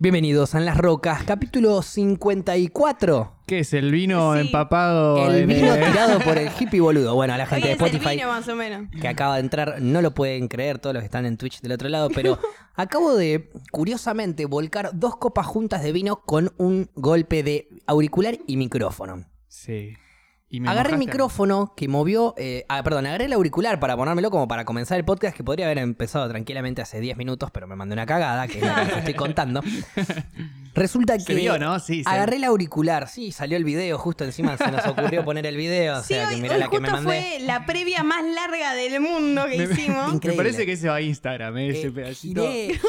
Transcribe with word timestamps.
Bienvenidos 0.00 0.54
a 0.54 0.58
En 0.58 0.64
las 0.64 0.76
Rocas, 0.76 1.24
capítulo 1.24 1.82
54. 1.82 3.32
¿Qué 3.48 3.60
es? 3.60 3.72
¿El 3.72 3.90
vino 3.90 4.34
Sí. 4.34 4.40
empapado? 4.42 5.28
El 5.28 5.42
en- 5.42 5.48
vino 5.48 5.74
tirado 5.74 6.20
por 6.24 6.38
el 6.38 6.50
hippie 6.58 6.80
boludo. 6.80 7.14
Bueno, 7.16 7.34
a 7.34 7.38
la 7.38 7.46
gente 7.46 7.66
de 7.66 7.72
es 7.74 7.80
el 7.80 7.86
Spotify 7.86 8.16
vino 8.16 8.28
más 8.28 8.46
o 8.46 8.54
menos. 8.54 8.88
que 9.00 9.08
acaba 9.08 9.34
de 9.34 9.40
entrar 9.40 9.82
no 9.82 10.00
lo 10.00 10.14
pueden 10.14 10.46
creer 10.46 10.78
todos 10.78 10.94
los 10.94 11.00
que 11.02 11.06
están 11.06 11.26
en 11.26 11.36
Twitch 11.36 11.60
del 11.62 11.72
otro 11.72 11.88
lado, 11.88 12.10
pero 12.14 12.38
acabo 12.76 13.16
de, 13.16 13.50
curiosamente, 13.72 14.46
volcar 14.46 14.90
dos 14.94 15.16
copas 15.16 15.46
juntas 15.46 15.82
de 15.82 15.90
vino 15.90 16.20
con 16.24 16.52
un 16.58 16.88
golpe 16.94 17.42
de 17.42 17.68
auricular 17.86 18.38
y 18.46 18.56
micrófono. 18.56 19.24
Sí. 19.48 19.94
Y 20.50 20.60
me 20.60 20.70
Agarré 20.70 20.92
el 20.92 20.98
micrófono 20.98 21.74
que 21.76 21.88
movió. 21.88 22.34
eh, 22.38 22.64
ah, 22.70 22.82
perdón, 22.82 23.04
agarré 23.06 23.26
el 23.26 23.34
auricular 23.34 23.78
para 23.80 23.96
ponérmelo 23.98 24.30
como 24.30 24.48
para 24.48 24.64
comenzar 24.64 24.96
el 24.98 25.04
podcast 25.04 25.36
que 25.36 25.44
podría 25.44 25.66
haber 25.66 25.76
empezado 25.78 26.26
tranquilamente 26.28 26.80
hace 26.80 27.00
10 27.00 27.18
minutos, 27.18 27.50
pero 27.50 27.66
me 27.66 27.76
mandé 27.76 27.92
una 27.92 28.06
cagada, 28.06 28.48
que 28.48 28.58
es 28.58 28.64
la 28.64 28.74
que 28.76 28.84
les 28.86 28.96
estoy 28.96 29.14
contando. 29.14 29.60
Resulta 30.74 31.18
que. 31.18 31.24
Se 31.24 31.34
vio, 31.34 31.58
¿no? 31.58 31.78
Sí, 31.80 32.02
se- 32.04 32.08
Agarré 32.08 32.36
el 32.36 32.44
auricular, 32.44 33.08
sí, 33.08 33.32
salió 33.32 33.56
el 33.56 33.64
video, 33.64 33.98
justo 33.98 34.24
encima 34.24 34.56
se 34.56 34.70
nos 34.70 34.86
ocurrió 34.86 35.24
poner 35.24 35.44
el 35.46 35.56
video, 35.56 35.98
o 35.98 36.02
Sí, 36.02 36.14
sea 36.14 36.28
que 36.28 36.36
hoy, 36.36 36.40
mirá 36.40 36.54
hoy 36.54 36.60
la 36.60 36.68
que 36.70 36.80
me 36.80 36.88
justo 36.88 37.02
mandé. 37.04 37.20
fue 37.20 37.38
la 37.44 37.66
previa 37.66 38.02
más 38.02 38.24
larga 38.24 38.74
del 38.74 39.00
mundo 39.00 39.44
que 39.50 39.58
Me- 39.58 39.64
hicimos. 39.74 40.14
Me 40.24 40.32
parece 40.32 40.64
que 40.66 40.72
ese 40.72 40.88
va 40.88 40.96
a 40.96 41.00
Instagram, 41.00 41.58
¿eh? 41.58 41.68
ese 41.70 41.88
Eh, 41.88 41.90
pedacito. 41.90 42.42
giré- 42.42 42.80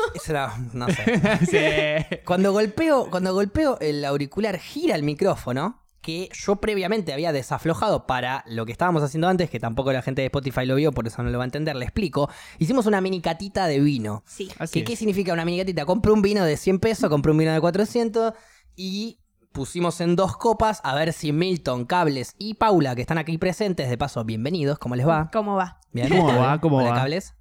no 0.73 0.87
sé. 0.87 1.21
sí. 2.09 2.17
Cuando 2.25 2.51
golpeo, 2.53 3.09
cuando 3.09 3.33
golpeo 3.33 3.77
el 3.81 4.05
auricular, 4.05 4.57
gira 4.59 4.95
el 4.95 5.03
micrófono, 5.03 5.81
que 6.09 6.29
yo 6.33 6.55
previamente 6.55 7.13
había 7.13 7.31
desaflojado 7.31 8.07
para 8.07 8.43
lo 8.47 8.65
que 8.65 8.71
estábamos 8.71 9.03
haciendo 9.03 9.27
antes, 9.27 9.51
que 9.51 9.59
tampoco 9.59 9.93
la 9.93 10.01
gente 10.01 10.21
de 10.21 10.25
Spotify 10.25 10.65
lo 10.65 10.73
vio, 10.73 10.91
por 10.91 11.05
eso 11.05 11.21
no 11.21 11.29
lo 11.29 11.37
va 11.37 11.43
a 11.43 11.45
entender, 11.45 11.75
le 11.75 11.85
explico. 11.85 12.31
Hicimos 12.57 12.87
una 12.87 12.99
mini 12.99 13.21
catita 13.21 13.67
de 13.67 13.79
vino. 13.79 14.23
Sí. 14.25 14.49
Así 14.57 14.79
¿Qué. 14.79 14.85
¿Qué 14.85 14.95
significa 14.95 15.33
una 15.33 15.45
mini 15.45 15.59
catita? 15.59 15.85
Compré 15.85 16.11
un 16.11 16.23
vino 16.23 16.43
de 16.43 16.57
100 16.57 16.79
pesos, 16.79 17.09
compré 17.11 17.31
un 17.31 17.37
vino 17.37 17.53
de 17.53 17.61
400 17.61 18.33
y 18.75 19.19
pusimos 19.51 20.01
en 20.01 20.15
dos 20.15 20.35
copas 20.35 20.81
a 20.83 20.95
ver 20.95 21.13
si 21.13 21.31
Milton, 21.31 21.85
Cables 21.85 22.33
y 22.39 22.55
Paula, 22.55 22.95
que 22.95 23.01
están 23.01 23.19
aquí 23.19 23.37
presentes, 23.37 23.87
de 23.87 23.97
paso, 23.97 24.23
bienvenidos, 24.25 24.79
¿cómo 24.79 24.95
les 24.95 25.07
va? 25.07 25.29
¿Cómo 25.31 25.55
va? 25.55 25.79
Bien. 25.91 26.09
¿Cómo 26.09 26.35
va? 26.35 26.59
¿Cómo 26.59 26.77
Hola, 26.77 26.89
va? 26.89 26.95
Cables. 26.95 27.35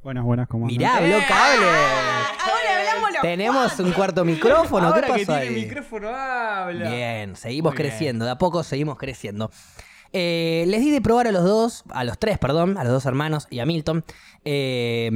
Buenas, 0.00 0.24
buenas, 0.24 0.46
¿cómo? 0.46 0.66
Mirá, 0.66 0.98
habló 0.98 1.18
Cables. 1.26 1.68
Tenemos 3.22 3.78
un 3.78 3.92
cuarto 3.92 4.24
micrófono, 4.24 4.88
¿qué 4.92 4.94
Ahora 4.94 5.06
que 5.06 5.24
pasó 5.24 5.38
tiene 5.40 5.56
ahí? 5.56 5.64
micrófono 5.64 6.08
habla. 6.08 6.90
Bien, 6.90 7.36
seguimos 7.36 7.72
Muy 7.72 7.78
bien. 7.82 7.90
creciendo, 7.90 8.24
de 8.24 8.30
a 8.32 8.38
poco 8.38 8.62
seguimos 8.64 8.98
creciendo. 8.98 9.50
Eh, 10.12 10.64
les 10.68 10.80
di 10.80 10.90
de 10.90 11.00
probar 11.00 11.26
a 11.28 11.32
los 11.32 11.44
dos, 11.44 11.84
a 11.90 12.04
los 12.04 12.18
tres, 12.18 12.38
perdón, 12.38 12.76
a 12.76 12.84
los 12.84 12.92
dos 12.92 13.06
hermanos 13.06 13.46
y 13.48 13.60
a 13.60 13.66
Milton, 13.66 14.04
eh, 14.44 15.08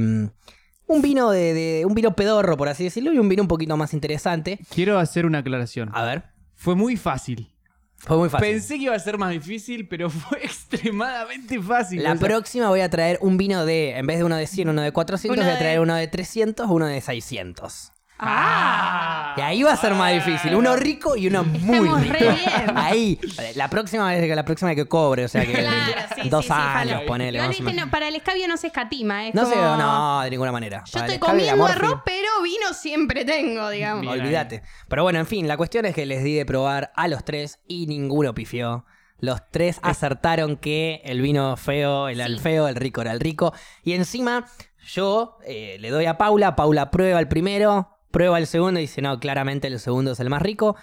un 0.87 1.01
vino 1.01 1.29
de, 1.31 1.53
de- 1.53 1.85
un 1.85 1.93
vino 1.93 2.15
pedorro, 2.15 2.57
por 2.57 2.69
así 2.69 2.85
decirlo, 2.85 3.13
y 3.13 3.19
un 3.19 3.29
vino 3.29 3.43
un 3.43 3.47
poquito 3.47 3.75
más 3.77 3.93
interesante. 3.93 4.57
Quiero 4.73 4.97
hacer 4.97 5.25
una 5.25 5.39
aclaración. 5.39 5.91
A 5.93 6.03
ver, 6.03 6.23
Fue 6.55 6.73
muy 6.75 6.95
fácil. 6.97 7.53
fue 7.97 8.17
muy 8.17 8.29
fácil. 8.29 8.47
Pensé 8.49 8.77
que 8.77 8.83
iba 8.85 8.95
a 8.95 8.99
ser 8.99 9.17
más 9.19 9.31
difícil, 9.31 9.87
pero 9.87 10.09
fue 10.09 10.39
extremadamente 10.43 11.61
fácil. 11.61 12.01
La 12.01 12.13
O 12.13 12.17
sea, 12.17 12.27
próxima 12.27 12.69
voy 12.69 12.79
a 12.81 12.89
traer 12.89 13.19
un 13.21 13.37
vino 13.37 13.65
de, 13.65 13.97
en 13.97 14.07
vez 14.07 14.17
de 14.17 14.23
uno 14.23 14.35
de 14.37 14.47
100, 14.47 14.69
uno 14.69 14.81
de 14.81 14.91
400, 14.91 15.35
Uno 15.37 15.43
voy 15.45 15.51
a 15.51 15.53
de- 15.55 15.59
traer 15.59 15.79
uno 15.81 15.93
de 15.95 16.07
300, 16.07 16.67
uno 16.69 16.85
de 16.87 17.01
600. 17.01 17.91
¡Ah! 18.19 19.35
Y 19.37 19.41
ahí 19.41 19.63
va 19.63 19.73
a 19.73 19.77
ser 19.77 19.93
más 19.93 20.11
difícil. 20.13 20.55
Uno 20.55 20.75
rico 20.75 21.15
y 21.15 21.27
uno 21.27 21.43
muy 21.43 21.77
Estamos 21.77 22.01
rico. 22.01 22.13
re 22.13 22.29
bien. 22.31 22.77
Ahí. 22.77 23.19
La 23.55 23.69
próxima 23.69 24.07
vez 24.09 24.25
que 24.25 24.35
la 24.35 24.43
próxima 24.45 24.69
vez 24.69 24.77
que 24.77 24.85
cobre, 24.87 25.25
o 25.25 25.27
sea 25.27 25.45
que 25.45 25.53
Claro, 25.53 26.01
sí, 26.21 26.29
dos 26.29 26.45
sí, 26.45 26.51
años, 26.53 27.03
ponele. 27.05 27.37
Igual, 27.37 27.75
no, 27.75 27.91
para 27.91 28.07
el 28.07 28.15
escabio 28.15 28.47
no 28.47 28.57
se 28.57 28.67
escatima, 28.67 29.27
es 29.27 29.35
No 29.35 29.45
sé, 29.45 29.55
no, 29.55 30.21
de 30.21 30.29
ninguna 30.31 30.51
manera. 30.51 30.83
Yo 30.85 30.93
Para 30.93 31.05
estoy 31.05 31.19
comiendo 31.19 31.65
arroz, 31.65 32.01
pero 32.05 32.41
vino 32.43 32.73
siempre 32.73 33.25
tengo, 33.25 33.69
digamos. 33.69 34.01
Bien. 34.01 34.19
Olvídate. 34.19 34.63
Pero 34.87 35.03
bueno, 35.03 35.19
en 35.19 35.27
fin, 35.27 35.47
la 35.47 35.57
cuestión 35.57 35.85
es 35.85 35.93
que 35.93 36.05
les 36.05 36.23
di 36.23 36.33
de 36.33 36.45
probar 36.45 36.91
a 36.95 37.07
los 37.07 37.23
tres 37.23 37.59
y 37.67 37.85
ninguno 37.87 38.33
pifió. 38.33 38.85
Los 39.19 39.41
tres 39.51 39.79
acertaron 39.81 40.57
que 40.57 41.01
el 41.03 41.21
vino 41.21 41.57
feo 41.57 42.07
era 42.07 42.25
el 42.25 42.39
feo, 42.39 42.67
el 42.67 42.75
rico 42.75 43.01
era 43.01 43.11
el 43.11 43.19
rico. 43.19 43.53
Y 43.83 43.93
encima, 43.93 44.45
yo 44.93 45.37
eh, 45.45 45.77
le 45.79 45.89
doy 45.89 46.05
a 46.05 46.17
Paula, 46.17 46.55
Paula 46.55 46.91
prueba 46.91 47.19
el 47.19 47.27
primero, 47.27 47.96
prueba 48.11 48.37
el 48.37 48.47
segundo 48.47 48.79
y 48.79 48.83
dice, 48.83 49.01
no, 49.01 49.19
claramente 49.19 49.67
el 49.67 49.79
segundo 49.79 50.11
es 50.11 50.19
el 50.19 50.29
más 50.29 50.41
rico. 50.41 50.75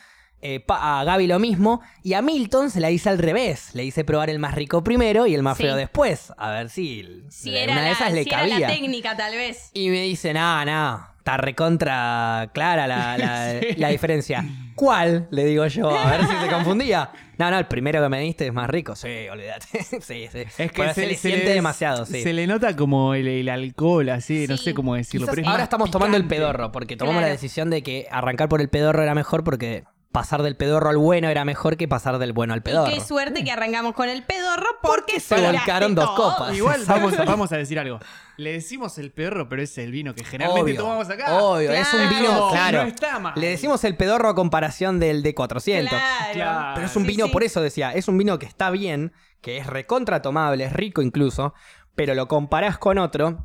Eh, 0.47 0.61
pa- 0.61 1.01
a 1.01 1.05
Gaby 1.05 1.27
lo 1.27 1.39
mismo. 1.39 1.81
Y 2.03 2.13
a 2.13 2.21
Milton 2.21 2.71
se 2.71 2.79
la 2.81 2.91
hice 2.91 3.09
al 3.09 3.17
revés. 3.19 3.71
Le 3.75 3.83
hice 3.85 4.05
probar 4.05 4.29
el 4.29 4.39
más 4.39 4.55
rico 4.55 4.85
primero 4.85 5.27
y 5.27 5.35
el 5.35 5.43
más 5.43 5.57
Sí. 5.57 5.63
feo 5.63 5.75
después. 5.75 6.35
A 6.37 6.51
ver 6.51 6.69
si, 6.69 7.25
Si 7.31 7.49
una 7.49 7.59
era, 7.61 7.75
de 7.77 7.81
la, 7.83 7.91
esas 7.93 8.13
le 8.13 8.25
si 8.25 8.29
era 8.29 8.47
la 8.47 8.51
cabía. 8.51 8.67
técnica, 8.69 9.17
tal 9.17 9.35
vez. 9.35 9.71
Y 9.73 9.89
me 9.89 10.03
dice, 10.03 10.35
no, 10.35 10.63
no, 10.67 11.07
está 11.17 11.39
recontra 11.39 12.51
clara 12.53 12.87
la, 12.87 13.17
la- 13.17 13.61
Sí. 13.61 13.69
la 13.79 13.89
diferencia. 13.89 14.45
¿Cuál? 14.75 15.29
Le 15.31 15.45
digo 15.47 15.67
yo, 15.67 15.89
a 15.97 16.11
ver 16.11 16.27
si 16.27 16.37
se 16.37 16.49
confundía. 16.49 17.11
No, 17.39 17.51
no, 17.51 17.59
el 17.59 17.67
primero 17.67 18.03
que 18.03 18.09
me 18.09 18.21
diste 18.21 18.47
es 18.47 18.53
más 18.53 18.69
rico. 18.69 18.95
Sí, 18.97 19.29
olvídate. 19.31 19.83
sí, 20.01 20.01
sí. 20.01 20.39
Es 20.39 20.55
que 20.55 20.69
Pero 20.75 20.95
se, 20.95 21.07
le 21.07 21.17
siente 21.17 21.51
demasiado, 21.51 22.07
sí. 22.07 22.23
Se 22.23 22.33
le 22.33 22.47
nota 22.47 22.77
como 22.77 23.15
el, 23.15 23.27
el 23.27 23.49
alcohol, 23.49 24.09
así, 24.11 24.47
no 24.49 24.57
sé 24.57 24.75
cómo 24.75 24.95
decirlo. 24.95 25.27
Quizás 25.27 25.35
pero 25.35 25.47
es 25.47 25.49
ahora 25.51 25.65
estamos 25.65 25.91
tomando 25.91 26.17
el 26.17 26.27
pedorro, 26.27 26.73
porque 26.73 26.97
tomamos 26.97 27.23
la 27.23 27.29
decisión 27.29 27.71
de 27.71 27.83
que 27.83 28.07
arrancar 28.11 28.49
por 28.49 28.61
el 28.61 28.69
pedorro 28.69 29.03
era 29.03 29.15
mejor 29.15 29.45
porque 29.45 29.85
pasar 30.15 30.43
del 30.43 30.57
pedorro 30.57 30.91
al 30.91 30.97
bueno 30.97 31.29
era 31.29 31.45
mejor 31.45 31.77
que 31.77 31.89
pasar 31.89 32.19
del 32.19 32.33
bueno 32.33 32.55
al 32.55 32.63
pedorro. 32.63 32.89
Y 32.91 32.95
qué 32.95 33.01
suerte 33.01 33.43
que 33.43 33.51
arrancamos 33.51 33.95
con 33.95 34.09
el 34.09 34.23
pedorro 34.23 34.65
porque 34.81 35.19
se 35.19 35.35
volcaron 35.41 35.97
dos 35.97 36.15
todo. 36.15 36.33
copas. 36.37 36.57
Igual 36.57 36.85
vamos, 36.87 37.19
a- 37.19 37.25
vamos 37.25 37.51
a 37.53 37.57
decir 37.57 37.81
algo. 37.81 37.99
Le 38.37 38.53
decimos 38.53 38.97
el 38.99 39.11
pedorro, 39.11 39.49
pero 39.49 39.61
es 39.61 39.77
el 39.77 39.91
vino 39.91 40.15
que 40.15 40.23
generalmente 40.25 40.71
Obvio, 40.71 40.81
tomamos 40.81 41.11
acá. 41.11 41.35
Obvio, 41.43 41.73
es 41.73 41.93
un 41.93 42.09
vino, 42.09 42.33
No, 42.33 42.51
claro. 42.53 42.83
no 42.83 42.89
está 42.89 43.19
mal. 43.19 43.33
Le 43.37 43.49
decimos 43.49 43.83
el 43.83 43.97
pedorro 43.97 44.29
a 44.29 44.35
comparación 44.37 45.01
del 45.01 45.25
de 45.25 45.35
400. 45.35 45.91
Claro. 45.91 46.33
Claro. 46.33 46.71
Pero 46.77 46.87
es 46.87 46.95
un 46.97 47.03
Sí, 47.03 47.09
vino, 47.09 47.27
sí. 47.27 47.33
por 47.33 47.43
eso 47.43 47.61
decía, 47.61 47.93
es 47.93 48.07
un 48.07 48.17
vino 48.17 48.39
que 48.39 48.47
está 48.47 48.71
bien, 48.71 49.13
que 49.41 49.59
es 49.59 49.67
recontra 49.67 50.23
tomable, 50.23 50.63
es 50.65 50.73
rico 50.73 51.03
incluso, 51.03 51.55
pero 51.97 52.15
lo 52.15 52.29
comparás 52.29 52.79
con 52.79 52.99
otro 52.99 53.45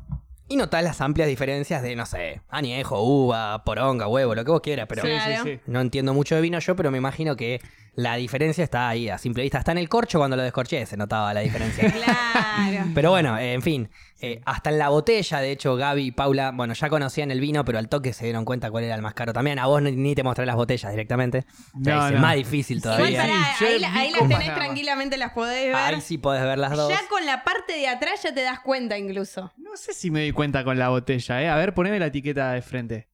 y 0.50 0.56
notás 0.56 0.82
las 0.82 1.00
amplias 1.00 1.28
diferencias 1.28 1.80
de, 1.80 1.94
no 1.94 2.04
sé, 2.06 2.40
añejo, 2.50 3.00
uva, 3.02 3.62
poronga, 3.64 4.08
huevo, 4.08 4.34
lo 4.34 4.44
que 4.44 4.50
vos 4.50 4.60
quieras, 4.60 4.86
pero 4.88 5.02
Sí, 5.02 5.08
sí. 5.44 5.60
no 5.66 5.80
entiendo 5.80 6.12
mucho 6.12 6.34
de 6.34 6.40
vino 6.40 6.58
yo, 6.58 6.74
pero 6.74 6.90
me 6.90 6.98
imagino 6.98 7.36
que 7.36 7.60
la 7.94 8.16
diferencia 8.16 8.64
está 8.64 8.88
ahí, 8.88 9.08
a 9.08 9.18
simple 9.18 9.42
vista. 9.42 9.58
Está 9.58 9.72
en 9.72 9.78
el 9.78 9.88
corcho 9.88 10.18
cuando 10.18 10.36
lo 10.36 10.42
descorché, 10.42 10.84
se 10.86 10.96
notaba 10.96 11.32
la 11.34 11.40
diferencia. 11.40 11.92
Claro. 12.00 12.90
Pero 12.94 13.10
bueno, 13.10 13.38
eh, 13.38 13.52
en 13.54 13.62
fin, 13.62 13.90
eh, 14.20 14.40
hasta 14.44 14.70
en 14.70 14.78
la 14.78 14.88
botella, 14.90 15.38
de 15.40 15.50
hecho, 15.50 15.76
Gaby 15.76 16.06
y 16.06 16.12
Paula, 16.12 16.50
bueno, 16.52 16.74
ya 16.74 16.88
conocían 16.88 17.30
el 17.30 17.40
vino, 17.40 17.64
pero 17.64 17.78
al 17.78 17.88
toque 17.88 18.12
se 18.12 18.24
dieron 18.24 18.44
cuenta 18.44 18.70
cuál 18.70 18.84
era 18.84 18.94
el 18.94 19.02
más 19.02 19.14
caro 19.14 19.32
también. 19.32 19.58
A 19.58 19.66
vos 19.66 19.80
ni, 19.82 19.92
ni 19.92 20.14
te 20.14 20.22
mostré 20.22 20.46
las 20.46 20.56
botellas 20.56 20.90
directamente. 20.90 21.44
No, 21.74 22.06
es 22.06 22.12
no. 22.14 22.18
más 22.20 22.34
difícil 22.36 22.78
Igual 22.78 22.96
todavía. 22.96 23.20
pará, 23.22 23.56
ahí, 23.60 23.78
la- 23.78 23.94
ahí 23.94 24.10
las 24.10 24.28
tenés 24.28 24.54
tranquilamente, 24.54 25.16
las 25.16 25.32
podés 25.32 25.66
ver. 25.66 25.74
Ahí 25.76 26.00
sí 26.00 26.18
podés 26.18 26.42
ver 26.42 26.58
las 26.58 26.76
dos. 26.76 26.88
Ya 26.90 27.00
con 27.08 27.24
la 27.26 27.44
parte 27.44 27.72
de 27.74 27.88
atrás 27.88 28.22
ya 28.22 28.32
te 28.34 28.42
das 28.42 28.60
cuenta 28.60 28.98
incluso. 28.98 29.52
No 29.58 29.76
sé 29.76 29.92
si 29.94 30.10
me 30.10 30.20
di 30.20 30.32
cuenta 30.32 30.64
con 30.64 30.78
la 30.78 30.88
botella, 30.90 31.42
¿eh? 31.42 31.48
A 31.48 31.56
ver, 31.56 31.74
poneme 31.74 31.98
la 31.98 32.06
etiqueta 32.06 32.52
de 32.52 32.62
frente. 32.62 33.08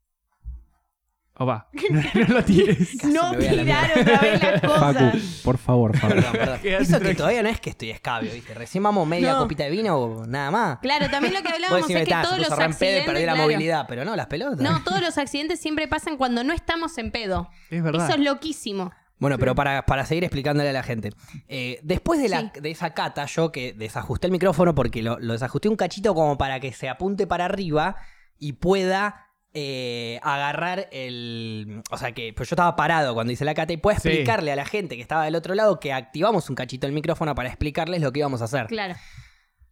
Opa, 1.38 1.68
no, 1.90 2.00
no 2.28 2.34
lo 2.34 2.44
tires. 2.44 3.04
no 3.04 3.32
la 3.32 3.38
tirar 3.38 3.90
otra 4.00 4.18
vez 4.20 4.42
las 4.42 4.60
Facu, 4.62 4.94
cosas. 5.10 5.40
por 5.44 5.58
favor, 5.58 5.96
Facu. 5.98 6.14
Perdón, 6.32 6.58
Eso 6.62 6.98
que 7.00 7.14
todavía 7.14 7.42
no 7.42 7.48
es 7.50 7.60
que 7.60 7.70
estoy 7.70 7.90
escabio, 7.90 8.32
¿viste? 8.32 8.54
Recién 8.54 8.82
vamos 8.82 9.06
media 9.06 9.32
No. 9.32 9.38
copita 9.40 9.64
de 9.64 9.70
vino 9.70 9.96
o 9.98 10.26
nada 10.26 10.50
más. 10.50 10.78
Claro, 10.78 11.10
también 11.10 11.34
lo 11.34 11.42
que 11.42 11.48
hablábamos 11.48 11.82
decime, 11.82 12.00
es 12.02 12.06
que 12.06 12.10
"Ta, 12.10 12.22
se 12.22 12.26
todos 12.28 12.38
puso 12.38 12.50
los 12.50 12.58
accidentes. 12.58 13.04
perdí 13.04 13.26
la 13.26 13.32
claro. 13.34 13.42
movilidad, 13.48 13.84
pero 13.86 14.04
no, 14.06 14.16
las 14.16 14.26
pelotas. 14.28 14.58
No, 14.60 14.82
todos 14.82 15.00
los 15.02 15.18
accidentes 15.18 15.60
siempre 15.60 15.86
pasan 15.88 16.16
cuando 16.16 16.42
no 16.42 16.54
estamos 16.54 16.96
en 16.96 17.10
pedo. 17.10 17.50
Es 17.70 17.82
verdad. 17.82 18.06
Eso 18.08 18.18
es 18.18 18.24
loquísimo. 18.24 18.92
Bueno, 19.18 19.38
pero 19.38 19.54
para, 19.54 19.84
para 19.86 20.04
seguir 20.06 20.24
explicándole 20.24 20.70
a 20.70 20.72
la 20.72 20.82
gente. 20.82 21.10
eh, 21.48 21.80
después 21.82 22.20
de, 22.20 22.28
la, 22.30 22.40
Sí. 22.40 22.60
de 22.60 22.70
esa 22.70 22.94
cata, 22.94 23.24
yo 23.26 23.52
que 23.52 23.72
desajusté 23.74 24.26
el 24.26 24.32
micrófono 24.32 24.74
porque 24.74 25.02
lo, 25.02 25.18
lo 25.18 25.32
desajusté 25.34 25.68
un 25.68 25.76
cachito 25.76 26.14
como 26.14 26.36
para 26.38 26.60
que 26.60 26.72
se 26.72 26.88
apunte 26.88 27.26
para 27.26 27.44
arriba 27.46 27.96
y 28.38 28.54
pueda 28.54 29.25
eh, 29.58 30.20
agarrar 30.22 30.86
el... 30.92 31.82
O 31.90 31.96
sea, 31.96 32.12
que 32.12 32.34
pues 32.36 32.50
yo 32.50 32.54
estaba 32.54 32.76
parado 32.76 33.14
cuando 33.14 33.32
hice 33.32 33.46
la 33.46 33.54
cata 33.54 33.72
y 33.72 33.78
pueda 33.78 33.98
Sí. 33.98 34.08
explicarle 34.08 34.52
a 34.52 34.56
la 34.56 34.66
gente 34.66 34.96
que 34.96 35.00
estaba 35.02 35.24
del 35.24 35.34
otro 35.34 35.54
lado 35.54 35.80
que 35.80 35.94
activamos 35.94 36.50
un 36.50 36.56
cachito 36.56 36.86
el 36.86 36.92
micrófono 36.92 37.34
para 37.34 37.48
explicarles 37.48 38.02
lo 38.02 38.12
que 38.12 38.18
íbamos 38.18 38.42
a 38.42 38.44
hacer. 38.44 38.66
Claro. 38.66 38.94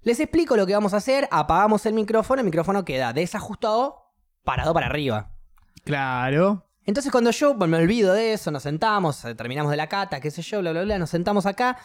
Les 0.00 0.20
explico 0.20 0.56
lo 0.56 0.66
que 0.66 0.72
vamos 0.72 0.94
a 0.94 0.96
hacer, 0.96 1.28
apagamos 1.30 1.84
el 1.84 1.92
micrófono, 1.92 2.40
el 2.40 2.46
micrófono 2.46 2.82
queda 2.84 3.12
desajustado, 3.12 4.10
parado 4.42 4.72
para 4.72 4.86
arriba. 4.86 5.32
Claro. 5.84 6.66
Entonces 6.86 7.12
cuando 7.12 7.30
yo 7.30 7.54
bueno, 7.54 7.76
me 7.76 7.82
olvido 7.82 8.14
de 8.14 8.32
eso, 8.32 8.50
nos 8.50 8.62
sentamos, 8.62 9.20
terminamos 9.36 9.70
de 9.70 9.76
la 9.76 9.88
cata, 9.88 10.18
qué 10.20 10.30
sé 10.30 10.40
yo, 10.40 10.60
bla, 10.60 10.72
bla, 10.72 10.82
bla, 10.82 10.98
nos 10.98 11.10
sentamos 11.10 11.44
acá. 11.46 11.78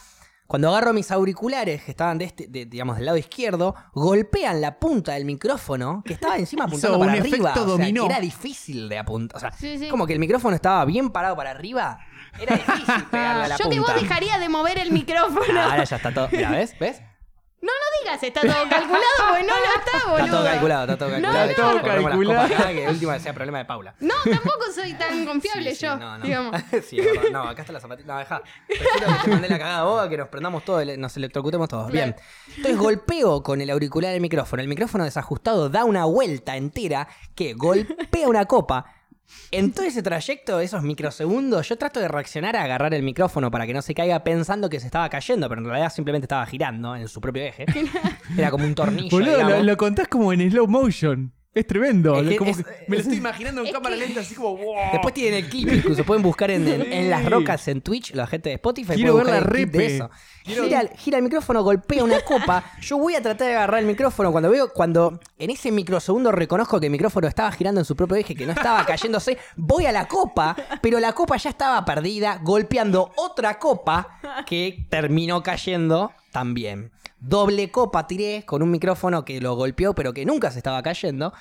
Cuando 0.50 0.68
agarro 0.68 0.92
mis 0.92 1.08
auriculares, 1.12 1.84
que 1.84 1.92
estaban 1.92 2.18
de 2.18 2.24
este, 2.24 2.48
de- 2.48 2.66
digamos, 2.66 2.96
del 2.96 3.06
lado 3.06 3.16
izquierdo, 3.16 3.76
golpean 3.94 4.60
la 4.60 4.80
punta 4.80 5.12
del 5.12 5.24
micrófono, 5.24 6.02
que 6.04 6.14
estaba 6.14 6.36
encima 6.38 6.64
apuntando 6.66 6.96
Hizo 6.96 6.98
para 6.98 7.12
un 7.12 7.18
arriba. 7.20 7.36
efecto 7.50 7.62
o 7.62 7.64
sea, 7.66 7.72
dominó. 7.76 8.02
que 8.08 8.12
era 8.12 8.20
difícil 8.20 8.88
de 8.88 8.98
apuntar. 8.98 9.36
O 9.36 9.40
sea, 9.40 9.52
Sí, 9.52 9.78
sí. 9.78 9.88
como 9.88 10.08
que 10.08 10.12
el 10.14 10.18
micrófono 10.18 10.56
estaba 10.56 10.84
bien 10.86 11.10
parado 11.10 11.36
para 11.36 11.50
arriba. 11.52 12.00
Era 12.40 12.56
difícil 12.56 13.04
pegarle 13.12 13.44
a 13.44 13.48
la 13.48 13.56
Yo 13.58 13.70
que 13.70 13.76
punta. 13.76 13.92
vos 13.92 14.02
dejaría 14.02 14.38
de 14.40 14.48
mover 14.48 14.78
el 14.78 14.90
micrófono. 14.90 15.60
Ah, 15.60 15.70
ahora 15.70 15.84
ya 15.84 15.96
está 15.96 16.12
todo. 16.12 16.28
Mira, 16.32 16.50
¿ves? 16.50 16.76
¿Ves? 16.80 17.00
Está 18.14 18.40
todo 18.40 18.68
calculado, 18.68 19.04
porque 19.28 19.44
no 19.44 19.54
lo 19.54 19.64
está, 19.64 20.10
boludo. 20.10 20.24
Está 20.24 20.36
todo 20.36 20.44
calculado, 20.44 20.82
está 20.84 20.96
todo 20.98 21.10
calculado. 21.10 21.34
No, 21.34 21.50
está 21.50 21.62
todo 21.62 21.82
calculado. 21.82 22.48
copas 22.48 22.66
que 22.72 22.88
última 22.88 23.18
sea 23.18 23.32
problema 23.32 23.58
de 23.58 23.64
Paula. 23.64 23.94
No, 24.00 24.14
tampoco 24.24 24.64
soy 24.74 24.94
tan 24.94 25.24
confiable 25.26 25.70
Sí, 25.70 25.76
sí, 25.76 25.86
yo, 25.86 25.96
no, 25.96 26.18
no. 26.18 26.24
digamos. 26.24 26.60
sí. 26.86 27.00
No, 27.32 27.42
acá 27.42 27.62
está 27.62 27.72
la 27.72 27.80
zapatilla. 27.80 28.12
No, 28.12 28.18
deja. 28.18 28.42
Prefiero 28.66 29.06
que 29.06 29.24
te 29.24 29.30
mandé 29.30 29.48
la 29.48 29.58
cagada 29.58 29.80
a 29.80 29.84
vos, 29.84 30.04
a 30.04 30.08
que 30.08 30.16
nos 30.16 30.28
prendamos 30.28 30.64
todos, 30.64 30.84
nos 30.98 31.16
electrocutemos 31.16 31.68
todos. 31.68 31.90
Bien. 31.90 32.14
Entonces 32.48 32.76
golpeo 32.76 33.42
con 33.42 33.60
el 33.60 33.70
auricular 33.70 34.14
el 34.14 34.20
micrófono. 34.20 34.62
El 34.62 34.68
micrófono 34.68 35.04
desajustado 35.04 35.68
da 35.68 35.84
una 35.84 36.04
vuelta 36.04 36.56
entera 36.56 37.08
que 37.34 37.54
golpea 37.54 38.28
una 38.28 38.44
copa. 38.46 38.86
En 39.50 39.72
todo 39.72 39.84
ese 39.84 40.02
trayecto, 40.02 40.60
esos 40.60 40.82
microsegundos, 40.82 41.68
yo 41.68 41.76
trato 41.76 42.00
de 42.00 42.08
reaccionar 42.08 42.56
a 42.56 42.62
agarrar 42.62 42.94
el 42.94 43.02
micrófono 43.02 43.50
para 43.50 43.66
que 43.66 43.74
no 43.74 43.82
se 43.82 43.94
caiga 43.94 44.22
pensando 44.22 44.70
que 44.70 44.80
se 44.80 44.86
estaba 44.86 45.08
cayendo, 45.08 45.48
pero 45.48 45.60
en 45.60 45.66
realidad 45.66 45.92
simplemente 45.92 46.26
estaba 46.26 46.46
girando 46.46 46.94
en 46.94 47.08
su 47.08 47.20
propio 47.20 47.42
eje. 47.42 47.66
Era 48.38 48.50
como 48.50 48.64
un 48.64 48.74
tornillo. 48.74 49.10
Boludo, 49.10 49.42
lo, 49.42 49.62
lo 49.62 49.76
contás 49.76 50.08
como 50.08 50.32
en 50.32 50.50
slow 50.50 50.68
motion. 50.68 51.32
Es 51.52 51.66
tremendo. 51.66 52.16
Es 52.20 52.28
que 52.28 52.36
como 52.36 52.50
es- 52.52 52.58
que 52.58 52.62
me 52.86 52.94
lo 52.94 52.94
es- 52.94 53.00
estoy 53.00 53.16
imaginando 53.18 53.64
en 53.66 53.72
cámara 53.72 53.96
lenta, 53.96 54.20
así 54.20 54.36
como. 54.36 54.56
wow. 54.56 54.74
Después 54.92 55.12
tienen 55.14 55.44
el 55.44 55.50
clip, 55.50 55.72
incluso 55.72 56.04
pueden 56.04 56.22
buscar 56.22 56.48
en, 56.52 56.66
en- 56.68 56.92
en 56.92 57.10
las 57.10 57.24
rocas 57.28 57.66
en 57.66 57.80
Twitch, 57.80 58.14
la 58.14 58.28
gente 58.28 58.50
de 58.50 58.54
Spotify. 58.54 58.94
Quiero 58.94 59.14
pueden 59.14 59.26
ver 59.32 59.42
la 59.42 59.48
clip 59.50 59.70
de 59.72 59.78
repe. 59.78 59.94
eso. 59.96 60.10
Quiero- 60.44 60.64
Gira, 60.64 60.80
el- 60.82 60.88
gira 60.90 61.16
el 61.18 61.24
micrófono, 61.24 61.64
golpea 61.64 62.04
una 62.04 62.20
copa. 62.20 62.64
Yo 62.80 62.98
voy 62.98 63.16
a 63.16 63.20
tratar 63.22 63.48
de 63.48 63.56
agarrar 63.56 63.80
el 63.80 63.86
micrófono 63.86 64.30
cuando 64.30 64.48
veo, 64.48 64.72
cuando 64.72 65.18
en 65.38 65.50
ese 65.50 65.72
microsegundo 65.72 66.30
reconozco 66.30 66.78
que 66.78 66.86
el 66.86 66.92
micrófono 66.92 67.26
estaba 67.26 67.50
girando 67.50 67.80
en 67.80 67.84
su 67.84 67.96
propio 67.96 68.14
eje, 68.16 68.36
que 68.36 68.46
no 68.46 68.52
estaba 68.52 68.86
cayéndose, 68.86 69.36
voy 69.56 69.86
a 69.86 69.92
la 69.92 70.06
copa, 70.06 70.54
pero 70.80 71.00
la 71.00 71.12
copa 71.14 71.36
ya 71.36 71.50
estaba 71.50 71.84
perdida, 71.84 72.38
golpeando 72.44 73.10
otra 73.16 73.58
copa 73.58 74.20
que 74.46 74.86
terminó 74.88 75.42
cayendo 75.42 76.12
también. 76.30 76.92
Doble 77.20 77.70
copa 77.70 78.06
tiré 78.06 78.44
con 78.46 78.62
un 78.62 78.70
micrófono 78.70 79.24
que 79.24 79.40
lo 79.40 79.54
golpeó, 79.54 79.94
pero 79.94 80.12
que 80.12 80.24
nunca 80.24 80.50
se 80.50 80.58
estaba 80.58 80.82
cayendo. 80.82 81.32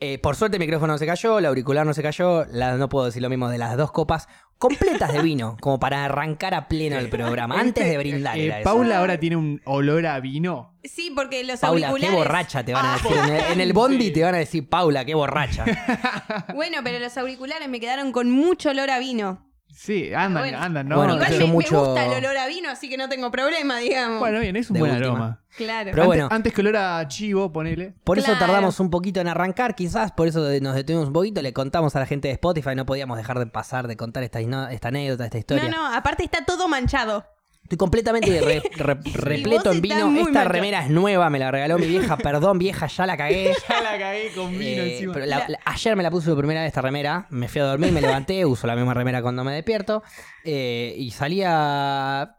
Eh, 0.00 0.18
por 0.18 0.36
suerte 0.36 0.56
el 0.58 0.60
micrófono 0.60 0.92
no 0.92 0.98
se 0.98 1.06
cayó, 1.06 1.38
el 1.40 1.46
auricular 1.46 1.84
no 1.84 1.92
se 1.92 2.02
cayó, 2.04 2.44
la- 2.46 2.76
no 2.76 2.88
puedo 2.88 3.06
decir 3.06 3.20
lo 3.20 3.28
mismo 3.28 3.48
de 3.48 3.58
las 3.58 3.76
dos 3.76 3.90
copas 3.90 4.28
completas 4.56 5.12
de 5.12 5.22
vino, 5.22 5.56
como 5.60 5.80
para 5.80 6.04
arrancar 6.04 6.54
a 6.54 6.68
pleno 6.68 6.98
el 6.98 7.08
programa, 7.08 7.58
antes 7.58 7.84
de 7.84 7.98
brindar. 7.98 8.38
Eh. 8.38 8.60
Paula 8.62 8.98
ahora 9.00 9.18
tiene 9.18 9.34
un 9.36 9.60
olor 9.64 10.06
a 10.06 10.20
vino. 10.20 10.76
Sí, 10.84 11.12
porque 11.14 11.42
los 11.42 11.58
Paula, 11.58 11.88
auriculares. 11.88 12.10
qué 12.10 12.16
borracha 12.16 12.64
te 12.64 12.72
van 12.74 12.86
a 12.86 12.94
Ah, 12.94 12.98
decir. 13.02 13.16
En 13.18 13.24
el, 13.34 13.52
en 13.54 13.60
el 13.60 13.72
bondi 13.72 14.12
te 14.12 14.22
van 14.22 14.34
a 14.36 14.38
decir, 14.38 14.68
Paula, 14.68 15.04
qué 15.04 15.14
borracha. 15.14 15.64
Bueno, 16.54 16.78
pero 16.84 17.00
los 17.00 17.16
auriculares 17.18 17.68
me 17.68 17.80
quedaron 17.80 18.12
con 18.12 18.30
mucho 18.30 18.70
olor 18.70 18.90
a 18.90 18.98
vino. 19.00 19.47
Sí, 19.80 20.12
andan, 20.12 20.42
Bueno. 20.42 20.58
andan, 20.58 20.88
¿no? 20.88 20.96
Bueno, 20.96 21.14
Igual 21.14 21.30
me, 21.30 21.38
me 21.38 21.44
mucho- 21.46 21.84
gusta 21.84 22.04
el 22.06 22.12
olor 22.24 22.36
a 22.36 22.48
vino, 22.48 22.68
así 22.68 22.88
que 22.88 22.96
no 22.96 23.08
tengo 23.08 23.30
problema, 23.30 23.78
digamos. 23.78 24.18
Bueno, 24.18 24.40
bien, 24.40 24.56
es 24.56 24.68
un 24.70 24.74
De 24.74 24.80
buen 24.80 24.90
última. 24.92 25.08
aroma. 25.12 25.40
claro. 25.56 25.90
Pero 25.92 26.02
antes, 26.02 26.06
bueno. 26.06 26.28
antes 26.32 26.52
que 26.52 26.60
olor 26.62 26.76
a 26.78 27.06
chivo, 27.06 27.52
ponele. 27.52 27.94
Por 28.02 28.18
eso 28.18 28.26
Claro. 28.32 28.40
tardamos 28.44 28.80
un 28.80 28.90
poquito 28.90 29.20
en 29.20 29.28
arrancar, 29.28 29.76
quizás, 29.76 30.10
por 30.10 30.26
eso 30.26 30.40
nos 30.60 30.74
detuvimos 30.74 31.06
un 31.06 31.12
poquito, 31.12 31.42
le 31.42 31.52
contamos 31.52 31.94
a 31.94 32.00
la 32.00 32.06
gente 32.06 32.26
de 32.26 32.34
Spotify, 32.34 32.74
no 32.74 32.86
podíamos 32.86 33.16
dejar 33.18 33.38
de 33.38 33.46
pasar, 33.46 33.86
de 33.86 33.96
contar 33.96 34.24
esta, 34.24 34.40
esta 34.40 34.88
anécdota, 34.88 35.24
esta 35.26 35.38
historia. 35.38 35.68
no, 35.68 35.76
no, 35.90 35.94
aparte 35.96 36.24
está 36.24 36.44
todo 36.44 36.66
manchado. 36.66 37.24
Estoy 37.68 37.76
completamente 37.76 38.40
re- 38.40 38.62
re- 38.76 38.98
repleto 39.12 39.72
en 39.72 39.82
vino. 39.82 40.10
Esta 40.16 40.30
macho. 40.32 40.48
remera 40.48 40.84
es 40.84 40.90
nueva, 40.90 41.28
me 41.28 41.38
la 41.38 41.50
regaló 41.50 41.78
mi 41.78 41.86
vieja. 41.86 42.16
Perdón, 42.16 42.58
vieja, 42.58 42.86
ya 42.86 43.04
la 43.04 43.14
cagué. 43.18 43.52
Ya 43.68 43.82
la 43.82 43.98
cagué 43.98 44.30
con 44.34 44.50
vino 44.58 44.82
Eh, 44.82 44.92
encima. 44.94 45.12
pero 45.12 45.26
la- 45.26 45.46
la- 45.48 45.58
ayer 45.66 45.94
me 45.94 46.02
la 46.02 46.10
puse 46.10 46.30
por 46.30 46.38
primera 46.38 46.62
vez 46.62 46.68
esta 46.68 46.80
remera. 46.80 47.26
Me 47.28 47.46
fui 47.46 47.60
a 47.60 47.64
dormir, 47.64 47.92
me 47.92 48.00
levanté, 48.00 48.46
uso 48.46 48.66
la 48.66 48.74
misma 48.74 48.94
remera 48.94 49.20
cuando 49.20 49.44
me 49.44 49.52
despierto. 49.52 50.02
eh, 50.44 50.94
y 50.96 51.10
salía. 51.10 52.36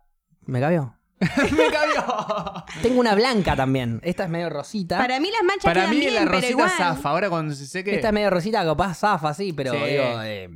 ¿Me 0.47 0.59
cabió? 0.59 0.95
Me 1.19 1.67
cabió. 1.71 2.63
Tengo 2.81 2.99
una 2.99 3.13
blanca 3.13 3.55
también. 3.55 3.99
Esta 4.03 4.23
es 4.23 4.29
medio 4.31 4.49
rosita. 4.49 4.97
Para 4.97 5.19
mí 5.19 5.29
las 5.31 5.43
manchas 5.43 5.65
Para 5.65 5.81
quedan 5.81 5.89
mí 5.93 5.99
bien, 5.99 6.15
la 6.15 6.25
rosita 6.25 6.69
zafa. 6.69 7.09
Ahora 7.09 7.29
cuando 7.29 7.53
se 7.53 7.67
seque. 7.67 7.93
Esta 7.93 8.07
es 8.07 8.13
medio 8.13 8.31
rosita, 8.31 8.63
capaz 8.65 8.95
zafa, 8.95 9.33
sí, 9.35 9.53
pero 9.53 9.73
Sí. 9.73 9.77
digo. 9.77 10.21
eh, 10.23 10.49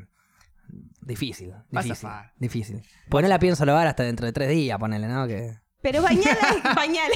difícil, 1.05 1.51
Va 1.51 1.57
a 1.79 1.83
difícil. 1.83 1.95
zafar. 1.95 2.33
Difícil. 2.37 2.81
Pues 3.09 3.23
no 3.23 3.29
la 3.29 3.39
pienso 3.39 3.65
lavar 3.65 3.87
hasta 3.87 4.03
dentro 4.03 4.25
de 4.25 4.33
tres 4.33 4.49
días, 4.49 4.77
ponele, 4.79 5.07
¿no? 5.07 5.27
Que... 5.27 5.57
Pero 5.81 6.01
bañala, 6.01 6.73
bañala. 6.75 7.15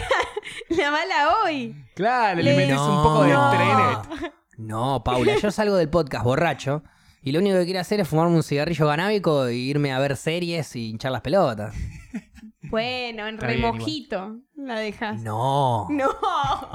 Lavala 0.69 1.29
hoy. 1.43 1.75
Claro, 1.95 2.37
le, 2.41 2.43
Le- 2.51 2.55
metes 2.57 2.77
un 2.79 3.03
poco 3.03 3.23
de 3.23 3.33
No. 3.33 3.49
trenet. 3.51 4.33
No, 4.57 5.03
Paula, 5.03 5.35
yo 5.37 5.51
salgo 5.51 5.75
del 5.75 5.89
podcast 5.89 6.23
borracho 6.23 6.83
y 7.21 7.31
lo 7.31 7.39
único 7.39 7.57
que 7.57 7.65
quiero 7.65 7.79
hacer 7.79 7.99
es 7.99 8.07
fumarme 8.07 8.35
un 8.35 8.43
cigarrillo 8.43 8.87
canábico 8.87 9.45
e 9.47 9.55
irme 9.55 9.93
a 9.93 9.99
ver 9.99 10.17
series 10.17 10.75
y 10.75 10.89
hinchar 10.89 11.11
las 11.11 11.21
pelotas. 11.21 11.75
Bueno, 12.63 13.27
en 13.27 13.37
remojito 13.37 14.37
la 14.55 14.79
dejas. 14.79 15.21
No. 15.21 15.87
No. 15.89 16.09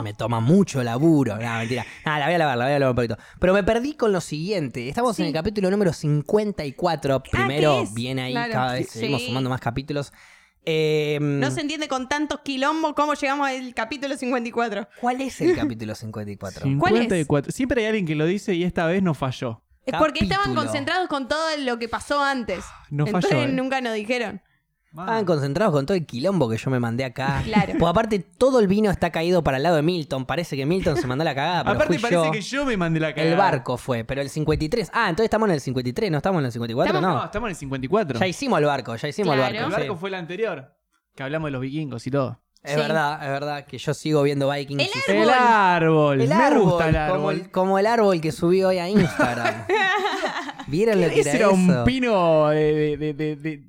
Me 0.03 0.15
toma 0.15 0.41
mucho 0.41 0.83
laburo. 0.83 1.37
No, 1.37 1.59
mentira. 1.59 1.85
Nada, 2.07 2.19
la 2.21 2.25
voy 2.27 2.35
a 2.35 2.39
lavar, 2.39 2.59
la 2.59 2.65
voy 2.65 2.75
a 2.75 2.79
lavar 2.79 2.91
un 2.93 2.97
poquito. 2.97 3.17
Pero 3.41 3.53
me 3.55 3.63
perdí 3.63 3.95
con 3.95 4.13
lo 4.13 4.21
siguiente. 4.21 4.89
Estamos 4.89 5.19
en 5.21 5.27
el 5.27 5.33
capítulo 5.33 5.71
número 5.71 5.93
54. 5.93 7.23
Primero 7.23 7.77
¿qué 7.77 7.83
es? 7.83 7.95
viene 7.95 8.23
ahí, 8.23 8.33
Claro. 8.33 8.53
cada 8.53 8.73
vez 8.75 8.89
Sí. 8.91 9.01
seguimos 9.01 9.23
sumando 9.23 9.51
más 9.51 9.61
capítulos. 9.61 10.13
Eh, 10.65 11.19
No 11.21 11.51
se 11.51 11.61
entiende 11.61 11.89
con 11.89 12.09
tantos 12.09 12.41
quilombos 12.41 12.95
cómo 12.95 13.15
llegamos 13.15 13.49
al 13.49 13.75
capítulo 13.75 14.17
54. 14.17 14.89
¿Cuál 15.01 15.21
es 15.21 15.41
el 15.41 15.57
capítulo 15.57 15.95
54? 15.95 16.67
¿Cuál 16.79 16.95
es? 16.95 17.01
54. 17.03 17.53
Siempre 17.53 17.83
hay 17.83 17.89
alguien 17.89 18.07
que 18.07 18.15
lo 18.15 18.27
dice 18.27 18.55
y 18.55 18.63
esta 18.65 18.87
vez 18.87 19.03
no 19.03 19.13
falló. 19.15 19.63
Es 19.85 19.95
porque 19.99 20.21
estaban 20.23 20.55
concentrados 20.55 21.09
con 21.09 21.27
todo 21.27 21.45
lo 21.59 21.77
que 21.81 21.89
pasó 21.89 22.23
antes. 22.23 22.65
No 22.91 23.05
Entonces 23.07 23.31
falló, 23.31 23.43
eh. 23.43 23.49
nunca 23.53 23.81
nos 23.81 23.95
dijeron. 23.95 24.41
Estaban 25.01 25.25
concentrados 25.25 25.73
con 25.73 25.87
todo 25.87 25.97
el 25.97 26.05
quilombo 26.05 26.49
que 26.51 26.57
yo 26.59 26.71
me 26.71 26.79
mandé 26.79 27.05
acá. 27.05 27.41
Claro. 27.45 27.73
Pues 27.79 27.91
aparte, 27.91 28.19
todo 28.19 28.61
el 28.61 28.67
vino 28.69 28.91
está 28.91 29.11
caído 29.11 29.43
para 29.43 29.57
el 29.57 29.63
lado 29.63 29.77
de 29.77 29.83
Milton. 29.83 30.27
Parece 30.27 30.57
que 30.57 30.67
Milton 30.67 30.97
se 30.99 31.07
mandó 31.07 31.25
la 31.25 31.35
cagada, 31.35 31.65
pero 31.65 31.77
Aparte 31.77 31.95
fui 31.95 32.03
parece 32.03 32.25
yo. 32.27 32.31
que 32.31 32.41
yo 32.43 32.65
me 32.67 32.77
mandé 32.77 33.01
la 33.01 33.15
cagada. 33.15 33.31
El 33.33 33.39
barco 33.39 33.77
fue, 33.79 34.05
pero 34.05 34.21
el 34.21 34.29
53. 34.29 34.91
Ah, 34.93 35.09
entonces 35.09 35.25
estamos 35.25 35.49
en 35.49 35.55
el 35.55 35.61
53, 35.61 36.11
no 36.11 36.19
estamos 36.19 36.41
en 36.41 36.47
el 36.47 36.53
54, 36.53 37.01
No, 37.01 37.09
no. 37.19 37.25
estamos 37.25 37.47
en 37.49 37.51
el 37.51 37.57
54. 37.57 38.19
Ya 38.21 38.27
hicimos 38.27 38.59
el 38.59 38.67
barco, 38.67 38.95
ya 38.97 39.09
hicimos 39.09 39.35
Claro. 39.35 39.49
el 39.51 39.57
el 39.57 39.63
barco. 39.63 39.77
barco 39.79 39.95
sí. 39.95 40.01
fue 40.01 40.09
el 40.11 40.15
anterior. 40.15 40.75
Que 41.15 41.23
hablamos 41.23 41.49
de 41.49 41.53
los 41.53 41.61
vikingos 41.63 42.07
y 42.07 42.11
todo. 42.11 42.41
Es 42.63 42.73
Sí. 42.75 42.77
verdad, 42.81 43.21
es 43.23 43.29
verdad 43.29 43.65
que 43.67 43.77
yo 43.79 43.93
sigo 43.93 44.23
viendo 44.23 44.49
Vikings. 44.49 44.83
El 45.09 45.17
y- 45.17 45.29
árbol. 45.31 45.31
El 45.31 45.31
árbol. 45.31 46.21
El 46.21 46.29
me 46.29 46.35
árbol, 46.35 46.63
gusta 46.63 46.89
el 46.89 46.95
Como, 46.95 47.05
árbol. 47.15 47.35
el, 47.35 47.51
como 47.51 47.79
el 47.79 47.87
árbol 47.87 48.21
que 48.21 48.31
subí 48.31 48.63
hoy 48.63 48.79
a 48.79 48.89
Instagram. 48.89 49.65
¿Vieron 50.69 51.01
lo 51.01 51.09
que 51.09 51.21
era, 51.23 51.33
era 51.33 51.49
un 51.51 51.83
pino 51.85 52.49
de, 52.51 52.97
de- 52.97 53.15
de- 53.15 53.37
de 53.37 53.63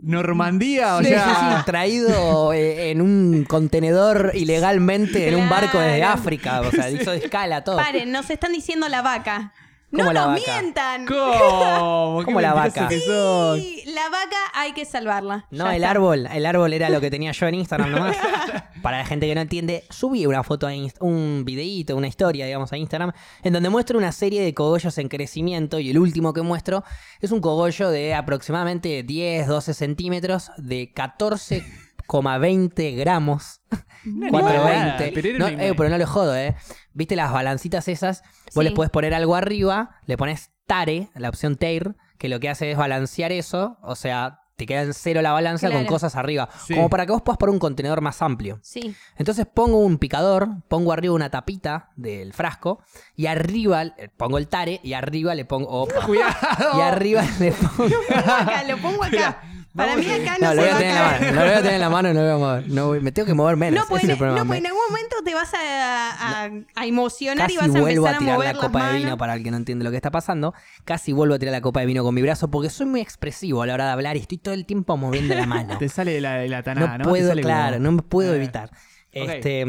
Normandía, 0.00 0.96
o 0.96 0.98
Sí, 1.02 1.06
sea. 1.08 1.58
sí, 1.58 1.64
traído 1.66 2.52
eh, 2.52 2.90
en 2.90 3.00
un 3.00 3.44
contenedor 3.44 4.32
ilegalmente 4.34 5.28
en 5.28 5.36
un 5.36 5.48
barco 5.48 5.78
desde. 5.78 6.02
África. 6.02 6.60
O 6.60 6.70
sea, 6.70 6.90
hizo 6.90 7.12
escala 7.12 7.64
todo. 7.64 7.76
Paren, 7.76 8.10
nos 8.12 8.28
están 8.30 8.52
diciendo 8.52 8.88
la 8.88 9.02
vaca. 9.02 9.52
¿Cómo 9.92 10.04
no 10.04 10.12
la 10.12 10.26
nos 10.26 10.40
vaca? 10.40 10.60
mientan. 10.60 11.06
¿Cómo? 11.06 12.18
¿Qué 12.20 12.24
¿Cómo 12.24 12.40
la 12.40 12.54
vaca? 12.54 12.88
que 12.88 13.00
sos? 13.00 13.58
Sí, 13.58 13.82
la 13.86 14.08
vaca 14.08 14.36
hay 14.54 14.72
que 14.72 14.84
salvarla. 14.84 15.46
No, 15.50 15.64
Ya 15.66 15.76
el 15.76 15.82
está. 15.82 15.90
árbol, 15.90 16.28
el 16.32 16.46
árbol 16.46 16.72
era 16.72 16.88
lo 16.88 17.00
que 17.00 17.10
tenía 17.10 17.32
yo 17.32 17.46
en 17.46 17.54
Instagram 17.56 17.90
nomás. 17.90 18.16
Para 18.82 18.98
la 18.98 19.04
gente 19.04 19.26
que 19.28 19.34
no 19.34 19.40
entiende, 19.42 19.84
subí 19.90 20.26
una 20.26 20.42
foto, 20.42 20.66
a 20.66 20.72
Inst- 20.74 20.96
un 21.00 21.44
videíto, 21.44 21.96
una 21.96 22.08
historia, 22.08 22.46
digamos, 22.46 22.72
a 22.72 22.76
Instagram, 22.76 23.12
en 23.44 23.52
donde 23.52 23.68
muestro 23.68 23.96
una 23.98 24.10
serie 24.12 24.42
de 24.42 24.54
cogollos 24.54 24.96
en 24.98 25.08
crecimiento 25.08 25.78
y 25.78 25.90
el 25.90 25.98
último 25.98 26.32
que 26.32 26.42
muestro 26.42 26.82
es 27.20 27.30
un 27.30 27.40
cogollo 27.40 27.90
de 27.90 28.14
aproximadamente 28.14 29.02
10, 29.04 29.46
12 29.46 29.74
centímetros, 29.74 30.50
de 30.56 30.92
14,20 30.94 32.96
gramos. 32.96 33.60
No, 34.04 34.28
420. 34.30 35.12
pero 35.14 35.28
era 35.28 35.38
No, 35.38 35.46
una 35.54 35.64
eh, 35.64 35.74
pero 35.76 35.88
no 35.88 35.98
lo 35.98 36.06
jodo, 36.06 36.36
¿eh? 36.36 36.54
¿Viste 36.92 37.16
las 37.16 37.32
balancitas 37.32 37.88
esas? 37.88 38.22
Vos 38.54 38.62
Sí. 38.62 38.64
les 38.64 38.72
podés 38.72 38.90
poner 38.90 39.14
algo 39.14 39.34
arriba, 39.36 39.96
le 40.06 40.16
pones 40.16 40.50
tare, 40.66 41.08
la 41.14 41.28
opción 41.28 41.56
TARE, 41.56 41.94
que 42.18 42.28
lo 42.28 42.40
que 42.40 42.48
hace 42.48 42.70
es 42.70 42.76
balancear 42.76 43.32
eso, 43.32 43.78
o 43.82 43.94
sea, 43.96 44.38
te 44.56 44.66
queda 44.66 44.82
en 44.82 44.94
cero 44.94 45.22
la 45.22 45.32
balanza 45.32 45.70
con 45.70 45.84
cosas 45.86 46.14
arriba, 46.14 46.48
Sí. 46.66 46.74
como 46.74 46.88
para 46.88 47.04
que 47.06 47.12
vos 47.12 47.22
puedas 47.22 47.38
poner 47.38 47.52
un 47.52 47.58
contenedor 47.58 48.00
más 48.00 48.22
amplio. 48.22 48.60
Sí. 48.62 48.94
Entonces 49.16 49.44
pongo 49.52 49.78
un 49.78 49.98
picador, 49.98 50.48
pongo 50.68 50.92
arriba 50.92 51.14
una 51.14 51.30
tapita 51.30 51.90
del 51.96 52.32
frasco 52.32 52.80
y 53.16 53.26
arriba 53.26 53.82
eh, 53.82 54.08
pongo 54.16 54.38
el 54.38 54.46
tare 54.48 54.78
y 54.84 54.92
arriba 54.92 55.34
le 55.34 55.44
pongo 55.46 55.68
opa, 55.68 56.06
Cuidado. 56.06 56.78
y 56.78 56.80
arriba 56.80 57.22
le 57.40 57.52
pongo 57.52 57.90
Acá, 58.14 58.62
lo 58.68 58.76
pongo 58.78 59.02
acá. 59.02 59.42
Para 59.74 59.96
mí 59.96 60.04
acá 60.10 60.36
no, 60.38 60.48
no, 60.48 60.54
lo 60.54 60.62
se 60.62 60.68
voy 60.68 60.76
a 60.76 60.78
tener 60.78 60.90
en 60.90 60.94
la 60.94 61.02
mano, 61.08 61.26
no 61.32 61.32
lo 61.32 61.40
voy 61.46 61.50
a 61.50 61.56
tener 61.56 61.74
en 61.74 61.80
la 61.80 61.88
mano, 61.90 62.12
no 62.14 62.20
voy 62.20 62.30
a 62.30 62.36
mover, 62.36 62.68
no 62.68 62.86
voy- 62.88 63.00
me 63.00 63.12
tengo 63.12 63.26
que 63.26 63.34
mover 63.34 63.56
menos. 63.56 63.80
No, 63.80 63.88
pues, 63.88 64.04
en- 64.04 64.18
problema. 64.18 64.38
no, 64.40 64.46
pues 64.46 64.58
en 64.60 64.66
algún 64.66 64.82
momento 64.90 65.16
te 65.24 65.34
vas 65.34 65.54
a, 65.54 66.44
a- 66.44 66.50
a 66.74 66.86
emocionar 66.86 67.46
Casi 67.46 67.54
y 67.54 67.56
vas 67.56 67.74
a 67.74 67.78
empezar 67.78 68.06
a 68.12 68.16
a, 68.16 68.18
tirar 68.18 68.34
mover 68.34 68.54
la 68.54 68.60
copa 68.60 68.92
de 68.92 68.98
vino 68.98 69.16
para 69.16 69.34
el 69.34 69.42
que 69.42 69.50
no 69.50 69.56
entiende 69.56 69.84
lo 69.84 69.90
que 69.90 69.96
está 69.96 70.10
pasando. 70.10 70.52
Casi 70.84 71.12
vuelvo 71.12 71.34
a 71.34 71.38
tirar 71.38 71.52
la 71.52 71.62
copa 71.62 71.80
de 71.80 71.86
vino 71.86 72.02
con 72.04 72.14
mi 72.14 72.20
brazo 72.20 72.50
porque 72.50 72.68
soy 72.68 72.84
muy 72.86 73.00
expresivo 73.00 73.62
a 73.62 73.66
la 73.66 73.74
hora 73.74 73.86
de 73.86 73.92
hablar 73.92 74.16
y 74.16 74.20
estoy 74.20 74.36
todo 74.38 74.52
el 74.52 74.66
tiempo 74.66 74.96
moviendo 74.98 75.34
la 75.34 75.46
mano. 75.46 75.76
Te 75.78 75.88
sale 75.88 76.12
de 76.12 76.20
la, 76.20 76.34
de 76.34 76.48
la 76.48 76.62
tanada, 76.62 76.98
¿no? 76.98 77.04
Puedo, 77.08 77.30
como- 77.30 77.40
claro, 77.40 77.78
no 77.78 77.92
me 77.92 78.02
puedo 78.02 78.34
evitar. 78.34 78.70
Este, 79.10 79.64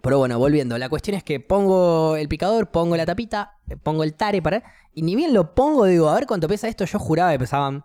pero 0.00 0.18
bueno, 0.18 0.38
volviendo. 0.38 0.76
La 0.78 0.88
cuestión 0.88 1.16
es 1.16 1.22
que 1.22 1.38
pongo 1.38 2.16
el 2.16 2.28
picador, 2.28 2.70
pongo 2.70 2.96
la 2.96 3.06
tapita, 3.06 3.58
pongo 3.82 4.02
el 4.04 4.14
tare 4.14 4.42
para. 4.42 4.62
Y 4.94 5.02
ni 5.02 5.14
bien 5.16 5.32
lo 5.32 5.54
pongo, 5.54 5.84
digo, 5.84 6.08
a 6.08 6.14
ver 6.14 6.26
cuánto 6.26 6.48
pesa 6.48 6.66
esto. 6.68 6.84
Yo 6.84 6.98
juraba 6.98 7.30
que 7.32 7.38
pesaban 7.38 7.84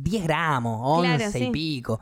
10 0.00 0.22
gramos, 0.24 0.80
11 0.82 1.16
Claro, 1.16 1.30
y 1.30 1.32
sí. 1.44 1.50
pico. 1.50 2.00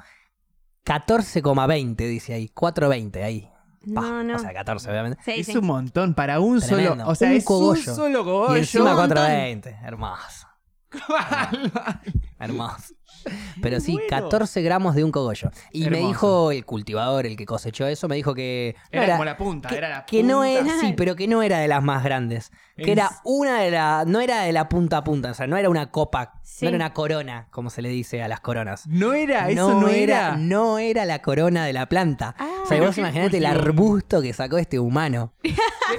14,20 0.84 1.96
dice 1.96 2.34
ahí, 2.34 2.48
4,20 2.54 3.22
ahí. 3.24 3.50
Pa, 3.94 4.00
No, 4.02 4.22
no. 4.24 4.36
O 4.36 4.38
sea, 4.38 4.52
14, 4.52 4.90
obviamente. 4.90 5.18
Sí, 5.24 5.32
Es 5.40 5.46
sí. 5.46 5.56
un 5.56 5.66
montón 5.66 6.14
para 6.14 6.40
un 6.40 6.60
Tremendo. 6.60 6.90
solo. 7.04 7.08
O 7.10 7.14
sea, 7.14 7.28
Un 7.30 7.34
es 7.36 7.44
cogollo. 7.44 7.90
un 7.90 7.96
solo 7.96 8.24
cogollo. 8.24 8.56
Y 8.56 8.58
encima 8.60 8.90
un 8.90 8.96
montón. 8.96 9.16
420. 9.16 9.76
Hermoso. 9.84 10.46
Hermoso. 12.38 12.94
Pero 13.62 13.80
sí, 13.80 13.92
Bueno. 13.94 14.08
14 14.08 14.62
gramos 14.62 14.94
de 14.94 15.04
un 15.04 15.10
cogollo. 15.12 15.50
Y 15.72 15.88
me 15.90 15.98
dijo 15.98 16.50
el 16.52 16.64
cultivador, 16.64 17.26
el 17.26 17.36
que 17.36 17.46
cosechó 17.46 17.86
eso, 17.86 18.08
me 18.08 18.16
dijo 18.16 18.34
que. 18.34 18.76
no 18.92 19.02
Era 19.02 19.12
como 19.14 19.24
la 19.24 19.36
punta, 19.36 19.68
que, 19.68 19.76
era 19.76 19.88
la 19.88 20.04
que 20.06 20.22
no 20.22 20.42
punta. 20.42 20.74
es, 20.74 20.80
sí, 20.80 20.94
pero 20.96 21.16
que 21.16 21.26
no 21.28 21.42
era 21.42 21.58
de 21.58 21.68
las 21.68 21.82
más 21.82 22.02
grandes. 22.04 22.50
Que 22.76 22.82
Es- 22.82 22.88
era 22.88 23.10
una 23.24 23.60
de 23.60 23.70
la. 23.70 24.04
No 24.06 24.20
era 24.20 24.42
de 24.42 24.52
la 24.52 24.68
punta 24.68 24.98
a 24.98 25.04
punta. 25.04 25.30
O 25.30 25.34
sea, 25.34 25.46
no 25.46 25.56
era 25.56 25.68
una 25.70 25.90
copa. 25.90 26.40
Sí. 26.42 26.64
No 26.64 26.68
era 26.70 26.76
una 26.76 26.92
corona, 26.94 27.48
como 27.50 27.70
se 27.70 27.82
le 27.82 27.88
dice 27.88 28.22
a 28.22 28.28
las 28.28 28.40
coronas. 28.40 28.86
No 28.86 29.14
era, 29.14 29.48
eso 29.50 29.80
no, 29.80 29.88
era. 29.88 30.36
No 30.36 30.78
era 30.78 31.04
la 31.04 31.20
corona 31.22 31.64
de 31.64 31.72
la 31.72 31.86
planta. 31.88 32.34
Ah. 32.38 32.48
o 32.64 32.66
sea, 32.66 32.80
vos 32.80 32.94
Qué 32.94 33.00
imaginate 33.00 33.38
el 33.38 33.46
arbusto 33.46 34.20
que 34.22 34.32
sacó 34.32 34.58
este 34.58 34.78
humano. 34.78 35.32
¡Qué 35.42 35.54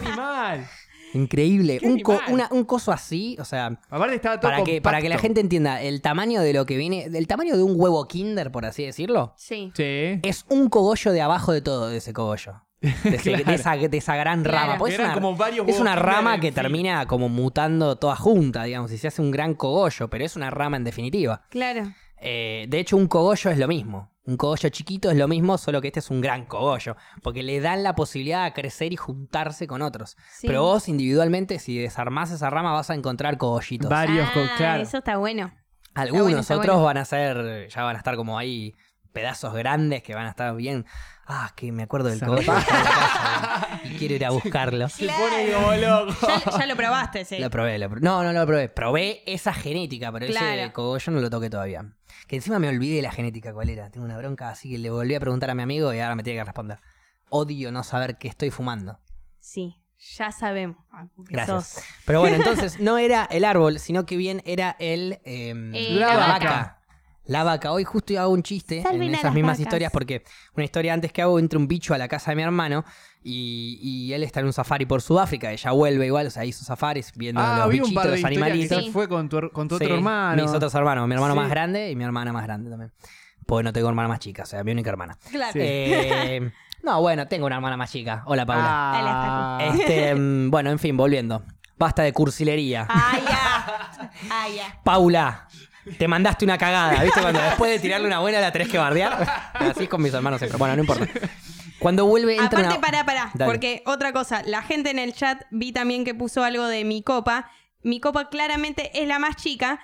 animal! 0.06 0.68
Increíble. 1.14 1.80
Un, 1.84 2.00
co- 2.02 2.20
una- 2.30 2.48
un 2.52 2.64
coso 2.66 2.92
así, 2.92 3.38
o 3.40 3.46
sea, 3.46 3.80
Aparte 3.90 4.16
estaba 4.16 4.40
todo 4.40 4.52
para 4.52 4.64
que, 4.64 4.82
para 4.82 5.02
que 5.02 5.10
la 5.10 5.18
gente 5.18 5.42
entienda, 5.42 5.82
el 5.82 6.02
tamaño 6.02 6.42
de 6.42 6.54
lo 6.54 6.66
que 6.66 6.78
viene, 6.78 7.10
del 7.10 7.28
tamaño 7.28 7.56
de 7.58 7.64
un 7.64 7.74
huevo 7.80 8.08
kinder, 8.08 8.52
por 8.52 8.66
así 8.66 8.84
decirlo, 8.86 9.34
Sí. 9.38 9.72
Sí. 9.76 10.20
es 10.24 10.46
un 10.50 10.70
cogollo 10.70 11.12
de 11.12 11.22
abajo 11.22 11.54
de 11.54 11.62
todo 11.62 11.90
de 11.90 11.98
ese 11.98 12.14
cogollo. 12.14 12.62
De, 12.82 12.90
ese- 13.16 13.32
de 13.32 13.44
Claro. 13.44 13.52
esa, 13.54 13.76
de 13.76 13.98
esa 13.98 14.16
gran 14.16 14.44
Claro. 14.44 14.58
rama. 14.58 14.78
Porque 14.78 14.94
es 14.96 15.00
una, 15.00 15.14
como 15.14 15.36
varios 15.36 15.68
es 15.68 15.80
una 15.80 15.92
huevos 15.94 16.06
rama 16.06 16.40
que 16.40 16.52
termina 16.52 17.08
como 17.08 17.28
mutando 17.30 17.96
toda 17.98 18.16
junta, 18.16 18.64
digamos, 18.66 18.92
y 18.92 18.98
se 18.98 19.08
hace 19.08 19.22
un 19.22 19.32
gran 19.32 19.56
cogollo, 19.56 20.10
pero 20.10 20.24
es 20.26 20.36
una 20.36 20.50
rama 20.52 20.78
en 20.78 20.84
definitiva. 20.84 21.42
Claro. 21.50 21.92
Eh, 22.20 22.66
de 22.70 22.80
hecho, 22.80 22.98
un 22.98 23.08
cogollo 23.08 23.50
es 23.52 23.58
lo 23.58 23.68
mismo. 23.68 24.12
Un 24.28 24.36
cogollo 24.36 24.68
chiquito 24.70 25.10
es 25.10 25.18
lo 25.18 25.30
mismo, 25.30 25.58
solo 25.58 25.80
que 25.82 25.88
este 25.88 26.02
es 26.02 26.12
un 26.12 26.20
gran 26.20 26.46
cogollo. 26.46 26.98
Porque 27.24 27.44
le 27.44 27.62
dan 27.62 27.82
la 27.82 27.96
posibilidad 27.96 28.44
de 28.44 28.52
crecer 28.52 28.92
y 28.92 28.98
juntarse 28.98 29.68
con 29.68 29.82
otros. 29.82 30.18
Sí. 30.30 30.48
Pero 30.48 30.64
vos 30.64 30.90
individualmente, 30.90 31.60
si 31.60 31.78
desarmás 31.80 32.32
esa 32.32 32.50
rama, 32.50 32.74
vas 32.74 32.90
a 32.90 32.94
encontrar 32.94 33.38
cogollitos. 33.38 33.90
Varios, 33.90 34.28
Ah, 34.36 34.50
claro. 34.58 34.84
Eso 34.84 34.98
está 34.98 35.16
bueno. 35.18 35.54
Algunos 35.96 36.24
bueno, 36.26 36.40
está 36.40 36.56
otros 36.56 36.76
bueno. 36.76 36.84
van 36.84 36.98
a 36.98 37.06
ser, 37.06 37.70
ya 37.70 37.84
van 37.84 37.96
a 37.96 38.00
estar 38.00 38.18
como 38.18 38.38
ahí 38.38 38.76
pedazos 39.14 39.54
grandes 39.54 40.04
que 40.04 40.14
van 40.14 40.26
a 40.28 40.30
estar 40.30 40.54
bien. 40.56 40.86
Ah, 41.30 41.52
que 41.56 41.72
me 41.74 41.84
acuerdo 41.84 42.08
del 42.10 42.20
casa 42.22 43.80
y 43.84 43.96
quiero 43.98 44.16
ir 44.16 44.26
a 44.26 44.30
buscarlo. 44.30 44.88
Se 44.90 45.08
pone 45.08 45.52
como 45.54 45.74
loco. 45.76 46.16
Ya, 46.26 46.60
ya 46.60 46.66
lo 46.66 46.76
probaste, 46.78 47.26
sí. 47.26 47.38
Lo 47.38 47.50
probé, 47.50 47.78
lo 47.80 47.90
probé. 47.90 48.02
No, 48.02 48.24
no 48.24 48.32
lo 48.32 48.46
probé. 48.46 48.70
Probé 48.70 49.24
esa 49.26 49.54
genética, 49.54 50.10
pero 50.12 50.26
ese 50.26 50.38
Claro. 50.38 50.72
cogollo 50.74 51.12
no 51.12 51.20
lo 51.20 51.30
toqué 51.30 51.50
todavía. 51.50 51.86
Que 52.28 52.38
encima 52.38 52.60
me 52.60 52.70
olvidé 52.70 53.02
la 53.02 53.12
genética 53.12 53.54
cuál 53.54 53.70
era. 53.70 53.90
Tengo 53.90 54.06
una 54.06 54.18
bronca, 54.18 54.50
así 54.50 54.72
que 54.72 54.78
le 54.78 54.90
volví 54.90 55.16
a 55.16 55.20
preguntar 55.20 55.50
a 55.50 55.56
mi 55.56 55.64
amigo 55.64 55.94
y 55.94 56.00
ahora 56.00 56.16
me 56.16 56.24
tiene 56.24 56.40
que 56.40 56.46
responder. 56.46 56.80
Odio 57.30 57.72
no 57.74 57.84
saber 57.84 58.18
qué 58.18 58.30
estoy 58.30 58.50
fumando. 58.50 59.00
Sí, 59.42 59.76
ya 60.18 60.32
sabemos. 60.32 60.78
Ah, 60.94 61.08
Gracias. 61.18 61.68
sos- 61.68 61.84
Pero 62.06 62.22
bueno, 62.22 62.36
entonces 62.38 62.80
no 62.80 62.98
era 62.98 63.26
el 63.32 63.44
árbol, 63.44 63.80
sino 63.80 64.06
que 64.06 64.16
bien 64.16 64.42
era 64.46 64.78
el... 64.80 65.20
em, 65.26 65.76
Eh, 65.76 65.88
la 65.92 66.08
la 66.16 66.28
vaca. 66.28 66.77
La 67.28 67.44
vaca. 67.44 67.72
Hoy 67.72 67.84
justo 67.84 68.18
hago 68.20 68.32
un 68.32 68.42
chiste 68.44 68.82
Salven 68.82 69.04
en 69.10 69.16
esas 69.16 69.34
mismas 69.34 69.54
vacas. 69.54 69.60
historias 69.62 69.92
porque 69.92 70.24
una 70.56 70.64
historia 70.64 70.94
antes 70.94 71.12
que 71.12 71.22
hago 71.22 71.40
entra 71.40 71.60
un 71.60 71.68
bicho 71.68 71.94
a 71.94 71.98
la 71.98 72.08
casa 72.08 72.32
de 72.32 72.36
mi 72.38 72.44
hermano 72.44 72.86
y, 73.24 73.78
y 73.82 74.14
él 74.14 74.24
está 74.24 74.40
en 74.40 74.46
un 74.46 74.54
safari 74.54 74.86
por 74.86 75.02
Sudáfrica. 75.02 75.52
Ella 75.52 75.72
vuelve 75.72 76.06
igual, 76.06 76.28
o 76.28 76.30
sea, 76.30 76.46
hizo 76.46 76.64
safaris 76.64 77.12
viendo 77.16 77.42
Ah, 77.42 77.58
los 77.60 77.70
vi 77.70 77.80
un 77.80 77.84
bichitos, 77.84 78.04
par 78.04 78.12
de 78.12 78.18
los 78.18 78.26
animalitos. 78.26 78.86
se 78.86 78.92
fue 78.92 79.10
con 79.10 79.28
tu, 79.28 79.50
con 79.52 79.68
tu 79.68 79.78
Sí, 79.78 79.84
otro 79.84 79.96
hermano. 79.98 80.42
Mis 80.42 80.52
otros 80.52 80.74
hermanos. 80.74 81.08
Mi 81.08 81.16
hermano 81.16 81.34
Sí. 81.34 81.40
más 81.40 81.50
grande 81.50 81.92
y 81.92 81.96
mi 81.98 82.04
hermana 82.06 82.32
más 82.32 82.44
grande 82.44 82.70
también. 82.70 82.92
Porque 83.46 83.64
no 83.64 83.74
tengo 83.74 83.90
hermana 83.90 84.08
más 84.10 84.20
chica, 84.20 84.44
o 84.44 84.46
sea, 84.46 84.64
mi 84.64 84.72
única 84.72 84.90
hermana. 84.90 85.18
Claro. 85.30 85.52
Sí. 85.54 85.60
Eh, 85.62 86.52
no, 86.84 87.02
bueno, 87.02 87.28
tengo 87.28 87.46
una 87.46 87.56
hermana 87.56 87.76
más 87.78 87.92
chica. 87.92 88.24
Hola, 88.26 88.46
Paula. 88.46 88.66
Ah, 88.70 89.60
Este, 89.74 90.16
mm, 90.16 90.50
bueno, 90.50 90.70
en 90.70 90.80
fin, 90.80 90.96
volviendo. 90.96 91.44
Basta 91.78 92.02
de 92.04 92.12
cursilería. 92.12 92.88
Ah, 92.90 93.18
ya. 93.20 94.10
Ah, 94.32 94.48
ya. 94.50 94.82
Paula, 94.84 95.47
te 95.98 96.08
mandaste 96.08 96.46
una 96.46 96.58
cagada, 96.58 97.04
¿viste? 97.04 97.22
Cuando 97.22 97.42
después 97.42 97.72
de 97.72 97.80
tirarle 97.80 98.08
una 98.08 98.20
buena 98.20 98.40
la 98.40 98.52
tenés 98.52 98.70
que 98.70 98.78
bardear. 98.78 99.50
Así 99.54 99.84
es 99.84 99.90
con 99.90 100.02
mis 100.02 100.14
hermanos 100.14 100.40
siempre. 100.40 100.58
Bueno, 100.58 100.76
no 100.76 100.82
importa. 100.82 101.08
Cuando 101.80 102.06
vuelve, 102.06 102.34
entra 102.34 102.60
Aparte, 102.60 102.78
una... 102.78 102.82
pará, 102.82 103.06
pará. 103.06 103.32
Dale. 103.34 103.52
Porque 103.52 103.84
otra 103.86 104.12
cosa, 104.12 104.42
la 104.46 104.64
gente 104.64 104.90
en 104.90 105.00
el 105.00 105.14
chat 105.14 105.44
vi 105.52 105.72
también 105.72 106.06
que 106.06 106.16
puso 106.16 106.44
algo 106.44 106.66
de 106.68 106.84
mi 106.84 107.04
copa. 107.04 107.52
Mi 107.84 108.00
copa 108.00 108.30
claramente 108.30 108.92
es 109.00 109.08
la 109.08 109.20
más 109.20 109.36
chica. 109.36 109.80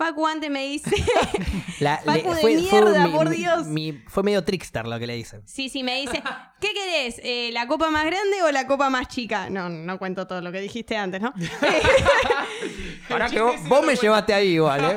Facu 0.00 0.26
antes 0.26 0.50
me 0.50 0.66
dice. 0.66 0.90
La- 1.80 1.98
Facu 1.98 2.32
de 2.32 2.56
mierda, 2.56 3.06
por 3.12 3.28
Dios. 3.28 3.66
mi- 3.66 4.02
fue 4.08 4.22
medio 4.22 4.42
trickster 4.42 4.86
lo 4.86 4.98
que 4.98 5.06
le 5.06 5.14
dicen. 5.14 5.42
sí, 5.46 5.68
sí, 5.68 5.82
me 5.82 6.00
dice. 6.00 6.22
¿Qué 6.60 6.72
querés? 6.72 7.20
Eh, 7.22 7.50
¿La 7.52 7.66
copa 7.66 7.90
más 7.90 8.06
grande 8.06 8.42
o 8.42 8.50
la 8.50 8.66
copa 8.66 8.88
más 8.88 9.08
chica? 9.08 9.50
No, 9.50 9.68
no 9.68 9.98
cuento 9.98 10.26
todo 10.26 10.40
lo 10.40 10.52
que 10.52 10.60
dijiste 10.62 10.96
antes, 10.96 11.20
¿no? 11.20 11.34
Pará 13.10 13.28
que 13.28 13.40
vos, 13.42 13.54
vos 13.68 13.84
me 13.84 13.94
llevaste 13.96 14.32
ahí 14.32 14.48
igual, 14.54 14.84
¿eh? 14.84 14.96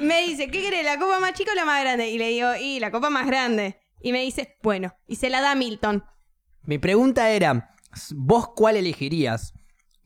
me 0.00 0.22
dice, 0.22 0.50
¿qué 0.50 0.60
querés? 0.62 0.84
¿La 0.84 0.98
copa 0.98 1.18
más 1.20 1.32
chica 1.32 1.52
o 1.52 1.54
la 1.54 1.64
más 1.64 1.80
grande? 1.80 2.10
Y 2.10 2.18
le 2.18 2.28
digo, 2.28 2.48
y 2.60 2.78
la 2.80 2.90
copa 2.90 3.08
más 3.08 3.26
grande. 3.26 3.80
Y 4.02 4.12
me 4.12 4.20
dice, 4.20 4.58
bueno, 4.62 4.94
y 5.06 5.16
se 5.16 5.30
la 5.30 5.40
da 5.40 5.54
Milton. 5.54 6.04
Mi 6.64 6.78
pregunta 6.78 7.30
era, 7.30 7.74
¿vos 8.14 8.48
cuál 8.54 8.76
elegirías? 8.76 9.54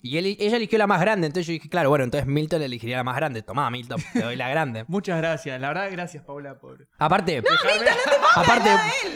Y 0.07 0.19
él- 0.19 0.37
ella 0.39 0.57
eligió 0.57 0.79
la 0.79 0.87
más 0.87 1.01
grande, 1.01 1.27
entonces 1.27 1.47
yo 1.47 1.53
dije, 1.53 1.69
claro, 1.69 1.89
bueno, 1.89 2.05
entonces 2.05 2.27
Milton 2.27 2.63
elegiría 2.63 2.97
la 2.99 3.05
más 3.05 3.17
grande. 3.17 3.43
Tomá, 3.43 3.71
Milton, 3.71 4.03
te 4.13 4.21
doy 4.23 4.37
la 4.37 4.49
grande. 4.49 4.85
Muchas 4.89 5.19
gracias. 5.19 5.61
La 5.61 5.69
verdad, 5.69 5.89
gracias, 5.91 6.23
Paula, 6.25 6.59
por. 6.59 6.87
Aparte, 6.99 7.43
aparte 8.35 8.71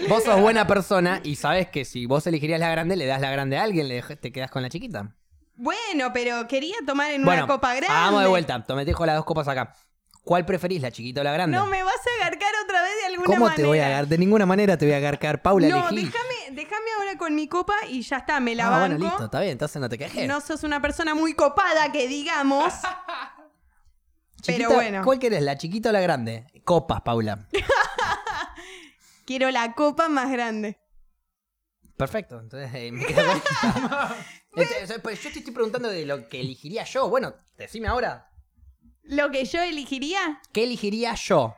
vos 0.09 0.25
sos 0.25 0.41
buena 0.41 0.67
persona 0.67 1.21
y 1.25 1.37
sabes 1.37 1.69
que 1.69 1.85
si 1.85 2.07
vos 2.07 2.27
elegirías 2.27 2.61
la 2.61 2.71
grande, 2.71 2.97
le 2.97 3.07
das 3.07 3.21
la 3.21 3.31
grande 3.31 3.57
a 3.59 3.63
alguien, 3.63 3.89
le 3.89 4.03
dej- 4.03 4.19
te 4.21 4.33
quedas 4.33 4.51
con 4.51 4.63
la 4.63 4.69
chiquita. 4.69 5.15
Bueno, 5.55 6.11
pero 6.13 6.47
quería 6.49 6.77
tomar 6.87 7.13
en 7.13 7.25
Bueno, 7.25 7.45
una 7.45 7.53
copa 7.55 7.75
grande. 7.75 7.95
hagamos 7.95 8.23
de 8.23 8.29
vuelta. 8.29 8.65
Tomé, 8.65 8.85
te 8.85 8.93
dejo 8.93 9.05
las 9.05 9.17
dos 9.17 9.25
copas 9.25 9.47
acá. 9.49 9.75
¿Cuál 10.25 10.45
preferís, 10.45 10.81
la 10.83 10.91
chiquita 10.91 11.23
o 11.23 11.25
la 11.25 11.33
grande? 11.33 11.57
No 11.57 11.67
me 11.67 11.83
vas 11.83 11.95
a 11.95 12.23
agarcar 12.25 12.53
otra 12.65 12.83
vez 12.83 12.93
de 13.01 13.07
alguna 13.07 13.25
¿Cómo 13.27 13.39
manera. 13.47 13.57
te 13.57 13.65
voy 13.67 13.79
a 13.79 13.87
agarcar? 13.87 14.07
De 14.09 14.19
ninguna 14.19 14.47
manera 14.47 14.77
te 14.77 14.85
voy 14.87 14.95
a 14.95 14.99
agarcar. 14.99 15.43
Paula, 15.43 15.69
No, 15.69 15.89
elegí. 15.89 16.07
déjame, 16.07 16.35
déjame 16.61 16.91
ahora 16.99 17.17
con 17.17 17.35
mi 17.35 17.49
copa 17.49 17.75
y 17.89 18.03
ya 18.03 18.19
está, 18.19 18.39
me 18.39 18.55
la 18.55 18.67
ah, 18.67 18.71
banco. 18.71 18.89
bueno, 18.89 19.05
listo, 19.07 19.25
está 19.25 19.41
bien, 19.41 19.53
entonces 19.53 19.81
no 19.81 19.89
te 19.89 19.97
quejes. 19.97 20.29
No 20.29 20.41
sos 20.41 20.63
una 20.63 20.81
persona 20.83 21.15
muy 21.15 21.35
copada, 21.35 21.91
que 21.91 22.07
digamos. 22.07 22.75
Chiquita, 24.43 24.69
pero 24.69 24.71
bueno. 24.75 25.03
¿Cuál 25.05 25.19
querés, 25.19 25.43
la 25.43 25.57
chiquita 25.57 25.91
o 25.91 25.93
la 25.93 26.01
grande? 26.01 26.47
Copas, 26.65 27.03
Paula. 27.03 27.47
Quiero 29.27 29.51
la 29.51 29.75
copa 29.75 30.09
más 30.09 30.31
grande. 30.31 30.79
Perfecto, 31.97 32.41
entonces 32.41 32.71
eh, 32.75 32.91
me 32.91 33.05
quedo. 33.05 33.31
Entonces, 34.55 34.99
pues, 35.03 35.23
yo 35.23 35.31
te 35.31 35.41
estoy 35.41 35.53
preguntando 35.53 35.89
de 35.89 36.07
lo 36.07 36.29
que 36.29 36.41
elegiría 36.41 36.85
yo. 36.85 37.09
Bueno, 37.11 37.35
decime 37.57 37.89
ahora. 37.89 38.31
Lo 39.03 39.31
que 39.31 39.45
yo 39.45 39.63
elegiría, 39.63 40.41
¿Qué 40.53 40.65
elegiría 40.65 41.15
yo? 41.15 41.55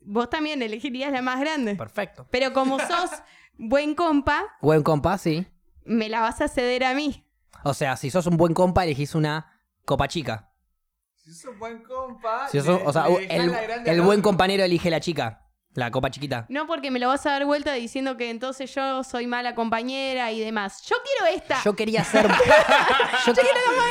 vos 0.00 0.28
también 0.28 0.62
elegirías 0.62 1.12
la 1.12 1.22
más 1.22 1.40
grande. 1.40 1.76
Perfecto. 1.76 2.26
Pero 2.30 2.52
como 2.52 2.78
sos 2.78 3.10
buen 3.58 3.94
compa, 3.94 4.44
Buen 4.60 4.82
compa, 4.82 5.18
sí. 5.18 5.46
me 5.84 6.08
la 6.08 6.20
vas 6.20 6.40
a 6.40 6.48
ceder 6.48 6.84
a 6.84 6.94
mí. 6.94 7.26
O 7.64 7.74
sea, 7.74 7.96
si 7.96 8.10
sos 8.10 8.26
un 8.26 8.36
buen 8.36 8.54
compa, 8.54 8.84
elegís 8.84 9.14
una 9.14 9.60
copa 9.84 10.08
chica. 10.08 10.50
Si 11.14 11.32
sos 11.32 11.56
buen 11.58 11.82
compa. 11.84 12.48
Si 12.48 12.60
sos- 12.60 12.80
o 12.84 12.92
sea, 12.92 13.06
el, 13.28 13.52
el 13.86 14.00
buen 14.02 14.20
compañero 14.22 14.64
elige 14.64 14.90
la 14.90 14.98
chica, 15.00 15.46
la 15.74 15.90
copa 15.92 16.10
chiquita. 16.10 16.46
No 16.48 16.66
porque 16.66 16.90
me 16.90 16.98
lo 16.98 17.06
vas 17.08 17.24
a 17.26 17.30
dar 17.30 17.44
vuelta 17.46 17.72
diciendo 17.74 18.16
que 18.16 18.30
entonces 18.30 18.74
yo 18.74 19.04
soy 19.04 19.26
mala 19.28 19.54
compañera 19.54 20.32
y 20.32 20.40
demás. 20.40 20.82
Yo 20.88 20.96
quiero 21.04 21.36
esta. 21.36 21.62
Yo 21.64 21.76
quería 21.76 22.02
ser. 22.04 22.26
yo, 23.26 23.32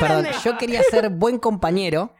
perdón, 0.00 0.22
grande. 0.24 0.38
yo 0.44 0.58
quería 0.58 0.82
ser 0.82 1.08
buen 1.08 1.38
compañero. 1.38 2.14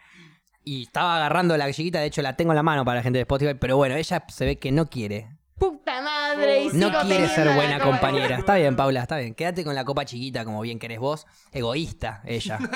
Y 0.65 0.85
estaba 0.85 1.17
agarrando 1.17 1.57
la 1.57 1.71
chiquita, 1.73 1.99
de 1.99 2.07
hecho 2.07 2.23
la 2.23 2.37
tengo 2.37 2.53
en 2.53 2.57
la 2.57 2.63
mano 2.63 2.85
para 2.85 2.99
la 2.99 3.03
gente 3.03 3.19
de 3.19 3.23
Spotify, 3.23 3.55
pero 3.61 3.77
bueno, 3.77 3.97
ella 3.97 4.25
se 4.29 4.45
ve 4.47 4.59
que 4.59 4.71
no 4.71 4.89
quiere. 4.89 5.29
Puta 5.71 6.03
madre. 6.03 6.65
y 6.65 6.67
No 6.69 6.89
sigo 6.89 7.01
quiere 7.03 7.29
ser 7.29 7.55
buena 7.55 7.79
compañera. 7.79 8.37
Está 8.37 8.57
bien, 8.57 8.75
Paula, 8.77 9.03
está 9.03 9.17
bien. 9.19 9.35
Quédate 9.35 9.65
con 9.65 9.75
la 9.75 9.85
copa 9.85 10.05
chiquita 10.05 10.45
como 10.45 10.61
bien 10.63 10.79
querés 10.79 10.99
vos. 10.99 11.27
Egoísta, 11.53 12.21
ella. 12.25 12.59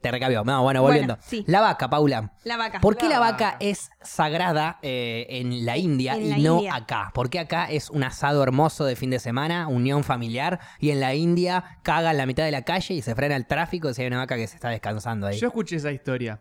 Te 0.00 0.10
recabió. 0.10 0.42
No, 0.42 0.64
bueno, 0.64 0.82
volviendo. 0.82 1.14
Bueno, 1.14 1.28
sí. 1.28 1.44
La 1.46 1.60
vaca, 1.60 1.88
Paula. 1.88 2.32
La 2.42 2.56
vaca. 2.56 2.80
¿Por 2.80 2.96
qué 2.96 3.04
la 3.04 3.10
La 3.14 3.18
vaca 3.20 3.44
vaca. 3.52 3.56
es 3.60 3.88
sagrada 4.00 4.80
eh, 4.82 5.26
en 5.28 5.64
la 5.64 5.76
India 5.76 6.14
En 6.14 6.22
y 6.22 6.28
la 6.30 6.38
no 6.38 6.56
India. 6.56 6.74
acá? 6.74 7.12
¿Por 7.14 7.30
qué 7.30 7.38
acá 7.38 7.66
es 7.66 7.88
un 7.88 8.02
asado 8.02 8.42
hermoso 8.42 8.84
de 8.84 8.96
fin 8.96 9.10
de 9.10 9.20
semana, 9.20 9.68
unión 9.68 10.02
familiar, 10.02 10.58
y 10.80 10.90
en 10.90 10.98
la 10.98 11.14
India 11.14 11.78
caga 11.84 12.10
en 12.10 12.16
la 12.16 12.26
mitad 12.26 12.44
de 12.44 12.50
la 12.50 12.62
calle 12.62 12.94
y 12.94 13.02
se 13.02 13.14
frena 13.14 13.36
el 13.36 13.46
tráfico 13.46 13.94
si 13.94 14.02
hay 14.02 14.08
una 14.08 14.18
vaca 14.18 14.34
que 14.34 14.48
se 14.48 14.56
está 14.56 14.70
descansando 14.70 15.28
ahí? 15.28 15.38
Yo 15.38 15.46
escuché 15.46 15.76
esa 15.76 15.92
historia. 15.92 16.40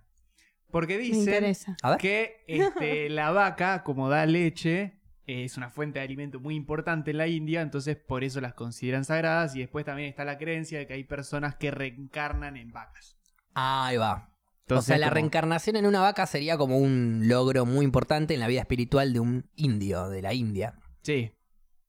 Porque 0.71 0.97
dicen 0.97 1.25
ver. 1.25 1.97
que 1.99 2.43
este, 2.47 3.09
la 3.09 3.31
vaca, 3.31 3.83
como 3.83 4.09
da 4.09 4.25
leche, 4.25 4.99
es 5.27 5.57
una 5.57 5.69
fuente 5.69 5.99
de 5.99 6.05
alimento 6.05 6.39
muy 6.39 6.55
importante 6.55 7.11
en 7.11 7.17
la 7.17 7.27
India, 7.27 7.61
entonces 7.61 7.95
por 7.97 8.23
eso 8.23 8.41
las 8.41 8.53
consideran 8.53 9.05
sagradas. 9.05 9.55
Y 9.55 9.59
después 9.59 9.85
también 9.85 10.09
está 10.09 10.25
la 10.25 10.37
creencia 10.37 10.79
de 10.79 10.87
que 10.87 10.93
hay 10.93 11.03
personas 11.03 11.55
que 11.55 11.71
reencarnan 11.71 12.57
en 12.57 12.71
vacas. 12.71 13.17
Ahí 13.53 13.97
va. 13.97 14.29
o 14.69 14.81
sea, 14.81 14.97
la 14.97 15.07
como- 15.07 15.15
reencarnación 15.15 15.75
en 15.75 15.85
una 15.85 15.99
vaca 16.01 16.25
sería 16.25 16.57
como 16.57 16.77
un 16.77 17.27
logro 17.27 17.65
muy 17.65 17.83
importante 17.85 18.33
en 18.33 18.39
la 18.39 18.47
vida 18.47 18.61
espiritual 18.61 19.11
de 19.13 19.19
un 19.19 19.49
indio, 19.55 20.09
de 20.09 20.21
la 20.21 20.33
India. 20.33 20.75
Sí. 21.01 21.31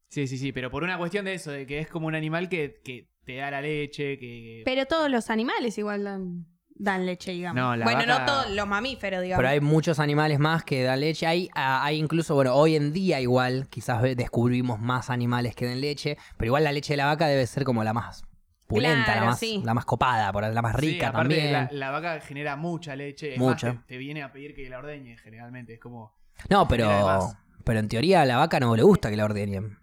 Sí, 0.08 0.26
sí, 0.26 0.36
sí, 0.36 0.52
pero 0.52 0.70
por 0.70 0.82
una 0.82 0.98
cuestión 0.98 1.24
de 1.24 1.32
eso, 1.34 1.50
de 1.52 1.66
que 1.66 1.78
es 1.78 1.88
como 1.88 2.06
un 2.06 2.14
animal 2.14 2.48
que, 2.50 2.80
que 2.84 3.08
te 3.24 3.36
da 3.36 3.50
la 3.50 3.62
leche, 3.62 4.18
que... 4.18 4.60
Pero 4.64 4.84
todos 4.84 5.10
los 5.10 5.30
animales 5.30 5.78
igual 5.78 6.04
dan, 6.04 6.46
dan 6.82 7.06
leche, 7.06 7.32
digamos. 7.32 7.60
No, 7.62 7.76
la 7.76 7.84
bueno, 7.84 8.00
vaca- 8.00 8.18
no 8.18 8.24
todos 8.26 8.50
los 8.50 8.66
mamíferos, 8.66 9.22
digamos. 9.22 9.38
Pero 9.40 9.48
hay 9.50 9.60
muchos 9.60 9.98
animales 9.98 10.38
más 10.38 10.64
que 10.64 10.82
dan 10.82 11.00
leche. 11.00 11.26
Hay, 11.26 11.48
ah, 11.54 11.84
hay 11.84 11.98
incluso, 11.98 12.34
bueno, 12.34 12.54
hoy 12.54 12.76
en 12.76 12.92
día 12.92 13.20
igual, 13.20 13.68
quizás 13.68 14.02
ve- 14.02 14.14
descubrimos 14.16 14.80
más 14.80 15.08
animales 15.10 15.54
que 15.54 15.66
den 15.66 15.80
leche, 15.80 16.16
pero 16.36 16.46
igual 16.48 16.64
la 16.64 16.72
leche 16.72 16.92
de 16.94 16.96
la 16.98 17.06
vaca 17.06 17.26
debe 17.26 17.46
ser 17.46 17.64
como 17.64 17.84
la 17.84 17.92
más 17.92 18.22
pulenta, 18.66 19.04
Claro, 19.04 19.20
la, 19.20 19.26
más, 19.26 19.38
sí. 19.38 19.60
la 19.64 19.74
más 19.74 19.84
copada, 19.84 20.32
por 20.32 20.44
ahí, 20.44 20.54
la 20.54 20.62
más 20.62 20.74
Sí, 20.80 20.92
rica 20.92 21.08
aparte 21.08 21.34
también. 21.36 21.52
La, 21.52 21.68
la 21.70 21.90
vaca 21.90 22.20
genera 22.20 22.56
mucha 22.56 22.96
leche. 22.96 23.34
Es 23.34 23.38
Mucha. 23.38 23.74
más, 23.74 23.82
te, 23.86 23.94
te 23.94 23.98
viene 23.98 24.22
a 24.22 24.32
pedir 24.32 24.54
que 24.54 24.68
la 24.68 24.78
ordeñes 24.78 25.20
generalmente. 25.20 25.74
Es 25.74 25.80
como... 25.80 26.16
No, 26.48 26.66
genera 26.66 26.88
de 26.88 27.02
pero, 27.02 27.06
más. 27.06 27.36
pero 27.64 27.78
en 27.80 27.88
teoría 27.88 28.22
a 28.22 28.24
la 28.24 28.38
vaca 28.38 28.58
no 28.60 28.74
le 28.74 28.82
gusta 28.82 29.10
que 29.10 29.16
la 29.16 29.24
ordeñen. 29.26 29.78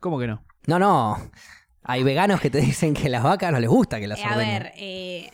¿Cómo 0.00 0.18
que 0.18 0.26
no? 0.26 0.44
No, 0.66 0.78
no. 0.78 1.30
Hay 1.82 2.02
veganos 2.02 2.40
que 2.40 2.50
te 2.50 2.58
dicen 2.60 2.92
que 2.92 3.06
a 3.06 3.10
las 3.10 3.22
vacas 3.22 3.50
no 3.50 3.58
les 3.58 3.70
gusta 3.70 3.98
que 3.98 4.06
las 4.06 4.18
Eh, 4.18 4.24
a 4.24 4.36
ver, 4.36 4.72
eh, 4.76 5.30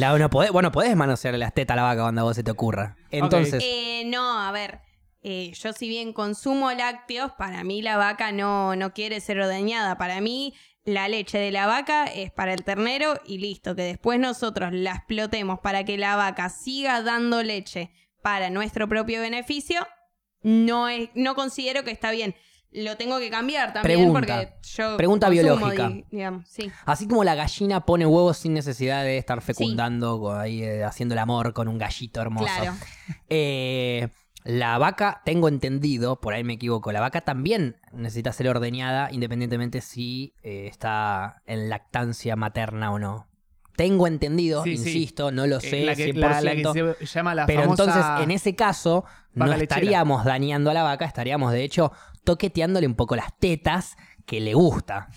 La- 0.00 0.18
no 0.18 0.30
podés, 0.30 0.50
bueno, 0.50 0.72
podés 0.72 0.96
manosearle 0.96 1.38
las 1.38 1.52
tetas 1.54 1.74
a 1.74 1.76
la 1.76 1.82
vaca 1.82 2.02
cuando 2.02 2.22
a 2.22 2.24
vos 2.24 2.34
se 2.36 2.42
te 2.42 2.50
ocurra. 2.50 2.96
Entonces, 3.10 3.62
eh, 3.64 4.02
no, 4.06 4.40
a 4.40 4.50
ver. 4.52 4.80
eh, 5.22 5.52
yo 5.54 5.72
si 5.74 5.88
bien 5.88 6.12
consumo 6.14 6.72
lácteos, 6.72 7.32
para 7.32 7.62
mí 7.64 7.82
la 7.82 7.96
vaca 7.98 8.32
no, 8.32 8.74
no 8.76 8.92
quiere 8.94 9.20
ser 9.20 9.38
ordeñada. 9.38 9.98
Para 9.98 10.20
mí 10.20 10.54
la 10.84 11.08
leche 11.08 11.36
de 11.38 11.50
la 11.50 11.66
vaca 11.66 12.04
es 12.06 12.30
para 12.32 12.54
el 12.54 12.64
ternero 12.64 13.20
y 13.26 13.36
listo. 13.38 13.76
Que 13.76 13.82
después 13.82 14.18
nosotros 14.18 14.70
la 14.72 14.92
explotemos 14.92 15.60
para 15.60 15.84
que 15.84 15.98
la 15.98 16.16
vaca 16.16 16.48
siga 16.48 17.02
dando 17.02 17.42
leche 17.42 17.90
para 18.22 18.48
nuestro 18.50 18.88
propio 18.88 19.20
beneficio, 19.20 19.86
no, 20.42 20.88
es, 20.88 21.10
no 21.14 21.34
considero 21.34 21.84
que 21.84 21.90
está 21.90 22.10
bien. 22.10 22.34
Lo 22.72 22.96
tengo 22.96 23.18
que 23.18 23.30
cambiar 23.30 23.72
también 23.72 23.98
Pregunta. 23.98 24.20
porque 24.20 24.52
yo... 24.62 24.96
Pregunta 24.96 25.28
biológica. 25.28 25.88
di- 25.88 26.04
digamos, 26.10 26.48
sí. 26.48 26.70
así 26.86 27.08
como 27.08 27.24
la 27.24 27.34
gallina 27.34 27.84
pone 27.84 28.06
huevos 28.06 28.36
sin 28.38 28.54
necesidad 28.54 29.02
de 29.02 29.18
estar 29.18 29.40
fecundando, 29.42 30.20
con- 30.20 30.38
ahí, 30.38 30.62
eh, 30.62 30.84
haciendo 30.84 31.14
el 31.14 31.18
amor 31.18 31.52
con 31.52 31.66
un 31.66 31.78
gallito 31.78 32.20
hermoso. 32.20 32.46
Claro. 32.46 32.74
Eh, 33.28 34.08
la 34.44 34.78
vaca, 34.78 35.20
tengo 35.24 35.48
entendido, 35.48 36.20
por 36.20 36.32
ahí 36.32 36.44
me 36.44 36.54
equivoco, 36.54 36.92
la 36.92 37.00
vaca 37.00 37.20
también 37.20 37.76
necesita 37.92 38.32
ser 38.32 38.48
ordeñada 38.48 39.10
independientemente 39.12 39.80
si 39.82 40.34
eh, 40.42 40.66
está 40.68 41.42
en 41.46 41.68
lactancia 41.68 42.36
materna 42.36 42.92
o 42.92 42.98
no. 42.98 43.26
Tengo 43.76 44.06
entendido, 44.06 44.62
Sí, 44.64 44.76
sí. 44.76 44.88
insisto, 44.88 45.30
no 45.32 45.46
lo 45.46 45.56
Eh, 45.58 45.60
sé 45.60 45.84
la, 45.84 45.94
que, 45.94 46.12
100%. 46.14 46.18
la- 46.18 46.40
la 46.40 46.52
que 46.52 47.06
se 47.06 47.12
llama 47.14 47.34
la 47.34 47.46
pero 47.46 47.62
famosa... 47.62 47.84
entonces, 47.84 48.24
en 48.24 48.30
ese 48.30 48.54
caso, 48.54 49.04
no 49.34 49.44
lechera. 49.46 49.62
estaríamos 49.62 50.24
dañando 50.24 50.70
a 50.70 50.74
la 50.74 50.82
vaca, 50.82 51.04
estaríamos 51.04 51.52
de 51.52 51.62
hecho 51.64 51.92
toqueteándole 52.24 52.86
un 52.86 52.94
poco 52.94 53.16
las 53.16 53.36
tetas 53.38 53.96
que 54.26 54.40
le 54.40 54.54
gusta. 54.54 55.08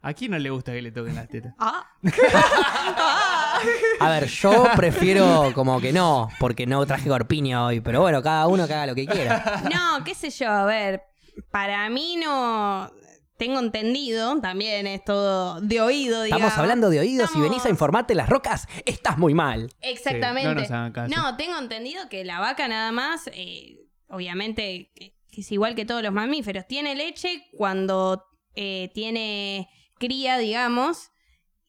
¿A 0.00 0.14
quién 0.14 0.30
no 0.30 0.38
le 0.38 0.48
gusta 0.50 0.72
que 0.72 0.80
le 0.80 0.92
toquen 0.92 1.16
las 1.16 1.28
tetas? 1.28 1.54
Ah. 1.58 1.84
A 4.00 4.10
ver, 4.10 4.26
yo 4.28 4.64
prefiero 4.76 5.50
como 5.54 5.80
que 5.80 5.92
no, 5.92 6.28
porque 6.38 6.66
no 6.66 6.86
traje 6.86 7.08
corpiño 7.08 7.66
hoy, 7.66 7.80
pero 7.80 8.00
bueno, 8.00 8.22
cada 8.22 8.46
uno 8.46 8.66
que 8.68 8.74
haga 8.74 8.86
lo 8.86 8.94
que 8.94 9.06
quiera. 9.06 9.62
No, 9.74 10.04
qué 10.04 10.14
sé 10.14 10.30
yo, 10.30 10.48
a 10.48 10.64
ver, 10.64 11.02
para 11.50 11.88
mí 11.90 12.16
no 12.16 12.90
tengo 13.36 13.58
entendido, 13.58 14.40
también 14.40 14.86
es 14.86 15.04
todo 15.04 15.60
de 15.60 15.80
oído, 15.80 16.22
digamos. 16.22 16.44
Estamos 16.46 16.58
hablando 16.62 16.90
de 16.90 17.00
oídos 17.00 17.22
y 17.30 17.32
Estamos- 17.32 17.48
venís 17.48 17.64
a 17.66 17.68
informarte 17.70 18.14
las 18.14 18.28
rocas, 18.28 18.68
estás 18.86 19.18
muy 19.18 19.34
mal. 19.34 19.72
Exactamente. 19.80 20.42
Sí, 20.50 20.54
no 20.54 20.60
nos 20.60 20.70
hagan 20.70 20.92
caso. 20.92 21.14
No, 21.16 21.36
tengo 21.36 21.58
entendido 21.58 22.08
que 22.08 22.24
la 22.24 22.38
vaca 22.40 22.68
nada 22.68 22.92
más, 22.92 23.28
eh, 23.32 23.80
obviamente, 24.08 24.90
que 24.94 25.14
es 25.40 25.52
igual 25.52 25.74
que 25.74 25.84
todos 25.84 26.02
los 26.02 26.12
mamíferos, 26.12 26.66
tiene 26.66 26.94
leche 26.94 27.44
cuando 27.56 28.24
eh, 28.54 28.90
tiene 28.94 29.68
cría, 29.98 30.38
digamos, 30.38 31.10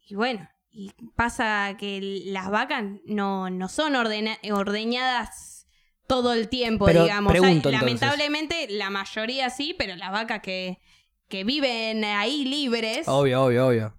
y 0.07 0.15
bueno, 0.15 0.47
y 0.71 0.91
pasa 1.15 1.75
que 1.77 2.21
las 2.25 2.49
vacas 2.49 2.83
no, 3.05 3.49
no 3.49 3.67
son 3.69 3.93
ordena- 3.95 4.38
ordeñadas 4.51 5.67
todo 6.07 6.33
el 6.33 6.47
tiempo, 6.49 6.85
Pero 6.85 7.03
digamos. 7.03 7.34
O 7.34 7.41
sea, 7.41 7.71
lamentablemente 7.71 8.67
la 8.69 8.89
mayoría 8.89 9.49
sí, 9.49 9.75
pero 9.77 9.95
las 9.95 10.12
vacas 10.12 10.41
que, 10.41 10.79
que 11.27 11.43
viven 11.43 12.03
ahí 12.03 12.45
libres, 12.45 13.08
Obvio, 13.08 13.43
obvio, 13.43 13.67
obvio. 13.67 13.95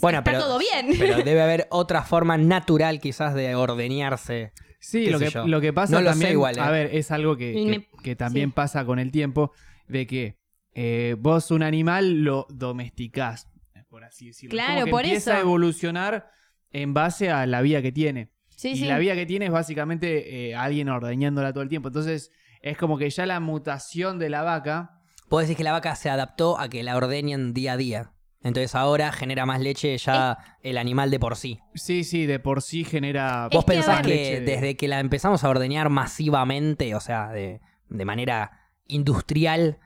Bueno, 0.00 0.18
está 0.18 0.32
pero, 0.32 0.44
todo 0.44 0.58
bien. 0.58 0.88
pero 0.98 1.16
debe 1.24 1.40
haber 1.42 1.66
otra 1.70 2.02
forma 2.02 2.36
natural 2.36 3.00
quizás 3.00 3.34
de 3.34 3.54
ordeñarse. 3.54 4.52
Sí, 4.86 5.06
lo 5.06 5.18
que, 5.18 5.30
lo 5.46 5.60
que 5.60 5.72
pasa 5.72 5.94
No 5.94 6.00
lo 6.02 6.08
sé 6.10 6.12
también, 6.12 6.32
igual, 6.32 6.58
¿eh? 6.58 6.60
a 6.60 6.70
ver, 6.70 6.94
es 6.94 7.10
algo 7.10 7.36
que, 7.36 7.52
que- 7.54 7.64
me- 7.66 8.02
que 8.02 8.16
también 8.16 8.50
sí. 8.50 8.52
pasa 8.54 8.84
con 8.84 8.98
el 8.98 9.10
tiempo, 9.10 9.52
de 9.88 10.06
que 10.06 10.38
eh, 10.74 11.16
vos 11.18 11.50
un 11.50 11.62
animal 11.62 12.22
lo 12.22 12.46
domesticás, 12.50 13.48
por 13.88 14.04
así 14.04 14.26
decirlo. 14.26 14.50
Claro, 14.50 14.74
Como 14.74 14.84
que 14.86 14.90
por 14.90 15.04
empieza 15.04 15.30
eso. 15.32 15.38
a 15.38 15.40
evolucionar 15.40 16.30
en 16.70 16.92
base 16.94 17.30
a 17.30 17.46
la 17.46 17.62
vida 17.62 17.80
que 17.82 17.92
tiene. 17.92 18.30
Sí, 18.50 18.70
y 18.70 18.76
sí. 18.76 18.84
la 18.86 18.98
vida 18.98 19.14
que 19.14 19.26
tiene 19.26 19.46
es 19.46 19.52
básicamente 19.52 20.48
eh, 20.50 20.54
alguien 20.54 20.88
ordeñándola 20.88 21.52
todo 21.52 21.62
el 21.62 21.68
tiempo. 21.68 21.88
Entonces, 21.88 22.30
es 22.60 22.76
como 22.76 22.98
que 22.98 23.08
ya 23.10 23.26
la 23.26 23.40
mutación 23.40 24.18
de 24.18 24.30
la 24.30 24.42
vaca... 24.42 25.00
Puedes 25.28 25.48
decir 25.48 25.56
que 25.58 25.64
la 25.64 25.72
vaca 25.72 25.94
se 25.96 26.10
adaptó 26.10 26.58
a 26.58 26.68
que 26.68 26.82
la 26.82 26.96
ordeñen 26.96 27.52
día 27.54 27.72
a 27.72 27.76
día. 27.76 28.12
Entonces 28.44 28.74
ahora 28.76 29.10
genera 29.10 29.46
más 29.46 29.58
leche 29.60 29.96
ya 29.98 30.38
el 30.60 30.78
animal 30.78 31.10
de 31.10 31.18
por 31.18 31.34
sí. 31.34 31.58
Sí, 31.74 32.04
sí, 32.04 32.26
de 32.26 32.38
por 32.38 32.62
sí 32.62 32.84
genera... 32.84 33.48
¿Vos 33.50 33.64
que, 33.64 33.72
pensás 33.72 34.02
que 34.02 34.08
leche 34.08 34.40
de- 34.40 34.46
desde 34.52 34.76
que 34.76 34.86
la 34.86 35.00
empezamos 35.00 35.42
a 35.42 35.48
ordeñar 35.48 35.88
masivamente, 35.88 36.94
o 36.94 37.00
sea, 37.00 37.28
de, 37.30 37.60
de 37.88 38.04
manera 38.04 38.70
industrial, 38.86 39.78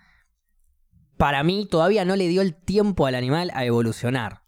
para 1.16 1.42
mí 1.44 1.66
todavía 1.70 2.04
no 2.04 2.16
le 2.16 2.26
dio 2.28 2.42
el 2.42 2.54
tiempo 2.56 3.06
al 3.06 3.14
animal 3.14 3.50
a 3.54 3.64
evolucionar? 3.64 4.42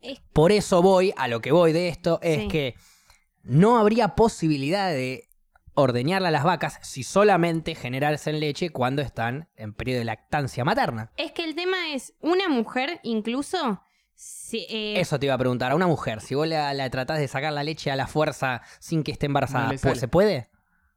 Es- 0.00 0.20
Por 0.32 0.50
eso 0.52 0.82
voy, 0.82 1.14
a 1.16 1.28
lo 1.28 1.40
que 1.40 1.52
voy 1.52 1.72
de 1.72 1.88
esto, 1.88 2.18
es 2.22 2.40
Sí. 2.42 2.48
que 2.48 2.74
no 3.44 3.78
habría 3.78 4.16
posibilidad 4.16 4.90
de 4.90 5.29
ordeñarle 5.74 6.28
a 6.28 6.30
las 6.30 6.44
vacas 6.44 6.78
si 6.82 7.02
solamente 7.02 7.74
generarse 7.74 8.30
en 8.30 8.40
leche 8.40 8.70
cuando 8.70 9.02
están 9.02 9.48
en 9.56 9.72
periodo 9.74 10.00
de 10.00 10.04
lactancia 10.04 10.64
materna. 10.64 11.10
Es 11.16 11.32
que 11.32 11.44
el 11.44 11.54
tema 11.54 11.92
es, 11.94 12.14
una 12.20 12.48
mujer 12.48 13.00
incluso... 13.02 13.82
si- 14.14 14.66
eh, 14.68 15.00
Eso 15.00 15.18
te 15.18 15.26
iba 15.26 15.34
a 15.34 15.38
preguntar, 15.38 15.72
a 15.72 15.76
una 15.76 15.86
mujer, 15.86 16.20
si 16.20 16.34
vos 16.34 16.46
la, 16.46 16.74
la 16.74 16.90
tratás 16.90 17.18
de 17.18 17.28
sacar 17.28 17.52
la 17.52 17.62
leche 17.64 17.90
a 17.90 17.96
la 17.96 18.06
fuerza 18.06 18.62
sin 18.78 19.02
que 19.02 19.12
esté 19.12 19.26
embarazada, 19.26 19.72
No 19.72 19.78
pues. 19.80 19.98
¿se 20.00 20.08
puede? 20.08 20.50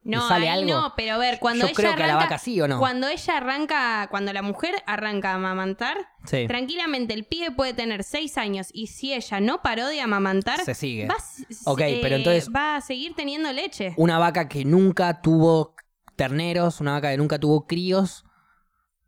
No, 0.06 0.22
¿le 0.24 0.28
sale 0.28 0.50
ahí 0.50 0.60
algo? 0.64 0.74
no, 0.82 0.94
pero 0.98 1.14
a 1.14 1.18
ver, 1.18 1.40
cuando 1.40 1.66
Yo 1.66 1.70
ella 1.70 1.76
creo 1.76 1.96
que 1.96 2.04
a 2.04 2.08
la 2.08 2.14
arranca- 2.14 2.26
vaca 2.26 2.38
sí 2.38 2.60
o 2.62 2.68
no. 2.68 2.80
Cuando 2.80 3.08
ella 3.08 3.38
arranca, 3.38 4.08
cuando 4.12 4.34
la 4.34 4.42
mujer 4.42 4.76
arranca 4.86 5.32
a 5.32 5.36
amamantar, 5.36 5.98
Sí, 6.26 6.46
tranquilamente 6.48 7.14
el 7.14 7.26
pibe 7.26 7.52
puede 7.52 7.74
tener 7.74 8.04
seis 8.04 8.38
años 8.38 8.68
y 8.74 8.88
si 8.88 9.14
ella 9.14 9.40
no 9.40 9.62
paró 9.62 9.88
de 9.88 10.02
amamantar, 10.02 10.64
se 10.64 10.74
sigue. 10.76 11.08
va, 11.08 11.16
Ok, 11.66 11.82
eh, 11.82 12.00
pero 12.02 12.16
entonces- 12.18 12.50
va 12.54 12.76
a 12.78 12.82
seguir 12.82 13.14
teniendo 13.16 13.52
leche. 13.54 13.94
Una 13.98 14.20
vaca 14.20 14.48
que 14.50 14.66
nunca 14.66 15.22
tuvo 15.22 15.76
terneros, 16.16 16.80
una 16.82 16.94
vaca 16.94 17.10
que 17.12 17.18
nunca 17.18 17.40
tuvo 17.40 17.66
críos, 17.68 18.26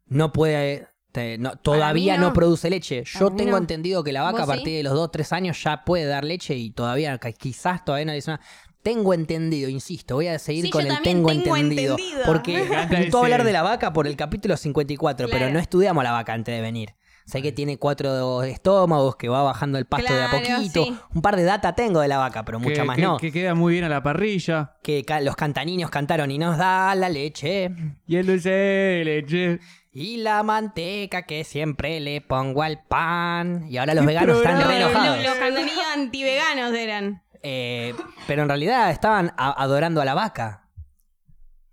no 0.07 0.31
puede... 0.31 0.87
te- 1.11 1.37
no- 1.37 1.55
todavía 1.57 2.17
no. 2.17 2.27
no. 2.27 2.33
produce 2.33 2.69
leche. 2.69 3.03
Yo 3.05 3.31
tengo 3.31 3.51
no. 3.51 3.57
entendido 3.57 4.03
que 4.03 4.11
la 4.11 4.21
vaca 4.21 4.43
a 4.43 4.47
partir 4.47 4.75
de 4.77 4.83
los 4.83 4.93
2 4.93 5.11
3 5.11 5.31
años 5.33 5.63
ya 5.63 5.83
puede 5.85 6.05
dar 6.05 6.25
leche 6.25 6.55
y 6.55 6.71
todavía, 6.71 7.17
quizás 7.37 7.85
todavía 7.85 8.05
no 8.05 8.11
dice 8.13 8.31
nada. 8.31 8.43
Tengo 8.85 9.15
entendido, 9.15 9.67
insisto, 9.67 10.13
voy 10.13 10.27
a 10.27 10.37
seguir 10.37 10.65
Sí, 10.65 10.69
con 10.69 10.81
el 10.85 11.01
tengo, 11.01 11.27
tengo 11.29 11.57
entendido. 11.57 11.95
entendido. 11.97 12.21
Porque 12.27 12.61
ese- 13.09 13.17
hablar 13.17 13.43
de 13.43 13.51
la 13.51 13.63
vaca 13.63 13.91
por 13.93 14.05
el 14.05 14.15
capítulo 14.15 14.55
54, 14.57 15.25
pero 15.25 15.39
Claro. 15.39 15.53
no 15.53 15.59
estudiamos 15.59 16.03
la 16.03 16.11
vaca 16.11 16.33
antes 16.33 16.53
de 16.55 16.61
venir. 16.61 16.89
Sé 17.25 17.41
que 17.41 17.51
tiene 17.51 17.79
cuatro 17.79 18.43
estómagos, 18.43 19.15
que 19.15 19.27
va 19.29 19.41
bajando 19.41 19.79
el 19.79 19.85
pasto 19.85 20.13
de 20.13 20.21
a 20.21 20.29
poquito. 20.29 20.83
sí. 20.85 20.95
Un 21.15 21.23
par 21.23 21.35
de 21.35 21.41
data 21.41 21.73
tengo 21.73 21.99
de 21.99 22.07
la 22.07 22.19
vaca, 22.19 22.45
pero 22.45 22.59
mucha 22.59 22.81
que, 22.81 22.83
más 22.83 22.95
que- 22.97 23.01
no. 23.01 23.17
que 23.17 23.31
queda 23.31 23.55
muy 23.55 23.73
bien 23.73 23.85
a 23.85 23.89
la 23.89 24.03
parrilla. 24.03 24.75
Que 24.83 25.03
ca- 25.03 25.19
los 25.21 25.35
cantaniños 25.35 25.89
cantaron 25.89 26.29
y 26.29 26.37
nos 26.37 26.55
da 26.59 26.93
la 26.93 27.09
leche. 27.09 27.71
Y 28.05 28.17
el 28.17 28.27
dulce 28.27 28.51
de 28.51 29.03
leche. 29.05 29.59
Y 29.91 30.17
la 30.17 30.43
manteca 30.43 31.23
que 31.23 31.43
siempre 31.43 31.99
le 31.99 32.21
pongo 32.21 32.61
al 32.61 32.83
pan. 32.83 33.65
Y 33.67 33.77
ahora 33.77 33.95
los 33.95 34.03
¿Qué 34.03 34.07
veganos 34.09 34.37
están 34.37 34.57
re 34.61 34.79
Los, 34.79 34.91
enojados. 34.91 35.23
los 35.23 35.33
cantanillos 35.35 35.85
antiveganos 35.95 36.73
eran. 36.75 37.23
Eh, 37.47 37.93
pero 38.25 38.41
en 38.41 38.47
realidad 38.49 38.89
estaban 38.89 39.31
a- 39.37 39.61
adorando 39.61 40.01
a 40.01 40.05
la 40.05 40.15
vaca. 40.15 40.63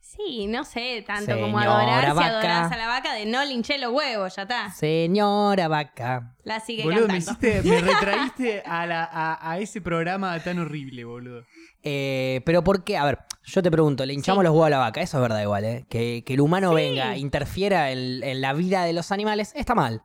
Sí, 0.01 0.47
no 0.47 0.65
sé, 0.65 1.03
tanto 1.07 1.33
como 1.41 1.59
Señora 1.59 1.79
adorar 1.81 2.05
si 2.11 2.17
vaca. 2.17 2.29
adorás 2.29 2.73
a 2.73 2.77
la 2.77 2.87
vaca 2.87 3.15
de 3.15 3.25
no 3.25 3.43
linché 3.47 3.79
los 3.79 3.93
huevos, 3.93 4.37
ya 4.37 4.43
está. 4.43 4.71
Señora 4.71 5.69
vaca. 5.69 6.37
La 6.45 6.61
sigue 6.61 6.83
Boludo, 6.83 7.09
me 7.09 7.15
cantando. 7.25 7.49
hiciste, 7.49 7.63
me 7.71 7.81
retraíste 7.93 8.63
a, 8.67 8.85
la, 8.87 9.05
a, 9.11 9.51
a 9.53 9.59
ese 9.59 9.81
programa 9.81 10.39
tan 10.41 10.59
horrible, 10.59 11.05
boludo. 11.05 11.45
Eh, 11.83 12.43
pero 12.45 12.63
¿por 12.63 12.85
qué? 12.85 12.99
A 12.99 13.07
ver, 13.07 13.21
yo 13.45 13.63
te 13.63 13.71
pregunto, 13.71 14.05
le 14.05 14.13
hinchamos 14.13 14.43
Sí. 14.43 14.45
los 14.45 14.53
huevos 14.53 14.67
a 14.67 14.71
la 14.71 14.79
vaca, 14.79 15.01
eso 15.01 15.17
es 15.17 15.23
verdad 15.23 15.41
igual, 15.41 15.65
¿eh? 15.65 15.87
Que, 15.89 16.23
que 16.27 16.35
el 16.35 16.43
humano 16.43 16.69
Sí. 16.71 16.75
venga, 16.77 17.17
interfiera 17.17 17.91
en, 17.91 18.23
en 18.23 18.41
la 18.43 18.53
vida 18.53 18.85
de 18.85 18.93
los 18.93 19.13
animales, 19.13 19.53
está 19.57 19.75
mal. 19.75 20.03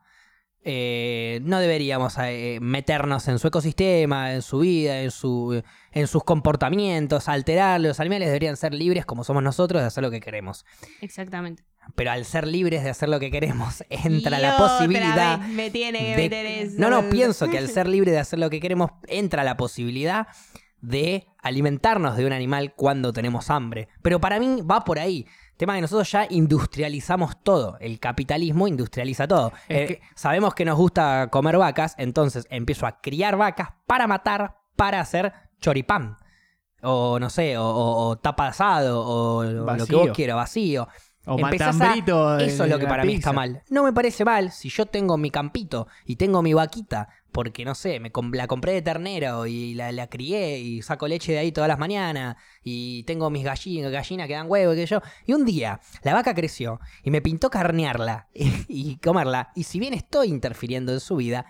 Eh, 0.64 1.40
no 1.44 1.60
deberíamos 1.60 2.14
eh, 2.18 2.58
meternos 2.60 3.28
en 3.28 3.38
su 3.38 3.48
ecosistema, 3.48 4.34
en 4.34 4.42
su 4.42 4.58
vida, 4.60 5.00
en, 5.02 5.10
su, 5.10 5.62
en 5.92 6.06
sus 6.06 6.24
comportamientos, 6.24 7.28
alterarlos. 7.28 7.88
Los 7.88 8.00
animales 8.00 8.28
deberían 8.28 8.56
ser 8.56 8.74
libres 8.74 9.06
como 9.06 9.24
somos 9.24 9.42
nosotros 9.42 9.80
de 9.82 9.86
hacer 9.86 10.02
lo 10.02 10.10
que 10.10 10.20
queremos. 10.20 10.66
Exactamente. 11.00 11.64
Pero 11.94 12.10
al 12.10 12.24
ser 12.26 12.46
libres 12.46 12.84
de 12.84 12.90
hacer 12.90 13.08
lo 13.08 13.18
que 13.18 13.30
queremos, 13.30 13.82
entra 13.90 14.38
Y 14.38 14.42
la 14.42 14.56
posibilidad 14.58 15.38
me 15.38 15.70
tiene 15.70 15.98
que 16.00 16.10
de- 16.10 16.16
meter 16.16 16.46
eso. 16.46 16.74
No, 16.78 16.90
no, 16.90 17.08
pienso 17.08 17.48
que 17.48 17.56
al 17.58 17.68
ser 17.68 17.88
libre 17.88 18.10
de 18.12 18.18
hacer 18.18 18.38
lo 18.38 18.50
que 18.50 18.60
queremos, 18.60 18.90
entra 19.06 19.42
la 19.44 19.56
posibilidad 19.56 20.26
de 20.80 21.26
alimentarnos 21.42 22.16
de 22.16 22.26
un 22.26 22.32
animal 22.32 22.74
cuando 22.76 23.12
tenemos 23.12 23.48
hambre. 23.50 23.88
Pero 24.02 24.20
para 24.20 24.38
mí 24.38 24.60
va 24.62 24.84
por 24.84 24.98
ahí. 24.98 25.26
Tema 25.58 25.74
que 25.74 25.82
nosotros 25.82 26.10
ya 26.10 26.26
industrializamos 26.30 27.42
todo. 27.42 27.76
El 27.80 27.98
capitalismo 28.00 28.66
industrializa 28.68 29.26
todo. 29.28 29.52
Es 29.68 29.76
Eh, 29.78 29.86
que- 29.86 30.00
Sabemos 30.14 30.54
que 30.54 30.64
nos 30.64 30.76
gusta 30.78 31.28
comer 31.30 31.58
vacas, 31.58 31.94
entonces 31.98 32.46
empiezo 32.48 32.86
a 32.86 33.00
criar 33.00 33.36
vacas 33.36 33.70
para 33.86 34.06
matar, 34.06 34.56
para 34.76 35.00
hacer 35.00 35.32
choripán. 35.60 36.16
O 36.82 37.18
no 37.18 37.28
sé, 37.28 37.58
o, 37.58 37.64
o- 37.66 38.08
o 38.08 38.16
tapa 38.18 38.46
asado, 38.48 39.04
o 39.04 39.42
lo- 39.42 39.50
lo 39.50 39.86
que 39.86 39.96
vos 39.96 40.06
quieras, 40.14 40.36
vacío. 40.36 40.88
O 41.26 41.36
Empezás 41.52 41.80
a- 41.80 41.88
Eso 42.40 42.64
es 42.64 42.70
lo 42.70 42.78
que 42.78 42.86
para 42.86 43.02
mí 43.04 43.14
está 43.18 43.32
mal. 43.32 43.62
No 43.68 43.82
me 43.82 43.92
parece 43.92 44.24
mal 44.24 44.50
si 44.52 44.70
yo 44.70 44.86
tengo 44.86 45.18
mi 45.18 45.30
campito 45.30 45.88
y 46.06 46.16
tengo 46.16 46.40
mi 46.40 46.54
vaquita, 46.54 47.08
porque 47.32 47.64
no 47.64 47.74
sé, 47.74 48.00
me 48.00 48.10
la 48.32 48.46
compré 48.46 48.72
de 48.72 48.82
ternero 48.82 49.46
y 49.46 49.74
la, 49.74 50.06
crié 50.08 50.58
y 50.58 50.82
saco 50.82 51.06
leche 51.08 51.32
de 51.32 51.38
ahí 51.38 51.52
todas 51.52 51.68
las 51.68 51.78
mañanas 51.78 52.36
y 52.62 53.02
tengo 53.04 53.30
mis 53.30 53.44
gallinas, 53.44 53.92
gallinas 53.92 54.26
que 54.26 54.34
dan 54.34 54.50
huevo 54.50 54.74
y 54.74 54.86
yo. 54.86 55.00
Y 55.26 55.32
un 55.32 55.44
día 55.44 55.80
la 56.02 56.14
vaca 56.14 56.34
creció 56.34 56.80
y 57.02 57.10
me 57.10 57.22
pintó 57.22 57.50
carnearla 57.50 58.28
y 58.34 58.96
comerla. 58.96 59.52
Y 59.54 59.64
si 59.64 59.78
bien 59.78 59.94
estoy 59.94 60.28
interfiriendo 60.28 60.92
en 60.92 61.00
su 61.00 61.16
vida, 61.16 61.46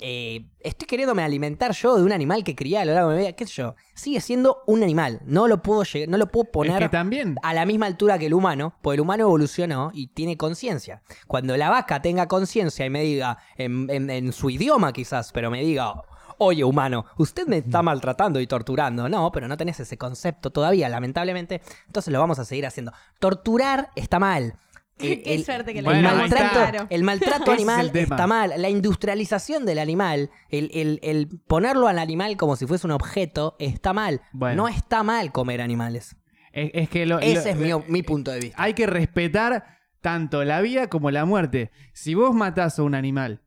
eh, 0.00 0.46
estoy 0.60 0.86
queriéndome 0.88 1.22
alimentar 1.22 1.72
yo 1.72 1.96
de 1.96 2.02
un 2.02 2.10
animal 2.12 2.42
que 2.42 2.56
crié 2.56 2.78
a 2.78 2.84
lo 2.84 2.92
largo 2.94 3.10
de 3.10 3.16
mi 3.16 3.22
vida, 3.22 3.32
qué 3.34 3.46
sé 3.46 3.52
yo. 3.54 3.74
Sigue 3.94 4.20
siendo 4.20 4.62
un 4.66 4.82
animal. 4.82 5.20
No 5.24 5.46
lo 5.46 5.62
puedo, 5.62 5.84
no 6.08 6.18
lo 6.18 6.26
puedo 6.26 6.44
Es 6.46 6.50
poner 6.50 6.78
que 6.82 6.88
también. 6.88 7.36
a 7.42 7.54
la 7.54 7.64
misma 7.66 7.86
altura 7.86 8.18
que 8.18 8.26
el 8.26 8.34
humano, 8.34 8.74
porque 8.82 8.94
el 8.94 9.00
humano 9.00 9.22
evolucionó 9.24 9.90
y 9.94 10.08
tiene 10.08 10.36
conciencia. 10.36 11.02
Cuando 11.28 11.56
la 11.56 11.70
vaca 11.70 12.02
tenga 12.02 12.26
conciencia 12.26 12.84
y 12.84 12.90
me 12.90 13.02
diga, 13.02 13.38
en, 13.56 13.88
en- 13.90 14.10
en 14.10 14.32
su 14.32 14.50
idioma 14.50 14.92
quizás, 14.92 15.30
pero 15.32 15.50
me 15.50 15.62
diga, 15.62 15.94
oye 16.38 16.64
humano, 16.64 17.04
usted 17.18 17.46
me 17.46 17.58
está 17.58 17.82
maltratando 17.82 18.40
y 18.40 18.46
torturando. 18.48 19.08
No, 19.08 19.30
pero 19.30 19.46
no 19.46 19.56
tenés 19.56 19.78
ese 19.78 19.96
concepto 19.98 20.50
todavía, 20.50 20.88
lamentablemente. 20.88 21.60
Entonces 21.86 22.12
lo 22.12 22.18
vamos 22.18 22.40
a 22.40 22.44
seguir 22.44 22.66
haciendo. 22.66 22.92
Torturar 23.20 23.90
está 23.94 24.18
mal. 24.18 24.54
El, 24.98 25.22
Qué 25.22 25.34
el- 25.34 25.44
suerte 25.44 25.72
que 25.72 25.80
el 25.80 25.84
Bueno, 25.84 26.14
maltrato, 26.14 26.86
el 26.90 27.02
maltrato 27.02 27.44
es 27.52 27.58
animal 27.58 27.90
está 27.94 28.26
mal. 28.26 28.52
La 28.56 28.68
industrialización 28.68 29.64
del 29.66 29.78
animal, 29.80 30.30
el, 30.48 30.70
el- 30.74 31.00
el 31.02 31.28
ponerlo 31.46 31.88
al 31.88 31.98
animal 31.98 32.36
como 32.36 32.54
si 32.56 32.66
fuese 32.66 32.86
un 32.86 32.92
objeto, 32.92 33.56
está 33.58 33.92
mal. 33.92 34.20
Bueno. 34.32 34.62
No 34.64 34.68
está 34.68 35.02
mal 35.02 35.32
comer 35.32 35.60
animales. 35.60 36.14
Es, 36.52 36.70
es 36.74 36.88
que 36.88 37.06
lo, 37.06 37.18
Ese 37.18 37.54
lo- 37.54 37.78
es 37.78 37.84
mi, 37.86 37.92
mi 37.92 38.02
punto 38.02 38.30
de 38.30 38.40
vista. 38.40 38.62
hay 38.62 38.74
que 38.74 38.86
respetar 38.86 39.78
tanto 40.00 40.44
la 40.44 40.60
vida 40.60 40.88
como 40.88 41.10
la 41.10 41.24
muerte. 41.24 41.70
Si 41.94 42.14
vos 42.14 42.34
matás 42.34 42.78
a 42.78 42.82
un 42.82 42.94
animal 42.94 43.40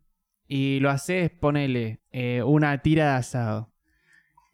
y 0.48 0.80
lo 0.80 0.90
haces, 0.90 1.30
ponele 1.32 2.02
eh, 2.12 2.42
una 2.44 2.82
tira 2.82 3.12
de 3.12 3.18
asado 3.18 3.72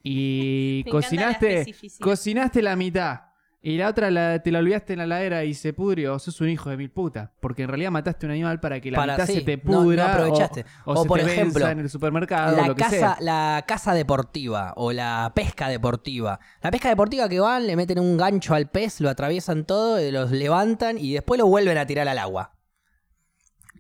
y 0.04 0.84
Me 0.86 0.92
la 0.92 0.92
cocinaste, 0.92 1.58
especificidad. 1.60 2.06
cocinaste 2.06 2.62
la 2.62 2.76
mitad 2.76 3.22
y 3.64 3.78
la 3.78 3.90
otra 3.90 4.10
la- 4.10 4.42
te 4.42 4.52
la 4.52 4.60
olvidaste 4.60 4.94
en 4.94 5.00
la 5.00 5.06
ladera 5.08 5.44
y 5.44 5.54
se 5.54 5.72
pudrió, 5.74 6.18
sos 6.20 6.42
un 6.42 6.50
hijo 6.50 6.70
de 6.70 6.78
mil 6.78 6.90
puta. 6.90 7.32
Porque 7.40 7.62
en 7.64 7.70
realidad 7.70 7.92
mataste 7.92 8.26
a 8.26 8.28
un 8.28 8.32
animal 8.32 8.60
para 8.60 8.80
que 8.80 8.90
la 8.92 8.98
Para- 8.98 9.14
mitad 9.14 9.28
sí, 9.28 9.34
se 9.36 9.42
te 9.42 9.58
no- 9.64 9.72
no 9.74 9.84
pudra 9.84 10.06
o- 10.06 10.10
aprovechaste. 10.10 10.66
o, 10.86 11.02
se 11.04 11.08
por 11.08 11.20
te 11.20 11.26
ejemplo, 11.26 11.68
en 11.68 11.80
el 11.80 11.90
supermercado 11.90 12.56
o 12.58 12.68
la 12.68 12.68
que 12.74 12.82
casa, 12.82 12.90
sea. 12.98 13.18
la 13.20 13.64
casa 13.68 13.94
deportiva 13.94 14.74
o 14.78 14.92
la 14.94 15.32
pesca 15.36 15.68
deportiva. 15.70 16.40
La 16.62 16.72
pesca 16.72 16.90
deportiva 16.90 17.30
que 17.30 17.40
van, 17.40 17.68
le 17.68 17.76
meten 17.76 18.00
un 18.00 18.18
gancho 18.18 18.54
al 18.56 18.70
pez, 18.70 19.00
lo 19.02 19.10
atraviesan 19.10 19.66
todo, 19.66 20.00
los 20.12 20.32
levantan 20.32 20.98
y 20.98 21.14
después 21.14 21.38
lo 21.40 21.46
vuelven 21.48 21.78
a 21.78 21.86
tirar 21.86 22.08
al 22.08 22.18
agua. 22.18 22.54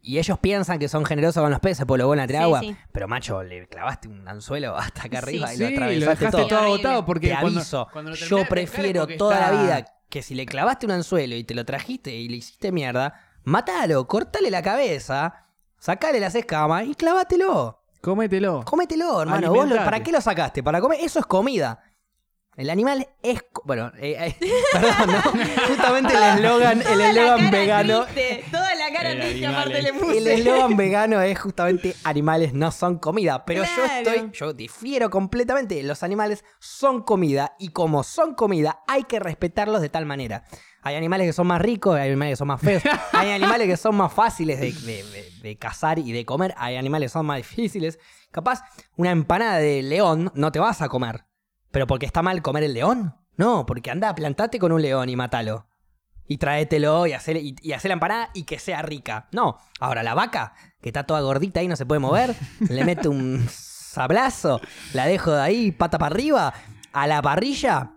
Y 0.03 0.17
ellos 0.17 0.39
piensan 0.39 0.79
que 0.79 0.87
son 0.89 1.05
generosos 1.05 1.41
con 1.43 1.51
los 1.51 1.59
peces, 1.59 1.85
pues 1.85 1.99
lo 2.01 2.09
tirar 2.11 2.27
Sí, 2.27 2.35
agua. 2.37 2.59
sí. 2.61 2.75
Pero 2.91 3.07
macho, 3.07 3.43
le 3.43 3.67
clavaste 3.67 4.07
un 4.07 4.27
anzuelo 4.27 4.75
hasta 4.77 5.03
acá 5.03 5.19
arriba 5.19 5.53
y 5.53 5.57
Sí, 5.57 5.63
lo 5.63 5.69
lo 5.69 5.75
atravesaste 5.75 6.09
dejaste 6.25 6.37
todo. 6.37 6.47
todo 6.47 6.59
agotado 6.59 7.05
porque 7.05 7.27
Te 7.29 7.37
cuando- 7.39 7.59
aviso, 7.59 7.87
cuando 7.93 8.11
lo 8.11 8.17
terminás 8.17 8.43
yo 8.43 8.49
prefiero 8.49 9.07
toda 9.17 9.35
está- 9.39 9.51
la 9.51 9.61
vida 9.63 9.85
que 10.09 10.21
si 10.21 10.35
le 10.35 10.45
clavaste 10.45 10.85
un 10.85 10.91
anzuelo 10.93 11.35
y 11.35 11.43
te 11.43 11.53
lo 11.53 11.63
trajiste 11.65 12.11
y 12.11 12.27
le 12.29 12.37
hiciste 12.37 12.71
mierda, 12.71 13.13
matalo, 13.43 14.07
cortale 14.07 14.49
la 14.51 14.61
cabeza, 14.61 15.45
sacale 15.77 16.19
las 16.19 16.35
escamas 16.35 16.85
y 16.87 16.95
clávatelo. 16.95 17.77
Cómetelo. 18.01 18.63
Cómetelo, 18.65 19.21
hermano. 19.21 19.53
¿Vos 19.53 19.69
lo-. 19.69 19.75
¿Para 19.75 20.01
qué 20.01 20.11
lo 20.11 20.19
sacaste? 20.19 20.63
Para 20.63 20.81
comer. 20.81 20.99
Eso 21.01 21.19
es 21.19 21.25
comida. 21.27 21.79
El 22.57 22.69
animal 22.69 23.07
es. 23.23 23.43
Bueno, 23.63 23.91
eh, 23.97 24.35
eh, 24.41 24.49
perdón, 24.73 25.11
¿no? 25.11 25.67
Justamente 25.67 26.13
el 26.13 26.23
eslogan, 26.37 26.77
el 26.79 26.83
Toda 26.83 26.95
la 26.97 27.09
eslogan 27.09 27.37
cara 27.39 27.51
vegano. 27.51 28.03
triste, 28.05 28.43
toda 28.51 28.75
la 28.75 28.91
cara 28.93 29.11
El 29.11 29.19
triste 29.21 29.47
aparte 29.47 29.81
le 29.81 29.93
puse. 29.93 30.17
El 30.17 30.27
eslogan 30.27 30.77
vegano 30.77 31.21
es 31.21 31.39
justamente 31.39 31.95
animales 32.03 32.53
no 32.53 32.71
son 32.71 32.99
comida. 32.99 33.45
Pero 33.45 33.63
yo 33.63 33.85
estoy. 33.85 34.29
Yo 34.33 34.53
difiero 34.53 35.09
completamente. 35.09 35.81
Los 35.83 36.03
animales 36.03 36.43
son 36.59 37.01
comida. 37.03 37.55
Y 37.57 37.69
como 37.69 38.03
son 38.03 38.35
comida, 38.35 38.81
hay 38.87 39.03
que 39.05 39.19
respetarlos 39.19 39.81
de 39.81 39.89
tal 39.89 40.05
manera. 40.05 40.43
Hay 40.83 40.95
animales 40.95 41.27
que 41.27 41.33
son 41.33 41.47
más 41.47 41.61
ricos, 41.61 41.95
hay 41.95 42.07
animales 42.09 42.33
que 42.33 42.37
son 42.37 42.47
más 42.49 42.59
feos. 42.59 42.81
Hay 43.13 43.29
animales 43.31 43.67
que 43.67 43.77
son 43.77 43.95
más 43.95 44.11
fáciles 44.11 44.59
de, 44.59 44.71
de- 44.71 45.03
de- 45.03 45.31
de 45.43 45.55
cazar 45.57 45.99
y 45.99 46.11
de 46.11 46.25
comer. 46.25 46.55
Hay 46.57 46.75
animales 46.75 47.11
que 47.11 47.13
son 47.13 47.25
más 47.27 47.37
difíciles. 47.37 47.99
Capaz, 48.31 48.63
una 48.97 49.11
empanada 49.11 49.57
de 49.59 49.83
león 49.83 50.31
no 50.33 50.51
te 50.51 50.57
vas 50.59 50.81
a 50.81 50.89
comer. 50.89 51.23
¿Pero 51.71 51.87
porque 51.87 52.05
está 52.05 52.21
mal 52.21 52.41
comer 52.41 52.63
el 52.63 52.73
león? 52.73 53.15
No, 53.37 53.65
porque 53.65 53.91
anda, 53.91 54.13
plantate 54.13 54.59
con 54.59 54.71
un 54.71 54.81
león 54.81 55.09
y 55.09 55.15
matalo. 55.15 55.67
Y 56.27 56.37
tráetelo 56.37 57.07
y 57.07 57.13
hacer, 57.13 57.37
y, 57.37 57.55
y 57.61 57.73
hacer 57.73 57.89
la 57.89 57.93
empanada 57.93 58.29
y 58.33 58.43
que 58.43 58.59
sea 58.59 58.81
rica. 58.81 59.27
No, 59.31 59.57
ahora 59.79 60.03
la 60.03 60.13
vaca, 60.13 60.53
que 60.81 60.89
está 60.89 61.03
toda 61.05 61.21
gordita 61.21 61.61
y 61.63 61.67
no 61.67 61.75
se 61.75 61.85
puede 61.85 61.99
mover, 61.99 62.35
le 62.69 62.85
meto 62.85 63.09
un 63.09 63.47
sablazo, 63.49 64.61
la 64.93 65.05
dejo 65.05 65.31
de 65.31 65.41
ahí, 65.41 65.71
pata 65.71 65.97
para 65.97 66.13
arriba, 66.13 66.53
a 66.93 67.07
la 67.07 67.21
parrilla, 67.21 67.93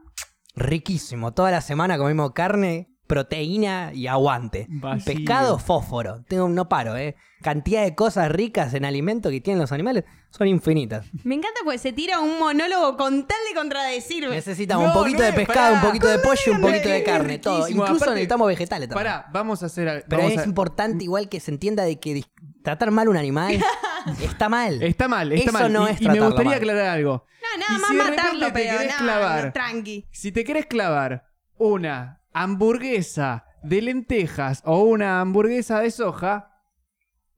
riquísimo. 0.56 1.32
Toda 1.32 1.50
la 1.50 1.60
semana 1.60 1.98
comemos 1.98 2.32
carne, 2.32 2.93
proteína 3.06 3.90
y 3.92 4.06
aguante. 4.06 4.66
Vacío. 4.68 5.14
Pescado, 5.14 5.58
fósforo. 5.58 6.22
Tengo, 6.28 6.48
no 6.48 6.68
paro, 6.68 6.96
¿eh? 6.96 7.16
Cantidad 7.42 7.82
de 7.82 7.94
cosas 7.94 8.30
ricas 8.30 8.72
en 8.74 8.84
alimento 8.84 9.30
que 9.30 9.40
tienen 9.40 9.60
los 9.60 9.72
animales 9.72 10.04
son 10.30 10.48
infinitas. 10.48 11.06
Me 11.22 11.34
encanta 11.34 11.60
porque 11.64 11.78
se 11.78 11.92
tira 11.92 12.18
un 12.20 12.38
monólogo 12.38 12.96
con 12.96 13.26
tal 13.26 13.36
de 13.48 13.54
contradecirme. 13.54 14.34
Necesitamos 14.34 14.86
No, 14.86 14.92
un 14.92 14.98
poquito 14.98 15.18
no 15.18 15.24
de 15.24 15.28
es- 15.30 15.34
pescado, 15.36 15.74
pará, 15.74 15.74
un 15.82 15.86
poquito 15.86 16.08
de 16.08 16.18
pollo 16.18 16.40
y 16.46 16.50
un 16.50 16.60
poquito 16.60 16.88
de 16.88 17.02
carne, 17.04 17.38
todo. 17.38 17.68
Incluso 17.68 17.92
aparte- 17.92 18.10
necesitamos 18.14 18.48
vegetales 18.48 18.88
también. 18.88 19.06
Pará, 19.06 19.26
vamos 19.32 19.62
a 19.62 19.66
hacer. 19.66 19.88
al- 19.88 20.04
Pero 20.08 20.22
es 20.22 20.38
a- 20.38 20.44
importante 20.44 21.04
igual 21.04 21.28
que 21.28 21.38
se 21.40 21.50
entienda 21.50 21.84
de 21.84 22.00
que 22.00 22.24
tratar 22.62 22.90
mal 22.90 23.06
a 23.06 23.10
un 23.10 23.16
animal 23.18 23.52
está 24.22 24.48
mal. 24.48 24.82
Está 24.82 25.06
mal, 25.08 25.30
está 25.32 25.50
Eso 25.50 25.52
mal. 25.52 25.72
no 25.72 25.86
y, 25.88 25.92
es 25.92 26.00
y 26.00 26.08
me 26.08 26.20
gustaría 26.20 26.50
mal. 26.52 26.58
aclarar 26.58 26.86
algo. 26.88 27.26
No, 27.42 27.58
nada 27.60 27.76
Y 27.76 27.80
más 27.80 27.90
si 27.90 27.96
matarlo, 27.96 28.46
pero 28.54 28.78
nada, 28.80 28.98
clavar- 28.98 29.44
no, 29.46 29.52
tranqui. 29.52 30.08
Si 30.10 30.32
te 30.32 30.44
querés 30.44 30.64
clavar 30.66 31.26
una 31.58 32.20
hamburguesa 32.34 33.46
de 33.62 33.80
lentejas 33.80 34.60
o 34.64 34.82
una 34.82 35.20
hamburguesa 35.20 35.80
de 35.80 35.90
soja, 35.90 36.60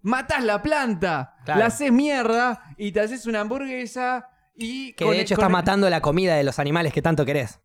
matás 0.03 0.43
la 0.45 0.63
planta, 0.63 1.35
Claro. 1.45 1.61
la 1.61 1.67
haces 1.67 1.93
mierda 1.93 2.63
y 2.77 2.91
te 2.93 3.01
haces 3.01 3.27
una 3.27 3.41
hamburguesa 3.43 4.29
y. 4.57 4.93
Que 4.95 5.05
con 5.05 5.15
de 5.15 5.21
hecho 5.21 5.37
con 5.37 5.43
estás 5.45 5.49
el- 5.51 5.53
matando 5.53 5.89
la 5.91 6.01
comida 6.01 6.35
de 6.35 6.43
los 6.45 6.59
animales 6.59 6.93
que 6.93 7.03
tanto 7.03 7.25
querés. 7.25 7.61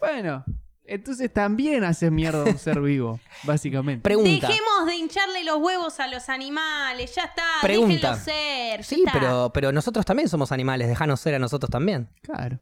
Bueno, 0.00 0.44
entonces 0.84 1.32
también 1.32 1.84
haces 1.84 2.10
mierda 2.10 2.40
a 2.42 2.44
un 2.46 2.58
ser 2.58 2.80
vivo, 2.80 3.20
básicamente. 3.44 4.02
Pregunta. 4.02 4.48
Dejemos 4.48 4.86
de 4.86 4.96
hincharle 4.96 5.44
los 5.44 5.58
huevos 5.58 6.00
a 6.00 6.08
los 6.08 6.28
animales, 6.28 7.14
ya 7.14 7.24
está, 7.24 7.42
Pregunta. 7.62 7.94
déjenlos 7.94 8.18
ser. 8.20 8.78
ya 8.80 8.82
Sí, 8.82 9.04
está. 9.06 9.12
pero, 9.12 9.50
pero 9.52 9.70
nosotros 9.72 10.04
también 10.06 10.28
somos 10.28 10.50
animales, 10.52 10.88
dejanos 10.88 11.20
ser 11.20 11.34
a 11.34 11.38
nosotros 11.38 11.70
también. 11.70 12.08
Claro. 12.22 12.58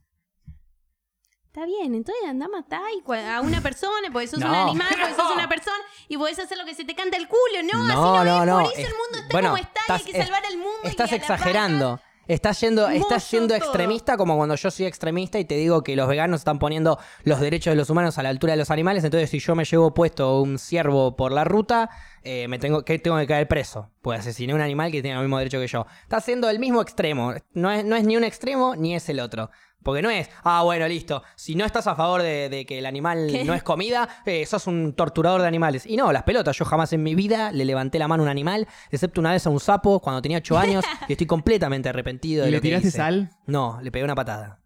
Está 1.59 1.67
bien, 1.67 1.93
entonces 1.97 2.23
anda 2.25 2.47
a 2.47 2.49
matar 2.49 2.83
a 3.35 3.41
una 3.41 3.61
persona, 3.61 4.11
porque 4.13 4.29
sos 4.29 4.39
un 4.39 4.45
animal, 4.45 4.87
porque 4.91 5.15
sos 5.15 5.33
una 5.35 5.49
persona 5.49 5.77
y 6.07 6.17
podés 6.17 6.39
hacer 6.39 6.57
lo 6.57 6.65
que 6.65 6.73
se 6.75 6.85
te 6.85 6.95
canta 6.95 7.17
el 7.17 7.27
culo. 7.27 7.41
No, 7.73 7.83
así 7.83 7.95
No, 7.95 8.25
no, 8.25 8.25
no, 8.25 8.41
es. 8.43 8.47
no. 8.47 8.63
Por 8.63 8.73
eso 8.75 8.81
Es- 8.81 8.87
el 8.87 8.93
mundo 8.95 9.19
está 9.19 9.29
bueno, 9.33 9.49
como 9.51 9.57
está 9.63 9.81
estás- 9.81 10.03
y 10.03 10.07
hay 10.07 10.13
que 10.13 10.23
salvar 10.23 10.47
al 10.47 10.57
mundo. 10.57 10.79
y 10.85 10.87
Estás 10.87 11.13
exagerando. 11.13 12.01
Estás 12.29 12.61
yendo, 12.61 12.87
estás 12.91 13.25
siendo 13.25 13.55
extremista 13.55 14.19
como 14.19 14.37
cuando 14.37 14.55
yo 14.55 14.71
soy 14.71 14.85
extremista 14.85 15.39
y 15.39 15.47
te 15.47 15.55
digo 15.55 15.83
que 15.83 15.97
los 15.97 16.07
veganos 16.07 16.43
están 16.43 16.59
poniendo 16.59 16.99
los 17.25 17.41
derechos 17.41 17.73
de 17.73 17.77
los 17.77 17.89
humanos 17.89 18.19
a 18.19 18.23
la 18.23 18.29
altura 18.29 18.53
de 18.53 18.59
los 18.59 18.71
animales. 18.71 19.03
Entonces, 19.03 19.31
si 19.31 19.39
yo 19.41 19.55
me 19.55 19.65
llevo 19.65 19.95
puesto 19.95 20.43
un 20.43 20.59
ciervo 20.59 21.17
por 21.17 21.33
la 21.33 21.45
ruta, 21.45 21.89
eh, 22.23 22.47
me 22.47 22.59
tengo 22.59 22.85
que 22.85 22.99
tengo 22.99 23.17
que 23.17 23.27
caer 23.27 23.49
preso. 23.49 23.91
Pues 24.03 24.21
asesiné 24.21 24.53
a 24.53 24.57
un 24.57 24.61
animal 24.61 24.93
que 24.93 25.01
tiene 25.01 25.17
el 25.17 25.23
mismo 25.23 25.39
derecho 25.39 25.59
que 25.59 25.69
yo. 25.69 25.87
Está 26.03 26.21
siendo 26.21 26.51
el 26.51 26.59
mismo 26.59 26.83
extremo. 26.83 27.33
No 27.55 27.71
es, 27.73 27.83
no 27.87 27.97
es 27.97 28.05
ni 28.05 28.19
un 28.19 28.25
extremo 28.25 28.77
ni 28.77 28.95
es 28.95 29.09
el 29.09 29.21
otro. 29.21 29.51
Porque 29.83 30.03
no 30.03 30.11
es, 30.11 30.29
ah, 30.45 30.63
bueno, 30.65 30.87
listo. 30.89 31.23
Si 31.37 31.55
no 31.55 31.65
estás 31.65 31.87
a 31.87 31.95
favor 31.95 32.23
de, 32.23 32.49
de 32.49 32.67
que 32.67 32.79
el 32.79 32.87
animal 32.87 33.29
¿Qué? 33.31 33.45
no 33.45 33.55
es 33.55 33.63
comida, 33.63 34.09
eh, 34.27 34.45
sos 34.45 34.67
un 34.67 34.93
torturador 34.93 35.41
de 35.41 35.47
animales. 35.49 35.87
Y 35.87 35.97
no, 35.97 36.13
las 36.13 36.25
pelotas. 36.25 36.57
Yo 36.57 36.65
jamás 36.65 36.93
en 36.93 37.03
mi 37.03 37.15
vida 37.15 37.53
le 37.53 37.65
levanté 37.65 37.99
la 37.99 38.09
mano 38.09 38.23
a 38.23 38.27
un 38.27 38.31
animal, 38.31 38.67
excepto 38.91 39.21
una 39.21 39.33
vez 39.33 39.47
a 39.47 39.51
un 39.51 39.61
sapo 39.61 40.01
cuando 40.01 40.21
tenía 40.21 40.39
8 40.39 40.59
años, 40.59 40.85
y 41.09 41.13
estoy 41.13 41.27
completamente 41.27 41.89
arrepentido 41.89 42.43
de 42.43 42.49
¿Y 42.49 42.51
le 42.51 42.57
lo 42.59 42.61
que 42.63 42.69
tiraste 42.69 42.89
hice. 42.89 42.97
sal? 42.99 43.31
No, 43.47 43.79
le 43.83 43.91
pegué 43.91 44.05
una 44.05 44.15
patada. 44.15 44.61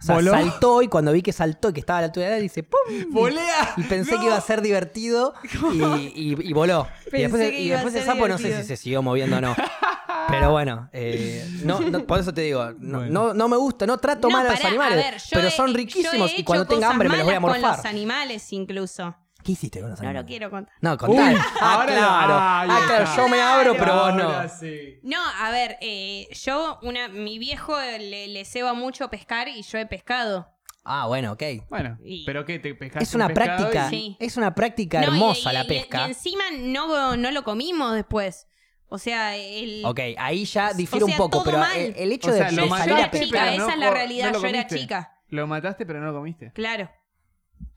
O 0.00 0.04
sea, 0.04 0.14
¿Voló? 0.16 0.30
saltó 0.32 0.82
y 0.82 0.88
cuando 0.88 1.12
vi 1.12 1.22
que 1.22 1.32
saltó 1.32 1.68
y 1.70 1.72
que 1.74 1.80
estaba 1.80 1.98
a 1.98 2.02
la 2.02 2.06
altura 2.06 2.28
de 2.28 2.36
él, 2.36 2.42
dice 2.42 2.62
¡pum! 2.62 2.78
¡Volea! 3.10 3.74
Y 3.76 3.82
pensé 3.84 4.12
No. 4.14 4.20
que 4.20 4.26
iba 4.26 4.36
a 4.36 4.40
ser 4.40 4.62
divertido 4.62 5.34
y, 5.72 5.78
y- 6.14 6.36
y 6.48 6.52
voló. 6.52 6.86
y 7.12 7.18
después, 7.22 7.50
que 7.50 7.60
y 7.60 7.68
después 7.68 7.94
el 7.94 8.04
sapo 8.04 8.26
no 8.28 8.38
sé 8.38 8.56
si 8.62 8.66
se 8.66 8.76
siguió 8.76 9.02
moviendo 9.02 9.36
o 9.36 9.40
no. 9.40 9.54
Pero 10.28 10.50
bueno, 10.52 10.88
eh, 10.92 11.46
no, 11.64 11.80
no- 11.80 12.04
por 12.04 12.20
eso 12.20 12.32
te 12.32 12.42
digo, 12.42 12.70
no, 12.78 12.98
Bueno. 13.00 13.12
no, 13.28 13.34
no 13.34 13.48
me 13.48 13.56
gusta, 13.56 13.86
no 13.86 13.98
trato 13.98 14.28
No, 14.28 14.36
mal 14.36 14.46
a 14.46 14.50
los 14.50 14.58
pará, 14.58 14.68
animales, 14.70 15.04
a 15.04 15.10
ver, 15.10 15.18
yo 15.20 15.28
pero 15.32 15.48
he- 15.48 15.50
son 15.50 15.74
riquísimos 15.74 16.32
y 16.38 16.44
cuando 16.44 16.66
tenga 16.66 16.88
hambre 16.90 17.08
me 17.08 17.16
los 17.18 17.26
voy 17.26 17.34
a 17.34 17.40
malas 17.40 17.56
con 17.56 17.62
los 17.62 17.70
morfar. 17.76 17.86
animales 17.90 18.52
incluso. 18.52 19.16
¿Qué 19.42 19.52
hiciste 19.52 19.80
con 19.80 19.90
los 19.90 20.00
No 20.00 20.08
animales? 20.08 20.22
lo 20.22 20.28
quiero 20.28 20.50
contar. 20.50 20.74
No, 20.80 20.96
contá. 20.98 21.22
Uy, 21.22 21.36
ah, 21.60 21.72
ahora 21.74 21.86
claro. 21.86 22.34
ahí 22.34 22.68
Ah, 22.70 22.80
claro, 22.86 23.04
está. 23.04 23.16
yo 23.16 23.28
me 23.28 23.40
abro, 23.42 23.72
pero 23.78 23.92
vos 23.94 24.02
Ahora 24.12 24.42
no. 24.44 24.48
sí. 24.48 25.00
No, 25.02 25.18
a 25.40 25.50
ver, 25.50 25.76
eh, 25.80 26.28
yo, 26.32 26.78
una, 26.82 27.08
mi 27.08 27.38
viejo 27.38 27.76
le, 27.80 28.28
le 28.28 28.44
ceba 28.44 28.72
mucho 28.74 29.08
pescar 29.10 29.48
y 29.48 29.62
yo 29.62 29.78
he 29.78 29.86
pescado. 29.86 30.48
Ah, 30.84 31.06
bueno, 31.06 31.32
ok. 31.32 31.42
Bueno, 31.70 31.96
Y- 32.04 32.24
¿pero 32.24 32.44
qué? 32.44 32.58
¿Te 32.58 32.74
pescaste 32.74 33.04
Es 33.04 33.14
una 33.14 33.28
pescado 33.28 33.70
práctica, 33.70 33.86
y- 33.86 33.90
Sí. 33.90 34.16
es 34.18 34.36
una 34.36 34.54
práctica 34.54 35.00
No, 35.00 35.06
y- 35.06 35.08
hermosa 35.10 35.50
y- 35.52 35.54
la 35.54 35.64
y- 35.64 35.68
pesca. 35.68 36.00
Y, 36.06 36.08
encima 36.10 36.42
no, 36.58 37.16
no 37.16 37.30
lo 37.30 37.44
comimos 37.44 37.94
después. 37.94 38.48
O 38.88 38.98
sea, 38.98 39.36
el... 39.36 39.82
Ok, 39.86 40.00
ahí 40.18 40.44
ya 40.44 40.72
difiere 40.74 41.04
O 41.04 41.08
sea, 41.08 41.14
un 41.14 41.18
poco, 41.18 41.38
todo 41.38 41.44
pero 41.44 41.58
mal. 41.58 41.76
el, 41.78 41.94
el 41.96 42.12
hecho 42.12 42.30
O 42.30 42.32
sea, 42.34 42.46
de, 42.50 42.52
lo 42.56 42.62
de 42.64 42.68
yo 42.68 42.76
salir 42.76 42.94
pescar. 42.96 43.10
chica, 43.22 43.38
pero 43.40 43.56
no 43.56 43.64
esa 43.64 43.72
es 43.72 43.78
la 43.78 43.86
co- 43.88 43.94
realidad, 43.94 44.26
no 44.26 44.32
lo 44.32 44.40
yo 44.42 44.46
era 44.48 44.58
comiste. 44.58 44.78
chica. 44.78 45.12
Lo 45.28 45.46
mataste, 45.46 45.86
pero 45.86 46.00
no 46.00 46.06
lo 46.12 46.18
comiste. 46.18 46.52
Claro. 46.52 46.90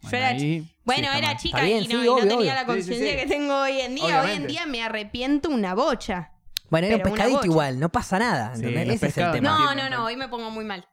Yo 0.02 0.18
era 0.18 0.28
ahí 0.30 0.38
chi- 0.40 0.62
sí 0.62 0.76
Bueno, 0.84 1.12
era 1.14 1.36
chica 1.38 1.62
bien, 1.62 1.84
y 1.84 1.88
no, 1.88 2.02
sí, 2.02 2.06
y 2.06 2.10
no 2.10 2.16
tenía 2.18 2.36
obvio. 2.38 2.46
la 2.54 2.60
Sí, 2.60 2.66
sí, 2.66 2.66
conciencia 2.68 3.12
sí. 3.12 3.18
que 3.18 3.26
tengo 3.28 3.56
hoy 3.62 3.80
en 3.82 3.96
día. 3.96 4.22
Hoy 4.22 4.32
en 4.32 4.48
día 4.48 4.66
me 4.66 4.84
arrepiento 4.84 5.50
una 5.50 5.74
bocha. 5.74 6.32
Bueno, 6.70 6.88
era 6.88 6.98
un 6.98 7.04
pescadito 7.04 7.46
igual, 7.46 7.80
no 7.80 7.90
pasa 7.90 8.20
nada. 8.20 8.56
Sí, 8.56 8.66
¿entendés? 8.66 8.96
Ese 9.02 9.08
es 9.08 9.18
el 9.18 9.32
tema. 9.32 9.50
no. 9.50 9.76
No, 9.76 9.90
no, 9.90 10.06
hoy 10.06 10.16
me 10.16 10.28
pongo 10.28 10.50
muy 10.52 10.66
mal. 10.66 10.88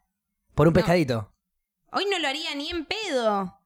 Por 0.55 0.67
un 0.69 0.73
No. 0.75 0.79
pescadito. 0.79 1.33
Hoy 1.93 2.05
no 2.11 2.19
lo 2.19 2.29
haría 2.29 2.55
ni 2.55 2.71
en 2.71 2.87
pedo. 2.87 3.59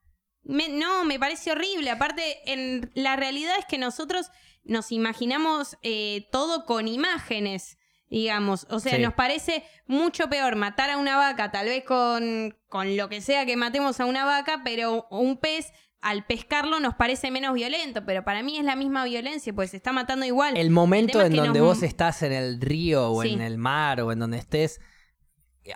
Me- 0.42 0.68
no, 0.68 1.04
me 1.04 1.18
parece 1.18 1.50
horrible. 1.52 1.90
Aparte, 1.90 2.50
en, 2.52 2.90
la 2.94 3.16
realidad 3.16 3.54
es 3.58 3.64
que 3.66 3.78
nosotros 3.78 4.30
nos 4.64 4.90
imaginamos 4.92 5.76
eh, 5.82 6.28
todo 6.32 6.64
con 6.64 6.88
imágenes, 6.88 7.78
digamos. 8.08 8.66
O 8.70 8.78
sea, 8.80 8.96
Sí. 8.96 9.02
nos 9.02 9.14
parece 9.14 9.64
mucho 9.86 10.28
peor 10.28 10.56
matar 10.56 10.90
a 10.90 10.96
una 10.98 11.16
vaca, 11.16 11.50
tal 11.50 11.66
vez 11.66 11.84
con, 11.84 12.56
con 12.68 12.96
lo 12.96 13.08
que 13.08 13.20
sea 13.20 13.46
que 13.46 13.56
matemos 13.56 13.98
a 14.00 14.04
una 14.06 14.24
vaca, 14.24 14.62
pero 14.64 15.06
un 15.10 15.36
pez, 15.38 15.72
al 16.02 16.24
pescarlo, 16.24 16.78
nos 16.78 16.94
parece 16.94 17.30
menos 17.32 17.54
violento. 17.54 18.04
Pero 18.06 18.22
para 18.24 18.42
mí 18.42 18.58
es 18.58 18.64
la 18.64 18.76
misma 18.76 19.04
violencia, 19.04 19.52
pues 19.52 19.70
se 19.70 19.76
está 19.78 19.92
matando 19.92 20.24
igual. 20.24 20.56
El 20.56 20.70
momento 20.70 21.20
en 21.20 21.34
donde 21.34 21.58
nos- 21.58 21.66
vos 21.68 21.82
estás 21.82 22.22
en 22.22 22.32
el 22.32 22.60
río 22.60 23.10
o 23.10 23.22
Sí. 23.22 23.32
en 23.32 23.40
el 23.40 23.58
mar 23.58 24.00
o 24.00 24.12
en 24.12 24.18
donde 24.20 24.38
estés, 24.38 24.80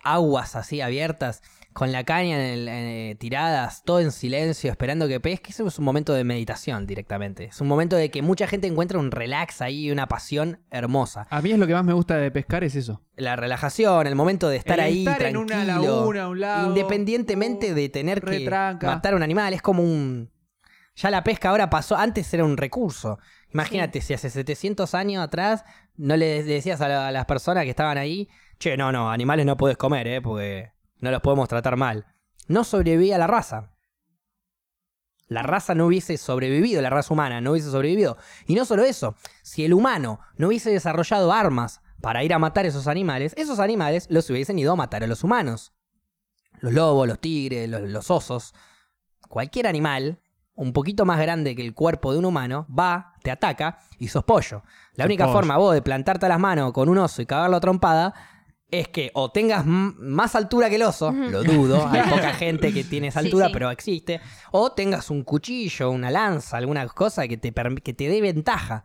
aguas 0.04 0.54
así 0.56 0.80
abiertas, 0.80 1.42
con 1.72 1.92
la 1.92 2.02
caña 2.04 2.34
en 2.36 2.40
el- 2.58 2.68
eh, 2.68 3.16
tiradas, 3.18 3.82
todo 3.84 4.00
en 4.00 4.10
silencio, 4.10 4.70
esperando 4.70 5.06
que 5.06 5.20
pesques, 5.20 5.54
eso 5.54 5.68
es 5.68 5.78
un 5.78 5.84
momento 5.84 6.12
de 6.14 6.24
meditación 6.24 6.86
directamente. 6.86 7.44
Es 7.44 7.60
un 7.60 7.68
momento 7.68 7.96
de 7.96 8.10
que 8.10 8.22
mucha 8.22 8.46
gente 8.48 8.66
encuentra 8.66 8.98
un 8.98 9.10
relax 9.12 9.62
ahí, 9.62 9.90
una 9.90 10.08
pasión 10.08 10.60
hermosa. 10.70 11.26
A 11.30 11.40
mí 11.42 11.52
es 11.52 11.58
lo 11.58 11.66
que 11.66 11.74
más 11.74 11.84
me 11.84 11.92
gusta 11.92 12.16
de 12.16 12.30
pescar 12.30 12.64
es 12.64 12.74
eso. 12.74 13.02
La 13.16 13.36
relajación, 13.36 14.06
el 14.06 14.16
momento 14.16 14.48
de 14.48 14.56
estar 14.56 14.78
El 14.80 14.84
ahí 14.86 14.98
estar 15.06 15.22
en 15.22 15.32
tranquilo, 15.34 15.40
una 15.42 15.64
laguna, 15.64 16.22
a 16.24 16.28
un 16.28 16.40
lago, 16.40 16.68
independientemente 16.68 17.72
uh, 17.72 17.74
de 17.74 17.88
tener 17.88 18.20
que 18.20 18.30
matar 18.86 19.14
un 19.14 19.22
animal, 19.22 19.52
es 19.54 19.62
como 19.62 19.82
un... 19.82 20.30
Ya 20.96 21.10
la 21.10 21.22
pesca 21.22 21.50
ahora 21.50 21.70
pasó, 21.70 21.96
antes 21.96 22.32
era 22.34 22.44
un 22.44 22.56
recurso. 22.56 23.18
Imagínate 23.54 24.00
si 24.00 24.12
hace 24.12 24.28
700 24.28 24.94
años 24.94 25.22
atrás 25.24 25.64
no 25.96 26.16
le 26.16 26.42
decías 26.42 26.80
a, 26.80 26.88
la- 26.88 27.08
a 27.08 27.12
las 27.12 27.24
personas 27.26 27.64
que 27.64 27.70
estaban 27.70 27.96
ahí, 27.96 28.28
che, 28.58 28.76
no, 28.76 28.90
no, 28.92 29.10
animales 29.10 29.46
no 29.46 29.56
puedes 29.56 29.76
comer, 29.78 30.06
¿eh? 30.08 30.20
porque 30.20 30.72
no 31.00 31.10
los 31.10 31.20
podemos 31.20 31.48
tratar 31.48 31.76
mal. 31.76 32.06
No 32.48 32.64
sobrevivía 32.64 33.18
la 33.18 33.26
raza. 33.26 33.70
La 35.28 35.42
raza 35.42 35.74
no 35.74 35.86
hubiese 35.86 36.16
sobrevivido, 36.16 36.82
la 36.82 36.90
raza 36.90 37.14
humana 37.14 37.40
no 37.40 37.52
hubiese 37.52 37.70
sobrevivido. 37.70 38.16
Y 38.46 38.56
no 38.56 38.64
solo 38.64 38.82
eso, 38.82 39.14
si 39.42 39.64
el 39.64 39.72
humano 39.72 40.18
no 40.36 40.48
hubiese 40.48 40.70
desarrollado 40.70 41.32
armas 41.32 41.82
para 42.00 42.24
ir 42.24 42.34
a 42.34 42.38
matar 42.40 42.66
esos 42.66 42.88
animales, 42.88 43.34
esos 43.36 43.60
animales 43.60 44.06
los 44.10 44.28
hubiesen 44.30 44.58
ido 44.58 44.72
a 44.72 44.76
matar 44.76 45.04
a 45.04 45.06
los 45.06 45.22
humanos. 45.22 45.72
Los 46.58 46.72
lobos, 46.72 47.06
los 47.06 47.20
tigres, 47.20 47.68
los, 47.68 47.82
los 47.82 48.10
osos, 48.10 48.54
cualquier 49.28 49.68
animal 49.68 50.20
un 50.60 50.72
poquito 50.74 51.06
más 51.06 51.18
grande 51.20 51.56
que 51.56 51.64
el 51.64 51.74
cuerpo 51.74 52.12
de 52.12 52.18
un 52.18 52.26
humano 52.26 52.66
va, 52.76 53.14
te 53.22 53.30
ataca 53.30 53.78
y 53.98 54.08
sos 54.08 54.24
pollo. 54.24 54.62
La 54.94 55.04
Sos 55.04 55.06
única 55.06 55.24
pollo. 55.24 55.34
forma 55.38 55.56
vos 55.56 55.72
de 55.72 55.80
plantarte 55.80 56.26
a 56.26 56.28
las 56.28 56.38
manos 56.40 56.72
con 56.72 56.88
un 56.88 56.98
oso 56.98 57.22
y 57.22 57.26
cagarlo 57.26 57.56
a 57.56 57.60
trompada 57.60 58.14
es 58.70 58.88
que 58.88 59.10
o 59.14 59.30
tengas 59.30 59.64
más 59.66 60.34
altura 60.34 60.68
que 60.68 60.76
el 60.76 60.82
oso, 60.82 61.12
lo 61.12 61.42
dudo, 61.42 61.86
hay 61.90 62.02
poca 62.08 62.32
gente 62.34 62.72
que 62.72 62.84
tiene 62.84 63.08
esa 63.08 63.20
altura, 63.20 63.46
sí. 63.46 63.52
pero 63.52 63.70
existe, 63.70 64.20
o 64.52 64.72
tengas 64.72 65.10
un 65.10 65.22
cuchillo, 65.22 65.90
una 65.90 66.10
lanza, 66.10 66.56
alguna 66.56 66.86
cosa 66.88 67.26
que 67.28 67.36
te, 67.36 67.52
que 67.52 67.94
te 67.94 68.08
dé 68.08 68.20
ventaja. 68.20 68.84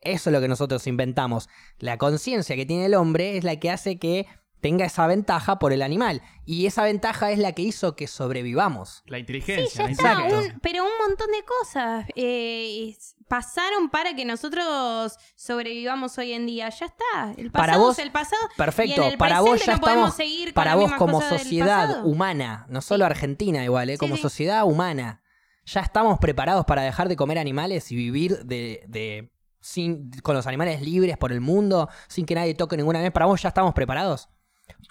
Eso 0.00 0.30
es 0.30 0.34
lo 0.34 0.40
que 0.40 0.48
nosotros 0.48 0.86
inventamos. 0.86 1.48
La 1.78 1.98
conciencia 1.98 2.54
que 2.54 2.66
tiene 2.66 2.86
el 2.86 2.94
hombre 2.94 3.36
es 3.36 3.44
la 3.44 3.56
que 3.56 3.70
hace 3.70 3.98
que 3.98 4.26
tenga 4.60 4.84
esa 4.86 5.06
ventaja 5.06 5.58
por 5.58 5.72
el 5.72 5.82
animal. 5.82 6.22
Y 6.44 6.66
esa 6.66 6.82
ventaja 6.82 7.30
es 7.30 7.38
la 7.38 7.52
que 7.52 7.62
hizo 7.62 7.94
que 7.96 8.06
sobrevivamos. 8.06 9.02
La 9.06 9.18
inteligencia. 9.18 9.68
Sí, 9.68 9.76
ya 9.78 9.84
la 9.84 9.90
está. 9.90 10.12
inteligencia. 10.24 10.54
un- 10.54 10.60
pero 10.60 10.84
un 10.84 10.90
montón 11.06 11.28
de 11.30 11.44
cosas 11.44 12.06
eh, 12.16 12.96
pasaron 13.28 13.90
para 13.90 14.14
que 14.14 14.24
nosotros 14.24 15.16
sobrevivamos 15.36 16.16
hoy 16.18 16.32
en 16.32 16.46
día. 16.46 16.68
Ya 16.70 16.86
está. 16.86 17.32
El 17.36 17.50
pasado 17.50 17.66
Para 17.66 17.78
vos, 17.78 17.98
es 17.98 18.04
el 18.04 18.12
pasado. 18.12 18.42
Perfecto, 18.56 19.02
Y 19.02 19.04
en 19.04 19.12
el 19.12 19.18
para 19.18 19.40
vos 19.40 19.60
ya 19.64 19.72
no 19.72 19.76
estamos, 19.78 20.14
seguir 20.14 20.54
para 20.54 20.74
vos 20.74 20.92
como 20.94 21.20
sociedad 21.20 22.04
humana, 22.04 22.66
no 22.68 22.80
solo 22.80 23.04
Argentina 23.04 23.62
igual, 23.64 23.90
¿eh? 23.90 23.94
Sí, 23.94 23.98
como 23.98 24.16
sí. 24.16 24.22
sociedad 24.22 24.64
humana, 24.64 25.22
ya 25.64 25.80
estamos 25.80 26.18
preparados 26.18 26.64
para 26.64 26.82
dejar 26.82 27.08
de 27.08 27.16
comer 27.16 27.38
animales 27.38 27.90
y 27.92 27.96
vivir 27.96 28.44
de, 28.44 28.84
de- 28.88 29.32
sin, 29.60 30.10
con 30.22 30.36
los 30.36 30.46
animales 30.46 30.80
libres 30.80 31.16
por 31.18 31.32
el 31.32 31.40
mundo, 31.40 31.88
sin 32.08 32.24
que 32.24 32.36
nadie 32.36 32.54
toque 32.54 32.76
ninguna 32.76 33.00
vez. 33.00 33.10
Para 33.10 33.26
vos 33.26 33.42
ya 33.42 33.48
estamos 33.48 33.74
preparados. 33.74 34.28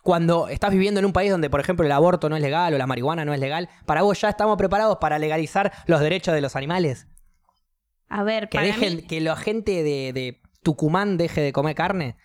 Cuando 0.04 0.48
estás 0.50 0.72
viviendo 0.72 1.00
en 1.00 1.06
un 1.06 1.14
país 1.14 1.32
donde, 1.32 1.50
por 1.50 1.60
ejemplo, 1.60 1.86
el 1.86 1.92
aborto 1.92 2.30
no 2.30 2.36
es 2.36 2.42
legal 2.42 2.74
o 2.74 2.78
la 2.78 2.86
marihuana 2.88 3.26
no 3.26 3.34
es 3.34 3.40
legal, 3.40 3.70
para 3.86 4.04
vos 4.04 4.20
ya 4.22 4.30
estamos 4.30 4.58
preparados 4.58 4.98
para 5.00 5.18
legalizar 5.20 5.72
los 5.88 6.00
derechos 6.00 6.34
de 6.34 6.42
los 6.42 6.56
animales. 6.56 7.08
A 8.08 8.24
ver, 8.24 8.50
Que 8.50 8.58
para 8.60 8.68
dejen, 8.68 8.98
mí, 8.98 9.02
que 9.08 9.20
la 9.22 9.36
gente 9.36 9.82
de, 9.84 10.14
de 10.14 10.42
Tucumán 10.62 11.18
deje 11.18 11.42
de 11.42 11.52
comer 11.54 11.76
carne. 11.76 12.16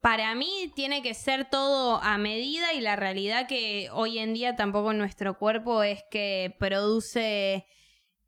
para 0.00 0.34
mí 0.36 0.72
tiene 0.76 1.02
que 1.02 1.14
ser 1.14 1.50
todo 1.50 2.00
a 2.00 2.16
medida 2.16 2.72
y 2.72 2.80
la 2.80 2.94
realidad 2.94 3.48
que 3.48 3.88
hoy 3.92 4.18
en 4.20 4.34
día 4.34 4.54
tampoco 4.54 4.92
nuestro 4.92 5.36
cuerpo 5.36 5.82
es 5.82 6.04
que 6.12 6.54
produce, 6.60 7.66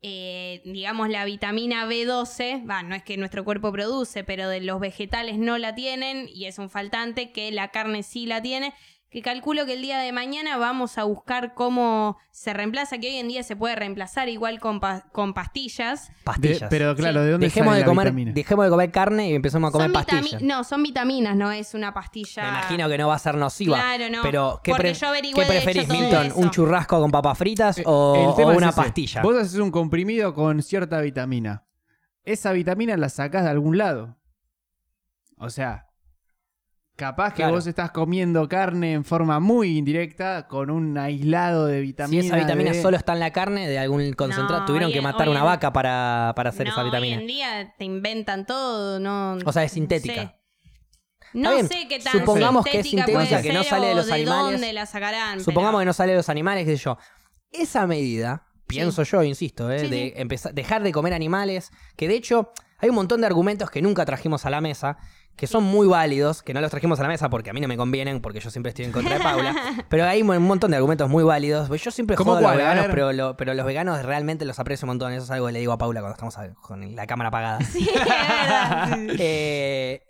eh, 0.01 0.61
digamos, 0.65 1.09
la 1.09 1.25
vitamina 1.25 1.85
B12. 1.85 2.69
Va, 2.69 2.83
no 2.83 2.95
es 2.95 3.03
que 3.03 3.17
nuestro 3.17 3.43
cuerpo 3.43 3.71
produce, 3.71 4.23
pero 4.23 4.47
de 4.49 4.61
los 4.61 4.79
vegetales 4.79 5.37
no 5.37 5.57
la 5.57 5.75
tienen 5.75 6.27
y 6.33 6.45
es 6.45 6.57
un 6.57 6.69
faltante 6.69 7.31
que 7.31 7.51
la 7.51 7.69
carne 7.69 8.03
sí 8.03 8.25
la 8.25 8.41
tiene. 8.41 8.73
Que 9.09 9.23
calculo 9.23 9.65
que 9.65 9.73
el 9.73 9.81
día 9.81 9.97
de 9.97 10.11
mañana 10.11 10.57
vamos 10.57 10.99
a 10.99 11.03
buscar 11.03 11.55
cómo 11.55 12.17
se 12.31 12.53
reemplaza, 12.53 12.99
que 12.99 13.07
hoy 13.07 13.15
en 13.15 13.27
día 13.27 13.41
se 13.41 13.55
puede 13.55 13.75
reemplazar 13.75 14.29
igual 14.29 14.59
con, 14.59 14.79
pa- 14.79 15.05
con 15.11 15.33
pastillas. 15.33 16.09
De- 16.09 16.13
Pastillas. 16.25 16.69
pero 16.69 16.95
claro, 16.95 17.21
Sí. 17.21 17.25
¿de 17.25 17.31
dónde 17.31 17.47
dejemos 17.47 17.75
de 17.75 17.85
comer, 17.85 18.07
vitamina? 18.09 18.31
dejemos 18.33 18.65
de 18.65 18.69
comer 18.69 18.91
carne 18.91 19.29
y 19.31 19.33
empecemos 19.33 19.69
a 19.69 19.71
comer 19.71 19.91
pastillas. 19.91 20.43
No, 20.43 20.63
son 20.63 20.83
vitaminas, 20.83 21.35
no 21.35 21.51
es 21.51 21.73
una 21.73 21.91
pastilla. 21.91 22.43
Me 22.43 22.49
imagino 22.49 22.87
que 22.87 22.97
no 22.99 23.07
va 23.07 23.15
a 23.15 23.19
ser 23.19 23.33
nociva. 23.33 23.77
Claro, 23.77 24.11
no. 24.15 24.21
Pero, 24.21 24.61
¿qué, 24.63 24.71
Porque 24.71 24.83
pre- 24.83 24.93
yo 24.93 25.07
qué 25.33 25.45
preferís, 25.47 25.89
Milton? 25.89 26.31
¿Un 26.35 26.51
churrasco 26.51 27.01
con 27.01 27.09
papas 27.09 27.35
fritas 27.35 27.79
Eh, 27.79 27.83
o, 27.87 28.35
es 28.37 28.45
una 28.45 28.69
ese. 28.69 28.75
pastilla? 28.75 29.23
Vos 29.23 29.35
haces 29.35 29.55
un 29.59 29.71
comprimido 29.71 30.35
con 30.35 30.61
cierta 30.61 31.01
vitamina. 31.01 31.65
Esa 32.25 32.51
vitamina 32.51 32.95
la 32.95 33.09
sacás 33.09 33.43
de 33.43 33.49
algún 33.49 33.75
lado. 33.79 34.19
O 35.39 35.49
sea, 35.49 35.87
capaz 36.99 37.31
que 37.31 37.37
Claro. 37.37 37.53
vos 37.55 37.65
estás 37.65 37.91
comiendo 37.91 38.47
carne 38.49 38.93
en 38.93 39.03
forma 39.05 39.39
muy 39.39 39.77
indirecta 39.77 40.47
con 40.47 40.69
un 40.69 40.97
aislado 40.97 41.65
de 41.65 41.77
Si 41.79 41.81
vitamina. 41.87 42.23
esa 42.25 42.35
vitamina 42.35 42.71
de- 42.73 42.81
solo 42.81 42.97
está 42.97 43.13
en 43.13 43.19
la 43.21 43.31
carne 43.31 43.67
de 43.67 43.79
algún 43.79 44.11
concentrado, 44.13 44.59
No, 44.59 44.65
tuvieron 44.65 44.91
que 44.91 45.01
matar 45.01 45.29
una 45.29 45.39
en- 45.39 45.45
vaca 45.45 45.71
para, 45.73 46.33
para 46.35 46.49
hacer 46.49 46.67
no, 46.67 46.73
esa 46.73 46.83
vitamina. 46.83 47.15
Hoy 47.15 47.21
en 47.21 47.27
día 47.27 47.73
te 47.77 47.85
inventan 47.85 48.45
todo, 48.45 48.99
no. 48.99 49.37
O 49.45 49.51
sea, 49.53 49.63
es 49.63 49.71
no 49.71 49.75
sintética. 49.75 50.13
sé. 50.21 50.35
No 51.33 51.51
bien. 51.53 51.67
sé 51.67 51.87
qué 51.87 51.99
tan 51.99 52.11
Supongamos 52.13 52.65
que 52.65 52.79
es 52.79 52.87
sintética 52.87 53.17
puede 53.19 53.41
que 53.43 53.53
no 53.53 53.61
ser 53.63 53.69
sale 53.69 53.87
de 53.87 53.95
los 53.95 54.07
de 54.07 54.13
animales. 54.13 54.51
dónde 54.51 54.73
la 54.73 54.85
sacarán. 54.85 55.39
Supongamos 55.41 55.79
que 55.81 55.85
no 55.85 55.93
sale 55.93 56.11
de 56.11 56.17
los 56.17 56.29
animales, 56.29 56.65
qué 56.65 56.75
sé 56.75 56.83
yo. 56.83 56.97
Esa 57.51 57.87
medida, 57.87 58.47
pienso 58.67 59.03
yo, 59.03 59.23
insisto, 59.23 59.71
¿eh? 59.71 59.79
Sí, 59.79 59.87
de 59.87 59.97
sí. 59.97 60.13
empezar, 60.15 60.53
dejar 60.53 60.83
de 60.83 60.91
comer 60.91 61.13
animales, 61.13 61.71
que 61.95 62.07
de 62.07 62.15
hecho 62.15 62.51
hay 62.79 62.89
un 62.89 62.95
montón 62.95 63.21
de 63.21 63.27
argumentos 63.27 63.69
que 63.69 63.81
nunca 63.81 64.05
trajimos 64.05 64.45
a 64.45 64.49
la 64.49 64.59
mesa, 64.61 64.97
que 65.35 65.47
son 65.47 65.63
muy 65.63 65.87
válidos, 65.87 66.43
que 66.43 66.53
no 66.53 66.59
los 66.59 66.69
trajimos 66.69 66.99
a 66.99 67.03
la 67.03 67.07
mesa 67.09 67.29
porque 67.29 67.49
a 67.49 67.53
mí 67.53 67.61
no 67.61 67.67
me 67.69 67.77
convienen, 67.77 68.19
porque 68.21 68.39
yo 68.41 68.49
siempre 68.51 68.71
estoy 68.71 68.83
en 68.85 68.91
contra 68.91 69.13
de 69.17 69.23
Paula, 69.23 69.55
pero 69.89 70.03
hay 70.03 70.21
un 70.21 70.43
montón 70.43 70.71
de 70.71 70.77
argumentos 70.77 71.09
muy 71.09 71.23
válidos. 71.23 71.69
Pues 71.69 71.81
Yo 71.81 71.91
siempre 71.91 72.17
¿Cómo 72.17 72.33
jodo 72.35 72.39
a 72.47 72.51
los 72.51 72.57
veganos, 72.57 72.87
pero, 72.89 73.13
lo- 73.13 73.37
pero 73.37 73.53
los 73.53 73.65
veganos 73.65 74.03
realmente 74.03 74.43
los 74.43 74.59
aprecio 74.59 74.85
un 74.85 74.89
montón. 74.89 75.13
Eso 75.13 75.23
es 75.23 75.31
algo 75.31 75.47
que 75.47 75.53
le 75.53 75.59
digo 75.59 75.71
a 75.71 75.77
Paula 75.77 76.01
cuando 76.01 76.13
estamos 76.15 76.37
a- 76.37 76.53
con 76.55 76.93
la 76.95 77.07
cámara 77.07 77.29
apagada. 77.29 77.61
Sí, 77.61 77.87
es 77.93 77.99
verdad. 78.03 78.99
Eh, 79.19 80.01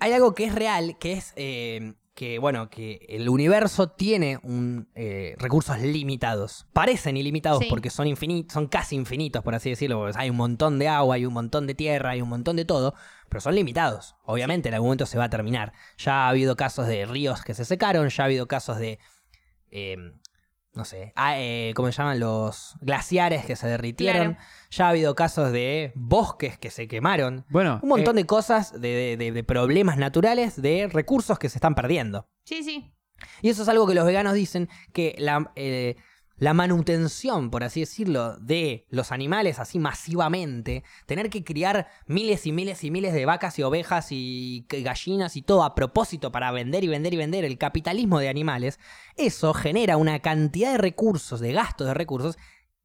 hay 0.00 0.12
algo 0.12 0.34
que 0.34 0.44
es 0.44 0.54
real, 0.54 0.96
que 0.98 1.12
es 1.12 1.32
eh, 1.36 1.94
que, 2.14 2.38
bueno, 2.38 2.68
que 2.70 3.04
el 3.08 3.28
universo 3.28 3.88
tiene 3.88 4.38
un, 4.42 4.88
eh, 4.94 5.34
recursos 5.38 5.78
limitados. 5.80 6.66
Parecen 6.72 7.16
ilimitados 7.16 7.60
Sí. 7.60 7.66
porque 7.70 7.90
son 7.90 8.06
infinitos, 8.06 8.52
son 8.54 8.66
casi 8.68 8.96
infinitos, 8.96 9.42
por 9.42 9.54
así 9.54 9.70
decirlo. 9.70 10.08
hay 10.14 10.30
un 10.30 10.36
montón 10.36 10.78
de 10.78 10.88
agua, 10.88 11.16
hay 11.16 11.26
un 11.26 11.32
montón 11.34 11.66
de 11.66 11.74
tierra, 11.74 12.10
hay 12.10 12.22
un 12.22 12.28
montón 12.28 12.56
de 12.56 12.64
todo, 12.64 12.94
pero 13.34 13.40
son 13.40 13.56
limitados. 13.56 14.14
Obviamente 14.22 14.68
en 14.68 14.74
algún 14.76 14.90
momento 14.90 15.06
se 15.06 15.18
va 15.18 15.24
a 15.24 15.28
terminar. 15.28 15.72
Ya 15.98 16.26
ha 16.26 16.28
habido 16.28 16.54
casos 16.54 16.86
de 16.86 17.04
ríos 17.04 17.42
que 17.42 17.52
se 17.52 17.64
secaron, 17.64 18.08
ya 18.08 18.22
ha 18.22 18.26
habido 18.26 18.46
casos 18.46 18.78
de... 18.78 19.00
eh, 19.72 19.96
no 20.72 20.84
sé, 20.84 21.12
ah, 21.16 21.34
eh, 21.36 21.72
¿cómo 21.74 21.90
se 21.90 21.98
llaman? 21.98 22.20
Los 22.20 22.76
glaciares 22.80 23.44
que 23.44 23.56
se 23.56 23.66
derritieron. 23.66 24.34
Claro. 24.34 24.46
Ya 24.70 24.86
ha 24.86 24.90
habido 24.90 25.16
casos 25.16 25.50
de 25.50 25.90
bosques 25.96 26.56
que 26.58 26.70
se 26.70 26.86
quemaron. 26.86 27.44
Bueno, 27.48 27.80
Un 27.82 27.88
montón 27.88 28.16
eh, 28.18 28.20
de 28.22 28.26
cosas, 28.26 28.72
de, 28.80 28.88
de- 28.88 29.16
de- 29.16 29.32
de 29.32 29.42
problemas 29.44 29.96
naturales, 29.98 30.60
de 30.62 30.88
recursos 30.92 31.40
que 31.40 31.48
se 31.48 31.58
están 31.58 31.74
perdiendo. 31.74 32.28
Sí, 32.44 32.62
sí. 32.62 32.92
Y 33.42 33.48
eso 33.50 33.64
es 33.64 33.68
algo 33.68 33.84
que 33.88 33.94
los 33.94 34.06
veganos 34.06 34.34
dicen, 34.34 34.68
que 34.92 35.16
la, 35.18 35.50
eh, 35.56 35.96
la 36.44 36.52
manutención, 36.52 37.50
por 37.50 37.64
así 37.64 37.80
decirlo, 37.80 38.36
de 38.36 38.84
los 38.90 39.12
animales 39.12 39.58
así 39.58 39.78
masivamente, 39.78 40.84
tener 41.06 41.30
que 41.30 41.42
criar 41.42 41.88
miles 42.06 42.44
y 42.44 42.52
miles 42.52 42.84
y 42.84 42.90
miles 42.90 43.14
de 43.14 43.24
vacas 43.24 43.58
y 43.58 43.62
ovejas 43.62 44.08
y 44.10 44.66
gallinas 44.68 45.36
y 45.36 45.42
todo 45.42 45.64
a 45.64 45.74
propósito 45.74 46.32
para 46.32 46.52
vender 46.52 46.84
y 46.84 46.88
vender 46.88 47.14
y 47.14 47.16
vender 47.16 47.46
el 47.46 47.56
capitalismo 47.56 48.18
de 48.18 48.28
animales, 48.28 48.78
eso 49.16 49.54
genera 49.54 49.96
una 49.96 50.18
cantidad 50.18 50.72
de 50.72 50.76
recursos, 50.76 51.40
de 51.40 51.54
gastos 51.54 51.86
de 51.86 51.94
recursos, 51.94 52.36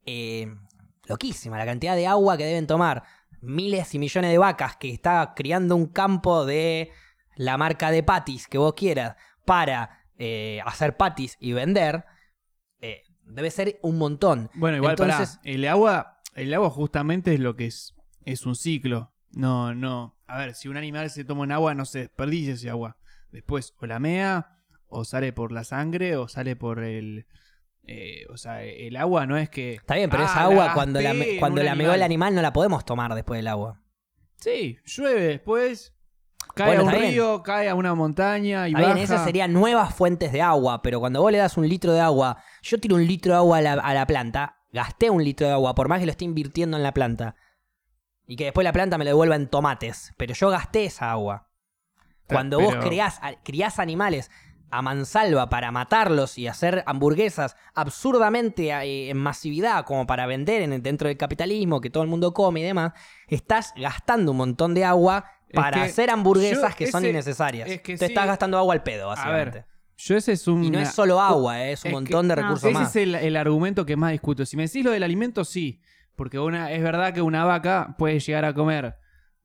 eh, 0.06 0.56
loquísima. 1.04 1.58
La 1.58 1.66
cantidad 1.66 1.98
de 1.98 2.08
agua 2.08 2.38
que 2.38 2.46
deben 2.46 2.66
tomar 2.66 3.04
miles 3.42 3.94
y 3.94 4.00
millones 4.00 4.32
de 4.32 4.38
vacas 4.38 4.78
que 4.78 4.90
está 4.90 5.34
criando 5.36 5.76
un 5.76 5.88
campo 5.88 6.46
de 6.46 6.92
la 7.36 7.58
marca 7.58 7.92
de 7.92 8.04
patis 8.04 8.48
que 8.48 8.58
vos 8.58 8.74
quieras 8.74 9.18
para 9.44 10.06
eh, 10.18 10.62
hacer 10.66 10.96
patis 10.96 11.36
y 11.42 11.52
vender, 11.52 12.06
debe 13.30 13.52
ser 13.52 13.80
un 13.82 13.98
montón. 13.98 14.50
Bueno, 14.54 14.78
igual 14.78 14.92
Entonces, 14.92 15.38
pará. 15.38 15.42
El 15.44 15.68
agua, 15.68 16.22
el 16.36 16.54
agua 16.54 16.70
justamente 16.70 17.34
es 17.34 17.40
lo 17.40 17.56
que 17.56 17.68
es, 17.68 17.96
es 18.26 18.46
un 18.46 18.56
ciclo. 18.56 19.14
No, 19.32 19.74
no. 19.76 20.18
A 20.28 20.38
ver, 20.38 20.56
si 20.56 20.68
un 20.68 20.78
animal 20.78 21.10
se 21.10 21.24
toma 21.24 21.44
un 21.44 21.52
agua, 21.52 21.74
no 21.74 21.86
se 21.86 22.00
desperdicia 22.00 22.54
ese 22.54 22.70
agua. 22.70 22.98
Después, 23.32 23.74
o 23.80 23.86
la 23.86 24.00
mea, 24.00 24.58
o 24.88 25.06
sale 25.06 25.34
por 25.34 25.52
la 25.52 25.64
sangre, 25.64 26.18
o 26.18 26.28
sale 26.28 26.56
por 26.56 26.84
el. 26.84 27.28
eh, 27.84 28.26
o 28.30 28.38
sea, 28.38 28.64
el 28.64 28.96
agua 28.96 29.26
no 29.26 29.38
es 29.38 29.50
que. 29.50 29.76
Está 29.76 29.96
bien, 29.96 30.10
pero 30.10 30.24
ah, 30.24 30.26
esa 30.26 30.44
agua 30.44 30.66
la 30.68 30.74
cuando 30.74 31.02
la, 31.02 31.12
en 31.12 31.40
cuando 31.40 31.64
la 31.64 31.74
el 31.74 32.04
animal 32.04 32.36
no 32.36 32.42
la 32.42 32.54
podemos 32.54 32.86
tomar 32.86 33.14
después 33.14 33.38
del 33.38 33.48
agua. 33.48 33.82
Sí, 34.38 34.78
llueve 34.86 35.22
después. 35.22 35.94
Cae 36.56 36.68
Bueno, 36.76 36.82
a 36.82 36.86
un 36.86 36.92
bien. 37.00 37.12
río, 37.12 37.44
cae 37.44 37.70
a 37.70 37.76
una 37.76 37.94
montaña 37.96 38.68
y 38.68 38.72
Está 38.72 38.82
baja. 38.82 38.94
bien, 38.94 39.04
esas 39.06 39.24
serían 39.24 39.54
nuevas 39.54 39.94
fuentes 39.94 40.32
de 40.32 40.42
agua, 40.42 40.82
pero 40.82 41.00
cuando 41.00 41.22
vos 41.22 41.32
le 41.32 41.38
das 41.38 41.58
un 41.58 41.68
litro 41.68 41.94
de 41.94 42.02
agua, 42.02 42.38
yo 42.62 42.80
tiro 42.80 42.96
un 42.96 43.06
litro 43.08 43.34
de 43.34 43.38
agua 43.38 43.58
a 43.60 43.62
la, 43.62 43.74
a 43.74 43.94
la 43.94 44.06
planta, 44.06 44.58
gasté 44.74 45.10
un 45.10 45.24
litro 45.24 45.48
de 45.48 45.54
agua, 45.54 45.74
por 45.76 45.88
más 45.88 46.00
que 46.00 46.06
lo 46.06 46.12
esté 46.12 46.26
invirtiendo 46.26 46.76
en 46.76 46.84
la 46.84 46.94
planta, 46.94 47.36
y 48.28 48.36
que 48.36 48.46
después 48.46 48.64
la 48.66 48.74
planta 48.74 48.98
me 48.98 49.06
lo 49.06 49.10
devuelva 49.10 49.36
en 49.36 49.48
tomates, 49.48 50.14
pero 50.18 50.34
yo 50.34 50.50
gasté 50.50 50.86
esa 50.86 51.12
agua. 51.12 51.50
Cuando 52.28 52.60
vos 52.60 52.76
Pero- 52.76 52.88
criás, 53.42 53.80
animales 53.80 54.30
a 54.72 54.84
mansalva 54.84 55.50
para 55.50 55.72
matarlos 55.72 56.38
y 56.38 56.48
hacer 56.48 56.84
hamburguesas 56.86 57.56
absurdamente 57.74 58.70
eh, 58.70 59.10
en 59.10 59.18
masividad 59.18 59.84
como 59.84 60.06
para 60.06 60.28
vender 60.28 60.62
en, 60.62 60.84
dentro 60.84 61.08
del 61.08 61.18
capitalismo, 61.18 61.82
que 61.82 61.90
todo 61.90 62.04
el 62.04 62.10
mundo 62.10 62.34
come 62.36 62.60
y 62.60 62.64
demás, 62.64 62.94
estás 63.28 63.74
gastando 63.76 64.32
un 64.32 64.38
montón 64.38 64.76
de 64.76 64.86
agua 64.86 65.26
Es 65.50 65.56
para 65.56 65.78
que 65.78 65.90
hacer 65.90 66.10
hamburguesas 66.12 66.76
que 66.76 66.88
son 66.92 67.06
innecesarias. 67.06 67.70
es 67.70 67.82
que 67.82 67.94
Te 67.98 68.06
sí. 68.08 68.12
estás 68.14 68.28
gastando 68.28 68.58
agua 68.58 68.74
al 68.76 68.84
pedo, 68.84 69.06
A 69.06 69.16
básicamente. 69.16 69.58
ver, 69.60 69.66
yo 69.98 70.16
ese 70.16 70.32
es 70.34 70.48
un. 70.48 70.64
y 70.64 70.70
no 70.70 70.80
es 70.80 70.92
solo 70.94 71.20
agua, 71.20 71.62
eh, 71.66 71.72
es 71.74 71.84
un 71.84 71.88
es 71.90 71.94
montón 71.94 72.28
que- 72.28 72.36
de 72.36 72.36
no, 72.36 72.42
recursos 72.48 72.70
Ese 72.70 72.80
más. 72.80 72.90
es 72.90 72.96
el, 73.04 73.16
el 73.16 73.36
argumento 73.36 73.86
que 73.86 73.96
más 73.98 74.12
discuto. 74.12 74.46
Si 74.46 74.56
me 74.56 74.64
decís 74.64 74.84
lo 74.86 74.92
del 74.92 75.04
alimento, 75.04 75.44
sí. 75.44 75.82
Porque 76.16 76.38
una, 76.40 76.72
es 76.72 76.84
verdad 76.84 77.14
que 77.14 77.22
una 77.22 77.46
vaca 77.46 77.96
puede 77.98 78.20
llegar 78.20 78.44
a 78.46 78.54
comer 78.54 78.96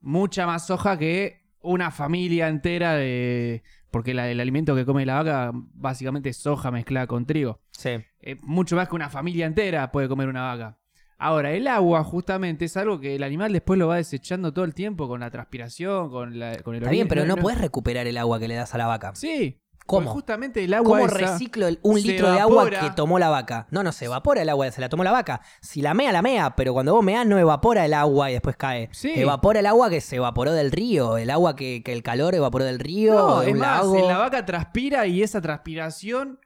mucha 0.01 0.45
más 0.47 0.67
soja 0.67 0.99
que 0.99 1.45
una 1.61 1.91
familia 1.91 2.49
entera 2.49 2.95
de. 2.95 3.63
Porque 3.91 4.13
la- 4.13 4.29
el 4.29 4.41
alimento 4.41 4.75
que 4.75 4.85
come 4.85 5.07
la 5.07 5.15
vaca 5.23 5.51
básicamente 5.55 6.29
es 6.31 6.37
soja 6.37 6.71
mezclada 6.73 7.07
con 7.07 7.27
trigo. 7.27 7.61
Sí. 7.71 7.91
Eh, 8.21 8.37
mucho 8.43 8.75
más 8.77 8.89
que 8.89 8.97
una 8.97 9.09
familia 9.09 9.47
entera 9.47 9.91
puede 9.93 10.09
comer 10.09 10.29
una 10.29 10.43
vaca. 10.43 10.79
Ahora, 11.27 11.53
el 11.53 11.67
agua 11.69 12.05
justamente 12.05 12.67
es 12.67 12.77
algo 12.77 13.01
que 13.01 13.15
el 13.15 13.23
animal 13.23 13.51
después 13.51 13.79
lo 13.79 13.89
va 13.89 13.97
desechando 13.97 14.53
todo 14.53 14.67
el 14.67 14.75
tiempo 14.75 15.09
con 15.09 15.21
la 15.21 15.31
transpiración, 15.31 16.11
con, 16.11 16.39
la, 16.39 16.59
con 16.63 16.75
el 16.75 16.83
Está 16.83 16.91
bien, 16.91 17.09
pero 17.09 17.25
no, 17.25 17.37
puedes 17.37 17.59
recuperar 17.59 18.07
el 18.07 18.19
agua 18.19 18.39
que 18.39 18.47
le 18.47 18.55
das 18.57 18.75
a 18.75 18.79
la 18.79 18.87
vaca. 18.87 19.13
Sí. 19.15 19.59
¿Cómo? 19.87 20.11
Justamente 20.11 20.65
el 20.65 20.73
agua 20.75 20.99
¿Cómo 20.99 21.09
reciclo 21.11 21.67
el- 21.67 21.79
un 21.83 22.01
litro 22.01 22.31
de 22.33 22.41
agua 22.41 22.69
que 22.71 22.91
tomó 22.97 23.19
la 23.19 23.29
vaca? 23.31 23.67
No, 23.71 23.83
no 23.83 23.93
se 23.93 24.05
evapora 24.07 24.43
el 24.43 24.49
agua, 24.49 24.71
se 24.71 24.81
la 24.81 24.89
tomó 24.89 25.05
la 25.05 25.13
vaca. 25.13 25.41
Si 25.61 25.81
la 25.83 25.93
mea, 25.95 26.11
la 26.13 26.21
mea, 26.23 26.57
pero 26.57 26.73
cuando 26.75 26.93
vos 26.95 27.03
meás 27.05 27.27
no 27.27 27.39
evapora 27.39 27.85
el 27.87 27.95
agua 27.95 28.31
y 28.31 28.35
después 28.35 28.57
cae. 28.57 28.89
Sí. 28.93 29.13
Evapora 29.15 29.61
el 29.61 29.67
agua 29.67 29.89
que 29.91 30.01
se 30.03 30.17
evaporó 30.17 30.53
del 30.53 30.73
río, 30.73 31.17
el 31.19 31.29
agua 31.31 31.55
que, 31.57 31.83
que 31.83 31.93
el 31.93 32.03
calor 32.03 32.35
evaporó 32.35 32.65
del 32.65 32.79
río, 32.81 33.15
No, 33.15 33.41
de 33.41 33.49
es 33.49 33.53
un 33.55 33.59
más, 33.61 33.81
lago. 33.87 34.09
la 34.09 34.19
vaca 34.19 34.45
transpira 34.47 35.07
y 35.07 35.23
esa 35.23 35.41
transpiración 35.43 36.39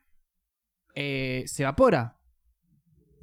eh, 0.95 1.45
se 1.47 1.63
evapora. 1.63 2.18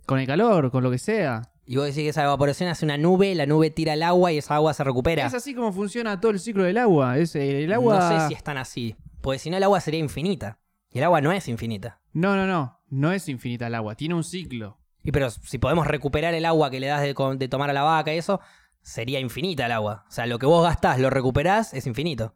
Con 0.05 0.19
el 0.19 0.27
calor, 0.27 0.71
con 0.71 0.83
lo 0.83 0.91
que 0.91 0.97
sea. 0.97 1.41
Y 1.65 1.77
vos 1.77 1.85
decís 1.85 2.03
que 2.03 2.09
esa 2.09 2.23
evaporación 2.23 2.69
hace 2.69 2.85
una 2.85 2.97
nube, 2.97 3.33
la 3.33 3.45
nube 3.45 3.71
tira 3.71 3.93
el 3.93 4.03
agua 4.03 4.31
y 4.31 4.37
esa 4.37 4.55
agua 4.55 4.73
se 4.73 4.83
recupera. 4.83 5.25
Es 5.25 5.33
así 5.33 5.55
como 5.55 5.73
funciona 5.73 6.19
todo 6.21 6.31
el 6.31 6.39
ciclo 6.39 6.63
del 6.63 6.77
agua. 6.77 7.17
Es, 7.17 7.35
eh, 7.35 7.63
el 7.63 7.73
agua... 7.73 7.99
No 7.99 8.21
sé 8.21 8.27
si 8.27 8.33
es 8.35 8.43
tan 8.43 8.57
así. 8.57 8.95
Porque 9.21 9.39
si 9.39 9.49
no, 9.49 9.57
el 9.57 9.63
agua 9.63 9.81
sería 9.81 9.99
infinita. 9.99 10.59
Y 10.91 10.99
el 10.99 11.03
agua 11.05 11.21
no 11.21 11.31
es 11.31 11.47
infinita. 11.47 11.99
no, 12.13 12.35
no, 12.35 12.45
no. 12.45 12.79
No 12.89 13.11
es 13.11 13.27
infinita 13.27 13.67
el 13.67 13.75
agua. 13.75 13.95
Tiene 13.95 14.13
un 14.13 14.23
ciclo. 14.23 14.77
Y 15.03 15.11
pero 15.11 15.29
si 15.29 15.57
podemos 15.57 15.87
recuperar 15.87 16.33
el 16.33 16.45
agua 16.45 16.69
que 16.69 16.79
le 16.79 16.87
das 16.87 17.01
de, 17.01 17.15
de 17.37 17.47
tomar 17.47 17.69
a 17.69 17.73
la 17.73 17.81
vaca 17.81 18.13
y 18.13 18.17
eso, 18.17 18.39
sería 18.81 19.19
infinita 19.19 19.65
el 19.65 19.71
agua. 19.71 20.05
O 20.07 20.11
sea, 20.11 20.27
lo 20.27 20.39
que 20.39 20.45
vos 20.45 20.63
gastás, 20.63 20.99
lo 20.99 21.09
recuperás, 21.09 21.73
es 21.73 21.87
infinito. 21.87 22.35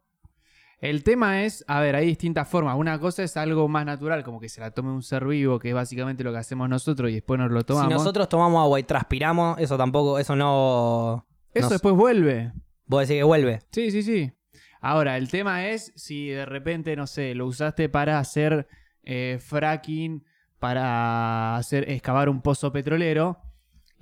El 0.80 1.04
tema 1.04 1.44
es, 1.44 1.62
a 1.68 1.80
ver, 1.80 1.94
hay 1.94 2.06
distintas 2.06 2.48
formas. 2.48 2.74
Una 2.76 2.98
cosa 2.98 3.22
es 3.22 3.36
algo 3.36 3.68
más 3.68 3.84
natural, 3.84 4.24
como 4.24 4.40
que 4.40 4.48
se 4.48 4.62
la 4.62 4.70
tome 4.70 4.90
un 4.90 5.02
ser 5.02 5.26
vivo, 5.26 5.58
que 5.58 5.68
es 5.68 5.74
básicamente 5.74 6.24
lo 6.24 6.32
que 6.32 6.38
hacemos 6.38 6.68
nosotros 6.70 7.10
y 7.10 7.14
después 7.14 7.38
nos 7.38 7.50
lo 7.50 7.62
tomamos. 7.64 7.92
Si 7.92 7.98
nosotros 7.98 8.28
tomamos 8.30 8.62
agua 8.62 8.80
y 8.80 8.84
transpiramos, 8.84 9.58
eso 9.58 9.76
tampoco, 9.76 10.18
eso 10.18 10.34
no... 10.34 11.26
Eso 11.52 11.68
después 11.68 11.94
vuelve. 11.94 12.52
Vos 12.86 13.00
decís 13.00 13.20
que 13.20 13.24
vuelve. 13.24 13.60
Sí, 13.72 13.90
sí, 13.90 14.02
sí. 14.02 14.32
Ahora, 14.80 15.18
el 15.18 15.28
tema 15.28 15.68
es 15.68 15.92
si 15.96 16.28
de 16.28 16.46
repente, 16.46 16.96
no 16.96 17.06
sé, 17.06 17.34
lo 17.34 17.46
usaste 17.46 17.90
para 17.90 18.18
hacer 18.18 18.66
eh, 19.02 19.38
fracking, 19.38 20.24
para 20.58 21.56
hacer 21.56 21.90
excavar 21.90 22.30
un 22.30 22.40
pozo 22.40 22.72
petrolero. 22.72 23.38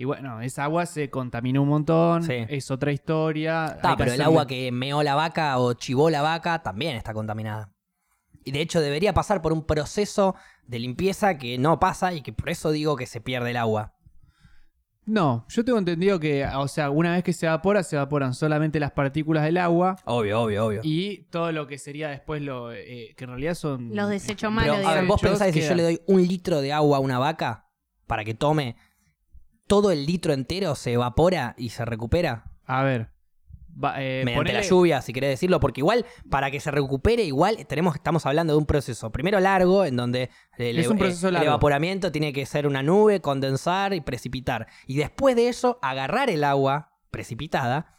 Y 0.00 0.04
bueno, 0.04 0.40
esa 0.42 0.62
agua 0.62 0.86
se 0.86 1.10
contaminó 1.10 1.60
un 1.60 1.70
montón, 1.70 2.22
Sí. 2.22 2.46
es 2.48 2.70
otra 2.70 2.92
historia. 2.92 3.66
Está, 3.66 3.96
pero 3.96 4.12
el 4.12 4.22
agua 4.22 4.46
que 4.46 4.70
meó 4.70 5.02
la 5.02 5.16
vaca 5.16 5.58
o 5.58 5.72
chivó 5.74 6.08
la 6.08 6.22
vaca 6.22 6.62
también 6.62 6.94
está 6.96 7.12
contaminada. 7.12 7.72
Y 8.44 8.52
de 8.52 8.60
hecho 8.60 8.80
debería 8.80 9.12
pasar 9.12 9.42
por 9.42 9.52
un 9.52 9.66
proceso 9.66 10.36
de 10.68 10.78
limpieza 10.78 11.36
que 11.36 11.58
no 11.58 11.80
pasa 11.80 12.12
y 12.14 12.22
que 12.22 12.32
por 12.32 12.48
eso 12.48 12.70
digo 12.70 12.94
que 12.94 13.06
se 13.06 13.20
pierde 13.20 13.50
el 13.50 13.56
agua. 13.56 13.94
No, 15.04 15.46
yo 15.48 15.64
tengo 15.64 15.78
entendido 15.78 16.20
que, 16.20 16.46
o 16.46 16.68
sea, 16.68 16.90
una 16.90 17.12
vez 17.14 17.24
que 17.24 17.32
se 17.32 17.46
evapora, 17.46 17.82
se 17.82 17.96
evaporan 17.96 18.34
solamente 18.34 18.78
las 18.78 18.92
partículas 18.92 19.42
del 19.42 19.56
agua 19.56 19.96
Obvio, 20.04 20.42
obvio, 20.42 20.66
obvio. 20.66 20.80
y 20.84 21.24
todo 21.30 21.50
lo 21.50 21.66
que 21.66 21.78
sería 21.78 22.08
después 22.10 22.40
lo 22.42 22.72
eh, 22.72 23.14
que 23.16 23.24
en 23.24 23.30
realidad 23.30 23.54
son 23.54 23.96
Los 23.96 24.10
desechos 24.10 24.40
Pero, 24.42 24.50
malos, 24.52 24.74
a 24.76 24.78
ver, 24.78 24.88
digamos. 24.90 25.08
vos 25.08 25.20
pensás 25.22 25.46
que 25.50 25.62
si 25.62 25.68
yo 25.68 25.74
le 25.74 25.82
doy 25.82 26.00
un 26.06 26.22
litro 26.24 26.60
de 26.60 26.72
agua 26.74 26.98
a 26.98 27.00
una 27.00 27.18
vaca 27.18 27.64
para 28.06 28.22
que 28.22 28.34
tome, 28.34 28.76
todo 29.68 29.92
el 29.92 30.04
litro 30.06 30.32
entero 30.32 30.74
se 30.74 30.94
evapora 30.94 31.54
y 31.56 31.68
se 31.68 31.84
recupera 31.84 32.44
A 32.66 32.82
ver, 32.82 33.10
va- 33.82 34.02
eh, 34.02 34.22
mediante 34.24 34.52
la 34.52 34.62
lluvia, 34.62 35.00
si 35.02 35.12
querés 35.12 35.30
decirlo, 35.30 35.60
porque 35.60 35.80
igual 35.80 36.04
para 36.28 36.50
que 36.50 36.58
se 36.58 36.70
recupere, 36.72 37.22
igual 37.22 37.64
tenemos, 37.68 37.94
estamos 37.94 38.26
hablando 38.26 38.54
de 38.54 38.58
un 38.58 38.66
proceso 38.66 39.12
primero 39.12 39.38
largo, 39.38 39.84
en 39.84 39.94
donde 39.96 40.30
el, 40.56 40.78
Es 40.78 40.88
un 40.88 40.98
proceso 40.98 41.28
el 41.28 41.34
largo. 41.34 41.48
evaporamiento 41.50 42.10
tiene 42.10 42.32
que 42.32 42.44
ser 42.46 42.66
una 42.66 42.82
nube, 42.82 43.20
condensar 43.20 43.94
y 43.94 44.00
precipitar. 44.00 44.66
Y 44.86 44.96
después 44.96 45.36
de 45.36 45.48
eso, 45.48 45.78
agarrar 45.82 46.28
el 46.30 46.42
agua 46.42 46.90
precipitada 47.10 47.94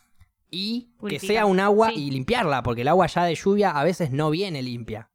y 0.52 0.96
que 1.08 1.20
sea 1.20 1.46
un 1.46 1.60
agua 1.60 1.90
Sí. 1.94 2.08
y 2.08 2.12
limpiarla, 2.12 2.64
porque 2.64 2.82
el 2.82 2.88
agua 2.88 3.06
ya 3.08 3.24
de 3.24 3.36
lluvia 3.36 3.70
a 3.72 3.84
veces 3.84 4.12
no 4.12 4.30
viene 4.32 4.62
limpia. 4.64 5.10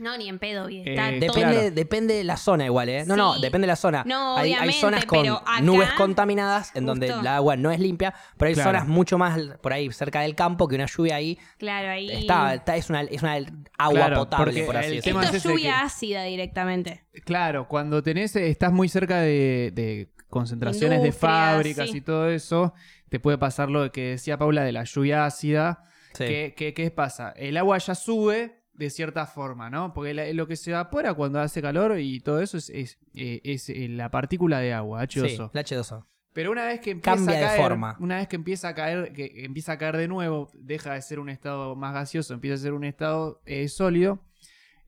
No, 0.00 0.16
ni 0.16 0.28
en 0.28 0.38
pedo, 0.38 0.66
bien. 0.66 0.88
Eh, 0.88 0.92
Está 0.92 1.06
de- 1.10 1.20
todo- 1.20 1.34
Depende, 1.36 1.54
Claro. 1.56 1.70
depende 1.74 2.14
de 2.14 2.24
la 2.24 2.36
zona 2.36 2.64
igual, 2.64 2.88
¿eh? 2.88 3.04
No, 3.06 3.16
no, 3.16 3.34
Sí. 3.34 3.42
depende 3.42 3.66
de 3.66 3.68
la 3.72 3.76
zona. 3.76 4.02
No, 4.06 4.36
hay, 4.36 4.48
hay 4.48 4.54
obviamente, 4.54 4.80
zonas 4.80 5.04
con 5.04 5.22
pero 5.22 5.36
acá- 5.36 5.60
nubes 5.60 5.90
contaminadas 5.92 6.74
en 6.74 6.86
donde 6.86 7.06
Justo. 7.08 7.20
el 7.20 7.26
agua 7.26 7.56
no 7.56 7.70
es 7.70 7.78
limpia, 7.80 8.14
pero 8.38 8.48
hay 8.48 8.54
Claro. 8.54 8.70
zonas 8.70 8.88
mucho 8.88 9.18
más 9.18 9.38
por 9.62 9.72
ahí 9.72 9.90
cerca 9.92 10.22
del 10.22 10.34
campo 10.34 10.66
que 10.68 10.76
una 10.76 10.86
lluvia 10.86 11.16
ahí 11.16 11.38
Claro, 11.58 11.90
ahí. 11.90 12.10
está, 12.10 12.54
está- 12.54 12.76
es, 12.76 12.88
una, 12.90 13.02
es 13.02 13.22
una 13.22 13.34
agua 13.78 13.94
Claro, 13.94 14.16
potable, 14.20 14.44
porque 14.46 14.62
por 14.64 14.76
así 14.78 14.88
el 14.88 14.94
decirlo. 14.96 15.20
tema 15.20 15.24
Esto 15.26 15.36
es 15.36 15.42
es 15.44 15.44
ese 15.50 15.54
lluvia 15.54 15.70
que- 15.80 15.84
ácida 15.86 16.22
directamente. 16.24 17.04
Claro, 17.24 17.68
cuando 17.68 18.02
tenés, 18.02 18.34
estás 18.36 18.72
muy 18.72 18.88
cerca 18.88 19.20
de, 19.20 19.70
de 19.74 20.10
concentraciones 20.30 21.02
de 21.02 21.12
fábricas 21.12 21.90
sí. 21.90 21.98
y 21.98 22.00
todo 22.00 22.30
eso, 22.30 22.72
te 23.10 23.20
puede 23.20 23.36
pasar 23.36 23.68
lo 23.68 23.90
que 23.92 24.10
decía 24.10 24.38
Paula 24.38 24.62
de 24.64 24.72
la 24.72 24.84
lluvia 24.84 25.26
ácida. 25.26 25.84
Sí. 26.14 26.24
que 26.24 26.54
¿Qué, 26.56 26.74
qué 26.74 26.90
pasa? 26.90 27.32
El 27.36 27.56
agua 27.56 27.78
ya 27.78 27.94
sube 27.94 28.59
de 28.80 28.90
cierta 28.90 29.26
forma, 29.26 29.68
¿no? 29.70 29.92
Porque 29.92 30.14
la- 30.14 30.32
lo 30.32 30.46
que 30.46 30.56
se 30.56 30.70
evapora 30.70 31.12
cuando 31.14 31.38
hace 31.38 31.60
calor 31.60 31.98
y 32.00 32.18
todo 32.20 32.40
eso 32.40 32.56
es, 32.56 32.70
es, 32.70 32.98
eh, 33.14 33.40
es, 33.44 33.68
eh, 33.68 33.88
la 33.90 34.10
partícula 34.10 34.58
de 34.60 34.72
agua, 34.72 35.02
H2O. 35.02 35.28
Sí, 35.28 35.34
el 35.52 35.64
H2O. 35.64 36.06
Pero 36.32 36.50
una 36.52 36.64
vez 36.64 36.80
que 36.80 36.92
empieza 36.92 37.16
Cambia 37.16 37.34
a 37.36 37.40
de 37.40 37.46
caer, 37.46 37.60
forma. 37.60 37.96
una 38.00 38.16
vez 38.16 38.28
que 38.28 38.36
empieza 38.36 38.68
a 38.68 38.74
caer, 38.74 39.12
que 39.12 39.44
empieza 39.44 39.72
a 39.72 39.78
caer 39.78 39.96
de 39.98 40.08
nuevo, 40.08 40.48
deja 40.54 40.94
de 40.94 41.02
ser 41.02 41.18
un 41.18 41.28
estado 41.28 41.76
más 41.76 41.92
gaseoso, 41.92 42.32
empieza 42.34 42.54
a 42.54 42.58
ser 42.58 42.72
un 42.72 42.84
estado 42.84 43.42
eh, 43.46 43.68
sólido. 43.68 44.20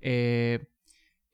eh, 0.00 0.64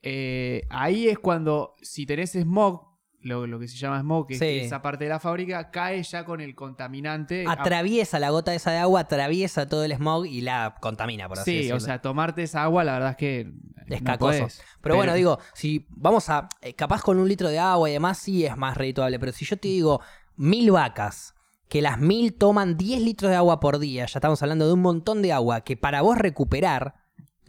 eh, 0.03 0.67
ahí 0.71 1.09
es 1.09 1.19
cuando, 1.19 1.75
si 1.83 2.07
tenés 2.07 2.33
smog, 2.33 2.88
lo, 3.21 3.47
lo 3.47 3.59
que 3.59 3.67
se 3.69 3.77
llama 3.77 4.01
smog, 4.01 4.27
que 4.29 4.35
es 4.35 4.39
Sí. 4.39 4.45
que 4.47 4.65
esa 4.65 4.81
parte 4.83 5.05
de 5.05 5.11
la 5.11 5.19
fábrica, 5.21 5.71
cae 5.71 6.03
ya 6.03 6.25
con 6.25 6.41
el 6.41 6.55
contaminante. 6.55 7.45
Atraviesa 7.49 8.19
la 8.19 8.31
gota 8.31 8.55
esa 8.55 8.71
de 8.71 8.79
agua, 8.79 9.01
atraviesa 9.01 9.67
todo 9.69 9.85
el 9.85 9.93
smog 9.93 10.27
y 10.27 10.41
la 10.41 10.77
contamina, 10.81 11.29
por 11.29 11.39
así 11.39 11.51
Sí, 11.51 11.57
decirlo. 11.57 11.77
o 11.77 11.81
sea, 11.81 12.01
tomarte 12.01 12.43
esa 12.45 12.63
agua, 12.63 12.85
la 12.85 12.93
verdad 12.95 13.11
es 13.11 13.17
que. 13.17 13.53
Es 13.89 14.03
no 14.03 14.07
cacoso. 14.07 14.39
podés. 14.41 14.63
Pero, 14.83 14.97
bueno, 14.97 15.15
digo, 15.15 15.39
si 15.55 15.87
vamos 15.91 16.29
a. 16.29 16.49
eh, 16.61 16.75
capaz 16.75 17.03
con 17.03 17.19
un 17.19 17.29
litro 17.29 17.49
de 17.49 17.59
agua 17.59 17.89
y 17.89 17.95
demás, 17.95 18.19
sí 18.19 18.45
es 18.45 18.57
más 18.57 18.77
redituable. 18.77 19.19
Pero 19.19 19.33
si 19.33 19.45
yo 19.47 19.57
te 19.57 19.69
digo 19.69 20.01
mil 20.37 20.71
vacas, 20.71 21.35
que 21.69 21.83
las 21.83 21.99
mil 21.99 22.35
toman 22.35 22.77
10 22.77 23.01
litros 23.03 23.31
de 23.31 23.37
agua 23.37 23.61
por 23.61 23.79
día, 23.79 24.07
ya 24.07 24.19
estamos 24.19 24.43
hablando 24.43 24.67
de 24.67 24.73
un 24.75 24.81
montón 24.83 25.23
de 25.23 25.33
agua 25.33 25.63
que 25.63 25.77
para 25.77 26.03
vos 26.03 26.17
recuperar, 26.19 26.95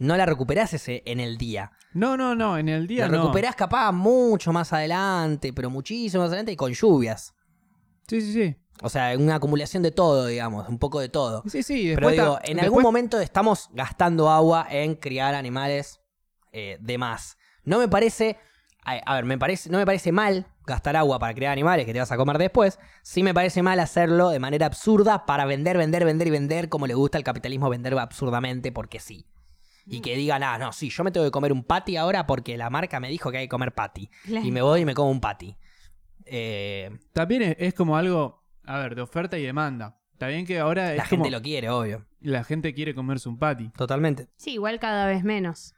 no 0.00 0.16
la 0.16 0.26
recuperás 0.26 0.74
ese 0.74 1.02
en 1.06 1.20
el 1.20 1.38
día. 1.38 1.70
No, 1.92 2.16
no, 2.16 2.34
no, 2.34 2.58
en 2.58 2.68
el 2.68 2.86
día 2.88 3.06
La 3.06 3.16
no. 3.16 3.22
recuperás 3.22 3.54
capaz 3.54 3.92
mucho 3.92 4.52
más 4.52 4.72
adelante, 4.72 5.52
pero 5.52 5.70
muchísimo 5.70 6.22
más 6.24 6.30
adelante 6.30 6.50
y 6.52 6.56
con 6.56 6.72
lluvias. 6.72 7.34
Sí, 8.08 8.20
sí, 8.20 8.32
sí. 8.32 8.56
O 8.82 8.88
sea, 8.88 9.16
una 9.18 9.36
acumulación 9.36 9.82
de 9.82 9.90
todo, 9.90 10.26
digamos, 10.26 10.68
un 10.68 10.78
poco 10.78 11.00
de 11.00 11.08
todo. 11.10 11.42
Sí, 11.46 11.62
sí. 11.62 11.92
Pero 11.94 12.08
después 12.08 12.12
digo, 12.16 12.34
ta- 12.36 12.40
en 12.44 12.56
después- 12.56 12.64
algún 12.64 12.82
momento 12.82 13.20
estamos 13.20 13.68
gastando 13.72 14.30
agua 14.30 14.66
en 14.70 14.94
criar 14.96 15.34
animales 15.34 16.00
eh, 16.52 16.78
de 16.80 16.98
más. 16.98 17.36
No 17.62 17.78
me 17.78 17.86
parece. 17.88 18.38
A, 18.84 18.92
a 18.94 19.14
ver, 19.16 19.26
me 19.26 19.36
parece, 19.36 19.68
no 19.68 19.76
me 19.76 19.84
parece 19.84 20.10
mal 20.12 20.46
gastar 20.66 20.96
agua 20.96 21.18
para 21.18 21.34
criar 21.34 21.52
animales 21.52 21.84
que 21.84 21.92
te 21.92 21.98
vas 21.98 22.10
a 22.10 22.16
comer 22.16 22.38
después. 22.38 22.78
Sí 23.02 23.22
me 23.22 23.34
parece 23.34 23.62
mal 23.62 23.78
hacerlo 23.78 24.30
de 24.30 24.38
manera 24.38 24.64
absurda 24.66 25.26
para 25.26 25.44
vender, 25.44 25.76
vender, 25.76 26.06
vender 26.06 26.28
y 26.28 26.30
vender 26.30 26.68
como 26.70 26.86
le 26.86 26.94
gusta 26.94 27.18
al 27.18 27.24
capitalismo 27.24 27.68
vender 27.68 27.98
absurdamente 27.98 28.72
porque 28.72 28.98
sí. 28.98 29.26
Y 29.90 30.00
que 30.00 30.14
digan, 30.16 30.42
ah, 30.42 30.56
no, 30.58 30.72
sí, 30.72 30.88
yo 30.90 31.02
me 31.04 31.10
tengo 31.10 31.26
que 31.26 31.30
comer 31.32 31.52
un 31.52 31.64
patty 31.64 31.96
ahora 31.96 32.26
porque 32.26 32.56
la 32.56 32.70
marca 32.70 33.00
me 33.00 33.08
dijo 33.08 33.30
que 33.30 33.38
hay 33.38 33.44
que 33.44 33.48
comer 33.50 33.72
patty. 33.72 34.08
Claro. 34.24 34.46
Y 34.46 34.50
me 34.52 34.62
voy 34.62 34.80
y 34.82 34.84
me 34.84 34.94
como 34.94 35.10
un 35.10 35.20
patty. 35.20 35.56
Eh, 36.26 36.90
También 37.12 37.42
es, 37.42 37.56
es 37.58 37.74
como 37.74 37.96
algo, 37.96 38.44
a 38.64 38.78
ver, 38.78 38.94
de 38.94 39.02
oferta 39.02 39.38
y 39.38 39.42
demanda. 39.42 39.96
Está 40.12 40.28
bien 40.28 40.46
que 40.46 40.58
ahora 40.58 40.92
es 40.92 40.98
la 40.98 41.04
gente 41.04 41.22
como- 41.28 41.30
lo 41.36 41.42
quiere, 41.42 41.70
obvio. 41.70 42.06
la 42.20 42.44
gente 42.44 42.74
quiere 42.74 42.94
comerse 42.94 43.28
un 43.28 43.38
patty. 43.38 43.70
Totalmente. 43.70 44.28
Sí, 44.36 44.52
igual 44.52 44.78
cada 44.78 45.06
vez 45.06 45.24
menos. 45.24 45.74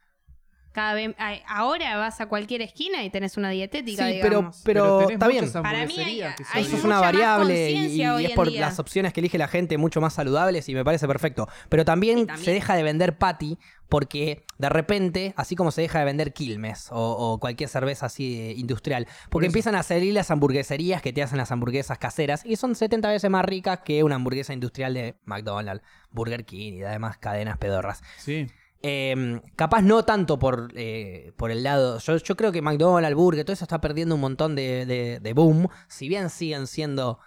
Cada 0.72 0.94
vez, 0.94 1.14
ahora 1.46 1.96
vas 1.98 2.20
a 2.20 2.26
cualquier 2.26 2.62
esquina 2.62 3.04
y 3.04 3.10
tenés 3.10 3.36
una 3.36 3.50
dietética, 3.50 4.06
Sí, 4.06 4.18
pero, 4.22 4.36
digamos. 4.38 4.62
pero, 4.64 4.98
tenés 5.00 5.10
está 5.12 5.28
bien. 5.28 5.52
Para 5.52 5.86
mí 5.86 5.98
hay- 5.98 6.22
hay 6.22 6.62
Eso 6.64 6.76
es 6.76 6.84
una 6.84 6.98
variable 7.00 7.70
y, 7.70 8.02
es 8.02 8.30
por 8.32 8.48
día. 8.48 8.60
las 8.62 8.78
opciones 8.78 9.12
que 9.12 9.20
elige 9.20 9.36
la 9.38 9.48
gente 9.48 9.76
mucho 9.78 10.00
más 10.00 10.14
saludables 10.14 10.68
y 10.68 10.74
me 10.74 10.84
parece 10.84 11.06
perfecto. 11.06 11.46
Pero 11.68 11.84
también, 11.84 12.20
Sí, 12.20 12.26
también. 12.26 12.44
se 12.44 12.52
deja 12.52 12.74
de 12.74 12.82
vender 12.82 13.18
patty 13.18 13.58
porque 13.88 14.46
de 14.56 14.68
repente, 14.70 15.34
así 15.36 15.54
como 15.56 15.70
se 15.70 15.82
deja 15.82 15.98
de 15.98 16.06
vender 16.06 16.32
Quilmes 16.32 16.88
o, 16.90 16.96
o 17.32 17.38
cualquier 17.38 17.68
cerveza 17.68 18.06
así 18.06 18.40
eh, 18.40 18.54
industrial, 18.56 19.06
porque 19.28 19.48
empiezan 19.48 19.74
a 19.74 19.82
salir 19.82 20.14
las 20.14 20.30
hamburgueserías 20.30 21.02
que 21.02 21.12
te 21.12 21.22
hacen 21.22 21.36
las 21.36 21.52
hamburguesas 21.52 21.98
caseras 21.98 22.42
y 22.46 22.56
son 22.56 22.74
70 22.74 23.10
veces 23.10 23.30
más 23.30 23.44
ricas 23.44 23.80
que 23.84 24.02
una 24.02 24.14
hamburguesa 24.14 24.54
industrial 24.54 24.94
de 24.94 25.16
McDonald's, 25.26 25.84
Burger 26.10 26.46
King 26.46 26.72
y 26.78 26.82
además 26.84 27.18
cadenas 27.18 27.58
pedorras. 27.58 28.02
Sí. 28.16 28.46
Eh, 28.84 29.40
capaz 29.54 29.82
no 29.82 30.04
tanto 30.04 30.38
por, 30.38 30.72
eh, 30.74 31.32
por 31.36 31.50
el 31.50 31.62
lado. 31.62 31.98
Yo, 31.98 32.16
yo 32.16 32.36
creo 32.36 32.50
que 32.50 32.62
McDonald's, 32.62 33.14
Burger, 33.16 33.44
todo 33.44 33.52
eso 33.54 33.64
está 33.64 33.80
perdiendo 33.80 34.14
un 34.16 34.20
montón 34.20 34.54
de, 34.56 34.86
de- 34.86 35.20
de 35.20 35.32
boom. 35.34 35.68
Si 35.88 36.08
bien 36.08 36.30
siguen 36.30 36.66
siendo. 36.66 37.18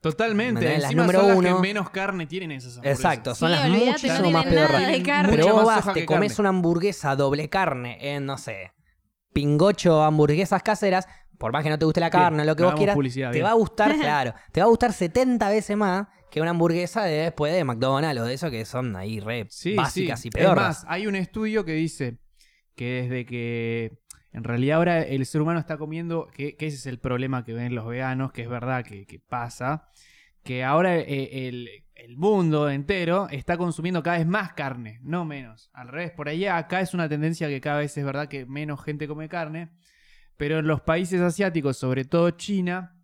Totalmente. 0.00 0.62
Las 0.78 0.84
Encima 0.84 1.02
número 1.02 1.20
son 1.20 1.28
las 1.28 1.38
uno. 1.38 1.56
que 1.56 1.62
menos 1.62 1.90
carne 1.90 2.26
tienen 2.26 2.50
esas 2.52 2.76
hamburguesas. 2.76 2.98
Exacto, 3.04 3.34
son 3.34 3.48
Sí, 3.48 3.54
las 3.54 3.64
olvídate, 3.64 3.84
no 3.86 3.92
muchísimo 3.92 4.14
tienen 4.16 4.32
más 4.32 4.44
nada 4.46 4.66
pedorras. 4.68 4.86
de 4.92 5.02
carne. 5.02 5.30
Pero 5.30 5.42
Mucha 5.44 5.52
vos 5.54 5.66
más 5.66 5.76
vas, 5.76 5.84
hoja 5.84 5.92
te 5.94 6.00
que 6.00 6.06
comes 6.06 6.32
carne. 6.32 6.40
una 6.42 6.48
hamburguesa 6.50 7.16
doble 7.16 7.48
carne 7.48 8.14
en, 8.14 8.26
no 8.26 8.36
sé, 8.38 8.72
pingocho 9.32 10.02
hamburguesas 10.02 10.62
caseras. 10.62 11.06
Por 11.38 11.52
más 11.52 11.64
que 11.64 11.70
no 11.70 11.78
te 11.78 11.84
guste 11.84 12.00
la 12.00 12.10
Bien, 12.10 12.22
carne, 12.22 12.44
lo 12.44 12.54
que 12.54 12.62
vos 12.62 12.68
hagamos 12.70 12.78
quieras, 12.78 12.94
publicidad, 12.96 13.28
te 13.30 13.38
bien. 13.38 13.46
va 13.46 13.50
a 13.50 13.54
gustar, 13.54 13.94
claro, 14.00 14.34
te 14.52 14.60
va 14.60 14.66
a 14.66 14.68
gustar 14.68 14.92
70 14.92 15.48
veces 15.48 15.76
más 15.76 16.06
que 16.34 16.40
una 16.40 16.50
hamburguesa 16.50 17.04
de 17.04 17.12
después 17.18 17.52
de 17.54 17.62
McDonald's 17.62 18.20
o 18.20 18.24
de 18.24 18.34
eso 18.34 18.50
que 18.50 18.64
son 18.64 18.96
ahí 18.96 19.20
re 19.20 19.46
Sí, 19.50 19.76
básicas 19.76 20.20
sí. 20.20 20.26
y 20.26 20.30
pedorras. 20.32 20.78
Es 20.78 20.82
más, 20.82 20.92
hay 20.92 21.06
un 21.06 21.14
estudio 21.14 21.64
que 21.64 21.74
dice 21.74 22.18
que 22.74 23.02
desde 23.02 23.24
que 23.24 23.92
en 24.32 24.42
realidad 24.42 24.78
ahora 24.78 25.02
el 25.02 25.24
ser 25.26 25.42
humano 25.42 25.60
está 25.60 25.78
comiendo, 25.78 26.26
que, 26.34 26.56
que 26.56 26.66
ese 26.66 26.76
es 26.78 26.86
el 26.86 26.98
problema 26.98 27.44
que 27.44 27.52
ven 27.52 27.76
los 27.76 27.86
veganos, 27.86 28.32
que 28.32 28.42
es 28.42 28.48
verdad 28.48 28.84
que, 28.84 29.06
que 29.06 29.20
pasa, 29.20 29.88
que 30.42 30.64
ahora 30.64 30.96
eh, 30.96 31.46
el, 31.46 31.68
el 31.94 32.16
mundo 32.16 32.68
entero 32.68 33.28
está 33.30 33.56
consumiendo 33.56 34.02
cada 34.02 34.18
vez 34.18 34.26
más 34.26 34.54
carne, 34.54 34.98
no 35.04 35.24
menos. 35.24 35.70
Al 35.72 35.86
revés, 35.86 36.10
por 36.10 36.28
ahí 36.28 36.46
acá 36.46 36.80
es 36.80 36.94
una 36.94 37.08
tendencia 37.08 37.46
que 37.46 37.60
cada 37.60 37.78
vez 37.78 37.96
es 37.96 38.04
verdad 38.04 38.26
que 38.26 38.44
menos 38.44 38.82
gente 38.82 39.06
come 39.06 39.28
carne, 39.28 39.70
pero 40.36 40.58
en 40.58 40.66
los 40.66 40.80
países 40.80 41.20
asiáticos, 41.20 41.76
sobre 41.76 42.04
todo 42.04 42.32
China, 42.32 43.00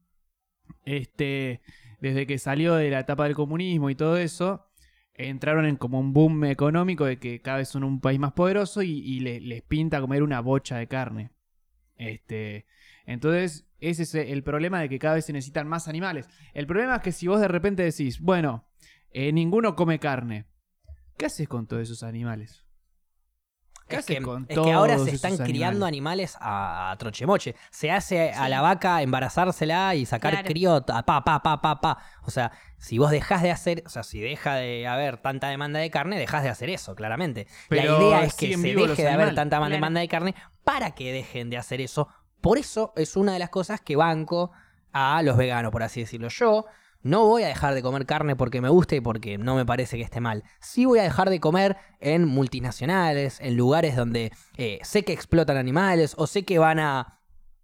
este, 0.84 1.60
desde 2.00 2.26
que 2.26 2.38
salió 2.38 2.74
de 2.74 2.90
la 2.90 3.00
etapa 3.00 3.24
del 3.24 3.34
comunismo 3.34 3.90
y 3.90 3.94
todo 3.94 4.16
eso, 4.16 4.66
entraron 5.14 5.66
en 5.66 5.76
como 5.76 6.00
un 6.00 6.12
boom 6.12 6.44
económico 6.44 7.04
de 7.04 7.18
que 7.18 7.42
cada 7.42 7.58
vez 7.58 7.68
son 7.68 7.84
un 7.84 8.00
país 8.00 8.18
más 8.18 8.32
poderoso 8.32 8.82
y, 8.82 8.90
y 8.90 9.20
le- 9.20 9.40
les 9.40 9.62
pinta 9.62 10.00
comer 10.00 10.22
una 10.22 10.40
bocha 10.40 10.78
de 10.78 10.86
carne. 10.88 11.30
Este, 11.96 12.66
entonces, 13.04 13.66
ese 13.78 14.04
es 14.04 14.14
el 14.14 14.42
problema 14.42 14.80
de 14.80 14.88
que 14.88 14.98
cada 14.98 15.14
vez 15.16 15.26
se 15.26 15.32
necesitan 15.32 15.68
más 15.68 15.88
animales. 15.88 16.28
El 16.54 16.66
problema 16.66 16.96
es 16.96 17.02
que 17.02 17.12
si 17.12 17.26
vos 17.26 17.40
de 17.40 17.48
repente 17.48 17.82
decís, 17.82 18.20
bueno, 18.20 18.66
eh, 19.12 19.32
ninguno 19.32 19.74
come 19.76 19.98
carne, 19.98 20.46
¿qué 21.18 21.26
haces 21.26 21.48
con 21.48 21.66
todos 21.66 21.82
esos 21.82 22.02
animales? 22.02 22.64
¿Qué 23.90 23.96
Es 23.96 24.06
que, 24.06 24.22
con 24.22 24.46
es 24.48 24.58
que 24.58 24.72
ahora 24.72 24.98
se 24.98 25.10
están 25.10 25.36
criando 25.36 25.84
animales 25.86 26.36
a, 26.40 26.90
a 26.90 26.96
trochemoche. 26.96 27.54
Se 27.70 27.90
hace 27.90 28.32
a 28.32 28.48
la 28.48 28.60
vaca 28.62 29.02
embarazársela 29.02 29.94
y 29.94 30.06
sacar 30.06 30.32
Claro. 30.32 30.48
crío 30.48 30.76
a 30.76 31.02
pa, 31.04 31.24
pa, 31.24 31.42
pa, 31.42 31.60
pa, 31.60 31.80
pa. 31.80 31.98
O 32.22 32.30
sea, 32.30 32.52
si 32.78 32.98
vos 32.98 33.10
dejás 33.10 33.42
de 33.42 33.50
hacer, 33.50 33.82
o 33.86 33.88
sea, 33.90 34.02
si 34.02 34.20
deja 34.20 34.54
de 34.54 34.86
haber 34.86 35.18
tanta 35.18 35.48
demanda 35.48 35.78
de 35.80 35.90
carne, 35.90 36.18
dejás 36.18 36.42
de 36.42 36.48
hacer 36.48 36.70
eso, 36.70 36.94
claramente. 36.94 37.46
Pero 37.68 37.98
la 37.98 38.04
idea 38.06 38.24
es 38.24 38.34
que 38.34 38.56
se 38.56 38.74
deje 38.74 39.02
de 39.02 39.08
haber 39.08 39.34
tanta 39.34 39.58
Claro. 39.58 39.72
demanda 39.72 40.00
de 40.00 40.08
carne 40.08 40.34
para 40.64 40.92
que 40.92 41.12
dejen 41.12 41.50
de 41.50 41.58
hacer 41.58 41.80
eso. 41.80 42.08
Por 42.40 42.56
eso 42.56 42.92
es 42.96 43.16
una 43.16 43.32
de 43.34 43.38
las 43.38 43.50
cosas 43.50 43.80
que 43.80 43.96
banco 43.96 44.50
a 44.92 45.22
los 45.22 45.36
veganos, 45.36 45.70
por 45.72 45.82
así 45.82 46.00
decirlo. 46.00 46.28
Yo 46.28 46.64
no 47.02 47.24
voy 47.26 47.42
a 47.44 47.48
dejar 47.48 47.74
de 47.74 47.82
comer 47.82 48.06
carne 48.06 48.36
porque 48.36 48.60
me 48.60 48.68
guste 48.68 48.96
y 48.96 49.00
porque 49.00 49.38
no 49.38 49.54
me 49.54 49.64
parece 49.64 49.96
que 49.96 50.02
esté 50.02 50.20
mal. 50.20 50.44
Sí 50.60 50.84
voy 50.84 50.98
a 50.98 51.02
dejar 51.02 51.30
de 51.30 51.40
comer 51.40 51.76
en 51.98 52.26
multinacionales, 52.26 53.40
en 53.40 53.56
lugares 53.56 53.96
donde 53.96 54.32
eh, 54.56 54.78
sé 54.82 55.04
que 55.04 55.12
explotan 55.12 55.56
animales 55.56 56.14
o 56.18 56.26
sé 56.26 56.44
que 56.44 56.58
van 56.58 56.78
a 56.78 57.20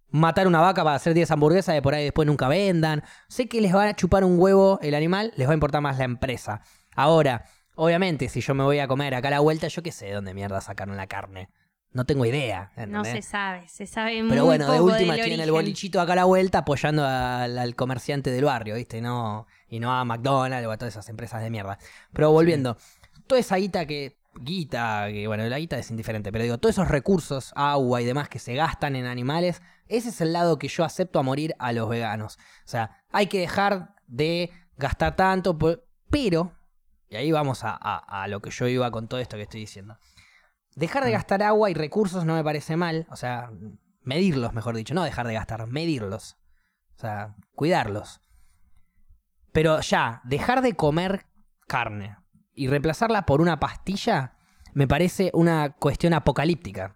matar 0.09 0.47
una 0.47 0.61
vaca 0.61 0.83
para 0.83 0.95
hacer 0.95 1.13
10 1.13 1.31
hamburguesas 1.31 1.77
y 1.77 1.81
por 1.81 1.93
ahí 1.93 2.05
después 2.05 2.25
nunca 2.25 2.47
vendan. 2.47 3.03
Sé 3.27 3.47
que 3.47 3.61
les 3.61 3.75
va 3.75 3.83
a 3.83 3.95
chupar 3.95 4.23
un 4.23 4.39
huevo 4.39 4.79
el 4.81 4.95
animal, 4.95 5.33
les 5.35 5.47
va 5.47 5.51
a 5.51 5.55
importar 5.55 5.81
más 5.81 5.97
la 5.97 6.05
empresa. 6.05 6.61
Ahora, 6.95 7.45
obviamente, 7.75 8.29
si 8.29 8.41
yo 8.41 8.55
me 8.55 8.63
voy 8.63 8.79
a 8.79 8.87
comer 8.87 9.13
acá 9.13 9.27
a 9.27 9.31
la 9.31 9.39
vuelta, 9.39 9.67
yo 9.67 9.83
qué 9.83 9.91
sé 9.91 10.07
de 10.07 10.13
dónde 10.13 10.33
mierda 10.33 10.61
sacaron 10.61 10.97
la 10.97 11.07
carne. 11.07 11.49
No 11.97 12.05
tengo 12.05 12.25
idea. 12.27 12.71
No 12.87 13.03
se 13.03 13.21
sabe, 13.23 13.67
se 13.67 13.87
sabe 13.87 14.21
muy 14.21 14.29
Pero 14.29 14.45
bueno, 14.45 14.71
de 14.71 14.77
poco 14.77 14.91
última 14.91 15.13
del 15.13 15.23
tienen 15.23 15.39
el 15.39 15.51
bolichito 15.51 15.99
acá 15.99 16.13
a 16.13 16.17
la 16.17 16.25
vuelta 16.25 16.59
apoyando 16.59 17.03
al, 17.03 17.57
al 17.57 17.75
comerciante 17.75 18.29
del 18.29 18.45
barrio, 18.45 18.75
¿viste? 18.75 19.01
No, 19.01 19.47
y 19.67 19.79
no 19.79 19.91
a 19.91 20.05
McDonald's 20.05 20.67
o 20.67 20.71
a 20.71 20.77
todas 20.77 20.93
esas 20.93 21.09
empresas 21.09 21.41
de 21.41 21.49
mierda. 21.49 21.79
Pero 22.13 22.31
volviendo, 22.31 22.77
toda 23.25 23.39
esa 23.41 23.55
guita 23.57 23.87
que. 23.87 24.15
Guita, 24.39 25.07
que 25.09 25.25
bueno, 25.25 25.43
la 25.47 25.57
guita 25.57 25.79
es 25.79 25.89
indiferente, 25.89 26.31
pero 26.31 26.43
digo, 26.43 26.59
todos 26.59 26.75
esos 26.75 26.87
recursos, 26.87 27.51
agua 27.55 27.99
y 28.03 28.05
demás 28.05 28.29
que 28.29 28.37
se 28.37 28.53
gastan 28.53 28.95
en 28.95 29.07
animales, 29.07 29.63
ese 29.87 30.09
es 30.09 30.21
el 30.21 30.31
lado 30.33 30.59
que 30.59 30.67
yo 30.67 30.83
acepto 30.83 31.17
a 31.17 31.23
morir 31.23 31.55
a 31.57 31.71
los 31.73 31.89
veganos. 31.89 32.37
O 32.63 32.67
sea, 32.67 33.03
hay 33.11 33.25
que 33.25 33.39
dejar 33.39 33.95
de 34.05 34.51
gastar 34.77 35.15
tanto, 35.15 35.57
pero, 36.11 36.51
y 37.09 37.15
ahí 37.15 37.31
vamos 37.31 37.63
a, 37.63 37.71
a- 37.71 38.21
a 38.23 38.27
lo 38.27 38.39
que 38.39 38.51
yo 38.51 38.67
iba 38.67 38.91
con 38.91 39.07
todo 39.07 39.19
esto 39.19 39.37
que 39.37 39.41
estoy 39.43 39.61
diciendo. 39.61 39.97
Dejar 40.77 41.03
de 41.03 41.11
gastar 41.11 41.43
agua 41.43 41.69
y 41.69 41.73
recursos 41.73 42.23
no 42.23 42.35
me 42.35 42.43
parece 42.43 42.77
mal. 42.77 43.07
O 43.09 43.15
sea, 43.15 43.51
medirlos, 44.03 44.53
mejor 44.53 44.75
dicho. 44.75 44.93
No 44.93 45.03
dejar 45.03 45.27
de 45.27 45.33
gastar, 45.33 45.65
medirlos. 45.67 46.37
O 46.95 46.99
sea, 46.99 47.35
cuidarlos. 47.55 48.21
Pero 49.51 49.81
ya, 49.81 50.21
dejar 50.23 50.61
de 50.61 50.75
comer 50.75 51.25
carne 51.67 52.15
y 52.53 52.67
reemplazarla 52.67 53.25
por 53.25 53.41
una 53.41 53.59
pastilla 53.59 54.35
me 54.73 54.87
parece 54.87 55.31
una 55.33 55.71
cuestión 55.71 56.13
apocalíptica. 56.13 56.95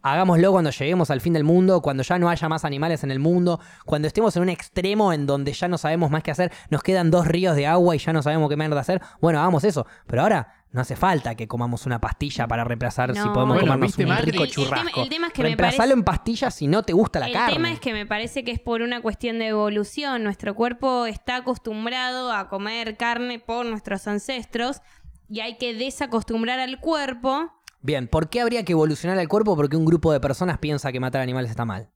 Hagámoslo 0.00 0.52
cuando 0.52 0.70
lleguemos 0.70 1.10
al 1.10 1.20
fin 1.20 1.32
del 1.32 1.42
mundo, 1.42 1.82
cuando 1.82 2.04
ya 2.04 2.20
no 2.20 2.28
haya 2.28 2.48
más 2.48 2.64
animales 2.64 3.02
en 3.02 3.10
el 3.10 3.18
mundo, 3.18 3.58
cuando 3.84 4.06
estemos 4.06 4.36
en 4.36 4.42
un 4.42 4.48
extremo 4.48 5.12
en 5.12 5.26
donde 5.26 5.52
ya 5.52 5.66
no 5.66 5.76
sabemos 5.76 6.12
más 6.12 6.22
qué 6.22 6.30
hacer, 6.30 6.52
nos 6.70 6.84
quedan 6.84 7.10
dos 7.10 7.26
ríos 7.26 7.56
de 7.56 7.66
agua 7.66 7.96
y 7.96 7.98
ya 7.98 8.12
no 8.12 8.22
sabemos 8.22 8.48
qué 8.48 8.56
mierda 8.56 8.80
hacer. 8.80 9.02
Bueno, 9.20 9.40
hagamos 9.40 9.64
eso. 9.64 9.86
Pero 10.06 10.22
ahora 10.22 10.57
no 10.70 10.80
hace 10.82 10.96
falta 10.96 11.34
que 11.34 11.48
comamos 11.48 11.86
una 11.86 12.00
pastilla 12.00 12.46
para 12.46 12.62
reemplazar 12.64 13.14
si 13.14 13.20
podemos 13.20 13.54
Bueno, 13.56 13.60
comernos 13.60 13.86
¿viste, 13.88 14.02
un 14.04 14.08
Macri? 14.10 14.30
rico 14.32 14.42
El- 14.44 14.48
el 14.50 14.54
tema- 14.54 14.68
churrasco. 14.68 15.02
el 15.02 15.08
tema 15.08 15.26
es 15.28 15.32
que 15.32 15.56
parece- 15.56 15.92
en 15.92 16.02
pastillas 16.04 16.54
si 16.54 16.66
no 16.66 16.82
te 16.82 16.92
gusta 16.92 17.20
la 17.20 17.26
el 17.28 17.32
carne. 17.32 17.54
tema 17.54 17.72
es 17.72 17.80
que 17.80 17.92
me 17.92 18.04
parece 18.06 18.44
que 18.44 18.50
es 18.52 18.60
por 18.60 18.82
una 18.82 19.00
cuestión 19.00 19.38
de 19.38 19.48
evolución. 19.48 20.22
Nuestro 20.24 20.54
cuerpo 20.54 21.06
está 21.06 21.36
acostumbrado 21.36 22.32
a 22.32 22.48
comer 22.48 22.96
carne 22.96 23.38
por 23.38 23.64
nuestros 23.66 24.06
ancestros 24.06 24.82
y 25.28 25.40
hay 25.40 25.56
que 25.58 25.74
desacostumbrar 25.74 26.58
al 26.58 26.78
cuerpo. 26.80 27.52
Bien, 27.80 28.08
¿por 28.08 28.28
qué 28.28 28.40
habría 28.40 28.64
que 28.64 28.72
evolucionar 28.72 29.18
el 29.18 29.28
cuerpo 29.28 29.56
porque 29.56 29.76
un 29.76 29.84
grupo 29.84 30.12
de 30.12 30.20
personas 30.20 30.58
piensa 30.58 30.90
que 30.92 31.00
matar 31.00 31.22
animales 31.22 31.50
está 31.50 31.64
mal? 31.64 31.88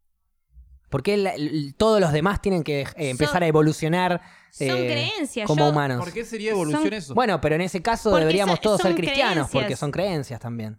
¿Por 0.92 1.02
qué 1.02 1.16
la- 1.16 1.34
el- 1.34 1.74
todos 1.76 2.00
los 2.00 2.12
demás 2.12 2.40
tienen 2.40 2.62
que 2.62 2.82
eh, 2.82 2.86
empezar 3.10 3.34
Son- 3.34 3.42
a 3.42 3.46
evolucionar 3.48 4.20
Son 4.52 4.68
eh, 4.68 4.86
creencias. 4.86 5.48
como 5.48 5.64
Yo- 5.64 5.70
humanos? 5.70 5.98
¿Por 6.04 6.12
qué 6.12 6.24
sería 6.24 6.52
evolución 6.52 6.82
Son- 6.84 6.92
eso? 6.92 7.14
Bueno, 7.14 7.40
pero 7.40 7.56
en 7.56 7.62
ese 7.62 7.82
caso 7.82 8.10
Porque 8.10 8.20
deberíamos 8.20 8.56
son- 8.56 8.62
todos 8.62 8.82
ser 8.82 8.94
cristianos 8.94 9.48
porque 9.52 9.74
son 9.74 9.90
creencias 9.90 10.38
también. 10.38 10.78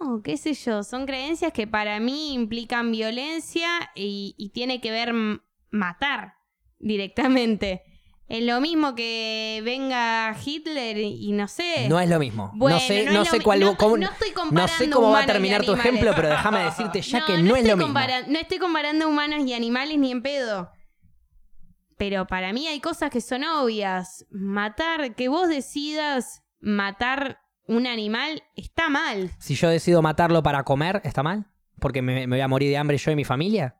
Oh, 0.00 0.20
qué 0.22 0.36
sé 0.36 0.54
yo, 0.54 0.82
son 0.82 1.06
creencias 1.06 1.52
que 1.52 1.66
para 1.66 1.98
mí 2.00 2.32
implican 2.32 2.90
violencia 2.92 3.68
y, 3.94 4.34
y 4.38 4.50
tiene 4.50 4.80
que 4.80 4.90
ver 4.90 5.08
m- 5.10 5.40
matar 5.70 6.34
directamente. 6.78 7.82
Es 8.28 8.42
lo 8.44 8.60
mismo 8.60 8.94
que 8.94 9.62
venga 9.64 10.36
Hitler 10.44 10.98
y, 10.98 11.32
no 11.32 11.48
sé. 11.48 11.88
No 11.88 11.98
es 11.98 12.10
lo 12.10 12.18
mismo. 12.18 12.52
Bueno, 12.54 12.76
no 12.76 12.80
sé, 12.82 13.04
no 13.06 13.12
no 13.12 13.24
sé 13.24 13.40
cuál, 13.40 13.60
no- 13.60 13.76
cómo- 13.78 13.96
no 13.96 14.06
estoy 14.10 14.28
no 14.30 14.34
comparando 14.34 14.84
sé 14.84 14.90
cómo 14.90 15.10
va 15.10 15.22
a 15.22 15.26
terminar 15.26 15.64
tu 15.64 15.72
ejemplo, 15.72 16.12
pero 16.14 16.28
déjame 16.28 16.64
decirte 16.64 17.00
ya 17.00 17.24
que 17.26 17.38
no, 17.38 17.56
es 17.56 17.66
lo 17.66 17.76
mismo. 17.78 17.94
No 18.28 18.38
estoy 18.38 18.58
comparando 18.58 19.08
humanos 19.08 19.46
y 19.46 19.54
animales 19.54 19.98
ni 19.98 20.10
en 20.12 20.22
pedo. 20.22 20.70
Pero 21.96 22.26
para 22.26 22.52
mí 22.52 22.66
hay 22.68 22.80
cosas 22.80 23.10
que 23.10 23.20
son 23.22 23.44
obvias. 23.44 24.26
Matar, 24.30 25.14
que 25.14 25.28
vos 25.28 25.48
decidas 25.48 26.42
matar 26.60 27.40
un 27.66 27.86
animal 27.86 28.42
está 28.56 28.88
mal. 28.90 29.30
Si 29.40 29.54
yo 29.54 29.68
decido 29.70 30.02
matarlo 30.02 30.42
para 30.42 30.64
comer, 30.64 31.00
¿está 31.04 31.22
mal? 31.22 31.46
Porque 31.80 32.02
me, 32.02 32.26
me 32.26 32.36
voy 32.36 32.40
a 32.42 32.48
morir 32.48 32.68
de 32.70 32.76
hambre 32.76 32.98
yo 32.98 33.10
y 33.10 33.16
mi 33.16 33.24
familia. 33.24 33.77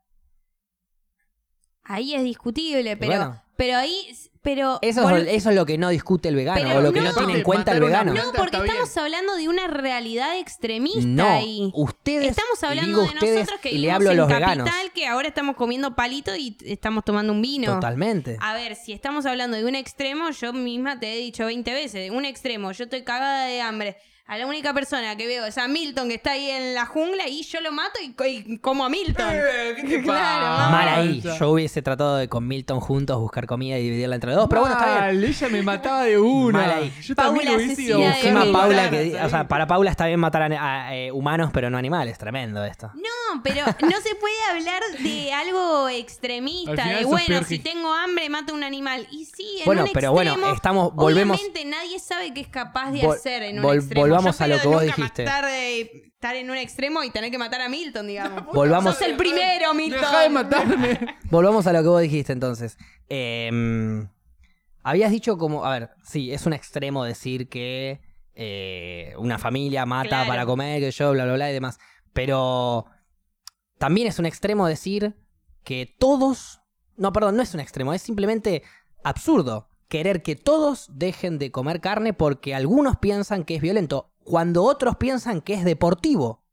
Ahí 1.89 2.15
es 2.15 2.23
discutible, 2.23 2.97
pero, 2.97 3.11
bueno. 3.13 3.43
pero 3.57 3.77
ahí, 3.77 4.15
pero 4.43 4.79
Eso, 4.83 5.09
es, 5.11 5.27
eso 5.29 5.51
es 5.51 5.57
lo 5.57 5.67
que 5.67 5.77
no 5.79 5.89
discute 5.89 6.29
el 6.29 6.37
vegano 6.37 6.77
o 6.77 6.81
lo 6.81 6.93
que 6.93 7.01
no, 7.01 7.11
no. 7.13 7.17
tiene 7.17 7.35
en 7.39 7.43
cuenta 7.43 7.73
el 7.73 7.81
vegano. 7.81 8.15
no, 8.15 8.33
porque 8.33 8.57
estamos 8.59 8.97
hablando 8.97 9.35
de 9.37 9.49
una 9.49 9.67
realidad 9.67 10.39
extremista 10.39 11.01
No, 11.03 11.29
ahí. 11.29 11.71
ustedes, 11.75 12.29
Estamos 12.31 12.63
y 12.63 12.67
hablando 12.67 12.87
digo 12.89 13.03
de 13.03 13.09
ustedes 13.09 13.35
nosotros 13.41 13.61
que 13.61 13.69
y 13.71 13.73
le 13.73 13.79
vivimos 13.89 13.97
hablo 13.97 14.09
a 14.11 14.13
en 14.13 14.17
los 14.19 14.29
capital, 14.29 14.59
veganos. 14.59 14.91
que 14.95 15.07
ahora 15.07 15.29
estamos 15.29 15.57
comiendo 15.57 15.95
palito 15.97 16.37
y 16.37 16.57
estamos 16.65 17.05
tomando 17.05 17.33
un 17.33 17.43
vino. 17.43 17.75
Totalmente. 17.75 18.37
A 18.41 18.55
ver, 18.55 18.77
si 18.77 18.93
estamos 18.93 19.27
hablando 19.27 19.57
de 19.57 19.65
un 19.65 19.75
extremo, 19.75 20.31
yo 20.31 20.53
misma 20.53 21.01
te 21.01 21.13
he 21.13 21.17
dicho 21.19 21.45
20 21.47 21.73
veces, 21.73 22.11
un 22.11 22.25
extremo, 22.25 22.71
yo 22.73 22.85
estoy 22.85 23.03
cagada 23.03 23.47
de 23.47 23.61
hambre. 23.61 23.97
A 24.31 24.37
la 24.37 24.47
única 24.47 24.75
persona 24.75 25.17
que 25.17 25.27
veo 25.27 25.47
es 25.47 25.57
a 25.57 25.67
Milton 25.69 26.09
que 26.09 26.17
está 26.17 26.33
ahí 26.33 26.51
en 26.51 26.75
la 26.75 26.85
jungla 26.85 27.27
y 27.29 27.43
yo 27.45 27.63
lo 27.63 27.73
mato 27.73 27.99
y, 28.05 28.13
co- 28.13 28.27
y 28.27 28.59
como 28.59 28.85
a 28.85 28.91
Milton. 28.91 29.27
Eh, 29.33 29.73
¿Qué 29.77 29.83
te 29.85 30.03
Claro, 30.03 30.47
pasa? 30.57 30.71
Mal 30.71 30.89
ahí. 30.89 31.23
Yo 31.41 31.51
hubiese 31.51 31.81
tratado 31.81 32.17
de 32.19 32.29
con 32.29 32.47
Milton 32.47 32.79
juntos 32.81 33.19
buscar 33.19 33.47
comida 33.47 33.79
y 33.79 33.85
dividirla 33.85 34.17
entre 34.17 34.33
dos, 34.35 34.47
pero 34.51 34.61
bueno, 34.61 34.77
está 34.79 35.11
bien. 35.11 35.25
Ella 35.25 35.49
me 35.49 35.63
mataba 35.63 36.03
de 36.03 36.19
una. 36.19 36.59
Mal 36.59 36.71
ahí. 36.73 36.93
Yo 37.03 37.15
Paula 37.15 37.29
también 37.41 37.49
lo 37.53 37.57
hubiese 37.65 37.83
ido 37.83 37.99
a 38.03 38.19
Encima. 38.19 38.53
Paula 38.53 38.91
que, 38.91 38.99
ahí. 38.99 39.15
o 39.15 39.29
sea, 39.31 39.49
para 39.49 39.67
Paula 39.67 39.91
está 39.91 40.07
bien 40.07 40.21
matar 40.21 40.43
a, 40.53 40.87
a, 40.89 40.95
eh, 40.95 41.11
humanos, 41.11 41.49
pero 41.51 41.71
no 41.71 41.79
animales. 41.79 42.19
Tremendo 42.19 42.63
esto. 42.67 42.91
No, 42.97 43.43
pero 43.43 43.65
no 43.65 44.01
se 44.03 44.15
puede 44.15 44.43
hablar 44.51 44.83
de 45.01 45.33
algo 45.33 45.89
extremista, 45.89 46.85
de 46.87 47.05
bueno, 47.07 47.43
si 47.45 47.59
que- 47.61 47.71
tengo 47.71 47.95
hambre 47.95 48.29
mato 48.29 48.53
un 48.53 48.63
animal. 48.63 49.07
Y 49.11 49.25
sí, 49.25 49.61
en 49.61 49.65
Bueno, 49.65 49.85
un 49.85 49.91
pero 49.95 50.13
bueno, 50.13 50.33
extremo, 50.33 50.55
estamos- 50.55 50.93
volvemos- 50.95 51.37
Obviamente 51.41 51.65
nadie 51.65 51.99
sabe 51.99 52.35
qué 52.35 52.43
es 52.43 52.49
capaz 52.49 52.91
de 52.91 53.01
Vol- 53.01 53.15
hacer 53.15 53.43
en 53.45 53.61
un 53.61 53.65
vol- 53.65 53.77
extremo. 53.77 54.18
Volvamos 54.19 54.41
a 54.41 54.47
lo 54.47 54.61
que 54.61 54.69
vos 54.69 54.83
dijiste. 54.83 55.25
Matar 55.25 55.47
de- 55.47 56.03
estar 56.15 56.35
en 56.37 56.51
un 56.51 56.57
extremo 56.57 57.03
y 57.05 57.11
tener 57.11 57.31
que 57.31 57.39
matar 57.39 57.61
a 57.61 57.69
Milton, 57.69 58.07
digamos. 58.09 58.45
Volvamos, 58.55 58.95
Sos 58.95 59.03
el 59.07 59.17
primero, 59.17 59.73
Milton. 59.75 60.01
Deja 60.01 60.21
de 60.21 60.29
matarme. 60.31 61.17
volvamos 61.31 61.67
a 61.67 61.73
lo 61.73 61.83
que 61.83 61.89
vos 61.89 62.01
dijiste 62.03 62.33
entonces. 62.33 62.77
Eh, 63.09 63.51
habías 64.83 65.11
dicho 65.11 65.39
como, 65.39 65.65
a 65.65 65.71
ver, 65.79 65.91
sí, 66.05 66.33
es 66.33 66.47
un 66.47 66.53
extremo 66.53 67.05
decir 67.05 67.49
que 67.49 68.01
eh, 68.35 69.15
una 69.19 69.39
familia 69.39 69.85
mata 69.87 70.09
Claro. 70.09 70.29
para 70.29 70.47
comer, 70.47 70.81
que 70.81 70.91
yo, 70.91 71.13
bla, 71.13 71.25
bla, 71.25 71.35
bla 71.35 71.51
y 71.51 71.53
demás. 71.55 71.79
Pero 72.13 72.87
también 73.79 74.07
es 74.09 74.19
un 74.19 74.27
extremo 74.27 74.67
decir 74.67 75.15
que 75.65 75.95
todos, 75.99 76.61
no, 76.97 77.13
perdón, 77.13 77.37
no 77.37 77.43
es 77.43 77.55
un 77.55 77.61
extremo, 77.61 77.93
es 77.95 78.03
simplemente 78.03 78.63
absurdo 79.05 79.69
querer 79.89 80.23
que 80.23 80.37
todos 80.37 80.89
dejen 80.93 81.39
de 81.39 81.51
comer 81.51 81.81
carne 81.81 82.13
porque 82.13 82.55
algunos 82.55 82.97
piensan 82.99 83.45
que 83.45 83.57
es 83.57 83.63
violento, 83.63 84.11
cuando 84.23 84.65
otros 84.65 84.97
piensan 84.97 85.41
que 85.41 85.55
es 85.55 85.65
deportivo. 85.65 86.45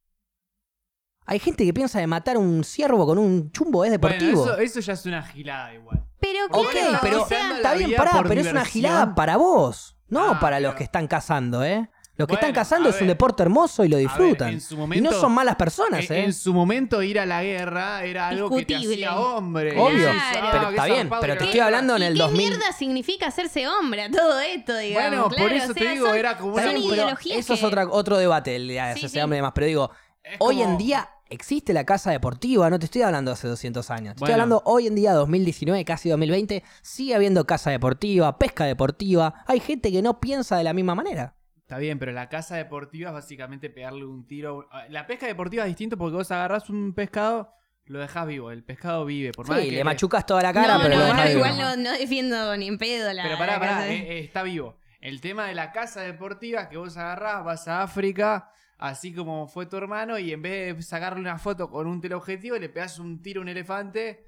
Hay 1.27 1.39
gente 1.39 1.65
que 1.65 1.73
piensa 1.73 1.99
de 1.99 2.07
matar 2.07 2.37
un 2.37 2.63
ciervo 2.63 3.05
con 3.05 3.17
un 3.17 3.51
chumbo 3.51 3.83
es 3.83 3.91
deportivo. 3.91 4.43
Bueno, 4.43 4.53
eso, 4.53 4.61
eso 4.61 4.79
ya 4.79 4.93
es 4.93 5.05
una 5.05 5.23
gilada 5.23 5.73
igual. 5.73 6.05
Pero 6.19 6.45
Ok, 6.51 6.71
claro, 6.71 6.99
pero 7.01 7.23
o 7.23 7.27
sea, 7.27 7.55
está 7.55 7.73
bien, 7.73 7.93
pará, 7.95 8.23
pero 8.27 8.41
es 8.41 8.47
una 8.51 8.65
gilada 8.65 9.15
para 9.15 9.37
vos, 9.37 9.97
no 10.07 10.31
Ah, 10.33 10.39
para 10.39 10.59
los 10.59 10.69
pero- 10.71 10.77
que 10.77 10.83
están 10.83 11.07
cazando, 11.07 11.63
¿eh? 11.63 11.89
Los 12.17 12.27
que 12.27 12.33
Bueno, 12.35 12.47
están 12.47 12.53
cazando 12.53 12.89
es 12.89 13.01
un 13.01 13.07
deporte 13.07 13.43
hermoso 13.43 13.83
y 13.83 13.89
lo 13.89 13.97
ver, 13.97 14.05
disfrutan. 14.07 14.53
en 14.53 14.61
su 14.61 14.75
y 14.93 15.01
no 15.01 15.11
son 15.11 15.33
malas 15.33 15.57
personas, 15.57 16.09
En, 16.09 16.15
¿eh? 16.17 16.23
en 16.23 16.33
su 16.33 16.53
momento 16.53 17.03
ir 17.03 17.19
a 17.19 17.25
la 17.25 17.43
guerra 17.43 18.05
era 18.05 18.29
algo 18.29 18.49
que 18.55 18.63
te 18.65 18.75
Discutible. 18.75 19.05
hacía 19.05 19.19
hombre. 19.19 19.77
Obvio, 19.77 19.97
Y 20.13 20.17
Claro. 20.31 20.47
pero 20.51 20.69
qué 20.69 20.75
está 20.75 20.85
bien, 20.85 21.09
pero 21.19 21.37
te 21.37 21.43
estoy 21.43 21.59
hablando 21.59 21.95
en 21.97 22.03
¿Y 22.03 22.05
el 22.05 22.13
qué 22.13 22.19
2000. 22.19 22.49
mierda 22.49 22.71
significa 22.71 23.27
hacerse 23.27 23.67
hombre 23.67 24.03
a 24.03 24.09
todo 24.11 24.39
esto, 24.39 24.77
digamos? 24.77 25.29
Bueno, 25.29 25.29
por 25.43 25.51
eso 25.51 25.71
o 25.71 25.75
te 25.75 25.89
digo, 25.89 26.05
son- 26.07 26.15
era 26.17 26.37
como 26.37 26.53
una 26.53 26.71
ideologías 26.73 27.37
eso 27.39 27.53
es 27.53 27.59
que- 27.59 27.65
otra, 27.65 27.87
otro 27.89 28.17
debate, 28.17 28.55
el 28.55 28.67
de 28.69 28.93
Sí, 28.97 29.09
sí. 29.09 29.19
hombre 29.19 29.37
y 29.37 29.39
demás. 29.39 29.51
Pero 29.53 29.67
digo, 29.67 29.91
Es 30.23 30.37
hoy 30.39 30.55
como- 30.59 30.69
en 30.71 30.77
día 30.77 31.09
existe 31.29 31.73
la 31.73 31.83
casa 31.85 32.11
deportiva, 32.11 32.69
no 32.69 32.79
te 32.79 32.85
estoy 32.85 33.01
hablando 33.01 33.31
hace 33.33 33.47
200 33.49 33.91
años. 33.91 34.15
Te 34.15 34.23
estoy 34.23 34.31
hablando 34.31 34.61
hoy 34.65 34.87
en 34.87 34.95
día, 34.95 35.11
2019, 35.11 35.83
casi 35.83 36.07
2020, 36.07 36.63
sigue 36.81 37.13
habiendo 37.13 37.45
casa 37.45 37.71
deportiva, 37.71 38.37
pesca 38.39 38.63
deportiva. 38.63 39.33
Hay 39.47 39.59
gente 39.59 39.91
que 39.91 40.01
no 40.01 40.21
piensa 40.21 40.55
de 40.57 40.63
la 40.63 40.71
misma 40.73 40.95
manera. 40.95 41.33
Está 41.65 41.79
bien, 41.79 41.97
pero 41.97 42.11
la 42.11 42.29
caza 42.29 42.55
deportiva 42.57 43.09
es 43.09 43.13
básicamente 43.15 43.71
pegarle 43.71 44.05
un 44.05 44.27
tiro. 44.27 44.69
La 44.89 45.07
pesca 45.07 45.25
deportiva 45.25 45.63
es 45.63 45.69
distinto 45.69 45.97
porque 45.97 46.15
vos 46.15 46.29
agarrás 46.29 46.69
un 46.69 46.93
pescado, 46.93 47.51
lo 47.85 47.97
dejás 47.99 48.27
vivo. 48.27 48.51
El 48.51 48.63
pescado 48.63 49.03
vive. 49.03 49.31
Por 49.31 49.47
más 49.49 49.61
Sí, 49.61 49.69
que 49.71 49.75
le 49.77 49.83
machucas 49.83 50.27
toda 50.27 50.43
la 50.43 50.53
cara, 50.53 50.75
no, 50.75 50.83
pero 50.83 50.95
no, 50.95 51.01
lo 51.01 51.07
no, 51.07 51.13
dejas 51.15 51.29
vivo. 51.29 51.39
igual 51.45 51.57
no, 51.57 51.75
no 51.83 51.91
defiendo 51.97 52.55
ni 52.57 52.67
en 52.67 52.77
pedo 52.77 53.11
la. 53.13 53.23
Pero 53.23 53.37
pará, 53.39 53.59
pará, 53.59 53.79
de- 53.81 53.95
eh, 53.95 54.17
eh, 54.17 54.19
está 54.19 54.43
vivo. 54.43 54.77
El 55.01 55.21
tema 55.21 55.47
de 55.47 55.55
la 55.55 55.71
caza 55.71 56.01
deportiva 56.01 56.69
que 56.69 56.77
vos 56.77 56.97
agarrás, 56.97 57.43
vas 57.43 57.67
a 57.67 57.81
África, 57.81 58.51
así 58.77 59.11
como 59.11 59.47
fue 59.47 59.65
tu 59.65 59.75
hermano, 59.77 60.19
y 60.19 60.31
en 60.33 60.43
vez 60.43 60.75
de 60.77 60.83
sacarle 60.83 61.19
una 61.19 61.39
foto 61.39 61.71
con 61.71 61.87
un 61.87 61.99
teleobjetivo, 61.99 62.57
le 62.57 62.69
pegás 62.69 62.99
un 62.99 63.23
tiro 63.23 63.41
a 63.41 63.43
un 63.43 63.49
elefante 63.49 64.27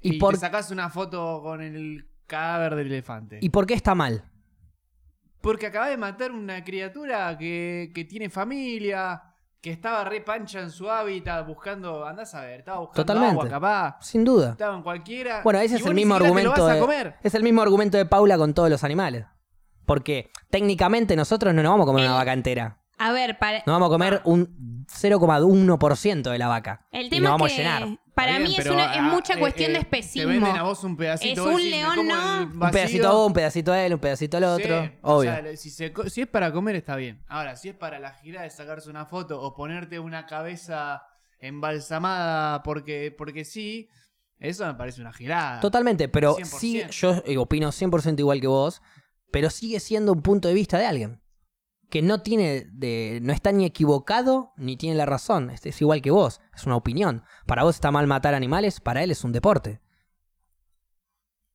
¿Y 0.00 0.14
y, 0.16 0.18
por- 0.18 0.32
te 0.34 0.40
sacás 0.40 0.70
una 0.70 0.88
foto 0.88 1.40
con 1.42 1.60
el 1.60 2.08
cadáver 2.26 2.76
del 2.76 2.86
elefante. 2.86 3.38
¿Y 3.42 3.50
por 3.50 3.66
qué 3.66 3.74
está 3.74 3.94
mal? 3.94 4.24
Porque 5.48 5.66
acaba 5.66 5.88
de 5.88 5.96
matar 5.96 6.30
una 6.30 6.62
criatura 6.62 7.38
que, 7.38 7.90
que 7.94 8.04
tiene 8.04 8.28
familia, 8.28 9.22
que 9.62 9.70
estaba 9.70 10.04
re 10.04 10.20
pancha 10.20 10.60
en 10.60 10.70
su 10.70 10.90
hábitat 10.90 11.46
buscando, 11.46 12.04
andás 12.06 12.34
a 12.34 12.42
ver, 12.42 12.60
estaba 12.60 12.80
buscando 12.80 13.06
Totalmente. 13.06 13.34
agua 13.46 13.48
capaz, 13.48 13.96
Sin 14.02 14.24
duda. 14.24 14.50
estaba 14.50 14.76
en 14.76 14.82
cualquiera. 14.82 15.40
Bueno, 15.42 15.58
ese 15.60 15.76
y 15.76 15.78
es 15.78 15.86
el 15.86 15.94
mismo 15.94 16.16
siquiera 16.16 16.34
te 16.34 16.42
lo 16.44 16.50
argumento 16.50 16.62
vas 16.66 16.70
a 16.70 16.74
de, 16.74 16.80
comer. 16.80 17.14
es 17.22 17.34
el 17.34 17.42
mismo 17.42 17.62
argumento 17.62 17.96
de 17.96 18.04
Paula 18.04 18.36
con 18.36 18.52
todos 18.52 18.68
los 18.68 18.84
animales. 18.84 19.24
Porque 19.86 20.30
técnicamente 20.50 21.16
nosotros 21.16 21.54
no 21.54 21.62
nos 21.62 21.70
vamos 21.72 21.84
a 21.84 21.86
comer 21.86 22.04
El- 22.04 22.10
una 22.10 22.18
vaca 22.18 22.34
entera. 22.34 22.78
A 22.98 23.12
ver, 23.12 23.38
para, 23.38 23.58
Nos 23.64 23.74
vamos 23.74 23.86
a 23.86 23.90
comer 23.90 24.20
un 24.24 24.84
0,1% 24.88 26.30
de 26.30 26.38
la 26.38 26.48
vaca. 26.48 26.86
el 26.90 27.06
y 27.06 27.10
tema 27.10 27.30
nos 27.30 27.32
vamos 27.38 27.52
es 27.52 27.58
a 27.58 27.62
llenar. 27.62 27.98
Para 28.18 28.38
bien, 28.38 28.42
mí 28.50 28.56
es, 28.58 28.66
una, 28.66 28.92
es 28.92 28.98
ah, 29.00 29.02
mucha 29.02 29.34
eh, 29.34 29.38
cuestión 29.38 29.70
eh, 29.70 29.72
de 29.74 29.78
Te 29.78 29.82
especismo. 29.98 30.28
venden 30.28 30.56
a 30.56 30.62
vos 30.62 30.84
un 30.84 30.96
pedacito. 30.96 31.48
Es 31.50 31.54
un 31.54 31.70
león, 31.70 32.06
no. 32.06 32.42
Un 32.66 32.70
pedacito 32.70 33.12
vos, 33.12 33.26
un 33.28 33.32
pedacito 33.32 33.74
él, 33.74 33.94
un 33.94 34.00
pedacito 34.00 34.38
el 34.38 34.44
otro. 34.44 34.84
Sí, 34.84 34.90
Obvio. 35.02 35.30
o 35.30 35.34
sea, 35.34 35.56
si, 35.56 35.70
se 35.70 35.92
co- 35.92 36.08
si 36.10 36.20
es 36.22 36.26
para 36.26 36.52
comer 36.52 36.76
está 36.76 36.96
bien. 36.96 37.22
Ahora, 37.28 37.56
si 37.56 37.68
es 37.70 37.74
para 37.74 37.98
la 37.98 38.12
gira 38.12 38.42
de 38.42 38.50
sacarse 38.50 38.90
una 38.90 39.06
foto 39.06 39.40
o 39.40 39.54
ponerte 39.54 39.98
una 39.98 40.26
cabeza 40.26 41.02
embalsamada 41.40 42.62
porque, 42.62 43.14
porque 43.16 43.44
sí, 43.44 43.88
eso 44.38 44.66
me 44.66 44.74
parece 44.74 45.00
una 45.00 45.12
girada. 45.12 45.60
Totalmente, 45.60 46.08
pero 46.08 46.36
100%. 46.36 46.44
sí, 46.44 46.82
yo 46.90 47.22
eh, 47.26 47.38
opino 47.38 47.68
100% 47.68 48.18
igual 48.20 48.40
que 48.40 48.46
vos, 48.46 48.82
pero 49.30 49.50
sigue 49.50 49.80
siendo 49.80 50.12
un 50.12 50.22
punto 50.22 50.48
de 50.48 50.54
vista 50.54 50.78
de 50.78 50.86
alguien. 50.86 51.20
Que 51.90 52.02
no 52.02 52.20
tiene 52.22 52.66
de, 52.72 53.18
no 53.22 53.32
está 53.32 53.50
ni 53.52 53.64
equivocado 53.64 54.52
ni 54.56 54.76
tiene 54.76 54.96
la 54.96 55.06
razón. 55.06 55.50
Es, 55.50 55.64
es 55.64 55.80
igual 55.80 56.02
que 56.02 56.10
vos, 56.10 56.40
es 56.54 56.64
una 56.66 56.76
opinión. 56.76 57.24
Para 57.46 57.64
vos 57.64 57.76
está 57.76 57.90
mal 57.90 58.06
matar 58.06 58.34
animales, 58.34 58.80
para 58.80 59.02
él 59.02 59.10
es 59.10 59.24
un 59.24 59.32
deporte. 59.32 59.80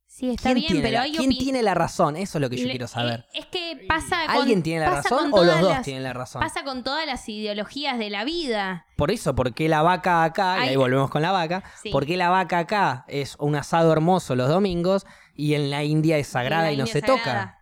Sí, 0.06 0.30
está 0.30 0.44
¿Quién, 0.50 0.56
bien, 0.56 0.68
tiene, 0.68 0.82
pero 0.84 0.94
la, 0.98 1.02
hay 1.04 1.12
quién 1.12 1.30
tiene 1.32 1.64
la 1.64 1.74
razón? 1.74 2.16
Eso 2.18 2.38
es 2.38 2.42
lo 2.44 2.48
que 2.48 2.58
yo 2.58 2.66
Le- 2.66 2.70
quiero 2.74 2.88
saber. 2.88 3.22
eh, 3.34 3.40
Es 3.40 3.46
que 3.48 3.84
pasa 3.88 4.28
con, 4.28 4.36
¿Alguien 4.36 4.62
tiene 4.62 4.82
la 4.86 4.92
razón 4.92 5.32
o 5.34 5.44
los 5.44 5.60
dos 5.60 5.72
las- 5.72 5.82
tienen 5.82 6.04
la 6.04 6.14
razón? 6.14 6.40
Pasa 6.40 6.64
con 6.64 6.84
todas 6.84 7.08
las 7.08 7.28
ideologías 7.28 7.98
de 7.98 8.12
la 8.12 8.24
vida. 8.24 8.86
Por 8.96 9.10
eso, 9.10 9.34
¿por 9.34 9.56
qué 9.56 9.68
la 9.68 9.82
vaca 9.82 10.24
acá? 10.24 10.64
Y 10.66 10.70
ahí 10.70 10.76
volvemos 10.76 11.10
con 11.10 11.24
la 11.24 11.32
vaca. 11.32 11.64
Sí. 11.82 11.90
¿Por 11.90 12.06
qué 12.06 12.16
la 12.16 12.30
vaca 12.30 12.60
acá 12.60 13.06
es 13.08 13.36
un 13.40 13.56
asado 13.56 13.92
hermoso 13.92 14.36
los 14.36 14.50
domingos 14.50 15.08
y 15.34 15.56
en 15.56 15.72
la 15.72 15.84
India 15.84 16.20
es 16.20 16.28
sagrada 16.28 16.72
y 16.72 16.78
no 16.78 16.86
se 16.86 17.00
sagrada. 17.00 17.18
toca? 17.20 17.60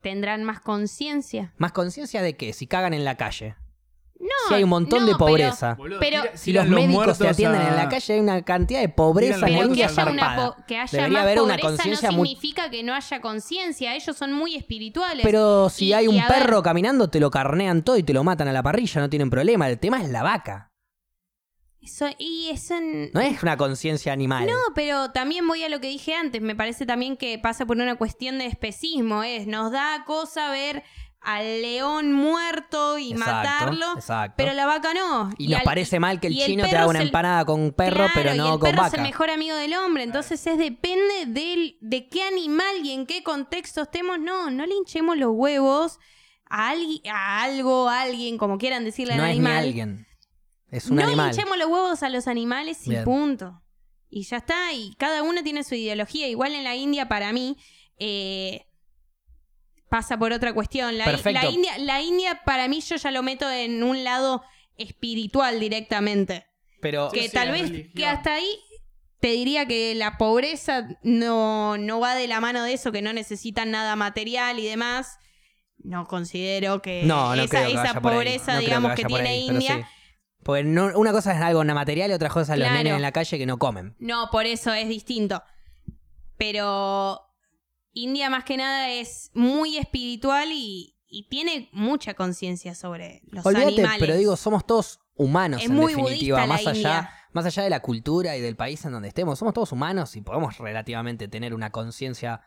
Tendrán 0.00 0.44
más 0.44 0.60
conciencia. 0.60 1.52
¿Más 1.58 1.72
conciencia 1.72 2.22
de 2.22 2.36
qué? 2.36 2.52
Si 2.52 2.66
cagan 2.66 2.94
en 2.94 3.04
la 3.04 3.16
calle. 3.16 3.54
No, 4.18 4.26
si 4.48 4.54
hay 4.54 4.64
un 4.64 4.68
montón 4.68 5.00
no, 5.00 5.06
de 5.06 5.12
pero- 5.12 5.18
pobreza. 5.26 5.74
Boludo, 5.76 5.98
Pero- 5.98 6.22
tira- 6.22 6.36
Si 6.36 6.52
los 6.52 6.66
médicos 6.68 7.18
te 7.18 7.26
atienden 7.28 7.62
a- 7.62 7.68
en 7.70 7.76
la 7.76 7.88
calle, 7.88 8.12
hay 8.14 8.20
una 8.20 8.42
cantidad 8.42 8.80
de 8.80 8.88
pobreza 8.90 9.46
que 9.46 9.54
haya, 9.54 10.10
una 10.10 10.36
po- 10.36 10.56
que 10.66 10.76
haya 10.76 10.90
Debería 10.92 11.12
más 11.18 11.22
haber 11.22 11.40
una 11.40 11.54
pobreza 11.56 11.68
conciencia 11.68 12.10
no 12.10 12.16
muy- 12.18 12.28
significa 12.28 12.70
que 12.70 12.82
no 12.82 12.94
haya 12.94 13.20
conciencia. 13.22 13.94
Ellos 13.94 14.14
son 14.16 14.32
muy 14.34 14.56
espirituales. 14.56 15.24
Pero 15.24 15.70
si 15.70 15.86
Y- 15.86 15.92
hay 15.94 16.06
un 16.06 16.16
ver- 16.16 16.28
perro 16.28 16.62
caminando, 16.62 17.08
te 17.08 17.18
lo 17.18 17.30
carnean 17.30 17.82
todo 17.82 17.96
y 17.96 18.02
te 18.02 18.12
lo 18.12 18.22
matan 18.22 18.48
a 18.48 18.52
la 18.52 18.62
parrilla, 18.62 19.00
no 19.00 19.08
tienen 19.08 19.30
problema. 19.30 19.68
El 19.70 19.78
tema 19.78 20.02
es 20.02 20.10
la 20.10 20.22
vaca. 20.22 20.69
Y 22.18 22.48
eso 22.50 22.74
No 23.14 23.20
es 23.20 23.42
una 23.42 23.56
conciencia 23.56 24.12
animal. 24.12 24.46
No, 24.46 24.56
pero 24.74 25.10
también 25.10 25.46
voy 25.46 25.62
a 25.64 25.68
lo 25.68 25.80
que 25.80 25.88
dije 25.88 26.14
antes. 26.14 26.40
Me 26.42 26.54
parece 26.54 26.86
también 26.86 27.16
que 27.16 27.38
pasa 27.38 27.66
por 27.66 27.76
una 27.76 27.96
cuestión 27.96 28.38
de 28.38 28.46
especismo. 28.46 29.22
Es, 29.22 29.46
nos 29.46 29.72
da 29.72 30.04
cosa 30.06 30.50
ver 30.50 30.82
al 31.22 31.60
león 31.60 32.14
muerto 32.14 32.96
y 32.96 33.12
Exacto, 33.12 33.30
matarlo, 33.34 33.92
exacto. 33.94 34.34
pero 34.38 34.54
la 34.54 34.64
vaca 34.64 34.94
no. 34.94 35.30
Y, 35.36 35.48
nos 35.48 35.58
al- 35.58 35.64
parece 35.64 36.00
mal 36.00 36.18
que 36.18 36.28
el 36.28 36.32
y 36.32 36.40
el 36.40 36.46
chino 36.46 36.64
te 36.66 36.74
haga 36.74 36.86
una 36.86 37.00
el- 37.00 37.08
empanada 37.08 37.44
con 37.44 37.60
un 37.60 37.72
perro, 37.72 37.96
Claro, 37.96 38.12
pero 38.14 38.34
y 38.34 38.38
no 38.38 38.44
el 38.46 38.50
con 38.52 38.60
perro 38.70 38.76
vaca. 38.84 38.88
es 38.88 38.94
el 38.94 39.02
mejor 39.02 39.28
amigo 39.28 39.54
del 39.54 39.74
hombre, 39.74 40.02
entonces 40.04 40.46
es 40.46 40.56
depende 40.56 41.26
del, 41.26 41.76
de 41.82 42.08
qué 42.08 42.22
animal 42.22 42.74
y 42.82 42.92
en 42.92 43.04
qué 43.04 43.22
contexto 43.22 43.82
estemos. 43.82 44.18
No, 44.18 44.50
no 44.50 44.64
le 44.64 44.74
hinchemos 44.74 45.18
los 45.18 45.30
huevos 45.34 45.98
a, 46.48 46.72
algui- 46.72 47.02
a 47.06 47.42
algo, 47.42 47.90
a 47.90 48.00
alguien, 48.00 48.38
como 48.38 48.56
quieran 48.56 48.84
decirle 48.84 49.14
No 49.16 49.22
al 49.24 49.30
es 49.32 49.36
ni 49.36 49.44
animal. 49.44 49.62
alguien. 49.64 50.06
Es 50.70 50.88
un 50.88 50.96
no 50.96 51.04
animal. 51.04 51.30
hinchemos 51.30 51.58
los 51.58 51.68
huevos 51.68 52.02
a 52.02 52.08
los 52.08 52.28
animales 52.28 52.86
y 52.86 52.90
Bien. 52.90 53.04
punto. 53.04 53.62
Y 54.08 54.24
ya 54.24 54.38
está, 54.38 54.72
y 54.72 54.94
cada 54.98 55.22
uno 55.22 55.42
tiene 55.42 55.62
su 55.64 55.74
ideología. 55.74 56.28
Igual 56.28 56.54
en 56.54 56.64
la 56.64 56.74
India, 56.74 57.08
para 57.08 57.32
mí, 57.32 57.56
eh, 57.98 58.66
pasa 59.88 60.18
por 60.18 60.32
otra 60.32 60.52
cuestión. 60.52 60.98
La, 60.98 61.04
Perfecto. 61.04 61.40
la 61.42 61.50
India, 61.50 61.78
la 61.78 62.00
India, 62.00 62.42
para 62.44 62.66
mí, 62.68 62.80
yo 62.80 62.96
ya 62.96 63.10
lo 63.10 63.22
meto 63.22 63.48
en 63.50 63.82
un 63.82 64.02
lado 64.02 64.42
espiritual 64.76 65.60
directamente. 65.60 66.46
Pero 66.80 67.10
que 67.10 67.24
sí, 67.24 67.30
tal 67.30 67.52
vez 67.52 67.68
religión. 67.68 67.92
que 67.94 68.06
hasta 68.06 68.34
ahí 68.34 68.58
te 69.20 69.28
diría 69.28 69.66
que 69.66 69.94
la 69.94 70.16
pobreza 70.16 70.88
no, 71.02 71.76
no 71.76 72.00
va 72.00 72.14
de 72.14 72.26
la 72.26 72.40
mano 72.40 72.64
de 72.64 72.72
eso, 72.72 72.90
que 72.90 73.02
no 73.02 73.12
necesitan 73.12 73.70
nada 73.70 73.94
material 73.96 74.58
y 74.58 74.66
demás. 74.66 75.18
No 75.78 76.06
considero 76.06 76.82
que 76.82 77.02
no, 77.04 77.36
no 77.36 77.42
esa, 77.42 77.66
que 77.66 77.72
esa 77.72 78.00
pobreza, 78.00 78.54
No 78.54 78.60
digamos, 78.60 78.94
que, 78.94 79.04
tiene 79.04 79.28
ahí, 79.28 79.46
India. 79.46 79.88
Porque 80.42 80.64
no- 80.64 80.98
una 80.98 81.12
cosa 81.12 81.32
es 81.34 81.40
algo 81.40 81.62
material 81.64 82.10
y 82.10 82.14
otra 82.14 82.28
cosa 82.30 82.54
es 82.54 82.58
los 82.58 82.66
Claro. 82.68 82.78
nenes 82.82 82.94
en 82.96 83.02
la 83.02 83.12
calle 83.12 83.36
que 83.38 83.46
no 83.46 83.58
comen. 83.58 83.94
No, 83.98 84.28
por 84.30 84.46
eso 84.46 84.72
es 84.72 84.88
distinto. 84.88 85.42
Pero 86.38 87.20
India 87.92 88.30
más 88.30 88.44
que 88.44 88.56
nada 88.56 88.88
es 88.90 89.30
muy 89.34 89.76
espiritual 89.76 90.48
y, 90.52 90.96
y 91.06 91.28
tiene 91.28 91.68
mucha 91.72 92.14
conciencia 92.14 92.74
sobre 92.74 93.20
los 93.26 93.44
Olvídate, 93.44 93.72
animales. 93.74 93.98
pero 94.00 94.16
digo, 94.16 94.36
somos 94.36 94.64
todos 94.66 95.00
humanos 95.16 95.60
Es 95.60 95.68
en 95.68 95.74
muy 95.76 95.92
definitiva. 95.94 96.38
budista 96.38 96.40
la 96.40 96.46
Más 96.46 96.66
allá, 96.66 96.96
India. 96.98 97.10
más 97.32 97.44
allá 97.44 97.62
de 97.64 97.70
la 97.70 97.80
cultura 97.80 98.36
y 98.36 98.40
del 98.40 98.56
país 98.56 98.82
en 98.86 98.92
donde 98.92 99.08
estemos, 99.08 99.38
somos 99.38 99.52
todos 99.52 99.72
humanos 99.72 100.16
y 100.16 100.22
podemos 100.22 100.56
relativamente 100.58 101.28
tener 101.28 101.52
una 101.52 101.70
conciencia 101.70 102.40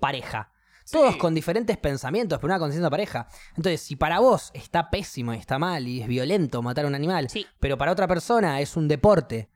pareja. 0.00 0.52
Todos 0.90 1.16
con 1.16 1.34
diferentes 1.34 1.76
pensamientos, 1.76 2.38
pero 2.38 2.52
una 2.52 2.58
conciencia 2.58 2.88
pareja. 2.90 3.28
Entonces, 3.56 3.80
si 3.80 3.96
para 3.96 4.20
vos 4.20 4.50
está 4.54 4.90
pésimo 4.90 5.34
y 5.34 5.36
está 5.38 5.58
mal 5.58 5.86
y 5.86 6.00
es 6.02 6.08
violento 6.08 6.62
matar 6.62 6.84
a 6.84 6.88
un 6.88 6.94
animal, 6.94 7.28
Sí. 7.30 7.46
pero 7.60 7.76
para 7.78 7.92
otra 7.92 8.06
persona 8.08 8.60
es 8.60 8.76
un 8.76 8.88
deporte 8.88 9.50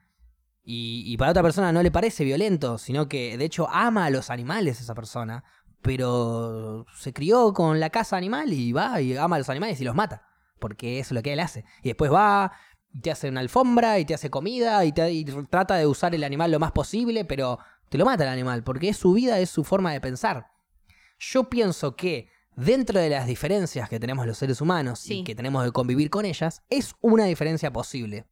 y, 0.65 1.05
y 1.07 1.17
para 1.17 1.31
otra 1.31 1.43
persona 1.43 1.73
no 1.73 1.83
le 1.83 1.91
parece 1.91 2.25
violento, 2.25 2.79
sino 2.79 3.09
que 3.09 3.37
de 3.39 3.45
hecho 3.45 3.69
ama 3.71 4.05
a 4.07 4.11
los 4.11 4.31
animales 4.31 4.81
esa 4.81 4.95
persona, 4.95 5.43
pero 5.83 6.87
se 6.97 7.13
crió 7.13 7.53
con 7.53 7.81
la 7.81 7.91
casa 7.91 8.17
animal 8.17 8.53
y 8.53 8.73
va 8.73 9.01
y 9.01 9.17
ama 9.17 9.37
a 9.37 9.39
los 9.41 9.49
animales 9.51 9.81
y 9.81 9.85
los 9.85 9.95
mata, 9.95 10.23
porque 10.59 10.99
eso 10.99 11.09
es 11.09 11.13
lo 11.17 11.23
que 11.23 11.33
él 11.33 11.41
hace. 11.41 11.65
Y 11.83 11.89
después 11.89 12.13
va 12.13 12.53
y 12.95 13.01
te 13.01 13.11
hace 13.11 13.29
una 13.29 13.41
alfombra 13.41 13.99
y 13.99 14.05
te 14.05 14.15
hace 14.15 14.31
comida 14.31 14.85
y, 14.85 14.93
te- 14.93 15.11
y 15.13 15.25
trata 15.25 15.77
de 15.77 15.87
usar 15.87 16.15
el 16.15 16.25
animal 16.25 16.51
lo 16.53 16.59
más 16.61 16.73
posible, 16.73 17.25
pero 17.25 17.59
te 17.89 17.99
lo 17.99 18.05
mata 18.05 18.25
el 18.25 18.31
animal, 18.31 18.63
porque 18.63 18.89
es 18.91 18.97
su 18.97 19.13
vida, 19.15 19.39
es 19.39 19.51
su 19.51 19.65
forma 19.65 19.93
de 19.93 20.01
pensar. 20.01 20.52
Yo 21.25 21.49
pienso 21.49 21.95
que 21.95 22.29
dentro 22.57 22.99
de 22.99 23.09
las 23.09 23.29
diferencias 23.29 23.89
que 23.89 24.01
tenemos 24.01 24.27
los 24.27 24.37
seres 24.37 24.61
humanos 24.61 25.09
y 25.09 25.23
que 25.23 25.37
tenemos 25.37 25.65
que 25.65 25.71
convivir 25.71 26.11
con 26.11 26.25
ellas, 26.25 26.63
es 26.69 26.95
una 27.01 27.27
diferencia 27.27 27.73
posible. 27.73 28.27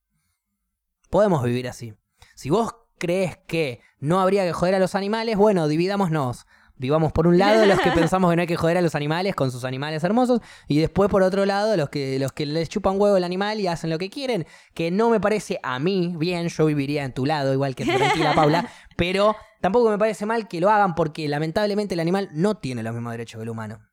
Podemos 1.08 1.44
vivir 1.44 1.68
así. 1.68 1.94
Si 2.34 2.50
vos 2.50 2.74
crees 2.98 3.38
que 3.46 3.80
no 4.00 4.20
habría 4.20 4.44
que 4.44 4.52
joder 4.52 4.74
a 4.74 4.80
los 4.80 4.96
animales, 4.96 5.36
bueno, 5.36 5.68
dividámonos. 5.68 6.46
Vivamos 6.80 7.12
por 7.12 7.26
un 7.26 7.36
lado 7.36 7.66
los 7.66 7.78
que 7.78 7.90
pensamos 7.94 8.30
que 8.30 8.36
no 8.36 8.40
hay 8.40 8.48
que 8.48 8.56
joder 8.56 8.78
a 8.78 8.80
los 8.80 8.94
animales 8.94 9.34
con 9.34 9.50
sus 9.50 9.64
animales 9.64 10.02
hermosos 10.02 10.40
y 10.66 10.78
después 10.78 11.10
por 11.10 11.22
otro 11.22 11.44
lado 11.44 11.76
los 11.76 11.90
que, 11.90 12.18
los 12.18 12.32
que 12.32 12.46
les 12.46 12.70
chupan 12.70 12.98
huevo 12.98 13.18
el 13.18 13.24
animal 13.24 13.60
y 13.60 13.66
hacen 13.66 13.90
lo 13.90 13.98
que 13.98 14.08
quieren, 14.08 14.46
que 14.72 14.90
no 14.90 15.10
me 15.10 15.20
parece 15.20 15.60
a 15.62 15.78
mí 15.78 16.14
bien, 16.16 16.48
yo 16.48 16.64
viviría 16.64 17.04
en 17.04 17.12
tu 17.12 17.26
lado 17.26 17.52
igual 17.52 17.74
que 17.74 17.84
tranquila 17.84 18.32
Paula, 18.34 18.66
pero 18.96 19.36
tampoco 19.60 19.90
me 19.90 19.98
parece 19.98 20.24
mal 20.24 20.48
que 20.48 20.58
lo 20.58 20.70
hagan 20.70 20.94
porque 20.94 21.28
lamentablemente 21.28 21.92
el 21.92 22.00
animal 22.00 22.30
no 22.32 22.56
tiene 22.56 22.82
los 22.82 22.94
mismos 22.94 23.12
derechos 23.12 23.40
que 23.40 23.42
el 23.42 23.50
humano. 23.50 23.86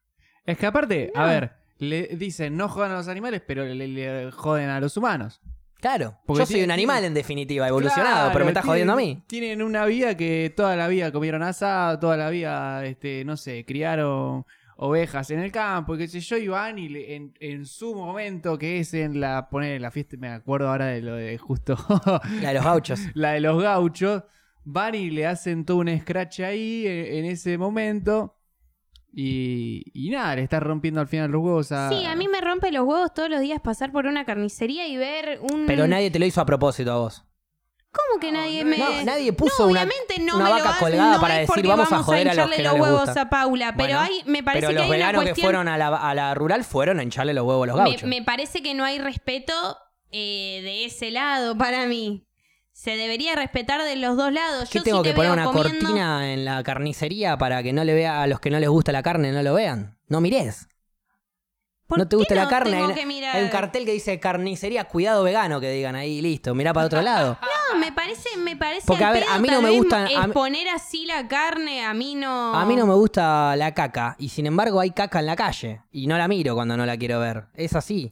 Es 0.46 0.58
que 0.58 0.66
aparte, 0.66 1.12
a 1.14 1.26
ver, 1.26 1.58
le 1.80 2.08
dicen 2.16 2.56
no 2.56 2.70
jodan 2.70 2.94
a 2.94 2.96
los 2.96 3.10
animales, 3.10 3.42
pero 3.46 3.66
le, 3.66 3.86
le 3.90 4.32
joden 4.32 4.70
a 4.70 4.80
los 4.80 4.96
humanos. 4.96 5.42
Claro, 5.80 6.18
Porque 6.26 6.42
yo 6.42 6.46
soy 6.46 6.54
tiene- 6.56 6.66
un 6.66 6.72
animal 6.72 7.04
en 7.06 7.14
definitiva, 7.14 7.68
evolucionado, 7.68 8.16
Claro, 8.16 8.34
pero 8.34 8.46
me 8.46 8.52
estás 8.52 8.64
tienen- 8.64 8.72
jodiendo 8.74 8.94
a 8.94 8.96
mí. 8.96 9.24
Tienen 9.28 9.62
una 9.62 9.86
vida 9.86 10.16
que 10.18 10.52
toda 10.56 10.76
la 10.76 10.88
vida 10.88 11.12
comieron 11.12 11.44
asado, 11.44 12.00
toda 12.00 12.18
la 12.18 12.30
vida, 12.30 12.84
este, 12.86 13.24
no 13.26 13.38
sé, 13.38 13.64
criaron 13.66 14.46
ovejas 14.80 15.32
en 15.32 15.40
el 15.40 15.52
campo, 15.52 15.96
y 15.96 15.98
qué 16.00 16.08
sé 16.08 16.20
yo, 16.20 16.38
y 16.38 16.48
van 16.48 16.78
y 16.78 16.88
le- 16.90 17.16
en, 17.16 17.34
en 17.40 17.66
su 17.66 17.96
momento, 17.96 18.58
que 18.58 18.80
es 18.80 18.94
en 18.94 19.20
la, 19.20 19.50
poner 19.50 19.74
en 19.76 19.82
la 19.82 19.92
fiesta, 19.92 20.18
me 20.20 20.30
acuerdo 20.30 20.70
ahora 20.70 20.86
de 20.88 21.02
lo 21.02 21.16
de 21.16 21.38
justo, 21.38 21.76
La 22.42 22.50
de 22.50 22.54
los 22.56 22.64
gauchos. 22.64 23.00
la 23.16 23.32
de 23.34 23.40
los 23.40 23.62
gauchos, 23.62 24.24
van 24.66 24.96
y 24.96 25.10
le 25.10 25.26
hacen 25.26 25.64
todo 25.66 25.78
un 25.78 26.00
scratch 26.00 26.42
ahí 26.42 26.86
en, 26.88 27.18
en 27.20 27.26
ese 27.26 27.58
momento. 27.58 28.37
Y, 29.14 29.84
y 29.94 30.10
nada, 30.12 30.36
le 30.36 30.44
estás 30.44 30.62
rompiendo 30.62 31.02
al 31.02 31.08
final 31.08 31.32
los 31.32 31.42
huevos 31.44 31.72
a. 31.72 31.90
Sí, 31.90 32.06
a 32.06 32.16
mí 32.16 32.28
me 32.28 32.40
rompe 32.42 32.72
los 32.72 32.86
huevos 32.86 33.14
todos 33.14 33.30
los 33.30 33.40
días 33.42 33.60
pasar 33.62 33.92
por 33.92 34.06
una 34.06 34.26
carnicería 34.26 34.88
y 34.88 34.98
ver 34.98 35.40
un... 35.42 35.66
Pero 35.66 35.88
nadie 35.88 36.12
te 36.12 36.20
lo 36.20 36.26
hizo 36.26 36.40
a 36.42 36.46
propósito 36.46 36.92
a 36.92 36.98
vos. 36.98 37.24
¿Cómo 37.90 38.20
que 38.20 38.32
nadie 38.32 38.64
me...? 38.64 38.78
No, 38.78 39.04
nadie 39.06 39.34
puso 39.34 39.64
No, 39.66 39.70
una, 39.72 39.84
obviamente 39.84 40.20
no 40.22 40.36
una 40.36 40.44
me 40.44 40.50
lo 40.52 40.56
vaca 40.58 40.70
hace- 40.72 40.80
colgada 40.84 41.16
no 41.16 41.22
para 41.22 41.34
decir 41.36 41.48
porque 41.48 41.68
vamos 41.68 41.92
a 41.92 42.04
joder 42.04 42.30
a 42.30 42.34
los 42.36 42.46
no 42.46 42.52
los 42.52 42.58
les 42.74 42.82
huevos 42.82 43.06
gusta. 43.06 43.22
a 43.22 43.30
Paula, 43.30 43.74
pero 43.76 43.96
Bueno, 43.96 44.00
hay, 44.02 44.24
me 44.28 44.44
parece 44.44 44.60
Pero 44.60 44.68
que 44.70 44.74
los 44.76 44.84
hay 44.84 44.90
una 44.90 44.98
veganos 44.98 45.24
que 45.26 45.42
fueron 45.42 45.68
a 45.68 45.78
la, 45.80 45.88
a 45.96 46.14
la 46.14 46.36
rural 46.36 46.64
fueron 46.64 47.00
a 47.00 47.04
hincharle 47.04 47.34
los 47.34 47.46
huevos 47.46 47.64
a 47.64 47.68
los 47.68 47.78
me, 47.78 47.84
gauchos. 47.90 48.08
me 48.10 48.22
parece 48.22 48.62
que 48.62 48.76
no 48.76 48.84
hay 48.84 49.00
respeto 49.00 49.54
eh, 50.12 50.60
de 50.64 50.86
ese 50.86 51.10
lado 51.10 51.58
para 51.58 51.88
mí. 51.88 52.27
Se 52.78 52.96
debería 52.96 53.36
respetar 53.36 53.82
de 53.84 53.96
los 53.96 54.16
dos 54.18 54.32
lados. 54.32 54.70
¿Qué 54.70 54.78
Yo 54.78 54.84
tengo 54.84 54.98
sí 55.00 55.04
te 55.06 55.10
que 55.10 55.16
poner 55.16 55.32
una 55.32 55.46
comiendo- 55.46 55.70
cortina 55.80 56.32
en 56.32 56.46
la 56.46 56.62
carnicería 56.62 57.36
para 57.36 57.64
que 57.64 57.74
no 57.74 57.84
le 57.84 57.96
vea 57.96 58.22
a 58.22 58.28
los 58.28 58.40
que 58.40 58.52
no 58.52 58.60
les 58.60 58.70
gusta 58.70 58.92
la 58.92 59.02
carne, 59.02 59.32
no 59.32 59.42
lo 59.42 59.56
vean? 59.56 59.98
No 60.08 60.22
mires. 60.22 60.68
¿Por 61.88 61.98
No 61.98 62.08
te 62.08 62.16
gusta 62.18 62.36
la 62.36 62.48
carne. 62.48 62.76
Hay, 62.78 63.24
hay 63.24 63.44
un 63.44 63.50
cartel 63.50 63.84
que 63.84 63.94
dice 63.94 64.20
carnicería, 64.20 64.84
cuidado 64.84 65.24
vegano, 65.24 65.60
que 65.60 65.72
digan 65.72 65.96
ahí, 65.96 66.22
listo, 66.22 66.54
mirá 66.54 66.72
para 66.72 66.86
otro 66.86 67.02
lado. 67.02 67.40
No, 67.74 67.80
me 67.80 67.92
parece, 67.92 68.30
me 68.38 68.56
parece 68.56 68.88
Porque, 68.88 69.04
a 69.04 69.12
ver, 69.12 69.24
pedo, 69.26 69.34
a 69.34 69.40
mí 69.40 69.50
no 69.50 69.62
me 69.62 69.70
vez 69.72 69.78
gustan- 69.80 70.06
a 70.06 70.08
mí- 70.08 70.14
Exponer 70.32 70.70
así 70.70 71.06
la 71.06 71.28
carne, 71.28 71.84
a 71.84 71.94
mí 71.94 72.16
no... 72.16 72.56
A 72.56 72.66
mí 72.66 72.78
no 72.78 72.86
me 72.88 72.94
gusta 72.94 73.58
la 73.58 73.74
caca 73.74 74.16
y 74.20 74.30
sin 74.30 74.46
embargo 74.46 74.80
hay 74.80 74.92
caca 74.92 75.20
en 75.20 75.26
la 75.26 75.36
calle 75.36 75.82
y 75.92 76.08
no 76.08 76.18
la 76.18 76.30
miro 76.30 76.56
cuando 76.56 76.78
no 76.78 76.86
la 76.86 76.96
quiero 76.96 77.20
ver. 77.20 77.48
Es 77.56 77.76
así. 77.76 78.10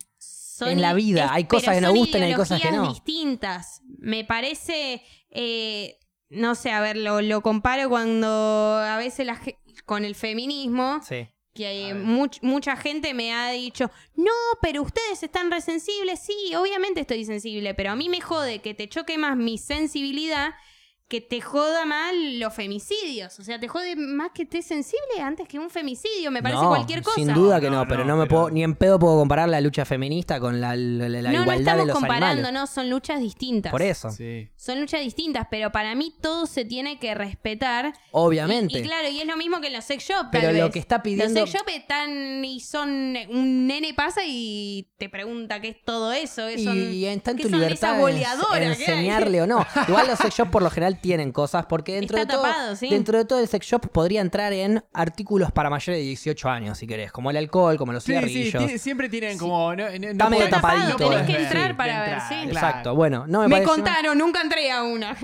Son 0.57 0.69
en 0.69 0.81
la 0.81 0.93
vida, 0.93 1.33
hay 1.33 1.45
cosas 1.45 1.75
que 1.75 1.81
nos 1.81 1.93
gustan 1.93 2.21
y 2.21 2.25
hay 2.25 2.33
cosas 2.33 2.61
que 2.61 2.71
no. 2.71 2.87
distintas. 2.89 3.81
Me 3.99 4.23
parece, 4.23 5.01
eh, 5.29 5.97
no 6.29 6.55
sé, 6.55 6.71
a 6.71 6.79
ver, 6.81 6.97
lo, 6.97 7.21
lo 7.21 7.41
comparo 7.41 7.89
cuando 7.89 8.27
a 8.27 8.97
veces 8.97 9.25
la 9.25 9.41
con 9.85 10.05
el 10.05 10.15
feminismo, 10.15 11.01
Sí. 11.07 11.27
que 11.53 11.93
ver. 11.93 11.95
much- 12.03 12.39
mucha 12.41 12.75
gente 12.77 13.13
me 13.13 13.33
ha 13.33 13.51
dicho, 13.51 13.91
no, 14.15 14.31
pero 14.61 14.81
ustedes 14.81 15.21
están 15.23 15.51
resensibles. 15.51 16.19
Sí, 16.21 16.55
obviamente 16.55 17.01
estoy 17.01 17.25
sensible, 17.25 17.73
pero 17.73 17.91
a 17.91 17.95
mí 17.95 18.07
me 18.09 18.21
jode 18.21 18.59
que 18.61 18.73
te 18.73 18.87
choque 18.87 19.17
más 19.17 19.35
mi 19.37 19.57
sensibilidad 19.57 20.53
que 21.07 21.21
te 21.21 21.39
joda 21.39 21.85
mal 21.85 22.39
los 22.39 22.51
femicidios. 22.53 23.37
O 23.39 23.43
sea, 23.43 23.59
te 23.59 23.67
jode 23.67 23.95
más 23.95 24.31
que 24.33 24.41
estés 24.43 24.65
sensible 24.65 25.21
antes 25.21 25.47
que 25.47 25.59
un 25.59 25.69
femicidio. 25.69 26.31
Me 26.31 26.41
parece 26.41 26.61
No, 26.63 26.69
cualquier 26.69 27.03
cosa. 27.03 27.15
Sin 27.15 27.31
duda 27.31 27.61
que 27.61 27.69
no, 27.69 27.77
No, 27.83 27.87
pero 27.87 27.99
no, 28.03 28.13
no, 28.13 28.17
me 28.17 28.23
pero- 28.25 28.41
puedo, 28.41 28.49
ni 28.49 28.63
en 28.63 28.73
pedo 28.75 28.97
puedo 28.97 29.15
comparar 29.19 29.47
la 29.47 29.61
lucha 29.61 29.85
feminista 29.85 30.39
con 30.39 30.59
la, 30.59 30.75
la- 30.75 31.07
la 31.07 31.21
no, 31.31 31.37
no 31.37 31.41
igualdad 31.43 31.59
estamos 31.59 31.81
de 31.81 31.85
los 31.85 31.93
comparando, 31.99 32.47
animales. 32.47 32.53
no, 32.53 32.65
son 32.67 32.89
luchas 32.89 33.19
distintas. 33.19 33.71
Por 33.71 33.83
eso, 33.83 34.09
Sí. 34.09 34.49
Son 34.55 34.79
luchas 34.79 35.01
distintas, 35.01 35.47
pero 35.51 35.71
para 35.71 35.93
mí 35.93 36.11
todo 36.21 36.47
se 36.47 36.65
tiene 36.65 36.97
que 36.97 37.13
respetar. 37.13 37.93
obviamente. 38.11 38.75
Y, 38.79 38.81
y 38.81 38.83
claro, 38.83 39.07
y 39.07 39.19
es 39.19 39.27
lo 39.27 39.37
mismo 39.37 39.61
que 39.61 39.67
en 39.67 39.73
los 39.73 39.85
sex 39.85 40.03
shops. 40.05 40.29
Pero 40.31 40.47
tal 40.47 40.57
lo 40.57 40.63
vez. 40.63 40.73
que 40.73 40.79
está 40.79 41.03
pidiendo- 41.03 41.39
Los 41.41 41.49
sex 41.51 41.61
shops 41.61 41.71
están 41.75 42.43
y 42.43 42.59
son. 42.61 43.15
Un 43.29 43.67
nene 43.67 43.93
pasa 43.93 44.21
y 44.25 44.89
te 44.97 45.09
pregunta 45.09 45.61
qué 45.61 45.69
es 45.69 45.83
todo 45.85 46.11
eso. 46.13 46.47
que 46.47 46.63
son- 46.63 46.91
y 46.93 47.05
está 47.05 47.31
en 47.31 47.37
¿qué 47.37 47.43
tu 47.43 47.49
son 47.49 47.59
libertad 47.59 47.89
esas 47.91 47.99
boleadoras 48.01 48.79
enseñarle 48.79 49.41
o 49.43 49.47
no. 49.47 49.63
Igual 49.87 50.07
los 50.07 50.17
sex 50.17 50.35
shops 50.35 50.49
por 50.51 50.63
lo 50.63 50.69
general 50.71 50.94
tienen 50.95 51.31
cosas, 51.31 51.65
porque 51.67 51.95
dentro 51.95 52.17
Está 52.17 52.35
de 52.37 52.41
todo, 52.41 52.75
sí. 52.75 52.89
dentro 52.89 53.17
de 53.17 53.25
todo 53.25 53.39
el 53.39 53.47
sex 53.47 53.65
shop 53.65 53.87
podría 53.89 54.21
entrar 54.21 54.53
en 54.53 54.83
artículos 54.93 55.51
para 55.51 55.69
mayores 55.69 55.99
de 56.01 56.05
18 56.07 56.49
años, 56.49 56.77
si 56.77 56.87
querés, 56.87 57.11
como 57.11 57.29
el 57.29 57.37
alcohol, 57.37 57.77
como 57.77 57.93
los 57.93 58.03
Sí, 58.03 58.11
cigarrillos. 58.11 58.81
siempre 58.81 59.09
tienen 59.09 59.37
como. 59.37 59.75
No, 59.75 59.85
no- 59.85 59.89
no 59.99 60.07
Está 60.11 60.29
medio 60.29 60.49
tapadito. 60.49 60.97
Tenés 60.97 61.27
que 61.27 61.37
entrar 61.43 61.77
para 61.77 62.01
ver, 62.03 62.19
sí. 62.27 62.35
Exacto, 62.49 62.95
bueno, 62.95 63.25
no 63.27 63.41
me, 63.41 63.47
Me 63.47 63.51
parece 63.55 63.69
contaron, 63.69 64.17
nunca 64.17 64.41
entré 64.41 64.71
a 64.71 64.83
una. 64.83 65.15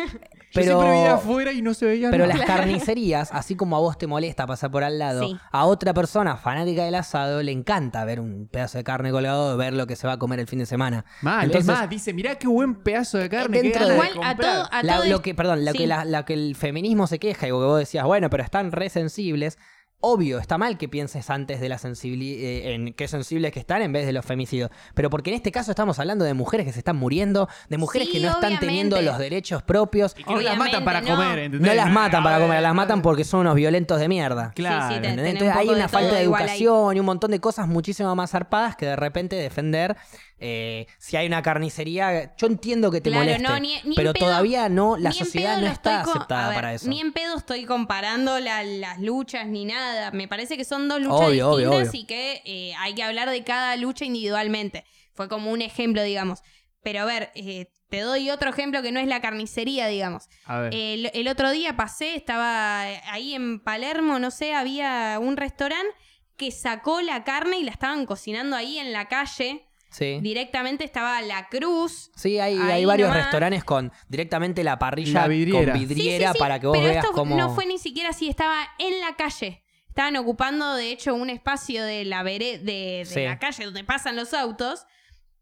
Yo 0.54 0.62
Pero- 0.62 0.82
siempre 0.82 1.00
de 1.00 1.08
afuera 1.08 1.52
y 1.54 1.62
no 1.62 1.74
se 1.74 1.86
veía 1.86 2.12
Pero 2.12 2.28
nada. 2.28 2.38
las 2.38 2.46
carnicerías, 2.48 3.30
así 3.32 3.56
como 3.56 3.78
a 3.78 3.80
vos 3.80 3.98
te 3.98 4.06
molesta 4.06 4.46
pasar 4.46 4.70
por 4.70 4.84
al 4.84 5.00
lado, 5.00 5.26
Sí. 5.28 5.38
a 5.52 5.66
otra 5.66 5.94
persona 5.94 6.36
fanática 6.36 6.84
del 6.84 6.96
asado 6.96 7.42
le 7.42 7.52
encanta 7.54 8.04
ver 8.06 8.20
un 8.20 8.48
pedazo 8.52 8.78
de 8.78 8.84
carne 8.84 9.12
colgado, 9.12 9.56
ver 9.56 9.74
lo 9.74 9.88
que 9.88 9.96
se 9.96 10.08
va 10.08 10.14
a 10.14 10.18
comer 10.20 10.40
el 10.42 10.48
fin 10.48 10.60
de 10.60 10.66
semana. 10.66 11.06
Mal, 11.22 11.46
Entonces, 11.46 11.70
es 11.74 11.80
más, 11.80 11.90
dice, 11.90 12.14
mirá 12.14 12.36
qué 12.36 12.48
buen 12.48 12.76
pedazo 12.76 13.18
de 13.18 13.30
carne 13.30 13.58
que 13.62 13.64
Dentro 13.70 13.86
de- 13.88 13.94
de 13.94 13.96
Igual 13.96 14.10
a 14.24 14.36
todo, 14.36 14.68
a 14.72 14.84
la- 14.84 14.96
todo 14.98 15.06
lo 15.06 15.22
que, 15.22 15.34
perdón, 15.36 15.64
lo 15.64 15.72
sí. 15.72 15.78
que, 15.78 15.88
la, 15.88 16.04
la 16.06 16.26
que 16.26 16.34
el 16.34 16.56
feminismo 16.56 17.08
se 17.08 17.18
queja 17.20 17.46
y 17.48 17.50
que 17.50 17.54
vos 17.54 17.80
decías, 17.80 18.04
bueno, 18.06 18.30
pero 18.30 18.44
están 18.44 18.72
re 18.74 18.90
sensibles. 18.90 19.58
Obvio, 20.02 20.40
está 20.40 20.58
mal 20.58 20.78
que 20.80 20.90
pienses 20.90 21.30
antes 21.30 21.62
de 21.62 21.70
la 21.70 21.78
sensibilidad, 21.78 22.72
en 22.72 22.94
qué 22.94 23.08
sensibles 23.08 23.52
que 23.52 23.60
están 23.60 23.82
en 23.84 23.94
vez 23.94 24.06
de 24.08 24.14
los 24.14 24.26
femicidios. 24.26 24.72
Pero 24.96 25.10
porque 25.12 25.30
en 25.30 25.36
este 25.36 25.52
caso 25.52 25.72
estamos 25.72 26.00
hablando 26.00 26.26
de 26.26 26.34
mujeres 26.34 26.66
que 26.66 26.74
se 26.74 26.80
están 26.80 26.96
muriendo, 26.98 27.48
de 27.70 27.78
mujeres 27.78 28.08
Sí, 28.08 28.14
que 28.16 28.20
no 28.20 28.32
están 28.32 28.60
teniendo 28.60 29.00
los 29.02 29.18
derechos 29.20 29.62
propios. 29.62 30.16
Y 30.18 30.24
que 30.24 30.34
no 30.34 30.42
las 30.42 30.58
matan 30.58 30.84
para 30.84 31.02
no. 31.02 31.08
comer, 31.16 31.40
¿entendés? 31.40 31.68
No 31.70 31.76
las 31.76 31.92
matan 31.92 32.24
para 32.24 32.40
comer, 32.40 32.62
las 32.62 32.74
matan 32.74 32.98
ver. 33.00 33.04
porque 33.04 33.24
son 33.24 33.42
unos 33.42 33.56
violentos 33.56 34.00
de 34.00 34.08
mierda. 34.08 34.52
Claro. 34.56 34.88
Sí, 34.96 35.00
Entonces 35.08 35.42
un 35.42 35.50
hay 35.58 35.70
una 35.70 35.88
falta 35.88 36.12
de 36.14 36.18
ahí. 36.18 36.24
educación 36.26 36.98
y 36.98 37.00
un 37.00 37.06
montón 37.06 37.32
de 37.32 37.40
cosas 37.40 37.68
muchísimo 37.68 38.16
más 38.16 38.32
zarpadas 38.32 38.76
que 38.76 38.88
de 38.88 38.96
repente 38.96 39.36
defender. 39.36 39.96
Eh, 40.44 40.88
si 40.98 41.16
hay 41.18 41.28
una 41.28 41.42
carnicería, 41.42 42.36
yo 42.36 42.48
entiendo 42.48 42.90
que 42.92 43.00
te 43.00 43.10
Claro, 43.12 43.24
moleste, 43.26 43.44
no, 43.44 43.60
ni- 43.60 43.76
ni 43.84 43.90
en 43.92 43.94
pero 43.96 44.12
pedo- 44.14 44.26
todavía 44.26 44.68
no, 44.70 44.98
la 44.98 45.12
sociedad 45.12 45.60
no 45.60 45.68
está 45.68 46.02
aceptada 46.02 46.48
ver, 46.50 46.56
para 46.56 46.74
eso. 46.74 46.90
Ni 46.90 47.00
en 47.00 47.14
pedo 47.14 47.38
estoy 47.38 47.66
comparando 47.66 48.40
la- 48.40 48.64
las 48.64 49.00
luchas 49.00 49.46
ni 49.48 49.66
nada. 49.66 50.12
Me 50.12 50.28
parece 50.28 50.58
que 50.58 50.66
son 50.66 50.88
dos 50.90 51.00
luchas 51.00 51.28
Obvio, 51.28 51.50
obvio, 51.52 51.70
distintas 51.70 51.90
obvio. 51.90 52.02
y 52.02 52.06
que 52.06 52.42
eh, 52.46 52.74
hay 52.80 52.94
que 52.96 53.04
hablar 53.04 53.30
de 53.30 53.44
cada 53.44 53.76
lucha 53.78 54.04
individualmente. 54.04 54.84
Fue 55.14 55.30
como 55.30 55.52
un 55.52 55.62
ejemplo, 55.62 56.02
digamos. 56.04 56.40
Pero 56.84 57.02
a 57.02 57.06
ver, 57.06 57.32
eh, 57.36 57.68
te 57.90 58.00
doy 58.00 58.32
otro 58.32 58.50
ejemplo 58.50 58.82
que 58.82 58.92
no 58.92 59.00
es 59.00 59.08
la 59.08 59.22
carnicería, 59.22 59.86
digamos. 59.88 60.28
A 60.46 60.58
ver. 60.60 60.74
El, 60.74 61.12
el 61.14 61.28
otro 61.28 61.52
día 61.52 61.76
pasé, 61.78 62.16
estaba 62.16 62.82
ahí 62.82 63.36
en 63.36 63.60
Palermo, 63.60 64.18
no 64.18 64.32
sé, 64.32 64.54
había 64.56 65.20
un 65.22 65.38
restaurante 65.38 65.94
que 66.38 66.50
sacó 66.52 67.02
la 67.02 67.24
carne 67.24 67.60
y 67.60 67.64
la 67.64 67.72
estaban 67.72 68.08
cocinando 68.08 68.56
ahí 68.56 68.80
en 68.80 68.92
la 68.94 69.08
calle. 69.08 69.68
Sí. 69.92 70.20
Directamente 70.22 70.84
estaba 70.86 71.22
la 71.22 71.50
cruz. 71.50 72.12
Sí, 72.16 72.40
hay, 72.40 72.58
Ahí 72.58 72.72
hay 72.72 72.86
varios 72.86 73.10
nomás. 73.10 73.24
restaurantes 73.26 73.64
con 73.66 73.92
directamente 74.08 74.64
la 74.64 74.80
parrilla 74.80 75.22
La 75.22 75.28
vidriera. 75.28 75.74
con 75.74 75.80
vidriera 75.82 76.28
sí, 76.30 76.34
sí, 76.34 76.40
para 76.40 76.60
que 76.60 76.68
vos 76.68 76.78
pero 76.78 76.90
veas 76.90 77.04
esto 77.04 77.16
cómo. 77.16 77.36
no 77.36 77.54
fue 77.54 77.66
ni 77.66 77.78
siquiera 77.78 78.10
así, 78.12 78.30
estaba 78.30 78.56
en 78.80 79.02
la 79.02 79.16
calle. 79.18 79.64
Estaban 79.90 80.16
ocupando, 80.16 80.76
de 80.76 80.92
hecho, 80.92 81.14
un 81.14 81.30
espacio 81.30 81.84
de 81.84 82.06
la 82.06 82.24
vere- 82.24 82.60
de, 82.60 83.00
de 83.00 83.06
Sí. 83.06 83.24
la 83.26 83.38
calle 83.38 83.66
donde 83.66 83.84
pasan 83.84 84.16
los 84.16 84.34
autos. 84.34 84.86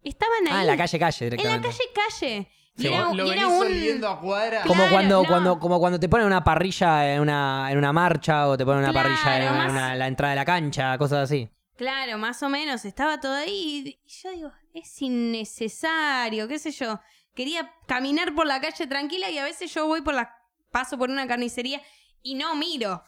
Estaban 0.01 0.47
ahí. 0.47 0.53
Ah, 0.53 0.61
en 0.61 0.67
la 0.67 0.77
calle, 0.77 0.97
calle 0.97 1.25
En 1.25 1.29
la 1.31 1.37
directamente. 1.37 1.67
calle, 1.67 1.83
calle. 1.93 2.47
Y 2.77 2.81
Sí, 2.81 2.87
era, 2.87 3.03
vos 3.05 3.15
lo 3.17 3.25
y 3.27 3.29
era 3.31 3.43
venís 3.45 3.59
un... 3.59 3.67
oliendo 3.67 4.07
a 4.07 4.19
cuadra. 4.19 4.61
Como 4.61 4.73
Claro, 4.75 4.91
cuando, 4.91 5.21
no. 5.21 5.27
cuando, 5.27 5.59
como 5.59 5.79
cuando 5.79 5.99
te 5.99 6.09
ponen 6.09 6.25
una 6.25 6.43
parrilla 6.43 7.13
en 7.13 7.19
una, 7.21 7.67
en 7.69 7.77
una 7.77 7.91
marcha 7.93 8.47
o 8.47 8.57
te 8.57 8.65
ponen 8.65 8.79
una 8.83 8.91
Claro, 8.91 9.09
parrilla 9.09 9.45
en, 9.47 9.53
más- 9.57 9.71
una- 9.71 9.95
la 9.95 10.07
entrada 10.07 10.31
de 10.31 10.35
la 10.37 10.45
cancha, 10.45 10.97
cosas 10.97 11.19
así. 11.25 11.47
Claro, 11.79 12.17
más 12.17 12.43
o 12.43 12.49
menos, 12.49 12.83
estaba 12.83 13.19
todo 13.21 13.33
ahí. 13.33 13.97
Y 14.05 14.09
yo 14.21 14.31
digo, 14.31 14.51
es 14.73 15.01
innecesario, 15.01 16.47
qué 16.49 16.59
sé 16.59 16.71
yo. 16.71 16.99
Quería 17.33 17.71
caminar 17.87 18.35
por 18.35 18.45
la 18.45 18.59
calle 18.59 18.85
tranquila 18.85 19.29
y 19.29 19.37
a 19.37 19.45
veces 19.45 19.73
yo 19.73 19.87
voy 19.87 20.01
por 20.01 20.13
la. 20.13 20.35
paso 20.71 20.97
por 20.97 21.09
una 21.09 21.25
carnicería 21.25 21.81
y 22.21 22.35
no 22.35 22.53
miro. 22.55 23.01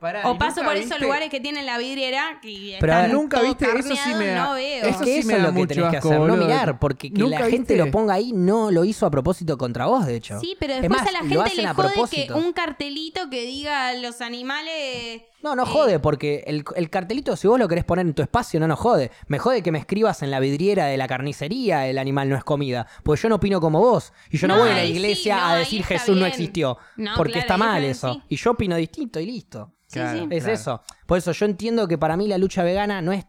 Pará, 0.00 0.28
O 0.28 0.34
¿y 0.34 0.38
paso 0.38 0.62
por 0.62 0.76
esos 0.76 1.00
lugares 1.00 1.30
que 1.30 1.40
tienen 1.40 1.64
la 1.64 1.78
vidriera 1.78 2.38
y 2.42 2.74
Pero 2.80 2.92
están 2.92 3.12
nunca 3.12 3.38
todo 3.38 3.46
viste, 3.48 3.64
eso 3.64 3.82
sí 3.88 3.96
carneado, 3.96 4.18
me 4.18 4.26
da- 4.26 4.44
no 4.44 4.54
veo. 4.54 4.84
Es 4.84 4.90
Eso 4.96 4.98
que 5.04 5.12
sí 5.12 5.18
eso 5.20 5.28
me 5.28 5.34
es 5.36 5.42
lo 5.42 5.54
que 5.54 5.66
tenés 5.66 5.90
que 5.90 5.96
hacer, 5.96 6.20
no 6.20 6.36
mirar, 6.36 6.78
porque 6.78 7.10
que 7.12 7.18
¿Nunca 7.18 7.38
la 7.40 7.46
gente 7.46 7.72
viste? 7.74 7.76
lo 7.76 7.90
ponga 7.90 8.12
ahí 8.14 8.32
no 8.34 8.70
lo 8.70 8.84
hizo 8.84 9.06
a 9.06 9.10
propósito 9.10 9.56
contra 9.56 9.86
vos, 9.86 10.04
de 10.04 10.16
hecho. 10.16 10.38
Sí, 10.40 10.54
pero 10.60 10.74
Es 10.74 10.82
después 10.82 11.00
más, 11.00 11.08
a 11.08 11.12
la 11.12 11.18
gente 11.20 11.54
le 11.62 11.68
jode 11.68 11.94
que 12.10 12.30
un 12.32 12.52
cartelito 12.52 13.30
que 13.30 13.42
diga 13.46 13.94
los 13.94 14.20
animales. 14.20 15.22
No, 15.46 15.54
no 15.54 15.64
jode, 15.64 16.00
porque 16.00 16.42
el, 16.46 16.64
el 16.74 16.90
cartelito, 16.90 17.36
si 17.36 17.46
vos 17.46 17.58
lo 17.58 17.68
querés 17.68 17.84
poner 17.84 18.04
en 18.04 18.14
tu 18.14 18.22
espacio, 18.22 18.58
no 18.58 18.66
nos 18.66 18.78
jode. 18.80 19.12
Me 19.28 19.38
jode 19.38 19.62
que 19.62 19.70
me 19.70 19.78
escribas 19.78 20.22
en 20.22 20.30
la 20.32 20.40
vidriera 20.40 20.86
de 20.86 20.96
la 20.96 21.06
carnicería 21.06 21.86
el 21.86 21.98
animal 21.98 22.28
no 22.28 22.36
es 22.36 22.42
comida. 22.42 22.86
Porque 23.04 23.22
yo 23.22 23.28
no 23.28 23.36
opino 23.36 23.60
como 23.60 23.78
vos. 23.78 24.12
Y 24.30 24.38
yo 24.38 24.48
no, 24.48 24.56
No, 24.56 24.62
voy 24.62 24.70
a 24.70 24.74
la 24.74 24.82
sí, 24.82 24.88
iglesia 24.92 25.36
no, 25.36 25.46
a 25.46 25.56
decir 25.56 25.84
Jesús 25.84 26.16
no 26.16 26.26
existió. 26.26 26.78
No, 26.96 27.12
porque 27.16 27.34
claro, 27.34 27.44
está 27.44 27.56
mal 27.56 27.84
eso. 27.84 28.14
sí. 28.14 28.22
Y 28.30 28.36
yo 28.36 28.50
opino 28.50 28.74
distinto 28.76 29.20
y 29.20 29.26
listo. 29.26 29.72
Sí, 29.86 30.00
Claro. 30.00 30.18
sí. 30.18 30.26
Es 30.30 30.42
Claro. 30.44 30.54
eso. 30.54 30.82
Por 31.06 31.18
eso 31.18 31.30
yo 31.30 31.46
entiendo 31.46 31.86
que 31.86 31.96
para 31.96 32.16
mí 32.16 32.26
la 32.26 32.38
lucha 32.38 32.64
vegana 32.64 33.00
no 33.02 33.12
es. 33.12 33.24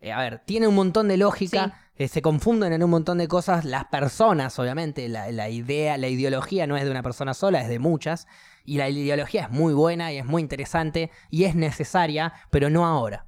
eh, 0.00 0.10
a 0.12 0.18
ver, 0.18 0.40
tiene 0.44 0.66
un 0.66 0.74
montón 0.74 1.06
de 1.08 1.16
lógica. 1.16 1.80
eh, 1.96 2.08
se 2.08 2.20
confunden 2.20 2.72
en 2.72 2.82
un 2.82 2.90
montón 2.90 3.18
de 3.18 3.28
cosas. 3.28 3.64
Las 3.64 3.84
personas, 3.84 4.58
obviamente, 4.58 5.08
la, 5.08 5.30
la 5.30 5.48
idea, 5.48 5.96
la 5.98 6.08
ideología 6.08 6.66
no 6.66 6.76
es 6.76 6.82
de 6.84 6.90
una 6.90 7.04
persona 7.04 7.32
sola, 7.34 7.60
es 7.60 7.68
de 7.68 7.78
muchas. 7.78 8.26
Y 8.64 8.78
la 8.78 8.88
ideología 8.88 9.42
es 9.42 9.50
muy 9.50 9.74
buena 9.74 10.12
y 10.12 10.18
es 10.18 10.24
muy 10.24 10.42
interesante 10.42 11.10
y 11.30 11.44
es 11.44 11.54
necesaria, 11.54 12.32
pero 12.50 12.70
no 12.70 12.86
ahora. 12.86 13.26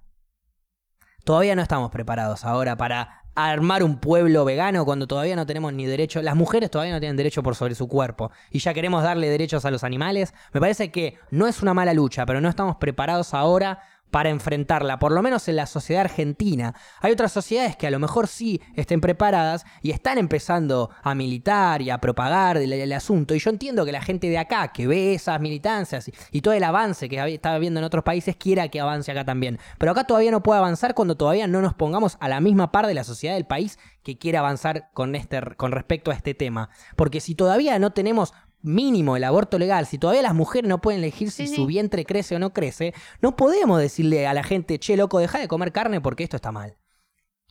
Todavía 1.24 1.54
no 1.54 1.62
estamos 1.62 1.90
preparados 1.90 2.44
ahora 2.44 2.76
para 2.76 3.26
armar 3.36 3.82
un 3.82 3.98
pueblo 3.98 4.44
vegano 4.44 4.84
cuando 4.84 5.06
todavía 5.06 5.36
no 5.36 5.46
tenemos 5.46 5.72
ni 5.72 5.84
derecho. 5.84 6.22
Las 6.22 6.34
mujeres 6.34 6.70
todavía 6.70 6.94
no 6.94 7.00
tienen 7.00 7.16
derecho 7.16 7.42
por 7.42 7.54
sobre 7.54 7.74
su 7.74 7.86
cuerpo 7.86 8.32
y 8.50 8.60
ya 8.60 8.72
queremos 8.72 9.02
darle 9.02 9.28
derechos 9.28 9.64
a 9.64 9.70
los 9.70 9.84
animales. 9.84 10.34
Me 10.52 10.60
parece 10.60 10.90
que 10.90 11.18
no 11.30 11.46
es 11.46 11.62
una 11.62 11.74
mala 11.74 11.92
lucha, 11.92 12.24
pero 12.24 12.40
no 12.40 12.48
estamos 12.48 12.76
preparados 12.76 13.34
ahora 13.34 13.80
para 14.10 14.30
enfrentarla, 14.30 14.98
por 14.98 15.12
lo 15.12 15.22
menos 15.22 15.48
en 15.48 15.56
la 15.56 15.66
sociedad 15.66 16.02
argentina. 16.02 16.74
Hay 17.00 17.12
otras 17.12 17.32
sociedades 17.32 17.76
que 17.76 17.86
a 17.86 17.90
lo 17.90 17.98
mejor 17.98 18.28
sí 18.28 18.60
estén 18.74 19.00
preparadas 19.00 19.64
y 19.82 19.90
están 19.90 20.18
empezando 20.18 20.90
a 21.02 21.14
militar 21.14 21.82
y 21.82 21.90
a 21.90 21.98
propagar 21.98 22.56
el, 22.56 22.92
asunto. 22.92 23.34
Y 23.34 23.40
yo 23.40 23.50
entiendo 23.50 23.84
que 23.84 23.92
la 23.92 24.00
gente 24.00 24.28
de 24.28 24.38
acá, 24.38 24.68
que 24.68 24.86
ve 24.86 25.14
esas 25.14 25.40
militancias 25.40 26.10
y, 26.30 26.40
todo 26.40 26.54
el 26.54 26.64
avance 26.64 27.08
que 27.08 27.34
estaba 27.34 27.58
viendo 27.58 27.80
en 27.80 27.84
otros 27.84 28.04
países, 28.04 28.36
quiera 28.36 28.68
que 28.68 28.80
avance 28.80 29.10
acá 29.10 29.24
también. 29.24 29.58
Pero 29.78 29.92
acá 29.92 30.04
todavía 30.04 30.30
no 30.30 30.42
puede 30.42 30.58
avanzar 30.58 30.94
cuando 30.94 31.16
todavía 31.16 31.46
no 31.46 31.60
nos 31.60 31.74
pongamos 31.74 32.16
a 32.20 32.28
la 32.28 32.40
misma 32.40 32.70
par 32.72 32.86
de 32.86 32.94
la 32.94 33.04
sociedad 33.04 33.34
del 33.34 33.46
país 33.46 33.78
que 34.02 34.18
quiere 34.18 34.38
avanzar 34.38 34.88
con, 34.94 35.16
este, 35.16 35.40
con 35.56 35.72
respecto 35.72 36.12
a 36.12 36.14
este 36.14 36.32
tema. 36.32 36.70
Porque 36.94 37.20
si 37.20 37.34
todavía 37.34 37.78
no 37.80 37.90
tenemos 37.90 38.32
mínimo 38.66 39.16
el 39.16 39.24
aborto 39.24 39.58
legal, 39.58 39.86
si 39.86 39.96
todavía 39.98 40.22
las 40.22 40.34
mujeres 40.34 40.68
no 40.68 40.80
pueden 40.80 41.00
elegir 41.00 41.30
si 41.30 41.46
Sí, 41.46 41.48
sí. 41.48 41.56
su 41.56 41.66
vientre 41.66 42.04
crece 42.04 42.36
o 42.36 42.38
no 42.38 42.52
crece, 42.52 42.92
no 43.22 43.36
podemos 43.36 43.80
decirle 43.80 44.26
a 44.26 44.34
la 44.34 44.42
gente, 44.42 44.78
che, 44.78 44.96
loco, 44.96 45.18
deja 45.20 45.38
de 45.38 45.48
comer 45.48 45.72
carne 45.72 46.00
porque 46.00 46.24
esto 46.24 46.36
está 46.36 46.52
mal. 46.52 46.76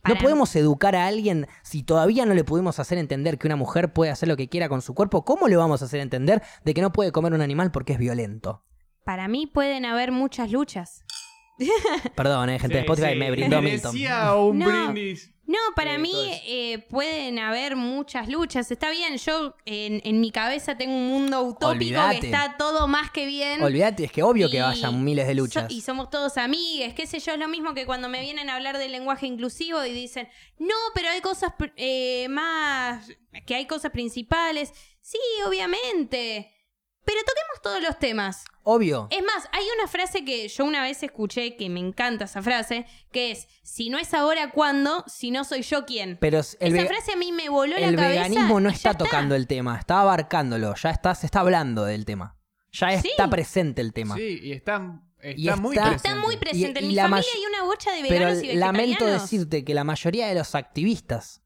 No 0.06 0.14
podemos 0.16 0.54
educar 0.54 0.94
a 0.94 1.06
alguien 1.08 1.48
si 1.64 1.82
todavía 1.82 2.24
no 2.26 2.34
le 2.34 2.44
pudimos 2.44 2.78
hacer 2.78 2.96
entender 2.98 3.38
que 3.38 3.48
una 3.48 3.56
mujer 3.56 3.92
puede 3.92 4.12
hacer 4.12 4.28
lo 4.28 4.36
que 4.36 4.48
quiera 4.48 4.68
con 4.68 4.80
su 4.80 4.94
cuerpo. 4.94 5.24
¿Cómo 5.24 5.48
le 5.48 5.56
vamos 5.56 5.82
a 5.82 5.86
hacer 5.86 5.98
entender 5.98 6.42
de 6.64 6.74
que 6.74 6.80
no 6.80 6.92
puede 6.92 7.10
comer 7.10 7.32
un 7.34 7.40
animal 7.40 7.72
porque 7.72 7.94
es 7.94 7.98
violento? 7.98 8.62
Para 9.04 9.26
mí 9.26 9.46
pueden 9.48 9.84
haber 9.84 10.12
muchas 10.12 10.52
luchas. 10.52 11.04
Perdón, 12.14 12.50
eh, 12.50 12.58
gente 12.58 12.76
de 12.76 12.80
Spotify 12.82 13.14
sí. 13.14 13.18
me 13.18 13.30
brindó 13.30 13.60
Milton. 13.62 13.92
Merecía 13.94 14.34
un 14.36 14.58
No. 14.58 14.66
brindis. 14.92 15.32
No, 15.46 15.58
para 15.76 15.94
Eh, 15.94 15.98
mí 15.98 16.12
eh, 16.44 16.78
pueden 16.90 17.38
haber 17.38 17.76
muchas 17.76 18.28
luchas. 18.28 18.68
Está 18.72 18.90
bien, 18.90 19.16
yo 19.18 19.54
en, 19.64 20.00
en 20.04 20.20
mi 20.20 20.32
cabeza 20.32 20.76
tengo 20.76 20.94
un 20.96 21.06
mundo 21.06 21.40
utópico 21.42 22.00
que 22.10 22.26
está 22.26 22.56
todo 22.58 22.88
más 22.88 23.12
que 23.12 23.26
bien. 23.26 23.62
Olvídate, 23.62 24.04
es 24.04 24.12
que 24.12 24.24
obvio 24.24 24.50
que 24.50 24.56
Y 24.56 24.60
vayan 24.60 25.04
miles 25.04 25.26
de 25.28 25.34
so- 25.34 25.38
luchas. 25.40 25.70
y 25.70 25.82
somos 25.82 26.10
todos 26.10 26.36
amigues, 26.36 26.94
qué 26.94 27.06
sé 27.06 27.20
yo, 27.20 27.32
es 27.32 27.38
lo 27.38 27.46
mismo 27.46 27.74
que 27.74 27.86
cuando 27.86 28.08
me 28.08 28.20
vienen 28.22 28.50
a 28.50 28.56
hablar 28.56 28.76
del 28.78 28.90
lenguaje 28.90 29.26
inclusivo 29.26 29.84
y 29.84 29.92
dicen, 29.92 30.28
no, 30.58 30.74
pero 30.94 31.10
hay 31.10 31.20
cosas 31.20 31.52
pr- 31.56 31.72
eh, 31.76 32.26
más, 32.28 33.08
que 33.46 33.54
hay 33.54 33.66
cosas 33.66 33.92
principales. 33.92 34.72
Sí, 35.00 35.18
obviamente. 35.46 36.52
Pero 37.06 37.20
toquemos 37.20 37.62
todos 37.62 37.80
los 37.82 37.98
temas. 37.98 38.44
Obvio. 38.64 39.06
Es 39.10 39.22
más, 39.22 39.48
hay 39.52 39.64
una 39.78 39.86
frase 39.88 40.24
que 40.24 40.48
yo 40.48 40.64
una 40.64 40.82
vez 40.82 41.02
escuché 41.02 41.56
que 41.56 41.68
me 41.70 41.78
encanta 41.80 42.24
esa 42.24 42.42
frase, 42.42 42.84
que 43.12 43.30
es, 43.30 43.46
si 43.62 43.88
no 43.90 43.96
es 43.98 44.12
ahora, 44.12 44.50
¿cuándo? 44.50 45.04
Si 45.06 45.30
no 45.30 45.44
soy 45.44 45.62
yo, 45.62 45.86
¿quién? 45.86 46.18
Pero 46.20 46.40
el, 46.60 46.76
esa 46.76 46.86
frase 46.86 47.12
a 47.12 47.16
mí 47.16 47.30
me 47.32 47.48
voló 47.48 47.76
el 47.76 47.82
la 47.82 48.02
cabeza. 48.02 48.08
veganismo 48.28 48.58
no 48.60 48.68
y 48.70 48.72
está 48.74 48.94
tocando 48.94 49.34
el 49.36 49.46
tema, 49.46 49.78
está 49.78 50.00
abarcándolo, 50.00 50.74
ya 50.74 50.90
está, 50.90 51.14
se 51.14 51.26
está 51.26 51.40
hablando 51.40 51.84
del 51.84 52.04
tema. 52.04 52.36
Ya 52.72 53.00
Sí. 53.00 53.08
está 53.08 53.30
presente 53.30 53.80
el 53.80 53.92
tema. 53.92 54.16
Sí, 54.16 54.40
y 54.42 54.52
está, 54.52 55.00
está, 55.20 55.40
Y 55.56 55.60
muy 55.60 55.76
presente. 55.76 55.96
Está 55.96 56.14
muy 56.16 56.36
presente. 56.36 56.80
Y- 56.80 56.82
en 56.82 56.84
y 56.84 56.88
mi 56.88 56.94
la 56.96 57.02
familia 57.04 57.30
hay 57.36 57.44
una 57.46 57.62
bocha 57.62 57.92
de 57.92 58.02
Pero 58.02 58.26
veganos 58.26 58.42
y 58.42 58.52
lamento 58.54 58.86
vegetarianos. 58.88 59.22
decirte 59.22 59.64
que 59.64 59.74
la 59.74 59.84
mayoría 59.84 60.26
de 60.26 60.34
los 60.34 60.54
activistas 60.56 61.40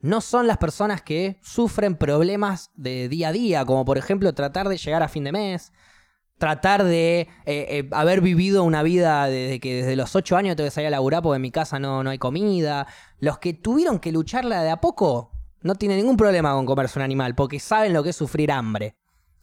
no 0.00 0.20
son 0.20 0.46
las 0.46 0.58
personas 0.58 1.02
que 1.02 1.38
sufren 1.42 1.94
problemas 1.96 2.70
de 2.74 3.08
día 3.08 3.28
a 3.28 3.32
día, 3.32 3.64
como 3.64 3.84
por 3.84 3.98
ejemplo 3.98 4.32
tratar 4.32 4.68
de 4.68 4.76
llegar 4.78 5.02
a 5.02 5.08
fin 5.08 5.24
de 5.24 5.32
mes, 5.32 5.72
tratar 6.38 6.84
de 6.84 7.20
eh, 7.20 7.28
eh, 7.46 7.88
haber 7.92 8.22
vivido 8.22 8.64
una 8.64 8.82
vida 8.82 9.26
desde 9.26 9.60
que 9.60 9.76
desde 9.76 9.96
los 9.96 10.16
8 10.16 10.36
años 10.38 10.56
tengo 10.56 10.66
que 10.66 10.70
salir 10.70 10.88
a 10.88 10.90
laburar 10.90 11.22
porque 11.22 11.36
en 11.36 11.42
mi 11.42 11.50
casa 11.50 11.78
no, 11.78 12.02
no 12.02 12.10
hay 12.10 12.18
comida. 12.18 12.86
Los 13.18 13.38
que 13.38 13.52
tuvieron 13.52 13.98
que 13.98 14.10
lucharla 14.10 14.62
de 14.62 14.70
a 14.70 14.80
poco 14.80 15.32
no 15.60 15.74
tienen 15.74 15.98
ningún 15.98 16.16
problema 16.16 16.54
con 16.54 16.64
comerse 16.64 16.98
un 16.98 17.02
animal 17.02 17.34
porque 17.34 17.60
saben 17.60 17.92
lo 17.92 18.02
que 18.02 18.10
es 18.10 18.16
sufrir 18.16 18.50
hambre. 18.50 18.96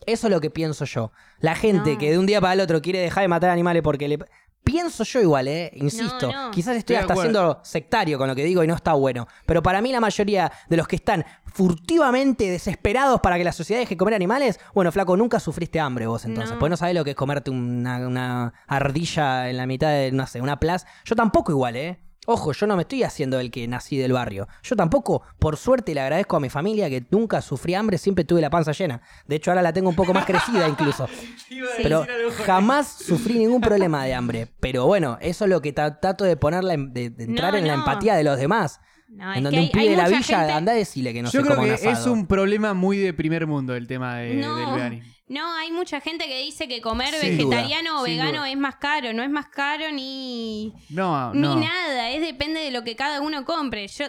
Eso 0.07 0.27
es 0.27 0.33
lo 0.33 0.41
que 0.41 0.49
pienso 0.49 0.85
yo. 0.85 1.11
La 1.39 1.53
gente 1.55 1.93
No. 1.93 1.97
que 1.99 2.11
de 2.11 2.17
un 2.17 2.25
día 2.25 2.41
para 2.41 2.53
el 2.53 2.61
otro 2.61 2.81
quiere 2.81 2.99
dejar 2.99 3.23
de 3.23 3.27
matar 3.27 3.51
animales 3.51 3.83
porque 3.83 4.07
le... 4.07 4.19
Pienso 4.67 5.05
yo 5.05 5.21
igual, 5.21 5.47
¿eh? 5.47 5.71
Insisto. 5.75 6.29
No, 6.29 6.45
no. 6.47 6.51
Quizás 6.51 6.75
estoy 6.75 6.97
hasta 6.97 7.15
siendo 7.15 7.59
sectario 7.63 8.17
con 8.17 8.27
lo 8.27 8.35
que 8.35 8.43
digo 8.43 8.63
y 8.63 8.67
no 8.67 8.75
está 8.75 8.93
bueno. 8.93 9.25
Pero 9.45 9.63
para 9.63 9.81
mí 9.81 9.93
la 9.93 10.01
mayoría 10.01 10.51
de 10.67 10.75
los 10.75 10.87
que 10.87 10.97
están 10.97 11.25
furtivamente 11.45 12.49
desesperados 12.49 13.21
para 13.21 13.37
que 13.37 13.45
la 13.45 13.53
sociedad 13.53 13.79
deje 13.79 13.95
de 13.95 13.97
comer 13.97 14.13
animales, 14.13 14.59
bueno, 14.73 14.91
flaco, 14.91 15.15
nunca 15.15 15.39
sufriste 15.39 15.79
hambre 15.79 16.05
vos 16.05 16.25
entonces. 16.25 16.51
No. 16.51 16.59
Porque 16.59 16.71
no 16.71 16.77
sabés 16.77 16.95
lo 16.95 17.05
que 17.05 17.11
es 17.11 17.15
comerte 17.15 17.49
una, 17.49 18.05
una 18.05 18.53
ardilla 18.67 19.49
en 19.49 19.57
la 19.57 19.65
mitad 19.65 19.89
de, 19.89 20.11
no 20.11 20.27
sé, 20.27 20.41
una 20.41 20.59
plaza. 20.59 20.85
Yo 21.05 21.15
tampoco 21.15 21.53
igual, 21.53 21.77
¿eh? 21.77 21.99
Ojo, 22.29 22.51
yo 22.51 22.67
no 22.67 22.75
me 22.75 22.81
estoy 22.81 23.03
haciendo 23.03 23.39
el 23.39 23.49
que 23.51 23.65
nací 23.69 23.97
del 23.97 24.11
barrio. 24.11 24.49
Yo 24.61 24.75
tampoco, 24.75 25.21
por 25.39 25.55
suerte, 25.55 25.93
le 25.93 26.01
agradezco 26.01 26.35
a 26.35 26.39
mi 26.41 26.49
familia 26.49 26.89
que 26.89 27.05
nunca 27.09 27.41
sufrí 27.41 27.73
hambre, 27.73 27.97
siempre 27.97 28.25
tuve 28.25 28.41
la 28.41 28.49
panza 28.49 28.73
llena. 28.73 29.01
De 29.25 29.37
hecho, 29.37 29.49
ahora 29.51 29.61
la 29.61 29.71
tengo 29.71 29.87
un 29.89 29.95
poco 29.95 30.13
más 30.13 30.25
crecida 30.25 30.67
incluso. 30.67 31.07
Pero 31.81 32.05
jamás 32.45 32.87
sufrí 32.87 33.39
ningún 33.39 33.61
problema 33.61 34.03
de 34.03 34.13
hambre. 34.13 34.47
Pero 34.59 34.85
bueno, 34.85 35.17
eso 35.21 35.45
es 35.45 35.49
lo 35.49 35.61
que 35.61 35.71
trato 35.71 36.25
de 36.25 36.35
ponerla, 36.35 36.73
en- 36.73 36.93
de, 36.93 37.09
de 37.11 37.23
entrar 37.23 37.53
No, 37.53 37.59
en 37.59 37.67
la 37.67 37.73
empatía 37.75 38.15
de 38.15 38.25
los 38.25 38.37
demás. 38.37 38.81
No, 39.07 39.33
en 39.33 39.43
donde 39.43 39.59
hay- 39.59 39.65
un 39.67 39.71
pibe 39.71 39.89
de 39.91 39.95
la 39.95 40.07
villa 40.09 40.21
gente- 40.21 40.51
anda 40.51 40.73
a 40.73 40.75
decirle 40.75 41.13
que 41.13 41.21
no 41.23 41.29
Yo 41.31 41.39
se 41.39 41.45
creo 41.45 41.55
coma 41.55 41.67
un 41.69 41.75
que 41.77 41.89
es 41.89 42.05
un 42.07 42.27
problema 42.27 42.73
muy 42.73 42.97
de 42.97 43.13
primer 43.13 43.47
mundo 43.47 43.73
el 43.73 43.87
tema 43.87 44.17
de- 44.17 44.35
No. 44.35 44.57
del 44.57 44.65
veganismo. 44.75 45.13
No, 45.29 45.53
hay 45.55 45.71
mucha 45.71 45.99
gente 45.99 46.25
que 46.27 46.39
dice 46.41 46.67
que 46.69 46.79
comer 46.81 47.13
Sin 47.15 47.37
duda, 47.37 47.57
vegetariano 47.57 47.99
o 47.99 48.03
vegano 48.03 48.37
duda. 48.39 48.49
es 48.49 48.57
más 48.57 48.75
caro. 48.77 49.11
No 49.13 49.23
es 49.23 49.29
más 49.29 49.47
caro 49.49 49.91
ni, 49.91 50.73
No, 50.89 51.33
ni 51.33 51.41
no. 51.41 51.55
nada. 51.59 52.11
Es 52.11 52.21
depende 52.21 52.61
de 52.61 52.71
lo 52.71 52.83
que 52.83 52.95
cada 52.95 53.19
uno 53.21 53.43
compre. 53.43 53.87
Yo, 53.89 54.05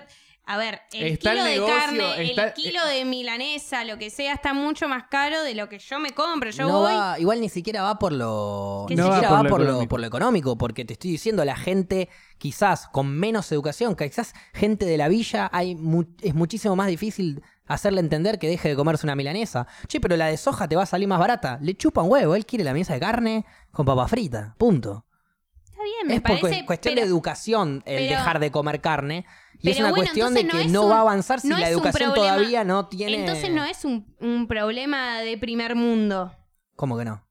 a 0.47 0.57
ver, 0.57 0.81
el 0.93 1.09
Está 1.09 1.33
el 1.33 1.39
kilo 1.39 1.45
negocio, 1.45 1.75
de 1.75 1.81
carne, 1.81 2.31
está- 2.31 2.45
el 2.47 2.53
kilo 2.55 2.87
de 2.87 3.05
milanesa, 3.05 3.85
lo 3.85 3.99
que 3.99 4.11
sea, 4.11 4.33
está 4.33 4.55
mucho 4.55 4.89
más 4.89 5.05
caro 5.11 5.43
de 5.43 5.55
lo 5.57 5.69
que 5.69 5.79
yo 5.81 5.99
me 5.99 6.11
compro. 6.13 6.51
Yo 6.51 6.69
No 6.69 6.81
voy. 6.83 6.95
va- 6.95 7.19
igual 7.19 7.41
ni 7.41 7.49
siquiera 7.49 7.83
va 7.83 7.99
por 7.99 8.13
lo, 8.13 8.85
¿Qué 8.89 8.95
ni 8.95 9.03
siquiera 9.03 9.29
No 9.29 9.35
va 9.35 9.43
va 9.43 9.49
por 9.49 9.51
por 9.51 9.59
lo 9.61 9.65
lo, 9.65 9.71
económico. 9.73 9.89
por 9.91 10.01
lo 10.01 10.07
económico, 10.07 10.57
porque 10.57 10.85
te 10.85 10.93
estoy 10.93 11.11
diciendo, 11.11 11.45
la 11.45 11.57
gente 11.57 12.09
quizás 12.39 12.87
con 12.89 13.09
menos 13.11 13.51
educación, 13.53 13.97
quizás 13.97 14.35
gente 14.55 14.87
de 14.87 14.97
la 14.97 15.09
villa, 15.09 15.51
hay 15.53 15.75
mu- 15.75 16.05
es 16.23 16.35
muchísimo 16.35 16.77
más 16.77 16.87
difícil 16.87 17.43
hacerle 17.69 18.01
entender 18.01 18.39
que 18.39 18.49
deje 18.49 18.69
de 18.71 18.77
comerse 18.77 19.07
una 19.07 19.15
milanesa. 19.15 19.67
Che, 19.87 20.01
pero 20.01 20.17
la 20.17 20.27
de 20.27 20.37
soja 20.37 20.67
te 20.69 20.75
va 20.77 20.83
a 20.83 20.87
salir 20.87 21.07
más 21.07 21.19
barata. 21.21 21.59
Le 21.63 21.77
chupa 21.77 22.03
un 22.03 22.11
huevo, 22.11 22.35
él 22.35 22.45
quiere 22.47 22.65
la 22.65 22.73
milanesa 22.73 22.95
de 22.95 23.01
carne 23.01 23.45
con 23.71 23.87
papa 23.87 24.09
frita, 24.09 24.55
punto. 24.59 25.05
Está 25.65 25.83
bien, 25.85 26.07
me 26.09 26.15
es 26.17 26.21
por 26.23 26.41
parece. 26.41 26.61
cu- 26.63 26.67
cuestión 26.67 26.95
pero- 26.95 27.05
de 27.07 27.11
educación 27.11 27.83
el 27.87 27.97
pero- 28.09 28.19
dejar 28.19 28.41
de 28.41 28.51
comer 28.51 28.81
carne. 28.81 29.25
Y 29.61 29.71
es 29.71 29.79
una 29.79 29.91
bueno, 29.91 30.03
cuestión 30.05 30.35
de 30.35 30.47
que 30.47 30.67
no 30.67 30.89
va 30.89 30.99
a 30.99 31.01
avanzar 31.01 31.41
si 31.41 31.49
no 31.49 31.59
la 31.59 31.69
educación 31.69 32.15
todavía 32.15 32.63
no 32.63 32.87
tiene... 32.87 33.21
Entonces 33.21 33.51
no 33.51 33.65
es 33.65 33.85
un, 33.85 34.15
un 34.21 34.47
problema 34.47 35.19
de 35.21 35.37
primer 35.37 35.75
mundo. 35.75 36.33
¿Cómo 36.77 36.97
que 36.97 37.05
no? 37.05 37.25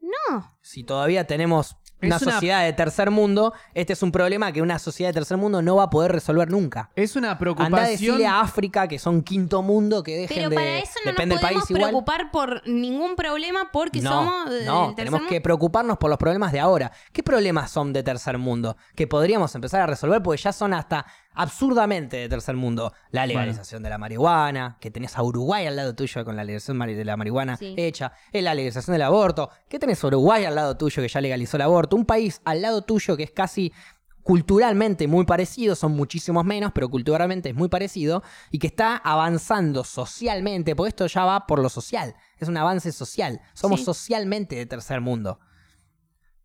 No. 0.00 0.56
Si 0.60 0.84
todavía 0.84 1.26
tenemos 1.26 1.76
una, 2.02 2.16
una- 2.16 2.32
sociedad 2.32 2.62
de 2.64 2.72
tercer 2.72 3.10
mundo, 3.10 3.52
este 3.74 3.92
es 3.92 4.02
un 4.02 4.12
problema 4.12 4.52
que 4.52 4.62
una 4.62 4.78
sociedad 4.78 5.10
de 5.10 5.14
tercer 5.14 5.36
mundo 5.36 5.62
no 5.62 5.76
va 5.76 5.84
a 5.84 5.90
poder 5.90 6.12
resolver 6.12 6.50
nunca. 6.50 6.90
Es 6.96 7.16
una 7.16 7.28
Anda 7.28 7.34
a 7.34 7.38
preocupación. 7.38 7.90
decirle 7.90 8.26
a 8.26 8.40
África, 8.40 8.88
que 8.88 8.98
son 8.98 9.22
quinto 9.22 9.62
mundo, 9.62 10.02
que 10.02 10.16
dejen 10.16 10.36
Pero 10.36 10.50
de... 10.50 10.56
para 10.56 10.78
eso 10.78 10.98
no 11.04 11.10
depende 11.12 11.34
nos 11.34 11.42
del 11.42 11.50
país 11.50 11.62
podemos 11.64 11.70
igual. 11.70 11.90
preocupar 11.90 12.30
por 12.30 12.68
ningún 12.68 13.16
problema 13.16 13.70
porque 13.72 14.00
no, 14.00 14.10
somos 14.10 14.50
del 14.50 14.66
no, 14.66 14.80
tercer 14.80 14.96
tenemos 14.96 15.20
mundo. 15.20 15.30
que 15.30 15.40
preocuparnos 15.40 15.98
por 15.98 16.10
los 16.10 16.18
problemas 16.18 16.52
de 16.52 16.60
ahora. 16.60 16.92
¿Qué 17.12 17.22
problemas 17.22 17.70
son 17.70 17.92
de 17.92 18.02
tercer 18.02 18.38
mundo? 18.38 18.76
Que 18.94 19.06
podríamos 19.06 19.54
empezar 19.54 19.80
a 19.80 19.86
resolver 19.86 20.22
porque 20.22 20.40
ya 20.42 20.52
son 20.52 20.74
hasta 20.74 21.06
absurdamente 21.34 22.16
de 22.16 22.28
tercer 22.28 22.56
mundo. 22.56 22.92
La 23.10 23.26
legalización 23.26 23.82
de 23.82 23.90
la 23.90 23.98
marihuana, 23.98 24.76
que 24.80 24.90
tenés 24.90 25.16
a 25.16 25.22
Uruguay 25.22 25.66
al 25.66 25.76
lado 25.76 25.94
tuyo 25.94 26.24
con 26.24 26.36
la 26.36 26.44
legalización 26.44 26.78
de 26.78 27.04
la 27.04 27.16
marihuana 27.16 27.56
Sí. 27.56 27.74
hecha, 27.76 28.12
es 28.32 28.42
la 28.42 28.54
legalización 28.54 28.94
del 28.94 29.02
aborto, 29.02 29.50
que 29.68 29.78
tenés 29.78 30.02
a 30.02 30.06
Uruguay 30.08 30.44
al 30.44 30.54
lado 30.54 30.76
tuyo 30.76 31.02
que 31.02 31.08
ya 31.08 31.20
legalizó 31.20 31.56
el 31.56 31.62
aborto, 31.62 31.96
un 31.96 32.04
país 32.04 32.40
al 32.44 32.62
lado 32.62 32.82
tuyo 32.82 33.16
que 33.16 33.22
es 33.24 33.30
casi 33.30 33.72
culturalmente 34.22 35.08
muy 35.08 35.24
parecido, 35.24 35.74
son 35.74 35.92
muchísimos 35.96 36.44
menos, 36.44 36.70
pero 36.72 36.88
culturalmente 36.88 37.48
es 37.48 37.56
muy 37.56 37.68
parecido, 37.68 38.22
y 38.52 38.60
que 38.60 38.68
está 38.68 38.96
avanzando 38.96 39.82
socialmente, 39.82 40.76
porque 40.76 40.90
esto 40.90 41.06
ya 41.08 41.24
va 41.24 41.44
por 41.44 41.58
lo 41.58 41.68
social, 41.68 42.14
es 42.38 42.46
un 42.46 42.56
avance 42.56 42.92
social, 42.92 43.40
somos 43.52 43.80
Sí. 43.80 43.86
socialmente 43.86 44.54
de 44.54 44.66
tercer 44.66 45.00
mundo. 45.00 45.40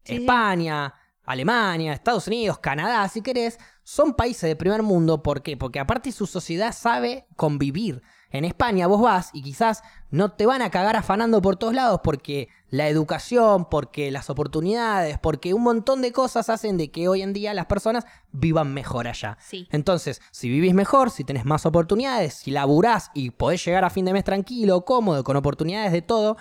Sí, 0.04 0.16
sí. 0.16 0.22
España, 0.22 0.92
Alemania, 1.28 1.94
Estados 1.94 2.28
Unidos, 2.28 2.58
Canadá, 2.58 3.08
si 3.10 3.22
querés, 3.22 3.60
son 3.84 4.14
países 4.14 4.50
de 4.50 4.56
primer 4.56 4.82
mundo, 4.82 5.22
¿por 5.22 5.44
qué? 5.44 5.58
Porque 5.58 5.80
aparte 5.80 6.12
su 6.12 6.26
sociedad 6.26 6.74
sabe 6.74 7.28
convivir. 7.36 8.02
En 8.30 8.44
España 8.44 8.88
vos 8.88 9.02
vas 9.02 9.30
y 9.34 9.42
quizás 9.42 9.84
no 10.10 10.32
te 10.32 10.46
van 10.46 10.62
a 10.62 10.70
cagar 10.70 10.96
afanando 10.96 11.42
por 11.42 11.56
todos 11.56 11.74
lados 11.74 12.02
porque 12.04 12.50
la 12.70 12.88
educación, 12.88 13.66
porque 13.70 14.12
las 14.12 14.30
oportunidades, 14.30 15.18
porque 15.18 15.54
un 15.54 15.64
montón 15.64 16.02
de 16.02 16.12
cosas 16.12 16.50
hacen 16.50 16.78
de 16.78 16.92
que 16.92 17.08
hoy 17.08 17.22
en 17.22 17.34
día 17.34 17.54
las 17.54 17.68
personas 17.68 18.06
vivan 18.32 18.74
mejor 18.74 19.08
allá. 19.08 19.38
Sí. 19.42 19.68
Entonces, 19.72 20.22
si 20.32 20.50
vivís 20.50 20.74
mejor, 20.74 21.10
si 21.10 21.24
tenés 21.24 21.46
más 21.46 21.66
oportunidades, 21.66 22.36
si 22.36 22.52
laburás 22.52 23.12
y 23.14 23.32
podés 23.32 23.64
llegar 23.66 23.86
a 23.86 23.90
fin 23.90 24.06
de 24.06 24.14
mes 24.14 24.24
tranquilo, 24.24 24.84
cómodo, 24.84 25.24
con 25.24 25.36
oportunidades 25.36 25.92
de 25.92 26.02
todo, 26.02 26.38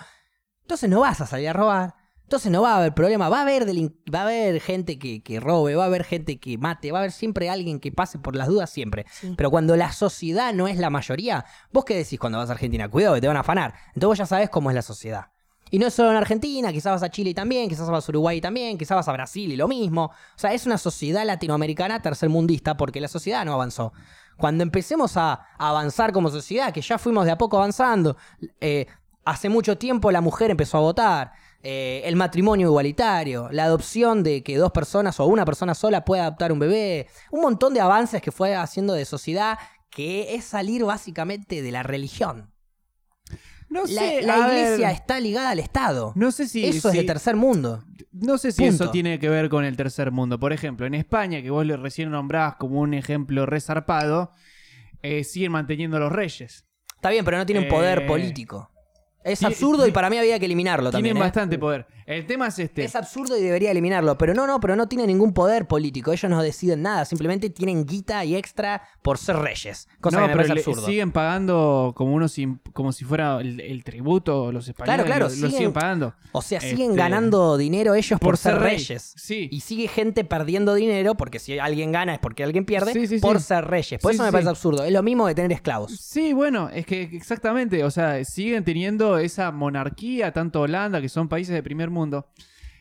entonces 0.61 0.89
no 0.89 1.01
vas 1.01 1.21
a 1.21 1.25
salir 1.25 1.49
a 1.49 1.53
robar. 1.53 1.96
Entonces 2.27 2.51
no 2.51 2.61
va 2.61 2.73
a 2.73 2.77
haber 2.79 2.93
problema. 2.93 3.29
Va 3.29 3.39
a 3.39 3.41
haber, 3.43 3.65
va 4.13 4.19
a 4.19 4.23
haber 4.23 4.59
gente 4.59 4.99
que, 4.99 5.23
que 5.23 5.39
robe, 5.39 5.75
va 5.75 5.85
a 5.85 5.87
haber 5.87 6.03
gente 6.03 6.41
que 6.41 6.57
mate, 6.57 6.91
va 6.91 6.99
a 6.99 7.01
haber 7.03 7.13
siempre 7.13 7.49
alguien 7.49 7.79
que 7.79 7.93
pase 7.93 8.19
por 8.19 8.35
las 8.35 8.49
dudas, 8.49 8.69
siempre. 8.69 9.05
Sí. 9.09 9.33
Pero 9.37 9.49
cuando 9.49 9.77
la 9.77 9.93
sociedad 9.93 10.53
no 10.53 10.67
es 10.67 10.77
la 10.77 10.89
mayoría, 10.89 11.45
¿vos 11.71 11.85
qué 11.85 11.95
decís 11.95 12.19
cuando 12.19 12.37
vas 12.37 12.49
a 12.49 12.51
Argentina? 12.51 12.89
Cuidado, 12.89 13.15
que 13.15 13.21
te 13.21 13.27
van 13.27 13.37
a 13.37 13.39
afanar. 13.39 13.75
Entonces 13.95 14.07
vos 14.07 14.17
ya 14.17 14.25
sabés 14.25 14.49
cómo 14.49 14.69
es 14.69 14.75
la 14.75 14.81
sociedad. 14.81 15.27
Y 15.71 15.79
no 15.79 15.87
es 15.87 15.93
solo 15.93 16.11
en 16.11 16.17
Argentina, 16.17 16.73
quizás 16.73 16.91
vas 16.91 17.03
a 17.03 17.09
Chile 17.09 17.33
también, 17.33 17.69
quizás 17.69 17.89
vas 17.89 18.07
a 18.07 18.11
Uruguay 18.11 18.41
también, 18.41 18.77
quizás 18.77 18.95
vas 18.97 19.07
a 19.07 19.13
Brasil 19.13 19.49
y 19.49 19.55
lo 19.55 19.69
mismo. 19.69 20.05
O 20.05 20.37
sea, 20.39 20.53
es 20.53 20.65
una 20.65 20.77
sociedad 20.77 21.25
latinoamericana 21.25 22.01
tercermundista 22.01 22.75
porque 22.75 22.99
la 22.99 23.07
sociedad 23.07 23.45
no 23.45 23.53
avanzó. 23.53 23.93
Cuando 24.35 24.63
empecemos 24.63 25.15
a 25.15 25.47
avanzar 25.57 26.11
como 26.11 26.29
sociedad, 26.29 26.73
que 26.73 26.81
ya 26.81 26.97
fuimos 26.97 27.23
de 27.23 27.31
a 27.31 27.37
poco 27.37 27.55
avanzando, 27.57 28.17
eh, 28.59 28.85
hace 29.23 29.47
mucho 29.47 29.77
tiempo 29.77 30.11
la 30.11 30.21
mujer 30.21 30.51
empezó 30.51 30.77
a 30.77 30.81
votar, 30.81 31.31
eh, 31.69 32.01
el 32.05 32.15
matrimonio 32.15 32.67
igualitario, 32.67 33.49
la 33.51 33.65
adopción 33.65 34.23
de 34.23 34.41
que 34.41 34.55
dos 34.57 34.71
personas 34.71 35.19
o 35.19 35.25
una 35.25 35.43
persona 35.43 35.73
sola 35.75 36.05
pueda 36.05 36.23
adoptar 36.23 36.53
un 36.53 36.59
bebé, 36.59 37.07
un 37.29 37.41
montón 37.41 37.73
de 37.73 37.81
avances 37.81 38.21
que 38.21 38.31
fue 38.31 38.55
haciendo 38.55 38.93
de 38.93 39.03
sociedad 39.03 39.57
que 39.89 40.35
es 40.35 40.45
salir 40.45 40.85
básicamente 40.85 41.61
de 41.61 41.71
la 41.71 41.83
religión. 41.83 42.53
No 43.69 43.81
La, 43.81 43.87
sé, 43.87 44.21
la 44.21 44.45
a 44.45 44.47
ver, 44.47 44.57
iglesia 44.65 44.91
está 44.91 45.19
ligada 45.19 45.49
al 45.49 45.59
Estado. 45.59 46.13
No 46.15 46.31
sé 46.31 46.47
si. 46.47 46.65
Eso 46.65 46.89
si- 46.89 46.97
es 46.99 47.03
de 47.03 47.07
tercer 47.07 47.35
mundo. 47.35 47.83
No 48.13 48.37
sé 48.37 48.53
si 48.53 48.61
Punto. 48.65 48.83
eso 48.85 48.91
tiene 48.91 49.19
que 49.19 49.27
ver 49.27 49.49
con 49.49 49.65
el 49.65 49.75
tercer 49.75 50.11
mundo. 50.11 50.39
Por 50.39 50.53
ejemplo, 50.53 50.85
en 50.85 50.93
España, 50.93 51.41
que 51.41 51.49
vos 51.49 51.65
le 51.65 51.75
recién 51.75 52.09
nombrabas 52.11 52.55
como 52.55 52.79
un 52.79 52.93
ejemplo 52.93 53.45
resarpado, 53.45 54.31
eh, 55.01 55.25
siguen 55.25 55.51
manteniendo 55.51 55.97
a 55.97 55.99
los 55.99 56.13
reyes. 56.13 56.65
Está 56.95 57.09
bien, 57.09 57.25
pero 57.25 57.37
no 57.37 57.45
tienen 57.45 57.67
poder 57.67 58.03
Eh, 58.03 58.07
político. 58.07 58.71
Es 59.27 59.43
absurdo 59.43 59.85
y 59.87 59.91
para 59.91 60.09
mí 60.09 60.17
había 60.17 60.39
que 60.39 60.45
eliminarlo 60.45 60.91
también. 60.91 61.13
Tienen 61.15 61.21
¿eh? 61.21 61.25
bastante 61.25 61.59
poder. 61.59 61.85
El 62.07 62.25
tema 62.25 62.47
es 62.47 62.57
este. 62.57 62.85
Es 62.85 62.95
absurdo 62.95 63.37
y 63.37 63.41
debería 63.41 63.69
eliminarlo. 63.69 64.17
Pero 64.17 64.33
no, 64.33 64.47
no, 64.47 64.59
pero 64.61 64.75
no 64.77 64.87
tiene 64.87 65.05
ningún 65.05 65.33
poder 65.33 65.67
político. 65.67 66.13
Ellos 66.13 66.29
no 66.31 66.41
deciden 66.41 66.81
nada. 66.81 67.03
Simplemente 67.03 67.49
tienen 67.49 67.85
guita 67.85 68.23
y 68.23 68.35
extra 68.37 68.81
por 69.01 69.17
ser 69.17 69.35
reyes. 69.35 69.89
Cosa 69.99 70.17
no, 70.17 70.23
que 70.23 70.27
me 70.29 70.33
pero 70.37 70.47
parece 70.47 70.69
absurdo. 70.69 70.87
siguen 70.87 71.11
pagando 71.11 71.91
como 71.97 72.13
unos 72.13 72.33
como 72.71 72.93
si 72.93 73.03
fuera 73.03 73.41
el, 73.41 73.59
el 73.59 73.83
tributo, 73.83 74.53
los 74.53 74.69
españoles 74.69 75.05
Claro, 75.05 75.05
claro, 75.05 75.25
lo, 75.25 75.29
lo 75.29 75.35
siguen- 75.49 75.51
siguen 75.57 75.73
pagando. 75.73 76.13
O 76.31 76.41
sea, 76.41 76.61
siguen 76.61 76.91
Este, 76.91 76.97
ganando 76.97 77.57
dinero 77.57 77.93
ellos 77.93 78.17
por, 78.19 78.29
por 78.29 78.37
ser 78.37 78.53
ser 78.53 78.61
rey. 78.61 78.77
reyes. 78.77 79.13
Sí. 79.17 79.49
Y 79.51 79.59
sigue 79.59 79.89
gente 79.89 80.23
perdiendo 80.23 80.75
dinero, 80.75 81.15
porque 81.15 81.39
si 81.39 81.59
alguien 81.59 81.91
gana 81.91 82.13
es 82.13 82.19
porque 82.19 82.43
alguien 82.45 82.63
pierde, 82.63 82.93
Sí, 82.93 83.05
sí, 83.07 83.19
por 83.19 83.41
ser 83.41 83.65
reyes. 83.65 83.99
Por 84.01 84.13
eso 84.13 84.23
me 84.23 84.31
parece 84.31 84.49
absurdo. 84.49 84.85
Es 84.85 84.93
lo 84.93 85.03
mismo 85.03 85.27
que 85.27 85.35
tener 85.35 85.51
esclavos. 85.51 85.91
Sí, 85.99 86.31
bueno, 86.31 86.69
es 86.69 86.85
que 86.85 87.01
exactamente, 87.01 87.83
o 87.83 87.91
sea, 87.91 88.23
siguen 88.23 88.63
teniendo 88.63 89.17
esa 89.17 89.51
monarquía, 89.51 90.31
tanto 90.31 90.61
Holanda, 90.61 91.01
que 91.01 91.09
son 91.09 91.27
países 91.27 91.53
de 91.53 91.61
primer 91.61 91.89
mundo. 91.89 91.96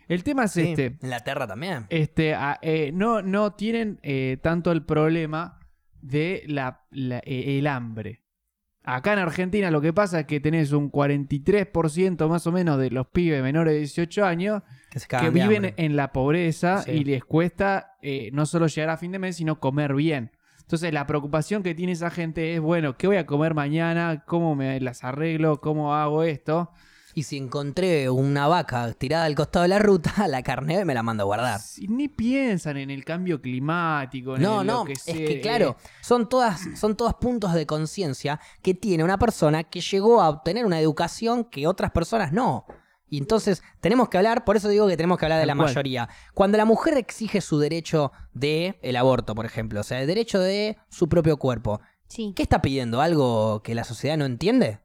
El 0.09 0.23
tema 0.23 0.45
es 0.45 0.53
Sí, 0.53 0.69
este. 0.69 0.97
Inglaterra 1.03 1.47
también. 1.47 1.87
Este, 1.89 2.35
a- 2.35 2.59
eh, 2.62 2.91
no, 2.95 3.23
no 3.23 3.55
tienen 3.55 3.99
eh, 4.03 4.39
tanto 4.43 4.71
el 4.73 4.85
problema 4.85 5.59
de 6.01 6.45
la, 6.47 6.85
la- 6.91 7.19
eh, 7.25 7.59
el 7.59 7.67
hambre. 7.67 8.23
Acá 8.85 9.12
en 9.14 9.19
Argentina 9.19 9.71
lo 9.73 9.81
que 9.81 9.93
pasa 9.93 10.21
es 10.21 10.27
que 10.27 10.39
tenés 10.39 10.71
un 10.71 10.93
43% 10.93 12.29
más 12.29 12.47
o 12.47 12.53
menos 12.53 12.79
de 12.79 12.91
los 12.91 13.09
pibes 13.09 13.43
menores 13.43 13.73
de 13.75 13.79
18 13.81 14.25
años 14.25 14.62
Que, 15.09 15.31
viven 15.31 15.57
hambre. 15.57 15.75
en 15.77 15.97
la 15.97 16.12
pobreza 16.12 16.83
Sí. 16.83 16.93
y 16.93 17.05
les 17.05 17.25
cuesta 17.25 17.97
no 18.33 18.47
solo 18.47 18.69
llegar 18.69 18.91
a 18.91 18.97
fin 18.97 19.11
de 19.12 19.19
mes, 19.19 19.37
sino 19.37 19.59
comer 19.59 19.95
bien. 19.95 20.31
Entonces 20.61 20.93
la 20.93 21.07
preocupación 21.07 21.62
que 21.64 21.75
tiene 21.75 21.93
esa 21.93 22.11
gente 22.11 22.55
es, 22.55 22.61
bueno, 22.61 22.97
¿qué 22.97 23.07
voy 23.09 23.17
a 23.17 23.27
comer 23.27 23.55
mañana? 23.55 24.25
¿Cómo 24.27 24.55
me 24.55 24.79
las 24.81 25.03
arreglo? 25.05 25.61
¿Cómo 25.61 25.95
hago 25.95 26.23
esto? 26.23 26.71
Y 27.19 27.23
si 27.23 27.39
encontré 27.39 28.11
una 28.11 28.47
vaca 28.47 28.93
tirada 28.93 29.25
al 29.25 29.35
costado 29.35 29.62
de 29.62 29.71
la 29.71 29.79
ruta, 29.79 30.12
la 30.29 30.43
carne 30.43 30.85
me 30.85 30.93
la 30.93 31.03
mando 31.03 31.23
a 31.23 31.25
guardar. 31.25 31.61
Si 31.61 31.89
ni 31.89 32.09
piensan 32.09 32.77
en 32.77 32.91
el 32.91 33.07
cambio 33.07 33.41
climático, 33.41 34.37
en 34.37 34.43
No, 34.43 34.61
el 34.61 34.67
no, 34.67 34.79
lo 34.81 34.85
que 34.85 34.93
es 34.93 35.01
sea, 35.01 35.14
que 35.14 35.41
claro, 35.41 35.77
son 36.03 36.29
todas, 36.29 36.61
son 36.79 36.95
todos 36.95 37.14
puntos 37.14 37.55
de 37.55 37.64
conciencia 37.64 38.39
que 38.61 38.75
tiene 38.75 39.03
una 39.03 39.19
persona 39.19 39.64
que 39.64 39.81
llegó 39.81 40.21
a 40.21 40.29
obtener 40.29 40.67
una 40.67 40.79
educación 40.79 41.45
que 41.45 41.67
otras 41.67 41.91
personas 41.91 42.33
no. 42.33 42.67
Y 43.09 43.17
entonces 43.17 43.62
tenemos 43.81 44.11
que 44.11 44.19
hablar, 44.19 44.45
por 44.45 44.57
eso 44.57 44.69
digo 44.69 44.87
que 44.87 44.99
tenemos 44.99 45.17
que 45.17 45.25
hablar 45.25 45.41
de 45.41 45.47
la 45.47 45.55
cual. 45.57 45.69
mayoría. 45.69 46.11
Cuando 46.35 46.59
la 46.59 46.67
mujer 46.67 46.99
exige 46.99 47.41
su 47.41 47.59
derecho 47.59 48.12
de 48.35 48.79
el 48.83 48.95
aborto, 48.95 49.35
por 49.35 49.47
ejemplo, 49.47 49.81
o 49.81 49.85
sea, 49.85 50.03
el 50.03 50.07
derecho 50.07 50.39
de 50.39 50.77
su 50.91 51.09
propio 51.09 51.39
cuerpo, 51.39 51.81
Sí. 52.09 52.35
¿qué 52.37 52.43
está 52.43 52.61
pidiendo? 52.61 53.01
¿Algo 53.01 53.62
que 53.62 53.75
la 53.75 53.85
sociedad 53.85 54.19
no 54.19 54.27
entiende? 54.27 54.81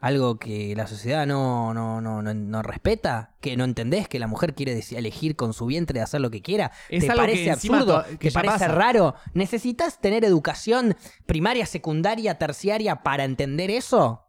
¿Algo 0.00 0.38
que 0.38 0.74
la 0.74 0.86
sociedad 0.86 1.26
no, 1.26 1.74
no, 1.74 2.00
no, 2.00 2.22
no, 2.22 2.32
no 2.32 2.62
respeta? 2.62 3.34
¿Que 3.42 3.54
no 3.58 3.64
entendés 3.64 4.08
que 4.08 4.18
la 4.18 4.26
mujer 4.26 4.54
quiere 4.54 4.74
deci- 4.74 4.96
elegir 4.96 5.36
con 5.36 5.52
su 5.52 5.66
vientre 5.66 6.00
hacer 6.00 6.22
lo 6.22 6.30
que 6.30 6.40
quiera? 6.40 6.72
Es 6.88 7.04
¿Te 7.04 7.10
algo 7.10 7.22
parece 7.22 7.50
absurdo? 7.50 8.04
que 8.18 8.28
¿Te 8.28 8.32
parece 8.32 8.52
pasa. 8.54 8.68
raro? 8.68 9.14
¿Necesitas 9.34 10.00
tener 10.00 10.24
educación 10.24 10.96
primaria, 11.26 11.66
secundaria, 11.66 12.38
terciaria 12.38 13.02
para 13.02 13.24
entender 13.24 13.70
eso? 13.70 14.26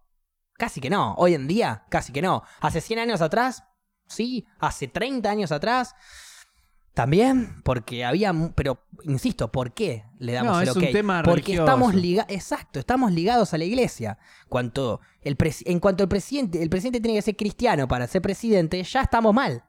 Casi 0.58 0.82
que 0.82 0.90
no. 0.90 1.14
Hoy 1.16 1.36
en 1.36 1.48
día, 1.48 1.86
casi 1.90 2.12
que 2.12 2.22
no. 2.22 2.44
Hace 2.60 2.82
100 2.82 3.00
años 3.00 3.22
atrás, 3.22 3.64
sí. 4.08 4.46
Hace 4.60 4.90
30 4.90 5.30
años 5.32 5.54
atrás, 5.54 5.96
también. 6.94 7.62
Porque 7.64 8.04
había... 8.06 8.34
Pero, 8.56 8.84
insisto, 9.04 9.52
¿por 9.52 9.74
qué 9.74 10.06
le 10.20 10.34
damos 10.34 10.54
No, 10.54 10.62
el 10.62 10.68
es 10.70 10.76
un 10.76 10.84
ok? 10.84 10.92
tema 10.92 11.24
Porque 11.24 11.42
religioso. 11.42 11.64
estamos 11.64 11.96
ligados... 11.96 12.32
Exacto, 12.34 12.80
estamos 12.80 13.12
ligados 13.12 13.54
a 13.54 13.58
la 13.58 13.66
iglesia. 13.66 14.18
Cuanto 14.50 15.00
el 15.22 15.38
en 15.66 15.80
cuanto 15.80 16.04
el 16.04 16.10
presidente, 16.10 16.62
el 16.62 16.70
presidente 16.70 17.00
tiene 17.00 17.18
que 17.18 17.22
ser 17.22 17.36
cristiano 17.36 17.88
para 17.88 18.08
ser 18.08 18.22
presidente, 18.22 18.84
ya 18.84 19.02
estamos 19.02 19.34
mal. 19.34 19.64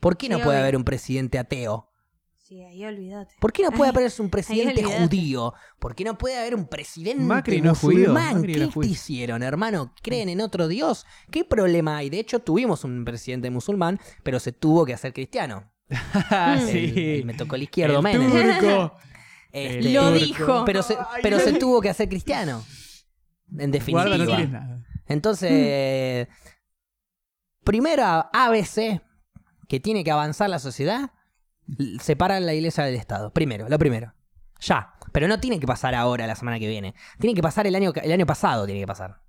¿Por 0.00 0.16
qué 0.16 0.26
Sí, 0.26 0.32
no 0.32 0.40
puede 0.40 0.58
haber 0.58 0.76
un 0.76 0.84
presidente 0.84 1.38
ateo? 1.38 1.88
Sí, 2.36 2.60
ahí 2.64 2.84
olvídate. 2.84 3.34
¿Por 3.40 3.52
qué 3.52 3.62
no 3.62 3.70
puede 3.70 3.90
Ay, 3.90 3.96
haber 3.96 4.12
un 4.18 4.28
presidente 4.28 4.82
judío? 4.82 5.54
¿Por 5.78 5.94
qué 5.94 6.04
no 6.04 6.18
puede 6.18 6.36
haber 6.36 6.54
un 6.54 6.66
presidente 6.66 7.22
Macri 7.22 7.62
no 7.62 7.70
musulmán? 7.70 8.36
Macri 8.36 8.54
¿Qué 8.54 8.66
te 8.80 8.86
hicieron, 8.86 9.42
hermano? 9.42 9.94
¿Creen 10.02 10.28
en 10.28 10.40
otro 10.40 10.68
Dios? 10.68 11.06
¿Qué 11.30 11.44
problema 11.44 11.98
hay? 11.98 12.10
De 12.10 12.18
hecho, 12.18 12.40
tuvimos 12.40 12.84
un 12.84 13.04
presidente 13.04 13.48
musulmán, 13.50 14.00
pero 14.22 14.40
se 14.40 14.52
tuvo 14.52 14.84
que 14.84 14.92
hacer 14.92 15.12
cristiano. 15.14 15.72
Ah, 16.14 16.56
El- 16.60 16.98
el 16.98 17.24
me 17.24 17.34
tocó 17.34 17.56
el 17.56 17.62
izquierdo, 17.64 18.00
El 18.06 18.58
turco. 18.60 18.96
Este, 19.52 19.90
Lo 19.92 20.04
turco. 20.12 20.18
dijo. 20.24 20.64
Pero 20.64 20.82
se, 20.82 20.96
pero 21.22 21.38
se 21.38 21.52
tuvo 21.54 21.80
que 21.82 21.90
hacer 21.90 22.08
cristiano. 22.08 22.64
En 23.58 23.70
definitiva. 23.70 24.02
Guarda, 24.06 24.16
no 24.16 24.24
tienes 24.26 24.50
nada. 24.50 24.82
Entonces, 25.06 26.26
primero 27.64 28.02
ABC 28.32 29.00
que 29.68 29.80
tiene 29.80 30.04
que 30.04 30.10
avanzar 30.10 30.48
la 30.50 30.58
sociedad, 30.58 31.10
separar 32.00 32.42
la 32.42 32.54
iglesia 32.54 32.84
del 32.84 32.94
Estado. 32.94 33.32
Primero, 33.32 33.68
lo 33.68 33.78
primero. 33.78 34.14
Ya. 34.60 34.94
Pero 35.12 35.28
no 35.28 35.40
tiene 35.40 35.60
que 35.60 35.66
pasar 35.66 35.94
ahora, 35.94 36.26
la 36.26 36.34
semana 36.34 36.58
que 36.58 36.68
viene. 36.68 36.94
Tiene 37.18 37.34
que 37.34 37.42
pasar 37.42 37.66
el 37.66 37.74
año, 37.74 37.92
el 37.94 38.12
año 38.12 38.26
pasado, 38.26 38.64
tiene 38.64 38.80
que 38.80 38.86
pasar. 38.86 39.21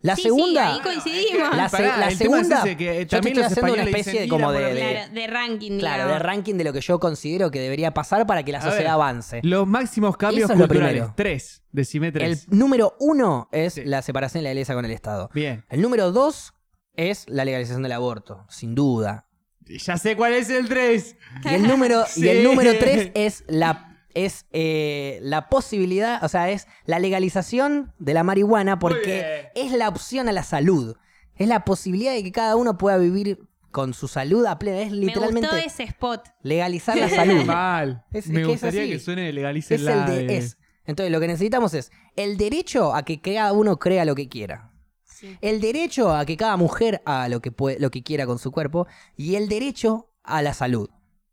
La 0.00 0.14
Sí, 0.14 0.22
segunda... 0.22 0.66
Sí, 0.66 0.72
ahí 0.74 0.80
coincidimos. 0.80 1.56
La, 1.56 1.68
se- 1.68 1.86
es 2.08 2.18
segunda... 2.18 2.58
ese, 2.60 2.76
que 2.76 2.84
yo 2.84 2.92
te 3.00 3.06
también 3.06 3.38
estoy 3.38 3.44
haciendo 3.52 3.72
una 3.74 3.82
especie 3.82 4.20
de 4.20 4.28
como 4.28 4.52
de... 4.52 4.58
Claro, 4.70 5.12
de 5.14 5.26
ranking, 5.26 5.78
claro, 5.80 6.04
digamos. 6.04 6.12
de 6.12 6.18
ranking 6.24 6.54
de 6.54 6.64
lo 6.64 6.72
que 6.72 6.80
yo 6.80 7.00
considero 7.00 7.50
que 7.50 7.58
debería 7.60 7.92
pasar 7.92 8.24
para 8.26 8.44
que 8.44 8.52
la 8.52 8.58
A 8.58 8.62
sociedad 8.62 8.80
ver, 8.84 8.90
avance. 8.92 9.40
Los 9.42 9.66
máximos 9.66 10.16
cambios 10.16 10.44
Eso 10.44 10.52
es 10.52 10.58
lo 10.60 10.66
culturales. 10.68 10.92
primero. 10.94 11.14
Tres. 11.16 11.62
Decime 11.72 12.12
El 12.14 12.38
número 12.48 12.94
uno 13.00 13.48
es 13.50 13.74
Sí. 13.74 13.84
la 13.84 14.02
separación 14.02 14.42
de 14.42 14.44
la 14.44 14.52
iglesia 14.52 14.74
con 14.74 14.84
el 14.84 14.92
Estado. 14.92 15.30
Bien. 15.34 15.64
El 15.68 15.82
número 15.82 16.12
dos 16.12 16.54
es 16.94 17.24
la 17.28 17.44
legalización 17.44 17.82
del 17.82 17.92
aborto, 17.92 18.46
sin 18.48 18.74
duda. 18.76 19.26
Ya 19.66 19.98
sé 19.98 20.16
cuál 20.16 20.32
es 20.32 20.48
el 20.48 20.68
tres. 20.68 21.16
Y 21.44 21.48
el 21.54 21.66
número, 21.66 22.04
y 22.16 22.28
el 22.28 22.42
número 22.44 22.70
tres 22.78 23.10
es 23.14 23.44
la 23.48 23.87
es 24.24 24.46
eh, 24.52 25.18
la 25.22 25.48
posibilidad, 25.48 26.22
o 26.24 26.28
sea, 26.28 26.50
es 26.50 26.66
la 26.84 26.98
legalización 26.98 27.92
de 27.98 28.14
la 28.14 28.22
marihuana 28.24 28.78
porque 28.78 29.48
es 29.54 29.72
la 29.72 29.88
opción 29.88 30.28
a 30.28 30.32
la 30.32 30.42
salud. 30.42 30.96
Es 31.36 31.46
la 31.48 31.64
posibilidad 31.64 32.12
de 32.12 32.22
que 32.22 32.32
cada 32.32 32.56
uno 32.56 32.76
pueda 32.78 32.96
vivir 32.98 33.38
con 33.70 33.94
su 33.94 34.08
salud 34.08 34.44
a 34.46 34.58
plena. 34.58 34.80
Es 34.80 34.90
Me 34.90 34.96
literalmente 34.96 35.48
gustó 35.48 35.56
ese 35.56 35.82
spot. 35.84 36.28
legalizar 36.42 36.96
la 36.96 37.08
salud. 37.20 37.44
Mal. 37.44 38.04
Es- 38.12 38.24
es 38.26 38.30
Me 38.30 38.36
que 38.36 38.40
es 38.42 38.48
gustaría 38.48 38.82
así. 38.82 38.90
que 38.90 38.98
suene 38.98 39.32
legalice 39.32 39.74
es 39.76 39.82
el 39.86 40.06
de 40.06 40.36
es. 40.36 40.58
Entonces, 40.84 41.12
lo 41.12 41.20
que 41.20 41.26
necesitamos 41.28 41.74
es 41.74 41.92
el 42.16 42.38
derecho 42.38 42.94
a 42.94 43.04
que 43.04 43.20
cada 43.20 43.52
uno 43.52 43.78
crea 43.78 44.04
lo 44.06 44.14
que 44.14 44.28
quiera. 44.28 44.72
Sí. 45.04 45.36
El 45.42 45.60
derecho 45.60 46.14
a 46.14 46.24
que 46.24 46.36
cada 46.36 46.56
mujer 46.56 47.02
haga 47.04 47.28
lo 47.28 47.40
que, 47.42 47.52
puede, 47.52 47.78
lo 47.78 47.90
que 47.90 48.02
quiera 48.02 48.24
con 48.26 48.38
su 48.38 48.50
cuerpo 48.52 48.86
y 49.16 49.34
el 49.34 49.48
derecho 49.48 50.10
a 50.24 50.40
la 50.42 50.54
salud. 50.54 50.88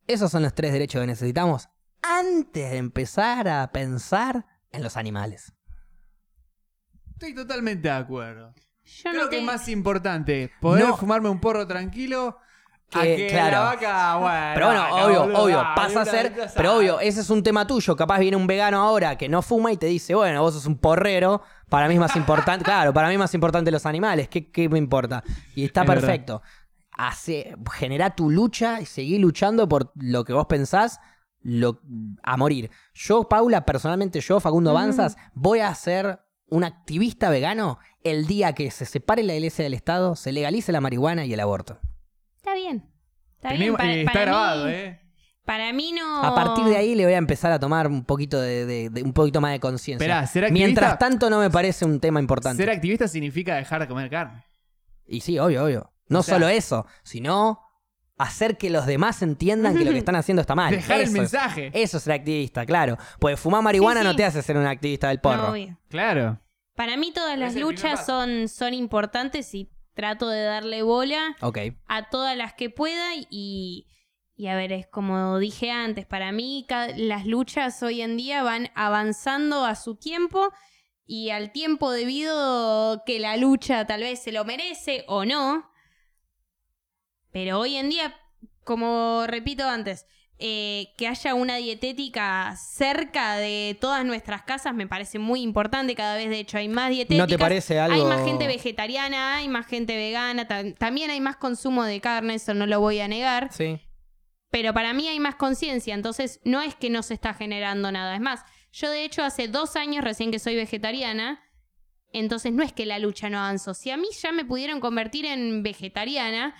Esos 0.07 0.29
son 0.29 0.43
los 0.43 0.53
tres 0.53 0.71
derechos 0.73 1.01
que 1.01 1.07
necesitamos 1.07 1.69
antes 2.19 2.71
de 2.71 2.77
empezar 2.77 3.47
a 3.47 3.71
pensar 3.71 4.45
en 4.71 4.83
los 4.83 4.97
animales. 4.97 5.53
Estoy 7.13 7.33
totalmente 7.33 7.87
de 7.87 7.93
acuerdo. 7.93 8.53
Yo 8.83 9.09
Creo 9.11 9.23
no 9.23 9.29
que 9.29 9.37
te... 9.37 9.39
es 9.41 9.45
más 9.45 9.67
importante 9.69 10.51
poder 10.61 10.85
No. 10.87 10.97
fumarme 10.97 11.29
un 11.29 11.39
porro 11.39 11.65
tranquilo 11.65 12.37
a 12.93 13.01
Que, 13.01 13.15
que 13.15 13.27
claro. 13.29 13.51
la 13.51 13.59
vaca, 13.61 14.15
bueno. 14.17 14.51
Pero 14.53 14.65
bueno, 14.67 14.81
vaca, 14.81 14.95
obvio, 15.05 15.19
boludo, 15.21 15.43
obvio, 15.43 15.57
dale, 15.57 15.75
pasa 15.75 15.99
a 15.99 16.03
una- 16.03 16.11
ser. 16.11 16.33
Pero 16.55 16.75
obvio, 16.77 16.99
ese 16.99 17.21
es 17.21 17.29
un 17.29 17.41
tema 17.41 17.65
tuyo. 17.65 17.95
Capaz 17.95 18.19
viene 18.19 18.37
un 18.37 18.45
vegano 18.45 18.79
ahora 18.81 19.17
que 19.17 19.27
no 19.27 19.41
fuma 19.41 19.71
y 19.71 19.77
te 19.77 19.87
dice, 19.87 20.13
bueno, 20.13 20.41
vos 20.41 20.53
sos 20.53 20.65
un 20.67 20.77
porrero. 20.77 21.41
Para 21.69 21.87
mí 21.87 21.95
es 21.95 21.99
más 21.99 22.15
importante. 22.15 22.63
claro, 22.65 22.93
para 22.93 23.07
mí 23.07 23.13
es 23.15 23.19
más 23.19 23.33
importante 23.33 23.71
los 23.71 23.85
animales. 23.87 24.27
¿Qué, 24.29 24.51
qué 24.51 24.69
me 24.69 24.77
importa? 24.77 25.23
Y 25.55 25.65
está 25.65 25.81
Es 25.81 25.87
verdad. 25.87 26.01
perfecto. 26.07 26.41
Hace, 26.91 27.55
genera 27.73 28.15
tu 28.15 28.29
lucha 28.29 28.79
y 28.81 28.85
seguí 28.85 29.17
luchando 29.17 29.67
por 29.67 29.91
lo 29.95 30.23
que 30.23 30.33
vos 30.33 30.45
pensás 30.45 30.99
lo, 31.47 31.79
a 32.23 32.37
morir. 32.37 32.71
Yo, 32.95 33.29
Paula, 33.29 33.65
personalmente, 33.65 34.19
yo, 34.19 34.39
Facundo 34.39 34.71
Ujú. 34.71 34.79
Avanzas, 34.79 35.15
voy 35.35 35.59
a 35.59 35.73
ser 35.75 36.19
un 36.47 36.63
activista 36.63 37.29
vegano 37.29 37.77
el 38.03 38.25
día 38.25 38.53
que 38.53 38.71
se 38.71 38.85
separe 38.85 39.21
la 39.23 39.35
iglesia 39.35 39.63
del 39.63 39.75
Estado, 39.75 40.15
se 40.15 40.31
legalice 40.31 40.71
la 40.71 40.81
marihuana 40.81 41.23
y 41.25 41.33
el 41.33 41.39
aborto. 41.39 41.79
Está 42.37 42.55
bien. 42.55 42.89
Está 43.35 43.49
bien. 43.49 43.59
Tenemos- 43.59 43.77
Para, 43.77 43.93
eh, 43.93 43.99
está 44.01 44.11
para 44.13 44.25
grabado, 44.25 44.65
mí, 44.65 44.71
¿eh? 44.73 45.01
Para 45.45 45.73
mí 45.73 45.91
no... 45.91 46.23
A 46.23 46.33
partir 46.33 46.65
de 46.65 46.75
ahí 46.77 46.95
le 46.95 47.03
voy 47.05 47.13
a 47.13 47.17
empezar 47.17 47.51
a 47.51 47.59
tomar 47.59 47.85
un 47.87 48.03
poquito 48.03 48.41
de, 48.41 48.65
de- 48.65 48.89
de- 48.89 49.03
un 49.03 49.13
poquito 49.13 49.39
más 49.41 49.51
de 49.51 49.59
conciencia. 49.59 50.27
Mientras 50.49 50.97
tanto 50.97 51.29
no 51.29 51.39
me 51.39 51.51
parece 51.51 51.85
un 51.85 51.99
tema 51.99 52.19
importante. 52.19 52.63
Ser 52.63 52.71
activista 52.71 53.07
significa 53.07 53.53
dejar 53.55 53.81
de 53.81 53.87
comer 53.87 54.09
carne. 54.09 54.43
Y 55.05 55.21
sí, 55.21 55.37
obvio, 55.37 55.63
obvio. 55.65 55.91
No 56.09 56.19
O 56.19 56.23
sea- 56.23 56.35
solo 56.35 56.47
eso, 56.47 56.87
sino 57.03 57.59
hacer 58.17 58.57
que 58.57 58.69
los 58.69 58.85
demás 58.85 59.21
entiendan 59.21 59.77
que 59.77 59.85
lo 59.85 59.91
que 59.91 59.97
están 60.05 60.15
haciendo 60.15 60.41
está 60.41 60.55
mal. 60.55 60.71
Dejar 60.73 60.97
el 60.97 61.03
Eso 61.03 61.11
es- 61.13 61.17
mensaje. 61.19 61.71
Eso 61.73 61.97
es 61.97 62.03
ser 62.03 62.13
activista, 62.13 62.65
claro. 62.65 62.97
Pues 63.19 63.39
fumar 63.39 63.61
marihuana 63.61 64.01
Sí, 64.01 64.05
sí. 64.05 64.11
no 64.11 64.15
te 64.15 64.25
hace 64.25 64.41
ser 64.41 64.57
un 64.57 64.65
activista 64.65 65.07
del 65.09 65.17
No, 65.17 65.21
porro. 65.21 65.51
obvio. 65.51 65.77
Claro. 65.89 66.39
Para 66.75 66.97
mí 66.97 67.11
todas 67.13 67.33
Es 67.33 67.39
las 67.39 67.49
el 67.55 67.61
primer 67.61 67.73
luchas 67.75 67.99
paso. 68.01 68.05
son, 68.21 68.47
son 68.49 68.73
importantes 68.73 69.53
y 69.55 69.69
trato 69.93 70.27
de 70.29 70.43
darle 70.43 70.81
bola 70.81 71.35
ok. 71.41 71.57
a 71.87 72.09
todas 72.09 72.35
las 72.35 72.53
que 72.53 72.69
pueda 72.69 73.11
y, 73.29 73.87
y 74.35 74.47
a 74.47 74.55
ver, 74.57 74.73
es 74.73 74.87
como 74.87 75.39
dije 75.39 75.71
antes, 75.71 76.05
para 76.05 76.33
mí 76.33 76.65
ca- 76.67 76.89
las 76.97 77.25
luchas 77.25 77.81
hoy 77.81 78.01
en 78.01 78.17
día 78.17 78.43
van 78.43 78.69
avanzando 78.75 79.63
a 79.65 79.75
su 79.75 79.95
tiempo 79.95 80.51
y 81.05 81.29
al 81.29 81.51
tiempo 81.53 81.91
debido 81.91 83.03
que 83.05 83.19
la 83.19 83.37
lucha 83.37 83.85
tal 83.87 84.01
vez 84.01 84.21
se 84.21 84.31
lo 84.33 84.43
merece 84.43 85.05
o 85.07 85.23
no. 85.23 85.69
Pero 87.35 87.59
hoy 87.59 87.75
en 87.75 87.89
día, 87.89 88.15
como 88.63 89.25
repito 89.27 89.67
antes, 89.67 90.05
eh, 90.39 90.93
que 90.97 91.05
haya 91.05 91.33
una 91.33 91.57
dietética 91.57 92.55
cerca 92.55 93.35
de 93.35 93.77
todas 93.81 94.05
nuestras 94.05 94.43
casas 94.43 94.73
me 94.73 94.87
parece 94.87 95.19
muy 95.19 95.41
importante. 95.41 95.95
Cada 95.95 96.15
vez, 96.15 96.29
de 96.29 96.39
hecho, 96.39 96.57
hay 96.57 96.69
más 96.69 96.91
dietéticas. 96.91 97.27
¿No 97.27 97.27
te 97.27 97.37
parece 97.37 97.77
algo...? 97.77 97.93
Hay 97.93 98.05
más 98.07 98.25
gente 98.25 98.47
vegetariana, 98.47 99.35
hay 99.35 99.49
más 99.49 99.67
gente 99.67 99.97
vegana, 99.97 100.47
tam- 100.47 100.77
también 100.77 101.09
hay 101.11 101.19
más 101.19 101.35
consumo 101.35 101.83
de 101.83 101.99
carne, 101.99 102.35
eso 102.35 102.53
no 102.53 102.67
lo 102.67 102.79
voy 102.79 103.01
a 103.01 103.09
negar. 103.09 103.49
Sí. 103.51 103.81
Pero 104.49 104.73
para 104.73 104.93
mí 104.93 105.05
hay 105.09 105.19
más 105.19 105.35
conciencia, 105.35 105.93
entonces 105.93 106.39
no 106.45 106.61
es 106.61 106.73
que 106.73 106.89
no 106.89 107.03
se 107.03 107.15
está 107.15 107.33
generando 107.33 107.91
nada. 107.91 108.15
Es 108.15 108.21
más, 108.21 108.45
yo 108.71 108.89
de 108.89 109.03
hecho 109.03 109.25
hace 109.25 109.49
dos 109.49 109.75
años 109.75 110.05
recién 110.05 110.31
que 110.31 110.39
soy 110.39 110.55
vegetariana, 110.55 111.43
entonces 112.13 112.53
no 112.53 112.63
es 112.63 112.71
que 112.71 112.85
la 112.85 112.97
lucha 112.97 113.29
no 113.29 113.39
avanzó. 113.39 113.73
Si 113.73 113.91
a 113.91 113.97
mí 113.97 114.07
ya 114.21 114.31
me 114.31 114.45
pudieron 114.45 114.79
convertir 114.79 115.25
en 115.25 115.63
vegetariana 115.63 116.55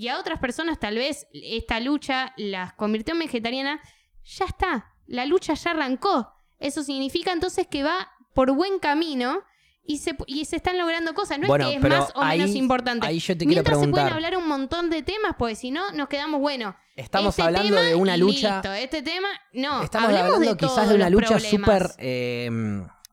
y 0.00 0.08
a 0.08 0.18
otras 0.18 0.38
personas 0.38 0.78
tal 0.78 0.94
vez 0.94 1.26
esta 1.34 1.78
lucha 1.78 2.32
las 2.38 2.72
convirtió 2.72 3.12
en 3.12 3.18
vegetariana, 3.18 3.82
ya 4.24 4.46
está, 4.46 4.94
la 5.06 5.26
lucha 5.26 5.52
ya 5.52 5.72
arrancó. 5.72 6.32
Eso 6.58 6.82
significa 6.82 7.32
entonces 7.32 7.66
que 7.66 7.82
va 7.82 8.08
por 8.32 8.50
buen 8.52 8.78
camino 8.78 9.42
y 9.84 9.98
se, 9.98 10.16
y 10.26 10.46
se 10.46 10.56
están 10.56 10.78
logrando 10.78 11.12
cosas. 11.12 11.38
No 11.38 11.48
Bueno, 11.48 11.66
es 11.66 11.72
que 11.72 11.76
es 11.76 11.82
más 11.82 12.12
o 12.14 12.24
menos 12.24 12.50
importante. 12.52 13.06
ahí 13.06 13.18
yo 13.18 13.36
te 13.36 13.44
quiero 13.44 13.62
Mientras 13.62 13.78
se 13.78 13.88
pueden 13.88 14.08
hablar 14.08 14.38
un 14.38 14.48
montón 14.48 14.88
de 14.88 15.02
temas, 15.02 15.34
pues 15.38 15.58
si 15.58 15.70
no, 15.70 15.92
nos 15.92 16.08
quedamos, 16.08 16.40
bueno. 16.40 16.74
Estamos 16.96 17.34
este 17.34 17.42
hablando 17.42 17.68
tema 17.68 17.82
de 17.82 17.94
una 17.94 18.16
lucha. 18.16 18.54
listo, 18.54 18.72
este 18.72 19.02
tema, 19.02 19.28
no. 19.52 19.82
Estamos 19.82 20.08
hablando 20.08 20.38
de 20.38 20.56
quizás 20.56 20.88
de 20.88 20.94
una 20.94 21.10
lucha 21.10 21.38
súper 21.38 21.90
eh, 21.98 22.48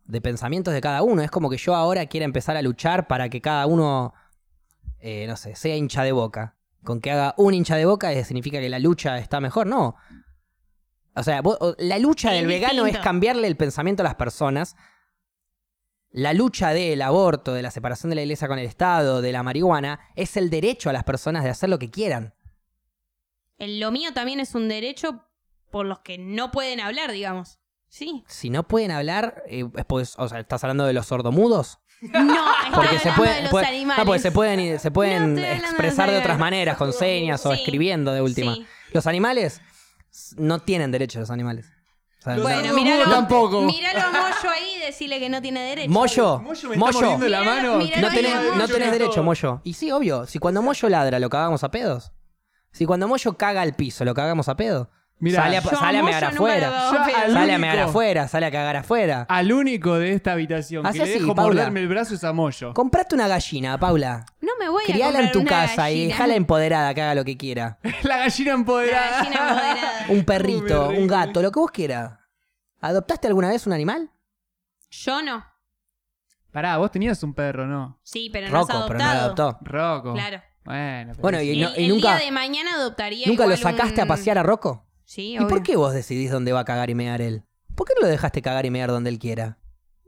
de 0.05 0.21
pensamientos 0.21 0.73
de 0.73 0.79
cada 0.79 1.03
uno. 1.03 1.21
Es 1.21 1.31
como 1.31 1.49
que 1.49 1.57
yo 1.57 1.75
ahora 1.75 2.05
quiera 2.05 2.23
empezar 2.23 2.55
a 2.55 2.61
luchar 2.61 3.07
para 3.07 3.27
que 3.27 3.41
cada 3.41 3.65
uno, 3.65 4.13
eh, 5.01 5.25
no 5.27 5.35
sé, 5.35 5.53
sea 5.53 5.75
hincha 5.75 6.03
de 6.03 6.13
boca. 6.13 6.56
Con 6.87 7.01
que 7.01 7.11
haga 7.11 7.33
un 7.35 7.53
hincha 7.53 7.75
de 7.75 7.83
boca 7.85 8.13
eh, 8.13 8.23
significa 8.23 8.61
que 8.61 8.69
la 8.69 8.79
lucha 8.79 9.17
está 9.17 9.41
mejor. 9.41 9.67
No. 9.67 9.97
O 11.15 11.21
sea, 11.21 11.41
vos- 11.41 11.57
la 11.79 11.99
lucha 11.99 12.33
Es 12.33 12.39
del 12.39 12.47
vegano 12.47 12.85
es 12.87 12.97
cambiarle 12.99 13.45
el 13.47 13.57
pensamiento 13.57 14.03
a 14.03 14.05
las 14.05 14.15
personas. 14.15 14.77
La 16.11 16.31
lucha 16.31 16.69
del 16.69 17.01
aborto, 17.01 17.53
de 17.53 17.61
la 17.61 17.71
separación 17.71 18.09
de 18.09 18.15
la 18.15 18.21
iglesia 18.21 18.47
con 18.47 18.57
el 18.57 18.65
Estado, 18.65 19.21
de 19.21 19.33
la 19.33 19.43
marihuana, 19.43 19.99
es 20.15 20.37
el 20.37 20.49
derecho 20.49 20.89
a 20.89 20.93
las 20.93 21.03
personas 21.03 21.43
de 21.43 21.49
hacer 21.49 21.67
lo 21.69 21.77
que 21.77 21.91
quieran. 21.91 22.33
Lo 23.57 23.91
mío 23.91 24.13
también 24.13 24.39
es 24.39 24.55
un 24.55 24.69
derecho 24.69 25.25
por 25.71 25.85
los 25.85 25.99
que 25.99 26.17
no 26.17 26.51
pueden 26.51 26.79
hablar, 26.79 27.11
digamos. 27.11 27.59
Sí. 27.89 28.23
Si 28.29 28.49
no 28.49 28.65
pueden 28.65 28.91
hablar, 28.91 29.43
eh, 29.47 29.65
es 29.75 29.83
pues, 29.85 30.13
o 30.17 30.29
sea, 30.29 30.39
¿estás 30.39 30.63
hablando 30.63 30.85
de 30.85 30.93
los 30.93 31.07
sordomudos? 31.07 31.79
No, 32.01 32.45
Porque 32.75 32.99
se 32.99 33.11
pueden, 33.13 33.35
de 33.37 33.41
los 33.43 33.51
puede- 33.51 33.65
animales. 33.67 33.97
no, 33.99 34.05
porque 34.05 34.19
se 34.21 34.31
pueden, 34.31 34.79
se 34.79 34.91
pueden 34.91 35.33
No, 35.35 35.39
estoy 35.39 35.43
hablando 35.45 35.61
de 35.61 35.67
expresar 35.67 36.11
de 36.11 36.17
otras 36.19 36.37
maneras, 36.39 36.77
con 36.77 36.93
señas 36.93 37.45
o 37.45 37.53
escribiendo 37.53 38.11
de 38.13 38.21
última. 38.21 38.53
sí. 38.55 38.65
Los 38.93 39.07
animales 39.07 39.61
no 40.37 40.59
tienen 40.59 40.91
derecho 40.91 41.19
los 41.19 41.29
animales. 41.31 41.65
O 42.19 42.23
sea, 42.23 42.33
Los 42.35 42.43
Bueno, 42.43 42.59
sordomudos 42.61 42.83
míralo, 42.83 43.11
tampoco. 43.11 43.61
míralo 43.61 43.99
a 43.99 44.11
Moyo 44.11 44.49
ahí 44.51 44.75
y 44.77 44.79
decirle 44.85 45.19
que 45.19 45.29
no 45.29 45.41
tiene 45.41 45.61
derecho. 45.61 45.89
Moyo, 45.89 46.39
Moyo 46.39 46.69
me 46.69 46.75
está 46.75 46.91
mordiendo 46.91 47.27
la 47.29 47.43
mano. 47.43 47.77
míralo 47.77 48.07
no 48.09 48.13
tenés, 48.13 48.33
no 48.33 48.55
no 48.55 48.67
derecho, 48.91 49.11
todo. 49.11 49.23
Moyo. 49.23 49.61
Y 49.63 49.73
sí, 49.73 49.91
obvio, 49.91 50.25
si 50.25 50.39
cuando 50.39 50.61
Moyo 50.61 50.89
ladra 50.89 51.19
lo 51.19 51.29
cagamos 51.29 51.63
a 51.63 51.71
pedos. 51.71 52.11
Si 52.71 52.85
cuando 52.85 53.07
Moyo 53.07 53.37
caga 53.37 53.61
al 53.61 53.75
piso 53.75 54.05
lo 54.05 54.13
cagamos 54.13 54.49
a 54.49 54.55
pedo. 54.55 54.89
Mirá, 55.19 55.41
sale 55.43 55.57
a, 55.57 55.61
sale 55.61 55.97
a 55.97 56.03
mear 56.03 56.23
afuera. 56.25 56.69
Yo 56.91 56.99
al 57.17 57.33
Sale 57.33 57.53
a 57.53 57.57
mear 57.57 57.79
afuera, 57.79 58.27
sale 58.27 58.45
a 58.45 58.51
cagar 58.51 58.75
afuera. 58.75 59.25
Al 59.27 59.51
único 59.51 59.95
de 59.97 60.13
esta 60.13 60.33
habitación 60.33 60.83
que 60.85 60.97
le 60.97 61.03
así, 61.03 61.13
dejo 61.13 61.33
Paula. 61.33 61.55
morderme 61.55 61.79
el 61.79 61.87
brazo 61.87 62.13
es 62.13 62.23
a 62.23 62.33
Moyo. 62.33 62.71
Comprate 62.75 63.15
una 63.15 63.27
gallina, 63.27 63.79
Paula. 63.79 64.25
No 64.41 64.51
me 64.59 64.69
voy 64.69 64.83
a 64.83 64.85
Criala 64.85 65.19
en 65.21 65.31
tu 65.31 65.39
una 65.39 65.49
casa 65.49 65.89
y 65.89 65.93
gallina. 65.95 66.07
dejala 66.13 66.35
empoderada 66.35 66.93
que 66.93 67.01
haga 67.01 67.15
lo 67.15 67.25
que 67.25 67.35
quiera. 67.35 67.79
la 68.03 68.17
gallina 68.17 68.51
La 68.51 68.57
empoderada. 68.57 69.11
gallina 69.23 69.39
empoderada. 69.39 70.05
Un 70.09 70.23
perrito, 70.23 70.89
Un 70.89 71.07
gato, 71.07 71.41
lo 71.41 71.51
que 71.51 71.59
vos 71.59 71.71
quieras. 71.71 72.11
¿Adoptaste 72.79 73.25
alguna 73.27 73.49
vez 73.49 73.65
un 73.65 73.73
animal? 73.73 74.11
Yo 74.91 75.21
no. 75.23 75.43
Pará, 76.51 76.77
vos 76.77 76.91
tenías 76.91 77.21
un 77.23 77.33
perro, 77.33 77.65
¿no? 77.65 77.99
Sí, 78.03 78.29
pero 78.31 78.49
no 78.49 78.61
es 78.61 78.67
Rocco, 78.67 78.85
pero 78.87 78.99
no 78.99 79.05
lo 79.05 79.11
adoptado. 79.11 79.49
adoptó. 79.49 79.65
Rocco. 79.71 80.13
Claro. 80.13 80.41
Bueno, 80.63 81.11
pero 81.13 81.21
Bueno, 81.21 81.41
y, 81.41 81.59
no- 81.59 81.69
el, 81.69 81.79
y 81.81 81.83
el 81.85 81.89
nunca, 81.89 82.15
día 82.17 82.25
de 82.25 82.31
mañana 82.31 82.73
adoptaría 82.75 83.25
nunca 83.27 83.45
lo 83.47 83.55
igual 83.55 83.73
sacaste 83.73 83.95
un- 84.01 84.01
a 84.01 84.05
pasear 84.07 84.37
a 84.37 84.43
Rocco. 84.43 84.85
Sí, 85.07 85.31
¿Y 85.31 85.37
obvio. 85.37 85.47
por 85.47 85.63
qué 85.63 85.75
vos 85.77 85.93
decidís 85.93 86.29
dónde 86.31 86.51
va 86.51 86.59
a 86.59 86.65
cagar 86.65 86.89
y 86.89 86.95
mear 86.95 87.21
él? 87.21 87.43
¿Por 87.75 87.87
qué 87.87 87.93
no 87.95 88.01
lo 88.01 88.07
dejaste 88.07 88.41
cagar 88.41 88.65
y 88.65 88.71
mear 88.71 88.89
donde 88.89 89.09
él 89.09 89.19
quiera? 89.19 89.57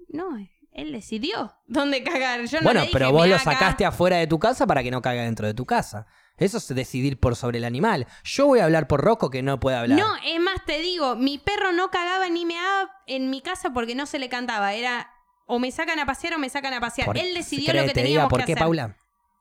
No, 0.10 0.38
él 0.72 0.92
decidió 0.92 1.54
dónde 1.68 2.04
cagar. 2.04 2.44
Yo 2.46 2.60
no 2.60 2.64
bueno, 2.66 2.82
le 2.82 2.88
dije, 2.88 2.94
pero 3.00 3.12
vos 3.12 3.22
"Me 3.24 3.30
lo 3.30 3.36
acá". 3.36 3.52
sacaste 3.54 3.86
afuera 3.86 4.18
de 4.18 4.28
tu 4.28 4.40
casa 4.40 4.68
para 4.68 4.84
que 4.84 4.92
no 4.92 5.02
caiga 5.02 5.24
dentro 5.24 5.48
de 5.48 5.54
tu 5.54 5.66
casa. 5.66 6.06
Eso 6.38 6.58
es 6.58 6.68
decidir 6.70 7.20
por 7.20 7.36
sobre 7.36 7.58
el 7.60 7.66
animal. 7.66 8.08
Yo 8.24 8.46
voy 8.48 8.60
a 8.60 8.66
hablar 8.66 8.88
por 8.88 9.02
Rocco 9.02 9.30
que 9.30 9.42
no 9.42 9.60
puede 9.60 9.78
hablar. 9.78 10.00
No, 10.00 10.08
es 10.26 10.40
más, 10.40 10.64
te 10.66 10.80
digo, 10.80 11.16
mi 11.16 11.38
perro 11.38 11.72
no 11.74 11.90
cagaba 11.92 12.30
ni 12.30 12.46
meaba 12.46 12.90
en 13.08 13.30
mi 13.30 13.42
casa 13.42 13.72
porque 13.74 13.96
no 13.96 14.06
se 14.06 14.20
le 14.20 14.30
cantaba. 14.30 14.74
Era 14.74 15.10
o 15.48 15.60
me 15.60 15.72
sacan 15.72 16.00
a 16.00 16.06
pasear 16.06 16.34
o 16.36 16.40
me 16.40 16.50
sacan 16.50 16.74
a 16.74 16.80
pasear. 16.80 17.08
Por- 17.08 17.18
Él 17.18 17.34
decidió 17.34 17.70
¿Cree 17.72 17.82
lo 17.82 17.88
que 17.88 17.94
te 17.94 18.00
diga 18.02 18.08
teníamos 18.08 18.30
por 18.30 18.40
que 18.42 18.46
qué, 18.46 18.52
hacer. 18.54 18.64
Paula? 18.64 18.96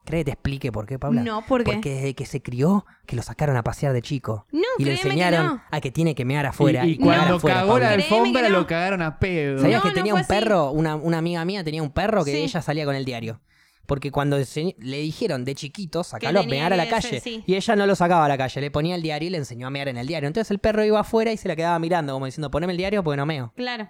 ¿Cree 0.09 0.21
que 0.21 0.25
te 0.27 0.31
explique 0.33 0.73
por 0.73 0.87
qué, 0.87 0.99
Paula? 0.99 1.23
No, 1.23 1.45
¿por 1.47 1.65
qué? 1.65 1.73
Porque 1.73 1.91
desde 1.95 2.15
que 2.15 2.25
se 2.25 2.41
crió, 2.41 2.87
que 3.07 3.15
lo 3.15 3.23
sacaron 3.23 3.57
a 3.59 3.63
pasear 3.63 3.93
de 3.93 4.01
chico. 4.01 4.47
No, 4.53 4.63
y 4.79 4.85
le 4.85 4.95
que 4.95 5.03
enseñaron 5.03 5.47
no. 5.47 5.63
a 5.71 5.81
que 5.83 5.91
tiene 5.91 6.15
que 6.15 6.25
mear 6.25 6.47
afuera. 6.47 6.87
y, 6.87 6.93
Y, 6.93 6.97
cuando 6.97 7.37
afuera, 7.37 7.57
cagó 7.59 7.69
Paula. 7.73 7.85
la 7.91 7.97
Créeme 7.97 8.05
alfombra 8.17 8.43
que 8.43 8.49
no. 8.51 8.59
lo 8.59 8.67
cagaron 8.67 9.03
a 9.03 9.19
pedo. 9.19 9.59
¿Sabías 9.61 9.79
No, 9.79 9.83
que 9.83 9.89
no 9.89 9.95
tenía 9.95 10.13
fue 10.15 10.21
un 10.21 10.25
así. 10.25 10.29
perro? 10.33 10.71
Una, 10.71 10.97
una 10.97 11.19
amiga 11.19 11.45
mía 11.45 11.63
tenía 11.63 11.83
un 11.83 11.91
perro 11.91 12.25
que 12.25 12.33
Sí. 12.33 12.39
ella 12.39 12.63
salía 12.63 12.85
con 12.87 12.95
el 12.97 13.05
diario. 13.05 13.41
Porque 13.87 14.11
cuando 14.11 14.43
se- 14.45 14.77
le 14.79 14.99
dijeron 14.99 15.45
de 15.45 15.55
chiquito, 15.55 16.03
sacalo 16.05 16.41
a 16.41 16.43
tenía 16.43 16.57
mear 16.61 16.73
a 16.73 16.77
la 16.77 16.85
que 16.85 16.91
calle. 16.91 17.21
sí. 17.21 17.43
Y 17.47 17.55
ella 17.55 17.77
no 17.77 17.87
lo 17.87 17.95
sacaba 17.95 18.25
a 18.25 18.29
la 18.29 18.37
calle, 18.39 18.61
le 18.63 18.71
ponía 18.71 18.95
el 18.95 19.03
diario 19.03 19.29
y 19.29 19.31
le 19.31 19.39
enseñó 19.39 19.67
a 19.67 19.71
mear 19.71 19.89
en 19.89 19.97
el 19.99 20.07
diario. 20.07 20.27
Entonces 20.27 20.51
el 20.51 20.59
perro 20.59 20.85
iba 20.85 21.01
afuera 21.01 21.33
y 21.33 21.37
se 21.37 21.49
la 21.49 21.57
quedaba 21.57 21.79
mirando, 21.79 22.13
como 22.15 22.25
diciendo, 22.27 22.51
poneme 22.51 22.73
el 22.73 22.77
diario 22.79 23.03
porque 23.05 23.17
no 23.19 23.27
meo. 23.27 23.53
Claro. 23.57 23.89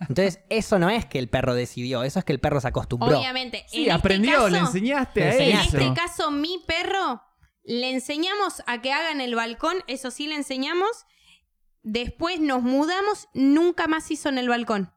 Entonces, 0.00 0.40
eso 0.48 0.78
no 0.78 0.90
es 0.90 1.06
que 1.06 1.18
el 1.18 1.28
perro 1.28 1.54
decidió, 1.54 2.02
eso 2.04 2.18
es 2.18 2.24
que 2.24 2.32
el 2.32 2.40
perro 2.40 2.60
se 2.60 2.68
acostumbró. 2.68 3.18
Obviamente. 3.18 3.64
Sí, 3.68 3.86
en 3.86 3.92
aprendió, 3.92 4.30
este 4.32 4.42
caso, 4.44 4.50
le 4.50 4.58
enseñaste 4.58 5.20
Le 5.20 5.26
a 5.26 5.34
En 5.34 5.56
eso. 5.58 5.78
este 5.78 5.92
caso, 5.94 6.30
mi 6.30 6.62
perro, 6.66 7.22
le 7.64 7.90
enseñamos 7.90 8.62
a 8.66 8.80
que 8.80 8.92
haga 8.92 9.10
en 9.10 9.20
el 9.20 9.34
balcón, 9.34 9.76
eso 9.88 10.10
sí 10.10 10.26
le 10.28 10.36
enseñamos. 10.36 10.88
Después 11.82 12.40
nos 12.40 12.62
mudamos, 12.62 13.28
nunca 13.34 13.86
más 13.86 14.10
hizo 14.10 14.28
en 14.28 14.38
el 14.38 14.48
balcón. 14.48 14.92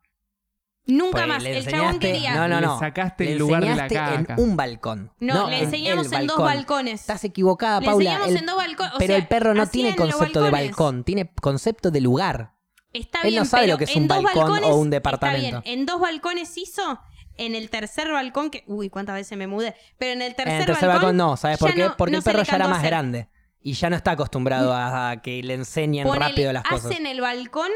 Nunca 0.88 1.12
Pues, 1.20 1.28
más. 1.28 1.44
le 1.44 1.58
El 1.58 1.64
chabón 1.66 1.96
enseñaste- 1.96 2.00
quería. 2.00 2.36
No, 2.36 2.48
no, 2.48 2.60
Le 2.60 2.66
no. 2.68 2.80
sacaste 2.80 3.26
Le 3.26 3.32
el 3.34 3.38
lugar 3.38 3.62
de 3.64 3.76
la 3.76 3.84
enseñaste 3.84 4.16
en 4.16 4.26
caca. 4.26 4.42
un 4.42 4.58
balcón. 4.58 5.14
No, 5.20 5.48
le 5.48 5.60
en 5.60 5.64
enseñamos 5.66 6.12
en 6.12 6.28
dos 6.28 6.38
balcones. 6.40 7.02
Estás 7.02 7.24
equivocada, 7.24 7.80
Le 7.80 7.86
Paula. 7.86 8.04
enseñamos 8.10 8.30
El- 8.32 8.38
en 8.38 8.46
dos 8.48 8.56
balcones. 8.58 8.94
o 8.94 8.98
pero 8.98 9.08
sea, 9.14 9.18
el 9.18 9.28
perro 9.28 9.54
no 9.54 9.68
tiene 9.68 9.90
en 9.90 9.96
concepto 9.96 10.42
de 10.42 10.50
balcón, 10.50 11.04
tiene 11.04 11.32
concepto 11.42 11.92
de 11.92 12.02
lugar. 12.02 12.56
Está 12.94 13.22
Él 13.22 13.30
bien, 13.30 13.40
no 13.44 13.46
sabe 13.46 13.64
pero 13.64 13.74
lo 13.74 13.78
que 13.78 13.84
es 13.86 13.96
en 13.96 14.02
un 14.04 14.08
dos 14.08 14.24
balcón 14.24 14.44
o 14.44 14.54
balcones- 14.54 14.76
un 14.76 14.88
Está 14.88 14.90
departamento. 14.90 15.62
bien, 15.62 15.80
en 15.80 15.86
dos 15.86 16.00
balcones 16.02 16.58
hizo. 16.58 17.00
En 17.38 17.56
el 17.56 17.70
tercer 17.70 18.12
balcón, 18.12 18.50
que. 18.52 18.64
Uy, 18.68 18.90
cuántas 18.90 19.16
veces 19.16 19.38
me 19.38 19.48
mudé. 19.48 19.74
Pero 19.98 20.12
en 20.14 20.22
el 20.22 20.36
tercer, 20.36 20.54
en 20.56 20.60
el 20.62 20.66
tercer 20.66 20.90
balcón, 20.90 21.16
no, 21.18 21.38
¿sabes 21.38 21.58
por 21.58 21.74
qué? 21.74 21.84
no- 21.86 21.96
Porque 21.98 22.12
no 22.12 22.18
el 22.18 22.24
perro 22.24 22.44
ya 22.44 22.56
era 22.58 22.68
más 22.68 22.80
hacer. 22.80 22.90
grande. 22.90 23.30
Y 23.62 23.74
ya 23.74 23.90
no 23.90 23.96
está 23.96 24.12
acostumbrado 24.12 24.74
a, 24.74 25.12
a 25.12 25.22
que 25.22 25.42
le 25.42 25.54
enseñen 25.54 26.06
Ponele, 26.06 26.28
rápido 26.30 26.52
las 26.54 26.64
cosas. 26.64 26.86
Hace 26.88 26.98
en 26.98 27.06
el 27.08 27.22
balcón 27.22 27.70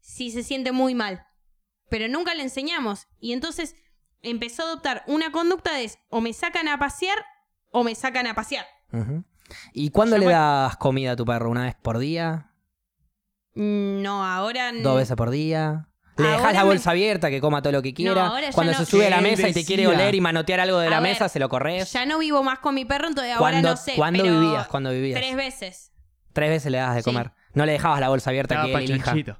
si 0.00 0.30
se 0.30 0.42
siente 0.42 0.70
muy 0.72 0.94
mal. 0.94 1.26
Pero 1.88 2.08
nunca 2.08 2.34
le 2.34 2.42
enseñamos. 2.42 3.06
Y 3.20 3.32
entonces 3.32 3.74
empezó 4.22 4.62
a 4.64 4.66
adoptar 4.66 5.02
una 5.06 5.32
conducta 5.32 5.72
de 5.74 5.90
o 6.10 6.20
me 6.20 6.32
sacan 6.32 6.68
a 6.68 6.78
pasear 6.78 7.16
o 7.70 7.84
me 7.84 7.94
sacan 7.94 8.26
a 8.26 8.34
pasear. 8.34 8.66
¿Y 9.72 9.90
cuándo 9.90 10.18
le 10.18 10.26
das 10.26 10.76
comida 10.76 11.12
a 11.12 11.16
tu 11.16 11.24
perro? 11.24 11.50
¿Una 11.50 11.64
vez 11.64 11.74
por 11.74 11.98
día? 11.98 12.50
Mm, 13.54 14.02
No, 14.02 14.24
ahora. 14.24 14.72
¿Dos 14.72 14.96
veces 14.96 15.16
por 15.16 15.30
día? 15.30 15.88
¿Le 16.16 16.26
Ahora 16.26 16.36
dejas 16.38 16.54
la 16.54 16.60
me- 16.62 16.66
bolsa 16.68 16.90
abierta 16.92 17.28
que 17.30 17.40
coma 17.40 17.60
todo 17.60 17.72
lo 17.72 17.82
que 17.82 17.92
quiera? 17.92 18.26
ahora 18.28 18.42
ya 18.48 18.52
Cuando 18.52 18.72
no. 18.72 18.78
se 18.78 18.86
sube 18.86 19.06
a 19.08 19.10
la 19.10 19.20
mesa 19.20 19.48
y 19.48 19.52
te 19.52 19.64
quiere 19.64 19.88
oler 19.88 20.14
y 20.14 20.20
manotear 20.20 20.60
algo 20.60 20.78
de 20.78 20.86
A 20.86 20.90
la 20.90 21.00
ver, 21.00 21.10
mesa, 21.10 21.28
se 21.28 21.40
lo 21.40 21.48
corres. 21.48 21.92
Ya 21.92 22.06
no 22.06 22.18
vivo 22.20 22.44
más 22.44 22.60
con 22.60 22.74
mi 22.76 22.84
perro, 22.84 23.08
entonces 23.08 23.32
ahora 23.32 23.40
¿Cuándo, 23.50 23.70
no 23.70 23.76
sé. 23.76 23.94
¿cuándo 23.96 24.22
pero 24.22 24.40
vivías? 24.40 24.68
¿Cuándo 24.68 24.90
vivías? 24.90 25.18
Tres 25.20 25.34
veces. 25.34 25.92
Tres 26.32 26.50
veces 26.50 26.70
le 26.70 26.78
das 26.78 26.94
de 26.94 27.02
Sí. 27.02 27.10
comer. 27.10 27.32
No 27.52 27.66
le 27.66 27.72
dejabas 27.72 27.98
la 28.00 28.08
bolsa 28.10 28.30
abierta 28.30 28.54
Estaba 28.54 28.78
que 28.78 28.84
él 28.84 28.90
elija. 28.92 29.38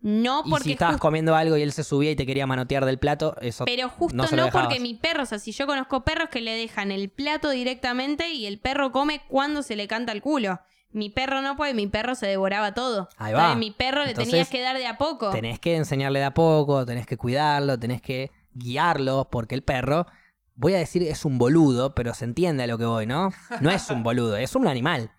No 0.00 0.42
Y 0.44 0.50
porque. 0.50 0.64
si 0.64 0.72
estabas 0.72 0.98
comiendo 0.98 1.34
algo 1.34 1.56
y 1.56 1.62
él 1.62 1.72
se 1.72 1.82
subía 1.82 2.12
y 2.12 2.16
te 2.16 2.26
quería 2.26 2.46
manotear 2.46 2.84
del 2.84 2.98
plato, 3.00 3.34
eso 3.40 3.64
Pero 3.64 3.88
justo 3.88 4.16
no 4.16 4.28
no, 4.30 4.50
porque 4.50 4.78
mi 4.78 4.94
perro, 4.94 5.24
o 5.24 5.26
sea, 5.26 5.38
si 5.40 5.50
yo 5.52 5.66
conozco 5.66 6.04
perros 6.04 6.28
que 6.28 6.40
le 6.40 6.52
dejan 6.52 6.92
el 6.92 7.08
plato 7.08 7.50
directamente 7.50 8.28
y 8.30 8.46
el 8.46 8.60
perro 8.60 8.92
come 8.92 9.22
cuando 9.28 9.62
se 9.64 9.74
le 9.74 9.88
canta 9.88 10.12
el 10.12 10.22
culo. 10.22 10.60
Mi 10.96 11.10
perro 11.10 11.42
no 11.42 11.56
puede, 11.56 11.74
mi 11.74 11.86
perro 11.88 12.14
se 12.14 12.26
devoraba 12.26 12.72
todo. 12.72 13.10
Ahí 13.18 13.34
va. 13.34 13.40
Entonces, 13.40 13.58
mi 13.58 13.70
perro 13.70 14.02
le 14.04 14.10
Entonces, 14.12 14.30
tenías 14.30 14.48
que 14.48 14.62
dar 14.62 14.78
de 14.78 14.86
a 14.86 14.96
poco. 14.96 15.30
tenés 15.30 15.60
que 15.60 15.76
enseñarle 15.76 16.20
de 16.20 16.24
a 16.24 16.32
poco, 16.32 16.86
tenés 16.86 17.06
que 17.06 17.18
cuidarlo, 17.18 17.78
tenés 17.78 18.00
que 18.00 18.30
guiarlo, 18.54 19.28
porque 19.30 19.54
el 19.54 19.62
perro, 19.62 20.06
voy 20.54 20.72
a 20.72 20.78
decir, 20.78 21.02
es 21.02 21.26
un 21.26 21.36
boludo, 21.36 21.94
pero 21.94 22.14
se 22.14 22.24
entiende 22.24 22.62
a 22.64 22.66
lo 22.66 22.78
que 22.78 22.86
voy, 22.86 23.06
¿no? 23.06 23.30
No 23.60 23.70
es 23.70 23.90
un 23.90 24.02
boludo, 24.02 24.38
es 24.38 24.56
un 24.56 24.66
animal. 24.66 25.10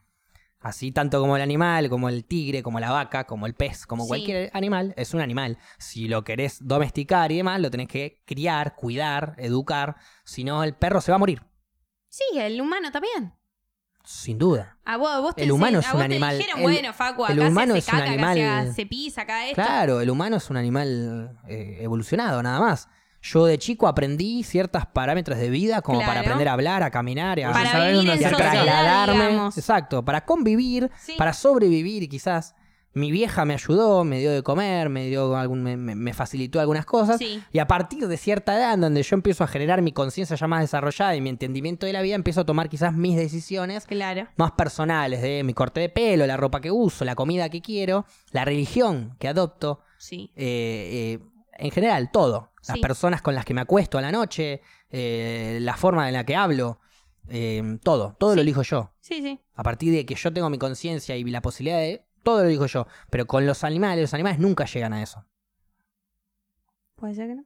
Así 0.60 0.92
tanto 0.92 1.22
como 1.22 1.36
el 1.36 1.44
animal, 1.44 1.88
como 1.90 2.10
el 2.10 2.26
tigre, 2.26 2.64
como 2.64 2.80
la 2.80 2.90
vaca, 2.90 3.26
como 3.26 3.46
el 3.46 3.54
pez, 3.54 3.86
como 3.86 4.04
Sí. 4.06 4.08
cualquier 4.08 4.50
animal, 4.54 4.96
es 4.98 5.14
un 5.14 5.22
animal. 5.22 5.60
Si 5.78 6.08
lo 6.08 6.24
querés 6.24 6.58
domesticar 6.68 7.32
y 7.32 7.38
demás, 7.38 7.62
lo 7.62 7.70
tenés 7.70 7.88
que 7.88 8.24
criar, 8.26 8.76
cuidar, 8.76 9.36
educar, 9.38 9.98
si 10.26 10.44
no 10.44 10.64
el 10.64 10.74
perro 10.74 11.02
se 11.02 11.12
va 11.12 11.18
a 11.18 11.20
morir, 11.20 11.44
Sí, 12.10 12.24
el 12.40 12.60
humano 12.60 12.92
también. 12.92 13.34
Sin 14.08 14.38
duda. 14.38 14.78
A 14.86 14.96
vos, 14.98 15.22
vos 15.22 15.36
te 15.36 15.44
El 15.44 15.52
humano 15.52 15.80
es 15.80 15.94
un 15.94 16.02
animal. 16.02 16.32
Te 16.38 16.44
dijeron, 16.46 16.60
El- 16.62 16.64
bueno, 16.64 16.94
Facu, 16.94 17.26
el 17.26 17.40
humano 17.42 17.76
es 17.76 17.88
un 17.90 18.00
animal- 18.00 18.74
se, 18.74 18.86
pisa, 18.86 19.24
acá 19.24 19.46
esto. 19.46 19.62
Claro, 19.62 20.00
el 20.02 20.10
humano 20.10 20.38
es 20.38 20.50
un 20.50 20.56
animal 20.58 21.38
eh, 21.48 21.80
evolucionado, 21.82 22.42
nada 22.42 22.60
más. 22.60 22.88
Yo 23.22 23.46
de 23.46 23.58
chico 23.58 23.88
aprendí 23.88 24.44
ciertos 24.44 24.86
parámetros 24.86 25.38
de 25.38 25.50
vida 25.50 25.82
como 25.82 26.00
para 26.00 26.14
Claro. 26.14 26.28
aprender 26.28 26.48
a 26.48 26.54
hablar, 26.54 26.84
a 26.84 26.92
caminar 26.92 27.38
y 27.40 27.44
a, 27.44 27.48
Para 27.52 27.60
Para 27.60 27.72
sabés 27.72 27.94
vivir 27.94 28.08
dónde 28.10 28.24
en 28.24 28.30
sociedad, 28.30 28.52
trasladarme. 28.54 29.28
digamos. 29.28 29.58
Exacto, 29.58 30.06
para 30.06 30.24
convivir, 30.24 30.90
Sí. 31.00 31.16
para 31.18 31.34
sobrevivir 31.34 32.08
quizás. 32.08 32.56
Mi 32.98 33.12
vieja 33.12 33.46
me 33.46 33.54
ayudó, 33.54 34.04
me 34.04 34.20
dio 34.20 34.32
de 34.32 34.42
comer, 34.44 34.90
me, 34.90 35.06
dio 35.08 35.36
algún, 35.38 35.62
me, 35.64 35.78
me- 35.78 36.14
facilitó 36.14 36.60
algunas 36.60 36.86
cosas. 36.86 37.18
Sí. 37.20 37.42
Y 37.54 37.60
a 37.60 37.68
partir 37.68 38.08
de 38.08 38.18
cierta 38.18 38.58
edad, 38.58 38.74
en 38.74 38.82
donde 38.82 39.04
yo 39.04 39.16
empiezo 39.16 39.44
a 39.44 39.48
generar 39.48 39.82
mi 39.82 39.92
conciencia 39.92 40.36
ya 40.36 40.48
más 40.48 40.62
desarrollada 40.62 41.16
y 41.16 41.22
mi 41.22 41.30
entendimiento 41.30 41.86
de 41.86 41.94
la 41.94 42.02
vida, 42.02 42.16
empiezo 42.16 42.42
a 42.42 42.46
tomar 42.46 42.70
quizás 42.70 42.94
mis 42.94 43.16
decisiones 43.16 43.86
Claro. 43.86 44.28
más 44.36 44.52
personales, 44.54 45.22
de 45.22 45.44
mi 45.44 45.54
corte 45.54 45.80
de 45.80 45.90
pelo, 45.90 46.26
la 46.26 46.38
ropa 46.38 46.60
que 46.60 46.72
uso, 46.72 47.06
la 47.06 47.16
comida 47.16 47.50
que 47.50 47.62
quiero, 47.62 48.06
la 48.32 48.46
religión 48.46 49.16
que 49.20 49.28
adopto, 49.28 49.82
Sí. 50.00 50.32
eh, 50.36 51.20
eh, 51.22 51.28
en 51.60 51.72
general, 51.72 52.10
todo. 52.12 52.52
Las 52.68 52.76
Sí. 52.78 52.82
personas 52.82 53.22
con 53.22 53.36
las 53.36 53.46
que 53.46 53.54
me 53.54 53.62
acuesto 53.62 53.98
a 53.98 54.02
la 54.02 54.12
noche, 54.12 54.62
eh, 54.90 55.60
la 55.62 55.76
forma 55.78 56.08
en 56.08 56.14
la 56.16 56.24
que 56.26 56.36
hablo, 56.36 56.80
eh, 57.30 57.78
todo, 57.84 58.16
todo 58.20 58.36
lo 58.36 58.42
elijo 58.42 58.62
yo. 58.62 58.92
Sí, 59.02 59.22
sí. 59.22 59.40
A 59.56 59.64
partir 59.64 59.94
de 59.94 60.06
que 60.06 60.16
yo 60.16 60.32
tengo 60.34 60.50
mi 60.50 60.58
conciencia 60.58 61.16
y 61.16 61.24
la 61.26 61.42
posibilidad 61.42 61.78
de... 61.80 62.07
Todo 62.28 62.42
lo 62.44 62.50
elijo 62.50 62.66
yo. 62.66 62.86
Pero 63.10 63.26
con 63.26 63.46
los 63.46 63.64
animales, 63.64 64.02
los 64.02 64.14
animales 64.14 64.38
nunca 64.38 64.66
llegan 64.66 64.92
a 64.92 65.02
eso. 65.02 65.26
Puede 66.98 67.16
ser 67.16 67.28
que 67.30 67.36
no. 67.36 67.46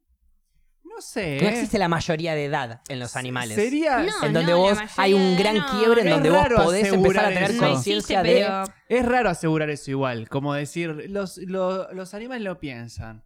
No 0.83 0.99
sé. 1.01 1.37
No 1.39 1.47
¿eh? 1.49 1.51
existe 1.51 1.77
la 1.77 1.87
mayoría 1.87 2.33
de 2.33 2.45
edad 2.45 2.81
en 2.89 2.99
los 2.99 3.15
animales. 3.15 3.55
Sería. 3.57 3.99
No, 3.99 4.25
en 4.25 4.33
donde 4.33 4.55
vos 4.55 4.73
mayoría 4.73 4.93
hay 4.97 5.13
un 5.13 5.37
gran 5.37 5.57
no, 5.57 5.67
quiebre 5.69 6.01
en 6.01 6.07
es 6.07 6.13
donde 6.15 6.31
vos 6.31 6.47
podés 6.55 6.91
empezar 6.91 7.25
a 7.25 7.27
tener 7.29 7.57
conciencia 7.57 8.23
de... 8.23 8.33
pero 8.33 8.63
Es 8.89 9.05
raro 9.05 9.29
asegurar 9.29 9.69
eso 9.69 9.91
igual. 9.91 10.27
Como 10.29 10.55
decir, 10.55 11.11
los, 11.11 11.37
lo- 11.37 11.93
los 11.93 12.15
animales 12.15 12.43
lo 12.43 12.59
piensan. 12.59 13.23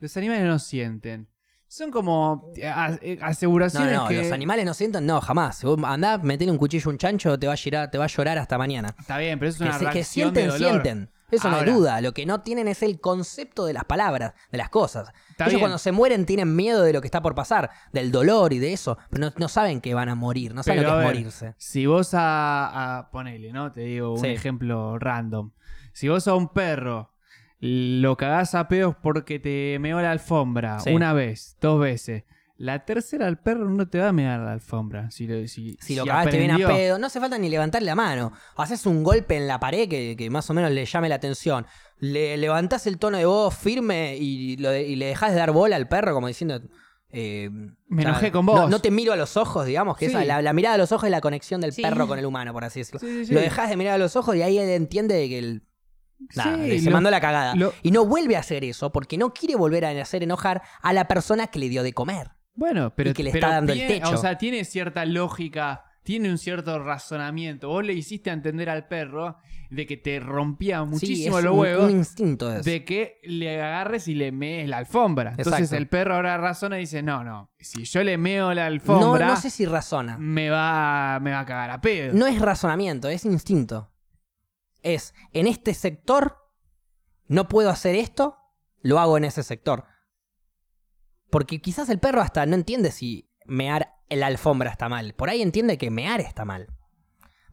Los 0.00 0.14
animales 0.18 0.44
no 0.44 0.58
sienten. 0.58 1.30
Son 1.68 1.90
como 1.90 2.50
eh, 2.56 2.72
eh, 3.02 3.16
No, 3.20 3.26
aseguraciones 3.26 3.92
no, 3.94 4.08
que... 4.08 4.22
los 4.22 4.32
animales 4.32 4.64
no 4.64 4.72
sienten, 4.74 5.04
no, 5.06 5.20
jamás. 5.20 5.58
Si 5.58 5.66
vos 5.66 5.78
andás, 5.84 6.22
metele 6.22 6.50
un 6.50 6.58
cuchillo 6.58 6.88
a 6.88 6.92
un 6.92 6.98
chancho, 6.98 7.38
te 7.38 7.46
va 7.46 7.52
a 7.52 7.56
llorar, 7.56 7.90
te 7.90 7.98
va 7.98 8.04
a 8.04 8.08
llorar 8.08 8.38
hasta 8.38 8.56
mañana. 8.58 8.94
Está 8.98 9.18
bien, 9.18 9.38
pero 9.38 9.50
eso 9.50 9.64
es 9.64 9.70
Que, 9.70 9.76
una 9.76 9.78
que 9.90 9.94
reacción 9.94 10.34
sienten, 10.34 10.44
de 10.44 10.50
dolor. 10.52 10.70
sienten. 10.82 11.10
Eso 11.30 11.50
no 11.50 11.58
hay 11.58 11.66
duda. 11.66 12.00
Lo 12.00 12.14
que 12.14 12.24
no 12.24 12.40
tienen 12.40 12.68
es 12.68 12.82
el 12.82 13.00
concepto 13.00 13.66
de 13.66 13.74
las 13.74 13.84
palabras, 13.84 14.32
de 14.50 14.56
las 14.56 14.70
cosas. 14.70 15.10
Está 15.28 15.44
Ellos 15.44 15.50
bien. 15.56 15.60
cuando 15.60 15.76
se 15.76 15.92
mueren 15.92 16.24
tienen 16.24 16.56
miedo 16.56 16.82
de 16.82 16.94
lo 16.94 17.02
que 17.02 17.06
está 17.06 17.20
por 17.20 17.34
pasar, 17.34 17.68
del 17.92 18.10
dolor 18.10 18.54
y 18.54 18.58
de 18.58 18.72
eso, 18.72 18.96
pero 19.10 19.26
no, 19.26 19.32
no 19.36 19.48
saben 19.48 19.82
que 19.82 19.92
van 19.92 20.08
a 20.08 20.14
morir, 20.14 20.54
no 20.54 20.62
saben 20.62 20.80
Pero, 20.80 20.92
lo 20.94 20.96
que 21.00 21.04
es 21.04 21.12
morirse. 21.14 21.54
Si 21.58 21.84
vos 21.84 22.14
a, 22.14 22.98
a- 23.00 23.10
Ponele, 23.10 23.52
¿no? 23.52 23.70
Te 23.72 23.82
digo 23.82 24.14
un 24.14 24.20
Sí. 24.20 24.28
ejemplo 24.28 24.98
random. 24.98 25.50
Si 25.92 26.08
vos 26.08 26.26
a 26.28 26.34
un 26.34 26.48
perro 26.48 27.12
lo 27.60 28.16
cagás 28.16 28.54
a 28.54 28.68
pedos 28.68 28.94
porque 29.02 29.38
te 29.38 29.78
meó 29.80 30.00
la 30.00 30.10
alfombra 30.12 30.80
Sí. 30.80 30.90
una 30.90 31.12
vez, 31.12 31.56
dos 31.60 31.80
veces. 31.80 32.24
La 32.56 32.84
tercera, 32.84 33.28
el 33.28 33.38
perro 33.38 33.70
no 33.70 33.88
te 33.88 33.98
va 34.00 34.08
a 34.08 34.12
mear 34.12 34.40
la 34.40 34.52
alfombra. 34.52 35.12
Si 35.12 35.28
lo, 35.28 35.46
si, 35.46 35.76
Si 35.80 35.94
lo 35.94 36.02
si 36.02 36.08
cagaste 36.08 36.38
bien 36.38 36.50
a 36.50 36.56
pedo, 36.58 36.98
no 36.98 37.06
hace 37.06 37.20
falta 37.20 37.38
ni 37.38 37.48
levantar 37.48 37.82
la 37.84 37.94
mano. 37.94 38.32
Haces 38.56 38.84
un 38.84 39.04
golpe 39.04 39.36
en 39.36 39.46
la 39.46 39.60
pared 39.60 39.88
que, 39.88 40.16
que 40.16 40.28
más 40.28 40.50
o 40.50 40.54
menos 40.54 40.72
le 40.72 40.84
llame 40.84 41.08
la 41.08 41.14
atención. 41.14 41.66
Le 42.00 42.36
levantás 42.36 42.88
el 42.88 42.98
tono 42.98 43.16
de 43.16 43.26
voz 43.26 43.56
firme 43.56 44.16
y, 44.16 44.56
lo 44.56 44.70
de- 44.70 44.88
y 44.88 44.96
le 44.96 45.06
dejás 45.06 45.30
de 45.32 45.38
dar 45.38 45.52
bola 45.52 45.76
al 45.76 45.86
perro 45.86 46.14
como 46.14 46.26
diciendo... 46.26 46.60
eh, 47.10 47.48
Me 47.88 48.00
o 48.00 48.02
sea, 48.02 48.10
enojé 48.10 48.32
con 48.32 48.44
vos. 48.44 48.68
No, 48.68 48.80
te 48.80 48.90
miro 48.90 49.12
a 49.12 49.16
los 49.16 49.36
ojos, 49.36 49.64
digamos, 49.64 49.96
que 49.96 50.06
Sí. 50.06 50.10
esa, 50.16 50.24
la, 50.24 50.42
la 50.42 50.52
mirada 50.52 50.74
a 50.74 50.78
los 50.78 50.90
ojos 50.90 51.04
es 51.04 51.10
la 51.12 51.20
conexión 51.20 51.60
del 51.60 51.72
Sí. 51.72 51.82
perro 51.82 52.08
con 52.08 52.18
el 52.18 52.26
humano, 52.26 52.52
por 52.52 52.64
así 52.64 52.80
decirlo. 52.80 53.00
Sí. 53.00 53.32
Lo 53.32 53.40
dejas 53.40 53.70
de 53.70 53.76
mirar 53.76 53.94
a 53.94 53.98
los 53.98 54.16
ojos 54.16 54.34
y 54.34 54.42
ahí 54.42 54.58
él 54.58 54.68
entiende 54.68 55.28
que 55.28 55.38
el... 55.38 55.62
Nada, 56.34 56.64
Sí, 56.64 56.80
se 56.80 56.86
lo- 56.90 56.96
mandó 56.96 57.10
la 57.10 57.20
cagada. 57.20 57.54
lo- 57.54 57.72
Y 57.82 57.90
no 57.90 58.04
vuelve 58.04 58.36
a 58.36 58.40
hacer 58.40 58.64
eso 58.64 58.90
porque 58.92 59.16
no 59.18 59.32
quiere 59.32 59.54
volver 59.56 59.84
a 59.84 59.90
hacer 60.02 60.22
enojar 60.22 60.62
a 60.82 60.92
la 60.92 61.06
persona 61.08 61.46
que 61.46 61.58
le 61.58 61.68
dio 61.68 61.82
de 61.82 61.92
comer. 61.92 62.32
Bueno, 62.54 62.92
pero, 62.96 63.10
y 63.10 63.12
que 63.14 63.22
le 63.22 63.30
pero 63.30 63.46
está 63.46 63.54
dando 63.56 63.72
el 63.72 63.78
tiene- 63.78 63.94
techo. 64.00 64.10
O 64.14 64.16
sea, 64.16 64.36
tiene 64.36 64.64
cierta 64.64 65.04
lógica, 65.04 65.84
tiene 66.02 66.28
un 66.30 66.38
cierto 66.38 66.78
razonamiento. 66.82 67.68
Vos 67.68 67.84
le 67.84 67.92
hiciste 67.92 68.30
entender 68.30 68.68
al 68.68 68.88
perro 68.88 69.36
de 69.70 69.86
que 69.86 69.96
te 69.96 70.18
rompía 70.18 70.80
Sí, 70.80 70.86
muchísimo 70.86 71.38
es 71.38 71.44
los 71.44 71.54
huevos 71.56 71.84
Un 71.84 71.98
instinto 71.98 72.48
de 72.48 72.60
eso. 72.60 72.70
de 72.70 72.84
que 72.84 73.20
le 73.22 73.62
agarres 73.62 74.08
y 74.08 74.14
le 74.14 74.32
mees 74.32 74.68
la 74.68 74.78
alfombra. 74.78 75.34
Entonces 75.36 75.70
el 75.72 75.86
perro 75.88 76.14
ahora 76.16 76.36
razona 76.38 76.78
y 76.78 76.80
dice, 76.80 77.02
no, 77.02 77.22
no, 77.22 77.52
si 77.60 77.84
yo 77.84 78.02
le 78.02 78.16
meo 78.18 78.52
la 78.54 78.62
No, 78.62 78.66
alfombra, 78.68 79.26
no 79.28 79.36
sé 79.36 79.50
si 79.50 79.66
razona. 79.66 80.16
me, 80.18 80.48
va, 80.50 81.20
me 81.20 81.30
va 81.32 81.40
a 81.40 81.46
cagar 81.46 81.70
a 81.70 81.80
pedo. 81.80 82.14
No 82.14 82.26
es 82.26 82.40
razonamiento, 82.40 83.08
es 83.08 83.24
instinto. 83.26 83.90
Es, 84.82 85.14
en 85.32 85.46
este 85.46 85.74
sector, 85.74 86.36
no 87.26 87.48
puedo 87.48 87.70
hacer 87.70 87.94
esto, 87.94 88.36
lo 88.80 88.98
hago 88.98 89.16
en 89.16 89.24
ese 89.24 89.42
sector. 89.42 89.84
Porque 91.30 91.60
quizás 91.60 91.88
el 91.88 91.98
perro 91.98 92.20
hasta 92.20 92.46
no 92.46 92.54
entiende 92.54 92.90
si 92.90 93.30
mear 93.44 93.94
la 94.08 94.26
alfombra 94.26 94.70
está 94.70 94.88
mal. 94.88 95.14
Por 95.14 95.28
ahí 95.28 95.42
entiende 95.42 95.76
que 95.78 95.90
mear 95.90 96.20
está 96.20 96.44
mal. 96.44 96.68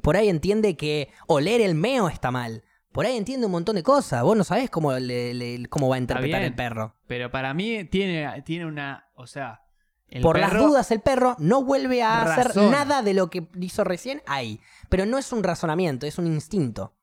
Por 0.01 0.15
ahí 0.15 0.29
entiende 0.29 0.77
que 0.77 1.09
oler 1.27 1.61
el 1.61 1.75
meo 1.75 2.07
está 2.09 2.31
mal. 2.31 2.63
Por 2.93 3.05
ahí 3.05 3.17
entiende 3.17 3.47
un 3.47 3.51
montón 3.51 3.75
de 3.75 3.83
cosas. 3.83 4.23
Vos 4.23 4.37
no 4.37 4.43
sabés 4.45 4.69
cómo, 4.69 4.93
le- 4.93 5.33
le- 5.33 5.65
cómo 5.67 5.89
va 5.89 5.95
a 5.95 5.99
interpretar 5.99 6.39
bien. 6.39 6.51
el 6.51 6.55
perro. 6.55 6.95
Pero 7.07 7.29
para 7.31 7.53
mí 7.53 7.83
tiene, 7.85 8.41
tiene 8.43 8.65
una, 8.65 9.09
o 9.15 9.27
sea... 9.27 9.63
el 10.07 10.21
Por 10.21 10.39
las 10.39 10.51
dudas, 10.53 10.91
el 10.91 11.01
perro 11.01 11.35
no 11.39 11.63
vuelve 11.63 12.01
a 12.03 12.21
hacer 12.21 12.55
nada 12.71 13.01
de 13.01 13.13
lo 13.13 13.29
que 13.29 13.49
hizo 13.59 13.83
recién 13.83 14.21
ahí. 14.27 14.61
Pero 14.87 15.05
no 15.05 15.17
es 15.17 15.33
un 15.33 15.43
razonamiento, 15.43 16.05
es 16.05 16.17
un 16.17 16.27
instinto. 16.27 16.95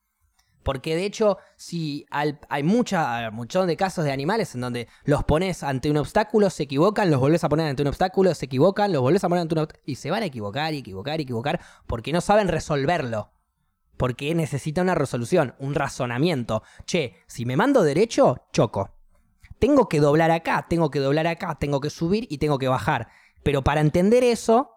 Porque 0.63 0.95
de 0.95 1.05
hecho, 1.05 1.39
si 1.57 2.07
al- 2.11 2.41
hay 2.49 2.63
mucha, 2.63 3.31
muchón 3.31 3.67
de 3.67 3.77
casos 3.77 4.05
de 4.05 4.13
animales 4.13 4.55
en 4.55 4.61
donde 4.61 4.89
los 5.05 5.25
pones 5.25 5.63
ante 5.63 5.91
un 5.91 5.97
obstáculo, 5.97 6.51
se 6.51 6.63
equivocan, 6.65 7.11
los 7.11 7.21
volvés 7.21 7.43
a 7.45 7.49
poner 7.49 7.67
ante 7.67 7.83
un 7.83 7.89
obstáculo, 7.89 8.35
se 8.35 8.47
equivocan, 8.47 8.93
los 8.93 9.03
volvés 9.03 9.25
a 9.25 9.29
poner 9.29 9.43
ante 9.43 9.55
un 9.55 9.61
obstáculo, 9.61 9.83
y 9.87 9.97
se 9.97 10.11
van 10.11 10.23
a 10.23 10.27
equivocar 10.27 10.75
y 10.75 10.79
equivocar 10.79 11.19
y 11.21 11.25
equivocar 11.25 11.61
porque 11.87 12.13
no 12.13 12.21
saben 12.21 12.49
resolverlo. 12.49 13.33
Porque 13.97 14.35
necesita 14.35 14.83
una 14.83 14.95
resolución, 14.95 15.55
un 15.59 15.75
razonamiento. 15.75 16.63
Che, 16.87 17.15
si 17.27 17.45
me 17.45 17.57
mando 17.57 17.83
derecho, 17.83 18.47
choco. 18.53 18.91
Tengo 19.59 19.89
que 19.89 20.01
doblar 20.01 20.31
acá, 20.31 20.67
tengo 20.69 20.91
que 20.91 20.99
doblar 20.99 21.27
acá, 21.27 21.57
tengo 21.61 21.81
que 21.81 21.91
subir 21.91 22.27
y 22.31 22.39
tengo 22.39 22.59
que 22.59 22.69
bajar. 22.69 23.09
Pero 23.45 23.63
para 23.63 23.81
entender 23.81 24.25
eso, 24.25 24.71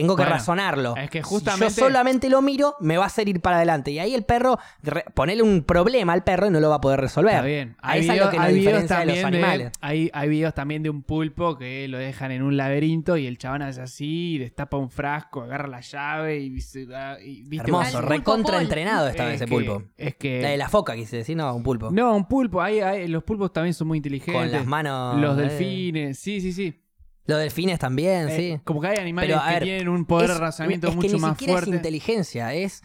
tengo 0.00 0.14
que 0.14 0.22
Bueno, 0.22 0.36
razonarlo. 0.36 0.94
es 0.96 1.10
que 1.10 1.18
Si 1.18 1.24
justamente- 1.28 1.74
yo 1.74 1.86
solamente 1.86 2.28
lo 2.28 2.42
miro, 2.42 2.76
me 2.80 2.96
va 2.98 3.04
a 3.04 3.06
hacer 3.06 3.28
ir 3.28 3.40
para 3.40 3.56
adelante. 3.56 3.90
Y 3.90 3.98
ahí 3.98 4.14
el 4.14 4.24
perro, 4.24 4.58
re- 4.82 5.04
ponerle 5.14 5.42
un 5.42 5.62
problema 5.62 6.12
al 6.12 6.22
perro 6.22 6.46
y 6.46 6.50
no 6.50 6.60
lo 6.60 6.68
va 6.68 6.76
a 6.76 6.80
poder 6.80 7.00
resolver. 7.00 7.34
Está 7.34 7.46
bien. 7.46 7.76
Es 7.94 8.06
lo 8.06 8.30
que 8.30 8.38
hay 8.38 8.54
videos 8.54 8.54
diferencia 8.54 8.98
de 9.00 9.06
los 9.06 9.20
también 9.22 9.44
animales. 9.44 9.72
hay, 9.80 10.10
hay 10.12 10.28
videos 10.28 10.54
también 10.54 10.82
de 10.82 10.90
un 10.90 11.02
pulpo 11.02 11.56
que 11.56 11.88
lo 11.88 11.98
dejan 11.98 12.30
en 12.30 12.42
un 12.42 12.56
laberinto 12.56 13.16
y 13.16 13.26
el 13.26 13.38
chabón 13.38 13.62
hace 13.62 13.80
así, 13.82 14.38
destapa 14.38 14.76
un 14.76 14.90
frasco, 14.90 15.42
agarra 15.42 15.66
la 15.68 15.80
llave 15.80 16.38
y, 16.40 16.60
se 16.60 16.86
da- 16.86 17.18
y- 17.20 17.42
¿viste? 17.44 17.66
Hermoso, 17.66 17.98
Al 17.98 18.04
pulpo 18.04 18.08
recontra 18.08 18.52
Paul. 18.52 18.62
entrenado 18.64 19.08
estaba 19.08 19.30
Es 19.30 19.36
ese 19.36 19.46
que- 19.46 19.50
pulpo. 19.54 19.82
Es 19.96 20.14
que... 20.16 20.42
La 20.42 20.50
de 20.50 20.56
la 20.58 20.68
foca, 20.68 20.94
quise 20.94 21.16
decir, 21.16 21.36
no, 21.36 21.54
un 21.54 21.62
pulpo. 21.62 21.90
No, 21.90 22.14
un 22.14 22.26
pulpo. 22.28 22.60
Hay, 22.60 22.80
hay- 22.80 23.08
los 23.08 23.24
pulpos 23.24 23.52
también 23.52 23.72
son 23.74 23.88
muy 23.88 23.96
inteligentes. 23.96 24.34
Con 24.34 24.52
las 24.52 24.66
manos. 24.66 25.18
Los 25.20 25.38
eh. 25.38 25.42
delfines, 25.42 26.18
sí, 26.18 26.40
sí, 26.40 26.52
sí. 26.52 26.82
Los 27.26 27.38
delfines 27.38 27.78
también, 27.78 28.28
Eh, 28.28 28.36
sí. 28.36 28.60
Como 28.64 28.80
que 28.80 28.88
hay 28.88 28.98
animales 28.98 29.30
Pero, 29.30 29.42
que 29.44 29.52
ver, 29.54 29.62
tienen 29.64 29.88
un 29.88 30.04
poder 30.04 30.28
de 30.30 30.38
razonamiento 30.38 30.86
es 30.88 30.90
que 30.92 30.96
mucho 30.96 31.14
ni 31.16 31.20
más 31.20 31.38
fuerte. 31.38 31.70
es 31.70 31.76
inteligencia, 31.76 32.54
es. 32.54 32.82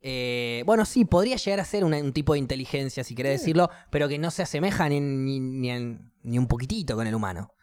eh, 0.00 0.62
bueno, 0.66 0.84
sí, 0.84 1.04
podría 1.04 1.36
llegar 1.36 1.60
a 1.60 1.64
ser 1.64 1.84
un 1.84 2.12
tipo 2.12 2.32
de 2.34 2.38
inteligencia, 2.38 3.04
si 3.04 3.14
querés 3.14 3.40
decirlo, 3.40 3.70
pero 3.90 4.08
que 4.08 4.18
no 4.18 4.30
se 4.30 4.42
asemeja 4.42 4.88
ni, 4.88 5.00
ni, 5.00 5.40
ni 5.40 5.70
en- 5.70 6.12
ni 6.22 6.38
un 6.38 6.46
poquitito 6.46 6.94
con 6.96 7.06
el 7.06 7.14
humano. 7.14 7.54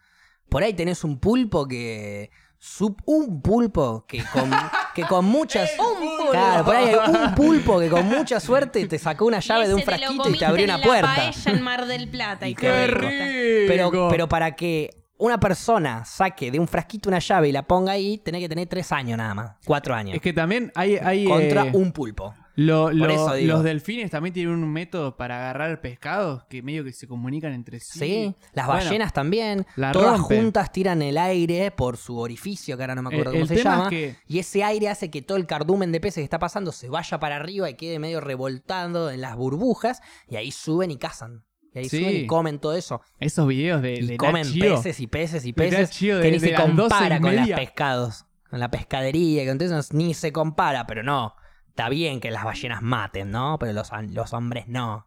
Por 0.48 0.62
ahí 0.62 0.74
tenés 0.74 1.04
un 1.04 1.18
pulpo 1.20 1.66
que. 1.68 2.30
sub- 2.58 3.00
un 3.06 3.42
pulpo 3.42 4.04
que 4.06 4.22
con, 4.32 4.50
que 4.94 5.02
con 5.04 5.24
muchas. 5.24 5.70
Un 5.78 5.98
pulpo. 6.16 6.30
Claro, 6.32 6.64
por 6.64 6.76
ahí 6.76 6.88
hay 6.88 7.10
un 7.28 7.34
pulpo 7.34 7.78
que 7.80 7.88
con 7.88 8.06
mucha 8.06 8.38
suerte 8.40 8.86
te 8.86 8.98
sacó 8.98 9.26
una 9.26 9.40
llave 9.40 9.68
de 9.68 9.74
un 9.74 9.82
frasquito 9.82 10.28
y 10.30 10.38
te 10.38 10.44
abrió 10.44 10.64
en 10.64 10.70
una 10.70 10.78
la 10.78 10.84
puerta. 10.84 11.14
paella 11.14 11.52
en 11.52 11.62
Mar 11.62 11.86
del 11.86 12.08
Plata. 12.08 12.48
Y 12.48 12.54
qué 12.54 12.86
rico. 12.86 13.66
Pero, 13.68 14.08
pero 14.10 14.28
para 14.28 14.54
que 14.56 14.90
una 15.22 15.38
persona 15.38 16.04
saque 16.04 16.50
de 16.50 16.58
un 16.58 16.66
frasquito 16.68 17.08
una 17.08 17.18
llave 17.20 17.48
y 17.48 17.52
la 17.52 17.62
ponga 17.66 17.92
ahí, 17.92 18.18
tenés 18.18 18.40
que 18.40 18.48
tener 18.48 18.66
tres 18.68 18.90
años 18.92 19.16
nada 19.18 19.34
más. 19.34 19.52
Cuatro 19.64 19.94
años. 19.94 20.16
Es 20.16 20.20
que 20.22 20.32
también 20.32 20.72
hay... 20.74 20.96
hay 20.96 21.24
contra 21.24 21.66
eh, 21.66 21.70
un 21.74 21.92
pulpo. 21.92 22.34
lo- 22.56 22.90
lo- 22.92 23.08
eso 23.08 23.34
digo. 23.34 23.54
los 23.54 23.62
delfines 23.64 24.10
también 24.10 24.32
tienen 24.34 24.52
un 24.54 24.70
método 24.72 25.16
para 25.16 25.36
agarrar 25.38 25.80
pescados 25.80 26.44
que 26.50 26.60
medio 26.62 26.84
que 26.84 26.92
se 26.92 27.06
comunican 27.06 27.52
entre 27.52 27.78
sí. 27.80 27.98
Sí, 27.98 28.34
las 28.52 28.66
Bueno, 28.66 28.84
ballenas 28.84 29.12
también. 29.12 29.64
la 29.76 29.92
Todas 29.92 30.18
rompen. 30.18 30.42
juntas 30.42 30.72
tiran 30.72 31.00
el 31.02 31.16
aire 31.16 31.70
por 31.70 31.96
su 31.96 32.18
orificio, 32.18 32.76
que 32.76 32.82
ahora 32.82 32.94
no 32.96 33.02
me 33.02 33.08
acuerdo 33.08 33.30
El- 33.30 33.40
cómo 33.40 33.52
el 33.52 33.58
se 33.58 33.64
llama. 33.64 33.84
es 33.84 33.88
que- 33.90 34.16
Y 34.26 34.38
ese 34.40 34.64
aire 34.64 34.88
hace 34.88 35.10
que 35.10 35.22
todo 35.22 35.38
el 35.38 35.46
cardumen 35.46 35.92
de 35.92 36.00
peces 36.00 36.16
que 36.16 36.24
está 36.24 36.38
pasando 36.38 36.72
se 36.72 36.88
vaya 36.88 37.18
para 37.20 37.36
arriba 37.36 37.70
y 37.70 37.74
quede 37.74 37.98
medio 37.98 38.20
revoltando 38.20 39.10
en 39.10 39.20
las 39.20 39.36
burbujas. 39.36 40.00
Y 40.28 40.36
ahí 40.36 40.50
suben 40.50 40.90
y 40.90 40.96
cazan. 40.98 41.44
Y 41.74 41.78
ahí 41.78 41.88
Sí. 41.88 42.00
suben 42.00 42.16
y 42.16 42.26
comen 42.26 42.58
todo 42.58 42.74
eso. 42.74 43.00
Esos 43.18 43.46
videos 43.48 43.80
de, 43.82 43.94
Y 43.94 44.06
de 44.06 44.16
comen 44.16 44.42
peces 44.58 45.00
y 45.00 45.06
peces 45.06 45.44
y 45.46 45.52
peces. 45.52 45.98
De- 46.00 46.20
que 46.22 46.30
ni 46.30 46.38
de 46.38 46.48
se 46.50 46.54
compara 46.54 47.20
con 47.20 47.34
los 47.34 47.48
pescados. 47.48 48.26
Con 48.50 48.60
la 48.60 48.70
pescadería, 48.70 49.46
con 49.46 49.56
todo 49.58 49.78
eso, 49.78 49.94
ni 49.94 50.12
se 50.12 50.30
compara, 50.32 50.86
pero 50.86 51.02
no. 51.02 51.34
Está 51.68 51.88
bien 51.88 52.20
que 52.20 52.30
las 52.30 52.44
ballenas 52.44 52.82
maten, 52.82 53.30
¿no? 53.30 53.56
Pero 53.58 53.72
los, 53.72 53.90
los 54.10 54.32
hombres 54.34 54.68
no. 54.68 55.06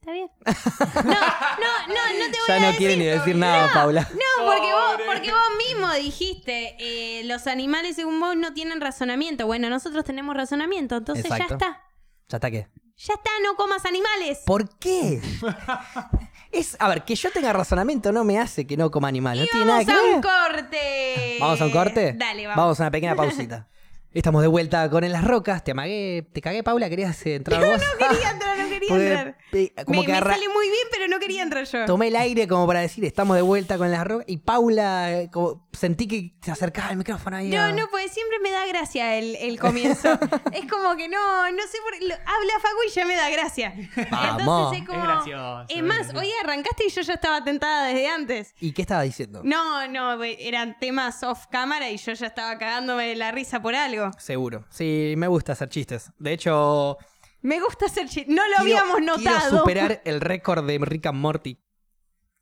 Está 0.00 0.12
bien. 0.12 0.28
No, 1.04 1.04
no, 1.04 1.94
no, 1.94 2.18
no 2.18 2.30
te 2.30 2.38
voy 2.38 2.46
Ya 2.48 2.54
a 2.56 2.60
no 2.60 2.66
decir. 2.66 2.78
quiere 2.78 2.96
ni 2.98 3.04
decir 3.06 3.36
nada, 3.36 3.70
Paula. 3.72 4.08
No, 4.12 4.44
porque 4.46 4.72
vos, 4.72 5.00
porque 5.06 5.30
vos 5.32 5.40
mismo 5.66 5.92
dijiste, 5.94 6.76
eh, 6.78 7.24
los 7.24 7.46
animales 7.46 7.96
según 7.96 8.20
vos 8.20 8.36
no 8.36 8.52
tienen 8.52 8.80
razonamiento. 8.80 9.46
Bueno, 9.46 9.70
nosotros 9.70 10.04
tenemos 10.04 10.36
razonamiento, 10.36 10.96
entonces 10.98 11.24
Exacto. 11.24 11.46
ya 11.48 11.54
está. 11.54 11.82
¿Ya 12.28 12.36
está 12.36 12.50
qué? 12.50 12.68
Ya 13.00 13.14
está, 13.14 13.30
no 13.44 13.54
comas 13.54 13.84
animales. 13.84 14.40
¿Por 14.44 14.76
qué? 14.80 15.22
es, 16.52 16.76
a 16.80 16.88
ver, 16.88 17.04
que 17.04 17.14
yo 17.14 17.30
tenga 17.30 17.52
razonamiento 17.52 18.10
no 18.10 18.24
me 18.24 18.40
hace 18.40 18.66
que 18.66 18.76
no 18.76 18.90
coma 18.90 19.06
animales. 19.06 19.42
No 19.42 19.52
tiene 19.52 19.66
nada 19.66 19.84
vamos 19.84 19.86
que 19.86 19.92
a 19.92 20.02
ver. 20.02 20.14
un 20.16 20.20
corte. 20.20 21.36
¿Vamos 21.38 21.60
a 21.60 21.64
un 21.66 21.70
corte? 21.70 22.14
Dale, 22.14 22.46
vamos. 22.48 22.56
Vamos 22.56 22.80
a 22.80 22.82
una 22.82 22.90
pequeña 22.90 23.14
pausita. 23.14 23.68
Estamos 24.12 24.42
de 24.42 24.48
vuelta 24.48 24.90
con 24.90 25.04
En 25.04 25.12
las 25.12 25.22
Rocas. 25.22 25.62
Te 25.62 25.70
amagué, 25.70 26.28
te 26.32 26.40
cagué, 26.40 26.64
Paula. 26.64 26.88
¿Querías 26.88 27.24
entrar 27.24 27.64
vos? 27.64 27.80
No 27.80 28.08
quería 28.08 28.30
entrar, 28.30 28.57
quería 28.88 29.34
Porque, 29.50 29.62
entrar. 29.62 29.78
eh, 29.78 29.84
como 29.84 30.00
me, 30.00 30.06
que 30.06 30.12
me 30.12 30.18
arra- 30.18 30.34
sale 30.34 30.48
muy 30.48 30.66
bien, 30.68 30.86
pero 30.90 31.08
no 31.08 31.18
quería 31.18 31.42
entrar 31.42 31.64
yo. 31.64 31.84
Tomé 31.86 32.08
el 32.08 32.16
aire 32.16 32.48
como 32.48 32.66
para 32.66 32.80
decir, 32.80 33.04
estamos 33.04 33.36
de 33.36 33.42
vuelta 33.42 33.78
con 33.78 33.90
las 33.90 34.06
Rocas. 34.06 34.26
Y 34.28 34.38
Paula, 34.38 35.12
eh, 35.12 35.30
como 35.32 35.66
sentí 35.72 36.06
que 36.08 36.34
se 36.42 36.50
acercaba 36.50 36.88
al 36.88 36.96
micrófono 36.96 37.36
ahí. 37.36 37.48
No, 37.50 37.60
a- 37.62 37.72
no, 37.72 37.88
pues 37.90 38.10
siempre 38.12 38.38
me 38.40 38.50
da 38.50 38.66
gracia 38.66 39.16
el, 39.16 39.36
el 39.36 39.58
comienzo. 39.58 40.08
es 40.52 40.66
como 40.70 40.96
que 40.96 41.08
no, 41.08 41.50
no 41.50 41.62
sé 41.62 41.78
por 41.82 42.08
lo- 42.08 42.14
habla 42.14 42.52
Facu 42.60 42.82
y 42.86 42.90
ya 42.90 43.04
me 43.04 43.16
da 43.16 43.30
gracia. 43.30 43.74
Vamos. 44.10 44.74
Entonces 44.76 44.80
es 44.82 44.86
como. 44.88 44.98
Es 44.98 45.04
gracioso, 45.08 45.64
Es 45.68 45.82
más, 45.82 46.14
hoy 46.14 46.28
arrancaste 46.42 46.84
y 46.86 46.90
yo 46.90 47.02
ya 47.02 47.14
estaba 47.14 47.44
tentada 47.44 47.86
desde 47.86 48.08
antes. 48.08 48.54
¿Y 48.60 48.72
qué 48.72 48.82
estaba 48.82 49.02
diciendo? 49.02 49.42
No, 49.44 49.86
no, 49.88 50.22
eran 50.24 50.78
temas 50.78 51.22
off 51.22 51.46
cámara 51.50 51.90
y 51.90 51.96
yo 51.96 52.12
ya 52.12 52.26
estaba 52.26 52.58
cagándome 52.58 53.06
de 53.08 53.16
la 53.16 53.30
risa 53.32 53.60
por 53.62 53.74
algo. 53.74 54.10
Seguro. 54.18 54.64
Sí, 54.70 55.14
me 55.16 55.28
gusta 55.28 55.52
hacer 55.52 55.68
chistes. 55.68 56.10
De 56.18 56.32
hecho, 56.32 56.98
Me 57.48 57.60
gusta 57.60 57.86
hacer 57.86 58.08
chiste. 58.08 58.30
No 58.32 58.42
lo 58.48 58.62
quiero- 58.64 58.78
habíamos 58.80 58.96
Quiero 59.16 59.32
notado. 59.32 59.58
superar 59.60 60.02
el 60.04 60.20
récord 60.20 60.66
de 60.66 60.78
Rick 60.78 61.06
and 61.06 61.18
Morty, 61.18 61.58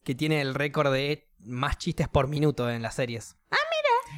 que 0.05 0.15
tiene 0.15 0.41
el 0.41 0.55
récord 0.55 0.93
de 0.93 1.29
más 1.39 1.79
chistes 1.79 2.09
por 2.09 2.29
minuto 2.29 2.69
en 2.71 2.83
las 2.83 2.95
series. 2.95 3.37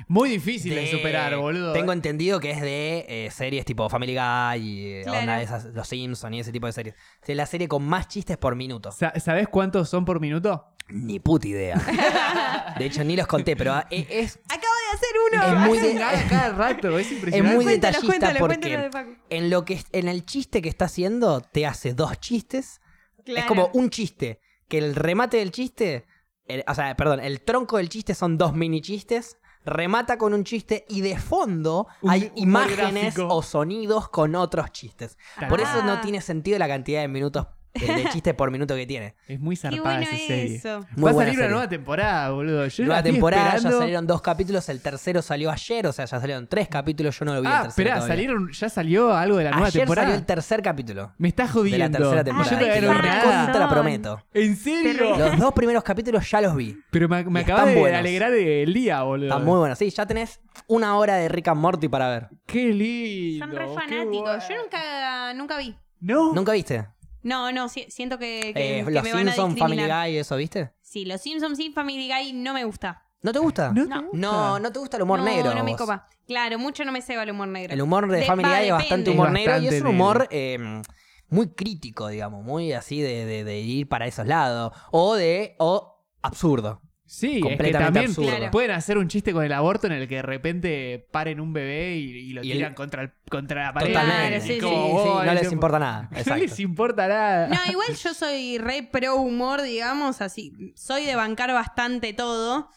Muy 0.06 0.31
difícil 0.31 0.74
de, 0.74 0.82
De- 0.82 0.90
superar, 0.90 1.36
boludo. 1.36 1.73
Tengo 1.73 1.93
entendido 1.93 2.39
que 2.40 2.52
es 2.52 2.60
de 2.60 3.05
eh, 3.09 3.31
series 3.31 3.65
tipo 3.65 3.89
Family 3.90 4.15
Guy 4.15 4.59
y 4.62 4.93
eh, 4.93 5.01
Claro. 5.02 5.19
onda 5.20 5.36
de 5.39 5.44
esas, 5.44 5.65
Los 5.66 5.89
Simpsons 5.89 6.36
y 6.36 6.40
ese 6.40 6.52
tipo 6.52 6.66
de 6.66 6.73
series. 6.73 6.94
Es 7.27 7.36
la 7.36 7.47
serie 7.47 7.69
con 7.69 7.85
más 7.85 8.06
chistes 8.09 8.36
por 8.39 8.55
minuto. 8.55 8.93
Sa- 8.93 9.19
¿Sabés 9.19 9.48
cuántos 9.48 9.89
son 9.90 10.05
por 10.05 10.20
minuto? 10.20 10.66
Ni 10.89 11.19
puta 11.20 11.48
idea. 11.48 11.77
De 12.78 12.86
hecho, 12.86 13.02
ni 13.05 13.16
los 13.16 13.27
conté, 13.27 13.56
pero 13.56 13.73
ah, 13.74 13.86
e- 13.90 14.06
es, 14.09 14.39
Acabo 14.48 14.73
de 14.90 14.97
hacer 14.97 15.52
uno. 15.52 15.62
Es 15.62 15.66
muy 15.69 15.78
de- 15.78 15.98
Cada, 15.98 16.28
cada 16.28 16.52
rato, 16.55 16.98
es 16.98 17.06
es 17.06 17.12
impresionante. 17.12 17.55
muy 17.56 17.65
Cuéntalo, 17.65 17.93
detallista 18.01 18.27
cuéntalo, 18.27 18.47
porque 18.47 18.77
de 18.77 19.16
en, 19.31 19.51
lo 19.51 19.65
que, 19.65 19.82
en 19.93 20.09
el 20.09 20.24
chiste 20.27 20.62
que 20.62 20.69
está 20.69 20.86
haciendo 20.86 21.40
te 21.40 21.66
hace 21.66 21.94
dos 21.94 22.19
chistes. 22.20 22.81
Es 23.27 23.44
como 23.44 23.70
un 23.74 23.90
chiste, 23.90 24.40
que 24.69 24.78
el 24.78 24.94
remate 24.94 25.36
del 25.39 25.51
chiste, 25.52 26.06
el- 26.47 26.65
o 26.66 26.74
sea, 26.74 26.97
perdón, 26.97 27.20
el 27.20 27.43
tronco 27.43 27.77
del 27.77 27.89
chiste 27.90 28.15
son 28.15 28.39
dos 28.39 28.55
mini 28.55 28.81
chistes, 28.81 29.36
remata 29.66 30.16
con 30.16 30.32
un 30.32 30.44
chiste 30.44 30.86
y 30.89 31.02
de 31.02 31.19
fondo 31.19 31.86
Un 32.01 32.10
hay 32.10 32.32
imágenes 32.36 33.15
o 33.19 33.43
sonidos 33.43 34.09
con 34.09 34.35
otros 34.35 34.73
chistes. 34.73 35.19
Por 35.51 35.60
eso 35.60 35.82
no 35.85 35.93
Ah. 35.94 36.01
tiene 36.01 36.23
sentido 36.23 36.59
la 36.59 36.69
cantidad 36.69 37.02
de 37.02 37.09
minutos 37.09 37.47
de 37.87 38.05
chistes 38.11 38.35
por 38.35 38.51
minuto 38.51 38.75
que 38.75 38.87
tiene. 38.87 39.15
Es 39.27 39.39
muy 39.41 39.57
zarpada 39.57 39.83
bueno 39.83 40.01
esa 40.03 40.17
serie. 40.17 40.57
eso. 40.57 40.87
Muy 40.97 41.05
Va 41.05 41.11
a 41.11 41.25
salir 41.25 41.39
una 41.39 41.49
nueva 41.49 41.69
temporada, 41.69 42.31
boludo. 42.31 42.67
Yo 42.67 42.83
la 42.85 42.87
Nueva 42.89 43.03
temporada, 43.03 43.57
ya 43.59 43.71
salieron 43.71 44.07
dos 44.07 44.23
capítulos, 44.23 44.69
el 44.69 44.81
tercero 44.81 45.23
salió 45.23 45.51
ayer, 45.51 45.87
o 45.87 45.93
sea, 45.93 46.05
ya 46.05 46.21
salieron 46.21 46.47
tres 46.47 46.69
capítulos, 46.69 47.19
yo 47.19 47.25
no 47.25 47.35
lo 47.35 47.41
vi 47.43 47.47
el 47.47 47.53
Ah, 47.53 47.63
tercero 47.63 47.89
esperá, 47.89 48.07
salieron, 48.07 48.51
ya 48.53 48.69
salió 48.69 49.15
algo 49.15 49.37
de 49.39 49.45
la 49.45 49.51
nueva 49.53 49.71
temporada. 49.71 50.07
salió 50.09 50.19
el 50.21 50.27
tercer 50.27 50.63
capítulo 50.63 51.13
Me 51.19 51.29
estás 51.29 51.51
jodiendo. 51.51 51.85
de 51.85 51.91
la 51.91 51.99
tercera 51.99 52.25
temporada. 52.25 52.51
Yo 52.51 52.57
Ah, 52.57 52.61
todavía 52.61 52.81
Te 52.81 52.87
no 52.87 52.93
lo 52.95 53.03
nada. 53.03 53.47
recontra 53.47 53.69
prometo. 53.69 54.23
¿En 54.35 54.57
serio? 54.57 55.17
Los 55.19 55.39
dos 55.39 55.53
primeros 55.53 55.83
capítulos 55.85 56.29
ya 56.31 56.41
los 56.41 56.55
vi. 56.57 56.77
Pero 56.91 57.09
me, 57.09 57.25
me 57.25 57.41
Y 57.41 57.43
acaba 57.43 57.61
están 57.61 57.75
de 57.75 57.81
buenos. 57.81 57.99
alegrar 58.01 58.33
el 58.33 58.73
día, 58.75 59.03
boludo. 59.03 59.27
Está 59.29 59.39
muy 59.39 59.59
bueno. 59.59 59.75
Sí, 59.77 59.91
ya 59.91 60.07
tenés 60.07 60.41
una 60.67 60.97
hora 60.97 61.15
de 61.17 61.29
Rick 61.29 61.49
and 61.49 61.61
Morty 61.61 61.89
para 61.89 62.09
ver. 62.09 62.29
Qué 62.47 62.73
lindo. 62.73 63.47
Son 63.47 63.55
re 63.57 63.67
fanáticos. 63.75 64.49
Yo 64.49 64.57
nunca, 64.63 65.35
nunca 65.35 65.59
vi. 65.59 65.77
No. 66.01 66.33
¿Nunca 66.33 66.53
viste? 66.53 66.87
No, 67.23 67.51
no, 67.53 67.69
si- 67.69 67.90
siento 67.90 68.19
que, 68.19 68.53
que- 68.55 68.81
Eh, 68.81 68.85
que 68.85 68.90
los 68.90 69.03
me 69.03 69.12
van 69.12 69.28
a 69.28 69.32
Simpsons, 69.32 69.59
Family 69.59 69.77
discriminar. 69.77 70.07
Guy, 70.09 70.16
eso, 70.19 70.36
¿viste? 70.36 70.73
Sí, 70.82 71.05
los 71.05 71.20
Simpsons 71.20 71.59
y 71.59 71.70
Family 71.70 72.09
Guy 72.09 72.32
no 72.32 72.55
me 72.55 72.65
gusta. 72.65 73.05
¿No 73.23 73.32
te 73.32 73.39
gusta? 73.40 73.73
No, 73.73 73.82
te 73.82 73.89
No. 73.89 74.03
gusta. 74.03 74.16
No, 74.19 74.59
no 74.61 74.73
te 74.73 74.78
gusta 74.78 74.97
el 74.97 75.03
humor 75.03 75.19
no, 75.19 75.24
negro. 75.24 75.55
no 75.55 75.65
me 75.65 75.73
vos. 75.73 75.81
copa. 75.81 76.07
Claro, 76.27 76.59
mucho 76.59 76.85
no 76.85 76.93
me 76.93 77.03
ceba 77.03 77.24
el 77.24 77.31
humor 77.31 77.49
negro. 77.49 77.74
El 77.74 77.82
humor 77.82 78.09
de, 78.09 78.19
De- 78.19 78.24
Family 78.27 78.49
va, 78.49 78.59
Guy 78.59 78.66
es 78.66 78.73
bastante 78.73 79.11
humor 79.11 79.27
Es 79.28 79.32
negro 79.32 79.59
y 79.59 79.66
es 79.69 79.81
un 79.81 79.86
humor 79.89 80.28
eh, 80.31 80.82
muy 81.28 81.49
crítico, 81.55 82.09
digamos, 82.09 82.45
muy 82.45 82.73
así 82.73 83.01
de, 83.01 83.24
de- 83.27 83.45
de 83.45 83.59
ir 83.59 83.89
para 83.89 84.07
esos 84.07 84.27
lados. 84.27 84.73
O 84.93 85.15
de, 85.16 85.57
o 85.59 86.05
absurdo. 86.23 86.81
Sí, 87.11 87.29
es 87.29 87.35
que 87.37 87.41
Completamente 87.41 87.79
también 87.85 88.07
absurdo. 88.11 88.29
Claro. 88.37 88.51
pueden 88.51 88.71
hacer 88.73 88.99
un 88.99 89.09
chiste 89.09 89.33
con 89.33 89.43
el 89.43 89.53
aborto 89.55 89.87
en 89.87 89.95
el 89.95 90.07
que 90.09 90.17
de 90.17 90.23
repente 90.23 91.09
paren 91.11 91.41
un 91.41 91.55
bebé 91.55 91.97
y, 91.97 92.11
y 92.11 92.33
lo 92.35 92.45
Y 92.45 92.53
el- 92.53 92.59
tiran 92.59 92.75
contra, 92.75 93.01
el- 93.03 93.13
contra 93.31 93.65
la 93.65 93.73
pared. 93.73 93.89
Totalmente. 93.89 94.29
Claro, 94.29 94.43
sí, 94.47 94.53
sí, 94.55 94.61
como, 94.61 95.03
sí, 95.21 95.27
no 95.27 95.35
les 95.35 95.51
importa 95.53 95.79
nada. 95.79 96.11
No 96.27 96.37
les 96.37 96.61
importa 96.61 97.09
nada. 97.09 97.49
No, 97.49 97.57
igual 97.73 97.95
yo 97.97 98.13
soy 98.13 98.59
re 98.59 98.83
pro 98.93 99.17
humor, 99.17 99.63
digamos, 99.63 100.21
así. 100.21 100.53
Soy 100.77 101.07
de 101.07 101.17
bancar 101.17 101.51
bastante 101.55 102.13
todo. 102.13 102.69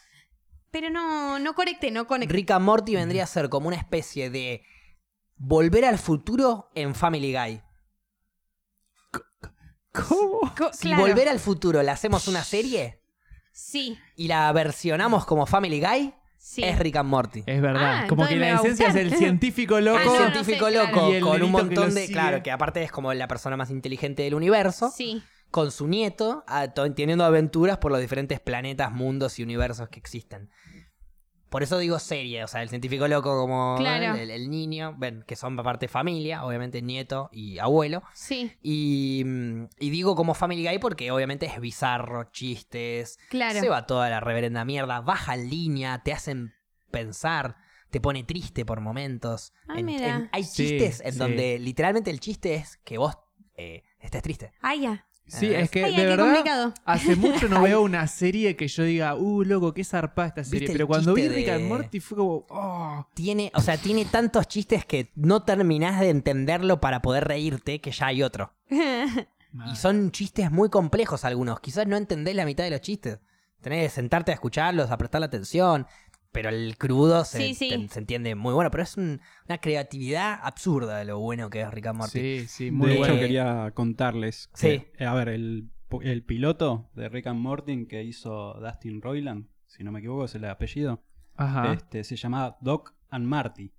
Pero 0.71 0.89
no, 0.89 1.37
no 1.39 1.53
conecté, 1.53 1.91
no 1.91 2.07
conecté. 2.07 2.33
Rick 2.33 2.51
and 2.51 2.63
Morty 2.63 2.95
vendría 2.95 3.25
a 3.25 3.27
ser 3.27 3.49
como 3.49 3.67
una 3.67 3.75
especie 3.75 4.29
de 4.29 4.63
volver 5.35 5.83
al 5.83 5.97
futuro 5.99 6.71
en 6.73 6.95
Family 6.95 7.33
Guy. 7.33 7.61
¿Cómo? 9.91 10.39
Si 10.71 10.87
claro. 10.87 11.01
volver 11.01 11.27
al 11.27 11.39
futuro 11.39 11.83
le 11.83 11.91
hacemos 11.91 12.29
una 12.29 12.45
serie 12.45 13.00
Sí, 13.61 13.97
y 14.15 14.27
la 14.27 14.51
versionamos 14.51 15.25
como 15.25 15.45
Family 15.45 15.79
Guy, 15.79 16.13
sí. 16.37 16.63
es 16.63 16.77
Rick 16.79 16.95
and 16.97 17.09
Morty. 17.09 17.43
Es 17.45 17.61
verdad. 17.61 18.01
Ah, 18.03 18.05
como 18.07 18.27
que 18.27 18.35
la 18.35 18.53
esencia 18.55 18.87
es 18.87 18.95
el 18.95 19.13
científico 19.15 19.79
loco. 19.79 19.99
Ah, 19.99 20.03
el 20.03 20.09
no 20.09 20.17
científico 20.31 20.67
sé, 20.67 20.75
loco 20.75 21.09
claro. 21.09 21.25
Con 21.25 21.43
un 21.43 21.51
montón 21.51 21.93
de. 21.93 22.01
sigue. 22.01 22.13
Claro, 22.13 22.43
que 22.43 22.51
aparte 22.51 22.83
es 22.83 22.91
como 22.91 23.13
la 23.13 23.27
persona 23.27 23.55
más 23.57 23.69
inteligente 23.69 24.23
del 24.23 24.33
universo. 24.33 24.91
Sí. 24.95 25.21
Con 25.51 25.69
su 25.71 25.87
nieto, 25.87 26.43
a- 26.47 26.69
to- 26.69 26.91
teniendo 26.93 27.25
aventuras 27.25 27.77
por 27.77 27.91
los 27.91 27.99
diferentes 27.99 28.39
planetas, 28.39 28.91
mundos 28.91 29.37
y 29.37 29.43
universos 29.43 29.89
que 29.89 29.99
existen. 29.99 30.49
Por 31.51 31.63
eso 31.63 31.77
digo 31.77 31.99
serie, 31.99 32.43
o 32.43 32.47
sea, 32.47 32.61
el 32.63 32.69
científico 32.69 33.07
loco 33.09 33.37
como 33.37 33.75
Claro. 33.77 34.15
el, 34.17 34.31
el 34.31 34.49
niño, 34.49 34.95
ven, 34.97 35.23
que 35.27 35.35
son 35.35 35.59
aparte 35.59 35.87
familia, 35.89 36.45
obviamente 36.45 36.81
nieto 36.81 37.29
y 37.33 37.59
abuelo. 37.59 38.01
Sí, 38.13 38.53
Y, 38.63 39.21
mm, 39.25 39.65
y 39.77 39.89
digo 39.89 40.15
como 40.15 40.33
Family 40.33 40.65
Guy 40.65 40.79
porque 40.79 41.11
obviamente 41.11 41.45
es 41.47 41.59
bizarro, 41.59 42.31
chistes, 42.31 43.19
claro. 43.29 43.59
se 43.59 43.67
va 43.67 43.85
toda 43.85 44.09
la 44.09 44.21
reverenda 44.21 44.63
mierda, 44.63 45.01
baja 45.01 45.35
en 45.35 45.49
línea, 45.49 46.01
te 46.03 46.13
hacen 46.13 46.53
pensar, 46.89 47.57
te 47.89 47.99
pone 47.99 48.23
triste 48.23 48.65
por 48.65 48.79
momentos. 48.79 49.51
Ah, 49.67 49.77
En- 49.79 49.85
mira. 49.87 50.07
en- 50.07 50.29
hay 50.31 50.43
Sí, 50.45 50.67
chistes 50.69 51.01
en 51.01 51.11
sí. 51.13 51.19
donde 51.19 51.59
literalmente 51.59 52.11
el 52.11 52.21
chiste 52.21 52.55
es 52.55 52.77
que 52.85 52.97
vos 52.97 53.17
eh, 53.57 53.83
estés 53.99 54.23
triste. 54.23 54.53
Ah, 54.61 54.73
ya. 54.75 55.05
Sí, 55.39 55.53
es 55.53 55.69
que 55.71 55.85
Ay, 55.85 55.91
de 55.95 56.01
qué 56.01 56.05
verdad 56.07 56.25
complicado. 56.25 56.73
hace 56.83 57.15
mucho 57.15 57.47
no 57.47 57.61
veo 57.63 57.81
una 57.81 58.05
serie 58.07 58.55
que 58.55 58.67
yo 58.67 58.83
diga, 58.83 59.15
uh, 59.15 59.43
loco, 59.43 59.73
qué 59.73 59.83
zarpada 59.83 60.27
esta 60.27 60.43
serie. 60.43 60.59
¿Viste 60.59 60.71
el 60.73 60.77
Pero 60.77 60.87
cuando 60.87 61.13
vi 61.13 61.21
chiste 61.21 61.35
Rick 61.37 61.49
and 61.49 61.61
de- 61.63 61.67
Morty 61.69 61.99
fue 62.01 62.17
como, 62.17 62.45
oh. 62.49 63.07
Tiene, 63.13 63.51
o 63.55 63.61
sea, 63.61 63.77
tiene 63.77 64.05
tantos 64.05 64.47
chistes 64.47 64.85
que 64.85 65.11
no 65.15 65.43
terminás 65.43 65.99
de 66.01 66.09
entenderlo 66.09 66.81
para 66.81 67.01
poder 67.01 67.25
reírte 67.27 67.79
que 67.79 67.91
ya 67.91 68.07
hay 68.07 68.23
otro. 68.23 68.53
Y 68.69 69.75
son 69.75 70.11
chistes 70.11 70.51
muy 70.51 70.69
complejos 70.69 71.25
algunos. 71.25 71.59
Quizás 71.59 71.87
no 71.87 71.97
entendés 71.97 72.35
la 72.35 72.45
mitad 72.45 72.63
de 72.63 72.71
los 72.71 72.81
chistes. 72.81 73.19
Tenés 73.61 73.83
que 73.83 73.89
sentarte 73.89 74.31
a 74.31 74.33
escucharlos, 74.33 74.91
a 74.91 74.97
prestarle 74.97 75.25
atención. 75.27 75.85
Pero 76.31 76.49
el 76.49 76.77
crudo 76.77 77.25
se, 77.25 77.39
Sí, 77.39 77.53
sí. 77.55 77.69
te- 77.69 77.87
se 77.89 77.99
entiende 77.99 78.35
muy 78.35 78.53
bueno. 78.53 78.71
Pero 78.71 78.83
es 78.83 78.95
un- 78.97 79.19
una 79.47 79.57
creatividad 79.57 80.39
absurda 80.41 80.97
de 80.99 81.05
lo 81.05 81.19
bueno 81.19 81.49
que 81.49 81.61
es 81.61 81.71
Rick 81.71 81.87
and 81.87 81.97
Morty. 81.97 82.19
Sí, 82.19 82.47
sí, 82.47 82.71
muy 82.71 82.91
de 82.91 82.97
bueno. 82.99 83.13
hecho, 83.13 83.21
quería 83.21 83.71
contarles 83.73 84.47
que, 84.47 84.57
Sí. 84.79 84.87
eh, 84.97 85.05
a 85.05 85.13
ver, 85.13 85.29
el, 85.29 85.69
el 86.03 86.23
piloto 86.23 86.89
de 86.95 87.09
Rick 87.09 87.27
and 87.27 87.39
Morty 87.39 87.85
que 87.85 88.03
hizo 88.03 88.53
Dustin 88.61 89.01
Roiland, 89.01 89.47
si 89.67 89.83
no 89.83 89.91
me 89.91 89.99
equivoco, 89.99 90.23
es 90.25 90.35
el 90.35 90.45
apellido, 90.45 91.03
Ajá. 91.35 91.73
este, 91.73 92.03
se 92.05 92.15
llamaba 92.15 92.57
Doc 92.61 92.93
and 93.09 93.25
Marty. 93.25 93.73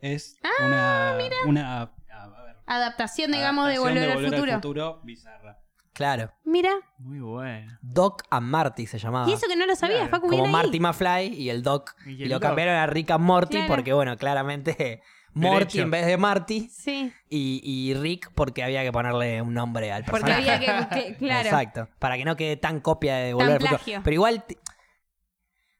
Es 0.00 0.36
Ah, 0.42 0.66
una, 0.66 1.18
una 1.46 1.80
a- 1.82 1.92
a 2.10 2.42
ver, 2.44 2.56
Adaptación, 2.66 3.30
digamos, 3.30 3.68
de 3.68 3.78
volver, 3.78 4.10
al 4.10 4.24
futuro. 4.24 4.52
futuro 4.54 5.00
bizarra. 5.04 5.60
Claro. 5.96 6.30
Mira. 6.44 6.70
Muy 6.98 7.20
bueno. 7.20 7.78
Doc 7.80 8.22
and 8.30 8.46
Marty 8.48 8.86
se 8.86 8.98
llamaba. 8.98 9.28
Y 9.28 9.32
eso 9.32 9.46
que 9.48 9.56
no 9.56 9.64
lo 9.66 9.74
sabía, 9.74 9.96
Claro. 9.96 10.10
Facu, 10.10 10.28
Como. 10.28 10.46
Marty 10.46 10.78
McFly 10.78 11.34
y 11.34 11.48
el 11.50 11.62
Doc. 11.62 11.94
Y 12.06 12.10
Y, 12.10 12.22
el 12.24 12.28
lo 12.28 12.34
Doc. 12.36 12.42
cambiaron 12.42 12.74
a 12.74 12.86
Rick 12.86 13.10
and 13.12 13.24
Morty 13.24 13.56
Claro. 13.56 13.74
porque, 13.74 13.92
bueno, 13.94 14.16
claramente 14.18 15.00
Morty 15.32 15.54
Derecho. 15.58 15.82
en 15.82 15.90
vez 15.90 16.06
de 16.06 16.16
Marty. 16.18 16.68
Sí, 16.70 17.12
Y, 17.30 17.60
y 17.64 17.94
Rick 17.94 18.30
porque 18.34 18.62
había 18.62 18.82
que 18.82 18.92
ponerle 18.92 19.40
un 19.42 19.54
nombre 19.54 19.90
al 19.92 20.04
porque 20.04 20.24
personaje. 20.26 20.50
había 20.50 20.88
que, 20.90 20.94
que- 21.12 21.16
claro. 21.18 21.48
Exacto. 21.48 21.88
Para 21.98 22.16
que 22.18 22.24
no 22.26 22.36
quede 22.36 22.56
tan 22.56 22.80
copia 22.80 23.16
de 23.16 23.32
Volver 23.32 23.52
al 23.52 23.58
Futuro. 23.60 23.70
plagio. 23.78 24.00
Pero 24.04 24.14
igual. 24.14 24.44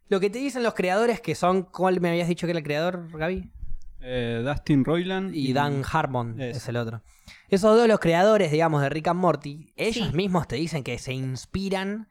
Lo 0.09 0.21
que 0.21 0.31
te 0.31 0.39
dicen 0.39 0.63
los 0.63 0.75
creadores 0.75 1.21
que 1.21 1.35
son. 1.35 1.63
¿Cuál 1.65 2.01
me 2.01 2.09
habías 2.11 2.29
dicho 2.29 2.47
que 2.47 2.53
era 2.53 2.59
el 2.59 2.65
creador, 2.65 3.09
Gaby? 3.19 3.51
Eh, 4.01 4.43
Dustin 4.45 4.85
Roiland 4.85 5.35
Y 5.35 5.53
Dan 5.53 5.83
Harmon 5.91 6.41
es 6.41 6.69
el 6.69 6.77
otro. 6.77 7.03
Esos 7.49 7.77
dos, 7.77 7.87
los 7.89 8.01
creadores, 8.01 8.51
digamos, 8.51 8.83
de 8.83 8.89
Rick 8.89 9.09
and 9.09 9.21
Morty, 9.21 9.73
ellos 9.77 10.09
Sí. 10.09 10.17
mismos 10.17 10.47
te 10.49 10.57
dicen 10.57 10.83
que 10.85 10.99
se 10.99 11.13
inspiran 11.13 12.09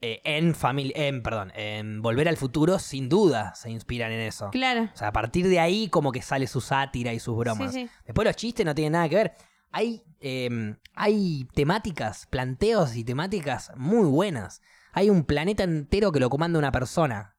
eh, 0.00 0.20
en 0.24 0.54
familia. 0.54 0.92
En, 0.96 1.22
perdón, 1.22 1.50
en 1.54 2.02
Volver 2.02 2.28
al 2.28 2.36
Futuro, 2.36 2.78
sin 2.78 3.08
duda 3.08 3.54
se 3.54 3.70
inspiran 3.70 4.12
en 4.12 4.20
eso. 4.20 4.50
Claro. 4.50 4.90
O 4.92 4.96
sea, 4.96 5.08
a 5.08 5.12
partir 5.12 5.48
de 5.48 5.60
ahí, 5.60 5.88
como 5.88 6.12
que 6.12 6.20
sale 6.20 6.46
su 6.46 6.60
sátira 6.60 7.14
y 7.14 7.20
sus 7.20 7.34
bromas. 7.38 7.72
Sí, 7.72 7.84
sí. 7.84 7.90
Después 8.04 8.26
los 8.26 8.36
chistes 8.36 8.66
no 8.66 8.74
tienen 8.74 8.92
nada 8.92 9.08
que 9.08 9.16
ver. 9.16 9.34
hay, 9.70 10.02
eh, 10.20 10.76
hay 10.94 11.48
temáticas, 11.54 12.26
planteos 12.26 12.96
y 12.96 13.02
temáticas 13.04 13.72
muy 13.76 14.06
buenas. 14.06 14.60
Hay 14.92 15.10
un 15.10 15.24
planeta 15.24 15.64
entero 15.64 16.12
que 16.12 16.20
lo 16.20 16.28
comanda 16.30 16.58
una 16.58 16.70
persona. 16.70 17.33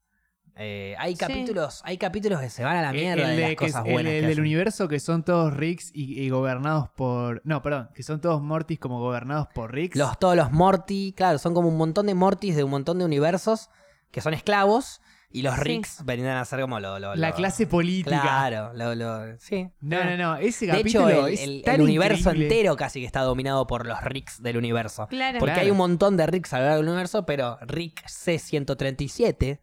Eh, 0.58 0.96
hay 0.98 1.14
Sí. 1.14 1.18
capítulos, 1.20 1.82
hay 1.84 1.98
capítulos 1.98 2.40
que 2.40 2.50
se 2.50 2.64
van 2.64 2.78
a 2.78 2.82
la 2.82 2.90
El- 2.92 2.96
mierda 2.96 3.24
el, 3.24 3.30
de 3.30 3.36
de 3.36 3.42
las 3.42 3.52
es- 3.52 3.58
cosas 3.58 3.86
el- 3.86 3.92
buenas. 3.92 4.14
el 4.14 4.22
que 4.22 4.28
del 4.28 4.40
universo 4.40 4.88
que 4.88 5.00
son 5.02 5.24
todos 5.24 5.54
Ricks 5.54 5.92
y, 5.94 6.22
y 6.22 6.30
gobernados 6.30 6.90
por. 6.96 7.42
No, 7.44 7.62
perdón, 7.62 7.90
que 7.94 8.04
son 8.04 8.22
todos 8.22 8.42
Mortis 8.42 8.80
como 8.80 9.00
gobernados 9.00 9.48
por 9.54 9.74
Ricks. 9.74 9.98
Los, 9.98 10.18
todos 10.18 10.36
los 10.38 10.52
Morty, 10.54 11.14
claro, 11.16 11.40
son 11.40 11.54
como 11.54 11.68
un 11.68 11.78
montón 11.78 12.06
de 12.06 12.14
Mortis 12.16 12.56
de 12.56 12.64
un 12.64 12.72
montón 12.72 13.00
de 13.00 13.06
universos 13.06 13.70
que 14.12 14.22
son 14.22 14.34
esclavos 14.34 15.02
y 15.30 15.42
los 15.42 15.56
Sí. 15.56 15.62
Ricks 15.62 16.06
vendrían 16.06 16.38
a 16.38 16.46
ser 16.46 16.62
como 16.62 16.80
lo, 16.80 17.00
lo- 17.00 17.16
la 17.16 17.30
lo- 17.32 17.36
clase 17.36 17.68
política. 17.68 18.22
Claro, 18.22 18.72
lo, 18.74 18.96
lo- 18.96 19.38
sí. 19.40 19.68
No, 19.82 20.06
no, 20.06 20.16
no. 20.16 20.38
Ese 20.38 20.68
De 20.68 20.72
capítulo 20.72 21.10
hecho, 21.10 21.28
el, 21.28 21.34
es 21.34 21.42
el- 21.44 21.62
tan 21.66 21.76
el 21.76 21.82
universo 21.82 22.30
increíble. 22.30 22.46
entero 22.46 22.78
casi 22.78 23.02
que 23.02 23.06
está 23.06 23.20
dominado 23.24 23.68
por 23.68 23.86
los 23.86 24.02
Ricks 24.06 24.42
del 24.42 24.56
universo. 24.56 25.08
Claro. 25.08 25.40
Porque 25.40 25.52
Claro. 25.56 25.66
hay 25.66 25.72
un 25.72 25.78
montón 25.78 26.16
de 26.16 26.26
Ricks 26.28 26.54
a 26.54 26.60
lo 26.60 26.64
largo 26.64 26.78
del 26.78 26.88
universo, 26.88 27.26
pero 27.26 27.58
Rick 27.64 28.08
C-137, 28.08 29.60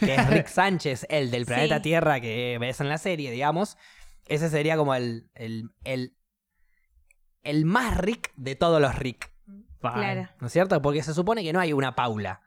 que 0.00 0.14
es 0.14 0.30
Rick 0.30 0.46
Sánchez, 0.48 1.06
el 1.08 1.30
del 1.30 1.46
planeta 1.46 1.76
Sí. 1.76 1.82
Tierra 1.82 2.20
que 2.20 2.58
ves 2.60 2.80
en 2.80 2.88
la 2.88 2.98
serie, 2.98 3.30
digamos, 3.30 3.76
ese 4.26 4.48
sería 4.48 4.76
como 4.76 4.94
el, 4.94 5.30
el, 5.34 5.70
el, 5.84 6.16
el 7.42 7.64
más 7.64 7.96
Rick 7.96 8.32
de 8.36 8.54
todos 8.56 8.80
los 8.80 8.94
Rick. 8.94 9.32
Claro. 9.80 10.28
¿No 10.40 10.48
es 10.48 10.52
cierto? 10.52 10.80
Porque 10.82 11.02
se 11.02 11.14
supone 11.14 11.42
que 11.42 11.52
no 11.52 11.60
hay 11.60 11.72
una 11.72 11.94
Paula. 11.94 12.40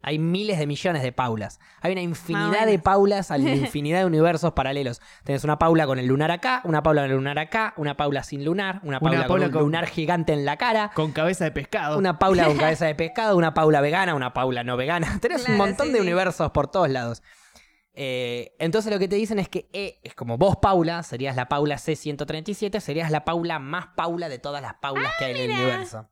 Hay 0.00 0.18
miles 0.20 0.58
de 0.58 0.66
millones 0.68 1.02
de 1.02 1.10
Paulas. 1.12 1.58
Hay 1.80 1.90
una 1.92 2.00
infinidad 2.02 2.50
menos. 2.50 2.66
de 2.66 2.78
Paulas, 2.78 3.30
hay 3.32 3.42
una 3.46 3.54
infinidad 3.56 3.98
de 3.98 4.04
universos 4.06 4.52
paralelos. 4.52 5.00
Tenés 5.24 5.42
una 5.44 5.58
Paula 5.58 5.86
con 5.86 5.98
el 5.98 6.06
lunar 6.06 6.30
acá, 6.30 6.60
una 6.64 6.82
Paula 6.82 7.02
con 7.02 7.10
el 7.10 7.16
lunar 7.16 7.38
acá, 7.38 7.74
una 7.76 7.96
Paula 7.96 8.22
sin 8.22 8.44
lunar, 8.44 8.80
una 8.84 9.00
Paula, 9.00 9.18
con 9.20 9.26
Paula 9.28 9.46
un 9.46 9.52
con- 9.52 9.62
lunar 9.62 9.86
gigante 9.86 10.32
en 10.32 10.44
la 10.44 10.56
cara, 10.56 10.92
Con 10.94 11.10
cabeza 11.12 11.44
de 11.44 11.50
pescado. 11.50 11.98
una 11.98 12.18
Paula 12.18 12.44
con 12.46 12.56
cabeza 12.58 12.86
de 12.86 12.94
pescado, 12.94 13.36
una 13.36 13.54
Paula 13.54 13.80
vegana, 13.80 14.14
una 14.14 14.32
Paula 14.32 14.62
no 14.62 14.76
vegana. 14.76 15.18
Tenés 15.20 15.48
un 15.48 15.56
montón 15.56 15.88
sí, 15.88 15.92
de 15.94 15.98
sí. 15.98 16.02
universos 16.04 16.50
por 16.52 16.68
todos 16.70 16.88
lados. 16.90 17.22
Eh, 18.00 18.54
entonces 18.60 18.92
lo 18.92 19.00
que 19.00 19.08
te 19.08 19.16
dicen 19.16 19.40
es 19.40 19.48
que 19.48 19.68
E 19.72 19.98
es 20.04 20.14
como 20.14 20.38
vos, 20.38 20.58
Paula, 20.62 21.02
serías 21.02 21.34
la 21.34 21.48
Paula 21.48 21.74
C137, 21.76 22.78
serías 22.78 23.10
la 23.10 23.24
Paula 23.24 23.58
más 23.58 23.88
Paula 23.96 24.28
de 24.28 24.38
todas 24.38 24.62
las 24.62 24.74
Paulas 24.74 25.12
que 25.18 25.24
hay 25.24 25.32
en 25.40 25.50
el 25.50 25.56
universo. 25.58 26.08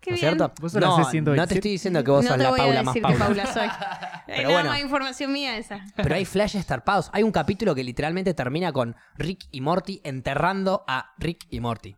Qué 0.00 0.10
¿No 0.10 0.14
es 0.16 0.20
bien. 0.22 0.36
cierto? 0.36 0.54
¿Vos 0.60 0.72
sos 0.72 0.80
la 0.80 0.86
no, 0.88 0.96
C127? 0.98 1.36
no 1.36 1.46
te 1.46 1.54
estoy 1.54 1.70
diciendo 1.72 2.04
que 2.04 2.10
vos 2.10 2.22
no 2.24 2.28
sos 2.30 2.36
te 2.38 2.42
la 2.44 2.50
voy 2.50 2.58
Paula 2.60 2.80
a 2.80 2.82
más 2.84 2.94
decir 2.94 3.06
que 3.08 3.18
Paula. 3.18 3.42
Paula 3.42 3.52
soy. 3.52 3.68
Pero 4.26 4.50
bueno. 4.50 4.70
más 4.70 4.80
información 4.80 5.32
mía 5.32 5.56
esa. 5.58 5.80
Pero 5.96 6.14
hay 6.14 6.24
flashes 6.24 6.64
tarpados. 6.66 7.10
Hay 7.12 7.22
un 7.22 7.32
capítulo 7.32 7.74
que 7.74 7.82
literalmente 7.82 8.32
termina 8.34 8.72
con 8.72 8.94
Rick 9.16 9.46
y 9.50 9.60
Morty 9.60 10.00
enterrando 10.04 10.84
a 10.86 11.12
Rick 11.18 11.46
y 11.50 11.60
Morty. 11.60 11.96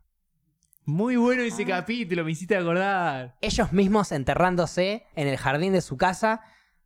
Muy 0.86 1.16
bueno 1.16 1.42
ese 1.42 1.64
Ah. 1.64 1.66
capítulo, 1.80 2.24
me 2.24 2.32
hiciste 2.32 2.56
acordar. 2.56 3.36
Ellos 3.42 3.72
mismos 3.72 4.12
enterrándose 4.12 5.04
en 5.14 5.28
el 5.28 5.36
jardín 5.36 5.72
de 5.74 5.82
su 5.82 5.96
casa 5.96 6.40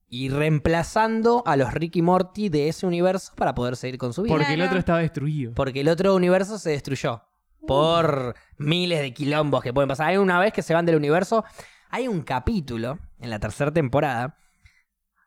y 0.09 0.29
reemplazando 0.31 1.43
a 1.47 1.57
los 1.57 1.73
Rick 1.73 1.97
y 1.97 2.03
Morty 2.03 2.49
de 2.49 2.69
ese 2.69 2.87
universo 2.87 3.33
para 3.37 3.55
poder 3.55 3.77
seguir 3.77 3.99
con 3.99 4.13
su 4.13 4.23
vida. 4.23 4.35
Porque 4.35 4.49
el 4.53 4.57
Claro. 4.57 4.71
otro 4.71 4.79
estaba 4.79 4.99
destruido. 4.99 5.55
Porque 5.55 5.81
el 5.81 5.89
otro 5.89 6.15
universo 6.15 6.59
se 6.59 6.71
destruyó. 6.71 7.23
Por 7.67 8.35
miles 8.59 9.01
de 9.01 9.13
quilombos 9.13 9.63
que 9.63 9.73
pueden 9.73 9.89
pasar. 9.89 10.09
Hay 10.09 10.17
una 10.17 10.39
vez 10.39 10.53
que 10.53 10.63
se 10.63 10.75
van 10.75 10.87
del 10.87 10.97
universo. 10.97 11.45
Hay 11.91 12.09
un 12.09 12.23
capítulo 12.23 12.99
en 13.21 13.31
la 13.31 13.39
tercera 13.39 13.73
temporada. 13.73 14.37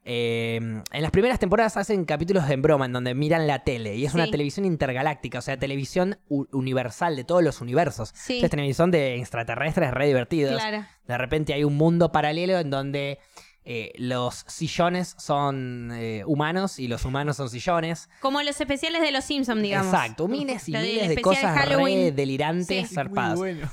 eh, 0.10 0.56
en 0.56 1.02
las 1.02 1.12
primeras 1.12 1.38
temporadas 1.38 1.76
hacen 1.76 2.06
capítulos 2.06 2.50
en 2.50 2.62
broma 2.62 2.86
en 2.86 2.94
donde 2.94 3.14
miran 3.14 3.46
la 3.46 3.64
tele. 3.66 3.96
Y 3.96 4.06
es 4.06 4.14
una 4.14 4.30
televisión 4.32 4.66
intergaláctica, 4.66 5.40
o 5.40 5.42
sea, 5.42 5.58
televisión 5.58 6.18
universal 6.30 7.16
de 7.18 7.26
todos 7.26 7.44
los 7.44 7.60
universos. 7.60 8.12
Sí. 8.16 8.40
Es 8.42 8.50
televisión 8.50 8.90
de 8.90 9.16
extraterrestres 9.18 9.92
re 9.92 10.08
divertidos. 10.08 10.62
Claro. 10.62 10.86
De 11.06 11.18
repente 11.18 11.54
hay 11.54 11.66
un 11.66 11.76
mundo 11.76 12.12
paralelo 12.14 12.58
en 12.58 12.70
donde 12.70 13.20
eh, 13.70 13.92
los 13.98 14.46
sillones 14.48 15.14
son 15.18 15.92
eh, 15.94 16.24
humanos 16.26 16.80
y 16.80 16.88
los 16.88 17.04
humanos 17.04 17.36
son 17.36 17.50
sillones. 17.50 18.10
Como 18.22 18.42
los 18.42 18.60
especiales 18.62 19.02
de 19.02 19.12
los 19.12 19.26
Simpsons, 19.26 19.62
digamos. 19.62 19.94
Exacto, 19.94 20.28
miles 20.30 20.70
y 20.70 20.72
Lo 20.72 20.80
del 20.80 20.88
miles 20.88 21.08
de 21.10 21.14
especial 21.16 21.36
cosas 21.36 21.56
re 21.56 21.74
Halloween. 21.76 22.16
delirantes, 22.16 22.88
Sí. 22.88 22.96
zarpadas. 22.96 23.38
Muy 23.38 23.54
bueno. 23.56 23.70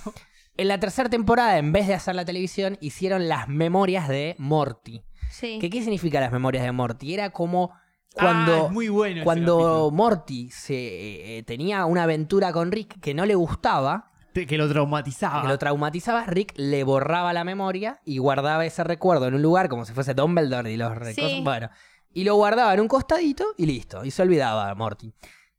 En 0.57 0.69
la 0.69 0.79
tercera 0.81 1.09
temporada, 1.09 1.59
en 1.59 1.73
vez 1.73 1.87
de 1.87 1.95
hacer 1.95 2.15
la 2.15 2.25
televisión, 2.25 2.77
hicieron 2.81 3.29
las 3.29 3.49
memorias 3.49 4.09
de 4.09 4.35
Morty. 4.39 5.03
Sí. 5.31 5.59
¿Qué, 5.61 5.71
¿Qué 5.71 5.81
significa 5.83 6.21
las 6.21 6.33
memorias 6.33 6.65
de 6.65 6.73
Morty? 6.73 7.15
Era 7.15 7.31
como 7.31 7.71
Ah, 8.17 8.21
cuando, 8.21 8.67
es 8.67 8.73
muy 8.73 8.89
bueno 8.89 9.17
ese 9.17 9.25
cuando 9.25 9.57
capítulo. 9.59 9.91
Morty 9.91 10.51
se, 10.51 11.39
eh, 11.39 11.43
tenía 11.43 11.85
una 11.87 12.05
aventura 12.05 12.53
con 12.53 12.71
Rick 12.71 13.01
que 13.01 13.13
no 13.15 13.27
le 13.27 13.35
gustaba, 13.35 14.13
Que 14.35 14.59
lo 14.59 14.69
traumatizaba. 14.69 15.43
que 15.43 15.49
lo 15.49 15.59
traumatizaba, 15.59 16.25
Rick 16.27 16.53
le 16.57 16.83
borraba 16.85 17.33
la 17.33 17.45
memoria 17.45 18.01
y 18.05 18.19
guardaba 18.19 18.67
ese 18.67 18.83
recuerdo 18.85 19.29
en 19.29 19.35
un 19.35 19.43
lugar 19.43 19.69
como 19.69 19.85
si 19.85 19.93
fuese 19.93 20.13
Dumbledore 20.15 20.71
y 20.73 20.77
los 20.77 20.91
Sí. 20.93 20.99
recuerdos. 20.99 21.45
Bueno, 21.45 21.71
y 22.13 22.25
lo 22.25 22.35
guardaba 22.35 22.75
en 22.75 22.81
un 22.81 22.89
costadito 22.89 23.45
y 23.57 23.67
listo. 23.67 24.05
Y 24.05 24.11
se 24.11 24.23
olvidaba 24.23 24.71
a 24.71 24.75
Morty. 24.75 25.13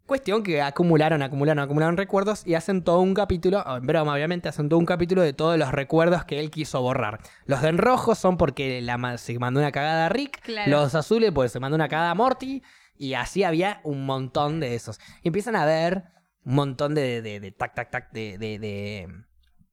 Cuestión 0.06 0.44
que 0.44 0.62
acumularon, 0.62 1.24
acumularon, 1.24 1.64
acumularon 1.64 1.98
recuerdos 1.98 2.46
y 2.46 2.54
hacen 2.54 2.84
todo 2.84 3.00
un 3.00 3.16
capítulo, 3.16 3.64
en 3.76 3.88
broma 3.88 4.14
obviamente, 4.14 4.48
hacen 4.48 4.70
todo 4.70 4.78
un 4.78 4.86
capítulo 4.86 5.24
de 5.24 5.34
todos 5.34 5.58
los 5.58 5.72
recuerdos 5.72 6.26
que 6.26 6.40
él 6.40 6.52
quiso 6.52 6.80
borrar. 6.80 7.22
Los 7.48 7.64
de 7.64 7.70
en 7.70 7.80
rojo 7.80 8.14
son 8.14 8.38
porque 8.38 8.82
la 8.84 9.18
se 9.18 9.40
mandó 9.40 9.60
una 9.62 9.72
cagada 9.72 10.06
a 10.06 10.10
Rick, 10.10 10.42
Claro. 10.44 10.70
los 10.70 10.94
azules 10.94 11.32
porque 11.34 11.50
se 11.50 11.60
mandó 11.60 11.76
una 11.76 11.88
cagada 11.88 12.12
a 12.12 12.16
Morty 12.16 12.62
y 12.98 13.16
así 13.16 13.44
había 13.44 13.82
un 13.84 14.06
montón 14.06 14.60
de 14.60 14.76
esos. 14.76 15.00
Y 15.24 15.30
empiezan 15.30 15.56
a 15.56 15.66
ver 15.66 16.04
un 16.46 16.56
montón 16.56 16.94
de, 16.96 17.22
de, 17.22 17.40
de 17.40 17.52
tac, 17.52 17.74
tac, 17.76 17.90
tac, 17.92 18.12
de, 18.12 18.38
de- 18.38 18.60
de 18.60 19.08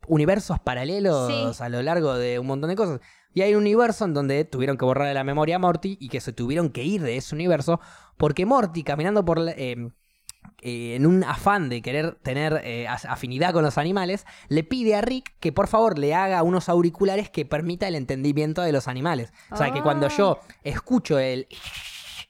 universos 0.08 0.58
paralelos 0.60 1.28
Sí. 1.56 1.62
a 1.62 1.68
lo 1.68 1.82
largo 1.82 2.14
de 2.14 2.38
un 2.38 2.46
montón 2.46 2.70
de 2.70 2.76
cosas. 2.76 3.00
Y 3.34 3.42
hay 3.42 3.54
un 3.54 3.62
universo 3.62 4.04
en 4.04 4.14
donde 4.14 4.44
tuvieron 4.44 4.76
que 4.76 4.84
borrar 4.84 5.08
de 5.08 5.14
la 5.14 5.24
memoria 5.24 5.56
a 5.56 5.58
Morty 5.58 5.96
y 6.00 6.08
que 6.08 6.20
se 6.20 6.32
tuvieron 6.32 6.70
que 6.70 6.82
ir 6.82 7.02
de 7.02 7.16
ese 7.16 7.34
universo 7.34 7.80
porque 8.16 8.44
Morty, 8.46 8.82
caminando 8.82 9.24
por 9.24 9.38
la- 9.38 9.52
eh, 9.52 9.76
eh, 10.60 10.96
en 10.96 11.06
un 11.06 11.22
afán 11.24 11.68
de 11.68 11.82
querer 11.82 12.16
tener 12.16 12.60
eh, 12.64 12.88
afinidad 12.88 13.52
con 13.52 13.62
los 13.64 13.78
animales, 13.78 14.26
le 14.48 14.64
pide 14.64 14.94
a 14.96 15.00
Rick 15.00 15.34
que 15.40 15.52
por 15.52 15.68
favor 15.68 15.98
le 15.98 16.14
haga 16.14 16.42
unos 16.42 16.68
auriculares 16.68 17.30
que 17.30 17.44
permita 17.46 17.86
el 17.88 17.94
entendimiento 17.94 18.60
de 18.62 18.72
los 18.72 18.88
animales. 18.88 19.32
O 19.50 19.56
sea, 19.56 19.72
que 19.72 19.82
cuando 19.82 20.06
Ah. 20.06 20.14
yo 20.16 20.40
escucho 20.64 21.18
el, 21.18 21.46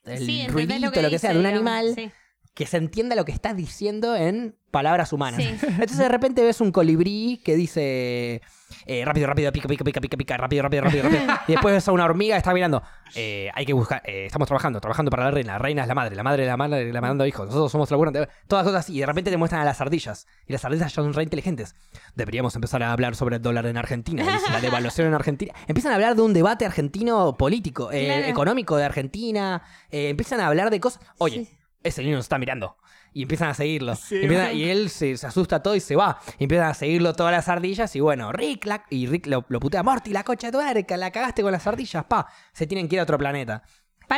el 0.05 0.19
Sí, 0.27 0.41
¿entendés 0.43 0.53
ruidito, 0.53 1.03
lo 1.03 1.11
que, 1.11 1.19
sea, 1.19 1.31
dice, 1.31 1.33
de 1.33 1.37
un 1.39 1.45
digamos? 1.45 1.73
animal, 1.73 1.95
Sí. 1.95 2.11
Que 2.55 2.67
se 2.67 2.77
entienda 2.77 3.17
lo 3.17 3.25
que 3.25 3.33
estás 3.33 3.57
diciendo 3.57 4.15
en 4.15 4.55
palabras 4.71 5.13
humanas. 5.13 5.43
Sí. 5.43 5.49
Entonces 5.67 5.99
de 5.99 6.09
repente 6.09 6.43
ves 6.43 6.61
un 6.61 6.71
colibrí 6.73 7.41
que 7.45 7.57
dice 7.57 8.43
eh, 8.87 9.05
rápido, 9.05 9.27
rápido, 9.27 9.53
pica, 9.53 9.69
pica, 9.69 9.85
pica, 9.85 10.01
pica, 10.01 10.17
pica, 10.19 10.37
rápido, 10.37 10.63
rápido, 10.63 10.83
rápido, 10.85 11.03
rápido. 11.05 11.23
y 11.49 11.53
después 11.53 11.75
ves 11.75 11.89
a 11.89 11.93
una 11.93 12.05
hormiga 12.05 12.35
que 12.35 12.39
está 12.39 12.53
mirando. 12.55 12.83
eh, 13.15 13.51
hay 13.55 13.65
que 13.67 13.73
buscar, 13.73 14.03
eh, 14.07 14.27
estamos 14.27 14.49
trabajando, 14.49 14.81
trabajando 14.81 15.11
para 15.11 15.25
la 15.25 15.31
reina. 15.31 15.53
La 15.55 15.59
reina 15.59 15.83
es 15.83 15.89
la 15.89 15.95
madre, 15.95 16.15
la 16.17 16.23
madre 16.23 16.43
es 16.43 16.49
la 16.49 16.57
madre, 16.57 16.93
la 16.93 17.01
mandando 17.01 17.27
hijos. 17.27 17.47
Nosotros 17.47 17.73
somos 17.73 17.91
laburantes. 17.91 18.29
Todas 18.49 18.65
cosas 18.65 18.81
así. 18.81 18.95
Y 18.97 19.01
de 19.01 19.07
repente 19.07 19.31
te 19.31 19.37
muestran 19.39 19.63
a 19.63 19.65
las 19.65 19.81
ardillas. 19.81 20.27
Y 20.47 20.53
las 20.53 20.65
ardillas 20.65 20.93
son 20.93 21.13
re 21.15 21.23
inteligentes. 21.23 21.75
Deberíamos 22.15 22.55
empezar 22.55 22.83
a 22.83 22.93
hablar 22.93 23.15
sobre 23.15 23.37
el 23.37 23.43
dólar 23.43 23.65
en 23.67 23.77
Argentina. 23.79 24.25
La 24.51 24.61
devaluación 24.61 25.07
en 25.07 25.15
Argentina. 25.15 25.55
Empiezan 25.69 25.93
a 25.93 25.95
hablar 25.97 26.17
de 26.17 26.23
un 26.23 26.33
debate 26.35 26.65
argentino 26.67 27.35
político, 27.37 27.91
eh, 27.93 28.07
Claro. 28.07 28.27
económico 28.27 28.77
de 28.77 28.85
Argentina. 28.85 29.63
eh, 29.91 30.09
empiezan 30.11 30.41
a 30.41 30.47
hablar 30.49 30.69
de 30.71 30.81
cosas. 30.81 31.03
Oye, 31.19 31.45
Sí. 31.47 31.59
Ese 31.85 32.03
niño 32.03 32.17
nos 32.17 32.25
está 32.27 32.39
mirando. 32.39 32.77
Y 33.15 33.23
empiezan 33.23 33.49
a 33.51 33.55
seguirlo. 33.55 33.95
Sí, 33.95 34.17
Y, 34.17 34.23
empiezan- 34.25 34.47
bueno. 34.47 34.59
y 34.61 34.71
él 34.71 34.89
se, 34.91 35.17
se 35.17 35.27
asusta 35.27 35.63
todo 35.63 35.75
y 35.77 35.81
se 35.81 35.97
va. 35.97 36.19
Y 36.39 36.45
empiezan 36.45 36.69
a 36.71 36.75
seguirlo 36.75 37.13
todas 37.15 37.33
las 37.33 37.49
ardillas. 37.49 37.95
Y 37.97 38.01
bueno, 38.01 38.33
Rick, 38.33 38.65
la- 38.65 38.85
y 38.91 39.07
Rick 39.07 39.27
lo, 39.27 39.45
lo 39.49 39.61
putea. 39.61 39.83
Morty, 39.83 40.11
la 40.13 40.25
cocha 40.25 40.47
de 40.49 40.53
tu 40.53 40.59
madre, 40.59 40.85
que 40.87 40.97
la 40.97 41.11
cagaste 41.11 41.43
con 41.43 41.53
las 41.53 41.67
ardillas, 41.67 42.05
pa. 42.05 42.27
Se 42.53 42.67
tienen 42.67 42.89
que 42.89 42.97
ir 42.97 43.01
a 43.01 43.03
otro 43.03 43.19
planeta. 43.19 43.63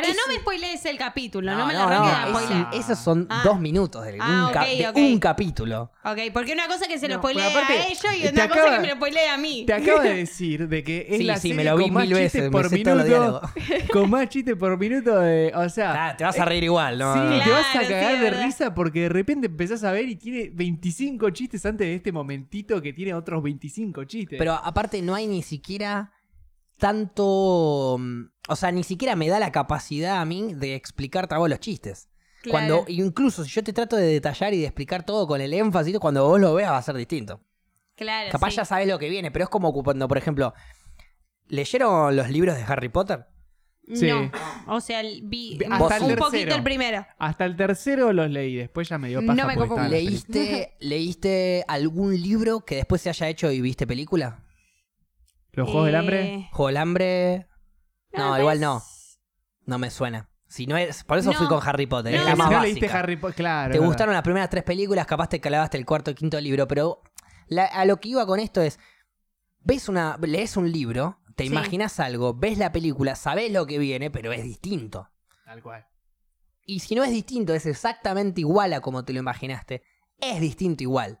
Para 0.01 0.09
no 0.09 0.19
me 0.27 0.35
spoilees 0.39 0.85
el 0.85 0.97
capítulo, 0.97 1.51
no, 1.51 1.59
No, 1.59 1.67
me 1.67 1.73
no, 1.73 1.79
lo 1.79 1.85
arranques 1.87 2.49
no, 2.49 2.67
a 2.67 2.69
es- 2.73 2.85
esos 2.85 2.99
son 2.99 3.27
Ah. 3.29 3.41
dos 3.43 3.59
minutos 3.59 4.05
de, 4.05 4.17
Ah, 4.19 4.45
un, 4.47 4.53
ca- 4.53 4.61
ok, 4.63 4.67
de 4.77 4.87
ok. 4.89 4.97
un 4.97 5.19
capítulo. 5.19 5.91
Ok, 6.03 6.17
porque 6.33 6.53
una 6.53 6.67
cosa 6.67 6.83
es 6.85 6.87
que 6.89 6.99
se 6.99 7.07
lo 7.07 7.15
No, 7.15 7.19
spoilee 7.21 7.43
aparte, 7.45 7.73
a 7.73 7.87
ellos 7.87 8.03
y 8.21 8.27
otra 8.27 8.47
cosa 8.49 8.59
acaba- 8.61 8.67
es 8.67 8.75
que 8.75 8.81
me 8.81 8.87
lo 8.89 8.95
spoilee 8.95 9.29
a 9.29 9.37
mí. 9.37 9.63
Te 9.65 9.73
acabo 9.73 10.01
de 10.01 10.13
decir 10.15 10.67
de 10.67 10.83
que 10.83 11.07
es 11.09 11.17
Sí, 11.17 11.23
la 11.23 11.35
sí, 11.35 11.41
serie 11.49 11.55
me 11.57 11.63
lo 11.63 11.77
vi 11.77 11.83
con 11.85 11.93
más 11.93 12.07
mil 12.07 12.17
chistes 12.17 12.33
veces, 12.33 12.51
por 12.51 12.71
minuto. 12.71 13.41
Con 13.93 14.09
más 14.09 14.29
chistes 14.29 14.55
por 14.55 14.77
minuto 14.77 15.19
de. 15.19 15.51
O 15.55 15.69
sea. 15.69 16.07
Ah, 16.09 16.17
te 16.17 16.23
vas 16.23 16.37
a 16.39 16.45
reír 16.45 16.63
igual, 16.65 16.97
¿no? 16.97 17.13
Sí, 17.13 17.43
te 17.43 17.49
vas 17.49 17.65
a 17.67 17.71
Claro, 17.71 17.87
sí, 17.87 17.93
cagar 17.93 18.19
de 18.19 18.29
risa 18.31 18.73
porque 18.75 19.01
de 19.01 19.09
repente 19.09 19.47
empezás 19.47 19.83
a 19.83 19.91
ver 19.91 20.09
y 20.09 20.15
tiene 20.15 20.49
25 20.53 21.29
chistes 21.29 21.65
antes 21.65 21.87
de 21.87 21.95
este 21.95 22.11
momentito 22.11 22.81
que 22.81 22.91
tiene 22.93 23.13
otros 23.13 23.41
25 23.41 24.03
chistes. 24.03 24.37
Pero 24.37 24.53
aparte 24.53 25.01
no 25.01 25.15
hay 25.15 25.27
ni 25.27 25.41
siquiera 25.41 26.11
tanto... 26.77 27.97
mm, 27.99 28.23
O 28.47 28.55
sea, 28.55 28.71
ni 28.71 28.83
siquiera 28.83 29.15
me 29.15 29.27
da 29.27 29.39
la 29.39 29.51
capacidad 29.51 30.19
a 30.21 30.25
mí 30.25 30.53
de 30.53 30.75
explicarte 30.75 31.35
a 31.35 31.37
vos 31.39 31.49
los 31.49 31.59
chistes. 31.59 32.09
Claro. 32.43 32.51
Cuando, 32.51 32.85
incluso 32.91 33.43
si 33.43 33.49
yo 33.49 33.63
te 33.63 33.73
trato 33.73 33.95
de 33.95 34.05
detallar 34.05 34.53
y 34.53 34.59
de 34.59 34.65
explicar 34.65 35.03
todo 35.03 35.25
con 35.27 35.41
el 35.41 35.53
énfasis, 35.53 35.97
cuando 35.99 36.27
vos 36.27 36.39
lo 36.39 36.53
veas 36.53 36.71
va 36.71 36.77
a 36.77 36.81
ser 36.81 36.95
distinto. 36.95 37.41
Claro, 37.95 38.29
Capaz 38.31 38.51
sí. 38.51 38.57
ya 38.57 38.65
sabes 38.65 38.87
lo 38.87 38.99
que 38.99 39.09
viene, 39.09 39.31
pero 39.31 39.45
es 39.45 39.49
como 39.49 39.73
cuando, 39.73 40.07
por 40.07 40.17
ejemplo, 40.17 40.53
¿leyeron 41.47 42.15
los 42.15 42.29
libros 42.29 42.55
de 42.55 42.63
Harry 42.63 42.89
Potter? 42.89 43.25
Sí. 43.93 44.07
No. 44.07 44.31
O 44.67 44.81
sea, 44.81 45.01
vi 45.23 45.59
un 45.65 45.73
hasta 45.73 45.97
el 45.97 46.17
poquito 46.17 46.55
el 46.55 46.63
primero. 46.63 47.05
Hasta 47.19 47.45
el 47.45 47.55
tercero 47.55 48.13
los 48.13 48.29
leí, 48.29 48.55
después 48.55 48.89
ya 48.89 48.97
me 48.97 49.09
dio 49.09 49.21
No 49.21 49.27
paja 49.27 49.47
me 49.47 49.53
estaban 49.53 49.91
las 49.91 49.91
películas. 49.91 50.27
¿Leíste, 50.35 50.75
¿Leíste 50.79 51.65
algún 51.67 52.19
libro 52.19 52.61
que 52.61 52.75
después 52.77 53.01
se 53.01 53.09
haya 53.09 53.29
hecho 53.29 53.51
y 53.51 53.61
viste 53.61 53.85
película? 53.85 54.43
¿Los 55.55 55.67
Juegos 55.69 55.85
del 55.85 55.95
Eh, 55.95 55.97
Hambre? 55.97 56.49
¿Juego 56.51 56.67
del 56.67 56.77
Hambre? 56.77 57.47
No, 58.13 58.33
me 58.33 58.39
igual 58.39 58.59
no. 58.59 58.81
No 59.65 59.77
me 59.79 59.89
suena. 59.89 60.29
Si 60.47 60.67
no 60.67 60.77
es, 60.77 61.03
por 61.03 61.17
eso 61.17 61.33
fui 61.33 61.47
con 61.47 61.59
Harry 61.67 61.87
Potter. 61.87 62.13
No, 62.13 62.19
es 62.19 62.25
la 62.25 62.31
que 62.31 62.37
más 62.37 62.47
si 62.47 62.53
no 62.53 62.59
básica. 62.59 62.79
leíste 62.79 62.97
Harry 62.97 63.15
Potter, 63.17 63.35
claro. 63.35 63.71
Te 63.71 63.77
es 63.79 63.83
gustaron 63.83 64.13
las 64.13 64.23
primeras 64.23 64.49
tres 64.49 64.63
películas, 64.63 65.05
capaz 65.07 65.27
te 65.29 65.41
calabaste 65.41 65.77
el 65.77 65.85
cuarto 65.85 66.11
o 66.11 66.15
quinto 66.15 66.39
libro, 66.39 66.67
pero 66.67 67.01
la- 67.47 67.65
a 67.65 67.83
lo 67.85 67.97
que 67.99 68.09
iba 68.09 68.25
con 68.25 68.39
esto 68.39 68.61
es, 68.61 68.79
ves 69.61 69.89
una, 69.89 70.17
lees 70.21 70.55
un 70.55 70.71
libro, 70.71 71.19
te 71.35 71.43
Sí. 71.45 71.49
imaginas 71.49 71.99
algo, 71.99 72.33
ves 72.35 72.57
la 72.57 72.71
película, 72.71 73.15
sabes 73.15 73.51
lo 73.51 73.65
que 73.65 73.79
viene, 73.79 74.11
pero 74.11 74.31
es 74.31 74.43
distinto. 74.43 75.09
Tal 75.45 75.61
cual. 75.63 75.85
Y 76.67 76.79
si 76.79 76.95
no 76.95 77.03
es 77.03 77.11
distinto, 77.11 77.53
es 77.53 77.65
exactamente 77.65 78.41
igual 78.41 78.71
a 78.73 78.81
como 78.81 79.03
te 79.03 79.13
lo 79.13 79.19
imaginaste, 79.19 79.83
es 80.19 80.39
distinto 80.39 80.83
igual. 80.83 81.19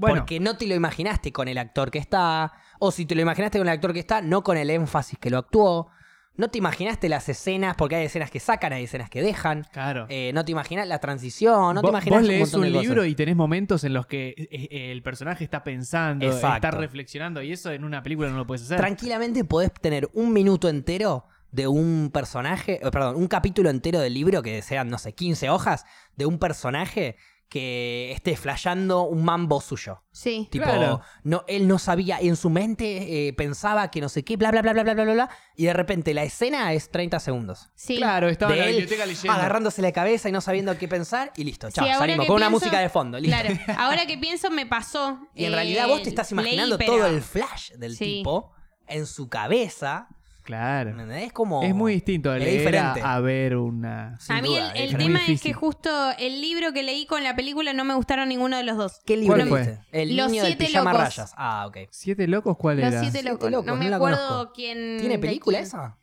Bueno, 0.00 0.16
Porque 0.16 0.40
no 0.40 0.56
te 0.56 0.66
lo 0.66 0.74
imaginaste 0.74 1.30
con 1.30 1.46
el 1.46 1.58
actor 1.58 1.90
que 1.90 1.98
está, 1.98 2.52
o 2.78 2.90
si 2.90 3.04
te 3.04 3.14
lo 3.14 3.20
imaginaste 3.20 3.58
con 3.58 3.68
el 3.68 3.74
actor 3.74 3.92
que 3.92 4.00
está, 4.00 4.22
no 4.22 4.42
con 4.42 4.56
el 4.56 4.70
énfasis 4.70 5.18
que 5.18 5.28
lo 5.28 5.36
actuó. 5.38 5.90
No 6.36 6.48
te 6.48 6.56
imaginaste 6.56 7.10
las 7.10 7.28
escenas, 7.28 7.74
porque 7.76 7.96
hay 7.96 8.06
escenas 8.06 8.30
que 8.30 8.40
sacan, 8.40 8.72
hay 8.72 8.84
escenas 8.84 9.10
que 9.10 9.20
dejan. 9.20 9.66
claro. 9.72 10.06
Eh, 10.08 10.30
no 10.32 10.42
te 10.42 10.52
imaginas 10.52 10.88
la 10.88 10.98
transición, 10.98 11.74
no 11.74 11.82
te 11.82 11.88
imaginas 11.88 12.20
vos 12.20 12.22
un 12.22 12.28
lees 12.28 12.54
un 12.54 12.62
cosas. 12.62 12.82
libro 12.82 13.04
y 13.04 13.14
tenés 13.14 13.36
momentos 13.36 13.84
en 13.84 13.92
los 13.92 14.06
que 14.06 14.28
eh, 14.30 14.48
eh, 14.50 14.90
el 14.92 15.02
personaje 15.02 15.44
está 15.44 15.62
pensando, 15.62 16.24
Exacto. 16.24 16.54
está 16.68 16.70
reflexionando, 16.70 17.42
y 17.42 17.52
eso 17.52 17.70
en 17.70 17.84
una 17.84 18.02
película 18.02 18.30
no 18.30 18.38
lo 18.38 18.46
puedes 18.46 18.62
hacer. 18.62 18.78
Tranquilamente 18.78 19.44
podés 19.44 19.70
tener 19.74 20.08
un 20.14 20.32
minuto 20.32 20.70
entero 20.70 21.26
de 21.52 21.66
un 21.66 22.10
personaje, 22.10 22.80
perdón, 22.90 23.16
un 23.16 23.26
capítulo 23.26 23.68
entero 23.68 23.98
del 24.00 24.14
libro 24.14 24.40
que 24.40 24.62
sean, 24.62 24.88
no 24.88 24.96
sé, 24.96 25.12
15 25.12 25.50
hojas, 25.50 25.84
de 26.16 26.24
un 26.24 26.38
personaje 26.38 27.16
que 27.50 28.12
esté 28.12 28.36
flasheando 28.36 29.02
un 29.02 29.24
mambo 29.24 29.60
suyo. 29.60 30.04
Sí. 30.12 30.48
Tipo, 30.50 30.64
claro. 30.64 31.00
no, 31.24 31.44
él 31.48 31.66
no 31.66 31.80
sabía, 31.80 32.18
en 32.20 32.36
su 32.36 32.48
mente 32.48 33.28
eh, 33.28 33.32
pensaba 33.32 33.90
que 33.90 34.00
no 34.00 34.08
sé 34.08 34.24
qué, 34.24 34.36
bla, 34.36 34.52
bla, 34.52 34.62
bla, 34.62 34.72
bla, 34.72 34.84
bla, 34.84 34.94
bla, 34.94 35.12
bla, 35.12 35.30
y 35.56 35.64
de 35.64 35.72
repente 35.72 36.14
la 36.14 36.22
escena 36.22 36.72
es 36.72 36.90
30 36.90 37.18
segundos. 37.18 37.68
Sí. 37.74 37.96
Claro, 37.96 38.28
estaba 38.28 38.54
de 38.54 38.78
en. 38.78 39.30
Agarrándose 39.30 39.82
la 39.82 39.90
cabeza 39.90 40.28
y 40.28 40.32
no 40.32 40.40
sabiendo 40.40 40.78
qué 40.78 40.86
pensar, 40.86 41.32
y 41.36 41.42
listo, 41.42 41.70
chao, 41.70 41.86
salimos. 41.98 42.26
Con 42.26 42.36
una 42.36 42.50
música 42.50 42.78
de 42.78 42.88
fondo. 42.88 43.18
Claro, 43.18 43.50
ahora 43.76 44.06
que 44.06 44.16
pienso 44.16 44.50
me 44.50 44.64
pasó. 44.64 45.18
Y 45.34 45.44
en 45.44 45.52
realidad 45.52 45.88
vos 45.88 46.02
te 46.02 46.08
eh, 46.08 46.10
estás 46.10 46.30
imaginando 46.30 46.78
todo 46.78 47.06
el 47.06 47.20
flash 47.20 47.72
del 47.72 47.98
tipo 47.98 48.52
en 48.86 49.06
su 49.06 49.28
cabeza 49.28 50.08
Claro. 50.50 50.90
¿entendés? 50.90 51.24
Es 51.26 51.32
como. 51.32 51.62
Es 51.62 51.74
muy 51.74 51.94
distinto 51.94 52.34
es 52.34 52.40
leer 52.42 52.56
a, 52.56 52.58
diferente. 52.58 53.00
a 53.02 53.20
ver 53.20 53.56
una... 53.56 54.18
Sin 54.20 54.36
a 54.36 54.42
mí 54.42 54.48
duda, 54.48 54.72
el, 54.72 54.90
el 54.90 54.96
tema 54.96 55.20
es 55.26 55.40
que 55.40 55.52
justo 55.52 55.90
el 56.18 56.40
libro 56.40 56.72
que 56.72 56.82
leí 56.82 57.06
con 57.06 57.22
la 57.22 57.34
película 57.36 57.72
no 57.72 57.84
me 57.84 57.94
gustaron 57.94 58.28
ninguno 58.28 58.56
de 58.56 58.64
los 58.64 58.76
dos. 58.76 59.00
¿Qué 59.06 59.16
libro 59.16 59.36
¿Cuál 59.36 59.48
fue? 59.48 59.78
El 59.92 60.16
Los 60.16 60.30
niño 60.30 60.42
del 60.42 60.52
siete 60.52 60.66
pijama 60.66 60.92
locos. 60.92 61.04
rayas. 61.16 61.32
Ah, 61.36 61.66
ok. 61.68 61.76
¿Siete 61.90 62.26
locos 62.26 62.56
cuál 62.56 62.78
Los 62.80 62.88
era? 62.88 63.00
siete 63.00 63.18
Siete 63.18 63.30
locos. 63.30 63.50
locos, 63.50 63.66
no 63.66 63.76
me 63.76 63.84
no 63.84 63.90
la 63.90 63.96
acuerdo 63.96 64.28
conozco. 64.28 64.52
quién. 64.54 64.96
¿Tiene 64.98 65.14
de 65.16 65.18
película 65.20 65.58
quién. 65.58 65.66
esa? 65.66 65.98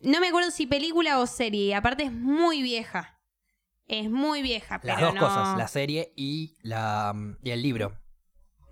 No 0.00 0.20
me 0.20 0.28
acuerdo 0.28 0.50
si 0.50 0.66
película 0.66 1.18
o 1.20 1.26
serie. 1.26 1.74
Aparte 1.74 2.04
es 2.04 2.12
muy 2.12 2.62
vieja. 2.62 3.18
Es 3.88 4.08
muy 4.08 4.42
vieja, 4.42 4.80
Las 4.84 4.94
pero 4.96 5.06
dos 5.08 5.14
no- 5.16 5.20
cosas, 5.20 5.58
la 5.58 5.68
serie 5.68 6.12
y, 6.16 6.56
la, 6.62 7.12
y 7.42 7.50
el 7.50 7.60
libro. 7.62 7.98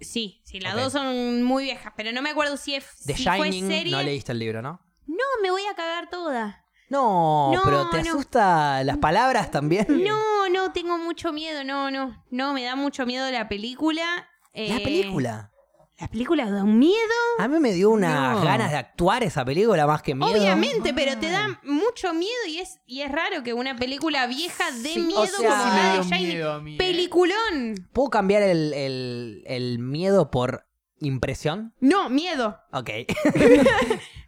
Sí, 0.00 0.40
sí, 0.44 0.60
las 0.60 0.74
Ok. 0.74 0.80
dos 0.80 0.92
son 0.94 1.42
muy 1.42 1.64
viejas, 1.64 1.92
pero 1.94 2.10
no 2.12 2.22
me 2.22 2.30
acuerdo 2.30 2.56
si, 2.56 2.74
es, 2.74 2.86
The 3.04 3.14
si 3.14 3.24
fue 3.24 3.50
Shining, 3.50 3.68
serie. 3.68 3.92
no 3.92 4.02
leíste 4.02 4.32
el 4.32 4.38
libro, 4.38 4.62
¿no? 4.62 4.80
No, 5.10 5.24
me 5.42 5.50
voy 5.50 5.62
a 5.70 5.74
cagar 5.74 6.08
toda. 6.10 6.64
No, 6.88 7.52
No, 7.52 7.60
pero 7.64 7.88
¿te 7.90 8.02
no. 8.02 8.10
asusta 8.10 8.82
las 8.84 8.98
palabras 8.98 9.50
también? 9.50 9.86
No, 10.04 10.48
no, 10.48 10.72
tengo 10.72 10.98
mucho 10.98 11.32
miedo, 11.32 11.62
no, 11.64 11.90
no. 11.90 12.24
No, 12.30 12.52
me 12.52 12.64
da 12.64 12.74
mucho 12.76 13.06
miedo 13.06 13.30
la 13.30 13.48
película. 13.48 14.02
La 14.54 14.76
Eh, 14.76 14.80
película. 14.82 15.50
¿La 16.00 16.08
película 16.08 16.50
da 16.50 16.64
un 16.64 16.78
miedo? 16.78 16.96
A 17.38 17.46
mí 17.46 17.58
me 17.60 17.72
dio 17.74 17.90
unas 17.90 18.38
No. 18.38 18.42
ganas 18.42 18.70
de 18.70 18.78
actuar 18.78 19.22
esa 19.22 19.44
película 19.44 19.86
más 19.86 20.00
que 20.02 20.14
miedo. 20.14 20.32
Obviamente, 20.32 20.94
pero 20.94 21.18
te 21.18 21.30
da 21.30 21.60
mucho 21.62 22.14
miedo 22.14 22.40
y 22.48 22.58
es, 22.58 22.80
y 22.86 23.02
es 23.02 23.12
raro 23.12 23.42
que 23.42 23.52
una 23.52 23.76
película 23.76 24.26
vieja 24.26 24.64
dé 24.82 24.94
Sí, 24.94 25.00
miedo 25.00 25.20
o 25.20 25.26
sea- 25.26 25.36
como 25.36 25.50
la 25.74 26.02
de 26.02 26.72
¿eh? 26.72 26.76
Peliculón. 26.78 27.88
¿Puedo 27.92 28.08
cambiar 28.10 28.42
el, 28.42 28.72
el- 28.72 29.42
el 29.46 29.78
miedo 29.78 30.30
por 30.30 30.66
impresión? 31.00 31.74
No, 31.80 32.08
miedo. 32.08 32.58
Ok. 32.72 32.90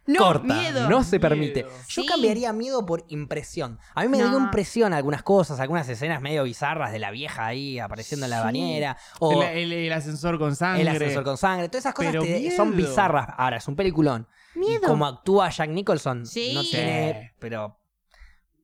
No, 0.05 0.19
Corta. 0.19 0.43
miedo. 0.53 0.89
No 0.89 1.01
se 1.01 1.17
permite. 1.17 1.63
Miedo. 1.63 1.77
Yo 1.87 2.01
Sí. 2.01 2.05
cambiaría 2.05 2.51
miedo 2.51 2.85
por 2.85 3.05
impresión. 3.07 3.79
A 3.95 4.01
mí 4.01 4.09
me 4.09 4.17
No. 4.17 4.27
dio 4.31 4.37
impresión 4.37 4.91
algunas 4.91 5.23
cosas, 5.23 5.61
algunas 5.61 5.87
escenas 5.87 6.21
medio 6.21 6.43
bizarras 6.43 6.91
de 6.91 6.99
la 6.99 7.09
vieja 7.09 7.45
ahí 7.45 7.79
apareciendo 7.79 8.25
en 8.25 8.31
la 8.31 8.39
Sí. 8.39 8.43
bañera. 8.43 8.97
O 9.19 9.41
El, 9.43 9.71
el- 9.71 9.71
el 9.71 9.93
ascensor 9.93 10.37
con 10.37 10.57
sangre. 10.57 10.81
el 10.81 10.89
ascensor 10.89 11.23
con 11.23 11.37
sangre. 11.37 11.69
Todas 11.69 11.83
esas 11.85 11.93
cosas 11.93 12.11
Pero 12.11 12.23
te- 12.23 12.37
miedo. 12.37 12.53
son 12.57 12.75
bizarras. 12.75 13.27
Ahora, 13.37 13.55
es 13.57 13.67
un 13.69 13.77
peliculón. 13.77 14.27
Y 14.55 14.59
Miedo. 14.59 14.81
como 14.89 15.05
actúa 15.05 15.49
Jack 15.49 15.69
Nicholson, 15.69 16.25
Sí. 16.25 16.51
no 16.53 16.63
tiene. 16.63 17.33
Pero 17.39 17.79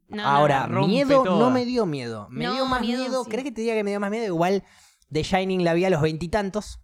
No, 0.10 0.18
no, 0.18 0.27
ahora, 0.27 0.68
rompe 0.68 0.90
miedo 0.90 1.23
no 1.23 1.52
me 1.52 1.64
dio 1.64 1.86
miedo. 1.86 2.27
Me 2.31 2.44
No, 2.48 2.53
dio 2.53 2.65
más 2.65 2.81
miedo 2.81 2.99
miedo. 3.02 3.23
sí. 3.23 3.30
¿Crees 3.30 3.45
que 3.45 3.52
te 3.53 3.61
diga 3.61 3.76
que 3.76 3.86
me 3.86 3.91
dio 3.91 4.02
más 4.02 4.11
miedo? 4.11 4.26
Igual 4.26 4.64
The 5.10 5.23
Shining 5.23 5.64
la 5.64 5.73
vi 5.73 5.86
a 5.86 5.90
los 5.90 6.02
veintitantos. 6.02 6.81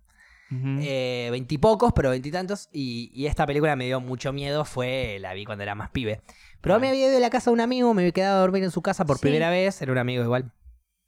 Eh, 0.51 1.27
veintipocos, 1.31 1.91
pero 1.93 2.11
veintitantos. 2.11 2.69
Y, 2.71 3.11
y 3.13 3.25
esta 3.27 3.45
película 3.45 3.75
me 3.75 3.85
dio 3.85 3.99
mucho 3.99 4.31
miedo. 4.31 4.63
Fue, 4.65 5.17
la 5.19 5.33
vi 5.33 5.45
cuando 5.45 5.63
era 5.63 5.75
más 5.75 5.89
pibe. 5.89 6.21
Pero 6.61 6.79
me 6.79 6.89
había 6.89 7.07
ido 7.09 7.17
a 7.17 7.19
la 7.19 7.29
casa 7.29 7.49
de 7.49 7.53
un 7.55 7.61
amigo, 7.61 7.93
me 7.93 8.01
había 8.03 8.11
quedado 8.11 8.37
a 8.37 8.41
dormir 8.41 8.63
en 8.63 8.71
su 8.71 8.81
casa 8.81 9.05
por 9.05 9.17
Sí. 9.17 9.21
primera 9.23 9.49
vez. 9.49 9.81
Era 9.81 9.91
un 9.91 9.97
amigo 9.97 10.23
igual, 10.23 10.51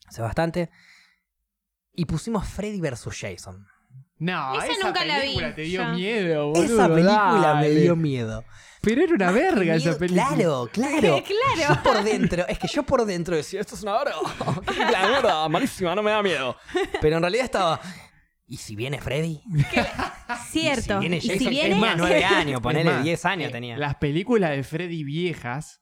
hace 0.08 0.22
bastante. 0.22 0.70
Y 1.94 2.06
pusimos 2.06 2.48
Freddy 2.48 2.80
vs. 2.82 3.10
Jason. 3.20 3.66
No, 4.20 4.56
Esa 4.58 4.68
esa, 4.74 4.88
nunca 4.88 5.06
la 5.06 5.16
vi, 5.16 5.22
película 5.22 5.56
te 5.56 5.62
dio 5.62 5.86
miedo, 5.90 6.48
boludo. 6.50 6.64
esa 6.64 6.88
película 6.88 7.58
me 7.62 7.70
dio 7.70 7.96
miedo. 7.96 8.44
Pero 8.82 9.04
era 9.04 9.14
una 9.16 9.26
Más 9.28 9.34
verga 9.36 9.76
esa 9.76 9.98
película. 9.98 10.28
Claro, 10.36 10.70
claro. 10.72 11.24
Claro. 11.58 11.76
Yo 11.76 11.84
por 11.84 12.04
dentro, 12.04 12.48
es 12.48 12.58
que 12.60 12.68
yo 12.68 12.84
por 12.84 13.06
dentro 13.06 13.36
decía, 13.36 13.62
esto 13.62 13.76
es 13.76 13.84
una 13.84 13.96
hora. 13.96 14.14
La 14.92 15.08
mierda, 15.08 15.48
malísima, 15.50 15.94
no 15.96 16.02
me 16.04 16.12
da 16.12 16.22
miedo. 16.24 16.56
Pero 17.02 17.18
en 17.18 17.22
realidad 17.24 17.46
estaba. 17.46 17.80
¿Y 18.48 18.57
si 18.57 18.76
viene 18.76 18.99
Freddy? 19.02 19.41
Cierto. 20.49 20.94
Y 20.94 20.95
si 20.95 20.99
viene 20.99 21.18
Y 21.18 21.22
si 21.22 21.30
Jason, 21.30 21.49
viene- 21.49 21.69
tenía 21.76 21.95
nueve 21.95 22.24
años, 22.24 22.61
ponele 22.61 22.90
más, 22.91 23.03
10 23.03 23.26
años 23.26 23.49
eh, 23.49 23.52
tenía. 23.52 23.78
Las 23.78 23.95
películas 23.95 24.52
de 24.52 24.64
Freddy 24.64 25.03
viejas, 25.03 25.82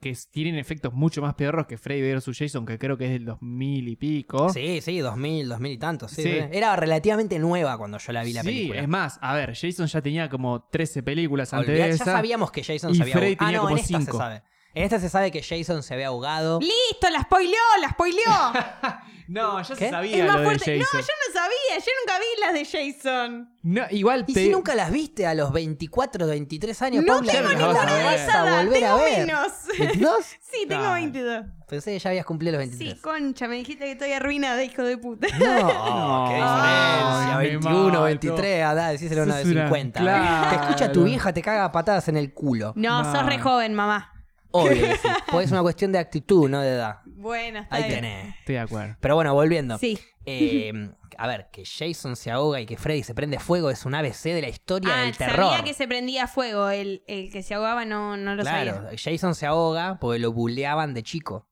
que 0.00 0.14
tienen 0.30 0.56
efectos 0.56 0.92
mucho 0.92 1.20
más 1.22 1.34
pedorros 1.34 1.66
que 1.66 1.78
Freddy 1.78 2.14
vs. 2.14 2.30
Jason, 2.38 2.66
que 2.66 2.78
creo 2.78 2.96
que 2.98 3.06
es 3.06 3.10
del 3.12 3.24
2000 3.24 3.88
y 3.88 3.96
pico. 3.96 4.48
Sí, 4.50 4.80
sí, 4.80 4.98
2000, 4.98 5.48
2000 5.48 5.72
y 5.72 5.78
tantos. 5.78 6.10
Sí, 6.12 6.22
Sí. 6.22 6.38
Era 6.52 6.76
relativamente 6.76 7.38
nueva 7.38 7.76
cuando 7.78 7.98
yo 7.98 8.12
la 8.12 8.22
vi 8.22 8.32
la 8.32 8.42
Sí, 8.42 8.48
película. 8.48 8.80
es 8.80 8.88
más, 8.88 9.18
a 9.22 9.34
ver, 9.34 9.54
Jason 9.54 9.86
ya 9.86 10.00
tenía 10.02 10.28
como 10.28 10.64
13 10.70 11.02
películas 11.02 11.52
antes 11.54 11.72
de 11.72 11.78
ya 11.78 11.86
esa. 11.88 12.04
sabíamos 12.04 12.50
que 12.50 12.62
Jason 12.62 12.94
y 12.94 13.00
había 13.02 13.14
Freddy 13.16 13.32
ahogado. 13.32 13.44
Ah, 13.44 13.46
tenía 13.46 13.56
no, 13.58 13.62
como 13.64 13.76
en 13.76 13.82
esta 13.82 13.98
se 13.98 14.04
cinco. 14.04 14.18
sabe. 14.18 14.42
En 14.76 14.82
esta 14.84 15.00
se 15.00 15.08
sabe 15.08 15.30
que 15.30 15.42
Jason 15.42 15.82
se 15.82 15.94
había 15.94 16.08
ahogado. 16.08 16.60
Listo, 16.60 17.08
la 17.10 17.22
spoileó, 17.22 17.58
la 17.80 17.88
spoileó. 17.90 18.22
No, 19.28 19.60
ya 19.60 19.74
¿Qué? 19.74 19.86
se 19.86 19.90
sabía 19.90 20.18
es 20.18 20.24
más 20.24 20.36
lo 20.36 20.44
fuerte. 20.44 20.70
de 20.70 20.78
No, 20.78 20.84
Jason. 20.84 21.00
yo 21.00 21.06
no 21.26 21.40
sabía, 21.40 21.84
yo 21.84 21.92
nunca 22.00 22.18
vi 22.20 22.40
las 22.40 22.54
de 22.54 22.94
Jason. 23.02 23.50
No, 23.64 23.82
igual 23.90 24.24
Y 24.28 24.32
te... 24.34 24.44
si 24.44 24.48
nunca 24.50 24.76
las 24.76 24.92
viste 24.92 25.26
a 25.26 25.34
los 25.34 25.50
24, 25.52 26.28
23 26.28 26.82
años, 26.82 27.04
No 27.04 27.14
Paula, 27.14 27.32
tengo 27.32 27.48
no 27.48 27.58
ninguna 27.58 27.86
de 27.86 27.92
ver. 27.92 28.04
vas 28.04 28.14
esa 28.20 28.42
a 28.42 28.60
tengo 28.60 28.96
ver. 28.98 29.26
menos. 29.26 29.52
¿22? 29.76 30.10
Sí, 30.52 30.66
tengo 30.68 30.84
Dale. 30.84 31.00
22. 31.00 31.44
Pensé 31.68 31.90
que 31.94 31.98
ya 31.98 32.10
habías 32.10 32.24
cumplido 32.24 32.52
los 32.52 32.60
23. 32.60 32.92
Sí, 32.94 33.00
concha, 33.00 33.48
me 33.48 33.56
dijiste 33.56 33.84
que 33.86 33.92
estoy 33.92 34.12
arruinada, 34.12 34.62
hijo 34.62 34.82
de 34.84 34.96
puta. 34.96 35.26
No, 35.26 35.36
qué 36.28 36.34
diferencia. 36.36 37.36
Me 37.38 37.48
21, 37.48 37.88
mato. 37.88 38.02
23, 38.04 38.64
andá, 38.64 38.88
decíselo 38.90 39.22
a 39.22 39.24
uno 39.24 39.34
de 39.34 39.42
Sos 39.42 39.50
una- 39.52 39.64
50. 39.64 40.00
claro. 40.00 40.50
Te 40.50 40.54
escucha 40.66 40.92
tu 40.92 41.02
vieja, 41.02 41.32
te 41.32 41.42
caga 41.42 41.64
a 41.64 41.72
patadas 41.72 42.06
en 42.06 42.16
el 42.16 42.32
culo. 42.32 42.74
No, 42.76 43.02
No. 43.02 43.12
sos 43.12 43.26
re 43.26 43.40
joven, 43.40 43.74
mamá. 43.74 44.12
Obvio 44.50 44.70
que 44.88 44.96
sí. 44.96 45.08
Pues 45.30 45.46
es 45.46 45.52
una 45.52 45.62
cuestión 45.62 45.92
de 45.92 45.98
actitud, 45.98 46.48
no 46.48 46.60
de 46.60 46.70
edad. 46.70 47.00
Bueno, 47.06 47.60
está 47.60 47.76
Ahí 47.76 47.84
bien. 47.84 47.94
tenés. 47.96 48.34
Estoy 48.38 48.54
de 48.54 48.60
acuerdo. 48.60 48.96
Pero 49.00 49.14
bueno, 49.14 49.34
volviendo. 49.34 49.78
Sí. 49.78 49.98
Eh, 50.24 50.72
a 51.18 51.26
ver, 51.26 51.48
que 51.52 51.64
Jason 51.64 52.16
se 52.16 52.30
ahoga 52.30 52.60
y 52.60 52.66
que 52.66 52.76
Freddy 52.76 53.02
se 53.02 53.14
prende 53.14 53.38
fuego 53.38 53.70
es 53.70 53.84
un 53.86 53.94
ABC 53.94 54.22
de 54.24 54.42
la 54.42 54.48
historia 54.48 54.90
Ah, 54.94 55.00
del 55.02 55.16
terror. 55.16 55.46
sabía 55.50 55.64
que 55.64 55.74
se 55.74 55.86
prendía 55.88 56.26
fuego. 56.26 56.68
El, 56.70 57.02
el 57.06 57.30
que 57.30 57.42
se 57.42 57.54
ahogaba 57.54 57.84
no, 57.84 58.16
no 58.16 58.34
lo 58.34 58.42
claro, 58.42 58.74
sabía. 58.74 58.98
Jason 59.02 59.34
se 59.34 59.46
ahoga 59.46 59.98
porque 60.00 60.18
lo 60.18 60.32
buleaban 60.32 60.94
de 60.94 61.02
chico. 61.02 61.48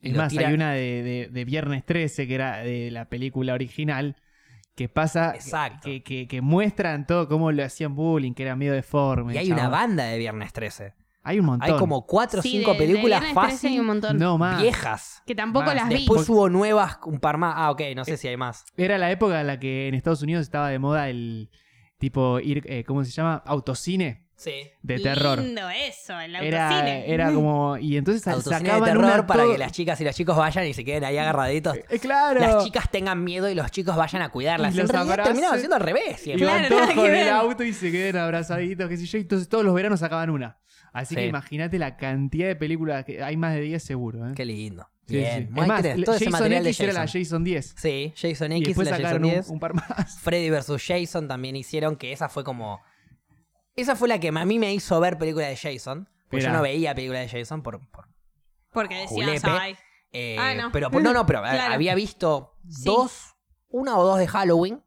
Y 0.00 0.08
Es 0.08 0.16
lo 0.16 0.22
más, 0.22 0.32
tira- 0.32 0.48
hay 0.48 0.54
una 0.54 0.72
de, 0.72 1.02
de- 1.02 1.28
de 1.30 1.44
Viernes 1.44 1.84
13, 1.86 2.26
que 2.26 2.34
era 2.34 2.58
de 2.58 2.90
la 2.90 3.04
película 3.08 3.54
original, 3.54 4.16
que 4.74 4.88
pasa, 4.88 5.32
Exacto. 5.34 5.80
que, 5.84 6.02
que, 6.02 6.26
que 6.26 6.40
muestran 6.40 7.06
todo 7.06 7.28
cómo 7.28 7.52
le 7.52 7.62
hacían 7.62 7.94
bullying, 7.94 8.32
que 8.34 8.42
era 8.42 8.56
medio 8.56 8.72
deforme. 8.72 9.34
Y 9.34 9.38
hay 9.38 9.52
una 9.52 9.68
banda 9.68 10.04
de 10.04 10.18
Viernes 10.18 10.52
13. 10.52 10.94
Hay 11.24 11.38
un 11.38 11.46
montón. 11.46 11.70
Hay 11.70 11.78
como 11.78 12.04
4 12.06 12.40
o 12.40 12.42
Sí, 12.42 12.50
5 12.50 12.72
de- 12.72 12.78
de 12.78 12.84
películas 12.86 13.20
Viernes 13.20 13.34
13 13.42 13.46
hay 13.48 13.52
fácil 13.74 13.80
un 13.80 13.86
montón. 13.86 14.18
No 14.18 14.38
más. 14.38 14.60
viejas. 14.60 15.22
Que 15.26 15.34
tampoco 15.34 15.66
Más. 15.66 15.74
las 15.76 15.88
vi. 15.88 15.94
Después 15.96 16.28
hubo 16.28 16.48
nuevas, 16.48 16.98
un 17.06 17.20
par 17.20 17.38
más. 17.38 17.54
Ah, 17.56 17.70
ok, 17.70 17.80
no 17.94 18.04
sé 18.04 18.16
si 18.16 18.28
hay 18.28 18.36
más. 18.36 18.64
Era 18.76 18.98
la 18.98 19.10
época 19.10 19.40
en 19.40 19.46
la 19.46 19.60
que 19.60 19.88
en 19.88 19.94
Estados 19.94 20.22
Unidos 20.22 20.42
estaba 20.42 20.68
de 20.68 20.78
moda 20.78 21.08
el 21.08 21.48
tipo 21.98 22.40
ir, 22.40 22.62
eh, 22.66 22.82
¿cómo 22.84 23.04
se 23.04 23.10
llama? 23.12 23.42
Autocine. 23.46 24.20
Sí. 24.34 24.50
de 24.82 24.98
terror. 24.98 25.38
Lindo 25.38 25.68
eso, 25.70 26.18
el 26.18 26.34
Era, 26.34 26.66
autocine. 26.68 27.12
era 27.14 27.32
como. 27.32 27.76
Y 27.78 27.96
entonces 27.96 28.26
Autocine 28.26 28.58
de 28.58 28.64
sacaban 28.66 28.88
terror 28.88 29.04
una 29.04 29.24
para 29.24 29.42
todo- 29.44 29.52
que 29.52 29.58
las 29.58 29.70
chicas 29.70 30.00
y 30.00 30.04
los 30.04 30.16
chicos 30.16 30.36
vayan 30.36 30.66
y 30.66 30.74
se 30.74 30.84
queden 30.84 31.04
ahí 31.04 31.16
agarraditos. 31.16 31.76
Eh, 31.76 32.00
claro. 32.00 32.40
Las 32.40 32.64
chicas 32.64 32.90
tengan 32.90 33.22
miedo 33.22 33.48
y 33.48 33.54
los 33.54 33.70
chicos 33.70 33.94
vayan 33.94 34.20
a 34.22 34.30
cuidarlas. 34.30 34.74
Y 34.74 34.78
los 34.78 34.90
terminaban 34.90 35.58
siendo 35.60 35.76
al 35.76 35.82
revés. 35.82 36.18
Siempre. 36.22 36.44
Claro, 36.44 36.94
con 36.96 37.14
el 37.14 37.28
auto 37.28 37.62
y 37.62 37.72
se 37.72 37.92
queden 37.92 38.16
abrazaditos, 38.16 38.88
qué 38.88 38.96
sé 38.96 39.06
yo. 39.06 39.18
Y 39.18 39.20
entonces 39.20 39.48
todos 39.48 39.64
los 39.64 39.74
veranos 39.74 40.00
sacaban 40.00 40.28
una. 40.30 40.58
Así 40.92 41.14
que 41.14 41.26
imagínate 41.26 41.78
la 41.78 41.96
cantidad 41.96 42.46
de 42.46 42.56
películas 42.56 43.04
que 43.04 43.22
hay 43.22 43.36
más 43.36 43.54
de 43.54 43.62
10 43.62 43.82
seguro. 43.82 44.28
¿eh? 44.28 44.32
Qué 44.36 44.44
lindo. 44.44 44.86
Sí, 45.06 45.16
Bien. 45.16 45.46
sí. 45.48 45.52
Muy 45.52 45.62
Es 45.62 45.68
más, 45.68 45.82
tenés 45.82 46.04
todo 46.04 46.14
ese 46.14 46.24
Jason 46.26 46.32
material 46.40 46.64
de 46.64 46.70
X 46.70 46.80
era 46.80 46.92
la 46.92 47.00
Jason. 47.00 47.22
Jason 47.22 47.44
10. 47.44 47.74
Sí, 47.76 48.12
Jason 48.16 48.52
Y 48.52 48.56
X, 48.58 48.66
después 48.68 48.86
la 48.88 48.90
Jason 48.96 49.02
sacaron 49.04 49.24
un, 49.24 49.30
10. 49.30 49.48
un 49.48 49.60
par 49.60 49.74
más. 49.74 50.18
Freddy 50.20 50.50
vs. 50.50 50.84
Jason 50.86 51.28
también 51.28 51.56
hicieron, 51.56 51.96
que 51.96 52.12
esa 52.12 52.28
fue 52.28 52.44
como... 52.44 52.80
Esa 53.74 53.96
fue 53.96 54.06
la 54.08 54.20
que 54.20 54.28
a 54.28 54.44
mí 54.44 54.58
me 54.58 54.72
hizo 54.74 55.00
ver 55.00 55.16
películas 55.18 55.48
de 55.48 55.56
Jason. 55.56 56.08
Porque 56.28 56.44
yo 56.44 56.52
no 56.52 56.62
veía 56.62 56.94
películas 56.94 57.30
de 57.32 57.38
Jason 57.40 57.62
por... 57.62 57.80
por- 57.90 58.06
Porque 58.72 58.94
decías, 58.96 59.42
ay. 59.44 59.76
eh, 60.12 60.36
Ah, 60.38 60.54
no. 60.54 60.70
Pero 60.72 60.90
no, 60.90 61.12
no, 61.12 61.26
pero 61.26 61.40
Claro. 61.40 61.74
había 61.74 61.94
visto 61.94 62.54
Sí. 62.68 62.82
dos, 62.84 63.34
una 63.70 63.96
o 63.98 64.04
dos 64.04 64.18
de 64.18 64.26
Halloween. 64.28 64.82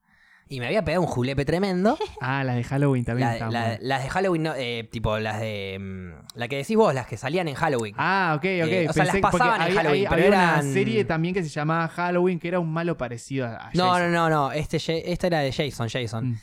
Y 0.47 0.59
me 0.59 0.67
había 0.67 0.85
pegado 0.85 1.01
un 1.01 1.07
julepe 1.07 1.43
tremendo. 1.45 1.97
Ah, 2.21 2.43
la 2.43 2.53
de 2.53 2.63
Halloween 2.63 3.03
también 3.03 3.29
La- 3.51 3.77
las 3.81 4.03
de 4.03 4.09
Halloween, 4.09 4.43
no, 4.43 4.53
eh, 4.55 4.87
tipo 4.91 5.17
las 5.19 5.39
de... 5.39 5.77
mm, 5.79 6.37
la 6.37 6.47
que 6.47 6.57
decís 6.57 6.75
vos, 6.77 6.93
las 6.93 7.07
que 7.07 7.17
salían 7.17 7.47
en 7.47 7.55
Halloween. 7.55 7.95
Ah, 7.97 8.33
ok, 8.37 8.41
ok. 8.43 8.45
Eh, 8.71 8.87
o 8.89 8.93
sea, 8.93 9.05
las 9.05 9.17
pasaban 9.17 9.55
en 9.55 9.61
había, 9.67 9.75
Halloween, 9.81 10.07
había- 10.07 10.09
pero 10.09 10.21
había 10.27 10.27
eran- 10.55 10.65
una 10.65 10.73
serie 10.73 11.05
también 11.05 11.33
que 11.33 11.43
se 11.43 11.49
llamaba 11.49 11.87
Halloween, 11.87 12.39
que 12.39 12.47
era 12.47 12.59
un 12.59 12.71
malo 12.71 12.97
parecido 12.97 13.47
a, 13.47 13.69
no, 13.73 13.97
no, 13.99 14.09
no, 14.09 14.29
no. 14.29 14.51
Este, 14.51 14.77
esta 15.11 15.27
era 15.27 15.39
de 15.39 15.51
Jason, 15.51 15.89
Jason. 15.89 16.29
Mm. 16.31 16.37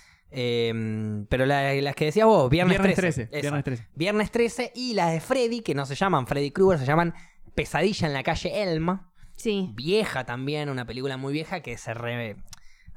Eh, 0.46 1.24
pero 1.28 1.46
la- 1.46 1.72
las 1.74 1.94
que 1.94 2.06
decías 2.06 2.26
vos, 2.26 2.48
Viernes, 2.50 2.78
Viernes 2.78 2.96
13. 2.96 3.26
13. 3.26 3.38
esa. 3.38 3.40
Viernes 3.42 3.64
13. 3.64 3.86
Viernes 3.94 4.30
13 4.30 4.72
y 4.74 4.94
las 4.94 5.12
de 5.12 5.20
Freddy, 5.20 5.60
que 5.60 5.74
no 5.74 5.86
se 5.86 5.94
llaman 5.94 6.26
Freddy 6.26 6.50
Krueger, 6.50 6.78
se 6.80 6.86
llaman 6.86 7.14
Pesadilla 7.54 8.06
en 8.08 8.14
la 8.14 8.22
calle 8.22 8.62
Elma. 8.62 9.10
Sí. 9.36 9.70
Vieja 9.74 10.24
también, 10.24 10.68
una 10.70 10.84
película 10.86 11.16
muy 11.16 11.32
vieja 11.32 11.60
que 11.60 11.76
se 11.76 11.94
re- 11.94 12.36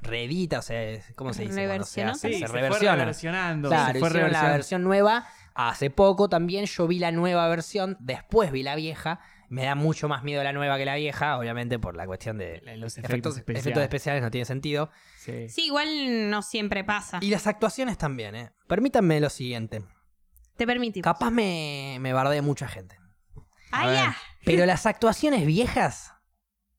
reedita, 0.06 0.60
o 0.60 0.62
sea, 0.62 1.00
¿cómo 1.16 1.34
se 1.34 1.44
dice? 1.44 1.66
Hace? 1.72 2.14
Sí, 2.16 2.34
se, 2.34 2.40
se 2.40 2.48
fue 2.48 2.62
reversiona. 2.62 2.96
reversionando. 2.96 3.70
Claro, 3.70 3.94
se 3.94 4.00
fue 4.00 4.10
hicieron 4.10 4.32
la 4.32 4.44
versión 4.52 4.84
nueva 4.84 5.28
hace 5.54 5.90
poco 5.90 6.30
también. 6.30 6.66
Yo 6.66 6.88
vi 6.88 7.00
la 7.00 7.12
nueva 7.12 7.48
versión, 7.48 7.98
después 8.00 8.52
vi 8.52 8.64
la 8.64 8.76
vieja. 8.76 9.20
Me 9.48 9.64
da 9.66 9.76
mucho 9.76 10.10
más 10.10 10.24
miedo 10.24 10.44
la 10.44 10.54
nueva 10.54 10.78
que 10.78 10.86
la 10.86 10.96
vieja, 10.96 11.38
obviamente 11.38 11.78
por 11.78 11.96
la 11.96 12.08
cuestión 12.08 12.38
de 12.40 12.62
Los 12.78 12.98
efectos, 12.98 12.98
efectos, 12.98 13.38
efectos 13.38 13.38
especiales. 13.38 13.84
especiales 13.84 14.24
no 14.24 14.32
tiene 14.32 14.46
sentido. 14.46 14.90
Sí. 15.18 15.50
Sí, 15.50 15.66
igual 15.68 16.30
no 16.32 16.42
siempre 16.42 16.84
pasa. 16.84 17.20
Y 17.22 17.30
las 17.30 17.46
actuaciones 17.46 17.98
también, 17.98 18.36
¿eh? 18.36 18.52
Permítanme 18.68 19.20
lo 19.20 19.30
siguiente. 19.30 19.84
Te 20.58 20.66
permitimos. 20.66 21.04
Capaz 21.04 21.30
me, 21.30 21.98
me 22.00 22.12
bardee 22.14 22.42
mucha 22.42 22.68
gente. 22.68 22.98
Ah, 23.72 23.94
ya. 23.94 24.18
Pero 24.46 24.66
las 24.66 24.86
actuaciones 24.86 25.46
viejas 25.46 26.14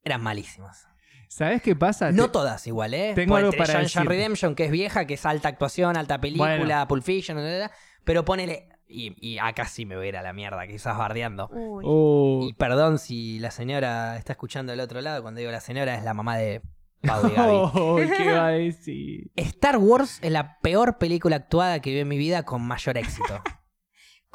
eran 0.03 0.23
malísimas. 0.23 0.89
¿Sabes 1.37 1.61
qué 1.61 1.77
pasa? 1.77 2.13
No 2.13 2.29
Te- 2.29 2.33
todas 2.33 2.67
igual, 2.67 2.95
¿eh? 2.95 3.13
Tengo 3.15 3.35
Porque 3.35 3.45
algo 3.45 3.59
para 3.59 3.75
Shawshank 3.75 4.05
decir. 4.05 4.09
Redemption, 4.09 4.55
que 4.55 4.65
es 4.65 4.71
vieja, 4.71 5.07
que 5.07 5.15
es 5.15 5.27
alta 5.27 5.49
actuación, 5.51 5.95
alta 5.99 6.19
película, 6.19 6.57
Bueno. 6.57 6.89
Pulp 6.89 7.03
Fiction, 7.05 7.39
etc. 7.39 7.71
Pero 8.05 8.25
ponele... 8.25 8.71
Y, 8.89 9.15
y 9.21 9.37
acá 9.37 9.67
sí 9.67 9.85
me 9.85 9.97
voy 9.97 10.07
a 10.07 10.09
ir 10.09 10.17
a 10.17 10.23
la 10.23 10.33
mierda, 10.33 10.67
quizás 10.67 10.97
bardeando. 10.97 11.49
Uy. 11.49 12.49
Y 12.49 12.53
perdón 12.55 12.99
si 12.99 13.39
la 13.39 13.51
señora 13.51 14.17
está 14.17 14.33
escuchando 14.33 14.71
del 14.71 14.81
otro 14.81 15.03
lado. 15.03 15.21
Cuando 15.21 15.41
digo 15.41 15.53
la 15.53 15.61
señora 15.61 15.95
es 15.97 16.05
la 16.05 16.15
mamá 16.15 16.39
de 16.39 16.63
Pau 17.03 17.27
y 17.27 17.35
Gaby. 17.35 17.55
oh, 17.75 17.97
¿Qué 17.97 18.33
va 18.33 18.47
a 18.47 18.51
decir? 18.53 19.31
Star 19.37 19.77
Wars 19.77 20.19
es 20.23 20.33
la 20.33 20.57
peor 20.63 20.97
película 20.97 21.37
actuada 21.37 21.81
que 21.81 21.91
vi 21.91 21.99
en 21.99 22.09
mi 22.09 22.17
vida 22.17 22.45
con 22.45 22.63
mayor 22.63 22.97
éxito. 22.97 23.43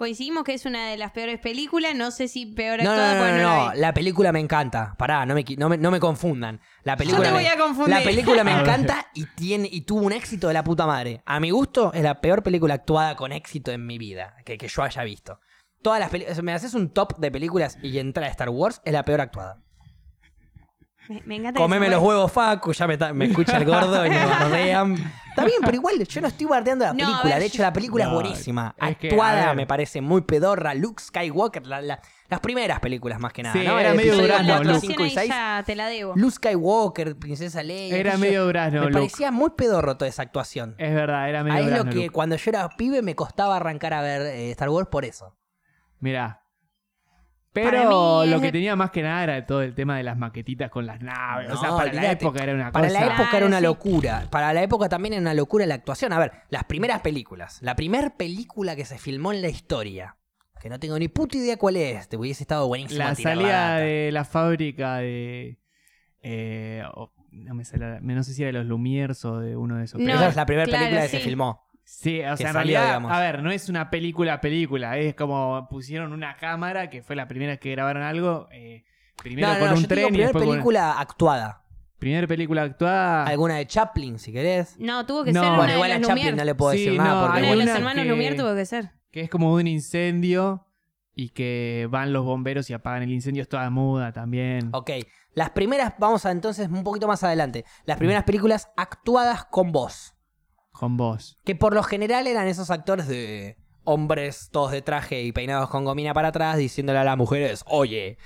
Coincidimos 0.02 0.44
que 0.44 0.56
es 0.56 0.66
una 0.66 0.88
de 0.88 0.98
las 0.98 1.12
peores 1.12 1.40
películas. 1.40 1.94
No 1.94 2.10
sé 2.10 2.28
si 2.28 2.48
peor 2.48 2.80
No, 2.80 2.86
no, 2.86 2.92
actuada 3.04 3.38
no, 3.38 3.38
no, 3.38 3.66
no, 3.68 3.74
la 3.76 3.94
película 3.94 4.32
me 4.32 4.40
encanta. 4.40 4.96
Pará, 4.98 5.28
no 5.28 5.36
me, 5.36 5.46
no 5.60 5.70
me, 5.70 5.78
no 5.78 5.92
me 5.92 6.00
confundan. 6.00 6.60
La 6.82 6.98
película 6.98 7.22
te 7.22 7.28
me- 7.32 7.38
voy 7.38 7.46
a 7.46 7.56
confundir. 7.56 7.96
La 7.96 8.02
película 8.02 8.44
me 8.44 8.52
A 8.52 8.62
encanta 8.62 9.06
y, 9.14 9.28
tiene, 9.28 9.70
y 9.72 9.82
tuvo 9.82 10.02
un 10.02 10.12
éxito 10.12 10.48
de 10.48 10.56
la 10.56 10.64
puta 10.64 10.88
madre. 10.88 11.22
A 11.28 11.40
mi 11.40 11.52
gusto, 11.52 11.94
es 11.94 12.02
la 12.02 12.20
peor 12.20 12.42
película 12.42 12.74
actuada 12.74 13.16
con 13.16 13.32
éxito 13.32 13.70
en 13.72 13.86
mi 13.86 14.00
vida 14.00 14.38
que, 14.44 14.58
que 14.58 14.68
yo 14.68 14.82
haya 14.82 15.04
visto. 15.04 15.40
Todas 15.84 16.00
las 16.00 16.10
películas. 16.10 16.42
Me 16.42 16.54
haces 16.54 16.74
un 16.74 16.90
top 16.92 17.20
de 17.20 17.30
películas 17.30 17.78
y 17.84 18.00
entra 18.00 18.26
Star 18.30 18.50
Wars, 18.50 18.82
es 18.84 18.94
la 18.94 19.06
peor 19.06 19.22
actuada. 19.22 19.62
Me, 21.10 21.22
me 21.28 21.36
encanta 21.36 21.60
Comeme 21.60 21.90
los 21.90 22.02
huevos, 22.02 22.32
Facu, 22.32 22.74
ya 22.74 22.88
me, 22.88 22.98
me 23.14 23.26
escucha 23.26 23.58
el 23.58 23.66
gordo 23.66 24.04
y 24.04 24.10
me 24.10 24.26
bardean. 24.26 24.96
Está 25.32 25.46
bien, 25.46 25.58
pero 25.64 25.76
igual 25.76 25.98
yo 26.08 26.22
no 26.22 26.28
estoy 26.28 26.46
bardeando 26.46 26.86
la 26.86 26.92
No, 26.94 26.98
película. 27.00 27.24
ver, 27.34 27.40
de 27.40 27.46
hecho, 27.46 27.58
yo- 27.58 27.64
la 27.64 27.74
película 27.74 28.04
No, 28.06 28.10
es 28.12 28.14
buenísima. 28.16 28.76
es 28.82 28.98
que, 28.98 29.08
Actuada 29.08 29.54
me 29.54 29.66
parece 29.66 30.02
muy 30.02 30.22
pedorra. 30.22 30.74
Luke 30.74 31.02
Skywalker, 31.02 31.66
la- 31.66 31.82
la- 31.82 32.02
las 32.28 32.40
primeras 32.42 32.80
películas 32.80 33.20
más 33.20 33.32
que 33.34 33.44
nada. 33.44 33.54
Sí, 33.60 33.66
¿no? 33.66 33.80
era 33.80 33.94
medio 33.94 34.16
Durazno, 34.16 34.64
Luke. 34.64 34.88
y 34.88 35.64
te 35.66 35.76
la 35.76 35.88
debo. 35.88 36.14
Luke 36.16 36.36
Skywalker, 36.36 37.16
Princesa 37.18 37.64
Leia. 37.64 37.98
Era 37.98 38.18
medio 38.18 38.46
durazno, 38.46 38.80
Me 38.82 38.86
Luke. 38.88 38.94
parecía 39.00 39.32
muy 39.32 39.52
pedorro 39.52 39.98
toda 39.98 40.10
esa 40.10 40.22
actuación. 40.22 40.76
Es 40.78 40.94
verdad, 40.94 41.30
era 41.30 41.44
medio 41.44 41.58
Ahí 41.58 41.64
es 41.64 41.70
lo 41.72 41.78
durazno, 41.78 41.92
que 41.92 42.06
Luke. 42.06 42.10
cuando 42.12 42.36
yo 42.36 42.50
era 42.52 42.70
pibe 42.78 43.02
me 43.02 43.16
costaba 43.16 43.56
arrancar 43.56 43.94
a 43.94 44.02
ver 44.02 44.22
eh, 44.24 44.52
Star 44.52 44.70
Wars 44.70 44.88
por 44.92 45.06
eso. 45.06 45.36
Mirá. 46.00 46.41
Para 47.54 47.70
Pero 47.72 48.22
mí 48.24 48.30
lo 48.30 48.40
que 48.40 48.46
de- 48.46 48.52
tenía 48.54 48.76
más 48.78 48.92
que 48.92 49.02
nada 49.02 49.24
era 49.24 49.46
todo 49.46 49.62
el 49.62 49.76
tema 49.76 49.98
de 49.98 50.04
las 50.04 50.18
maquetitas 50.18 50.70
con 50.72 50.86
las 50.86 51.02
naves. 51.02 51.52
o 51.52 51.58
sea, 51.58 51.72
para 51.76 51.92
la 51.92 52.12
época 52.12 52.44
era 52.44 52.54
una 52.54 52.72
Para 52.72 52.88
cosa. 52.88 53.00
la 53.00 53.14
época 53.14 53.38
era 53.38 53.46
una 53.46 53.60
locura. 53.62 54.28
Para 54.32 54.54
la 54.54 54.64
época 54.64 54.88
también 54.88 55.14
era 55.16 55.22
una 55.22 55.34
locura 55.34 55.66
la 55.66 55.76
actuación. 55.76 56.14
A 56.14 56.20
ver, 56.20 56.32
las 56.50 56.64
primeras 56.64 57.02
películas. 57.02 57.62
La 57.62 57.76
primera 57.76 58.10
película 58.16 58.76
que 58.78 58.86
se 58.86 58.98
filmó 58.98 59.34
en 59.34 59.42
la 59.42 59.50
historia. 59.50 60.16
Que 60.62 60.70
no 60.70 60.80
tengo 60.80 60.98
ni 61.00 61.08
puta 61.10 61.38
idea 61.38 61.58
cuál 61.58 61.76
es. 61.76 62.08
Te 62.08 62.16
hubiese 62.18 62.44
estado 62.44 62.68
buenísimo. 62.68 63.00
la 63.00 63.16
salida 63.16 63.78
de 63.78 64.12
la 64.14 64.24
fábrica 64.24 64.98
de. 64.98 65.58
eh, 66.22 66.84
o- 66.94 67.12
no 67.32 67.54
me 67.56 67.66
sale. 67.66 68.00
No 68.02 68.24
sé 68.24 68.34
si 68.34 68.44
era 68.44 68.48
de 68.50 68.54
los 68.60 68.66
Lumières 68.68 69.26
o 69.26 69.40
de 69.40 69.56
uno 69.58 69.78
de 69.78 69.86
esos. 69.86 70.00
No, 70.00 70.06
pero- 70.06 70.18
Esa 70.20 70.28
es 70.30 70.36
la 70.36 70.46
primera 70.46 70.66
claro, 70.68 70.84
película 70.86 71.02
que 71.04 71.10
se 71.10 71.20
filmó. 71.20 71.64
Sí, 71.84 72.20
o 72.22 72.38
sea, 72.38 72.48
en 72.48 72.54
salió, 72.54 72.54
realidad, 72.54 72.86
digamos. 72.86 73.12
a 73.12 73.20
ver, 73.20 73.44
no 73.44 73.52
es 73.52 73.68
una 73.70 73.90
película 73.90 74.40
película, 74.42 74.98
es 74.98 75.14
como 75.16 75.68
pusieron 75.70 76.14
una 76.14 76.36
cámara, 76.38 76.90
que 76.90 77.02
fue 77.02 77.16
la 77.16 77.28
primera 77.28 77.58
que 77.58 77.72
grabaron 77.72 78.04
algo, 78.04 78.48
eh, 78.52 78.84
primero 79.18 79.48
No, 79.50 79.54
no, 79.56 79.60
con 79.60 79.70
no, 79.70 79.76
un 79.76 79.82
yo 79.82 79.88
te 79.88 79.96
digo 79.96 80.08
tren 80.08 80.14
y 80.14 80.18
primera 80.18 80.28
después 80.28 80.44
con... 80.46 80.54
película 80.54 80.92
actuada. 81.00 81.58
Primera 82.00 82.26
película 82.28 82.62
actuada... 82.64 83.26
Alguna 83.26 83.56
de 83.58 83.68
Chaplin, 83.68 84.18
si 84.18 84.32
querés. 84.32 84.76
No, 84.80 85.06
tuvo 85.06 85.24
que 85.24 85.34
No. 85.34 85.42
ser 85.42 85.50
una 85.50 85.58
Bueno, 85.58 85.72
de 85.74 85.78
igual 85.78 85.92
a 85.92 86.02
Chaplin 86.02 86.26
Lumière. 86.28 86.36
no 86.36 86.44
le 86.46 86.56
puedo 86.56 86.72
Sí, 86.72 86.78
decir 86.86 86.98
nada 87.00 87.26
porque 87.28 87.40
Una 87.42 87.50
de 87.50 87.56
los 87.58 87.68
hermanos 87.68 88.04
que- 88.06 88.10
Lumière 88.12 88.36
tuvo 88.38 88.56
que 88.56 88.66
ser. 88.66 88.92
que 89.12 89.22
es 89.22 89.30
como 89.30 89.54
un 89.54 89.68
incendio 89.68 90.66
y 91.14 91.30
que 91.30 91.88
van 91.92 92.12
los 92.14 92.24
bomberos 92.26 92.70
y 92.70 92.74
apagan 92.74 93.04
el 93.04 93.12
incendio, 93.12 93.44
es 93.44 93.50
toda 93.50 93.70
muda 93.70 94.14
también. 94.14 94.70
Ok. 94.74 94.90
Las 95.36 95.52
primeras, 95.52 95.94
vamos 96.00 96.26
a 96.26 96.32
entonces 96.32 96.70
un 96.70 96.84
poquito 96.84 97.08
más 97.08 97.24
adelante. 97.24 97.66
Las 97.86 97.98
primeras 97.98 98.24
películas 98.24 98.72
actuadas 98.78 99.46
con 99.46 99.72
voz. 99.72 100.16
Con 100.72 100.98
vos. 100.98 101.38
Que 101.44 101.56
por 101.56 101.74
lo 101.74 101.84
general 101.84 102.28
eran 102.28 102.48
esos 102.48 102.72
actores 102.72 103.08
de 103.08 103.58
hombres 103.84 104.50
todos 104.52 104.72
de 104.72 104.82
traje 104.82 105.24
y 105.24 105.32
peinados 105.32 105.70
con 105.70 105.86
gomina 105.86 106.14
para 106.14 106.30
atrás 106.30 106.58
diciéndole 106.58 107.00
a 107.00 107.04
las 107.04 107.18
mujeres, 107.18 107.64
oye, 107.68 108.18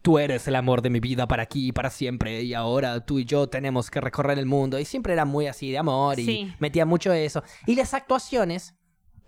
tú 0.00 0.18
eres 0.18 0.46
el 0.48 0.56
amor 0.56 0.82
de 0.82 0.90
mi 0.90 1.00
vida 1.00 1.26
para 1.28 1.44
aquí 1.44 1.68
y 1.68 1.72
para 1.72 1.90
siempre 1.90 2.42
y 2.42 2.54
ahora 2.54 3.04
tú 3.04 3.18
y 3.18 3.24
yo 3.24 3.48
tenemos 3.48 3.90
que 3.90 4.00
recorrer 4.00 4.38
el 4.38 4.46
mundo. 4.46 4.78
Y 4.78 4.84
siempre 4.84 5.12
eran 5.12 5.28
muy 5.28 5.46
así 5.46 5.70
de 5.70 5.78
amor 5.78 6.18
y 6.18 6.24
Sí. 6.24 6.54
metían 6.60 6.88
mucho 6.88 7.12
eso. 7.12 7.42
Y 7.66 7.74
las 7.76 7.94
actuaciones, 7.94 8.74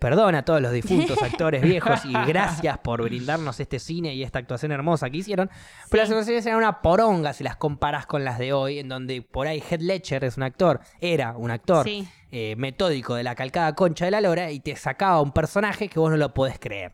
perdón 0.05 0.35
a 0.35 0.45
todos 0.45 0.61
los 0.61 0.71
difuntos 0.71 1.19
actores 1.23 1.63
viejos 1.63 2.05
y 2.05 2.13
gracias 2.27 2.77
por 2.77 3.01
brindarnos 3.01 3.59
este 3.59 3.79
cine 3.79 4.13
y 4.13 4.21
esta 4.21 4.37
actuación 4.37 4.71
hermosa 4.71 5.09
que 5.09 5.17
hicieron. 5.17 5.49
Pero 5.89 6.03
las 6.03 6.11
actuaciones 6.11 6.45
eran 6.45 6.59
una 6.59 6.83
poronga 6.83 7.33
si 7.33 7.43
las 7.43 7.55
comparas 7.55 8.05
con 8.05 8.23
las 8.23 8.37
de 8.37 8.53
hoy, 8.53 8.77
en 8.77 8.87
donde 8.87 9.23
por 9.23 9.47
ahí 9.47 9.63
Heath 9.67 9.81
Ledger 9.81 10.23
es 10.23 10.37
un 10.37 10.43
actor, 10.43 10.79
era 11.01 11.35
un 11.35 11.49
actor 11.49 11.83
Sí. 11.85 12.07
eh, 12.29 12.53
metódico 12.55 13.15
de 13.15 13.23
la 13.23 13.33
calcada 13.33 13.73
concha 13.73 14.05
de 14.05 14.11
la 14.11 14.21
lora 14.21 14.51
y 14.51 14.59
te 14.59 14.75
sacaba 14.75 15.21
un 15.21 15.31
personaje 15.31 15.87
que 15.89 15.97
vos 15.99 16.11
no 16.11 16.17
lo 16.17 16.35
podés 16.35 16.59
creer. 16.59 16.93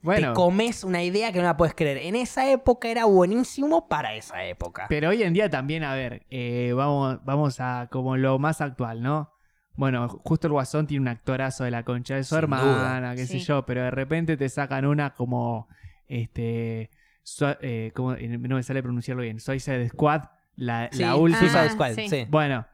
Bueno, 0.00 0.28
Te 0.28 0.34
comes 0.36 0.84
una 0.84 1.02
idea 1.02 1.32
que 1.32 1.38
no 1.40 1.44
la 1.44 1.58
podés 1.58 1.74
creer. 1.74 1.98
En 1.98 2.16
esa 2.16 2.50
época 2.50 2.88
era 2.88 3.04
buenísimo 3.04 3.88
para 3.88 4.14
esa 4.14 4.42
época. 4.42 4.86
pero 4.88 5.10
hoy 5.10 5.22
en 5.22 5.34
día 5.34 5.50
también, 5.50 5.84
a 5.84 5.92
ver, 5.94 6.24
eh, 6.30 6.72
vamos, 6.74 7.18
vamos 7.26 7.60
a 7.60 7.88
como 7.92 8.16
lo 8.16 8.38
más 8.38 8.62
actual, 8.62 9.02
¿no? 9.02 9.35
Bueno, 9.76 10.08
justo 10.08 10.46
el 10.46 10.52
Guasón 10.52 10.86
tiene 10.86 11.02
un 11.02 11.08
actorazo 11.08 11.64
de 11.64 11.70
la 11.70 11.82
concha 11.84 12.16
de 12.16 12.24
su 12.24 12.30
Sin 12.34 12.38
hermana, 12.44 13.14
qué 13.14 13.26
sé 13.26 13.38
yo, 13.40 13.64
pero 13.66 13.82
de 13.82 13.90
repente 13.90 14.36
te 14.36 14.48
sacan 14.48 14.86
una 14.86 15.14
como, 15.14 15.68
este, 16.08 16.90
Sua- 17.22 17.58
eh, 17.60 17.90
como- 17.94 18.14
eh, 18.14 18.28
no 18.28 18.56
me 18.56 18.62
sale 18.62 18.82
pronunciarlo 18.82 19.22
bien, 19.22 19.40
Suicide 19.40 19.88
Squad, 19.88 20.22
la, 20.56 20.88
Sí, 20.92 21.00
la 21.02 21.16
última. 21.16 21.64
Ah, 21.64 21.68
Squad, 21.68 21.92
sí. 21.94 22.08
sí. 22.08 22.24
Bueno, 22.28 22.64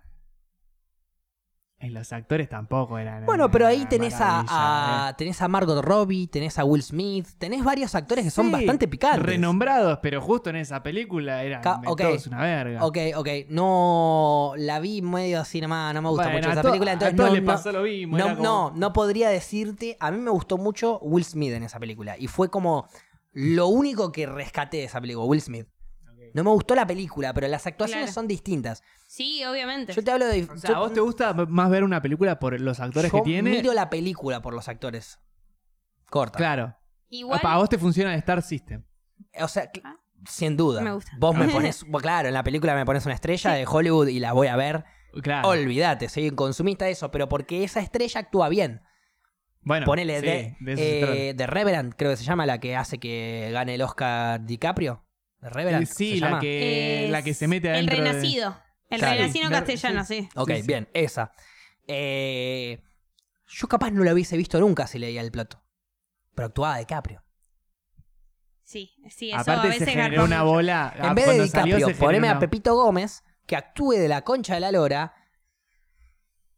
los 1.91 2.13
actores 2.13 2.49
tampoco 2.49 2.99
eran. 2.99 3.27
Bueno, 3.27 3.51
pero 3.51 3.67
ahí 3.67 3.87
tenés 3.87 4.15
a, 4.21 4.45
a- 5.09 5.17
tenés 5.17 5.41
a 5.43 5.49
Margot 5.49 5.83
Robbie, 5.85 6.27
tenés 6.29 6.59
a 6.59 6.65
Will 6.65 6.83
Smith, 6.83 7.27
tenés 7.39 7.65
varios 7.65 7.95
actores 7.95 8.25
que 8.25 8.31
son 8.31 8.47
Sí, 8.47 8.53
bastante 8.53 8.87
picantes. 8.89 9.23
Renombrados, 9.23 9.99
pero 10.03 10.21
justo 10.21 10.51
en 10.51 10.57
esa 10.57 10.83
película 10.83 11.43
eran 11.43 11.63
Ca- 11.63 11.81
ok. 11.87 12.01
todos 12.01 12.27
una 12.29 12.41
verga. 12.43 12.85
Ok, 12.85 12.99
ok. 13.17 13.29
No 13.49 14.53
la 14.57 14.81
vi 14.81 15.03
medio 15.03 15.41
así 15.41 15.61
nomás, 15.61 15.93
no 15.95 16.03
me 16.03 16.09
gusta 16.09 16.25
Bueno, 16.25 16.39
mucho 16.39 16.49
a 16.51 16.53
esa 16.53 16.63
película. 16.63 16.93
Entonces 16.93 17.17
no, 17.17 17.35
no- 17.35 17.45
pasó 17.45 17.73
lo 17.73 17.83
mismo. 17.83 18.17
no, 18.19 18.29
como- 18.37 18.43
no, 18.43 18.73
no 18.75 18.93
podría 18.93 19.29
decirte. 19.29 19.97
A 20.01 20.11
mí 20.11 20.19
me 20.19 20.31
gustó 20.31 20.59
mucho 20.59 20.99
Will 21.01 21.25
Smith 21.25 21.53
en 21.53 21.63
esa 21.65 21.79
película. 21.81 22.17
Y 22.19 22.27
fue 22.29 22.49
como 22.51 22.87
lo 23.33 23.69
único 23.69 24.13
que 24.13 24.27
rescaté 24.27 24.79
de 24.79 24.85
esa 24.85 25.01
película, 25.01 25.25
Will 25.27 25.41
Smith. 25.41 25.67
No 26.35 26.45
me 26.45 26.51
gustó 26.51 26.75
la 26.75 26.87
película, 26.87 27.33
pero 27.35 27.47
las 27.49 27.67
actuaciones 27.67 28.05
Claro. 28.07 28.15
son 28.15 28.29
distintas. 28.29 28.83
Sí, 29.07 29.45
obviamente. 29.45 29.93
Yo 29.93 30.03
te 30.03 30.11
hablo 30.11 30.27
de. 30.27 30.45
O 30.45 30.57
sea, 30.57 30.71
yo- 30.71 30.77
¿a 30.77 30.79
vos 30.81 30.93
te 30.93 31.01
gusta 31.01 31.35
más 31.35 31.71
ver 31.71 31.85
una 31.85 32.01
película 32.01 32.39
por 32.39 32.59
los 32.61 32.81
actores 32.81 33.13
yo 33.13 33.19
que 33.19 33.25
tiene? 33.25 33.51
miro 33.51 33.73
la 33.75 33.91
película 33.91 34.41
por 34.41 34.55
los 34.55 34.69
actores. 34.69 35.19
Corta. 36.11 36.37
Claro. 36.39 36.77
Igual, 37.09 37.41
A 37.43 37.57
vos 37.59 37.69
te 37.69 37.79
funciona 37.79 38.13
el 38.15 38.19
Star 38.21 38.41
System. 38.43 38.85
O 39.41 39.49
sea, 39.49 39.71
cl- 39.71 39.83
Ah. 39.85 39.97
sin 40.27 40.57
duda. 40.57 40.81
Me 40.83 40.93
gusta. 40.93 41.13
Vos 41.19 41.35
me 41.37 41.47
pones. 41.49 41.85
claro, 42.01 42.29
en 42.29 42.35
la 42.35 42.43
película 42.43 42.75
me 42.75 42.85
pones 42.87 43.05
una 43.05 43.15
estrella 43.15 43.51
de 43.53 43.67
Hollywood 43.67 44.09
y 44.09 44.19
la 44.19 44.33
voy 44.33 44.47
a 44.49 44.57
ver. 44.57 44.85
Claro. 45.23 45.49
Olvídate, 45.49 46.09
soy 46.09 46.31
un 46.31 46.37
consumista 46.37 46.87
de 46.87 46.93
eso, 46.93 47.11
pero 47.11 47.29
porque 47.29 47.65
esa 47.65 47.81
estrella 47.81 48.21
actúa 48.21 48.49
bien. 48.49 48.81
Bueno, 49.61 49.85
Ponele 49.87 50.21
sí, 50.21 50.27
de, 50.27 50.57
de 50.61 50.73
eso 50.73 50.83
se 50.83 50.99
trata. 51.01 51.15
eh, 51.15 51.35
de 51.35 51.47
Reverend, 51.47 51.95
creo 51.97 52.11
que 52.11 52.17
se 52.17 52.25
llama, 52.25 52.47
la 52.47 52.59
que 52.59 52.75
hace 52.77 52.99
que 52.99 53.51
gane 53.53 53.75
el 53.75 53.83
Oscar 53.83 54.45
DiCaprio. 54.45 55.05
Reverend. 55.51 55.87
Sí, 55.87 56.15
¿se 56.19 56.21
la 56.21 56.39
que, 56.41 57.05
es 57.07 57.11
la 57.11 57.23
que 57.23 57.35
se 57.35 57.49
mete 57.49 57.69
El 57.69 57.75
adentro. 57.89 57.97
de- 57.97 58.11
renacido. 58.13 58.57
El 58.91 58.99
Claro. 59.01 59.17
renacido 59.17 59.47
Sí, 59.49 59.53
castellano, 59.53 60.05
sí. 60.05 60.29
Ok, 60.37 60.51
sí, 60.51 60.61
sí. 60.63 60.67
bien, 60.67 60.89
esa. 60.95 61.33
Eh, 61.89 62.81
yo 63.49 63.69
capaz 63.69 63.91
no 63.91 64.05
la 64.05 64.13
hubiese 64.13 64.37
visto 64.37 64.61
nunca 64.61 64.87
si 64.87 64.99
leía 64.99 65.21
el 65.21 65.31
plato. 65.33 65.63
Pero 66.35 66.47
actuaba 66.47 66.79
DiCaprio. 66.79 67.23
Sí, 68.65 68.91
sí, 69.11 69.29
eso 69.31 69.39
a 69.39 69.41
Aparte 69.41 69.69
veces 69.69 69.85
se 69.85 69.91
generó 69.93 70.25
una 70.25 70.41
mucho. 70.45 70.53
bola. 70.53 70.95
ah, 70.99 71.09
en 71.09 71.15
vez 71.15 71.27
de 71.27 71.49
salió 71.49 71.77
DiCaprio, 71.77 71.99
poneme 71.99 72.29
una- 72.29 72.37
a 72.37 72.41
Pepito 72.41 72.75
Gómez, 72.75 73.23
que 73.47 73.57
actúe 73.57 73.93
de 73.93 74.09
la 74.09 74.23
concha 74.23 74.55
de 74.55 74.61
la 74.61 74.73
lora. 74.73 75.15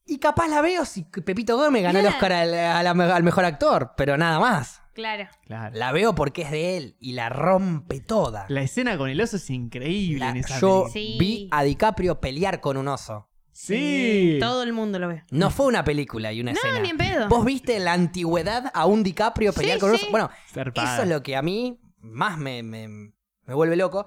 Y 0.06 0.18
capaz 0.18 0.48
la 0.48 0.60
veo 0.60 0.84
si 0.84 1.04
Pepito 1.04 1.56
Gómez 1.56 1.82
ganó 1.82 1.98
el. 2.00 2.06
Oscar 2.06 2.32
al, 2.32 2.54
a 2.54 2.78
al 2.80 3.22
mejor 3.22 3.44
actor, 3.46 3.94
pero 3.96 4.16
nada 4.18 4.38
más. 4.38 4.82
Claro. 4.94 5.28
Claro. 5.46 5.74
La 5.76 5.92
veo 5.92 6.14
porque 6.14 6.42
es 6.42 6.50
de 6.50 6.76
él 6.76 6.96
y 7.00 7.12
la 7.12 7.28
rompe 7.28 8.00
toda. 8.00 8.46
La 8.48 8.62
escena 8.62 8.96
con 8.96 9.10
el 9.10 9.20
oso 9.20 9.36
es 9.36 9.50
increíble 9.50 10.20
La- 10.20 10.30
en 10.30 10.36
esa 10.38 10.60
yo. 10.60 10.86
Sí. 10.92 11.16
vi 11.18 11.48
a 11.50 11.62
DiCaprio 11.64 12.20
pelear 12.20 12.60
con 12.60 12.76
un 12.76 12.88
oso. 12.88 13.28
Sí. 13.52 14.36
Todo 14.40 14.62
el 14.62 14.72
mundo 14.72 14.98
lo 14.98 15.08
ve. 15.08 15.22
No 15.30 15.50
fue 15.50 15.66
una 15.66 15.84
película 15.84 16.32
y 16.32 16.40
una 16.40 16.52
No, 16.52 16.58
escena. 16.58 16.80
ni 16.80 16.90
en 16.90 16.96
pedo. 16.96 17.28
¿Vos 17.28 17.44
viste 17.44 17.76
en 17.76 17.84
la 17.84 17.92
antigüedad 17.92 18.70
a 18.74 18.86
un 18.86 19.02
DiCaprio 19.02 19.52
pelear 19.52 19.76
Sí, 19.76 19.80
con 19.80 19.90
un 19.90 19.96
sí. 19.96 20.02
oso? 20.04 20.10
Bueno, 20.10 20.30
Zarpada. 20.52 20.94
eso 20.94 21.02
es 21.04 21.08
lo 21.08 21.22
que 21.22 21.36
a 21.36 21.42
mí 21.42 21.80
más 22.00 22.36
me, 22.38 22.62
me, 22.62 22.88
me 22.88 23.54
vuelve 23.54 23.76
loco. 23.76 24.06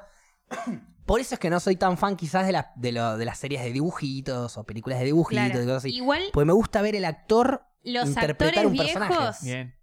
Por 1.06 1.22
eso 1.22 1.36
es 1.36 1.40
que 1.40 1.50
no 1.50 1.60
soy 1.62 1.78
tan 1.78 1.98
fan 1.98 2.18
quizás 2.18 2.46
de, 2.46 2.52
la- 2.52 2.72
de, 2.76 2.92
lo- 2.92 3.18
de 3.18 3.24
las 3.26 3.38
series 3.40 3.64
de 3.64 3.72
dibujitos 3.72 4.58
o 4.58 4.66
películas 4.66 5.00
de 5.00 5.06
dibujitos 5.06 5.46
Claro. 5.46 5.62
y 5.64 5.66
cosas 5.66 5.78
así. 5.78 5.96
Igual 5.96 6.24
Porque 6.34 6.46
me 6.46 6.54
gusta 6.54 6.82
ver 6.82 6.96
el 6.96 7.06
actor 7.06 7.64
los 7.84 8.08
interpretar 8.10 8.66
actores 8.66 8.72
un 8.72 8.78
personaje. 8.78 9.14
viejos. 9.18 9.42
Bien. 9.44 9.77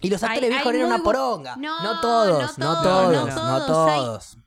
Y 0.00 0.10
los 0.10 0.22
Hay- 0.22 0.28
actores 0.30 0.50
viejos 0.50 0.66
hay 0.72 0.76
eran 0.76 0.86
una 0.88 0.96
muy 0.98 1.04
poronga. 1.04 1.56
No, 1.56 1.82
No, 1.82 2.00
todos, 2.00 2.58
no 2.58 2.82
todos, 2.82 3.26
no 3.26 3.34
todos. 3.34 3.90
Hay- 3.90 3.98
todos. 4.00 4.38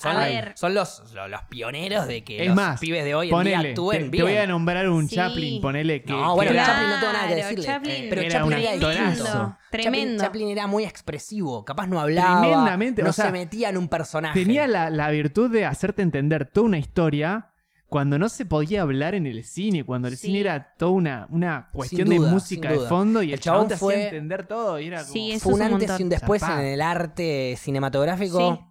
Son, 0.00 0.16
A 0.16 0.20
ver. 0.26 0.52
son 0.54 0.74
los, 0.74 1.12
los, 1.12 1.28
los 1.28 1.42
pioneros 1.48 2.06
de 2.06 2.22
que 2.22 2.42
Es 2.42 2.46
los 2.46 2.54
más, 2.54 2.78
pibes 2.78 3.04
de 3.04 3.16
hoy 3.16 3.30
en 3.32 3.42
día 3.42 3.58
actúen 3.58 3.98
te, 4.04 4.08
bien. 4.10 4.24
te 4.24 4.30
voy 4.30 4.36
a 4.36 4.46
nombrar 4.46 4.88
un 4.88 5.08
Sí. 5.08 5.16
Chaplin, 5.16 5.60
ponele 5.60 6.04
que. 6.04 6.12
No, 6.12 6.36
bueno, 6.36 6.52
que 6.52 6.56
Chaplin 6.58 6.88
no 6.90 7.00
tengo 7.00 7.12
nada 7.14 7.26
que 7.28 7.34
decirle. 7.34 7.64
Chaplin 7.66 8.06
pero 8.08 8.20
era 8.22 8.30
Chaplin 8.30 8.58
era 8.60 8.70
distinto. 8.70 8.92
Chaplin, 9.32 9.56
Tremendo. 9.72 10.22
Chaplin 10.22 10.48
era 10.50 10.66
muy 10.68 10.84
expresivo. 10.84 11.64
Capaz 11.64 11.88
no 11.88 11.98
hablaba. 12.00 12.40
Tremendamente, 12.42 13.02
No 13.02 13.10
o 13.10 13.12
sea, 13.12 13.24
se 13.26 13.32
metía 13.32 13.70
en 13.70 13.76
un 13.76 13.88
personaje. 13.88 14.38
Tenía 14.38 14.68
la, 14.68 14.88
la 14.88 15.10
virtud 15.10 15.50
de 15.50 15.66
hacerte 15.66 16.02
entender 16.02 16.48
toda 16.48 16.66
una 16.66 16.78
historia 16.78 17.50
cuando 17.88 18.18
no 18.18 18.28
se 18.28 18.44
podía 18.44 18.82
hablar 18.82 19.14
en 19.14 19.26
el 19.26 19.42
cine, 19.44 19.82
cuando 19.84 20.08
el 20.08 20.16
Sí. 20.16 20.26
cine 20.26 20.40
era 20.40 20.74
toda 20.76 20.92
una, 20.92 21.26
una 21.30 21.68
cuestión 21.72 22.08
duda, 22.08 22.26
de 22.26 22.30
música 22.32 22.70
de 22.70 22.80
fondo 22.80 23.22
y 23.22 23.28
el, 23.28 23.34
El 23.34 23.40
chabón, 23.40 23.60
chabón 23.60 23.68
te 23.68 23.76
fue- 23.78 23.94
hacía 23.94 24.04
entender 24.08 24.46
todo 24.46 24.78
y 24.78 24.86
era 24.88 25.00
como 25.00 25.12
Sí, 25.12 25.38
Fue 25.40 25.54
un 25.54 25.62
es 25.62 25.68
un 25.68 25.74
antes 25.74 26.00
y 26.00 26.02
un 26.02 26.08
después 26.10 26.42
en 26.42 26.58
el 26.58 26.80
arte 26.82 27.56
cinematográfico. 27.58 28.56
Sí. 28.56 28.64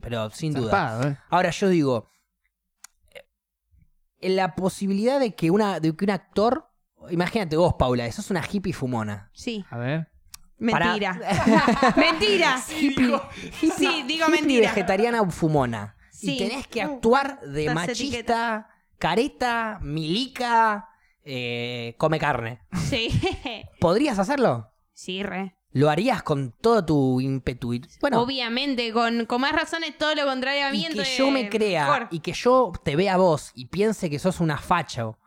Pero 0.00 0.30
sin 0.30 0.54
duda. 0.54 1.00
¿eh? 1.04 1.16
Ahora 1.28 1.50
yo 1.50 1.68
digo, 1.68 2.08
eh, 4.20 4.30
la 4.30 4.54
posibilidad 4.54 5.20
de 5.20 5.34
que, 5.34 5.50
una, 5.50 5.80
de 5.80 5.94
que 5.94 6.04
un 6.04 6.10
actor, 6.10 6.70
imagínate 7.10 7.56
vos, 7.56 7.74
Paula, 7.78 8.10
sos 8.12 8.30
una 8.30 8.42
hippie 8.50 8.72
fumona. 8.72 9.30
Sí. 9.34 9.64
A 9.70 9.76
ver. 9.78 10.08
Para- 10.70 10.86
Mentira. 10.86 11.20
Mentira. 11.96 12.58
Sí, 12.58 12.94
digo 12.96 13.20
hippie 13.62 14.28
mentira. 14.30 14.68
vegetariana 14.70 15.24
fumona. 15.30 15.94
Sí. 16.18 16.34
Y 16.34 16.38
tenés 16.38 16.66
que 16.66 16.82
actuar 16.82 17.40
de 17.42 17.72
machista, 17.72 18.68
careta, 18.98 19.78
milica, 19.80 20.88
eh, 21.24 21.94
come 21.96 22.18
carne. 22.18 22.60
Sí. 22.88 23.08
¿Podrías 23.80 24.18
hacerlo? 24.18 24.68
Sí, 24.92 25.22
re. 25.22 25.54
¿Lo 25.70 25.90
harías 25.90 26.22
con 26.24 26.52
todo 26.60 26.84
tu 26.84 27.20
ímpetu? 27.20 27.72
Bueno, 28.00 28.20
Obviamente, 28.22 28.92
con, 28.92 29.26
con 29.26 29.40
más 29.42 29.52
razones 29.52 29.96
todo 29.96 30.14
lo 30.16 30.24
contrario 30.24 30.66
a 30.66 30.70
mí. 30.72 30.86
y 30.90 30.92
que 30.92 31.04
yo 31.04 31.30
me 31.30 31.48
crea 31.48 31.84
mejor. 31.84 32.08
y 32.10 32.20
que 32.20 32.32
yo 32.32 32.72
te 32.82 32.96
vea 32.96 33.14
a 33.14 33.18
vos 33.18 33.52
y 33.54 33.66
piense 33.66 34.10
que 34.10 34.18
sos 34.18 34.40
una 34.40 34.58
facho, 34.58 35.18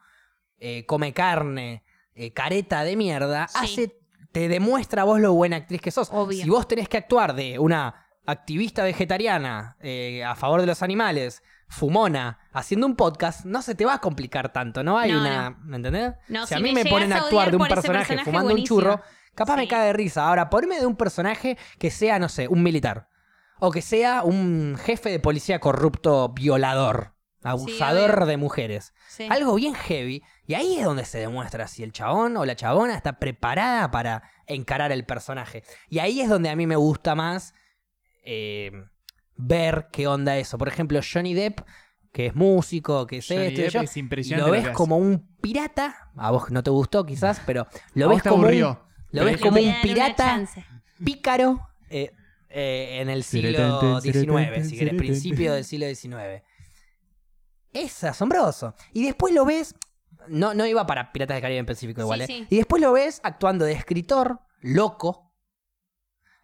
eh, 0.58 0.86
come 0.88 1.14
carne, 1.14 1.84
eh, 2.16 2.34
careta 2.34 2.84
de 2.84 2.98
mierda, 2.98 3.48
Sí. 3.48 3.58
hace, 3.62 4.00
te 4.32 4.48
demuestra 4.50 5.04
a 5.04 5.06
vos 5.06 5.20
lo 5.22 5.32
buena 5.34 5.58
actriz 5.58 5.80
que 5.80 5.92
sos. 5.92 6.10
Obvio. 6.12 6.44
Si 6.44 6.50
vos 6.50 6.68
tenés 6.68 6.90
que 6.90 6.98
actuar 6.98 7.34
de 7.36 7.60
una 7.60 8.01
activista 8.26 8.84
vegetariana 8.84 9.78
eh, 9.82 10.24
a 10.24 10.36
favor 10.36 10.62
de 10.62 10.68
los 10.68 10.82
animales, 10.84 11.44
fumona, 11.68 12.40
haciendo 12.54 12.86
un 12.88 12.96
podcast, 12.96 13.46
no 13.46 13.62
se 13.62 13.76
te 13.76 13.86
va 13.86 13.96
a 13.96 14.02
complicar 14.02 14.52
tanto, 14.52 14.84
¿no? 14.84 14.98
Hay 14.98 15.12
No, 15.12 15.22
una. 15.22 15.58
¿Me 15.64 15.78
entendés? 15.78 16.14
No, 16.28 16.46
si 16.46 16.54
a 16.54 16.58
si 16.58 16.64
mí 16.64 16.74
me 16.74 16.84
me 16.84 16.90
ponen 16.90 17.14
a 17.14 17.18
a 17.18 17.20
actuar 17.22 17.50
de 17.50 17.58
un 17.58 17.68
personaje, 17.68 18.00
personaje, 18.16 18.26
fumando 18.26 18.54
un 18.54 18.64
churro, 18.64 19.02
capaz 19.36 19.56
me 19.56 19.68
cae 19.68 19.88
de 19.88 19.94
risa. 19.94 20.28
Ahora, 20.28 20.50
ponme 20.50 20.80
de 20.80 20.86
un 20.86 20.96
personaje 20.96 21.58
que 21.80 21.92
sea, 21.92 22.20
no 22.20 22.30
sé, 22.30 22.48
un 22.48 22.62
militar. 22.64 23.08
O 23.60 23.72
que 23.72 23.82
sea 23.82 24.24
un 24.24 24.76
jefe 24.84 25.10
de 25.10 25.20
policía 25.20 25.60
corrupto, 25.60 26.30
violador, 26.30 27.14
abusador 27.44 28.26
de 28.26 28.38
mujeres. 28.38 28.94
Sí. 29.08 29.28
Algo 29.30 29.56
bien 29.56 29.76
heavy. 29.76 30.24
Y 30.48 30.56
ahí 30.56 30.78
es 30.78 30.86
donde 30.86 31.06
se 31.06 31.20
demuestra 31.20 31.68
si 31.68 31.84
el 31.84 31.92
chabón 31.94 32.38
o 32.38 32.46
la 32.46 32.56
chabona 32.56 32.96
está 32.96 33.20
preparada 33.20 33.92
para 33.92 34.24
encarar 34.48 34.92
el 34.92 35.06
personaje. 35.06 35.64
Y 35.90 36.00
ahí 36.00 36.22
es 36.22 36.30
donde 36.30 36.50
a 36.50 36.56
mí 36.56 36.66
me 36.66 36.76
gusta 36.76 37.14
más 37.16 37.54
eh, 38.24 38.72
ver 39.36 39.88
qué 39.92 40.08
onda 40.08 40.38
eso. 40.38 40.58
Por 40.58 40.68
ejemplo, 40.68 41.00
Johnny 41.02 41.34
Depp, 41.34 41.62
que 42.12 42.28
es 42.28 42.36
músico, 42.36 43.08
que 43.08 43.18
es 43.18 43.28
Johnny 43.28 43.42
esto 43.48 43.62
y 43.62 43.64
Depp 43.64 43.74
yo, 43.74 43.82
es 43.82 43.98
impresionante 43.98 44.50
lo 44.50 44.52
ves 44.52 44.70
como 44.70 44.98
un 44.98 45.36
pirata. 45.42 46.12
A 46.16 46.32
vos 46.32 46.52
no 46.52 46.64
te 46.64 46.70
gustó 46.70 47.06
quizás, 47.06 47.42
pero 47.46 47.68
lo 47.94 48.10
ves 48.10 48.24
como 48.24 48.48
un, 48.48 48.60
lo 48.60 48.88
Pero 49.12 49.26
ves 49.26 49.42
como 49.42 49.58
un 49.58 49.74
pirata 49.82 50.46
pícaro 51.04 51.60
eh, 51.90 52.12
eh, 52.50 53.00
en 53.02 53.10
el 53.10 53.24
siglo 53.24 54.02
XIX, 54.02 54.68
si 54.68 54.78
querés, 54.78 54.96
principio 54.96 55.54
del 55.54 55.64
siglo 55.64 55.88
XIX. 55.88 56.44
Es 57.74 58.04
asombroso. 58.04 58.76
Y 58.94 59.06
después 59.06 59.34
lo 59.34 59.46
ves. 59.46 59.76
No, 60.28 60.54
no 60.54 60.68
iba 60.68 60.86
para 60.86 61.12
Piratas 61.12 61.36
del 61.36 61.42
Caribe 61.42 61.60
en 61.60 61.66
específico 61.66 62.02
igual, 62.02 62.26
Sí, 62.28 62.34
¿eh? 62.34 62.38
sí. 62.42 62.48
Y 62.50 62.58
después 62.58 62.82
lo 62.82 62.92
ves 62.92 63.22
actuando 63.24 63.66
de 63.66 63.72
escritor, 63.74 64.42
loco. 64.60 65.31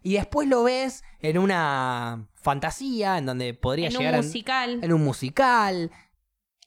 Y 0.08 0.14
después 0.14 0.48
lo 0.48 0.64
ves 0.64 1.04
en 1.20 1.38
una 1.38 2.30
fantasía 2.36 3.18
en 3.18 3.26
donde 3.26 3.54
podría 3.54 3.88
En 3.88 3.94
un 3.94 4.00
llegar 4.00 4.14
a- 4.16 4.18
musical. 4.22 4.80
en 4.82 4.94
un 4.94 5.04
musical, 5.04 5.92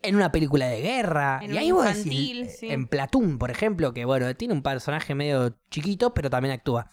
en 0.03 0.15
una 0.17 0.31
película 0.31 0.67
de 0.67 0.83
guerra. 0.83 1.39
En 1.43 1.51
y 1.51 1.53
un 1.55 1.59
ahí 1.59 1.71
vos 1.73 1.85
decís, 1.87 2.59
sí. 2.59 2.69
en 2.71 2.87
Platoon, 2.87 3.39
por 3.39 3.51
ejemplo, 3.51 3.95
que 3.95 4.05
bueno, 4.05 4.35
tiene 4.37 4.53
un 4.53 4.63
personaje 4.63 5.15
medio 5.15 5.59
chiquito, 5.71 6.13
pero 6.13 6.29
también 6.29 6.53
actúa. 6.53 6.91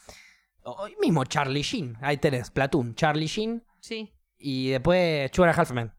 O 0.63 0.87
mismo 1.01 1.25
Charlie 1.25 1.63
Sheen, 1.63 1.97
ahí 2.01 2.15
tenés, 2.17 2.49
Platoon, 2.51 2.95
Charlie 2.95 3.27
Sheen 3.27 3.63
Sí. 3.81 4.13
y 4.37 4.69
después 4.69 5.29
Two 5.31 5.43
and 5.43 5.53
a 5.53 5.61
Half 5.61 5.71
Men. 5.71 5.91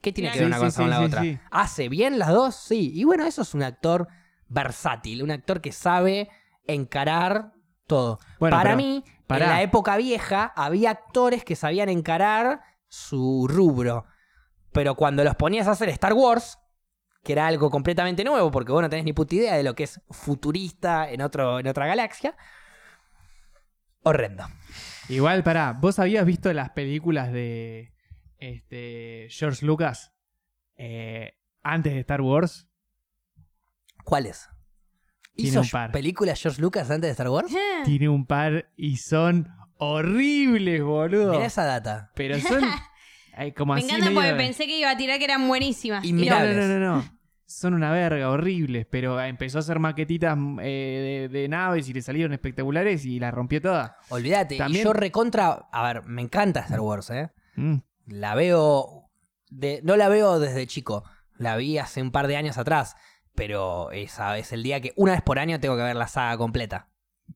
¿Qué 0.00 0.12
tiene 0.12 0.30
que 0.30 0.38
ver 0.38 0.46
una 0.46 0.58
Sí, 0.58 0.64
cosa 0.64 0.76
sí, 0.76 0.82
con 0.82 0.90
la 0.90 0.98
sí, 0.98 1.04
otra? 1.06 1.22
sí. 1.22 1.38
¿Hace 1.50 1.88
bien 1.88 2.20
las 2.20 2.28
dos? 2.28 2.54
Sí. 2.54 2.92
Y 2.94 3.02
bueno, 3.02 3.24
eso 3.26 3.42
es 3.42 3.52
un 3.52 3.64
actor 3.64 4.06
versátil, 4.46 5.24
un 5.24 5.32
actor 5.32 5.60
que 5.60 5.72
sabe 5.72 6.28
encarar 6.68 7.52
todo. 7.88 8.20
Bueno, 8.38 8.56
Para 8.56 8.70
pero 8.70 8.76
mí, 8.76 9.02
pará. 9.28 9.44
en 9.44 9.50
la 9.52 9.62
época 9.62 9.96
vieja, 9.96 10.52
había 10.56 10.90
actores 10.90 11.44
que 11.44 11.54
sabían 11.54 11.88
encarar 11.88 12.62
su 12.88 13.46
rubro. 13.48 14.06
Pero 14.72 14.96
cuando 14.96 15.22
los 15.22 15.36
ponías 15.36 15.68
a 15.68 15.72
hacer 15.72 15.88
Star 15.90 16.12
Wars, 16.14 16.58
que 17.22 17.32
era 17.32 17.46
algo 17.46 17.70
completamente 17.70 18.24
nuevo, 18.24 18.50
porque 18.50 18.72
vos 18.72 18.82
no 18.82 18.90
tenés 18.90 19.04
ni 19.04 19.12
puta 19.12 19.34
idea 19.34 19.56
de 19.56 19.62
lo 19.62 19.74
que 19.74 19.84
es 19.84 20.00
futurista 20.10 21.10
en, 21.10 21.22
otro, 21.22 21.60
en 21.60 21.68
otra 21.68 21.86
galaxia, 21.86 22.36
horrendo. 24.02 24.44
Igual, 25.08 25.42
pará, 25.42 25.72
¿vos 25.72 25.98
habías 25.98 26.24
visto 26.26 26.52
las 26.52 26.70
películas 26.70 27.32
de 27.32 27.94
este, 28.38 29.28
George 29.30 29.64
Lucas 29.64 30.12
eh, 30.76 31.38
antes 31.62 31.94
de 31.94 32.00
Star 32.00 32.20
Wars? 32.20 32.68
¿Cuáles? 34.04 34.48
Tiene 35.38 35.50
¿Hizo 35.50 35.60
un 35.60 35.68
par. 35.70 35.92
películas 35.92 36.40
George 36.42 36.60
Lucas 36.60 36.90
antes 36.90 37.08
de 37.08 37.12
Star 37.12 37.28
Wars? 37.28 37.52
Tiene 37.84 38.08
un 38.08 38.26
par 38.26 38.68
y 38.76 38.96
son 38.96 39.48
horribles, 39.98 40.82
boludo. 40.82 41.32
Mirá 41.32 41.46
esa 41.46 41.64
data. 41.64 42.10
Pero 42.14 42.38
son 42.40 42.60
ay, 43.34 43.52
como 43.52 43.74
Me 43.74 43.80
así 43.80 43.88
encanta 43.88 44.06
medio- 44.10 44.20
porque 44.20 44.34
pensé 44.34 44.66
que 44.66 44.78
iba 44.78 44.90
a 44.90 44.96
tirar 44.96 45.18
que 45.18 45.24
eran 45.24 45.46
buenísimas. 45.46 46.04
Y 46.04 46.12
no. 46.12 46.24
No, 46.24 46.40
no, 46.44 46.52
no, 46.54 46.66
no, 46.66 46.78
no. 46.96 47.18
Son 47.46 47.72
una 47.72 47.90
verga, 47.90 48.28
horribles. 48.30 48.86
Pero 48.90 49.20
empezó 49.20 49.58
a 49.58 49.60
hacer 49.60 49.78
maquetitas 49.78 50.36
eh, 50.60 51.28
de, 51.32 51.38
de 51.38 51.48
naves 51.48 51.88
y 51.88 51.92
le 51.94 52.02
salieron 52.02 52.32
espectaculares 52.32 53.04
y 53.04 53.18
la 53.20 53.30
rompió 53.30 53.62
toda. 53.62 53.96
Olvídate. 54.10 54.56
Y 54.56 54.58
También- 54.58 54.84
yo 54.84 54.92
recontra. 54.92 55.68
A 55.72 55.82
ver, 55.86 56.04
me 56.04 56.20
encanta 56.22 56.60
Star 56.60 56.80
Wars, 56.80 57.10
¿eh? 57.10 57.30
Mm. 57.56 57.76
La 58.06 58.34
veo. 58.34 59.04
De, 59.50 59.80
no 59.82 59.96
la 59.96 60.08
veo 60.08 60.38
desde 60.40 60.66
chico. 60.66 61.04
La 61.36 61.56
vi 61.56 61.78
hace 61.78 62.02
un 62.02 62.10
par 62.10 62.26
de 62.26 62.36
años 62.36 62.58
atrás. 62.58 62.96
Pero 63.38 63.90
esa 63.92 64.36
es 64.36 64.52
el 64.52 64.62
día 64.62 64.80
que 64.82 64.92
una 64.96 65.12
vez 65.12 65.22
por 65.22 65.38
año 65.38 65.58
tengo 65.60 65.76
que 65.76 65.82
ver 65.82 65.96
la 65.96 66.08
saga 66.08 66.36
completa. 66.36 66.88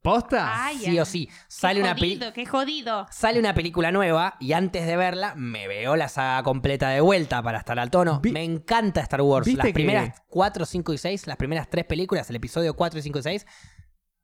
¿Posta? 0.03 0.65
Ay, 0.67 0.79
Sí 0.79 0.99
o 0.99 1.05
sí. 1.05 1.29
Sale 1.49 1.77
qué 1.77 1.83
una, 1.83 1.95
peli- 1.95 2.15
jodido, 2.17 2.33
qué 2.33 2.47
jodido. 2.47 3.07
sale 3.11 3.39
una 3.39 3.55
película 3.55 3.93
nueva 3.93 4.35
y 4.41 4.53
antes 4.55 4.87
de 4.87 4.97
verla 4.97 5.35
me 5.37 5.69
veo 5.69 5.97
la 5.97 6.09
saga 6.09 6.43
completa 6.43 6.89
de 6.89 7.01
vuelta 7.01 7.43
para 7.43 7.59
estar 7.59 7.79
al 7.79 7.91
tono. 7.91 8.19
Vi- 8.21 8.33
me 8.33 8.43
encanta 8.43 9.01
Star 9.03 9.21
Wars. 9.23 9.47
¿Viste 9.47 9.59
Las 9.59 9.67
que- 9.69 9.75
primeras 9.75 10.23
4, 10.29 10.65
5 10.67 10.93
y 10.95 10.99
6, 10.99 11.27
las 11.27 11.37
primeras 11.37 11.69
tres 11.71 11.85
películas, 11.85 12.29
el 12.31 12.37
episodio 12.37 12.75
4, 12.75 13.01
5 13.01 13.19
y 13.19 13.23
6, 13.23 13.47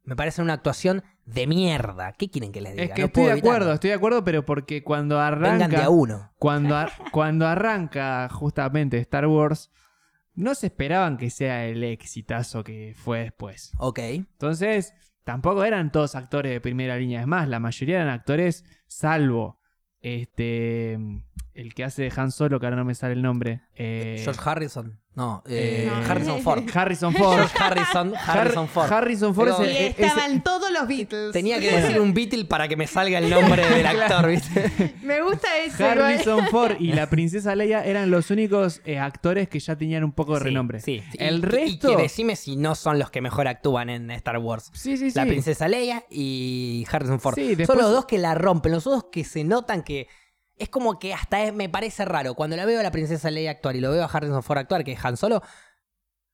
me 0.05 0.17
parecen 0.17 0.45
una 0.45 0.55
actuación 0.55 1.05
de 1.27 1.47
mierda. 1.47 2.13
¿Qué 2.15 2.31
quieren 2.31 2.51
que 2.51 2.63
les 2.63 2.73
diga? 2.73 2.85
Es 2.85 2.91
que 2.93 3.03
No 3.03 3.07
estoy 3.09 3.23
puedo 3.25 3.35
de 3.35 3.39
acuerdo, 3.41 3.57
evitarlo. 3.57 3.75
estoy 3.75 3.91
de 3.91 3.97
acuerdo, 3.97 4.25
pero 4.25 4.45
porque 4.47 4.83
cuando 4.83 5.17
Vengan 5.17 5.59
de 5.59 5.65
arranca. 5.67 5.85
a 5.85 5.91
uno. 5.91 6.33
Cuando, 6.39 6.77
ar- 6.77 6.93
cuando 7.13 7.47
arranca 7.47 8.27
justamente 8.31 8.97
Star 8.99 9.27
Wars, 9.27 9.71
no 10.39 10.55
se 10.55 10.69
esperaban 10.69 11.17
que 11.17 11.31
sea 11.31 11.67
el 11.67 11.83
exitazo 11.83 12.63
que 12.63 12.95
fue 12.97 13.25
después. 13.25 13.73
Ok. 13.79 13.99
Entonces, 13.99 14.95
tampoco 15.25 15.65
eran 15.65 15.91
todos 15.91 16.15
actores 16.15 16.53
de 16.53 16.61
primera 16.61 16.97
línea. 16.97 17.21
Es 17.21 17.27
más, 17.27 17.49
la 17.49 17.59
mayoría 17.59 17.97
eran 17.97 18.09
actores, 18.09 18.65
salvo 18.87 19.61
este 20.01 20.97
el 21.61 21.75
que 21.75 21.83
hace 21.85 22.03
de 22.03 22.13
Han 22.17 22.31
Solo, 22.31 22.61
que 22.61 22.67
ahora 22.67 22.77
no 22.77 22.85
me 22.85 22.95
sale 22.95 23.15
el 23.15 23.23
nombre. 23.23 23.63
eh, 23.75 24.21
George 24.23 24.41
Harrison. 24.45 25.01
No, 25.17 25.43
eh, 25.49 25.91
Harrison 26.09 26.41
Ford. 26.43 26.63
Harrison 26.73 27.13
Ford. 27.13 27.35
George 27.35 27.57
Harrison, 27.59 28.15
Harrison 28.15 28.65
Har- 28.67 28.69
Ford. 28.69 28.93
Harrison 28.93 29.35
Ford 29.35 29.49
Pero- 29.57 29.63
es, 29.69 29.73
Y 29.75 29.77
el- 29.77 29.87
es- 29.91 29.99
estaban 29.99 30.45
todos 30.45 30.71
los 30.71 30.87
Beatles. 30.87 31.33
Tenía 31.33 31.59
que 31.59 31.69
decir 31.81 32.01
un 32.01 32.15
Beatle 32.15 32.45
para 32.45 32.69
que 32.69 32.77
me 32.77 32.87
salga 32.87 33.19
el 33.19 33.29
nombre 33.29 33.69
del 33.69 33.85
actor, 33.87 34.29
¿viste? 34.29 34.95
Me 35.03 35.21
gusta 35.23 35.49
eso. 35.59 35.83
igual. 35.83 36.01
Harrison 36.03 36.47
Ford 36.47 36.77
y 36.79 36.93
la 36.93 37.11
princesa 37.11 37.57
Leia 37.57 37.85
eran 37.85 38.13
los 38.13 38.31
únicos 38.31 38.81
eh, 38.85 39.01
actores 39.01 39.49
que 39.49 39.59
ya 39.59 39.75
tenían 39.75 40.05
un 40.05 40.13
poco 40.13 40.35
de 40.35 40.41
renombre. 40.41 40.81
Sí. 40.81 41.03
El 41.19 41.39
y, 41.39 41.43
resto. 41.43 41.93
Y 41.93 41.97
que 41.97 42.03
decime 42.03 42.37
si 42.37 42.55
no 42.55 42.77
son 42.77 43.01
los 43.01 43.11
que 43.11 43.21
mejor 43.21 43.49
actúan 43.49 43.91
en 43.91 44.13
Star 44.13 44.39
Wars. 44.39 44.71
Sí, 44.75 44.97
sí, 44.97 45.11
sí. 45.11 45.19
La 45.19 45.27
princesa 45.27 45.67
Leia 45.67 46.05
y 46.09 46.87
Harrison 46.89 47.19
Ford. 47.19 47.35
Sí, 47.35 47.57
después- 47.57 47.67
Son 47.67 47.79
los 47.79 47.91
dos 47.93 48.05
que 48.07 48.19
la 48.19 48.37
rompen, 48.37 48.71
los 48.71 48.85
dos 48.85 49.07
que 49.11 49.25
se 49.25 49.43
notan 49.43 49.83
que 49.83 50.07
es 50.59 50.69
como 50.69 50.99
que 50.99 51.15
hasta 51.15 51.43
es- 51.43 51.53
me 51.55 51.69
parece 51.69 52.05
raro. 52.05 52.35
Cuando 52.35 52.57
la 52.57 52.65
veo 52.65 52.81
a 52.81 52.83
la 52.83 52.91
princesa 52.91 53.31
Leia 53.31 53.51
actuar 53.53 53.77
y 53.77 53.81
lo 53.81 53.91
veo 53.91 54.03
a 54.03 54.07
Harrison 54.07 54.43
Ford 54.43 54.59
actuar, 54.59 54.85
que 54.85 54.93
es 54.93 55.05
Han 55.05 55.17
Solo, 55.17 55.43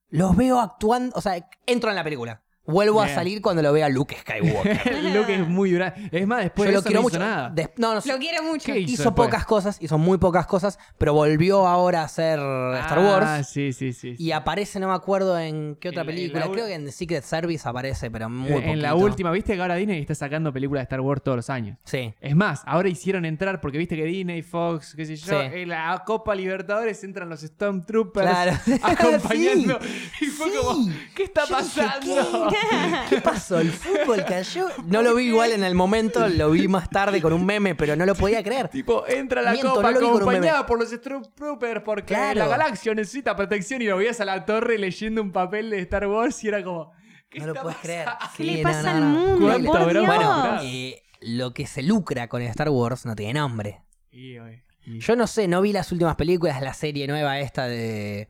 los 0.08 0.36
veo 0.36 0.60
actuando, 0.60 1.16
o 1.16 1.20
sea, 1.20 1.48
entro 1.66 1.90
en 1.90 1.96
la 1.96 2.04
película. 2.04 2.43
Vuelvo 2.66 3.02
a 3.02 3.08
salir 3.08 3.42
cuando 3.42 3.60
lo 3.62 3.72
veo 3.72 3.84
a 3.84 3.88
Luke 3.90 4.16
Skywalker. 4.20 5.02
Luke 5.14 5.34
es 5.34 5.46
muy 5.46 5.70
duro. 5.72 5.92
Es 6.10 6.26
más, 6.26 6.42
después 6.44 6.66
Yo 6.66 6.70
de 6.70 6.72
lo 6.72 6.78
eso 6.80 6.86
quiero 6.86 7.00
no 7.00 7.02
mucho. 7.02 7.16
hizo 7.16 7.24
nada. 7.24 7.50
Des- 7.50 7.68
no, 7.76 7.94
no, 7.94 8.00
Lo 8.04 8.18
quiero 8.18 8.42
mucho. 8.42 8.72
¿Qué 8.72 8.78
hizo 8.80 9.02
después? 9.04 9.26
pocas 9.28 9.44
cosas, 9.44 9.76
hizo 9.82 9.98
muy 9.98 10.16
pocas 10.18 10.46
cosas, 10.46 10.78
pero 10.96 11.12
volvió 11.12 11.66
ahora 11.66 12.00
a 12.00 12.04
hacer 12.04 12.38
Star 12.38 12.98
Ah, 12.98 13.02
Wars. 13.36 13.48
sí, 13.50 13.72
sí, 13.74 13.92
sí. 13.92 14.14
Y 14.18 14.30
aparece, 14.32 14.80
no 14.80 14.88
me 14.88 14.94
acuerdo 14.94 15.38
en 15.38 15.76
qué 15.80 15.90
otra 15.90 16.00
En 16.02 16.06
la- 16.06 16.12
en 16.12 16.16
película. 16.18 16.40
la 16.40 16.46
ul- 16.50 16.52
Creo 16.54 16.66
que 16.66 16.74
en 16.74 16.84
The 16.86 16.92
Secret 16.92 17.22
Service 17.24 17.68
aparece, 17.68 18.10
pero 18.10 18.30
muy 18.30 18.50
Eh, 18.50 18.70
en 18.72 18.80
la 18.80 18.90
poquito. 18.92 19.06
última, 19.06 19.30
viste 19.30 19.54
que 19.56 19.60
ahora 19.60 19.74
Disney 19.74 20.00
está 20.00 20.14
sacando 20.14 20.52
películas 20.52 20.80
de 20.80 20.84
Star 20.84 21.00
Wars 21.02 21.22
todos 21.22 21.36
los 21.36 21.50
años. 21.50 21.76
Sí. 21.84 22.14
Es 22.20 22.34
más, 22.34 22.62
ahora 22.64 22.88
hicieron 22.88 23.24
entrar, 23.26 23.60
porque 23.60 23.76
viste 23.76 23.94
que 23.96 24.04
Disney, 24.04 24.40
Fox, 24.42 24.94
qué 24.96 25.04
sé 25.04 25.16
yo, 25.16 25.38
Sí. 25.38 25.46
en 25.52 25.68
la 25.68 26.02
Copa 26.06 26.34
Libertadores 26.34 27.04
entran 27.04 27.28
los 27.28 27.40
Stormtroopers 27.42 28.26
Claro. 28.30 28.52
acompañando. 28.82 29.78
Y 30.20 30.26
fue 30.26 30.50
Sí. 30.50 30.56
como, 30.62 30.88
¿qué 31.14 31.24
está 31.24 31.46
Yo 31.46 31.56
dije, 31.58 31.82
pasando? 31.82 32.48
¿Qué 32.48 32.53
pasó? 33.22 33.58
¿El 33.58 33.70
fútbol 33.70 34.24
cayó? 34.24 34.68
No 34.86 35.02
lo 35.02 35.14
vi 35.14 35.24
igual 35.24 35.52
en 35.52 35.64
el 35.64 35.74
momento, 35.74 36.28
lo 36.28 36.50
vi 36.50 36.68
más 36.68 36.88
tarde 36.90 37.20
con 37.22 37.32
un 37.32 37.44
meme, 37.44 37.74
pero 37.74 37.96
no 37.96 38.06
lo 38.06 38.14
podía 38.14 38.42
creer. 38.42 38.68
Tipo, 38.68 39.06
entra 39.08 39.42
la 39.42 39.52
Miento, 39.52 39.74
copa 39.74 39.90
no 39.90 39.90
lo 39.92 40.00
vi 40.00 40.04
con 40.06 40.14
un 40.16 40.20
acompañada 40.22 40.66
por 40.66 40.78
los 40.78 40.90
Stormtroopers 40.90 41.82
porque 41.82 42.14
Claro. 42.14 42.40
la 42.40 42.48
galaxia 42.48 42.94
necesita 42.94 43.34
protección 43.36 43.82
y 43.82 43.86
lo 43.86 43.96
veías 43.96 44.20
a 44.20 44.24
la 44.24 44.44
torre 44.44 44.78
leyendo 44.78 45.22
un 45.22 45.32
papel 45.32 45.70
de 45.70 45.80
Star 45.80 46.06
Wars 46.06 46.42
y 46.44 46.48
era 46.48 46.62
como, 46.62 46.92
¿qué 47.28 47.40
No 47.40 47.46
lo 47.46 47.52
está 47.52 47.62
puedes 47.62 47.78
creer. 47.78 48.04
pasando? 48.04 48.32
¿Qué 48.36 48.44
le 48.44 48.62
pasa 48.62 48.82
no, 48.82 48.90
al 48.90 49.02
mundo? 49.04 49.46
¿Cuánto 49.46 49.70
Por 49.72 49.80
habrá 49.80 50.00
Dios. 50.00 50.14
pasado? 50.16 50.58
Eh, 50.64 51.02
lo 51.20 51.54
que 51.54 51.66
se 51.66 51.82
lucra 51.82 52.28
con 52.28 52.42
Star 52.42 52.68
Wars 52.70 53.06
no 53.06 53.14
tiene 53.16 53.34
nombre. 53.40 53.82
Y, 54.10 54.38
oye, 54.38 54.64
y- 54.86 55.00
Yo 55.00 55.16
no 55.16 55.26
sé, 55.26 55.48
no 55.48 55.62
vi 55.62 55.72
las 55.72 55.90
últimas 55.92 56.16
películas, 56.16 56.60
la 56.60 56.74
serie 56.74 57.06
nueva 57.06 57.38
esta 57.40 57.66
de... 57.66 58.28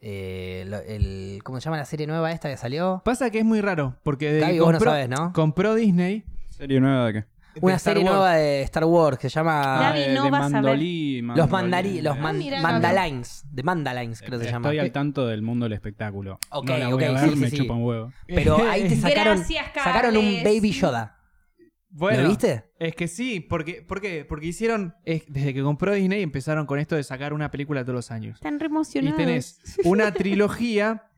eh, 0.00 0.64
lo- 0.68 0.78
el, 0.80 1.40
¿Cómo 1.44 1.60
se 1.60 1.64
llama 1.66 1.76
la 1.78 1.84
serie 1.84 2.06
nueva 2.06 2.30
esta 2.32 2.48
que 2.48 2.56
salió? 2.56 3.02
Pasa 3.04 3.30
que 3.30 3.38
es 3.40 3.44
muy 3.44 3.60
raro, 3.60 3.96
porque 4.02 4.26
desde 4.26 4.40
Gaby, 4.40 4.54
que 4.54 4.60
vos 4.60 4.68
no 4.72 4.78
compró, 4.78 4.90
sabés, 4.92 5.08
¿no? 5.08 5.32
compró 5.32 5.74
Disney... 5.74 6.24
¿Serie 6.50 6.80
nueva 6.80 7.06
de 7.06 7.12
qué? 7.12 7.24
Una 7.62 7.76
Star 7.76 7.94
serie 7.94 8.04
Wars. 8.04 8.14
nueva 8.16 8.34
de 8.34 8.62
Star 8.62 8.84
Wars 8.84 9.18
que 9.18 9.30
se 9.30 9.34
llama... 9.34 9.78
Gaby, 9.80 10.14
no 10.14 10.24
de 10.24 10.30
vas 10.30 10.40
a 10.42 10.44
ver. 10.46 10.52
Mandolí, 10.52 11.22
Los 11.22 11.50
Mandari, 11.50 12.00
los 12.02 12.16
eh, 12.16 12.20
man- 12.20 12.38
mira, 12.38 12.60
Mandalines, 12.60 13.44
de 13.50 13.62
Mandalines 13.62 14.20
creo 14.20 14.38
que 14.38 14.44
se 14.44 14.50
llama. 14.52 14.68
Estoy 14.68 14.78
al 14.78 14.92
tanto 14.92 15.26
del 15.26 15.40
mundo 15.40 15.64
del 15.64 15.72
espectáculo. 15.72 16.38
Ok, 16.50 16.66
no 16.68 16.76
la 16.76 16.88
ok, 16.88 16.94
voy 16.94 17.04
a 17.04 17.12
ver, 17.12 17.20
sí, 17.24 17.30
sí, 17.30 17.36
me 17.36 17.50
sí. 17.50 17.56
chupa 17.56 17.72
un 17.74 17.84
huevo. 17.84 18.12
Pero 18.26 18.58
ahí 18.68 18.86
te 18.88 18.96
sacaron, 19.00 19.38
Gracias, 19.38 19.66
sacaron 19.74 20.16
un 20.18 20.24
Carles. 20.36 20.44
Baby 20.44 20.70
Yoda. 20.72 21.15
Bueno, 21.98 22.24
¿Lo 22.24 22.28
viste? 22.28 22.64
Es 22.78 22.94
que 22.94 23.08
sí, 23.08 23.40
porque, 23.40 23.80
¿por 23.80 24.02
qué? 24.02 24.26
Porque 24.26 24.46
hicieron, 24.46 24.94
es- 25.06 25.24
desde 25.28 25.54
que 25.54 25.62
compró 25.62 25.94
Disney 25.94 26.22
empezaron 26.22 26.66
con 26.66 26.78
esto 26.78 26.94
de 26.94 27.02
sacar 27.02 27.32
una 27.32 27.50
película 27.50 27.82
todos 27.84 27.94
los 27.94 28.10
años. 28.10 28.34
Están 28.36 28.60
re 28.60 28.66
Y 28.66 28.70
emocionados. 28.70 29.16
tenés 29.16 29.60
una 29.84 30.12
trilogía, 30.12 31.08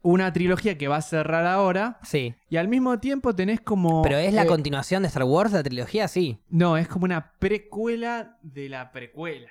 una 0.00 0.32
trilogía 0.32 0.78
que 0.78 0.88
va 0.88 0.96
a 0.96 1.02
cerrar 1.02 1.44
ahora, 1.46 1.98
Sí. 2.02 2.34
y 2.48 2.56
al 2.56 2.68
mismo 2.68 2.98
tiempo 2.98 3.34
tenés 3.34 3.60
como... 3.60 4.00
Pero 4.02 4.16
es 4.16 4.32
la 4.32 4.44
eh, 4.44 4.46
continuación 4.46 5.02
de 5.02 5.08
Star 5.08 5.24
Wars, 5.24 5.52
la 5.52 5.62
trilogía, 5.62 6.08
sí. 6.08 6.42
No, 6.48 6.78
es 6.78 6.88
como 6.88 7.04
una 7.04 7.32
precuela 7.38 8.38
de 8.42 8.70
la 8.70 8.90
precuela. 8.90 9.50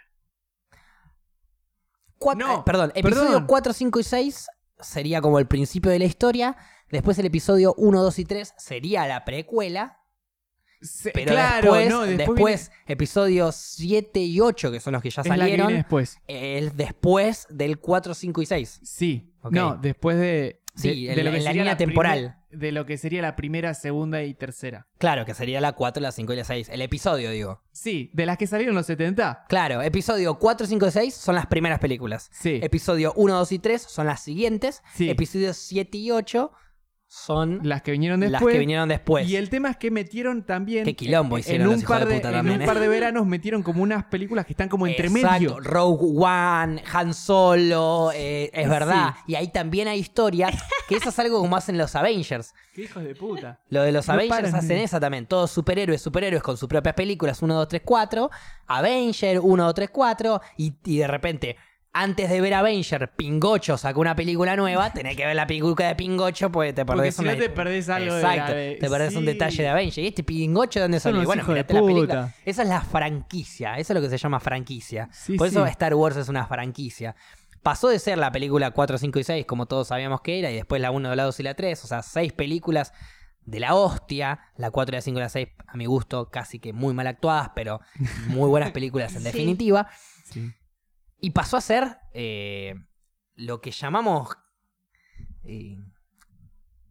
Cuat- 2.19 2.38
No, 2.38 2.60
eh, 2.60 2.64
perdón, 2.65 2.91
episodio 2.95 3.23
perdón. 3.27 3.45
4, 3.47 3.73
5 3.73 3.99
y 3.99 4.03
6 4.03 4.47
sería 4.80 5.22
como 5.22 5.38
el 5.39 5.45
principio 5.47 5.91
de 5.91 5.99
la 5.99 6.05
historia. 6.05 6.55
Después 6.89 7.18
el 7.19 7.26
episodio 7.26 7.73
1, 7.77 8.01
2 8.01 8.19
y 8.19 8.26
3 8.26 8.53
sería 8.57 9.05
la 9.07 9.26
precuela. 9.26 9.99
Se- 10.84 11.11
Pero 11.11 11.31
claro, 11.31 11.73
después, 11.73 11.89
no, 11.89 12.01
después, 12.01 12.27
después 12.27 12.72
episodios 12.85 13.55
7 13.55 14.19
y 14.19 14.39
8, 14.39 14.72
que 14.72 14.80
son 14.80 14.93
los 14.93 15.01
que 15.01 15.10
ya 15.10 15.22
es 15.22 15.27
salieron, 15.27 15.73
después. 15.73 16.18
es 16.27 16.76
después 16.77 17.47
del 17.49 17.80
4, 17.80 18.14
5 18.14 18.41
y 18.41 18.45
6. 18.45 18.80
Sí, 18.84 19.34
no, 19.49 19.76
después 19.77 20.18
de... 20.19 20.60
Sí, 20.76 21.05
de, 21.05 21.15
la- 21.23 21.30
en 21.30 21.35
la 21.35 21.39
sería 21.41 21.51
línea 21.53 21.77
temporal. 21.77 22.38
de 22.49 22.72
lo 22.72 22.88
que 22.88 22.97
sería 22.97 23.22
la 23.22 23.35
primera, 23.35 23.76
segunda 23.76 24.23
y 24.23 24.34
tercera. 24.34 24.88
Claro, 24.97 25.23
que 25.23 25.35
sería 25.35 25.61
la 25.61 25.73
4, 25.73 26.01
la 26.01 26.11
5 26.11 26.34
y 26.34 26.35
la 26.35 26.43
6. 26.45 26.69
El 26.69 26.81
episodio, 26.81 27.30
digo. 27.30 27.61
Sí, 27.72 28.10
de 28.14 28.26
las 28.26 28.39
que 28.39 28.47
salieron 28.47 28.73
los 28.73 28.88
70. 28.88 29.45
Claro, 29.49 29.84
episodio 29.84 30.39
4, 30.39 30.65
5 30.65 30.88
y 30.88 30.91
6 30.91 31.14
son 31.14 31.35
las 31.35 31.45
primeras 31.45 31.77
películas. 31.77 32.27
Sí. 32.34 32.60
Episodio 32.64 33.14
1, 33.15 33.35
2 33.38 33.51
y 33.51 33.60
3 33.60 33.84
son 33.84 34.07
las 34.07 34.23
siguientes. 34.23 34.81
Sí. 34.95 35.11
Episodios 35.11 35.57
7 35.57 35.95
y 35.99 36.10
8 36.10 36.51
son 37.15 37.60
Las 37.61 37.84
que 37.84 37.91
vinieron 37.91 38.19
después. 38.19 38.41
las 38.41 38.52
que 38.53 38.57
vinieron 38.60 38.90
después. 38.90 39.30
Y 39.30 39.35
el 39.35 39.52
tema 39.52 39.69
es 39.69 39.77
que 39.77 39.91
metieron 39.91 40.44
también. 40.44 40.84
Qué 40.84 40.95
quilombo 40.95 41.38
en 41.38 41.41
hicieron 41.41 41.68
un 41.68 41.73
los 41.76 41.84
par 41.84 41.99
de 41.99 42.07
de, 42.07 42.15
puta 42.15 42.30
en 42.30 42.34
también, 42.34 42.56
un 42.57 42.61
eh. 42.64 42.65
par 42.65 42.80
de 42.80 42.88
veranos 42.88 43.27
metieron 43.27 43.61
como 43.61 43.84
unas 43.84 44.06
películas 44.06 44.48
que 44.48 44.53
están 44.53 44.68
como 44.68 44.88
entre 44.88 45.07
Exacto, 45.07 45.30
medio. 45.31 45.60
Rogue 45.60 46.07
One, 46.18 46.84
Han 46.91 47.14
Solo, 47.14 48.11
eh, 48.15 48.49
es 48.52 48.68
verdad. 48.68 49.14
Y 49.27 49.35
ahí 49.35 49.49
también 49.49 49.88
hay 49.88 49.99
historias, 49.99 50.56
que 50.90 50.95
eso 50.95 51.10
es 51.10 51.19
algo 51.19 51.40
como 51.40 51.56
hacen 51.56 51.77
los 51.77 51.95
Avengers. 51.95 52.56
Qué 52.73 52.85
hijos 52.85 53.03
de 53.03 53.14
puta. 53.14 53.60
Lo 53.69 53.84
de 53.84 53.91
los 53.91 54.07
No 54.07 54.15
Avengers 54.15 54.41
paran. 54.41 54.56
hacen 54.56 54.80
esa 54.80 54.99
también. 54.99 55.27
Todos 55.27 55.52
superhéroes, 55.52 56.02
superhéroes 56.02 56.41
con 56.41 56.57
sus 56.57 56.68
propias 56.68 56.95
películas, 56.95 57.44
1, 57.44 57.53
2, 57.53 57.68
3, 57.68 57.81
4. 57.85 58.31
Avenger, 58.65 59.40
1, 59.40 59.64
2, 59.65 59.73
3, 59.76 59.90
4. 59.91 60.41
Y, 60.57 60.73
y 60.84 60.98
de 60.98 61.07
repente, 61.07 61.57
antes 61.94 62.30
de 62.30 62.41
ver 62.41 62.53
Avenger, 62.56 63.11
Pingocho 63.15 63.78
sacó 63.78 64.02
una 64.02 64.15
película 64.15 64.56
nueva. 64.56 64.91
Tenés 64.94 65.15
que 65.15 65.26
ver 65.26 65.36
la 65.36 65.45
película 65.48 65.88
de 65.88 65.95
Pingocho 65.95 66.52
porque 66.52 66.74
te 66.74 66.86
Porque 66.86 66.98
perdés 67.02 67.15
si 67.15 67.22
una- 67.22 67.34
no 67.34 67.38
te 67.40 67.49
perdés 67.49 67.90
algo 67.90 68.15
de 68.15 68.22
la 68.24 68.32
Exacto, 68.34 68.53
de- 68.53 68.78
te 68.82 68.90
perdés 68.90 69.15
un 69.15 69.22
sí. 69.22 69.26
detalle 69.28 69.64
de 69.64 69.70
Avenger. 69.70 70.03
¿Y 70.03 70.07
este 70.07 70.24
Pingocho 70.24 70.80
de 70.80 70.84
dónde 70.84 70.99
salió? 70.99 71.24
Bueno, 71.24 71.44
mirate 71.48 71.74
la 71.74 71.82
película. 71.82 72.34
Esa 72.45 72.64
es 72.64 72.68
la 72.70 72.82
franquicia. 72.82 73.78
Eso 73.78 73.94
es 73.94 73.95
lo 73.95 74.02
que 74.02 74.10
se 74.10 74.18
llama 74.18 74.40
franquicia. 74.40 75.07
Sí, 75.11 75.36
Por 75.38 75.48
eso 75.48 75.64
sí. 75.65 75.72
Star 75.72 75.94
Wars 75.94 76.18
es 76.18 76.30
una 76.30 76.45
franquicia. 76.48 77.15
Pasó 77.61 77.88
de 77.88 77.99
ser 77.99 78.18
la 78.18 78.32
película 78.32 78.72
4, 78.72 78.98
5 78.98 79.20
y 79.20 79.24
6, 79.24 79.45
como 79.45 79.68
todos 79.68 79.88
sabíamos 79.88 80.20
que 80.22 80.38
era, 80.40 80.52
y 80.52 80.56
después 80.56 80.82
la 80.82 80.91
1, 80.91 81.15
la 81.15 81.24
2 81.24 81.40
y 81.40 81.44
la 81.44 81.53
3. 81.53 81.84
O 81.84 81.88
sea, 81.88 82.02
seis 82.02 82.34
películas 82.34 82.91
de 83.45 83.60
la 83.61 83.76
hostia. 83.76 84.40
La 84.57 84.70
4, 84.72 84.95
la 84.95 85.02
5 85.02 85.20
y 85.20 85.22
la 85.22 85.30
6, 85.30 85.48
a 85.68 85.78
mi 85.78 85.86
gusto, 85.86 86.30
casi 86.30 86.60
que 86.60 86.74
muy 86.74 86.94
mal 86.94 87.07
actuadas, 87.07 87.52
pero 87.56 87.80
muy 88.28 88.49
buenas 88.49 88.72
películas 88.72 89.15
en 89.15 89.24
definitiva. 89.24 89.88
Sí. 90.26 90.52
Y 91.23 91.29
pasó 91.31 91.55
a 91.55 91.61
ser 91.61 91.99
eh, 92.13 92.75
lo 93.35 93.61
que 93.61 93.71
llamamos 93.71 94.29
eh, 95.45 95.77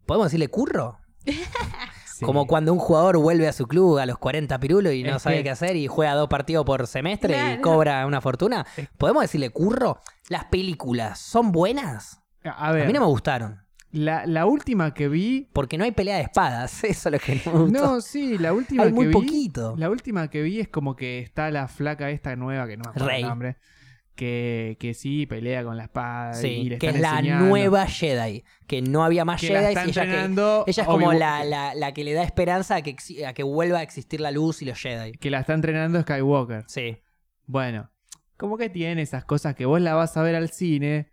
¿Podemos 0.07 0.27
decirle 0.29 0.49
curro? 0.49 0.99
Sí. 2.15 2.27
Como 2.27 2.47
cuando 2.47 2.73
un 2.75 2.79
jugador 2.79 3.17
vuelve 3.19 3.49
a 3.49 3.53
su 3.55 3.67
club 3.67 3.99
a 3.99 4.05
los 4.07 4.19
40 4.19 4.61
pirulos 4.61 4.93
y 4.93 5.03
no 5.03 5.17
Es 5.17 5.23
sabe 5.23 5.39
que- 5.39 5.45
qué 5.45 5.51
hacer 5.51 5.77
y 5.77 5.87
juega 5.89 6.15
dos 6.15 6.29
partidos 6.29 6.65
por 6.65 6.87
semestre 6.87 7.55
y 7.55 7.61
cobra 7.63 8.07
una 8.07 8.21
fortuna. 8.21 8.67
¿Podemos 8.99 9.23
decirle 9.23 9.49
curro? 9.51 9.99
¿Las 10.29 10.45
películas 10.45 11.19
son 11.19 11.51
buenas? 11.53 12.21
A 12.45 12.69
A 12.69 12.73
ver, 12.73 12.87
mí 12.87 12.93
no 12.93 13.01
me 13.01 13.07
gustaron. 13.07 13.63
la, 13.93 14.27
la 14.27 14.45
última 14.47 14.93
que 14.95 15.09
vi. 15.09 15.49
Porque 15.55 15.79
no 15.79 15.85
hay 15.85 15.93
pelea 15.93 16.17
de 16.19 16.23
espadas. 16.25 16.85
Eso 16.85 17.09
es 17.09 17.13
lo 17.13 17.19
que 17.19 17.41
no 17.47 17.53
me 17.55 17.59
gustó. 17.65 17.81
No, 17.87 18.01
sí, 18.03 18.37
la 18.39 18.53
última 18.53 18.83
hay 18.85 18.91
que 18.91 18.95
muy 18.95 19.07
vi. 19.07 19.13
poquito. 19.13 19.75
La 19.79 19.89
última 19.91 20.29
que 20.29 20.43
vi 20.43 20.61
es 20.61 20.69
como 20.69 20.95
que 20.95 21.19
está 21.21 21.51
la 21.51 21.67
flaca 21.67 22.11
esta 22.11 22.37
nueva, 22.37 22.67
que 22.69 22.77
no 22.77 22.83
me 22.85 22.91
acuerdo 22.91 23.09
Rey. 23.09 23.23
el 23.23 23.29
nombre. 23.29 23.57
Que, 24.15 24.77
que 24.79 24.93
sí, 24.93 25.25
pelea 25.27 25.65
con 25.65 25.77
la 25.77 25.85
espada. 25.85 26.33
y 26.33 26.43
Sí, 26.43 26.65
le 26.69 26.79
que 26.79 26.89
es 26.89 27.01
la 27.01 27.13
enseñando. 27.19 27.47
nueva 27.47 27.87
Jedi. 27.87 28.45
Que 28.67 28.83
no 28.83 29.05
había 29.05 29.25
más 29.25 29.41
Que 29.41 29.49
Jedi 29.49 29.59
y 29.65 29.71
ella, 29.71 29.83
que, 29.83 29.89
entrenando 29.89 30.65
ella 30.67 30.83
es 30.83 30.87
como 30.89 31.13
la, 31.15 31.45
la- 31.45 31.75
la 31.75 31.93
que 31.93 32.05
le 32.05 32.13
da 32.13 32.23
esperanza 32.23 32.77
a 32.77 32.83
que, 32.83 32.95
a 33.27 33.33
que 33.33 33.43
vuelva 33.43 33.79
a 33.79 33.83
existir 33.83 34.21
la 34.21 34.31
luz 34.31 34.61
y 34.63 34.67
los 34.67 34.79
Jedi. 34.79 35.13
Que 35.13 35.31
la 35.31 35.41
está 35.41 35.55
entrenando 35.55 36.01
Skywalker. 36.03 36.65
Sí. 36.69 36.99
Bueno, 37.47 37.91
como 38.37 38.59
que 38.59 38.69
tiene 38.69 39.01
esas 39.03 39.25
cosas 39.25 39.55
que 39.55 39.65
vos 39.67 39.81
la 39.81 39.95
vas 39.95 40.17
a 40.17 40.23
ver 40.23 40.35
al 40.35 40.51
cine 40.51 41.12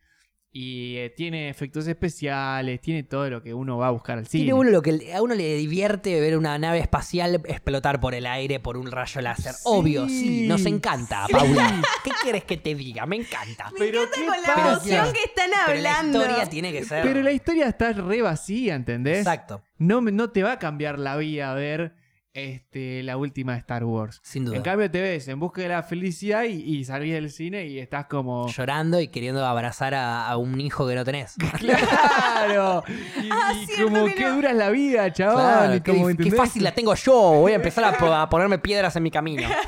y 0.52 0.96
eh, 0.98 1.14
tiene 1.16 1.48
efectos 1.50 1.88
especiales, 1.88 2.82
tiene 2.82 3.04
todo 3.04 3.30
lo 3.30 3.44
que 3.44 3.54
uno 3.54 3.78
va 3.78 3.88
a 3.88 3.92
buscar 3.92 4.18
al 4.18 4.26
cine. 4.26 4.46
Tiene 4.46 4.54
uno 4.60 4.70
lo 4.72 4.82
que 4.82 5.14
a 5.14 5.22
uno 5.22 5.36
le 5.36 5.56
divierte 5.58 6.20
ver 6.20 6.36
una 6.38 6.58
nave 6.58 6.80
espacial 6.80 7.36
explotar 7.46 8.00
por 8.00 8.16
el 8.16 8.26
aire 8.26 8.60
por 8.60 8.76
un 8.76 8.90
rayo 8.92 9.22
láser. 9.22 9.54
Sí. 9.54 9.62
Obvio, 9.66 10.08
sí, 10.10 10.48
nos 10.48 10.66
encanta, 10.66 11.28
Paula. 11.32 11.82
¿Qué 12.04 12.10
quieres 12.24 12.44
que 12.46 12.58
te 12.58 12.74
diga? 12.74 13.06
Me 13.06 13.18
encanta. 13.18 13.72
Pero 13.78 14.02
Con 14.02 14.10
¿qué 14.12 14.26
la 14.48 14.54
pasa? 14.56 14.70
emoción 14.72 15.14
que 15.14 15.24
están 15.24 15.52
Pero 15.68 15.80
la 15.82 15.98
hablando. 16.00 16.20
historia 16.24 16.46
tiene 16.50 16.72
que 16.72 16.84
ser. 16.84 17.04
Pero 17.04 17.22
la 17.22 17.32
historia 17.32 17.68
está 17.68 17.94
re 17.94 18.22
vacía, 18.24 18.74
¿entendés? 18.74 19.20
Exacto, 19.20 19.62
No, 19.78 20.02
me- 20.02 20.12
no 20.12 20.32
te 20.32 20.42
va 20.42 20.54
a 20.54 20.60
cambiar 20.60 20.98
la 20.98 21.16
vida 21.18 21.54
ver 21.54 21.94
este, 22.34 23.04
la 23.04 23.18
última 23.18 23.54
de 23.54 23.60
Star 23.60 23.84
Wars. 23.84 24.20
sin 24.24 24.46
duda. 24.46 24.56
En 24.58 24.62
cambio 24.64 24.90
te 24.90 25.02
ves 25.02 25.28
en 25.28 25.40
busca 25.40 25.62
de 25.62 25.70
la 25.70 25.84
felicidad 25.84 26.44
y, 26.44 26.62
y 26.62 26.84
salís 26.86 27.14
del 27.14 27.30
cine 27.32 27.66
y 27.68 27.80
estás 27.80 28.06
como... 28.06 28.48
Llorando 28.50 29.00
y 29.02 29.08
queriendo 29.10 29.46
abrazar 29.46 29.94
a, 29.96 30.28
a 30.28 30.38
un 30.38 30.60
hijo 30.62 30.88
que 30.88 30.96
no 30.96 31.04
tenés. 31.04 31.36
¡Claro! 31.60 32.84
Y, 33.22 33.30
Ah, 33.32 33.54
y 33.54 33.66
cierto 33.66 33.92
como 33.94 34.06
que 34.06 34.16
qué 34.16 34.24
no. 34.24 34.36
dura 34.36 34.52
es 34.52 34.56
la 34.58 34.70
vida, 34.70 35.12
chabón. 35.12 35.38
Claro, 35.42 35.76
y 35.76 35.82
qué, 35.82 35.92
como, 35.92 36.08
qué 36.16 36.32
fácil 36.32 36.64
la 36.64 36.74
tengo 36.74 36.94
yo. 36.96 37.14
Voy 37.14 37.52
a 37.52 37.56
empezar 37.56 37.84
a, 37.84 38.22
a 38.22 38.30
ponerme 38.30 38.60
piedras 38.60 38.96
en 38.96 39.04
mi 39.04 39.12
camino. 39.12 39.48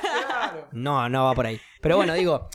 No, 0.73 1.09
no 1.09 1.25
va 1.25 1.33
por 1.33 1.45
ahí. 1.45 1.59
Pero 1.81 1.97
bueno, 1.97 2.13
digo, 2.13 2.49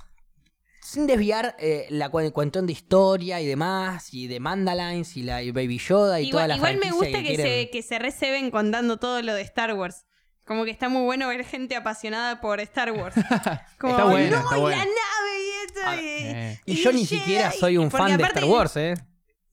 sin 0.86 1.06
desviar 1.06 1.56
eh, 1.58 1.86
la 1.90 2.08
cu- 2.10 2.30
cuestión 2.32 2.66
de 2.66 2.72
historia 2.72 3.40
y 3.40 3.46
demás, 3.46 4.12
y 4.14 4.26
de 4.28 4.38
Mandalines 4.40 5.16
y 5.16 5.22
la 5.22 5.42
y 5.42 5.50
Baby 5.50 5.78
Yoda 5.78 6.20
y 6.20 6.30
toda 6.30 6.44
Igual, 6.44 6.48
la 6.48 6.56
igual 6.56 6.76
me 6.78 6.90
gusta 6.92 7.22
que, 7.22 7.36
se, 7.36 7.70
que 7.70 7.82
se 7.82 7.98
receben 7.98 8.50
contando 8.50 8.96
todo 8.98 9.20
lo 9.22 9.34
de 9.34 9.42
Star 9.42 9.72
Wars. 9.74 10.04
Como 10.46 10.64
que 10.64 10.70
está 10.70 10.88
muy 10.88 11.02
bueno 11.02 11.26
ver 11.28 11.44
gente 11.44 11.74
apasionada 11.74 12.40
por 12.40 12.60
Star 12.60 12.92
Wars. 12.92 13.16
Como, 13.80 13.92
Está 13.94 14.04
bueno, 14.04 14.36
no, 14.36 14.42
está 14.44 14.56
bueno. 14.58 14.78
la 14.78 14.84
nave 14.84 15.44
y 15.44 15.66
esto. 15.66 15.80
Ah, 15.84 15.96
y, 15.96 16.06
eh. 16.06 16.60
Y 16.66 16.74
yo 16.76 16.90
el 16.90 16.96
ni 16.96 17.04
siquiera 17.06 17.50
soy 17.50 17.78
un 17.78 17.90
fan 17.90 18.16
de 18.16 18.22
Star 18.22 18.44
Wars, 18.44 18.76
¿eh? 18.76 18.94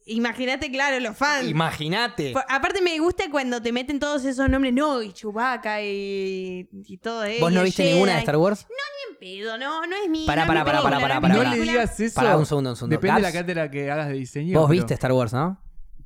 Imagínate, 0.05 0.69
claro, 0.71 0.99
los 0.99 1.15
fans. 1.15 1.47
Imagínate. 1.49 2.34
Aparte 2.49 2.81
me 2.81 2.99
gusta 2.99 3.25
cuando 3.31 3.61
te 3.61 3.71
meten 3.71 3.99
todos 3.99 4.25
esos 4.25 4.49
nombres, 4.49 4.73
no, 4.73 5.01
y 5.01 5.13
Chewbacca 5.13 5.81
y, 5.81 6.67
y 6.71 6.97
todo 6.97 7.23
eso. 7.23 7.39
¿Vos 7.41 7.51
no 7.53 7.63
viste 7.63 7.85
ninguna 7.85 8.13
de 8.13 8.19
Star 8.19 8.38
Wars? 8.38 8.67
pedo, 9.23 9.57
no, 9.57 9.85
no 9.88 9.95
es 9.95 10.09
mi. 10.09 10.25
Pará, 10.25 10.45
no 10.45 10.51
es 10.53 10.59
mi 10.59 10.65
pará, 10.65 10.81
pará, 10.81 10.81
película, 10.81 10.99
pará, 10.99 11.15
no 11.15 11.27
no 11.30 11.35
pará. 11.35 11.49
le 11.51 11.55
película. 11.55 11.71
digas 11.84 11.99
eso. 11.99 12.15
Pará 12.15 12.38
un 12.38 12.45
segundo, 12.45 12.71
un 12.71 12.75
segundo. 12.75 12.95
Depende 12.97 13.15
de 13.15 13.21
la 13.21 13.31
cátedra 13.31 13.71
que 13.71 13.89
hagas 13.89 14.09
de 14.09 14.13
diseño. 14.15 14.59
Vos 14.59 14.67
pero- 14.67 14.80
viste 14.81 14.93
Star 14.95 15.13
Wars, 15.13 15.31
¿no? 15.34 15.57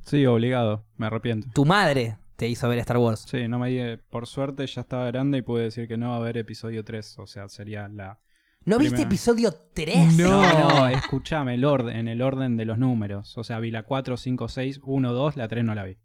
Sí, 0.06 0.26
obligado. 0.26 0.86
Me 0.98 1.07
arrepiento. 1.07 1.48
Tu 1.53 1.65
madre 1.65 2.18
te 2.36 2.48
hizo 2.48 2.69
ver 2.69 2.78
Star 2.80 2.98
Wars. 2.98 3.26
Sí, 3.30 3.48
no 3.48 3.57
me. 3.60 3.98
Por 3.98 4.28
suerte 4.28 4.68
ya 4.68 4.82
estaba 4.82 5.07
grande 5.07 5.40
y 5.40 5.41
pude 5.41 5.64
decir 5.64 5.88
que 5.88 5.98
no 5.98 6.10
va 6.10 6.15
a 6.15 6.19
haber 6.19 6.38
episodio 6.38 6.84
3. 6.84 7.19
O 7.19 7.28
sea, 7.28 7.49
sería 7.49 7.88
la. 7.88 8.19
¿No 8.68 8.77
viste 8.77 8.95
Primera. 8.95 9.07
episodio 9.07 9.53
3? 9.73 10.18
No. 10.18 10.41
No, 10.41 10.88
escuchame, 10.89 11.53
el 11.53 11.64
orden, 11.64 11.95
en 11.95 12.10
el 12.10 12.22
orden 12.22 12.57
de 12.57 12.65
los 12.65 12.77
números. 12.77 13.38
O 13.38 13.45
sea, 13.45 13.60
vi 13.61 13.72
la 13.72 13.84
4, 13.84 14.18
5, 14.18 14.49
6, 14.49 14.81
1, 14.84 15.14
2, 15.14 15.38
la 15.38 15.48
3 15.48 15.64
no 15.64 15.73
la 15.73 15.85
vi. 15.85 15.98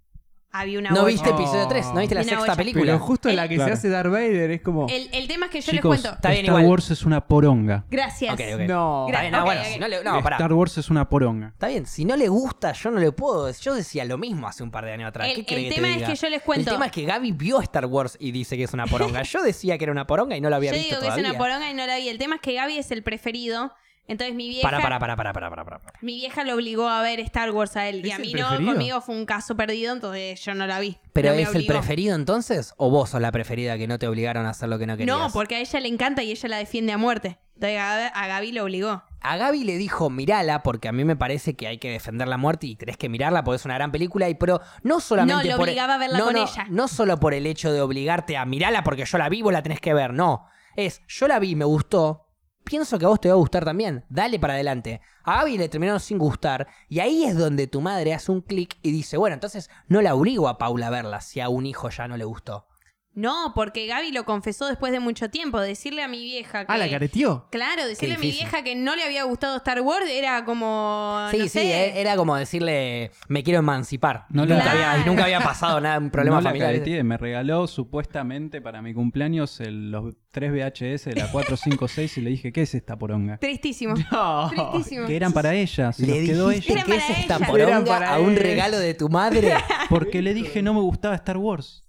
Había 0.54 0.78
una 0.80 0.90
¿No 0.90 1.06
viste 1.06 1.30
episodio 1.30 1.66
3? 1.66 1.86
¿No 1.94 2.00
viste 2.00 2.14
la 2.14 2.20
Una 2.20 2.30
sexta 2.30 2.56
película? 2.56 2.84
Pero 2.92 2.98
justo 2.98 3.28
en 3.30 3.36
la 3.36 3.48
que 3.48 3.54
Claro. 3.54 3.68
se 3.70 3.78
hace 3.78 3.88
Darth 3.88 4.10
Vader 4.12 4.50
es 4.50 4.60
como... 4.60 4.86
El, 4.86 5.08
el 5.12 5.26
tema 5.26 5.46
es 5.46 5.52
que 5.52 5.60
yo 5.62 5.72
Chicos, 5.72 5.90
les 5.96 6.00
cuento. 6.02 6.16
Está 6.16 6.30
bien, 6.30 6.44
Star 6.44 6.58
igual. 6.60 6.70
Wars 6.70 6.90
es 6.90 7.04
una 7.06 7.26
poronga. 7.26 7.84
Gracias. 7.90 8.34
Ok, 8.34 8.40
ok. 8.54 8.60
No. 8.68 9.06
Está 9.08 9.20
bien, 9.22 9.32
no, 9.32 9.38
Ok, 9.38 9.44
bueno, 9.46 9.60
ok. 9.62 9.66
si 9.68 9.78
no 9.78 9.88
le... 9.88 10.04
No, 10.04 10.22
pará. 10.22 10.36
Star 10.36 10.52
Wars 10.52 10.76
es 10.76 10.90
una 10.90 11.08
poronga. 11.08 11.48
Está 11.48 11.68
bien, 11.68 11.86
si 11.86 12.04
no 12.04 12.16
le 12.16 12.28
gusta, 12.28 12.72
yo 12.72 12.90
no 12.90 12.98
le 13.00 13.12
puedo. 13.12 13.50
Yo 13.50 13.72
decía 13.74 14.04
lo 14.04 14.18
mismo 14.18 14.46
hace 14.46 14.62
un 14.62 14.70
par 14.70 14.84
de 14.84 14.92
años 14.92 15.08
atrás. 15.08 15.28
El- 15.34 15.46
¿Qué 15.46 15.68
el 15.68 15.74
tema 15.74 15.86
te 15.86 15.92
es 15.92 15.96
diga? 16.00 16.08
que 16.10 16.16
yo 16.16 16.28
les 16.28 16.42
cuento. 16.42 16.68
El 16.70 16.74
tema 16.76 16.86
es 16.86 16.92
que 16.92 17.04
Gaby 17.04 17.32
vio 17.32 17.60
Star 17.62 17.86
Wars 17.86 18.16
y 18.20 18.30
dice 18.32 18.56
que 18.58 18.64
es 18.64 18.72
una 18.74 18.86
poronga. 18.86 19.22
Yo 19.32 19.42
decía 19.42 19.78
que 19.78 19.84
era 19.84 19.92
una 19.92 20.06
poronga 20.06 20.36
y 20.36 20.42
no 20.42 20.50
la 20.50 20.56
había 20.56 20.72
Yo 20.72 20.76
visto 20.76 20.88
digo 20.96 21.00
que 21.00 21.06
todavía. 21.06 21.24
es 21.28 21.30
una 21.30 21.38
poronga 21.38 21.70
y 21.70 21.74
no 21.74 21.86
la 21.86 21.96
vi. 21.96 22.08
El 22.10 22.18
tema 22.18 22.34
es 22.34 22.40
que 22.42 22.52
Gaby 22.52 22.76
es 22.76 22.90
el 22.90 23.02
preferido. 23.02 23.72
Entonces 24.08 24.34
mi 24.34 24.48
vieja, 24.48 24.62
Para, 24.68 24.80
para, 24.82 24.98
para, 24.98 25.16
para, 25.16 25.32
para, 25.32 25.48
para, 25.50 25.64
para. 25.64 25.92
mi 26.02 26.16
vieja 26.16 26.42
lo 26.44 26.54
obligó 26.54 26.88
a 26.88 27.00
ver 27.02 27.20
Star 27.20 27.50
Wars 27.52 27.76
a 27.76 27.88
él. 27.88 28.04
Y 28.04 28.10
¿Es 28.10 28.16
a 28.16 28.18
mí 28.18 28.32
no, 28.34 28.48
preferido? 28.48 28.72
conmigo 28.72 29.00
fue 29.00 29.14
un 29.14 29.24
caso 29.26 29.56
perdido, 29.56 29.92
entonces 29.94 30.40
yo 30.44 30.54
no 30.54 30.66
la 30.66 30.80
vi. 30.80 30.96
¿Pero 31.12 31.28
No 31.30 31.34
es 31.36 31.54
el 31.54 31.66
preferido 31.66 32.16
entonces? 32.16 32.74
¿O 32.78 32.90
vos 32.90 33.10
sos 33.10 33.20
la 33.20 33.30
preferida 33.32 33.78
que 33.78 33.86
no 33.86 33.98
te 33.98 34.08
obligaron 34.08 34.44
a 34.46 34.50
hacer 34.50 34.68
lo 34.68 34.78
que 34.78 34.86
no 34.86 34.96
querías? 34.96 35.16
No, 35.16 35.30
porque 35.32 35.54
a 35.54 35.60
ella 35.60 35.80
le 35.80 35.88
encanta 35.88 36.22
y 36.22 36.32
ella 36.32 36.48
la 36.48 36.56
defiende 36.58 36.92
a 36.92 36.98
muerte. 36.98 37.38
Entonces 37.54 37.78
a, 37.78 38.08
a 38.08 38.26
Gaby 38.26 38.52
lo 38.52 38.64
obligó. 38.64 39.04
A 39.20 39.36
Gaby 39.36 39.62
le 39.62 39.76
dijo, 39.76 40.10
mirala, 40.10 40.64
porque 40.64 40.88
a 40.88 40.92
mí 40.92 41.04
me 41.04 41.14
parece 41.14 41.54
que 41.54 41.68
hay 41.68 41.78
que 41.78 41.90
defender 41.90 42.26
la 42.26 42.36
muerte 42.38 42.66
y 42.66 42.74
tenés 42.74 42.96
que 42.96 43.08
mirarla 43.08 43.44
porque 43.44 43.56
es 43.56 43.64
una 43.64 43.74
gran 43.74 43.92
película. 43.92 44.28
Y 44.28 44.34
pero 44.34 44.60
no 44.82 44.98
solamente 44.98 45.44
No, 45.44 45.50
lo 45.52 45.58
por 45.58 45.68
el- 45.68 45.72
obligaba 45.74 45.94
a 45.94 45.98
verla 45.98 46.18
no, 46.18 46.24
con 46.24 46.34
no, 46.34 46.42
ella. 46.42 46.66
No 46.70 46.88
solo 46.88 47.20
por 47.20 47.32
el 47.34 47.46
hecho 47.46 47.72
de 47.72 47.80
obligarte 47.80 48.36
a 48.36 48.44
mirarla 48.46 48.82
porque 48.82 49.04
yo 49.04 49.16
la 49.18 49.28
vi, 49.28 49.42
vos 49.42 49.52
la 49.52 49.62
tenés 49.62 49.80
que 49.80 49.94
ver. 49.94 50.12
No. 50.12 50.44
Es, 50.74 51.02
yo 51.06 51.28
la 51.28 51.38
vi, 51.38 51.54
me 51.54 51.64
gustó. 51.64 52.26
Pienso 52.64 52.98
que 52.98 53.04
a 53.04 53.08
vos 53.08 53.20
te 53.20 53.28
va 53.28 53.34
a 53.34 53.38
gustar 53.38 53.64
también. 53.64 54.04
Dale 54.08 54.38
para 54.38 54.54
adelante. 54.54 55.00
A 55.24 55.38
Gaby 55.38 55.58
le 55.58 55.68
terminaron 55.68 56.00
sin 56.00 56.18
gustar. 56.18 56.68
Y 56.88 57.00
ahí 57.00 57.24
es 57.24 57.36
donde 57.36 57.66
tu 57.66 57.80
madre 57.80 58.14
hace 58.14 58.32
un 58.32 58.40
clic 58.40 58.78
y 58.82 58.92
dice, 58.92 59.16
bueno, 59.16 59.34
entonces 59.34 59.68
no 59.88 60.00
la 60.00 60.14
obligo 60.14 60.48
a 60.48 60.58
Paula 60.58 60.86
a 60.86 60.90
verla 60.90 61.20
si 61.20 61.40
a 61.40 61.48
un 61.48 61.66
hijo 61.66 61.90
ya 61.90 62.08
no 62.08 62.16
le 62.16 62.24
gustó. 62.24 62.66
No, 63.14 63.52
porque 63.54 63.86
Gaby 63.86 64.10
lo 64.12 64.24
confesó 64.24 64.66
después 64.68 64.90
de 64.90 64.98
mucho 64.98 65.28
tiempo. 65.28 65.60
Decirle 65.60 66.02
a 66.02 66.08
mi 66.08 66.22
vieja 66.22 66.64
que. 66.64 66.72
Ah, 66.72 66.78
la 66.78 66.88
careteó. 66.88 67.46
Claro, 67.50 67.86
decirle 67.86 68.14
a 68.14 68.18
mi 68.18 68.30
vieja 68.30 68.64
que 68.64 68.74
no 68.74 68.96
le 68.96 69.02
había 69.04 69.24
gustado 69.24 69.56
Star 69.58 69.82
Wars 69.82 70.06
era 70.08 70.44
como. 70.46 71.26
Sí, 71.30 71.36
no 71.38 71.42
sí, 71.44 71.48
sé. 71.50 71.62
e- 71.88 72.00
era 72.00 72.16
como 72.16 72.34
decirle, 72.36 73.10
me 73.28 73.42
quiero 73.42 73.58
emancipar. 73.58 74.24
No 74.30 74.46
la- 74.46 74.54
nunca 74.56 74.70
había, 74.72 75.04
nunca 75.04 75.24
había 75.24 75.40
pasado 75.40 75.78
nada, 75.80 75.98
un 75.98 76.10
problema 76.10 76.36
no 76.36 76.40
la 76.42 76.50
familiar. 76.50 76.72
careteé, 76.72 77.04
me 77.04 77.18
regaló 77.18 77.66
supuestamente 77.66 78.62
para 78.62 78.80
mi 78.80 78.94
cumpleaños 78.94 79.60
el- 79.60 79.90
los 79.90 80.14
3 80.30 80.50
VHS 80.50 81.10
de 81.10 81.16
la 81.16 81.30
4, 81.30 81.56
5, 81.58 81.88
6 81.88 82.16
y 82.16 82.20
le 82.22 82.30
dije, 82.30 82.50
¿qué 82.52 82.62
es 82.62 82.74
esta 82.74 82.96
poronga? 82.98 83.36
Tristísimo. 83.36 83.94
No. 84.10 84.48
Tristísimo. 84.48 85.06
Que 85.06 85.16
eran 85.16 85.32
para 85.34 85.54
ella, 85.54 85.92
se 85.92 86.06
Le 86.06 86.20
los 86.20 86.30
quedó 86.30 86.48
dijiste 86.48 86.72
ella. 86.72 86.84
Que 86.84 86.96
es 86.96 87.10
esta 87.18 87.38
poronga 87.40 88.08
a 88.14 88.18
un 88.20 88.36
regalo 88.36 88.78
de 88.78 88.94
tu 88.94 89.10
madre. 89.10 89.52
Porque 89.90 90.22
le 90.22 90.32
dije 90.32 90.62
no 90.62 90.72
me 90.72 90.80
gustaba 90.80 91.14
Star 91.16 91.36
Wars. 91.36 91.84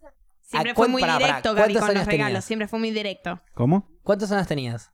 Siempre 0.53 0.71
¿A 0.71 0.75
fue 0.75 0.87
muy 0.87 1.01
pará, 1.01 1.13
pará, 1.13 1.25
directo, 1.27 1.49
Gaby, 1.53 1.73
cuántos 1.73 1.79
con 1.81 1.87
los 1.89 1.95
años 1.97 2.07
regalos. 2.07 2.27
tenías? 2.29 2.45
Siempre 2.45 2.67
fue 2.67 2.79
muy 2.79 2.91
directo. 2.91 3.41
¿Cómo? 3.53 3.89
¿Cuántos 4.03 4.31
años 4.31 4.47
tenías? 4.47 4.91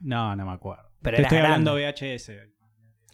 No, 0.00 0.34
no 0.36 0.44
me 0.46 0.52
acuerdo. 0.52 0.84
Pero 1.02 1.16
Te 1.16 1.22
eras 1.22 1.32
estoy 1.32 1.44
hablando. 1.44 1.74
VHS. 1.74 2.30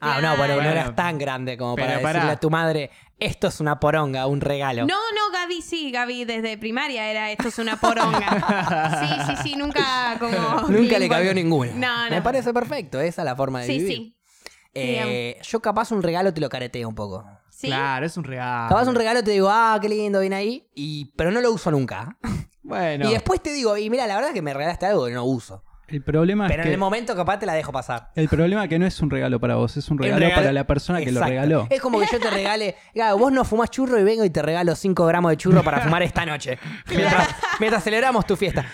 Ah, 0.03 0.19
no, 0.23 0.35
bueno, 0.39 0.57
no 0.57 0.63
eras 0.63 0.97
tan 0.97 1.19
grande 1.19 1.59
como 1.59 1.77
para 1.77 1.97
pero 1.97 2.09
decirle 2.09 2.31
a 2.31 2.37
tu 2.37 2.49
madre, 2.49 2.91
esto 3.19 3.49
es 3.49 3.61
una 3.61 3.79
poronga, 3.81 4.27
un 4.29 4.41
regalo. 4.41 4.87
No, 4.87 4.95
no, 4.95 5.31
Gaby 5.31 5.61
sí, 5.61 5.91
Gaby 5.91 6.25
desde 6.25 6.57
primaria 6.57 7.11
era 7.11 7.31
esto 7.31 7.49
es 7.49 7.59
una 7.59 7.77
poronga. 7.79 8.97
Sí, 9.01 9.15
sí, 9.37 9.43
sí, 9.51 9.57
nunca 9.57 10.17
como. 10.19 10.69
Nunca 10.69 10.99
le 10.99 11.09
cabió 11.09 11.35
ninguna. 11.35 11.73
No, 11.75 12.05
no. 12.05 12.11
Me 12.11 12.23
parece 12.23 12.55
perfecto, 12.55 12.99
esa 12.99 13.21
es 13.23 13.25
la 13.27 13.37
forma 13.37 13.61
de 13.61 13.67
Sí, 13.67 13.79
vivir. 13.79 13.93
sí. 13.97 14.17
Eh, 14.73 15.39
yo 15.43 15.61
capaz 15.61 15.91
un 15.91 16.03
regalo 16.03 16.33
te 16.33 16.41
lo 16.41 16.49
careteo 16.49 16.89
un 16.89 16.95
poco. 16.95 17.23
Sí. 17.61 17.67
Claro, 17.67 18.07
es 18.07 18.17
un 18.17 18.25
regalo. 18.25 18.69
Capaz 18.71 18.89
un 18.89 18.95
regalo 18.95 19.23
te 19.23 19.33
digo, 19.33 19.49
ah, 19.51 19.79
qué 19.83 19.89
lindo, 19.91 20.21
viene 20.21 20.37
ahí, 20.37 20.67
y, 20.75 21.13
pero 21.17 21.31
no 21.31 21.41
lo 21.43 21.53
uso 21.53 21.71
nunca. 21.71 22.17
Bueno. 22.63 23.09
Y 23.09 23.13
después 23.15 23.43
te 23.43 23.53
digo, 23.53 23.77
y 23.77 23.91
mira, 23.91 24.07
la 24.07 24.15
verdad 24.15 24.31
es 24.31 24.35
que 24.35 24.43
me 24.43 24.55
regalaste 24.55 24.87
algo 24.87 25.07
que 25.07 25.13
no 25.13 25.25
uso. 25.25 25.65
El 25.89 26.05
problema 26.05 26.47
Pero 26.47 26.61
es 26.63 26.67
en 26.67 26.73
el 26.75 26.79
momento 26.79 27.17
capaz 27.17 27.39
te 27.41 27.47
la 27.47 27.55
dejo 27.55 27.73
pasar. 27.73 28.13
el 28.15 28.29
problema 28.29 28.63
es 28.63 28.69
que 28.69 28.79
no 28.79 28.87
es 28.87 29.01
un 29.01 29.11
regalo 29.11 29.41
para 29.41 29.57
vos, 29.57 29.77
es 29.77 29.91
un 29.91 29.99
regalo, 29.99 30.21
regalo- 30.25 30.35
para 30.37 30.53
la 30.53 30.65
persona 30.69 31.01
que 31.01 31.11
lo 31.11 31.21
regaló. 31.21 31.67
Es 31.69 31.81
como 31.81 31.99
que 31.99 32.07
yo 32.13 32.21
te 32.21 32.31
regale, 32.31 32.77
claro, 32.95 33.19
vos 33.19 33.33
no 33.33 33.45
fumás 33.45 33.71
churro 33.71 33.99
y 33.99 34.05
vengo 34.05 34.25
y 34.25 34.31
te 34.31 34.41
regalo 34.41 34.77
5 34.77 35.05
gramos 35.05 35.31
de 35.33 35.37
churro 35.37 35.65
para 35.65 35.81
fumar 35.81 36.03
esta 36.05 36.25
noche. 36.25 36.59
Mientras, 36.87 37.29
mientras 37.59 37.83
celebramos 37.83 38.25
tu 38.25 38.37
fiesta. 38.37 38.65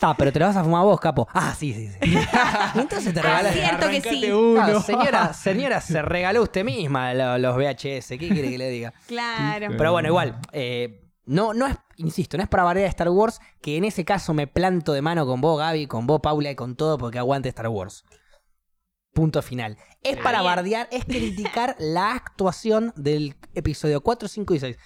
Está, 0.00 0.14
pero 0.14 0.32
te 0.32 0.38
lo 0.38 0.46
vas 0.46 0.56
a 0.56 0.64
fumar 0.64 0.82
vos, 0.82 0.98
capo. 0.98 1.28
Ah, 1.34 1.54
sí, 1.54 1.74
sí, 1.74 1.88
sí. 1.90 1.98
Entonces 2.74 3.12
te 3.12 3.20
Ah, 3.20 3.22
regalas. 3.22 3.52
cierto 3.52 3.90
que 3.90 4.00
sí. 4.00 4.32
Uno. 4.32 4.80
Señora, 4.80 5.34
señora, 5.34 5.82
se 5.82 6.00
regaló 6.00 6.42
usted 6.42 6.64
misma 6.64 7.12
lo- 7.12 7.36
los 7.36 7.54
VHS. 7.54 8.08
¿Qué 8.16 8.28
quiere 8.30 8.48
que 8.48 8.56
le 8.56 8.70
diga? 8.70 8.94
Claro. 9.06 9.66
Pero 9.76 9.92
bueno, 9.92 10.08
igual. 10.08 10.38
eh, 10.52 11.02
no, 11.26 11.52
no 11.52 11.66
es, 11.66 11.76
insisto, 11.96 12.38
no 12.38 12.42
es 12.42 12.48
para 12.48 12.62
bardear 12.64 12.86
a 12.86 12.88
Star 12.88 13.10
Wars, 13.10 13.40
que 13.60 13.76
en 13.76 13.84
ese 13.84 14.06
caso 14.06 14.32
me 14.32 14.46
planto 14.46 14.94
de 14.94 15.02
mano 15.02 15.26
con 15.26 15.42
vos, 15.42 15.58
Gaby, 15.58 15.86
con 15.86 16.06
vos, 16.06 16.20
Paula, 16.22 16.50
y 16.50 16.54
con 16.54 16.76
todo 16.76 16.96
porque 16.96 17.18
aguante 17.18 17.50
Star 17.50 17.68
Wars. 17.68 18.04
Punto 19.12 19.42
final. 19.42 19.76
Es 20.02 20.16
para 20.16 20.40
bardear, 20.40 20.88
es 20.90 21.04
criticar 21.04 21.76
la 21.78 22.12
actuación 22.14 22.94
del 22.96 23.36
episodio 23.54 24.00
4, 24.00 24.28
5 24.28 24.54
y 24.54 24.60
6. 24.60 24.76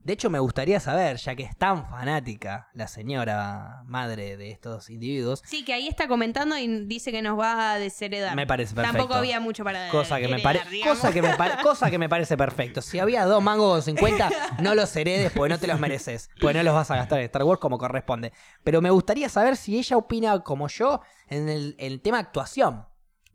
De 0.00 0.14
hecho, 0.14 0.30
me 0.30 0.38
gustaría 0.38 0.80
saber, 0.80 1.16
ya 1.18 1.34
que 1.34 1.42
es 1.42 1.56
tan 1.56 1.86
fanática 1.90 2.68
la 2.72 2.88
señora 2.88 3.82
madre 3.84 4.36
de 4.38 4.50
estos 4.50 4.88
individuos, 4.90 5.42
Sí, 5.44 5.64
que 5.64 5.74
ahí 5.74 5.86
está 5.86 6.08
comentando 6.08 6.56
y 6.56 6.86
dice 6.86 7.12
que 7.12 7.20
nos 7.20 7.38
va 7.38 7.72
a 7.72 7.78
desheredar. 7.78 8.34
me 8.34 8.46
parece 8.46 8.74
perfecto. 8.74 8.96
Tampoco 8.98 9.18
había 9.18 9.38
mucho 9.40 9.64
para 9.64 9.90
Cosa 9.90 10.18
que, 10.18 10.28
me 10.28 10.42
cosa, 10.82 11.12
que 11.12 11.20
me 11.22 11.34
pare- 11.36 11.56
cosa 11.62 11.90
que 11.90 11.98
me 11.98 12.08
parece 12.08 12.36
perfecto. 12.36 12.80
Si 12.80 12.98
había 12.98 13.24
dos 13.26 13.42
mangos 13.42 13.70
con 13.72 13.82
50, 13.82 14.30
no 14.62 14.74
los 14.74 14.94
heredes 14.96 15.30
porque 15.32 15.50
no 15.52 15.58
te 15.58 15.66
los 15.66 15.78
mereces. 15.78 16.30
Porque 16.40 16.56
no 16.56 16.62
los 16.62 16.74
vas 16.74 16.90
a 16.90 16.96
gastar 16.96 17.18
en 17.18 17.26
Star 17.26 17.42
Wars 17.44 17.60
como 17.60 17.76
corresponde. 17.76 18.32
Pero 18.64 18.80
me 18.80 18.90
gustaría 18.90 19.28
saber 19.28 19.56
si 19.56 19.78
ella 19.78 19.96
opina 19.98 20.38
como 20.40 20.68
yo 20.68 21.02
en 21.28 21.48
el, 21.48 21.74
en 21.78 21.92
el 21.92 22.00
tema 22.00 22.18
actuación. 22.18 22.86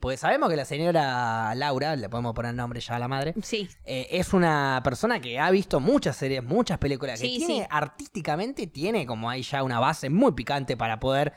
Porque 0.03 0.17
sabemos 0.17 0.49
que 0.49 0.57
la 0.57 0.65
señora 0.65 1.55
Laura, 1.55 1.95
le 1.95 2.09
podemos 2.09 2.33
poner 2.33 2.53
nombre 2.53 2.81
ya 2.81 2.97
a 2.97 2.99
la 2.99 3.07
madre, 3.07 3.33
Sí, 3.41 3.69
eh, 3.85 4.05
es 4.11 4.33
una 4.33 4.81
persona 4.83 5.21
que 5.21 5.39
ha 5.39 5.49
visto 5.49 5.79
muchas 5.79 6.17
series, 6.17 6.43
muchas 6.43 6.77
películas, 6.77 7.21
que 7.21 7.27
Sí, 7.27 7.37
tiene 7.37 7.61
sí. 7.61 7.67
artísticamente, 7.69 8.67
tiene 8.67 9.05
como 9.05 9.29
ahí 9.29 9.43
ya 9.43 9.63
una 9.63 9.79
base 9.79 10.09
muy 10.09 10.33
picante 10.33 10.75
para 10.75 10.99
poder 10.99 11.31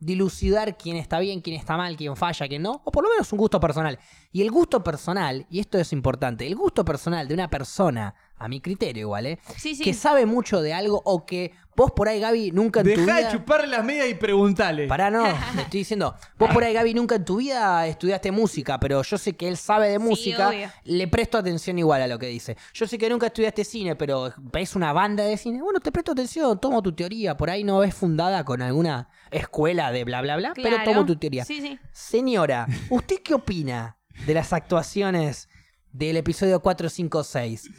dilucidar 0.00 0.76
quién 0.76 0.96
está 0.96 1.20
bien, 1.20 1.40
quién 1.40 1.54
está 1.54 1.76
mal, 1.76 1.96
quién 1.96 2.16
falla, 2.16 2.48
quién 2.48 2.62
no, 2.62 2.82
o 2.84 2.90
por 2.90 3.04
lo 3.04 3.10
menos 3.10 3.32
un 3.32 3.38
gusto 3.38 3.60
personal. 3.60 3.96
Y 4.32 4.42
el 4.42 4.50
gusto 4.50 4.82
personal, 4.82 5.46
y 5.48 5.60
esto 5.60 5.78
es 5.78 5.92
importante, 5.92 6.48
el 6.48 6.56
gusto 6.56 6.84
personal 6.84 7.28
de 7.28 7.34
una 7.34 7.48
persona, 7.48 8.16
a 8.40 8.48
mi 8.48 8.60
criterio 8.60 9.02
igual, 9.02 9.26
¿eh? 9.26 9.38
sí, 9.58 9.74
sí. 9.74 9.84
que 9.84 9.92
sabe 9.94 10.24
mucho 10.24 10.62
de 10.62 10.72
algo 10.72 11.02
o 11.04 11.26
que 11.26 11.52
vos 11.76 11.92
por 11.92 12.08
ahí, 12.08 12.20
Gaby, 12.20 12.52
nunca 12.52 12.80
en 12.80 12.84
tu 12.86 12.90
Deja 12.90 13.14
de 13.14 13.20
vida... 13.20 13.30
chuparle 13.32 13.66
las 13.66 13.84
medias 13.84 14.08
y 14.08 14.14
preguntale. 14.14 14.86
Pará, 14.86 15.10
no, 15.10 15.24
te 15.54 15.60
estoy 15.62 15.80
diciendo. 15.80 16.14
Vos 16.38 16.50
por 16.50 16.64
ahí, 16.64 16.72
Gaby, 16.72 16.94
nunca 16.94 17.16
en 17.16 17.24
tu 17.24 17.36
vida 17.36 17.86
estudiaste 17.86 18.32
música, 18.32 18.80
pero 18.80 19.02
yo 19.02 19.18
sé 19.18 19.34
que 19.36 19.46
él 19.46 19.56
sabe 19.58 19.88
de 19.90 19.98
música. 19.98 20.48
obvio. 20.48 20.70
le 20.84 21.06
presto 21.08 21.36
atención 21.38 21.78
igual 21.78 22.00
a 22.02 22.06
lo 22.06 22.18
que 22.18 22.26
dice. 22.28 22.56
Yo 22.72 22.86
sé 22.86 22.96
que 22.98 23.08
nunca 23.10 23.26
estudiaste 23.26 23.62
cine, 23.64 23.94
pero 23.94 24.32
ves 24.38 24.74
una 24.74 24.92
banda 24.94 25.22
de 25.24 25.36
cine. 25.36 25.60
Bueno, 25.62 25.78
te 25.80 25.92
presto 25.92 26.12
atención, 26.12 26.58
tomo 26.58 26.82
tu 26.82 26.92
teoría. 26.94 27.36
Por 27.36 27.50
ahí 27.50 27.62
no 27.62 27.78
ves 27.80 27.94
fundada 27.94 28.42
con 28.44 28.62
alguna 28.62 29.08
escuela 29.30 29.92
de 29.92 30.04
bla, 30.04 30.22
bla, 30.22 30.36
bla, 30.38 30.52
pero 30.54 30.76
Claro. 30.76 30.84
tomo 30.92 31.04
tu 31.06 31.16
teoría. 31.16 31.44
Sí, 31.44 31.60
sí. 31.60 31.78
Señora, 31.92 32.66
¿usted 32.88 33.16
qué 33.22 33.34
opina 33.34 33.98
de 34.26 34.32
las 34.34 34.52
actuaciones 34.52 35.48
del 35.92 36.16
episodio 36.16 36.60
4, 36.60 36.88
5, 36.88 37.22
6? 37.24 37.70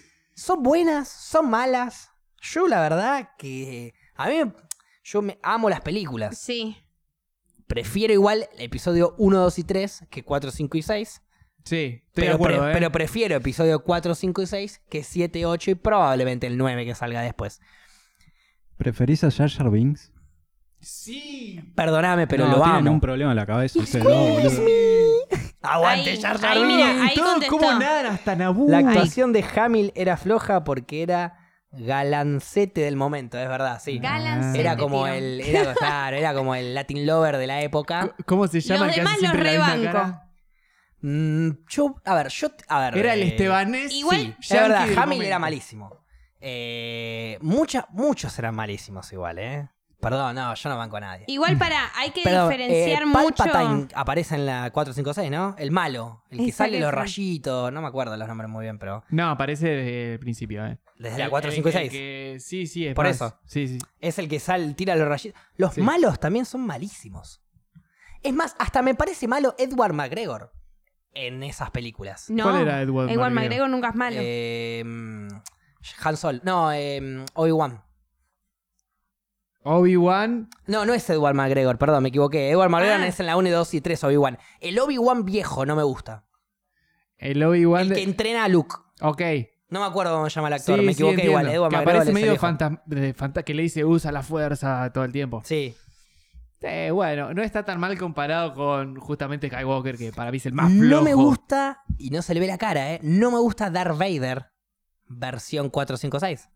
¿Son 0.41 0.63
buenas? 0.63 1.07
¿Son 1.07 1.49
malas? 1.49 2.09
Yo, 2.41 2.68
la 2.68 2.81
verdad, 2.81 3.30
que. 3.38 3.93
A 4.15 4.27
mí. 4.30 4.35
Yo 5.03 5.22
me 5.22 5.38
amo 5.43 5.69
las 5.69 5.81
películas. 5.81 6.38
Sí. 6.38 6.77
Prefiero 7.68 8.11
igual 8.13 8.47
el 8.57 8.61
episodio 8.65 9.13
1, 9.18 9.38
2 9.39 9.59
y 9.59 9.63
3 9.63 10.05
que 10.09 10.23
4, 10.23 10.51
5 10.51 10.77
y 10.77 10.81
6. 10.81 11.22
Sí, 11.63 11.76
estoy 11.77 12.01
Pero, 12.13 12.27
de 12.30 12.34
acuerdo, 12.34 12.59
pre- 12.61 12.69
¿eh? 12.69 12.73
pero 12.73 12.91
prefiero 12.91 13.35
episodio 13.35 13.84
4, 13.84 14.15
5 14.15 14.41
y 14.41 14.47
6 14.47 14.81
que 14.89 15.03
7, 15.03 15.45
8 15.45 15.72
y 15.72 15.76
probablemente 15.76 16.47
el 16.47 16.57
9 16.57 16.85
que 16.85 16.95
salga 16.95 17.22
después. 17.22 17.61
¿Preferís 18.77 19.23
a 19.23 19.30
Jar 19.31 19.49
Jar 19.49 19.69
Binks? 19.69 20.11
Sí. 20.80 21.61
Perdóname, 21.76 22.26
pero 22.26 22.45
no, 22.47 22.57
lo 22.57 22.63
tienen 22.63 22.88
amo. 22.88 22.91
un 22.93 22.99
problema 22.99 23.30
en 23.31 23.38
la 23.38 23.45
cabeza 23.45 23.80
boludo. 23.80 24.39
Aguante, 25.61 26.19
Jar 26.19 26.39
Jar 26.39 26.57
ahí, 26.57 26.63
mira, 26.63 27.03
ahí 27.05 27.15
Todo 27.15 27.31
contestó. 27.33 27.57
como 27.57 27.71
nadan 27.79 28.05
hasta 28.07 28.35
Naboo. 28.35 28.69
La 28.69 28.79
actuación 28.79 29.31
de 29.33 29.43
Hamill 29.55 29.91
era 29.95 30.17
floja 30.17 30.63
porque 30.63 31.03
era 31.03 31.38
galancete 31.71 32.81
del 32.81 32.95
momento, 32.95 33.38
es 33.39 33.47
verdad, 33.47 33.79
sí. 33.81 33.99
Galancete, 33.99 34.59
Era 34.59 34.75
como 34.75 35.05
tío. 35.05 35.13
el, 35.13 35.41
era, 35.41 35.73
claro, 35.75 36.17
era 36.17 36.33
como 36.33 36.55
el 36.55 36.73
Latin 36.75 37.05
Lover 37.05 37.38
de 37.38 37.47
la 37.47 37.61
época. 37.61 38.13
¿Cómo 38.25 38.47
se 38.47 38.59
llama? 38.59 38.88
Los 38.88 38.95
demás 38.95 39.21
los 39.21 39.33
rebanco. 39.33 40.19
Mm, 41.03 41.49
yo, 41.67 41.95
a 42.05 42.15
ver, 42.15 42.27
yo, 42.29 42.47
a 42.67 42.79
ver. 42.79 42.97
Era 42.97 43.13
el 43.13 43.23
eh, 43.23 43.27
estebanés. 43.27 43.91
Igual- 43.93 44.35
Es 44.39 44.47
yankee 44.49 44.63
verdad, 44.69 44.81
Hamill 44.83 44.97
momento. 44.97 45.23
era 45.23 45.39
malísimo. 45.39 46.05
Eh, 46.39 47.38
mucha- 47.41 47.88
muchos 47.91 48.38
eran 48.39 48.55
malísimos 48.55 49.11
igual, 49.13 49.39
¿eh? 49.39 49.69
Perdón, 50.02 50.36
no, 50.36 50.53
yo 50.56 50.69
no 50.69 50.78
banco 50.78 50.98
a 50.98 50.99
nadie. 50.99 51.26
Igual 51.28 51.57
para, 51.57 51.91
hay 51.95 52.10
que 52.11 52.23
Perdón, 52.23 52.49
diferenciar 52.49 53.03
eh, 53.03 53.06
mucho. 53.06 53.36
Palpatine 53.36 53.88
aparece 53.94 54.36
en 54.36 54.45
la 54.45 54.72
456, 54.72 55.32
¿no? 55.32 55.56
El 55.57 55.72
malo, 55.72 56.23
el 56.30 56.40
que 56.45 56.52
sale 56.52 56.80
los 56.80 56.91
rayitos, 56.94 57.72
no 57.72 57.82
me 57.82 57.88
acuerdo 57.88 58.18
los 58.18 58.28
nombres 58.28 58.49
muy 58.49 58.64
bien, 58.64 58.80
pero 58.80 59.03
No, 59.10 59.30
aparece 59.30 59.68
desde 59.68 60.14
el 60.14 60.19
principio, 60.19 60.65
¿eh? 60.65 60.80
desde 60.98 61.19
la 61.19 61.26
El- 61.26 61.30
4, 61.30 61.49
el 61.49 61.56
5 61.56 61.69
y 61.69 61.72
que- 61.72 61.78
6. 61.78 61.91
que- 61.91 62.38
sí, 62.40 62.68
sí, 62.68 62.88
es 62.88 62.95
Por 62.95 63.06
más. 63.06 63.15
eso. 63.15 63.38
Sí, 63.45 63.68
sí. 63.68 63.78
Es 63.99 64.18
el 64.19 64.28
que 64.28 64.40
sale, 64.40 64.73
tira 64.73 64.95
los 64.95 65.07
rayitos. 65.07 65.40
Los 65.56 65.73
Sí. 65.76 65.82
malos 65.82 66.19
también 66.19 66.45
son 66.45 66.61
malísimos. 66.65 67.41
Es 68.23 68.34
más, 68.34 68.56
hasta 68.60 68.82
me 68.82 68.94
parece 68.95 69.28
malo 69.28 69.56
Edward 69.57 69.94
McGregor 69.94 70.52
en 71.14 71.44
esas 71.44 71.72
películas. 71.72 72.30
No, 72.30 72.44
¿Cuál 72.44 72.61
era 72.61 72.82
Edward 72.82 73.10
Edward 73.10 73.32
McGregor? 73.32 73.32
McGregor 73.34 73.69
nunca 73.69 73.90
es 73.90 73.95
malo. 73.95 74.18
Eh, 74.19 74.84
mm, 74.86 75.28
Han 76.03 76.18
Sol. 76.18 76.41
No, 76.44 76.72
eh, 76.72 77.26
Obi-Wan. 77.34 77.84
Obi-Wan. 79.63 80.49
No, 80.67 80.85
no 80.85 80.93
es 80.93 81.09
Edward 81.09 81.35
McGregor, 81.35 81.77
perdón, 81.77 82.03
me 82.03 82.09
equivoqué. 82.09 82.49
Edward 82.49 82.69
McGregor 82.69 83.01
Ah. 83.01 83.07
es 83.07 83.19
en 83.19 83.25
la 83.27 83.38
1, 83.38 83.49
2 83.49 83.73
y 83.73 83.81
3 83.81 84.03
Obi-Wan. 84.03 84.38
El 84.59 84.79
Obi-Wan 84.79 85.25
viejo 85.25 85.65
no 85.65 85.75
me 85.75 85.83
gusta. 85.83 86.25
El 87.17 87.43
Obi-Wan. 87.43 87.83
El 87.83 87.89
de- 87.89 87.95
que 87.95 88.03
entrena 88.03 88.43
a 88.45 88.47
Luke. 88.47 88.75
Ok. 89.01 89.21
No 89.69 89.79
me 89.79 89.85
acuerdo 89.85 90.13
cómo 90.15 90.29
se 90.29 90.35
llama 90.35 90.47
el 90.49 90.55
actor, 90.55 90.79
Sí, 90.79 90.85
me 90.85 90.93
sí, 90.93 91.01
equivoqué 91.03 91.25
igual. 91.27 91.47
Edward 91.47 91.69
que 91.69 91.75
McGregor 91.77 91.95
aparece 92.01 92.13
medio 92.13 92.31
viejo. 92.31 92.41
fantas- 92.45 92.79
de 92.85 93.13
fanta- 93.13 93.43
que 93.43 93.53
le 93.53 93.61
dice 93.63 93.85
usa 93.85 94.11
la 94.11 94.21
fuerza 94.23 94.91
todo 94.93 95.03
el 95.05 95.11
tiempo. 95.11 95.41
Sí. 95.45 95.75
Eh, 96.63 96.91
bueno, 96.91 97.33
no 97.33 97.41
está 97.41 97.63
tan 97.63 97.79
mal 97.79 97.97
comparado 97.97 98.53
con 98.53 98.95
justamente 98.97 99.47
Skywalker, 99.47 99.97
que 99.97 100.11
para 100.11 100.29
mí 100.29 100.38
es 100.38 100.45
el 100.45 100.53
más 100.53 100.71
flojo. 100.71 100.83
No 100.95 101.01
me 101.01 101.13
gusta, 101.15 101.81
y 101.97 102.09
no 102.11 102.21
se 102.21 102.33
le 102.35 102.39
ve 102.39 102.47
la 102.47 102.57
cara, 102.59 102.93
¿eh? 102.93 102.99
No 103.01 103.31
me 103.31 103.39
gusta 103.39 103.69
Darth 103.71 103.97
Vader 103.97 104.51
versión 105.07 105.69
456. 105.69 106.49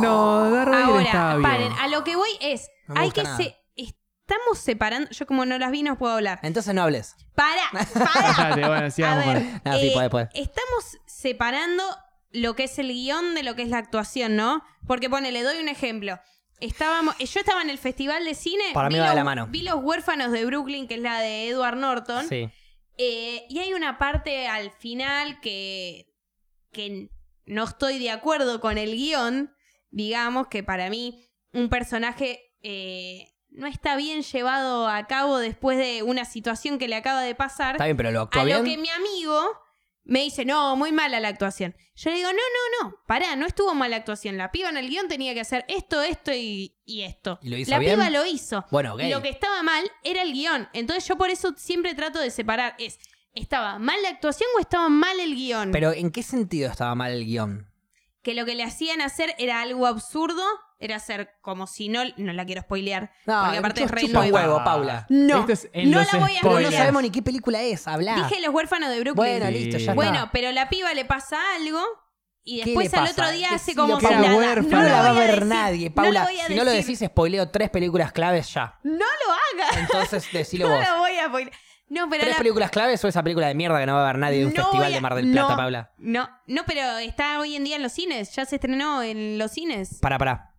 No, 0.00 0.50
Vader 0.50 0.68
Ahora, 0.74 1.02
estaba 1.02 1.36
bien. 1.36 1.42
paren, 1.50 1.72
a 1.72 1.88
lo 1.88 2.04
que 2.04 2.16
voy 2.16 2.30
es, 2.40 2.68
No 2.88 3.00
hay 3.00 3.10
que 3.10 3.22
nada. 3.24 3.36
se 3.36 3.56
estamos 3.76 4.58
separando, 4.58 5.10
yo 5.10 5.26
como 5.26 5.44
no 5.44 5.58
las 5.58 5.70
vi 5.70 5.82
no 5.82 5.98
puedo 5.98 6.14
hablar. 6.14 6.38
Entonces 6.42 6.74
no 6.74 6.82
hables. 6.82 7.16
Para, 7.34 7.60
para. 7.92 8.30
Espérate, 8.30 8.66
bueno, 8.66 8.90
sí, 8.90 9.02
a 9.02 9.08
vamos 9.10 9.24
con 9.24 9.34
ver, 9.34 9.42
él. 9.42 9.60
No, 9.64 9.78
sí, 9.78 9.88
eh, 9.88 9.90
puede, 9.92 10.10
puede. 10.10 10.28
estamos 10.34 10.98
separando 11.06 11.82
lo 12.30 12.54
que 12.56 12.64
es 12.64 12.78
el 12.78 12.88
guion 12.88 13.34
de 13.34 13.42
lo 13.42 13.54
que 13.56 13.62
es 13.62 13.68
la 13.68 13.78
actuación, 13.78 14.36
¿no? 14.36 14.62
Porque 14.86 15.10
pone, 15.10 15.32
le 15.32 15.42
doy 15.42 15.58
un 15.58 15.68
ejemplo. 15.68 16.18
Estábamos, 16.60 17.18
yo 17.18 17.40
estaba 17.40 17.60
en 17.60 17.70
el 17.70 17.78
festival 17.78 18.24
de 18.24 18.34
cine. 18.34 18.62
Para 18.72 18.88
mí 18.88 18.98
va 18.98 19.10
de 19.10 19.16
la 19.16 19.24
mano. 19.24 19.48
Vi 19.48 19.62
Los 19.62 19.82
Huérfanos 19.82 20.30
de 20.30 20.44
Brooklyn, 20.46 20.86
que 20.86 20.94
es 20.94 21.00
la 21.00 21.18
de 21.20 21.48
Edward 21.48 21.76
Norton. 21.76 22.26
Sí. 22.28 22.48
Eh, 22.98 23.44
y 23.48 23.58
hay 23.58 23.74
una 23.74 23.98
parte 23.98 24.46
al 24.46 24.70
final 24.70 25.40
que, 25.40 26.06
que 26.72 27.10
no 27.46 27.64
estoy 27.64 27.98
de 27.98 28.10
acuerdo 28.10 28.60
con 28.60 28.78
el 28.78 28.92
guion. 28.96 29.54
Digamos 29.90 30.48
que 30.48 30.62
para 30.62 30.88
mí 30.90 31.28
un 31.52 31.68
personaje 31.68 32.54
eh, 32.62 33.32
no 33.50 33.66
está 33.66 33.96
bien 33.96 34.22
llevado 34.22 34.88
a 34.88 35.06
cabo 35.06 35.38
después 35.38 35.78
de 35.78 36.02
una 36.02 36.24
situación 36.24 36.78
que 36.78 36.88
le 36.88 36.96
acaba 36.96 37.22
de 37.22 37.34
pasar. 37.34 37.76
Está 37.76 37.84
bien, 37.84 37.96
pero 37.96 38.10
lo 38.10 38.28
A 38.32 38.44
lo 38.44 38.64
que 38.64 38.78
mi 38.78 38.88
amigo 38.88 39.58
me 40.04 40.20
dice, 40.20 40.44
no, 40.44 40.74
muy 40.76 40.90
mala 40.90 41.20
la 41.20 41.28
actuación. 41.28 41.76
Yo 41.94 42.10
le 42.10 42.16
digo, 42.16 42.30
no, 42.30 42.38
no, 42.38 42.88
no, 42.88 42.96
pará, 43.06 43.36
no 43.36 43.46
estuvo 43.46 43.74
mala 43.74 43.96
actuación. 43.96 44.36
La 44.36 44.50
piba 44.50 44.68
en 44.68 44.76
el 44.76 44.88
guion 44.88 45.06
tenía 45.08 45.34
que 45.34 45.40
hacer 45.40 45.64
esto, 45.68 46.02
esto 46.02 46.32
y, 46.32 46.76
y 46.84 47.02
esto. 47.02 47.38
¿Y 47.42 47.50
lo 47.50 47.56
hizo 47.56 47.70
la 47.70 47.78
bien? 47.78 47.94
piba 47.94 48.10
lo 48.10 48.26
hizo. 48.26 48.64
Bueno, 48.70 48.96
lo 48.98 49.22
que 49.22 49.28
estaba 49.28 49.62
mal 49.62 49.84
era 50.02 50.22
el 50.22 50.32
guion. 50.32 50.68
Entonces 50.72 51.06
yo 51.06 51.16
por 51.16 51.30
eso 51.30 51.54
siempre 51.56 51.94
trato 51.94 52.18
de 52.18 52.30
separar. 52.30 52.74
Es, 52.78 52.98
¿estaba 53.34 53.78
mal 53.78 54.00
la 54.02 54.08
actuación 54.10 54.48
o 54.56 54.60
estaba 54.60 54.88
mal 54.88 55.18
el 55.20 55.34
guion? 55.34 55.70
Pero 55.72 55.92
¿en 55.92 56.10
qué 56.10 56.22
sentido 56.22 56.70
estaba 56.70 56.94
mal 56.94 57.12
el 57.12 57.24
guion? 57.24 57.68
que 58.22 58.34
lo 58.34 58.44
que 58.44 58.54
le 58.54 58.62
hacían 58.62 59.00
hacer 59.00 59.34
era 59.38 59.60
algo 59.62 59.84
absurdo. 59.88 60.44
Era 60.78 60.94
hacer 60.96 61.30
como 61.40 61.66
si 61.66 61.88
no... 61.88 62.02
No 62.16 62.32
la 62.32 62.44
quiero 62.44 62.62
spoilear. 62.62 63.10
No, 63.26 63.42
porque 63.42 63.58
aparte 63.58 63.82
es 63.84 63.90
re 63.90 64.00
chupa 64.02 64.20
un 64.20 64.30
nueva. 64.30 64.46
huevo, 64.48 64.64
Paula. 64.64 65.06
No, 65.08 65.40
Esto 65.40 65.52
es 65.52 65.68
en 65.72 65.90
no 65.90 65.98
los 65.98 66.12
la 66.12 66.18
voy 66.20 66.30
a 66.36 66.40
Pero 66.40 66.50
no 66.50 66.58
spoilers. 66.58 66.76
sabemos 66.76 67.02
ni 67.02 67.10
qué 67.10 67.20
película 67.22 67.62
es, 67.62 67.88
habla. 67.88 68.14
Dije 68.14 68.40
Los 68.40 68.54
Huérfanos 68.54 68.90
de 68.90 69.00
Brooklyn. 69.00 69.14
Bueno, 69.40 69.46
Sí. 69.46 69.52
listo, 69.52 69.78
ya 69.78 69.94
Bueno, 69.94 70.14
está. 70.18 70.30
pero 70.32 70.52
la 70.52 70.68
piba 70.68 70.94
le 70.94 71.04
pasa 71.04 71.36
algo 71.56 71.80
y 72.44 72.60
¿Qué 72.60 72.64
después 72.66 72.94
al 72.94 73.08
otro 73.08 73.28
día 73.32 73.48
hace 73.54 73.74
como 73.74 73.98
si 73.98 74.06
nada. 74.06 74.28
No, 74.62 74.82
lo 74.82 74.88
la 74.88 75.02
va 75.02 75.08
a 75.10 75.12
ver 75.14 75.30
decir. 75.30 75.46
nadie. 75.46 75.88
No 75.88 75.94
Paula, 75.96 76.20
lo 76.20 76.26
voy 76.26 76.40
a 76.40 76.46
si 76.46 76.54
no 76.54 76.62
lo 76.64 76.70
decís, 76.70 77.00
spoileo 77.04 77.48
tres 77.50 77.70
películas 77.70 78.12
claves 78.12 78.52
ya. 78.54 78.78
No 78.84 78.92
lo 79.04 79.64
hagas. 79.64 79.76
Entonces, 79.78 80.28
decilo 80.32 80.68
No 80.68 80.76
vos. 80.76 80.84
lo 80.88 80.98
voy 80.98 81.16
a 81.16 81.26
spoilear. 81.26 81.56
No, 81.92 82.08
pero 82.08 82.22
¿Tres 82.22 82.34
la- 82.34 82.38
películas 82.38 82.70
claves 82.70 83.04
o 83.04 83.08
esa 83.08 83.22
película 83.22 83.48
de 83.48 83.54
mierda 83.54 83.78
que 83.78 83.84
no 83.86 83.94
va 83.94 84.04
a 84.04 84.06
ver 84.06 84.18
nadie 84.18 84.38
de 84.38 84.46
un 84.46 84.54
No 84.54 84.62
festival 84.62 84.92
a- 84.92 84.94
de 84.94 85.00
Mar 85.02 85.14
del 85.14 85.30
Plata, 85.30 85.48
no, 85.50 85.56
Paula? 85.56 85.92
No, 85.98 86.28
no, 86.46 86.62
pero 86.66 86.80
está 86.98 87.38
hoy 87.38 87.54
en 87.56 87.64
día 87.64 87.76
en 87.76 87.82
los 87.82 87.92
cines. 87.92 88.34
Ya 88.34 88.46
se 88.46 88.56
estrenó 88.56 89.02
en 89.02 89.36
los 89.38 89.50
cines. 89.50 89.98
Para, 90.00 90.16
para. 90.18 90.54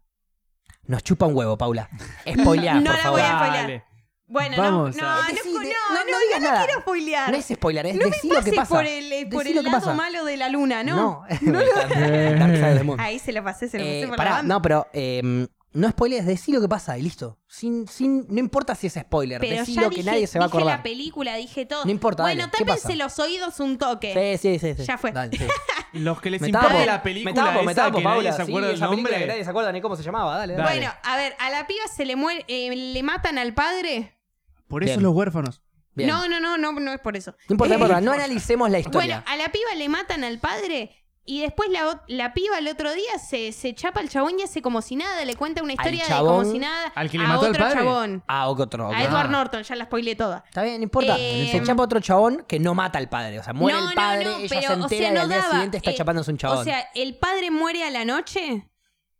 Nos 0.85 1.01
chupa 1.03 1.25
un 1.25 1.35
huevo, 1.35 1.57
Paula. 1.57 1.89
Spoileá, 2.29 2.75
No 2.75 2.83
por 2.83 2.91
la 2.95 2.97
favor. 3.03 3.19
voy 3.19 3.27
a 3.27 3.33
Dale. 3.33 3.47
spoilear. 3.57 3.83
Bueno, 4.25 4.57
Vamos 4.57 4.95
no, 4.95 5.01
no, 5.03 5.15
no, 5.15 5.21
Decí- 5.29 5.53
no, 5.53 5.59
no, 5.59 5.59
no 5.59 6.11
no, 6.11 6.19
digas 6.19 6.41
no 6.41 6.49
nada. 6.49 6.65
quiero 6.65 6.81
spoilear. 6.81 7.31
No 7.31 7.37
es 7.37 7.45
spoiler, 7.45 7.85
es 7.87 7.95
No 7.95 7.99
me 8.05 8.09
decir 8.11 8.33
lo 8.33 8.43
que 8.43 8.53
pasa. 8.53 8.75
por 8.75 8.85
el, 8.85 9.11
eh, 9.11 9.27
por 9.31 9.45
el 9.47 9.55
lo 9.55 9.61
que 9.63 9.69
lado 9.69 9.79
pasa. 9.79 9.93
malo 9.93 10.25
de 10.25 10.37
la 10.37 10.49
luna, 10.49 10.83
¿no? 10.83 10.95
No, 10.95 11.25
the 11.93 12.83
Moon. 12.83 12.99
Ahí 12.99 13.19
se 13.19 13.31
lo 13.31 13.43
pasé, 13.43 13.67
se 13.69 13.77
lo 13.79 13.83
Eh, 13.83 14.01
pasé 14.01 14.07
por 14.07 14.17
pará, 14.17 14.29
la 14.29 14.35
banda. 14.37 14.55
no, 14.55 14.61
pero 14.61 14.87
eh, 14.93 15.47
no 15.73 15.89
spoilees, 15.89 16.25
decí 16.25 16.51
lo 16.51 16.61
que 16.61 16.69
pasa 16.69 16.97
y 16.97 17.01
listo. 17.01 17.39
Sin, 17.47 17.87
sin, 17.87 18.25
no 18.29 18.39
importa 18.39 18.75
si 18.75 18.87
es 18.87 18.93
spoiler, 18.93 19.39
Pero 19.39 19.57
decí 19.57 19.73
ya 19.73 19.81
lo 19.81 19.89
que 19.89 19.97
dije, 19.97 20.09
nadie 20.11 20.27
se 20.27 20.37
va 20.39 20.45
a 20.45 20.47
dije 20.47 20.57
acordar. 20.57 20.77
la 20.77 20.83
película, 20.83 21.35
dije 21.35 21.65
todo. 21.65 21.83
No 21.85 21.91
importa, 21.91 22.23
Bueno, 22.23 22.41
dale, 22.41 22.51
¿qué 22.57 22.63
tápense 22.65 22.87
pasa? 22.89 22.95
los 22.95 23.19
oídos 23.19 23.59
un 23.59 23.77
toque. 23.77 24.37
Sí, 24.39 24.59
sí, 24.59 24.59
sí, 24.59 24.75
sí. 24.77 24.85
Ya 24.85 24.97
fue. 24.97 25.11
Dale, 25.11 25.37
sí. 25.37 25.45
Los 25.93 26.19
que 26.21 26.31
les 26.31 26.41
Me 26.41 26.47
importa 26.47 26.69
tapo, 26.69 26.85
la 26.85 27.03
película 27.03 27.31
me 27.31 27.39
tapo, 27.51 27.63
me 27.63 27.71
esa 27.71 27.81
tapo, 27.85 27.97
que 27.99 28.03
Paula. 28.03 28.29
nadie 28.31 28.31
se 28.31 28.45
sí, 28.45 28.51
acuerda 28.51 28.67
del 28.69 28.75
esa 28.77 28.89
película 28.89 29.09
que 29.09 29.13
nombre. 29.19 29.27
nadie 29.27 29.43
se 29.43 29.49
acuerda 29.51 29.71
ni 29.71 29.81
cómo 29.81 29.95
se 29.95 30.01
llamaba, 30.01 30.37
dale, 30.37 30.53
dale. 30.53 30.63
Dale. 30.65 30.79
Bueno, 30.79 30.93
a 31.03 31.17
ver, 31.17 31.35
a 31.37 31.49
la 31.51 31.67
piba 31.67 31.83
se 31.95 32.05
le 32.05 32.15
muere, 32.15 32.43
eh, 32.47 32.75
le 32.75 33.03
matan 33.03 33.37
al 33.37 33.53
padre. 33.53 34.17
Por 34.67 34.83
eso 34.83 34.93
Bien. 34.93 35.03
los 35.03 35.13
huérfanos. 35.13 35.61
Bien. 35.93 36.09
No, 36.09 36.27
no, 36.27 36.39
no, 36.39 36.57
no, 36.57 36.71
no 36.71 36.93
es 36.93 36.99
por 36.99 37.15
eso. 37.15 37.35
No 37.47 37.53
importa, 37.53 37.75
no 37.77 37.85
Eh, 37.85 37.87
importa, 37.89 38.01
no 38.01 38.11
analicemos 38.23 38.71
la 38.71 38.79
historia. 38.79 39.23
Bueno, 39.23 39.23
a 39.27 39.37
la 39.37 39.51
piba 39.51 39.75
le 39.77 39.87
matan 39.87 40.23
al 40.23 40.39
padre 40.39 41.02
y 41.25 41.39
después 41.41 41.69
la, 42.07 42.33
piba 42.33 42.57
el 42.59 42.67
otro 42.67 42.93
día 42.93 43.17
se, 43.17 43.51
se 43.53 43.73
chapa 43.73 44.01
al 44.01 44.09
chabón 44.09 44.37
y 44.39 44.43
hace 44.43 44.61
como 44.61 44.81
si 44.81 44.95
nada, 44.97 45.23
le 45.23 45.35
cuenta 45.35 45.63
una 45.63 45.71
historia 45.73 46.03
de 46.05 46.13
como 46.15 46.43
si 46.43 46.59
nada 46.59 46.91
¿Al 46.95 47.09
que 47.09 47.17
le 47.17 47.23
a 47.23 47.27
mató 47.27 47.45
al 47.45 47.51
otro 47.51 47.63
padre? 47.63 47.77
chabón. 47.79 48.23
Ah, 48.27 48.49
otro. 48.49 48.89
ok. 48.89 48.93
A 48.93 49.03
Edward 49.03 49.27
Ah. 49.27 49.31
Norton, 49.31 49.63
ya 49.63 49.75
la 49.77 49.85
spoileé 49.85 50.15
toda. 50.15 50.43
Está 50.45 50.63
bien, 50.63 50.77
no 50.77 50.83
importa. 50.83 51.15
Eh, 51.17 51.47
se 51.51 51.63
chapa 51.63 51.83
otro 51.83 51.99
chabón 52.01 52.43
que 52.47 52.59
no 52.59 52.73
mata 52.75 52.97
al 52.99 53.07
padre. 53.09 53.39
O 53.39 53.43
sea, 53.43 53.53
muere 53.53 53.77
No, 53.79 53.89
el 53.89 53.95
padre, 53.95 54.25
no, 54.25 54.37
ella 54.37 54.47
pero, 54.49 54.61
se 54.61 54.67
o 54.67 54.73
entera 54.83 54.89
sea, 54.89 55.13
y 55.13 55.17
al 55.17 55.27
día 55.29 55.37
daba, 55.37 55.51
siguiente 55.51 55.77
está 55.77 55.91
eh, 55.91 55.95
chapándose 55.95 56.31
un 56.31 56.37
chabón. 56.37 56.57
O 56.57 56.63
sea, 56.65 56.87
el 56.93 57.15
padre 57.17 57.51
muere 57.51 57.83
a 57.85 57.89
la 57.89 58.03
noche, 58.03 58.67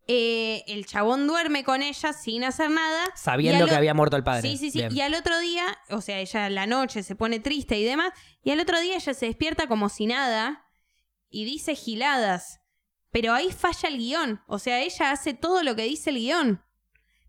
eh, 0.07 0.63
el 0.67 0.85
chabón 0.85 1.25
duerme 1.27 1.63
con 1.63 1.81
ella 1.81 2.11
sin 2.11 2.43
hacer 2.43 2.69
nada. 2.69 3.05
sabiendo 3.15 3.65
que 3.65 3.73
o- 3.73 3.77
había 3.77 3.93
muerto 3.93 4.17
el 4.17 4.23
padre. 4.23 4.41
Sí, 4.41 4.57
sí, 4.57 4.71
sí. 4.71 4.80
Bien. 4.80 4.93
Y 4.93 4.99
al 5.01 5.13
otro 5.13 5.39
día, 5.39 5.63
o 5.89 6.01
sea, 6.01 6.19
ella 6.19 6.45
a 6.47 6.49
la 6.49 6.67
noche 6.67 7.01
se 7.03 7.15
pone 7.15 7.39
triste 7.39 7.77
y 7.77 7.85
demás, 7.85 8.11
y 8.43 8.51
al 8.51 8.59
otro 8.59 8.80
día 8.81 8.95
ella 8.97 9.13
se 9.13 9.25
despierta 9.27 9.67
como 9.67 9.88
si 9.88 10.05
nada 10.05 10.62
y 11.34 11.43
dice 11.45 11.76
giladas. 11.76 12.60
Pero 13.11 13.34
ahí 13.34 13.51
falla 13.51 13.89
el 13.89 13.97
guion. 13.97 14.41
O 14.47 14.57
sea, 14.60 14.80
ella 14.80 15.11
hace 15.11 15.34
todo 15.34 15.61
lo 15.64 15.76
que 15.76 15.84
dice 15.84 16.10
el 16.11 16.18
guion. 16.18 16.64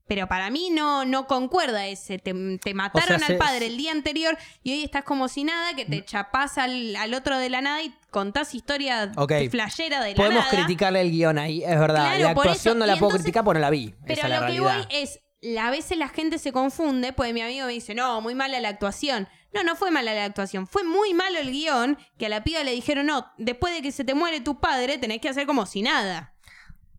Pero 0.07 0.29
para 0.29 0.51
mí 0.51 0.69
no, 0.71 1.07
no 1.07 1.27
concuerda 1.27 1.87
ese. 1.87 2.19
Te, 2.19 2.35
te 2.59 2.75
mataron 2.75 3.25
al 3.25 3.39
padre 3.39 3.67
el 3.67 3.77
día 3.79 3.91
anterior 3.93 4.37
y 4.63 4.73
hoy 4.73 4.85
estás 4.85 5.03
como 5.05 5.29
si 5.29 5.45
nada, 5.45 5.75
que 5.75 5.87
te 5.87 6.05
chapás 6.05 6.59
al, 6.59 6.95
al 6.97 7.15
otro 7.15 7.39
de 7.39 7.49
la 7.49 7.63
nada 7.63 7.83
y 7.83 7.95
contás 8.11 8.55
historia 8.55 9.13
Ok. 9.17 9.33
flashera 9.51 10.03
de 10.05 10.11
la 10.11 10.17
Podemos 10.17 10.45
nada. 10.45 10.51
criticarle 10.51 11.01
el 11.01 11.11
guion 11.11 11.39
ahí, 11.39 11.65
es 11.65 11.79
verdad. 11.81 12.05
Claro, 12.17 12.23
la 12.25 12.31
actuación 12.31 12.79
no 12.79 12.85
la 12.87 12.97
Y 12.97 12.99
puedo 12.99 13.11
entonces- 13.13 13.25
criticar 13.25 13.45
porque 13.45 13.59
no 13.61 13.63
la 13.63 13.71
vi. 13.71 13.95
Pero 14.07 14.21
Esa 14.21 14.29
la 14.29 14.41
lo 14.41 14.47
que 14.53 14.61
voy 14.61 14.87
es, 14.91 15.21
a 15.59 15.71
veces 15.71 15.97
la 15.97 16.09
gente 16.11 16.39
se 16.39 16.53
confunde, 16.53 17.15
pues 17.15 17.33
mi 17.33 17.41
amigo 17.41 17.67
me 17.67 17.73
dice, 17.73 17.95
no, 17.95 18.21
muy 18.21 18.35
mala 18.35 18.61
la 18.61 18.69
actuación. 18.69 19.27
No, 19.55 19.63
no 19.65 19.77
fue 19.77 19.91
mala 19.91 20.13
la 20.15 20.25
actuación, 20.25 20.67
fue 20.67 20.83
muy 20.85 21.15
malo 21.15 21.39
el 21.39 21.51
guion, 21.53 21.97
que 22.19 22.27
a 22.27 22.29
la 22.29 22.43
piba 22.45 22.63
le 22.65 22.73
dijeron, 22.73 23.07
no, 23.07 23.27
después 23.39 23.73
de 23.75 23.83
que 23.83 23.93
se 23.93 24.05
te 24.05 24.15
muere 24.15 24.41
tu 24.41 24.61
padre, 24.61 24.99
tenés 24.99 25.21
que 25.21 25.29
hacer 25.29 25.47
como 25.47 25.65
si 25.67 25.83
nada. 25.83 26.35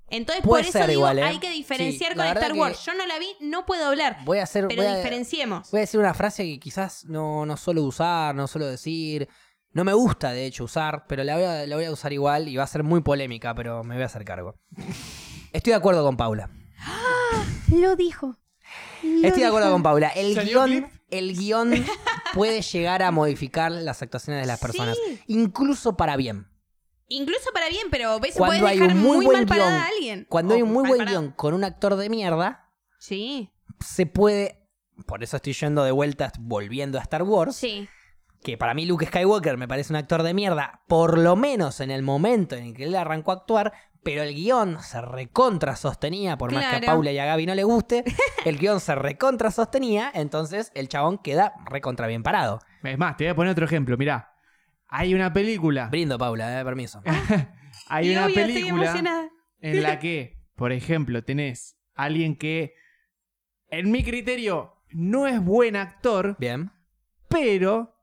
Entonces, 0.10 0.44
Puede 0.46 0.64
por 0.64 0.70
eso 0.70 0.78
ser 0.80 0.88
digo, 0.88 1.00
igual, 1.02 1.18
¿eh? 1.20 1.24
hay 1.24 1.40
que 1.40 1.50
diferenciar 1.50 2.12
Sí, 2.12 2.16
con 2.18 2.26
verdad 2.26 2.38
Star 2.44 2.54
que- 2.54 2.60
Wars. 2.60 2.86
Yo 2.86 2.94
no 2.94 3.06
la 3.08 3.18
vi, 3.18 3.28
no 3.42 3.66
puedo 3.66 3.88
hablar, 3.88 4.18
Voy 4.24 4.38
a 4.38 4.44
hacer. 4.44 4.68
pero 4.68 4.84
voy 4.84 4.92
a- 4.92 4.98
diferenciemos. 4.98 5.72
Voy 5.72 5.80
a 5.80 5.82
decir 5.82 6.00
una 6.00 6.14
frase 6.14 6.44
que 6.44 6.60
quizás 6.60 7.06
no, 7.06 7.46
no 7.46 7.58
suelo 7.58 7.82
usar, 7.84 8.34
no 8.36 8.48
suelo 8.48 8.68
decir. 8.68 9.28
No 9.72 9.84
me 9.84 9.94
gusta, 9.94 10.32
de 10.32 10.46
hecho, 10.46 10.64
usar, 10.64 11.06
pero 11.08 11.24
la 11.24 11.36
voy, 11.36 11.44
a, 11.44 11.66
la 11.68 11.76
voy 11.76 11.86
a 11.86 11.92
usar 11.92 12.14
igual 12.14 12.48
y 12.48 12.56
va 12.56 12.64
a 12.64 12.68
ser 12.68 12.84
muy 12.84 13.02
polémica, 13.02 13.54
pero 13.56 13.84
me 13.84 13.96
voy 13.96 14.04
a 14.04 14.06
hacer 14.06 14.24
cargo. 14.24 14.56
Estoy 15.52 15.72
de 15.72 15.78
acuerdo 15.78 16.06
con 16.06 16.16
Paula. 16.18 16.50
Lo 17.76 17.96
dijo. 17.96 18.38
Estoy 19.24 19.42
de 19.42 19.48
acuerdo 19.48 19.72
con 19.72 19.84
Paula. 19.84 20.10
El 20.10 20.34
¿Salió 20.36 20.64
guion, 20.66 20.84
clip? 20.84 21.00
el 21.10 21.36
guion 21.38 21.86
puede 22.34 22.62
llegar 22.62 23.04
a 23.04 23.12
modificar 23.12 23.72
las 23.72 24.02
actuaciones 24.02 24.42
de 24.42 24.48
las 24.48 24.60
personas, 24.60 24.98
incluso 25.28 25.96
para 25.98 26.16
bien. 26.18 26.48
Incluso 27.08 27.52
para 27.54 27.70
bien, 27.70 27.88
pero 27.92 28.20
ves, 28.20 28.36
Cuando 28.36 28.60
puedes 28.60 28.72
hay 28.74 28.80
dejar 28.80 28.96
un 28.98 29.02
muy 29.04 29.18
muy, 29.18 29.26
buen 29.26 29.38
mal 29.40 29.46
parada 29.48 29.70
guion, 29.72 29.82
a 29.82 29.88
alguien. 29.88 30.26
Cuando 30.30 30.54
O 30.54 30.58
hay 30.58 30.64
un 30.64 30.72
muy 30.74 30.84
mal 30.84 30.90
buen 30.90 31.00
parado. 31.00 31.20
guion 31.22 31.32
con 31.34 31.54
un 31.54 31.64
actor 31.64 31.96
de 31.96 32.10
mierda, 32.10 32.70
Sí, 32.98 33.52
se 33.86 34.06
puede. 34.08 34.68
Por 35.06 35.22
eso 35.24 35.36
estoy 35.36 35.54
yendo 35.54 35.84
de 35.84 35.92
vuelta, 35.92 36.32
volviendo 36.40 36.98
a 36.98 37.02
Star 37.02 37.24
Wars. 37.24 37.56
sí. 37.56 37.88
que 38.42 38.58
para 38.58 38.74
mí 38.76 38.86
Luke 38.86 39.06
Skywalker 39.08 39.58
me 39.58 39.68
parece 39.68 39.92
un 39.92 39.98
actor 39.98 40.22
de 40.24 40.34
mierda, 40.36 40.84
por 40.88 41.18
lo 41.18 41.36
menos 41.36 41.80
en 41.80 41.90
el 41.92 42.02
momento 42.04 42.56
en 42.56 42.66
el 42.66 42.74
que 42.76 42.84
él 42.86 42.96
arrancó 42.96 43.32
a 43.32 43.36
actuar, 43.36 43.74
pero 44.06 44.22
el 44.22 44.36
guion 44.36 44.80
se 44.82 45.02
recontra 45.02 45.76
sostenía, 45.76 46.38
por 46.38 46.54
más 46.54 46.64
que 46.80 46.86
a. 46.86 46.92
Paula 46.92 47.12
y 47.12 47.18
a 47.18 47.26
Gaby 47.26 47.48
no 47.48 47.56
le 47.56 47.64
guste, 47.64 48.04
el 48.46 48.60
guion 48.60 48.80
se 48.80 48.94
recontra 48.94 49.50
sostenía, 49.50 50.12
entonces 50.14 50.72
el 50.76 50.88
chabón 50.88 51.18
queda 51.18 51.54
recontra 51.66 52.06
bien 52.06 52.22
parado. 52.22 52.60
Es 52.84 53.00
más, 53.00 53.18
te 53.18 53.24
voy 53.24 53.32
a 53.32 53.36
poner 53.36 53.52
otro 53.54 53.66
ejemplo. 53.66 53.98
Mirá, 53.98 54.32
hay 54.88 55.16
una 55.16 55.34
película. 55.34 55.88
Brindo, 55.88 56.20
Paula, 56.20 56.62
eh, 56.62 56.64
permiso. 56.64 57.02
Hay 57.88 58.10
Y 58.10 58.12
una 58.16 58.28
obvio, 58.28 58.40
estoy 58.40 58.54
película 58.54 58.84
emocionada. 58.86 59.30
en 59.60 59.84
la 59.84 60.00
que, 60.00 60.38
por 60.56 60.72
ejemplo, 60.72 61.24
tenés 61.24 61.78
alguien 61.96 62.38
que, 62.38 62.74
en 63.70 63.92
mi 63.92 64.04
criterio, 64.04 64.76
no 64.92 65.28
es 65.28 65.44
buen 65.44 65.76
actor, 65.76 66.38
Bien. 66.40 66.72
pero 67.28 67.96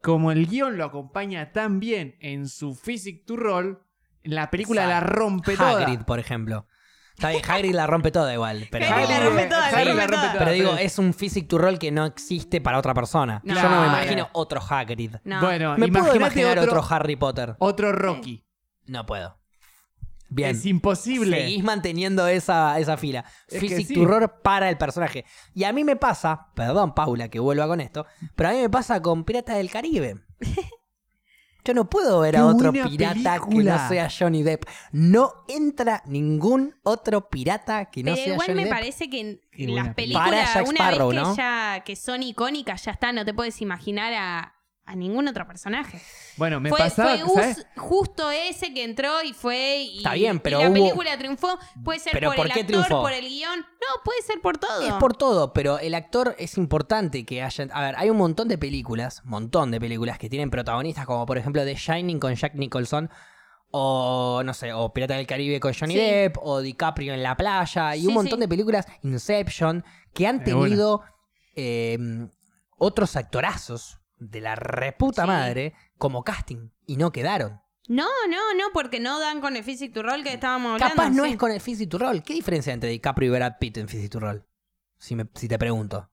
como 0.00 0.30
el 0.32 0.46
guion 0.46 0.78
lo 0.78 0.84
acompaña 0.84 1.52
tan 1.52 1.78
bien 1.80 2.16
en 2.20 2.48
su 2.48 2.74
physic 2.74 3.26
to 3.26 3.36
roll, 3.36 3.82
la 4.24 4.50
película 4.50 4.86
la 4.86 5.00
rompe 5.00 5.54
Hagrid, 5.58 5.94
toda. 5.94 6.06
por 6.06 6.18
ejemplo. 6.18 6.66
Está 7.14 7.28
bien, 7.30 7.42
Hagrid 7.46 7.74
la 7.74 7.86
rompe 7.86 8.10
toda 8.10 8.32
igual, 8.32 8.66
pero... 8.70 8.86
Hagrid 8.86 9.08
la 9.08 9.20
rompe 9.20 9.46
toda, 9.46 9.70
la 9.70 9.78
Hagrid 9.78 9.92
rompe 9.92 10.06
toda. 10.16 10.34
Pero 10.38 10.50
digo, 10.52 10.76
es 10.76 10.98
un 10.98 11.12
physic 11.14 11.48
to 11.48 11.58
roll 11.58 11.78
que 11.78 11.90
no 11.90 12.06
existe 12.06 12.60
para 12.60 12.78
otra 12.78 12.94
persona. 12.94 13.40
No. 13.44 13.54
Yo 13.54 13.68
no 13.68 13.80
me 13.82 13.86
imagino 13.88 14.28
otro 14.32 14.60
Hagrid. 14.66 15.16
No. 15.24 15.40
Bueno, 15.40 15.76
Me 15.76 15.88
puedo 15.88 16.14
imaginar 16.16 16.58
otro, 16.58 16.72
otro 16.80 16.94
Harry 16.94 17.16
Potter. 17.16 17.54
otro 17.58 17.92
Rocky. 17.92 18.44
No 18.86 19.06
puedo. 19.06 19.38
Bien. 20.28 20.56
Es 20.56 20.64
imposible. 20.64 21.36
Seguís 21.42 21.62
manteniendo 21.62 22.26
esa, 22.26 22.78
esa 22.78 22.96
fila. 22.96 23.22
Es 23.48 23.60
Physic 23.60 23.86
sí. 23.88 23.94
to 23.94 24.06
roll 24.06 24.30
para 24.42 24.70
el 24.70 24.78
personaje. 24.78 25.26
Y 25.54 25.64
a 25.64 25.72
mí 25.74 25.84
me 25.84 25.96
pasa, 25.96 26.48
perdón 26.54 26.94
Paula 26.94 27.28
que 27.28 27.38
vuelva 27.38 27.66
con 27.66 27.82
esto, 27.82 28.06
pero 28.34 28.48
a 28.48 28.52
mí 28.52 28.58
me 28.60 28.70
pasa 28.70 29.02
con 29.02 29.24
Piratas 29.24 29.56
del 29.56 29.70
Caribe. 29.70 30.16
Yo 31.64 31.74
no 31.74 31.88
puedo 31.88 32.20
ver 32.20 32.32
¡Qué 32.34 32.38
a 32.40 32.46
otro 32.46 32.72
pirata 32.72 33.40
que 33.48 33.54
no 33.62 33.88
sea 33.88 34.08
Johnny 34.10 34.42
Depp. 34.42 34.64
No 34.90 35.44
entra 35.48 36.02
ningún 36.06 36.74
otro 36.82 37.28
pirata 37.30 37.84
que 37.86 38.02
no 38.02 38.12
Pero 38.12 38.24
sea 38.24 38.32
igual 38.34 38.46
Johnny 38.48 38.56
me 38.56 38.64
Depp. 38.64 38.72
parece 38.74 39.08
que 39.10 39.20
en 39.20 39.40
Qué 39.52 39.68
las 39.68 39.94
películas, 39.94 40.50
Para 40.52 40.62
una 40.68 40.78
Sparrow, 40.90 41.08
vez 41.10 41.18
que 41.18 41.24
¿no? 41.24 41.36
ya 41.36 41.82
que 41.84 41.94
son 41.96 42.22
icónicas, 42.22 42.84
ya 42.84 42.92
está, 42.92 43.12
no 43.12 43.24
te 43.24 43.32
puedes 43.32 43.60
imaginar 43.62 44.12
a, 44.14 44.54
a 44.92 44.96
ningún 44.96 45.26
otro 45.28 45.46
personaje. 45.46 46.00
Bueno, 46.36 46.60
me 46.60 46.68
fue 46.70 46.78
pasaba, 46.78 47.16
fue 47.18 47.54
justo 47.76 48.30
ese 48.30 48.72
que 48.74 48.84
entró 48.84 49.22
y 49.22 49.32
fue 49.32 49.78
y, 49.78 49.98
Está 49.98 50.14
bien, 50.14 50.38
pero 50.40 50.60
y 50.60 50.62
la 50.64 50.68
hubo- 50.70 50.74
película 50.74 51.18
triunfó. 51.18 51.58
Puede 51.84 51.98
ser 51.98 52.12
Pero 52.12 52.28
por, 52.28 52.36
¿por 52.36 52.46
el 52.46 52.52
qué 52.52 52.60
actor, 52.60 52.84
triunfó? 52.84 53.02
por 53.02 53.12
el 53.12 53.26
guion. 53.28 53.58
No, 53.60 54.02
puede 54.04 54.22
ser 54.22 54.40
por 54.40 54.58
todo. 54.58 54.80
Es 54.86 54.92
por 54.94 55.14
todo, 55.16 55.52
pero 55.52 55.78
el 55.78 55.94
actor 55.94 56.34
es 56.38 56.56
importante 56.58 57.24
que 57.24 57.42
haya. 57.42 57.66
A 57.72 57.80
ver, 57.82 57.94
hay 57.96 58.10
un 58.10 58.16
montón 58.18 58.48
de 58.48 58.58
películas, 58.58 59.22
montón 59.24 59.70
de 59.70 59.80
películas 59.80 60.18
que 60.18 60.28
tienen 60.30 60.50
protagonistas, 60.50 61.06
como 61.06 61.26
por 61.26 61.38
ejemplo 61.38 61.64
The 61.64 61.74
Shining 61.74 62.20
con 62.20 62.34
Jack 62.34 62.54
Nicholson, 62.54 63.10
o 63.70 64.42
no 64.44 64.52
sé, 64.54 64.72
o 64.72 64.92
Pirata 64.92 65.14
del 65.14 65.26
Caribe 65.26 65.58
con 65.58 65.72
Johnny 65.72 65.94
Sí. 65.94 66.00
Depp, 66.00 66.36
o 66.42 66.60
DiCaprio 66.60 67.14
en 67.14 67.22
la 67.22 67.36
playa, 67.36 67.96
y 67.96 68.02
Sí, 68.02 68.06
un 68.06 68.14
montón 68.14 68.38
sí. 68.38 68.40
de 68.42 68.48
películas, 68.48 68.86
Inception, 69.02 69.84
que 70.12 70.26
han 70.26 70.44
tenido 70.44 71.02
eh, 71.56 71.98
otros 72.78 73.16
actorazos 73.16 73.98
de 74.30 74.40
la 74.40 74.54
reputa 74.54 75.22
Sí. 75.22 75.28
madre 75.28 75.74
como 75.98 76.22
casting 76.24 76.70
y 76.86 76.96
no 76.96 77.12
quedaron. 77.12 77.60
No, 77.88 78.06
no, 78.28 78.54
no, 78.56 78.64
porque 78.72 79.00
no 79.00 79.18
dan 79.18 79.40
con 79.40 79.56
el 79.56 79.64
physic 79.64 79.92
to 79.92 80.02
roll 80.02 80.22
que 80.22 80.32
estábamos 80.34 80.74
hablando. 80.74 80.94
Capaz 80.96 81.10
no 81.10 81.24
sí. 81.24 81.30
es 81.32 81.36
con 81.36 81.50
el 81.50 81.60
Physic 81.60 81.90
to 81.90 81.98
Roll. 81.98 82.22
¿Qué 82.22 82.32
diferencia 82.34 82.72
entre 82.72 82.90
DiCaprio 82.90 83.28
y 83.28 83.36
Brad 83.36 83.54
Pitt 83.58 83.76
en 83.78 83.88
Physic 83.88 84.10
to 84.10 84.20
Roll? 84.20 84.46
Si, 84.98 85.16
me- 85.16 85.26
si 85.34 85.48
te 85.48 85.58
pregunto. 85.58 86.08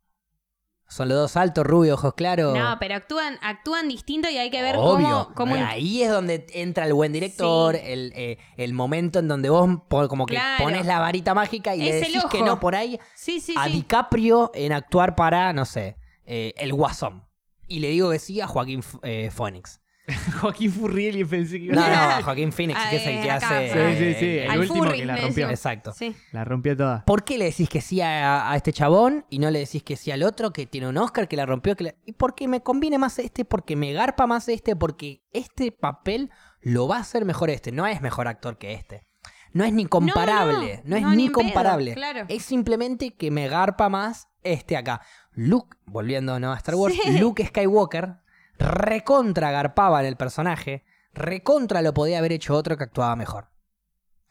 ¿Son 0.88 1.08
los 1.08 1.16
dos 1.20 1.38
altos, 1.38 1.64
rubios, 1.68 2.00
ojos 2.00 2.16
claros? 2.16 2.58
No, 2.58 2.76
pero 2.80 2.96
actúan, 2.96 3.38
actúan 3.44 3.88
distinto 3.88 4.28
y 4.28 4.38
hay 4.40 4.50
que 4.50 4.64
ver 4.64 4.76
Obvio. 4.76 5.30
cómo, 5.36 5.36
cómo 5.36 5.56
Ahí 5.64 6.02
es 6.02 6.10
donde 6.10 6.48
entra 6.56 6.88
el 6.88 6.94
buen 6.96 7.14
director, 7.14 7.76
Sí. 7.76 7.82
el, 7.86 8.12
eh, 8.16 8.40
el 8.58 8.74
momento 8.74 9.20
en 9.20 9.28
donde 9.28 9.52
vos 9.52 9.70
como 10.10 10.26
que 10.26 10.34
Claro. 10.34 10.64
pones 10.64 10.88
la 10.88 10.98
varita 11.00 11.36
mágica 11.36 11.76
y 11.76 11.84
le 11.84 11.90
Es 12.00 12.08
el 12.08 12.14
decís 12.14 12.26
que 12.32 12.42
no 12.42 12.60
por 12.60 12.76
ahí 12.76 13.00
Sí, 13.14 13.40
sí, 13.40 13.54
a 13.56 13.66
sí. 13.66 13.74
DiCaprio 13.74 14.50
en 14.56 14.74
actuar 14.74 15.16
para, 15.16 15.54
no 15.54 15.66
sé, 15.66 15.96
eh, 16.26 16.56
el 16.58 16.74
Guasón. 16.74 17.24
Y 17.70 17.80
le 17.80 17.90
digo 17.90 18.12
que 18.12 18.20
sí 18.20 18.42
a 18.42 18.48
Joaquín 18.48 18.82
eh, 19.04 19.30
Phoenix. 19.32 19.80
Joaquín 20.42 20.72
Furriel 20.72 21.18
y 21.18 21.24
pensé 21.24 21.60
que 21.60 21.66
iba 21.66 21.76
No, 21.76 21.84
a 21.84 21.88
no, 21.90 21.96
a 21.96 22.24
Joaquín 22.24 22.52
Phoenix, 22.52 22.80
que 22.90 22.96
es 22.96 23.06
el 23.06 23.22
que 23.22 23.28
eh, 23.28 23.32
acá. 23.32 23.48
hace... 23.60 23.70
Sí, 23.70 23.98
sí, 24.14 24.20
sí, 24.20 24.26
eh, 24.26 24.46
el 24.48 24.60
último 24.60 24.84
Furry, 24.86 24.98
que 25.00 25.06
la 25.06 25.16
rompió. 25.18 25.50
Exacto. 25.52 25.94
Sí. 25.94 26.16
La 26.32 26.44
rompió 26.44 26.76
toda. 26.76 27.06
¿Por 27.06 27.24
qué 27.24 27.38
le 27.38 27.46
decís 27.46 27.70
que 27.70 27.80
sí 27.80 28.02
a, 28.02 28.52
a 28.52 28.56
este 28.56 28.74
chabón 28.74 29.26
y 29.30 29.38
no 29.38 29.52
le 29.52 29.60
decís 29.60 29.84
que 29.84 29.96
sí 29.96 30.10
al 30.10 30.24
otro 30.24 30.52
que 30.52 30.66
tiene 30.66 30.88
un 30.90 30.98
Oscar, 30.98 31.28
que 31.28 31.36
la 31.38 31.46
rompió? 31.46 31.76
Que 31.76 31.84
la- 31.84 31.96
¿Y 32.08 32.14
porque 32.14 32.48
me 32.48 32.62
conviene 32.64 32.98
más 32.98 33.20
este? 33.20 33.46
¿Porque 33.46 33.76
me 33.76 33.94
garpa 33.94 34.26
más 34.26 34.50
este? 34.50 34.76
Porque 34.76 35.22
este 35.32 35.72
papel 35.72 36.32
lo 36.62 36.88
va 36.88 36.98
a 36.98 37.02
hacer 37.02 37.24
mejor 37.24 37.52
este. 37.52 37.72
No 37.72 37.86
es 37.86 38.02
mejor 38.02 38.28
actor 38.28 38.58
que 38.58 38.74
este. 38.74 39.06
No 39.54 39.64
es 39.64 39.74
ni 39.74 39.86
comparable. 39.86 40.82
No, 40.86 40.90
no, 40.92 40.96
es 40.96 41.02
no, 41.04 41.10
ni 41.12 41.16
ni 41.18 41.26
en 41.26 41.32
pedo, 41.32 41.42
comparable. 41.44 41.94
claro. 41.94 42.26
Es 42.30 42.44
simplemente 42.44 43.16
que 43.16 43.30
me 43.32 43.48
garpa 43.48 43.90
más 43.90 44.28
este 44.44 44.78
acá. 44.78 45.02
Luke, 45.34 45.78
volviendo 45.86 46.40
¿no? 46.40 46.52
a 46.54 46.58
Star 46.58 46.76
Wars, 46.76 46.96
Sí. 47.04 47.18
Luke 47.20 47.46
Skywalker 47.46 48.16
recontra 48.58 49.52
garpaba 49.52 50.00
en 50.02 50.06
el 50.08 50.16
personaje. 50.18 50.84
Recontra 51.14 51.82
lo 51.82 51.94
podía 51.94 52.20
haber 52.20 52.32
hecho 52.34 52.56
otro 52.56 52.78
que 52.78 52.84
actuaba 52.84 53.16
mejor. 53.16 53.50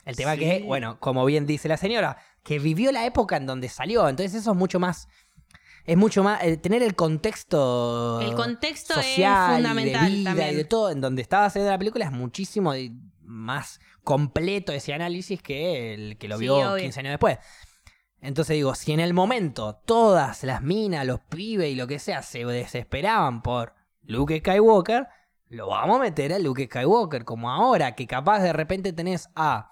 El 0.04 0.16
tema 0.16 0.34
Sí. 0.34 0.40
que, 0.40 0.62
bueno, 0.66 0.98
como 1.00 1.24
bien 1.24 1.46
dice 1.46 1.68
la 1.68 1.76
señora, 1.76 2.18
que 2.42 2.58
vivió 2.58 2.92
la 2.92 3.04
época 3.04 3.36
en 3.36 3.46
donde 3.46 3.68
salió. 3.68 4.08
Entonces 4.08 4.34
eso 4.40 4.52
es 4.52 4.56
mucho 4.56 4.78
más. 4.80 5.08
Es 5.84 5.96
mucho 5.96 6.22
más. 6.22 6.42
eh, 6.42 6.56
tener 6.58 6.82
el 6.82 6.94
contexto. 6.94 8.20
El 8.20 8.34
contexto 8.34 8.98
es 9.00 9.06
social 9.06 9.52
y 9.52 9.62
fundamental 9.62 10.04
de 10.10 10.10
vida 10.16 10.30
también. 10.30 10.50
y 10.50 10.54
de 10.56 10.64
todo. 10.64 10.90
En 10.90 11.00
donde 11.00 11.22
estaba 11.22 11.46
haciendo 11.46 11.70
la 11.70 11.78
película 11.78 12.04
es 12.04 12.12
muchísimo 12.12 12.72
más 13.22 13.80
completo 14.04 14.72
ese 14.72 14.92
análisis 14.94 15.42
que 15.42 15.94
el 15.94 16.16
que 16.18 16.28
lo 16.28 16.36
Sí, 16.36 16.42
vio 16.44 16.56
obvio. 16.72 16.76
15 16.82 17.00
años 17.00 17.12
después. 17.12 17.38
Entonces 18.20 18.54
digo, 18.54 18.74
si 18.74 18.92
en 18.92 19.00
el 19.00 19.14
momento 19.14 19.80
todas 19.84 20.42
las 20.42 20.62
minas, 20.62 21.06
los 21.06 21.20
pibes 21.20 21.70
y 21.70 21.76
lo 21.76 21.86
que 21.86 21.98
sea 21.98 22.22
se 22.22 22.44
desesperaban 22.44 23.42
por 23.42 23.74
Luke 24.02 24.38
Skywalker, 24.38 25.06
lo 25.48 25.68
vamos 25.68 25.98
a 25.98 26.02
meter 26.02 26.32
a 26.32 26.38
Luke 26.38 26.66
Skywalker. 26.66 27.24
Como 27.24 27.50
ahora, 27.50 27.94
que 27.94 28.06
capaz 28.06 28.40
de 28.40 28.52
repente 28.52 28.92
tenés 28.92 29.28
a 29.34 29.70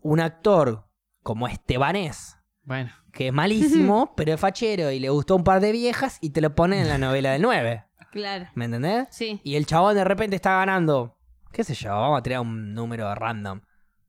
un 0.00 0.20
actor 0.20 0.86
como 1.22 1.48
Estebanés, 1.48 2.36
Bueno, 2.62 2.92
que 3.12 3.28
es 3.28 3.32
malísimo, 3.32 4.12
pero 4.14 4.34
es 4.34 4.40
fachero 4.40 4.90
y 4.90 5.00
le 5.00 5.08
gustó 5.08 5.36
un 5.36 5.44
par 5.44 5.60
de 5.60 5.72
viejas 5.72 6.18
y 6.20 6.30
te 6.30 6.40
lo 6.40 6.54
ponen 6.54 6.80
en 6.80 6.88
la 6.88 6.98
novela 6.98 7.32
del 7.32 7.42
9. 7.42 7.84
Claro. 8.12 8.46
¿Me 8.54 8.66
entendés? 8.66 9.08
Sí. 9.10 9.40
Y 9.42 9.56
el 9.56 9.66
chabón 9.66 9.96
de 9.96 10.04
repente 10.04 10.36
está 10.36 10.58
ganando, 10.58 11.18
qué 11.50 11.64
sé 11.64 11.74
yo, 11.74 11.90
vamos 11.90 12.18
a 12.18 12.22
tirar 12.22 12.40
un 12.40 12.74
número 12.74 13.12
random. 13.14 13.62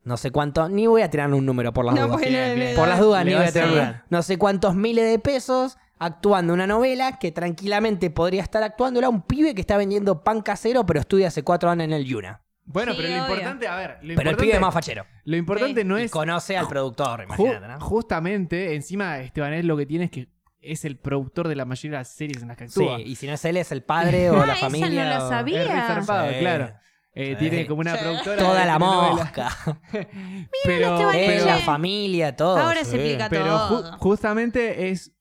No 0.05 0.15
sé 0.17 0.31
cuánto, 0.31 0.69
ni 0.69 0.87
voy 0.87 1.01
a 1.01 1.09
tirar 1.09 1.33
un 1.33 1.45
número 1.45 1.73
por 1.73 1.83
las 1.83 1.93
No, 1.95 2.03
dudas. 2.03 2.17
pues 2.17 2.29
Bien, 2.29 2.49
no, 2.49 2.55
bien. 2.55 2.69
no, 2.73 2.79
Por 2.79 2.87
las 2.87 2.99
dudas, 2.99 3.25
ni 3.25 3.33
voy 3.33 3.43
a 3.43 3.51
tirar 3.51 3.67
un 3.69 3.75
número. 3.75 4.01
No 4.09 4.21
sé 4.23 4.37
cuántos 4.37 4.75
miles 4.75 5.09
de 5.11 5.19
pesos 5.19 5.77
actuando 5.99 6.53
una 6.53 6.67
novela 6.67 7.17
que 7.19 7.31
tranquilamente 7.31 8.09
podría 8.11 8.43
estar 8.43 8.61
actuándola 8.63 9.09
un 9.09 9.21
pibe 9.23 9.53
que 9.55 9.61
está 9.61 9.77
vendiendo 9.77 10.23
pan 10.23 10.41
casero 10.41 10.85
pero 10.85 10.99
estudia 10.99 11.27
hace 11.29 11.43
cuatro 11.43 11.69
años 11.69 11.85
en 11.85 11.93
el 11.93 12.05
Yuna. 12.05 12.41
bueno 12.65 12.91
Sí, 12.93 12.97
pero 13.01 13.09
lo 13.09 13.15
obvio. 13.23 13.33
importante, 13.33 13.67
a 13.67 13.75
ver, 13.77 13.89
lo 13.89 13.95
Pero 13.99 14.03
el 14.03 14.11
importante, 14.11 14.41
pibe 14.43 14.53
es 14.55 14.61
más 14.61 14.73
fachero. 14.73 15.05
lo 15.23 15.37
importante 15.37 15.81
Sí. 15.81 15.87
no 15.87 15.99
Y 15.99 16.03
es 16.03 16.11
conoce 16.11 16.57
al 16.57 16.67
productor, 16.67 17.23
imagínate, 17.23 17.67
¿no? 17.67 17.79
Justamente, 17.79 18.75
encima 18.75 19.19
Estebanés 19.19 19.65
lo 19.65 19.75
que 19.77 19.85
tiene 19.85 20.05
es 20.05 20.11
que 20.11 20.27
es 20.61 20.83
el 20.85 20.97
productor 20.97 21.47
de 21.47 21.55
la 21.55 21.65
mayoría 21.65 21.97
de 21.97 22.01
las 22.01 22.09
series 22.09 22.41
en 22.41 22.47
las 22.49 22.57
que 22.57 22.67
Sí, 22.67 22.81
actúa. 22.83 22.99
y 23.01 23.15
si 23.15 23.25
no 23.27 23.33
es 23.33 23.45
él, 23.45 23.57
es 23.57 23.71
el 23.71 23.81
padre 23.83 24.29
o 24.31 24.41
Ah, 24.41 24.45
la 24.45 24.53
esa 24.53 24.65
no 24.65 24.71
familia. 24.71 25.05
la 25.05 25.25
o- 25.25 25.29
sabía. 25.29 25.61
Es 25.63 26.33
Sí. 26.35 26.39
claro. 26.41 26.73
Eh, 27.17 27.35
Sí. 27.39 27.49
Tiene 27.49 27.65
como 27.65 27.79
una 27.79 27.95
Sí. 27.95 28.03
productora. 28.03 28.37
Toda 28.37 28.59
de 28.59 28.65
la 28.65 28.77
mosca. 28.79 29.49
Pero, 30.65 30.93
Estebanés, 30.95 31.21
Él, 31.29 31.33
pero, 31.37 31.45
la 31.45 31.57
familia, 31.59 32.35
todo. 32.35 32.57
Ahora 32.57 32.83
sí. 32.83 32.91
se 32.91 32.95
explica 32.97 33.29
pero 33.29 33.45
ju- 33.57 33.67
todo. 33.69 33.97
justamente 33.99 34.89
es. 34.89 35.13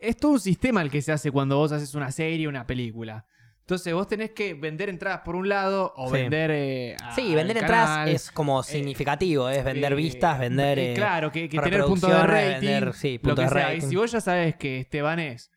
Es 0.00 0.16
todo 0.16 0.32
un 0.32 0.40
sistema 0.40 0.82
el 0.82 0.90
que 0.90 1.00
se 1.00 1.12
hace 1.12 1.30
cuando 1.30 1.56
vos 1.56 1.72
haces 1.72 1.94
una 1.94 2.10
serie, 2.12 2.46
una 2.48 2.66
película. 2.66 3.24
Entonces 3.60 3.94
vos 3.94 4.06
tenés 4.06 4.32
que 4.32 4.52
vender 4.52 4.90
entradas 4.90 5.20
por 5.24 5.36
un 5.36 5.48
lado 5.48 5.94
o 5.96 6.08
Sí. 6.08 6.12
vender. 6.12 6.50
eh, 6.52 6.96
a- 7.02 7.14
Sí, 7.14 7.34
vender 7.34 7.56
al 7.56 7.62
entradas 7.62 7.88
canal. 7.88 8.08
es 8.10 8.30
como 8.30 8.62
significativo, 8.62 9.48
es 9.48 9.64
vender 9.64 9.92
Eh, 9.92 9.96
vistas, 9.96 10.38
vender... 10.38 10.78
eh, 10.78 10.90
eh, 10.92 10.94
claro, 10.94 11.32
que, 11.32 11.48
que 11.48 11.58
tener 11.58 11.84
puntos 11.84 12.10
de 12.10 12.18
rating. 12.26 12.60
vender, 12.60 12.92
sí, 12.92 13.18
lo 13.22 13.34
que 13.34 13.42
de 13.42 13.48
sea. 13.48 13.72
Y 13.72 13.76
rating. 13.76 13.88
si 13.88 13.96
vos 13.96 14.12
ya 14.12 14.20
sabes 14.20 14.56
que 14.56 14.80
Estebanés, 14.80 15.50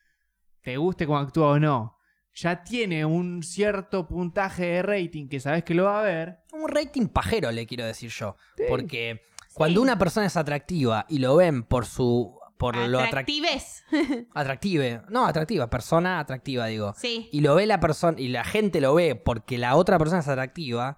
te 0.61 0.77
guste 0.77 1.05
cómo 1.05 1.18
actúa 1.19 1.47
o 1.49 1.59
no, 1.59 1.97
ya 2.38 2.64
tiene 2.64 3.03
un 3.03 3.41
cierto 3.41 4.07
puntaje 4.07 4.65
de 4.65 4.81
rating 4.84 5.27
que 5.27 5.39
sabes 5.39 5.64
que 5.64 5.73
lo 5.73 5.85
va 5.85 6.01
a 6.01 6.03
ver. 6.03 6.39
Un 6.53 6.69
rating 6.69 7.07
pajero, 7.07 7.51
le 7.51 7.65
quiero 7.65 7.84
decir 7.85 8.11
yo. 8.11 8.35
Porque 8.69 9.22
cuando 9.55 9.81
una 9.81 9.97
persona 9.97 10.27
es 10.27 10.38
atractiva 10.38 11.05
y 11.09 11.18
lo 11.19 11.35
ven 11.35 11.64
por 11.64 11.85
su... 11.85 12.38
Por 12.57 12.76
lo 12.76 12.99
atractivo. 12.99 13.45
Atractives. 13.47 14.27
Atractive. 14.34 15.01
No, 15.09 15.27
atractiva. 15.27 15.69
Persona 15.69 16.19
atractiva, 16.19 16.65
digo. 16.65 16.93
Sí. 16.97 17.30
y 17.31 17.41
lo 17.41 17.53
ve 17.53 17.68
la 17.68 17.80
persona 17.80 18.19
y 18.19 18.30
la 18.30 18.43
gente 18.43 18.81
lo 18.81 18.95
ve 18.95 19.15
porque 19.15 19.59
la 19.59 19.76
otra 19.76 19.99
persona 19.99 20.22
es 20.22 20.27
atractiva, 20.27 20.97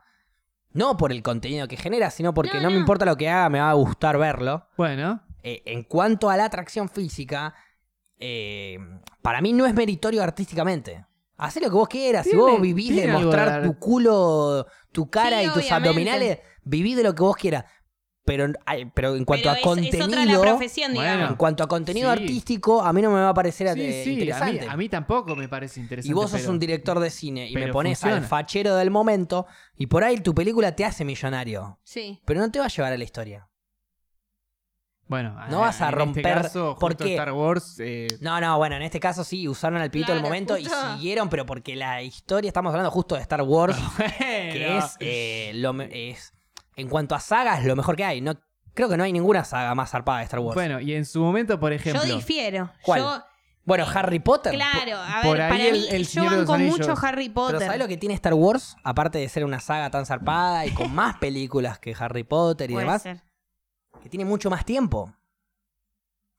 no 0.71 0.95
por 0.95 1.11
el 1.11 1.21
contenido 1.21 1.67
que 1.67 1.75
genera, 1.75 2.11
sino 2.11 2.33
porque 2.33 2.55
no, 2.55 2.63
No, 2.63 2.71
me 2.71 2.77
importa 2.77 3.03
lo 3.03 3.17
que 3.17 3.27
haga, 3.27 3.49
me 3.49 3.59
va 3.59 3.71
a 3.71 3.73
gustar 3.73 4.17
verlo. 4.17 4.67
Bueno, 4.77 5.21
Eh, 5.43 5.61
en 5.65 5.83
cuanto 5.83 6.29
a 6.29 6.37
la 6.37 6.45
atracción 6.45 6.87
física, 6.87 7.53
eh, 8.17 8.77
para 9.21 9.41
mí 9.41 9.51
no 9.51 9.65
es 9.65 9.73
meritorio 9.73 10.23
artísticamente. 10.23 11.05
Haz 11.39 11.55
lo 11.55 11.61
que 11.69 11.69
vos 11.69 11.87
quieras. 11.87 12.25
si 12.27 12.35
vos 12.35 12.59
vivís 12.61 12.95
de 12.95 13.07
mostrar 13.07 13.61
de- 13.61 13.67
tu 13.67 13.79
culo, 13.79 14.67
tu 14.91 15.09
cara 15.09 15.39
Sí, 15.39 15.45
y 15.45 15.47
tus 15.47 15.57
obviamente. 15.63 15.73
abdominales, 15.89 16.39
viví 16.63 16.93
de 16.95 17.03
lo 17.03 17.15
que 17.15 17.23
vos 17.23 17.35
quieras. 17.37 17.65
Pero, 18.25 18.45
pero 18.93 19.15
en 19.15 19.25
cuanto 19.25 19.43
Pero 19.43 19.51
a 19.55 19.57
es, 19.57 19.63
contenido. 19.63 19.97
es 19.97 20.05
otra 20.05 20.25
la 20.25 20.39
profesión, 20.41 20.93
Bueno. 20.93 21.09
digamos. 21.11 21.31
En 21.31 21.35
cuanto 21.37 21.63
a 21.63 21.67
contenido 21.67 22.13
Sí. 22.13 22.21
artístico, 22.21 22.81
a 22.83 22.93
mí 22.93 23.01
no 23.01 23.09
me 23.09 23.21
va 23.21 23.29
a 23.29 23.33
parecer 23.33 23.69
sí, 23.69 23.73
sí, 23.73 23.79
a 23.81 24.05
mí, 24.05 24.11
interesante. 24.11 24.67
a 24.69 24.77
mí 24.77 24.87
tampoco 24.89 25.35
me 25.35 25.47
parece 25.47 25.79
interesante. 25.79 26.11
Y 26.11 26.13
vos 26.13 26.29
sos 26.29 26.41
pero- 26.41 26.51
un 26.51 26.59
director 26.59 26.99
de 26.99 27.09
cine 27.09 27.49
y 27.49 27.55
me 27.55 27.69
pones 27.69 28.03
al 28.03 28.23
fachero 28.23 28.75
del 28.75 28.91
momento 28.91 29.47
y 29.75 29.87
por 29.87 30.03
ahí 30.03 30.17
tu 30.19 30.35
película 30.35 30.75
te 30.75 30.85
hace 30.85 31.05
millonario, 31.05 31.79
Sí. 31.83 32.21
pero 32.25 32.39
no 32.41 32.51
te 32.51 32.59
va 32.59 32.65
a 32.65 32.69
llevar 32.69 32.93
a 32.93 32.97
la 32.97 33.03
historia. 33.03 33.48
Bueno, 35.09 35.35
No 35.49 35.59
vas 35.61 35.81
a 35.81 35.89
en 35.89 35.95
romper- 35.95 36.17
Este 36.19 36.43
caso, 36.43 36.77
¿por 36.79 36.91
justo 36.91 37.03
qué? 37.03 37.15
Star 37.15 37.31
Wars. 37.33 37.75
eh, 37.79 38.07
No, 38.21 38.39
no, 38.39 38.57
bueno, 38.59 38.75
en 38.75 38.83
este 38.83 38.99
caso 38.99 39.23
sí, 39.23 39.47
usaron 39.47 39.81
al 39.81 39.89
pibito 39.91 40.11
del 40.13 40.21
Claro, 40.21 40.29
momento 40.29 40.57
y 40.57 40.63
justo. 40.65 40.93
siguieron, 40.93 41.29
pero 41.29 41.45
porque 41.47 41.75
la 41.75 42.01
historia, 42.03 42.47
estamos 42.47 42.69
hablando 42.71 42.91
justo 42.91 43.15
de 43.15 43.21
Star 43.21 43.41
Wars, 43.41 43.75
que 43.97 44.65
bueno. 44.67 44.77
es, 44.85 44.95
eh, 44.99 45.51
lo 45.55 45.73
es, 45.81 46.33
en 46.75 46.87
cuanto 46.87 47.15
a 47.15 47.19
sagas, 47.19 47.65
lo 47.65 47.75
mejor 47.75 47.95
que 47.95 48.05
hay. 48.05 48.21
No, 48.21 48.33
creo 48.75 48.87
que 48.87 48.97
no 48.97 49.03
hay 49.03 49.11
ninguna 49.11 49.43
saga 49.43 49.73
más 49.75 49.89
zarpada 49.89 50.19
de 50.19 50.25
Star 50.25 50.39
Wars. 50.41 50.53
Bueno, 50.55 50.79
y 50.79 50.93
en 50.93 51.05
su 51.05 51.19
momento, 51.21 51.59
por 51.59 51.73
ejemplo. 51.73 52.05
Yo 52.05 52.15
difiero. 52.15 52.71
¿Cuál? 52.83 53.01
Yo, 53.01 53.23
Bueno, 53.65 53.85
Harry 53.93 54.19
Potter. 54.19 54.53
claro, 54.53 54.97
a 54.97 55.21
por 55.23 55.33
ver, 55.37 55.41
ahí 55.43 55.49
para 55.51 55.63
el- 55.65 55.73
mí, 55.73 55.87
el 55.91 56.07
yo 56.07 56.23
banco 56.25 56.57
mucho 56.57 56.93
Harry 57.01 57.29
Pero 57.29 57.33
Potter. 57.33 57.59
¿sabes 57.61 57.77
lo 57.79 57.87
que 57.87 57.97
tiene 57.97 58.15
Star 58.15 58.33
Wars? 58.35 58.75
Aparte 58.83 59.17
de 59.19 59.27
ser 59.29 59.43
una 59.45 59.59
saga 59.59 59.89
tan 59.91 60.05
zarpada 60.07 60.65
y 60.65 60.71
con 60.71 60.93
más 60.93 61.17
películas 61.17 61.77
que 61.79 61.95
Harry 61.99 62.23
Potter 62.23 62.69
y 62.71 62.73
Puede 62.73 62.85
demás, 62.85 63.01
ser. 63.03 63.21
Que 64.01 64.09
tiene 64.09 64.25
mucho 64.25 64.49
más 64.49 64.65
tiempo. 64.65 65.13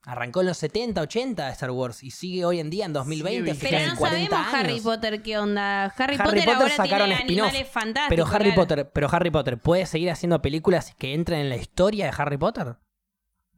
Arrancó 0.05 0.41
en 0.41 0.47
los 0.47 0.57
70, 0.57 0.99
80 1.03 1.51
Star 1.51 1.71
Wars 1.73 2.03
y 2.03 2.11
sigue 2.11 2.47
hoy 2.47 2.59
en 2.59 2.71
día 2.71 2.87
en 2.87 2.95
2020, 2.95 3.55
Sigue 3.55 3.67
hace 3.69 3.77
Pero 3.77 3.93
no 3.93 3.99
40 3.99 4.31
sabemos 4.31 4.55
Harry 4.55 4.73
años. 4.73 4.83
Potter 4.83 5.23
qué 5.23 5.39
onda. 5.39 5.85
Harry, 5.85 5.95
Harry 5.99 6.17
Potter, 6.17 6.33
Potter 6.45 6.49
ahora 6.55 6.69
sacaron 6.71 7.09
tiene 7.11 7.23
animales 7.43 7.69
fantásticos. 7.69 8.09
Pero 8.09 8.27
Harry 8.27 8.45
claro. 8.53 8.61
Potter, 8.63 8.91
pero 8.95 9.09
Harry 9.13 9.31
Potter 9.31 9.59
puede 9.59 9.85
seguir 9.85 10.11
haciendo 10.11 10.41
películas 10.41 10.95
que 10.99 11.13
entren 11.13 11.41
en 11.41 11.49
la 11.51 11.57
historia 11.57 12.07
de 12.07 12.13
Harry 12.17 12.39
Potter. 12.39 12.77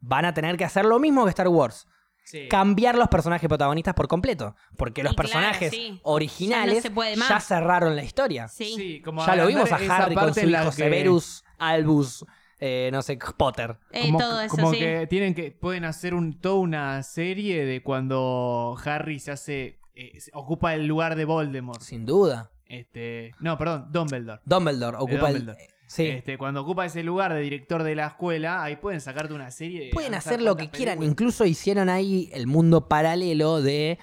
Van 0.01 0.25
a 0.25 0.33
tener 0.33 0.57
que 0.57 0.65
hacer 0.65 0.83
lo 0.83 0.99
mismo 0.99 1.23
que 1.23 1.29
Star 1.29 1.47
Wars, 1.47 1.87
Sí. 2.25 2.47
cambiar 2.49 2.95
los 2.97 3.07
personajes 3.07 3.47
protagonistas 3.47 3.93
por 3.93 4.09
completo, 4.09 4.55
porque 4.77 5.01
los 5.03 5.13
Y 5.13 5.15
claro, 5.15 5.29
personajes 5.29 5.71
sí. 5.71 5.99
originales 6.03 6.73
Ya 6.75 6.79
no 6.79 6.81
se 6.81 6.91
puede 6.91 7.15
más. 7.15 7.29
ya 7.29 7.39
cerraron 7.39 7.95
la 7.95 8.03
historia. 8.03 8.49
Sí. 8.49 8.73
Sí, 8.75 9.01
como 9.01 9.25
Ya 9.25 9.35
lo 9.37 9.47
vimos 9.47 9.71
a 9.71 9.75
Harry 9.75 10.15
con 10.15 10.33
su 10.33 10.41
hijo 10.41 10.65
que- 10.65 10.71
Severus, 10.73 11.43
Albus, 11.57 12.25
eh, 12.65 12.89
no 12.93 13.01
sé, 13.01 13.17
Potter. 13.37 13.75
Eh, 13.91 14.03
como, 14.05 14.19
todo 14.19 14.39
eso, 14.41 14.55
como 14.55 14.71
sí. 14.71 14.79
que 14.79 15.05
tienen 15.07 15.33
que 15.33 15.51
pueden 15.51 15.83
hacer 15.83 16.13
un 16.13 16.39
toda 16.39 16.55
una 16.55 17.03
serie 17.03 17.65
de 17.65 17.83
cuando 17.83 18.77
Harry 18.85 19.19
se 19.19 19.31
hace 19.31 19.79
eh, 19.95 20.19
se- 20.21 20.31
ocupa 20.33 20.73
el 20.73 20.87
lugar 20.87 21.15
de 21.17 21.25
Voldemort. 21.25 21.81
Sin 21.81 22.05
duda. 22.05 22.51
Este, 22.65 23.31
no, 23.41 23.57
perdón, 23.57 23.87
Dumbledore. 23.91 24.41
Dumbledore 24.45 24.97
ocupa 24.97 25.29
el... 25.29 25.33
Dumbledore. 25.39 25.67
Sí. 25.85 26.07
Este, 26.07 26.37
cuando 26.39 26.61
ocupa 26.61 26.85
ese 26.85 27.03
lugar 27.03 27.33
de 27.33 27.41
director 27.41 27.83
de 27.83 27.93
la 27.95 28.07
escuela, 28.07 28.63
ahí 28.63 28.77
pueden 28.77 28.99
sacarte 29.01 29.33
una 29.33 29.51
serie. 29.51 29.85
de 29.87 29.89
Pueden 29.91 30.15
hacer 30.15 30.41
lo 30.41 30.55
que 30.55 30.69
quieran. 30.69 30.97
películas. 30.97 31.11
Incluso 31.11 31.45
hicieron 31.45 31.89
ahí 31.89 32.29
el 32.33 32.47
mundo 32.47 32.87
paralelo 32.87 33.61
de 33.61 33.99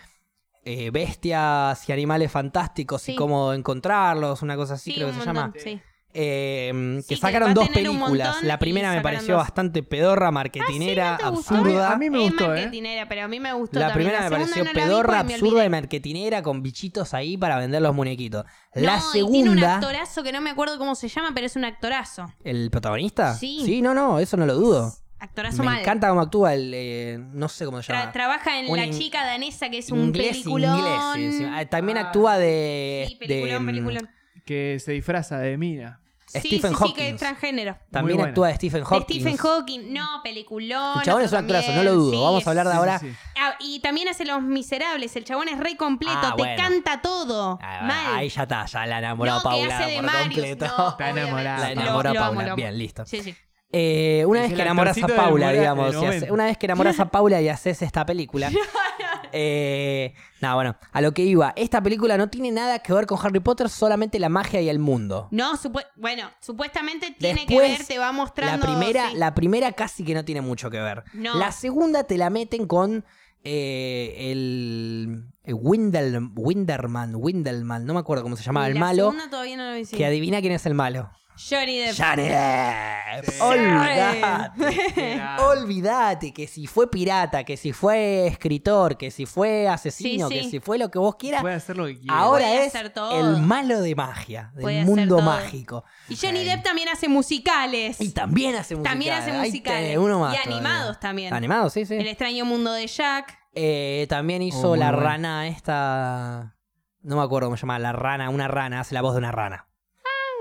eh, 0.64 0.90
bestias 0.90 1.88
y 1.88 1.92
animales 1.92 2.30
fantásticos 2.30 3.08
y 3.08 3.16
cómo 3.16 3.52
encontrarlos, 3.54 4.42
una 4.42 4.54
cosa 4.56 4.74
así 4.74 4.90
Sí, 4.92 4.96
creo 4.98 5.08
que 5.08 5.14
se 5.14 5.24
llama. 5.24 5.52
sí. 5.56 5.80
Eh, 6.12 6.98
Sí, 7.02 7.14
que 7.14 7.16
sacaron 7.20 7.54
dos 7.54 7.68
películas. 7.68 8.42
La 8.42 8.58
primera 8.58 8.92
me 8.92 9.00
pareció 9.00 9.34
dos. 9.34 9.44
bastante 9.44 9.82
pedorra, 9.82 10.30
marketinera, 10.30 11.14
Ah, 11.14 11.18
sí, 11.20 11.24
absurda. 11.26 11.92
A 11.92 11.96
mí 11.96 12.10
me 12.10 12.24
es 12.24 12.30
gustó, 12.30 12.44
¿eh? 12.46 12.48
marketinera, 12.62 13.08
pero 13.08 13.22
a 13.24 13.28
mí 13.28 13.40
me 13.40 13.52
gustó 13.52 13.78
La 13.78 13.88
también. 13.88 14.08
primera 14.08 14.28
me 14.28 14.28
segunda 14.28 14.46
pareció 14.46 14.64
no 14.64 14.72
la 14.72 14.72
vi 14.72 14.80
pedorra, 14.90 15.18
absurda 15.20 15.64
y 15.64 15.68
marketinera 15.68 16.42
con 16.42 16.62
bichitos 16.62 17.14
ahí 17.14 17.36
para 17.36 17.58
vender 17.58 17.80
los 17.82 17.94
muñequitos. 17.94 18.44
La 18.74 18.96
No, 18.96 19.02
y 19.08 19.12
tiene 19.12 19.26
un 19.28 19.32
segunda, 19.34 19.74
actorazo 19.76 20.22
que 20.22 20.32
no 20.32 20.40
me 20.40 20.50
acuerdo 20.50 20.78
cómo 20.78 20.94
se 20.94 21.08
llama, 21.08 21.30
pero 21.34 21.46
es 21.46 21.56
un 21.56 21.64
actorazo. 21.64 22.32
¿el 22.44 22.70
protagonista? 22.70 23.34
Sí. 23.34 23.80
no, 23.82 23.94
no, 23.94 24.18
eso 24.18 24.36
no 24.36 24.46
lo 24.46 24.54
dudo. 24.54 24.92
Actorazo 25.22 25.58
Me 25.58 25.66
mal. 25.66 25.80
encanta 25.80 26.08
cómo 26.08 26.22
actúa 26.22 26.54
el. 26.54 26.72
eh, 26.74 27.18
no 27.20 27.48
sé 27.50 27.66
cómo 27.66 27.82
se 27.82 27.92
Tra- 27.92 27.98
llama. 28.00 28.12
trabaja 28.12 28.58
en 28.58 28.70
Un 28.70 28.76
La 28.78 28.88
chica 28.90 29.22
danesa, 29.26 29.68
que 29.68 29.76
es 29.78 29.90
un 29.92 30.00
inglés, 30.06 30.28
peliculón. 30.30 30.78
inglés. 31.20 31.36
sí. 31.36 31.44
Ah, 31.46 31.66
También 31.66 31.98
Ah, 31.98 32.02
actúa 32.06 32.38
de. 32.38 33.04
Sí, 33.06 33.16
peliculón, 33.16 33.50
de, 33.52 33.60
mm, 33.60 33.66
peliculón. 33.66 34.10
Que 34.50 34.80
se 34.80 34.90
disfraza 34.90 35.38
de 35.38 35.56
mina. 35.56 36.00
Sí, 36.26 36.38
Stephen 36.40 36.60
sí, 36.60 36.68
sí, 36.68 36.74
Hawking. 36.74 36.94
que 36.96 37.08
es 37.10 37.16
transgénero. 37.18 37.78
También 37.92 38.20
actúa 38.20 38.48
de 38.48 38.56
Stephen 38.56 38.82
Hawking. 38.82 39.20
Stephen 39.20 39.36
Hawking, 39.36 39.92
no, 39.92 40.20
peliculón. 40.24 40.98
El 40.98 41.04
chabón 41.04 41.22
es 41.22 41.30
un 41.30 41.38
actorazo, 41.38 41.70
no 41.72 41.84
lo 41.84 41.94
dudo. 41.94 42.10
sí, 42.10 42.16
Vamos 42.20 42.44
a 42.46 42.50
hablar 42.50 42.66
de 42.66 42.72
Sí, 42.72 42.78
ahora. 42.78 42.98
sí, 42.98 43.10
sí. 43.10 43.16
Ah, 43.38 43.54
y 43.60 43.78
también 43.78 44.08
hace 44.08 44.24
Los 44.24 44.42
Miserables. 44.42 45.14
El 45.14 45.24
chabón 45.24 45.46
es 45.48 45.56
re 45.60 45.76
completo, 45.76 46.18
Ah, 46.20 46.34
te 46.36 46.42
bueno. 46.42 46.60
canta 46.60 47.00
todo. 47.00 47.60
Ah, 47.62 47.82
Mal. 47.84 48.16
Ahí 48.16 48.28
ya 48.28 48.42
está, 48.42 48.66
ya 48.66 48.86
la 48.86 48.98
enamoró 48.98 49.34
No, 49.36 49.42
Paula 49.44 49.68
que 49.68 49.72
hace 49.74 49.90
de 49.90 49.96
por 49.98 50.04
Marius, 50.06 50.24
completo. 50.34 50.66
no, 50.78 50.88
Está 50.88 51.10
enamorada. 51.10 51.58
La 51.60 51.70
enamoró 51.72 52.10
a 52.10 52.14
lo 52.14 52.20
amo, 52.20 52.28
Paula. 52.30 52.42
lo 52.42 52.48
amo. 52.52 52.56
Bien, 52.56 52.76
listo. 52.78 53.06
Sí, 53.06 53.22
sí. 53.22 53.36
Eh, 53.72 54.24
una 54.26 54.40
vez 54.40 54.52
que 54.52 54.62
enamoras 54.62 55.00
a 55.02 55.06
Paula, 55.06 55.52
digamos, 55.52 55.94
hace- 55.94 56.32
una 56.32 56.44
vez 56.46 56.58
que 56.58 56.66
enamoras 56.66 56.98
a 56.98 57.10
Paula 57.10 57.40
y 57.40 57.48
haces 57.48 57.82
esta 57.82 58.04
película. 58.04 58.50
eh, 59.32 60.14
nada, 60.40 60.54
bueno, 60.54 60.76
a 60.92 61.00
lo 61.00 61.12
que 61.12 61.22
iba. 61.22 61.52
Esta 61.56 61.82
película 61.82 62.16
no 62.16 62.28
tiene 62.28 62.50
nada 62.50 62.80
que 62.80 62.92
ver 62.92 63.06
con 63.06 63.18
Harry 63.24 63.40
Potter, 63.40 63.68
solamente 63.68 64.18
la 64.18 64.28
magia 64.28 64.60
y 64.60 64.68
el 64.68 64.78
mundo. 64.78 65.28
No, 65.30 65.52
supu- 65.56 65.86
bueno, 65.96 66.30
supuestamente 66.40 67.14
tiene 67.18 67.46
que 67.46 67.54
Después, 67.54 67.78
ver, 67.78 67.86
te 67.86 67.98
va 67.98 68.06
La 68.06 68.12
mostrando. 68.12 68.66
primera, 68.66 69.10
sí. 69.10 69.16
la 69.16 69.34
primera 69.34 69.72
casi 69.72 70.04
que 70.04 70.14
no 70.14 70.24
tiene 70.24 70.40
mucho 70.40 70.70
que 70.70 70.80
ver. 70.80 71.04
No. 71.12 71.34
La 71.38 71.52
segunda 71.52 72.04
te 72.04 72.18
la 72.18 72.30
meten 72.30 72.66
con 72.66 73.04
eh, 73.44 74.14
el, 74.32 75.24
el 75.44 75.54
Windel- 75.54 76.32
Winderman, 76.34 77.14
Windelman, 77.14 77.86
no 77.86 77.94
me 77.94 78.00
acuerdo 78.00 78.22
cómo 78.24 78.36
se 78.36 78.42
llamaba 78.42 78.66
Y 78.66 78.70
el 78.72 78.74
la 78.74 78.80
malo, 78.80 79.04
segunda 79.10 79.30
todavía 79.30 79.56
no 79.56 79.70
lo 79.70 79.74
vi. 79.76 79.84
sí. 79.84 79.96
que 79.96 80.04
adivina 80.06 80.40
quién 80.40 80.52
es 80.52 80.66
el 80.66 80.74
malo. 80.74 81.10
Johnny 81.48 81.78
Depp. 81.78 81.96
Johnny 81.96 82.28
Depp. 82.28 83.24
Sí. 83.30 83.40
Olvídate. 83.40 85.22
Olvídate 85.42 86.32
que 86.32 86.46
si 86.46 86.66
fue 86.66 86.90
pirata, 86.90 87.44
que 87.44 87.56
si 87.56 87.72
fue 87.72 88.26
escritor, 88.26 88.96
que 88.96 89.10
si 89.10 89.26
fue 89.26 89.68
asesino, 89.68 90.28
Sí, 90.28 90.34
que 90.34 90.50
si 90.50 90.60
fue 90.60 90.78
lo 90.78 90.90
que 90.90 90.98
vos 90.98 91.16
quieras, 91.16 91.40
Puede 91.42 91.54
hacer 91.54 91.76
lo 91.76 91.86
que 91.86 91.98
quiera. 91.98 92.18
ahora 92.18 92.44
Puede 92.46 92.66
es 92.66 92.74
el 92.74 93.36
malo 93.42 93.80
de 93.80 93.94
magia, 93.94 94.50
del 94.54 94.62
Puede 94.62 94.84
mundo 94.84 95.20
mágico. 95.20 95.84
Y 96.08 96.16
Johnny 96.16 96.44
Depp 96.44 96.62
también 96.62 96.88
hace 96.88 97.08
musicales. 97.08 98.00
Y 98.00 98.10
también 98.10 98.54
hace 98.56 98.74
musicales. 98.76 98.92
También 98.92 99.14
hace 99.14 99.32
musicales. 99.32 99.82
tenés 99.82 99.98
uno 99.98 100.18
más 100.20 100.34
y 100.34 100.36
todavía. 100.38 100.56
animados 100.56 101.00
también. 101.00 101.32
Animados, 101.34 101.72
sí, 101.72 101.86
sí. 101.86 101.94
El 101.94 102.06
extraño 102.08 102.44
mundo 102.44 102.72
de 102.72 102.86
Jack. 102.86 103.38
Eh, 103.54 104.06
también 104.08 104.42
hizo 104.42 104.70
Oh, 104.72 104.76
la 104.76 104.90
bueno. 104.92 105.02
rana 105.06 105.48
esta. 105.48 106.56
No 107.02 107.16
me 107.16 107.22
acuerdo 107.22 107.46
cómo 107.48 107.56
se 107.56 107.62
llama, 107.62 107.78
la 107.78 107.92
rana, 107.92 108.28
una 108.28 108.46
rana, 108.46 108.80
hace 108.80 108.94
la 108.94 109.00
voz 109.02 109.14
de 109.14 109.18
una 109.18 109.32
rana. 109.32 109.66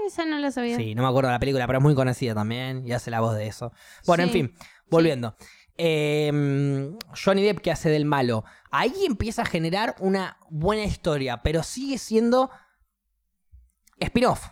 Esa 0.09 0.25
no 0.25 0.39
lo 0.39 0.49
sabía. 0.51 0.75
Sí, 0.75 0.95
no 0.95 1.03
me 1.03 1.07
acuerdo 1.07 1.29
de 1.29 1.33
la 1.35 1.39
película, 1.39 1.67
pero 1.67 1.77
es 1.79 1.83
muy 1.83 1.93
conocida 1.93 2.33
también 2.33 2.85
y 2.85 2.91
hace 2.93 3.11
la 3.11 3.19
voz 3.19 3.35
de 3.35 3.45
eso. 3.47 3.71
Bueno, 4.07 4.23
en 4.23 4.31
fin, 4.31 4.55
volviendo. 4.89 5.35
Eh, 5.77 6.91
Johnny 7.23 7.43
Depp 7.43 7.59
que 7.61 7.71
hace 7.71 7.89
del 7.89 8.05
malo. 8.05 8.43
Ahí 8.71 9.05
empieza 9.05 9.43
a 9.43 9.45
generar 9.45 9.95
una 9.99 10.37
buena 10.49 10.83
historia, 10.83 11.41
pero 11.43 11.61
sigue 11.63 11.97
siendo 11.99 12.49
spin-off. 13.99 14.47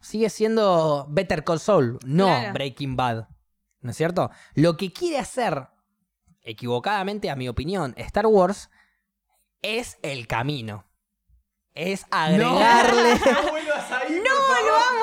Sigue 0.00 0.30
siendo 0.30 1.06
Better 1.10 1.44
Call 1.44 1.60
Saul, 1.60 1.98
no 2.04 2.26
Claro. 2.26 2.52
Breaking 2.52 2.96
Bad. 2.96 3.28
¿No 3.80 3.90
es 3.90 3.96
cierto? 3.96 4.30
Lo 4.54 4.76
que 4.76 4.92
quiere 4.92 5.18
hacer, 5.18 5.68
equivocadamente 6.42 7.30
a 7.30 7.36
mi 7.36 7.48
opinión, 7.48 7.94
Star 7.96 8.26
Wars 8.26 8.70
es 9.62 9.98
el 10.02 10.26
camino. 10.26 10.84
Es 11.74 12.06
agregarle... 12.10 13.14
No 13.44 13.50
vuelvas 13.50 13.90
ahí, 13.90 14.20
No, 14.24 14.29
lo 14.29 14.29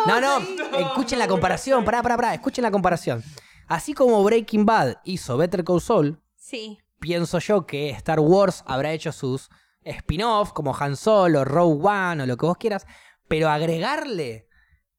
No, 0.07 0.21
no, 0.21 0.39
escuchen 0.79 1.19
la 1.19 1.27
comparación, 1.27 1.83
pará, 1.85 2.01
pará, 2.01 2.15
pará, 2.15 2.33
escuchen 2.33 2.63
la 2.63 2.71
comparación. 2.71 3.23
Así 3.67 3.93
como 3.93 4.23
Breaking 4.23 4.65
Bad 4.65 4.97
hizo 5.03 5.37
Better 5.37 5.63
Call 5.63 5.81
Saul, 5.81 6.21
Sí. 6.35 6.77
pienso 6.99 7.39
yo 7.39 7.65
que 7.65 7.89
Star 7.91 8.19
Wars 8.19 8.63
habrá 8.65 8.91
hecho 8.93 9.11
sus 9.11 9.49
spin-off 9.83 10.53
como 10.53 10.75
Han 10.77 10.95
Solo, 10.95 11.43
Rogue 11.45 11.85
One 11.87 12.23
o 12.23 12.25
lo 12.25 12.37
que 12.37 12.45
vos 12.45 12.57
quieras, 12.57 12.85
pero 13.27 13.49
agregarle 13.49 14.47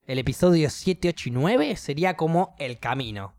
el 0.07 0.19
episodio 0.19 0.69
7, 0.71 1.09
8 1.09 1.29
y 1.29 1.33
9 1.33 1.77
sería 1.77 2.17
como 2.17 2.55
el 2.59 2.79
camino. 2.79 3.35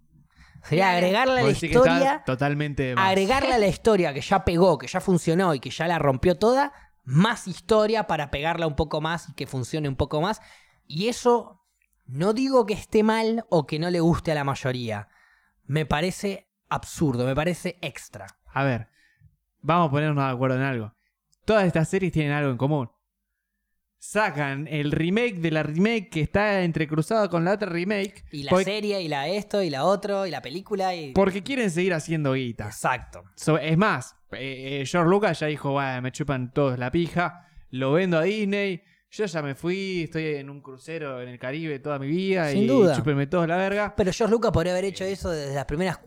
Sería 0.63 0.85
Claro. 0.85 0.97
agregarle 0.97 1.33
a 1.33 1.35
la 1.35 1.41
Vos 1.41 1.49
decís 1.53 1.69
que 1.71 1.77
está 1.77 1.89
historia, 1.93 2.23
totalmente 2.25 2.83
de 2.83 2.95
más. 2.95 3.07
agregarle 3.09 3.53
a 3.53 3.57
la 3.59 3.67
historia 3.67 4.13
que 4.13 4.21
ya 4.21 4.43
pegó, 4.43 4.77
que 4.77 4.87
ya 4.87 4.99
funcionó 4.99 5.53
y 5.53 5.59
que 5.59 5.69
ya 5.69 5.87
la 5.87 5.99
rompió 5.99 6.37
toda, 6.37 6.73
más 7.05 7.47
historia 7.47 8.07
para 8.07 8.29
pegarla 8.29 8.67
un 8.67 8.75
poco 8.75 8.99
más 9.01 9.29
y 9.29 9.33
que 9.33 9.47
funcione 9.47 9.87
un 9.87 9.95
poco 9.95 10.21
más. 10.21 10.41
Y 10.85 11.07
eso 11.07 11.58
no 12.11 12.33
digo 12.33 12.65
que 12.65 12.73
esté 12.73 13.03
mal 13.03 13.45
o 13.49 13.67
que 13.67 13.77
no 13.79 13.89
le 13.89 13.99
guste 13.99 14.31
a 14.31 14.35
la 14.35 14.43
mayoría. 14.43 15.07
Me 15.65 15.85
parece 15.85 16.49
absurdo, 16.67 17.25
me 17.25 17.35
parece 17.35 17.77
extra. 17.81 18.25
A 18.51 18.63
ver, 18.63 18.87
vamos 19.61 19.89
a 19.89 19.91
ponernos 19.91 20.23
de 20.25 20.31
acuerdo 20.31 20.55
en 20.57 20.63
algo. 20.63 20.93
Todas 21.45 21.65
estas 21.65 21.87
series 21.87 22.11
tienen 22.11 22.31
algo 22.31 22.51
en 22.51 22.57
común. 22.57 22.89
Sacan 24.01 24.67
el 24.67 24.91
remake 24.91 25.35
de 25.39 25.51
la 25.51 25.61
remake 25.61 26.09
que 26.09 26.21
está 26.21 26.61
entrecruzada 26.63 27.29
con 27.29 27.43
la 27.43 27.53
otra 27.53 27.69
remake. 27.69 28.23
Y 28.31 28.43
la 28.43 28.49
porque, 28.51 28.65
serie, 28.65 29.01
y 29.01 29.09
la 29.09 29.27
esto, 29.27 29.61
y 29.61 29.69
la 29.69 29.83
otro, 29.83 30.25
y 30.25 30.31
la 30.31 30.41
película, 30.41 30.95
y... 30.95 31.11
porque 31.11 31.43
quieren 31.43 31.69
seguir 31.69 31.93
haciendo 31.93 32.33
guita. 32.33 32.67
Exacto. 32.67 33.25
So- 33.35 33.57
es 33.57 33.77
más, 33.77 34.15
eh, 34.31 34.81
eh, 34.81 34.85
George 34.85 35.09
Lucas 35.09 35.39
ya 35.41 35.47
dijo, 35.47 35.71
"Bueno, 35.73 36.01
me 36.01 36.11
chupan 36.13 36.53
todos 36.53 36.79
la 36.79 36.91
pija, 36.91 37.49
lo 37.71 37.91
vendo 37.91 38.17
a 38.17 38.23
Disney, 38.23 38.81
yo 39.11 39.25
ya 39.25 39.41
me 39.41 39.55
fui, 39.55 40.03
estoy 40.03 40.35
en 40.35 40.49
un 40.49 40.61
crucero 40.61 41.21
en 41.21 41.29
el 41.29 41.39
Caribe 41.39 41.79
toda 41.79 41.97
mi 41.99 42.07
vida 42.07 42.49
Sin 42.49 42.63
y 42.63 42.67
duda. 42.67 42.95
chúpenme 42.95 43.27
todos 43.27 43.47
la 43.47 43.57
verga. 43.57 43.93
Pero 43.95 44.11
George 44.13 44.31
Lucas 44.31 44.51
podría 44.51 44.73
haber 44.73 44.85
hecho 44.85 45.03
eso 45.03 45.31
desde 45.31 45.55
las 45.55 45.65
primeras 45.65 45.99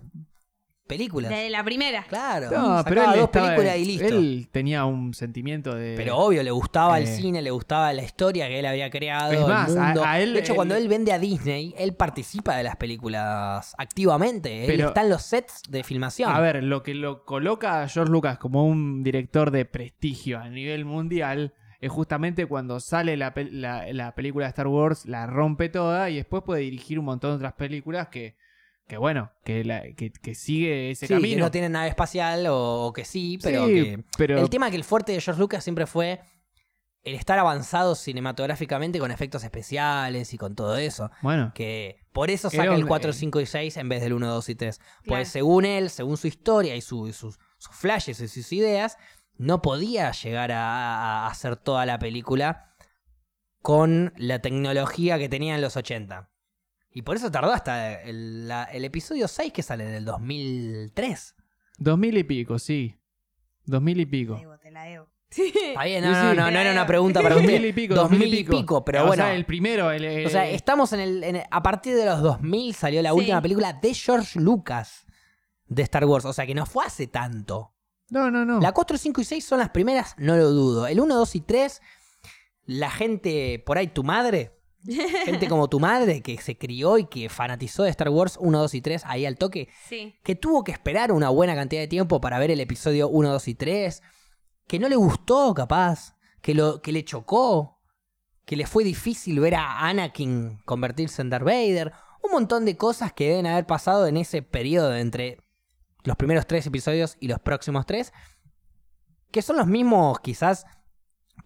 películas. 0.86 1.30
Desde 1.30 1.48
la 1.48 1.64
primera. 1.64 2.04
Claro. 2.06 2.50
No, 2.50 2.82
pero 2.84 3.00
Sacaba 3.00 3.14
él, 3.14 3.20
dos 3.20 3.28
estaba- 3.28 3.46
películas 3.56 3.76
y 3.78 3.84
listo. 3.86 4.06
él 4.08 4.48
tenía 4.52 4.84
un 4.84 5.14
sentimiento 5.14 5.74
de... 5.74 5.94
Pero 5.96 6.18
obvio, 6.18 6.42
le 6.42 6.50
gustaba 6.50 6.98
el 6.98 7.04
Eh. 7.04 7.16
cine, 7.16 7.40
le 7.40 7.50
gustaba 7.50 7.92
la 7.94 8.02
historia 8.02 8.46
que 8.48 8.58
él 8.58 8.66
había 8.66 8.90
creado, 8.90 9.32
Es 9.32 9.40
más, 9.48 9.70
el 9.70 9.78
a- 9.78 9.84
mundo. 9.84 10.04
a 10.04 10.20
él- 10.20 10.34
de 10.34 10.40
hecho, 10.40 10.52
él- 10.52 10.56
cuando 10.56 10.76
él 10.76 10.88
vende 10.88 11.12
a 11.12 11.18
Disney, 11.18 11.74
él 11.78 11.94
participa 11.94 12.56
de 12.56 12.64
las 12.64 12.76
películas 12.76 13.74
activamente. 13.78 14.64
él 14.64 14.66
Pero- 14.66 14.88
está 14.88 15.02
en 15.02 15.08
los 15.08 15.22
sets 15.22 15.62
de 15.68 15.82
filmación. 15.82 16.30
A 16.30 16.40
ver, 16.40 16.62
lo 16.62 16.82
que 16.82 16.94
lo 16.94 17.24
coloca 17.24 17.82
a 17.82 17.88
George 17.88 18.12
Lucas 18.12 18.36
como 18.38 18.66
un 18.66 19.02
director 19.02 19.50
de 19.50 19.64
prestigio 19.64 20.38
a 20.40 20.48
nivel 20.50 20.84
mundial 20.84 21.54
es 21.82 21.90
justamente 21.92 22.46
cuando 22.46 22.80
sale 22.80 23.18
la, 23.18 23.34
la- 23.36 23.92
la 23.92 24.14
película 24.14 24.46
de 24.46 24.50
Star 24.50 24.68
Wars, 24.68 25.04
la 25.04 25.26
rompe 25.26 25.68
toda 25.68 26.08
y 26.08 26.16
después 26.16 26.42
puede 26.44 26.62
dirigir 26.62 26.98
un 26.98 27.04
montón 27.04 27.32
de 27.32 27.36
otras 27.36 27.52
películas 27.52 28.08
que, 28.08 28.36
que 28.88 28.96
bueno, 28.96 29.30
que, 29.44 29.62
la- 29.64 29.82
que, 29.94 30.10
que 30.10 30.34
sigue 30.34 30.90
ese 30.92 31.06
sí, 31.08 31.12
camino. 31.14 31.34
que 31.36 31.40
no 31.42 31.50
tiene 31.50 31.68
nave 31.68 31.88
espacial 31.88 32.46
o, 32.46 32.86
o 32.86 32.92
que 32.94 33.04
sí, 33.04 33.38
pero 33.42 33.66
Sí, 33.66 33.74
que... 33.74 34.04
pero 34.16 34.38
El 34.38 34.48
tema 34.48 34.70
que 34.70 34.76
el 34.76 34.84
fuerte 34.84 35.12
de 35.12 35.20
George 35.20 35.38
Lucas 35.40 35.62
siempre 35.62 35.86
fue 35.86 36.20
el 37.04 37.16
estar 37.16 37.36
avanzado 37.36 37.96
cinematográficamente 37.96 39.00
con 39.00 39.10
efectos 39.10 39.42
especiales 39.42 40.32
y 40.34 40.38
con 40.38 40.54
todo 40.54 40.76
eso. 40.76 41.10
bueno, 41.20 41.50
Que 41.52 41.96
por 42.12 42.30
eso 42.30 42.48
saca 42.48 42.74
el 42.76 42.82
un- 42.84 42.86
4, 42.88 43.10
eh, 43.10 43.12
5 43.12 43.40
y 43.40 43.46
6 43.46 43.76
en 43.78 43.88
vez 43.88 44.02
del 44.02 44.12
1, 44.12 44.24
2 44.28 44.48
y 44.50 44.54
3. 44.54 44.78
Claro. 44.78 44.94
Pues 45.06 45.28
según 45.28 45.64
él, 45.64 45.90
según 45.90 46.16
su 46.16 46.28
historia 46.28 46.76
y, 46.76 46.80
su- 46.80 47.08
y 47.08 47.12
sus, 47.12 47.40
sus 47.58 47.74
flashes 47.74 48.20
y 48.20 48.28
sus 48.28 48.52
ideas, 48.52 48.96
no 49.38 49.62
podía 49.62 50.10
llegar 50.12 50.52
a, 50.52 51.24
a 51.24 51.26
hacer 51.28 51.56
toda 51.56 51.86
la 51.86 51.98
película 51.98 52.74
con 53.60 54.12
la 54.16 54.40
tecnología 54.40 55.18
que 55.18 55.28
tenía 55.28 55.54
en 55.54 55.60
los 55.60 55.76
80. 55.76 56.30
Y 56.94 57.02
por 57.02 57.16
eso 57.16 57.30
tardó 57.30 57.52
hasta 57.52 58.02
el, 58.02 58.48
la- 58.48 58.64
el 58.64 58.84
episodio 58.84 59.28
6 59.28 59.52
que 59.52 59.62
sale 59.62 59.84
del 59.84 60.04
2003. 60.04 61.34
dos 61.78 61.98
mil 61.98 62.16
y 62.18 62.24
pico, 62.24 62.58
sí. 62.58 62.98
Dos 63.64 63.80
mil 63.80 63.98
y 64.00 64.06
pico. 64.06 64.40
te 64.60 64.70
la 64.70 64.84
debo. 64.84 65.08
Está 65.30 65.84
bien, 65.84 66.04
Sí, 66.04 66.10
no, 66.10 66.22
no, 66.24 66.30
sí. 66.32 66.36
no, 66.36 66.50
no 66.50 66.58
era 66.58 66.72
una 66.72 66.86
pregunta 66.86 67.22
para 67.22 67.34
Dos 67.36 67.44
usted. 67.44 67.54
mil 67.60 67.64
y 67.66 67.72
pico, 67.72 67.94
Dos 67.94 68.04
dos 68.04 68.10
mil 68.10 68.20
mil 68.28 68.34
y 68.34 68.44
pico, 68.44 68.84
pero 68.84 69.04
o 69.04 69.06
bueno. 69.06 69.22
sea, 69.22 69.34
el 69.34 69.46
primero, 69.46 69.90
el, 69.90 70.04
el- 70.04 70.26
O 70.26 70.28
sea, 70.28 70.46
estamos 70.50 70.92
en 70.92 71.00
el, 71.00 71.24
en 71.24 71.36
el- 71.36 71.44
A 71.50 71.62
partir 71.62 71.94
de 71.94 72.04
los 72.04 72.20
2000 72.20 72.74
salió 72.74 73.00
la 73.00 73.10
Sí. 73.12 73.16
última 73.16 73.40
película 73.40 73.72
de 73.72 73.94
George 73.94 74.38
Lucas 74.38 75.06
de 75.66 75.82
Star 75.84 76.04
Wars. 76.04 76.26
O 76.26 76.32
sea, 76.34 76.44
que 76.44 76.54
no 76.54 76.66
fue 76.66 76.84
hace 76.84 77.06
tanto. 77.06 77.71
No, 78.12 78.30
no, 78.30 78.44
no. 78.44 78.60
La 78.60 78.72
4, 78.72 78.98
5 78.98 79.20
y 79.22 79.24
6 79.24 79.44
son 79.44 79.58
las 79.58 79.70
primeras, 79.70 80.14
no 80.18 80.36
lo 80.36 80.50
dudo. 80.50 80.86
El 80.86 81.00
1, 81.00 81.14
2 81.16 81.36
y 81.36 81.40
3, 81.40 81.80
la 82.66 82.90
gente, 82.90 83.62
por 83.64 83.78
ahí 83.78 83.86
tu 83.88 84.04
madre, 84.04 84.52
gente 85.24 85.48
como 85.48 85.68
tu 85.68 85.80
madre 85.80 86.20
que 86.22 86.36
se 86.38 86.58
crió 86.58 86.98
y 86.98 87.06
que 87.06 87.28
fanatizó 87.30 87.84
de 87.84 87.90
Star 87.90 88.10
Wars 88.10 88.36
1, 88.38 88.58
2 88.58 88.74
y 88.74 88.80
3 88.82 89.02
ahí 89.06 89.24
al 89.24 89.38
toque, 89.38 89.68
Sí. 89.88 90.14
que 90.22 90.34
tuvo 90.34 90.62
que 90.62 90.72
esperar 90.72 91.10
una 91.10 91.30
buena 91.30 91.54
cantidad 91.54 91.80
de 91.80 91.88
tiempo 91.88 92.20
para 92.20 92.38
ver 92.38 92.50
el 92.50 92.60
episodio 92.60 93.08
1, 93.08 93.30
2 93.32 93.48
y 93.48 93.54
3, 93.54 94.02
que 94.66 94.78
no 94.78 94.88
le 94.90 94.96
gustó 94.96 95.54
capaz, 95.54 96.14
que, 96.42 96.54
lo, 96.54 96.82
que 96.82 96.92
le 96.92 97.04
chocó, 97.04 97.78
que 98.44 98.56
le 98.56 98.66
fue 98.66 98.84
difícil 98.84 99.40
ver 99.40 99.54
a 99.54 99.86
Anakin 99.88 100.58
convertirse 100.66 101.22
en 101.22 101.30
Darth 101.30 101.44
Vader, 101.44 101.92
un 102.22 102.30
montón 102.32 102.64
de 102.66 102.76
cosas 102.76 103.12
que 103.12 103.28
deben 103.30 103.46
haber 103.46 103.66
pasado 103.66 104.06
en 104.06 104.16
ese 104.18 104.42
periodo 104.42 104.94
entre 104.96 105.38
los 106.04 106.16
primeros 106.16 106.46
tres 106.46 106.66
episodios 106.66 107.16
y 107.20 107.28
los 107.28 107.38
próximos 107.40 107.86
tres, 107.86 108.12
que 109.30 109.42
son 109.42 109.56
los 109.56 109.66
mismos 109.66 110.20
quizás 110.20 110.66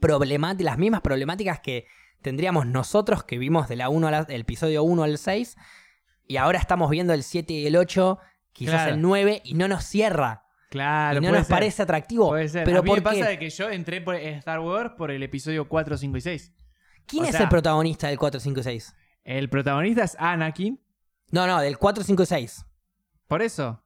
las 0.00 0.78
mismas 0.78 1.00
problemáticas 1.00 1.60
que 1.60 1.86
tendríamos 2.22 2.66
nosotros 2.66 3.24
que 3.24 3.38
vimos 3.38 3.68
de 3.68 3.76
la 3.76 3.88
1 3.88 4.08
a 4.08 4.10
la- 4.10 4.24
del 4.24 4.40
episodio 4.42 4.82
1 4.82 5.04
al 5.04 5.16
6 5.18 5.56
y 6.26 6.36
ahora 6.38 6.58
estamos 6.58 6.90
viendo 6.90 7.12
el 7.12 7.22
7 7.22 7.52
y 7.52 7.66
el 7.66 7.76
8, 7.76 8.18
quizás 8.52 8.74
Claro. 8.74 8.94
el 8.94 9.00
9 9.02 9.42
y 9.44 9.54
no 9.54 9.68
nos 9.68 9.84
cierra 9.84 10.44
Claro, 10.70 11.18
y 11.18 11.22
no 11.22 11.30
nos 11.30 11.46
ser. 11.46 11.54
parece 11.54 11.82
atractivo. 11.82 12.28
Puede 12.28 12.48
ser. 12.48 12.64
Pero 12.64 12.80
a 12.80 12.82
mí 12.82 12.90
me 12.90 13.00
¿por 13.00 13.12
qué? 13.12 13.18
pasa 13.20 13.30
de 13.30 13.38
que 13.38 13.48
yo 13.50 13.70
entré 13.70 14.00
por 14.00 14.16
Star 14.16 14.58
Wars 14.60 14.92
por 14.98 15.10
el 15.12 15.22
episodio 15.22 15.68
4, 15.68 15.96
5 15.96 16.16
y 16.16 16.20
6. 16.20 16.52
¿Quién 17.06 17.22
o 17.24 17.26
es 17.26 17.32
sea- 17.32 17.42
el 17.42 17.48
protagonista 17.48 18.08
del 18.08 18.18
4, 18.18 18.40
5 18.40 18.60
y 18.60 18.62
6? 18.64 18.94
El 19.22 19.48
protagonista 19.48 20.02
es 20.04 20.16
Anakin. 20.18 20.80
No, 21.30 21.46
no, 21.46 21.60
del 21.60 21.78
4, 21.78 22.02
5 22.02 22.22
y 22.24 22.26
6. 22.26 22.64
Por 23.28 23.42
eso. 23.42 23.82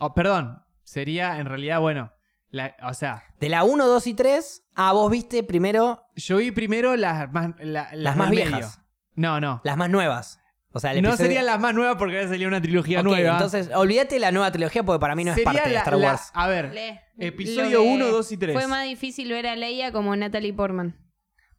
Oh, 0.00 0.14
perdón. 0.14 0.62
Sería 0.82 1.38
en 1.38 1.46
realidad, 1.46 1.80
bueno. 1.80 2.12
la- 2.52 2.74
o 2.82 2.94
sea, 2.94 3.22
De 3.38 3.48
la 3.48 3.62
1, 3.62 3.86
2 3.86 4.06
y 4.08 4.14
3, 4.14 4.64
ah, 4.74 4.90
vos 4.92 5.08
viste 5.08 5.44
primero 5.44 6.02
yo 6.16 6.38
vi 6.38 6.50
primero 6.50 6.96
las 6.96 7.30
más, 7.32 7.50
la- 7.60 7.88
las 7.92 8.16
más 8.16 8.28
del 8.30 8.38
medio. 8.40 8.56
viejas, 8.56 8.80
No, 9.14 9.40
no. 9.40 9.60
las 9.62 9.76
más 9.76 9.88
nuevas. 9.88 10.40
O 10.72 10.80
sea, 10.80 10.92
el 10.92 11.00
No 11.02 11.10
episodio- 11.10 11.28
serían 11.28 11.46
las 11.46 11.60
más 11.60 11.74
nuevas 11.74 11.94
porque 11.96 12.16
ahora 12.16 12.28
salía 12.28 12.48
una 12.48 12.60
trilogía 12.60 13.00
Ok, 13.00 13.04
nueva. 13.06 13.32
Entonces, 13.34 13.70
olvídate 13.74 14.16
de 14.16 14.20
la 14.20 14.32
nueva 14.32 14.50
trilogía 14.50 14.82
porque 14.82 14.98
para 15.00 15.14
mí 15.14 15.22
no 15.24 15.30
es 15.30 15.36
Sería 15.36 15.52
parte 15.52 15.68
de 15.68 15.74
la- 15.74 15.80
Star 15.80 15.96
la- 15.96 16.06
Wars. 16.08 16.30
a 16.34 16.48
ver, 16.48 16.72
Le- 16.74 17.00
episodio 17.18 17.78
lo 17.78 17.84
que 17.84 17.88
1, 17.88 18.06
2 18.08 18.32
y 18.32 18.36
3. 18.36 18.52
Fue 18.56 18.66
más 18.66 18.84
difícil 18.84 19.30
ver 19.30 19.46
a 19.46 19.54
Leia 19.54 19.92
como 19.92 20.16
Natalie 20.16 20.52
Portman. 20.52 20.96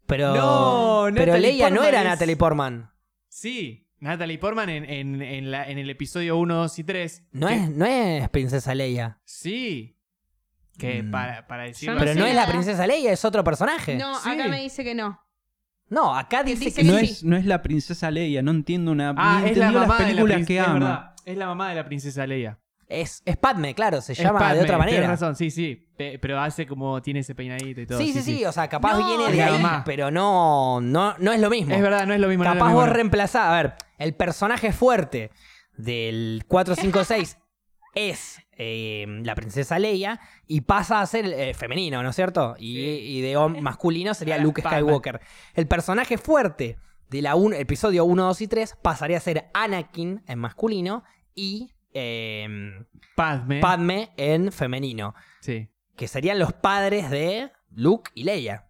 Pero, 0.08 0.36
No, 0.36 1.04
pero 1.14 1.28
Natalie 1.28 1.40
Leia 1.52 1.70
no 1.70 1.76
Portman 1.78 1.88
era 1.94 2.02
es- 2.02 2.08
Natalie 2.10 2.36
Portman. 2.38 2.92
Sí, 3.30 3.88
Natalie 4.02 4.38
Portman 4.40 4.68
en, 4.70 4.84
en, 4.90 5.22
en, 5.22 5.52
la- 5.52 5.70
en 5.70 5.78
el 5.78 5.90
episodio 5.90 6.36
1, 6.38 6.54
2 6.56 6.80
y 6.80 6.84
3. 6.84 7.24
No 7.32 7.48
que- 7.48 7.54
es, 7.56 7.70
no 7.70 7.86
es 7.86 8.30
Princesa 8.30 8.76
Leia. 8.76 9.20
Sí. 9.24 9.98
Que 10.78 11.04
Mm. 11.04 11.12
para, 11.12 11.48
para 11.48 11.64
decirlo 11.64 11.94
no 11.96 12.00
Pero 12.02 12.16
no 12.20 12.26
es 12.26 12.34
la 12.36 12.48
princesa 12.48 12.88
Leia, 12.88 13.12
es 13.14 13.24
otro 13.24 13.44
personaje. 13.44 13.96
No, 13.96 14.16
Sí. 14.20 14.30
acá 14.30 14.48
me 14.48 14.60
dice 14.62 14.84
que 14.84 14.96
no. 14.96 15.20
No, 15.90 16.16
acá 16.16 16.44
dice, 16.44 16.66
dice 16.66 16.82
que 16.82 16.88
no, 16.88 16.98
sí. 16.98 17.06
es, 17.06 17.24
no 17.24 17.36
es 17.36 17.46
la 17.46 17.62
princesa 17.62 18.10
Leia, 18.10 18.42
no 18.42 18.52
entiendo 18.52 18.92
una. 18.92 19.14
Ah, 19.18 19.44
es 19.46 19.58
la 19.58 19.72
mamá 19.72 20.00
las 20.00 20.08
de 20.08 20.14
la 20.14 20.46
que 20.46 20.58
es 20.58 20.64
ama. 20.64 20.74
verdad, 20.74 21.16
es 21.26 21.38
la 21.38 21.46
mamá 21.48 21.70
de 21.70 21.76
la 21.76 21.86
princesa 21.86 22.26
Leia. 22.26 22.58
es, 22.88 23.22
es 23.26 23.38
Padme, 23.38 23.76
claro, 23.76 24.02
se 24.02 24.14
Es 24.14 24.20
llama 24.20 24.54
de 24.54 24.62
otra 24.62 24.78
manera. 24.78 24.98
Tienes 25.00 25.10
razón, 25.20 25.36
sí, 25.36 25.52
sí. 25.52 25.86
Pe- 26.02 26.20
Pero 26.20 26.40
hace 26.40 26.66
como 26.66 27.00
tiene 27.02 27.20
ese 27.20 27.36
peinadito 27.36 27.80
y 27.82 27.86
todo. 27.86 28.00
Sí, 28.00 28.12
sí, 28.12 28.22
sí, 28.24 28.44
o 28.46 28.52
sea, 28.52 28.68
capaz 28.68 28.98
No, 28.98 29.06
viene 29.08 29.32
de 29.32 29.38
la 29.38 29.46
ahí, 29.48 29.62
mamá. 29.62 29.84
pero 29.86 30.10
no, 30.10 30.82
no, 30.82 31.16
no 31.20 31.32
es 31.32 31.40
lo 31.40 31.50
mismo. 31.52 31.76
Es 31.76 31.82
verdad, 31.82 32.08
no 32.08 32.14
es 32.16 32.20
lo 32.20 32.28
mismo. 32.28 32.44
no 32.44 32.50
es 32.50 32.56
lo 32.56 32.60
Capaz 32.60 32.70
mismo, 32.70 32.80
vos 32.80 32.88
no. 32.88 32.94
reemplazás, 32.94 33.46
a 33.48 33.56
ver, 33.62 33.74
el 34.00 34.16
personaje 34.16 34.72
fuerte 34.74 35.30
del 35.78 36.44
456 36.48 37.38
es 37.96 38.40
eh, 38.58 39.06
la 39.24 39.36
princesa 39.36 39.78
Leia 39.80 40.20
y 40.48 40.62
pasa 40.62 41.02
a 41.02 41.06
ser 41.06 41.26
eh, 41.28 41.54
femenino, 41.54 42.02
¿no 42.04 42.10
es 42.10 42.16
cierto? 42.16 42.56
Y, 42.58 42.80
y 42.80 43.22
de 43.22 43.38
masculino 43.62 44.14
sería 44.14 44.38
Luke. 44.38 44.62
Skywalker. 44.62 45.20
El 45.54 45.68
personaje 45.68 46.18
fuerte 46.18 46.78
de 47.10 47.22
la 47.22 47.36
un- 47.36 47.54
episodio 47.54 48.06
1, 48.06 48.24
2 48.24 48.42
y 48.42 48.48
3 48.48 48.76
pasaría 48.82 49.18
a 49.18 49.20
ser 49.20 49.50
Anakin 49.54 50.24
en 50.28 50.40
masculino 50.40 51.04
y 51.36 51.74
eh, 51.94 52.48
Padme. 53.16 53.60
Padme 53.60 54.12
en 54.16 54.52
femenino, 54.54 55.14
Sí. 55.42 55.68
Que 56.02 56.08
serían 56.08 56.40
los 56.40 56.52
padres 56.52 57.12
de 57.12 57.52
Luke 57.70 58.10
y 58.16 58.24
Leia. 58.24 58.66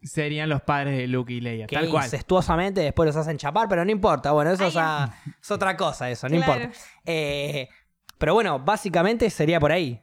Serían 0.00 0.48
los 0.48 0.62
padres 0.62 0.96
de 0.96 1.08
Luke 1.08 1.32
y 1.32 1.40
Leia. 1.40 1.66
Que 1.66 1.74
tal 1.74 1.88
cual. 1.88 2.04
incestuosamente 2.04 2.80
después 2.82 3.04
los 3.08 3.16
hacen 3.16 3.36
chapar, 3.36 3.68
pero 3.68 3.84
no 3.84 3.90
importa. 3.90 4.30
Bueno, 4.30 4.52
eso 4.52 4.62
Ay, 4.62 4.68
es, 4.68 4.76
a- 4.76 5.12
es 5.42 5.50
otra 5.50 5.76
cosa, 5.76 6.08
eso, 6.08 6.28
no 6.28 6.36
Claro. 6.36 6.52
importa. 6.62 6.78
Eh, 7.04 7.68
pero 8.16 8.34
bueno, 8.34 8.60
básicamente 8.60 9.28
sería 9.28 9.58
por 9.58 9.72
ahí. 9.72 10.00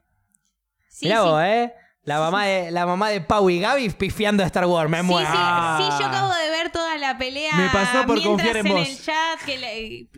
Sí, 0.90 1.06
Mirá 1.06 1.22
sí. 1.22 1.24
vos, 1.30 1.42
¿eh? 1.44 1.74
La 2.08 2.20
mamá, 2.20 2.46
de, 2.46 2.72
la 2.72 2.86
mamá 2.86 3.10
de 3.10 3.20
Pau 3.20 3.50
y 3.50 3.60
Gaby 3.60 3.90
pifiando 3.90 4.42
a 4.42 4.46
Star 4.46 4.66
Wars, 4.66 4.90
me 4.90 5.00
Sí, 5.00 5.04
muero. 5.04 5.28
sí, 5.30 5.34
sí, 5.36 6.00
yo 6.00 6.06
acabo 6.08 6.34
de 6.34 6.50
ver 6.52 6.70
toda 6.72 6.98
la 6.98 7.18
pelea 7.18 7.54
Me 7.54 7.68
pasó 7.68 8.06
por 8.08 8.16
mientras 8.16 8.28
confiar 8.28 8.58
en 8.58 8.68
en 8.68 8.74
vos. 8.74 8.88
el 8.88 9.02
chat 9.02 9.40
que 9.46 9.58
la- 9.58 9.74
y, 9.76 10.10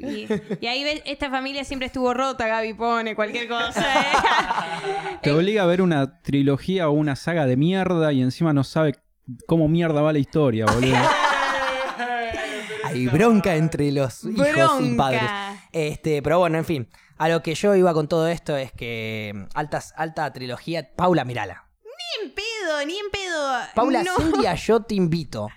y 0.61 0.67
ahí 0.67 0.83
ves, 0.83 1.01
esta 1.05 1.31
familia 1.31 1.63
siempre 1.63 1.87
estuvo 1.87 2.13
rota, 2.13 2.45
Gaby 2.45 2.75
pone 2.75 3.15
cualquier 3.15 3.47
cosa. 3.47 3.81
¿eh? 3.81 5.17
Te 5.23 5.31
obliga 5.31 5.63
a 5.63 5.65
ver 5.65 5.81
una 5.81 6.21
trilogía 6.21 6.89
o 6.89 6.91
una 6.91 7.15
saga 7.15 7.47
de 7.47 7.57
mierda 7.57 8.13
y 8.13 8.21
encima 8.21 8.53
no 8.53 8.63
sabe 8.63 8.93
cómo 9.47 9.67
mierda 9.67 10.01
va 10.03 10.13
la 10.13 10.19
historia, 10.19 10.67
boludo. 10.67 10.95
Hay 12.83 13.07
bronca 13.07 13.55
entre 13.55 13.91
los 13.91 14.23
hijos 14.25 14.81
y 14.81 14.95
padres. 14.95 15.23
Este, 15.71 16.21
pero 16.21 16.37
bueno, 16.37 16.59
en 16.59 16.65
fin. 16.65 16.89
A 17.17 17.29
lo 17.29 17.41
que 17.43 17.53
yo 17.55 17.75
iba 17.75 17.93
con 17.93 18.07
todo 18.07 18.27
esto 18.27 18.55
es 18.57 18.71
que 18.71 19.31
mm, 19.35 19.43
altas, 19.55 19.93
alta 19.97 20.31
trilogía. 20.31 20.87
Paula, 20.95 21.25
mirala. 21.25 21.65
Ni 22.22 22.26
en 22.27 22.34
pedo, 22.36 22.86
ni 22.86 22.98
en 22.98 23.10
pedo. 23.11 23.52
Paula, 23.76 24.03
no. 24.03 24.53
yo 24.56 24.80
te 24.81 24.95
invito. 24.95 25.48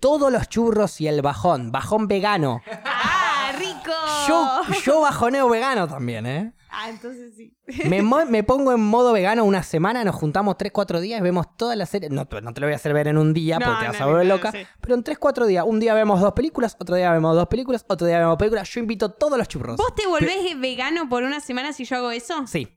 Todos 0.00 0.32
los 0.32 0.48
churros 0.48 1.00
y 1.00 1.06
el 1.06 1.22
bajón, 1.22 1.70
bajón 1.70 2.08
vegano. 2.08 2.60
¡Ah, 2.84 3.52
rico! 3.56 3.92
Yo, 4.26 4.60
yo 4.84 5.00
bajoneo 5.00 5.48
vegano 5.48 5.86
también, 5.86 6.26
¿eh? 6.26 6.52
Ah, 6.74 6.88
entonces 6.88 7.34
sí. 7.36 7.54
Me, 7.88 8.02
me 8.02 8.42
pongo 8.42 8.72
en 8.72 8.80
modo 8.80 9.12
vegano 9.12 9.44
una 9.44 9.62
semana, 9.62 10.02
nos 10.04 10.16
juntamos 10.16 10.56
3-4 10.56 11.00
días 11.00 11.20
vemos 11.22 11.56
toda 11.56 11.76
la 11.76 11.86
serie. 11.86 12.08
No, 12.08 12.26
te- 12.26 12.40
no 12.40 12.52
te 12.52 12.60
lo 12.60 12.66
voy 12.66 12.72
a 12.72 12.76
hacer 12.76 12.94
ver 12.94 13.06
en 13.08 13.18
un 13.18 13.32
día 13.34 13.58
No, 13.58 13.66
porque 13.66 13.82
te 13.82 13.88
vas 13.90 14.00
no, 14.00 14.04
a 14.04 14.08
volver 14.08 14.26
loca. 14.26 14.50
sí. 14.52 14.66
Pero 14.80 14.94
en 14.96 15.04
3-4 15.04 15.46
días, 15.46 15.64
un 15.68 15.78
día 15.78 15.94
vemos 15.94 16.20
dos 16.20 16.32
películas, 16.32 16.76
otro 16.80 16.96
día 16.96 17.12
vemos 17.12 17.36
dos 17.36 17.46
películas, 17.46 17.84
otro 17.88 18.06
día 18.06 18.18
vemos 18.18 18.36
películas. 18.38 18.68
Yo 18.70 18.80
invito 18.80 19.12
todos 19.12 19.38
los 19.38 19.46
churros. 19.46 19.76
¿Vos 19.76 19.94
te 19.94 20.06
volvés 20.08 20.58
vegano 20.58 21.08
por 21.08 21.22
una 21.22 21.38
semana 21.40 21.72
si 21.72 21.84
yo 21.84 21.96
hago 21.96 22.10
eso? 22.10 22.44
Sí. 22.48 22.76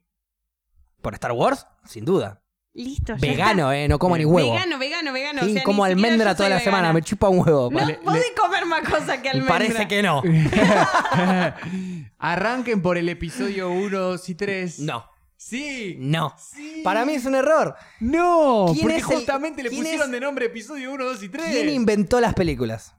¿Por 1.01 1.13
Star 1.15 1.31
Wars? 1.31 1.65
Sin 1.85 2.05
duda. 2.05 2.41
Listo, 2.77 3.15
ya 3.15 3.21
Vegano, 3.29 3.71
¿eh? 3.71 3.87
No 3.87 3.97
como 3.97 4.17
ni 4.17 4.23
está. 4.23 4.33
huevo. 4.35 4.51
Vegano, 4.51 4.77
vegano, 4.77 5.13
vegano. 5.13 5.41
Sí, 5.45 5.51
o 5.51 5.53
sea, 5.53 5.63
como 5.63 5.85
almendra 5.85 6.35
toda 6.35 6.49
la 6.49 6.59
semana. 6.59 6.81
vegana. 6.89 6.93
Me 6.93 7.01
chupa 7.01 7.29
un 7.29 7.39
huevo. 7.39 7.69
No 7.71 7.85
Le- 7.85 7.93
podés 7.95 8.25
comer 8.37 8.65
más 8.65 8.81
cosas 8.81 9.19
que 9.19 9.29
almendra. 9.29 9.53
Parece 9.53 9.87
que 9.87 10.03
no. 10.03 10.21
Arranquen 12.17 12.81
por 12.81 12.97
el 12.97 13.09
episodio 13.09 13.69
1, 13.71 13.97
2 13.97 14.29
y 14.29 14.35
3. 14.35 14.79
No. 14.79 15.05
Sí. 15.37 15.95
No. 15.99 16.33
Sí. 16.37 16.81
Para 16.83 17.05
mí 17.05 17.13
es 17.13 17.25
un 17.25 17.35
error. 17.35 17.75
No, 17.99 18.65
¿Quién 18.73 18.81
porque 18.81 18.97
es 18.97 19.03
el- 19.03 19.15
justamente 19.17 19.63
le 19.63 19.69
pusieron 19.69 20.07
es- 20.07 20.11
de 20.11 20.19
nombre 20.19 20.45
episodio 20.45 20.91
1, 20.93 21.05
2 21.05 21.23
y 21.23 21.29
3. 21.29 21.45
¿Quién 21.51 21.69
inventó 21.69 22.19
las 22.19 22.33
películas? 22.33 22.93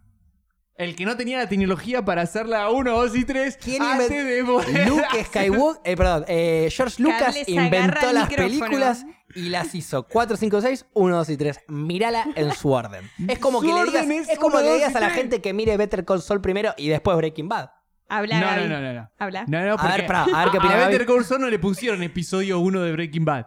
El 0.77 0.95
que 0.95 1.07
no 1.07 1.17
tenía 1.17 1.39
la 1.39 1.49
tecnología 1.49 2.05
para 2.05 2.21
hacerla 2.23 2.69
1, 2.71 2.91
2 2.93 3.17
y 3.17 3.25
3. 3.25 3.57
¿Quién 3.63 3.83
antes 3.83 4.11
inventó? 4.11 4.61
de 4.61 4.85
Luke 4.87 5.25
Skywalker, 5.27 5.81
eh, 5.91 5.97
perdón, 5.97 6.25
eh, 6.29 6.69
George 6.71 7.03
Lucas 7.03 7.35
inventó 7.47 8.13
las 8.13 8.29
micrófono. 8.29 8.37
películas 8.37 9.07
y 9.37 9.51
las 9.51 9.75
hizo 9.75 10.03
4, 10.03 10.37
5, 10.37 10.61
6, 10.61 10.87
1, 10.95 11.17
2 11.17 11.29
y 11.31 11.37
3. 11.37 11.61
Mírala 11.69 12.27
en 12.35 12.53
su 12.53 12.73
orden. 12.73 13.09
Es 13.29 13.39
como 13.39 13.61
Su 13.61 13.67
que 13.67 13.73
le 13.75 13.85
digas, 13.85 14.07
es 14.09 14.29
es 14.31 14.39
como 14.39 14.57
uno, 14.57 14.65
que 14.65 14.71
le 14.71 14.75
digas 14.75 14.97
a 14.97 15.01
la 15.01 15.11
gente 15.11 15.41
que 15.41 15.53
mire 15.53 15.77
Better 15.77 16.05
Call 16.05 16.21
Saul 16.23 16.41
primero 16.41 16.75
y 16.77 16.89
después 16.89 17.17
Breaking 17.17 17.49
Bad. 17.49 17.71
Habla, 18.09 18.41
No, 18.41 18.47
Gaby. 18.47 18.61
no, 18.63 18.69
no, 18.69 18.81
no, 18.81 18.93
no. 18.95 19.11
Habla. 19.19 19.45
No, 19.49 19.65
no, 19.65 19.75
A 19.79 19.97
ver, 19.97 20.13
a 20.13 20.45
ver 20.45 20.51
qué 20.53 20.59
opina 20.59 20.85
a. 20.85 20.89
Better 20.89 21.07
Call 21.07 21.25
Saul 21.25 21.41
no 21.43 21.49
le 21.51 21.59
pusieron 21.59 22.03
episodio 22.03 22.59
1 22.61 22.83
de 22.83 22.93
Breaking 22.93 23.25
Bad. 23.25 23.47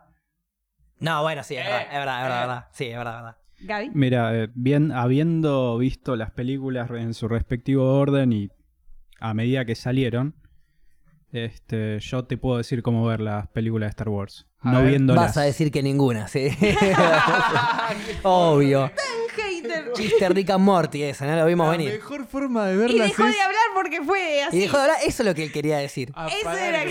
No, 0.99 1.21
bueno, 1.23 1.43
sí, 1.43 1.55
es 1.55 1.63
verdad, 1.65 1.81
Eh, 1.81 1.87
es 1.91 1.97
verdad, 1.97 2.17
es 2.17 2.23
verdad, 2.23 2.39
eh. 2.39 2.41
es 2.41 2.47
verdad. 2.47 2.67
Sí, 2.73 2.85
es 2.85 2.97
verdad, 2.97 3.15
es 3.15 3.23
verdad. 3.23 3.37
Gaby. 3.61 3.91
Mira, 3.93 4.35
eh, 4.43 4.49
bien, 4.53 4.91
habiendo 4.91 5.77
visto 5.77 6.15
las 6.15 6.31
películas 6.31 6.89
en 6.91 7.13
su 7.13 7.27
respectivo 7.27 7.97
orden 7.99 8.31
y 8.33 8.49
a 9.19 9.33
medida 9.33 9.65
que 9.65 9.75
salieron, 9.75 10.35
este, 11.31 11.99
yo 11.99 12.25
te 12.25 12.37
puedo 12.37 12.57
decir 12.57 12.81
cómo 12.81 13.05
ver 13.05 13.21
las 13.21 13.47
películas 13.49 13.87
de 13.87 13.91
Star 13.91 14.09
Wars. 14.09 14.47
A 14.61 14.71
no 14.71 14.79
ver, 14.79 14.89
viéndolas. 14.89 15.25
Vas 15.27 15.37
a 15.37 15.41
decir 15.41 15.71
que 15.71 15.81
ninguna, 15.83 16.27
sí. 16.27 16.49
Obvio. 18.23 18.91
Hater. 19.35 19.91
Chiste 19.93 20.29
Rick 20.29 20.49
and 20.49 20.63
Morty 20.63 21.03
ese, 21.03 21.25
no 21.25 21.35
lo 21.35 21.45
vimos 21.45 21.67
La 21.67 21.71
venir. 21.71 21.93
mejor 21.93 22.25
forma 22.25 22.65
de 22.67 22.75
Y 22.75 22.77
verlas 22.77 23.07
dejó 23.09 23.25
es 23.25 23.35
de 23.35 23.41
hablar 23.41 23.61
porque 23.75 24.01
fue 24.01 24.43
así. 24.43 24.57
Y 24.57 24.59
dejó 24.61 24.77
de 24.77 24.83
hablar, 24.83 24.97
eso 25.05 25.23
es 25.23 25.27
lo 25.29 25.35
que 25.35 25.43
él 25.43 25.51
quería 25.51 25.77
decir. 25.77 26.11
Eso 26.41 26.51
era 26.51 26.83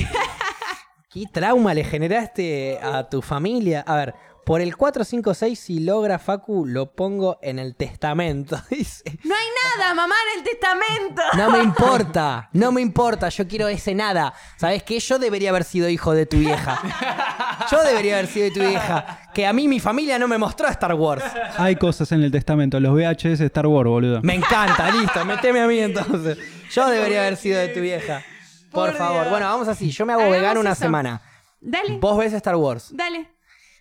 ¿Qué 1.11 1.25
trauma 1.33 1.73
le 1.73 1.85
generaste 1.85 2.79
a 2.83 3.09
tu 3.09 3.23
familia? 3.23 3.83
A 3.87 3.97
ver, 3.97 4.15
por 4.49 4.63
el 4.63 4.77
456, 4.79 5.59
si 5.61 5.81
logra 5.81 6.19
Facu, 6.19 6.65
lo 6.65 6.93
pongo 6.95 7.39
en 7.43 7.59
el 7.59 7.75
testamento. 7.77 8.59
Dice. 8.71 9.03
No 9.25 9.35
hay 9.35 9.47
nada, 9.77 9.93
mamá, 9.95 10.15
en 10.33 10.39
el 10.39 10.45
testamento. 10.45 11.23
No 11.37 11.51
me 11.51 11.59
importa, 11.63 12.49
no 12.55 12.73
me 12.73 12.81
importa, 12.81 13.29
yo 13.29 13.47
quiero 13.47 13.69
ese 13.69 13.95
nada. 13.95 14.33
¿Sabes 14.57 14.83
qué? 14.85 14.99
Yo 15.01 15.19
debería 15.19 15.51
haber 15.51 15.65
sido 15.65 15.89
hijo 15.91 16.15
de 16.15 16.25
tu 16.25 16.39
vieja. 16.39 16.81
Yo 17.71 17.83
debería 17.83 18.15
haber 18.15 18.29
sido 18.29 18.45
de 18.47 18.51
tu 18.53 18.61
vieja. 18.61 19.21
Que 19.35 19.47
a 19.47 19.53
mí 19.53 19.69
mi 19.69 19.81
familia 19.81 20.19
no 20.19 20.27
me 20.27 20.39
mostró 20.39 20.69
Star 20.69 20.95
Wars. 20.95 21.23
Hay 21.59 21.77
cosas 21.77 22.11
en 22.13 22.23
el 22.23 22.31
testamento, 22.33 22.81
los 22.81 22.95
VHS 22.95 23.39
de 23.41 23.47
Star 23.47 23.67
Wars, 23.67 23.87
boludo. 23.91 24.21
Me 24.23 24.35
encanta, 24.35 24.91
listo, 24.91 25.23
meteme 25.27 25.61
a 25.61 25.67
mí 25.67 25.79
entonces. 25.79 26.39
Yo 26.71 26.89
debería 26.89 27.21
haber 27.21 27.37
sido 27.37 27.59
de 27.61 27.69
tu 27.69 27.81
vieja. 27.81 28.23
Por, 28.71 28.91
Por 28.91 28.97
favor. 28.99 29.21
Dios. 29.23 29.31
Bueno, 29.31 29.47
vamos 29.47 29.69
así. 29.69 29.91
Yo 29.91 30.07
me 30.07 30.15
hago 30.15 30.23
Hagamos 30.23 30.41
vegano 30.41 30.61
una 30.61 30.71
eso. 30.73 30.81
semana. 30.81 31.21
Dale, 31.61 31.99
Vos 31.99 32.17
ves 32.17 32.33
Star 32.33 32.57
Wars. 32.57 32.89
dale. 32.97 33.29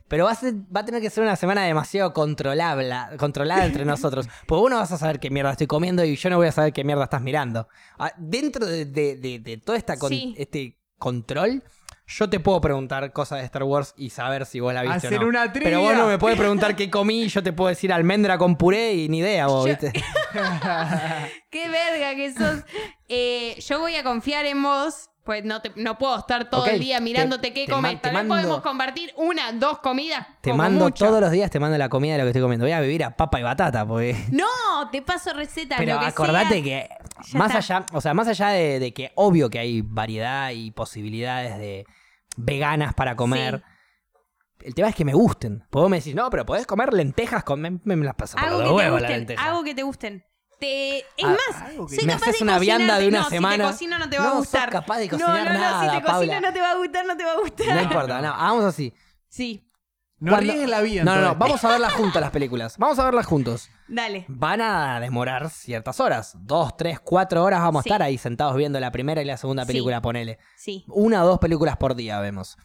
Pero 0.08 0.26
va 0.26 0.32
a, 0.32 0.36
ser- 0.36 0.54
va 0.76 0.82
a 0.82 0.86
tener 0.86 1.02
que 1.02 1.10
ser 1.10 1.24
una 1.24 1.36
semana 1.36 1.64
demasiado 1.64 2.14
controlable, 2.14 2.94
controlada 3.18 3.66
entre 3.66 3.84
nosotros. 3.86 4.28
Porque 4.48 4.62
vos 4.62 4.70
no 4.72 4.78
vas 4.78 4.92
a 4.92 4.98
saber 4.98 5.20
qué 5.20 5.30
mierda 5.30 5.52
estoy 5.52 5.68
comiendo 5.68 6.04
y 6.06 6.16
yo 6.16 6.30
no 6.30 6.38
voy 6.38 6.48
a 6.48 6.52
saber 6.52 6.72
qué 6.74 6.84
mierda 6.84 7.04
estás 7.06 7.22
mirando. 7.22 7.68
Ah, 8.00 8.12
Dentro 8.18 8.66
de, 8.66 8.86
de- 8.86 9.16
de- 9.18 9.40
de 9.40 9.58
todo 9.58 9.76
esta 9.76 9.98
con- 9.98 10.10
Sí. 10.10 10.34
este 10.38 10.78
control, 10.98 11.62
yo 12.08 12.30
te 12.30 12.40
puedo 12.40 12.62
preguntar 12.62 13.12
cosas 13.12 13.40
de 13.40 13.46
Star 13.46 13.64
Wars 13.64 13.94
y 13.98 14.10
saber 14.12 14.46
si 14.46 14.62
vos 14.62 14.74
la 14.74 14.82
viste 14.84 15.08
Hacer 15.08 15.20
o 15.20 15.24
no. 15.24 15.28
una 15.28 15.52
trivia. 15.52 15.70
Pero 15.72 15.82
vos 15.82 15.94
no 15.96 16.08
me 16.08 16.18
puedes 16.18 16.38
preguntar 16.38 16.76
qué 16.78 16.90
comí 16.90 17.24
y 17.24 17.28
yo 17.28 17.44
te 17.44 17.52
puedo 17.52 17.68
decir 17.68 17.92
almendra 17.92 18.38
con 18.38 18.56
puré 18.56 18.94
y 18.94 19.10
ni 19.10 19.20
idea 19.20 19.48
vos, 19.48 19.66
Yo- 19.66 19.72
¿viste? 19.76 19.92
Qué 21.50 21.70
verga 21.70 22.16
que 22.16 22.34
sos. 22.34 22.64
Eh, 23.10 23.56
yo 23.60 23.80
voy 23.80 23.96
a 23.96 24.04
confiar 24.04 24.46
en 24.46 24.64
vos. 24.64 25.10
Pues 25.28 25.44
no, 25.44 25.62
te, 25.62 25.72
no 25.76 25.98
puedo 25.98 26.18
estar 26.18 26.50
todo 26.50 26.66
el 26.68 26.80
día 26.80 26.98
te- 26.98 27.04
mirándote 27.04 27.54
qué 27.54 27.66
te 27.66 27.72
comes. 27.74 27.92
ma- 27.94 28.00
te 28.00 28.10
Tal 28.10 28.12
vez 28.16 28.24
mando- 28.26 28.34
podemos 28.34 28.62
compartir 28.62 29.12
una, 29.18 29.52
dos 29.52 29.78
comidas. 29.80 30.26
Te 30.42 30.50
como 30.52 30.64
mando 30.64 30.86
mucho. 30.86 31.06
todos 31.06 31.20
los 31.22 31.30
días, 31.32 31.52
te 31.52 31.60
mando 31.60 31.78
la 31.78 31.90
comida 31.90 32.14
de 32.14 32.20
lo 32.20 32.24
que 32.24 32.30
estoy 32.30 32.42
comiendo. 32.42 32.64
Voy 32.66 32.72
a 32.72 32.80
vivir 32.80 33.04
a 33.04 33.16
papa 33.16 33.40
y 33.40 33.44
batata, 33.44 33.86
porque... 33.86 34.16
No, 34.32 34.90
te 34.90 35.02
paso 35.02 35.34
recetas. 35.34 35.78
Pero 35.78 35.96
lo 35.96 36.00
que 36.00 36.06
acordate 36.08 36.64
sea. 36.64 36.64
que 36.64 36.90
más 37.38 37.54
está. 37.54 37.76
allá, 37.76 37.86
o 37.92 38.00
sea, 38.02 38.14
más 38.14 38.28
allá 38.30 38.48
de, 38.50 38.80
de 38.80 38.94
que 38.94 39.12
obvio 39.16 39.50
que 39.50 39.60
hay 39.60 39.82
variedad 39.82 40.52
y 40.52 40.72
posibilidades 40.72 41.58
de 41.60 41.86
veganas 42.38 42.94
para 42.94 43.16
comer, 43.18 43.64
el 44.62 44.74
tema 44.76 44.88
es 44.90 44.96
que 44.96 45.04
me 45.06 45.14
gusten. 45.14 45.64
Vos 45.72 45.90
me 45.90 45.98
decís, 45.98 46.16
no, 46.16 46.30
pero 46.30 46.46
podés 46.46 46.66
comer 46.66 46.94
lentejas 46.94 47.44
con. 47.44 47.60
Me, 47.62 47.72
me 47.84 47.98
las 48.06 48.16
paso 48.16 48.38
por 48.38 48.50
los 48.50 48.72
huevos 48.72 49.02
la 49.02 49.10
lenteja. 49.10 49.46
Algo 49.46 49.64
que 49.64 49.76
te 49.76 49.84
gusten. 49.84 50.24
Te... 50.60 51.00
Es 51.00 51.06
Ah, 51.24 51.36
más, 51.52 51.74
soy 51.90 52.06
me 52.06 52.14
capaz 52.14 52.24
haces 52.30 52.38
de 52.40 52.44
una 52.44 52.60
vianda 52.60 52.98
de 53.00 53.08
una 53.08 53.20
no, 53.22 53.30
semana. 53.30 53.56
Si 53.56 53.62
te 53.64 53.72
cocino 53.92 54.00
no 54.00 54.10
te 54.10 54.18
va 54.18 54.24
No 54.24 54.30
a 54.30 54.32
sos 54.34 54.40
gustar. 54.40 54.70
capaz 54.72 54.98
de 54.98 55.06
no, 55.06 55.12
cocinar 55.12 55.46
no, 55.46 55.54
no, 55.54 55.60
nada, 55.60 55.80
si 55.82 55.86
te 55.86 56.02
cocino 56.04 56.14
Paula. 56.14 56.42
no 56.42 56.54
te 56.54 56.62
va 56.62 56.72
a 56.72 56.76
gustar, 56.76 57.06
no 57.06 57.18
te 57.18 57.24
va 57.26 57.32
a 57.32 57.38
gustar. 57.40 57.68
No 57.76 57.82
importa, 57.82 58.22
no, 58.22 58.28
hagamos 58.34 58.64
así. 58.66 58.94
Sí, 59.30 59.64
No 60.20 60.32
Cuando- 60.32 60.52
ríen 60.54 60.70
la 60.72 60.82
vida. 60.82 61.04
No, 61.04 61.16
no, 61.16 61.22
no, 61.22 61.36
vamos 61.36 61.64
a 61.64 61.70
verlas 61.70 61.94
juntas 61.94 62.20
las 62.22 62.32
películas. 62.32 62.78
Vamos 62.80 62.98
a 62.98 63.06
verlas 63.06 63.28
juntos. 63.28 63.70
dale. 63.88 64.26
Van 64.28 64.62
a 64.62 65.00
demorar 65.00 65.50
ciertas 65.52 66.00
horas. 66.00 66.34
Dos, 66.40 66.76
tres, 66.76 67.00
cuatro 67.00 67.44
horas 67.44 67.62
vamos 67.62 67.84
Sí. 67.84 67.90
a 67.90 67.94
estar 67.94 68.02
ahí 68.02 68.18
sentados 68.18 68.56
viendo 68.56 68.80
la 68.80 68.92
primera 68.92 69.22
y 69.22 69.26
la 69.26 69.38
segunda 69.38 69.64
Sí. 69.64 69.68
película, 69.68 70.02
ponele. 70.02 70.40
Sí. 70.58 70.84
Una 70.88 71.24
o 71.24 71.28
dos 71.28 71.38
películas 71.40 71.78
por 71.78 71.94
día 71.94 72.20
vemos. 72.20 72.58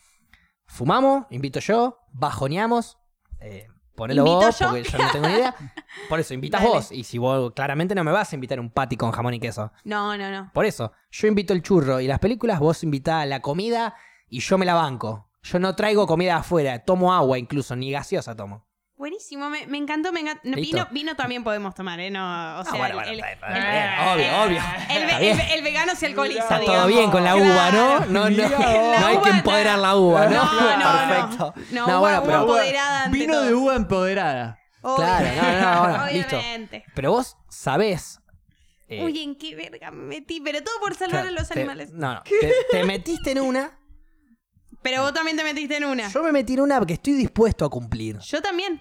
Fumamos, 0.67 1.27
invito 1.29 1.61
yo, 1.61 1.99
bajoneamos. 2.13 2.97
Eh, 3.41 3.67
ponelo 3.95 4.27
¿Invito 4.27 4.47
vos, 4.47 4.59
yo? 4.59 4.69
porque 4.69 4.83
yo 4.85 4.99
no 4.99 5.11
tengo 5.13 5.29
ni 5.29 5.35
idea. 5.35 5.55
Por 6.09 6.21
eso, 6.21 6.35
invitas 6.35 6.63
Dale. 6.63 6.75
vos. 6.75 6.93
Y 6.93 7.05
si 7.05 7.19
vos 7.19 7.53
claramente 7.55 7.95
no 7.95 8.05
me 8.05 8.13
vas 8.13 8.33
a 8.33 8.37
invitar 8.37 8.59
un 8.61 8.71
patty 8.71 8.97
con 8.97 9.13
jamón 9.13 9.35
y 9.35 9.41
queso. 9.41 9.73
No, 9.85 10.17
no, 10.17 10.31
no. 10.31 10.51
Por 10.53 10.65
eso, 10.65 10.93
yo 11.11 11.29
invito 11.29 11.53
el 11.53 11.63
churro 11.63 12.01
y 12.01 12.07
las 12.07 12.19
películas, 12.19 12.59
vos 12.61 12.83
invitás 12.83 13.27
la 13.27 13.41
comida 13.41 13.95
y 14.29 14.41
yo 14.41 14.59
me 14.59 14.67
la 14.67 14.75
banco. 14.75 15.29
Yo 15.43 15.59
no 15.59 15.75
traigo 15.75 16.07
comida 16.07 16.37
afuera, 16.37 16.85
tomo 16.85 17.13
agua 17.13 17.39
incluso, 17.39 17.75
ni 17.77 17.91
gaseosa 17.91 18.37
tomo. 18.37 18.65
Buenísimo, 19.03 19.51
me, 19.51 19.67
me 19.67 19.79
encantó, 19.79 20.13
me 20.13 20.21
encantó. 20.21 20.43
Vino, 20.45 20.87
vino 20.93 21.17
también 21.17 21.43
podemos 21.43 21.75
tomar, 21.75 21.99
¿eh? 21.99 22.09
No, 22.09 22.21
o 22.61 22.63
sea, 22.63 22.73
Ah, 22.73 22.79
bueno, 22.79 22.95
bueno, 22.95 23.11
el, 23.11 23.19
el- 23.19 23.25
bien, 23.53 23.89
obvio, 23.99 24.43
obvio. 24.45 24.63
el- 25.55 25.63
vegano 25.65 25.97
se 25.97 26.07
alcoholiza, 26.07 26.43
Está 26.43 26.61
todo 26.61 26.87
bien 26.87 27.11
con 27.11 27.25
la 27.25 27.35
uva, 27.35 27.73
¿no? 27.73 27.99
No, 28.07 28.31
no, 28.31 28.49
no 28.49 29.07
hay 29.09 29.19
que 29.19 29.31
empoderar 29.31 29.81
la 29.81 29.97
uva, 29.97 30.27
¿no? 30.29 30.45
No, 30.45 30.77
no. 30.77 31.09
Perfecto. 31.27 31.55
No, 31.73 31.87
No, 31.89 32.01
uva- 32.01 32.21
bueno, 32.21 32.21
uva 32.21 32.27
pero, 32.27 32.41
empoderada 32.43 33.03
ante 33.07 33.19
Vino 33.19 33.33
todo. 33.33 33.45
de 33.45 33.55
uva 33.55 33.75
empoderada. 33.75 34.59
Obvio. 34.83 34.97
Claro, 35.05 35.27
no, 35.35 35.73
no, 35.73 35.81
bueno, 35.99 36.07
listo. 36.13 36.37
Obviamente. 36.37 36.85
pero 36.95 37.11
vos 37.11 37.37
sabés. 37.51 38.21
eh, 38.87 39.03
Uy, 39.03 39.21
¿en 39.21 39.35
qué 39.35 39.57
verga 39.57 39.91
me 39.91 40.05
metí? 40.05 40.41
Pero 40.41 40.63
todo 40.63 40.79
por 40.79 40.95
salvar 40.95 41.23
claro, 41.23 41.37
a 41.37 41.41
los 41.41 41.49
te- 41.49 41.59
animales. 41.59 41.91
no, 41.93 42.15
no. 42.15 42.23
Te, 42.41 42.53
te 42.71 42.85
metiste 42.85 43.33
en 43.33 43.41
una. 43.41 43.81
Pero 44.81 45.03
vos 45.03 45.13
también 45.13 45.37
te 45.37 45.43
metiste 45.43 45.77
en 45.77 45.87
una. 45.87 46.05
Yo, 46.09 46.21
Yo 46.21 46.23
me 46.23 46.31
metí 46.31 46.55
en 46.55 46.61
una 46.61 46.79
porque 46.79 46.93
estoy 46.95 47.15
dispuesto 47.15 47.65
a 47.65 47.69
cumplir. 47.69 48.19
también. 48.43 48.81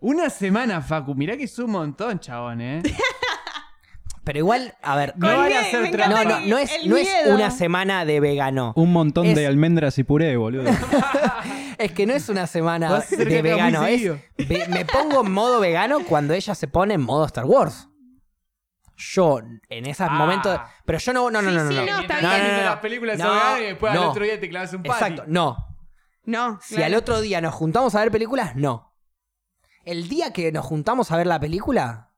Una 0.00 0.30
semana, 0.30 0.80
Facu. 0.82 1.14
Mirá 1.14 1.36
que 1.36 1.44
es 1.44 1.58
un 1.58 1.70
montón, 1.70 2.18
chabón, 2.20 2.60
¿eh? 2.60 2.82
Pero 4.24 4.38
igual, 4.40 4.74
a 4.82 4.96
ver. 4.96 5.14
No 5.16 5.28
van 5.36 5.52
a 5.52 5.60
hacer 5.60 5.90
trampa. 5.92 6.24
No, 6.24 6.30
no, 6.40 6.46
no 6.46 6.58
es, 6.58 6.70
no 6.84 6.96
es 6.96 7.08
una 7.28 7.50
semana 7.52 8.04
de 8.04 8.18
vegano. 8.18 8.72
Un 8.74 8.92
montón 8.92 9.26
Es- 9.26 9.36
de 9.36 9.46
almendras 9.46 9.98
y 9.98 10.04
puré, 10.04 10.36
boludo. 10.36 10.70
Es 11.78 11.92
que 11.92 12.06
no 12.06 12.14
es 12.14 12.30
una 12.30 12.46
semana 12.46 12.88
Vas 12.90 13.02
a 13.02 13.04
hacer 13.04 13.18
de 13.18 13.24
caca 13.24 13.42
muy 13.42 13.50
vegano. 13.50 13.84
Es, 13.84 13.90
seguido. 14.00 14.18
ve- 14.38 14.66
me 14.70 14.86
pongo 14.86 15.20
en 15.26 15.30
modo 15.30 15.60
vegano 15.60 16.00
cuando 16.08 16.32
ella 16.32 16.54
se 16.54 16.68
pone 16.68 16.94
en 16.94 17.02
modo 17.02 17.26
Star 17.26 17.44
Wars. 17.44 17.90
Yo, 18.96 19.40
en 19.68 19.84
esos 19.84 20.08
Ah. 20.08 20.14
momentos. 20.14 20.58
Pero 20.86 20.98
yo 20.98 21.12
no. 21.12 21.30
No, 21.30 21.42
no, 21.42 21.50
Sí, 21.50 21.56
no, 21.56 21.64
no. 21.64 21.70
sí, 21.70 21.76
no. 21.76 21.84
no, 21.84 22.00
está 22.00 22.18
bien. 22.18 22.30
viendo 22.46 22.62
las 22.64 22.76
películas 22.78 23.18
No, 23.18 23.24
son 23.26 23.34
veganas 23.34 23.60
y 23.60 23.64
después 23.64 23.92
al 23.92 23.98
no. 24.00 24.10
otro 24.10 24.24
día 24.24 24.40
te 24.40 24.48
clavas 24.48 24.72
un. 24.72 24.86
Exacto, 24.86 25.24
no. 25.26 25.56
No. 26.24 26.58
Si 26.62 26.74
claro. 26.76 26.86
al 26.86 26.98
otro 26.98 27.20
día 27.20 27.40
nos 27.42 27.54
juntamos 27.54 27.94
a 27.94 28.00
ver 28.00 28.10
películas, 28.10 28.56
no. 28.56 28.95
El 29.86 30.08
día 30.08 30.32
que 30.32 30.52
nos 30.52 30.66
juntamos 30.66 31.10
a 31.12 31.16
ver 31.16 31.26
la 31.26 31.40
película, 31.40 32.10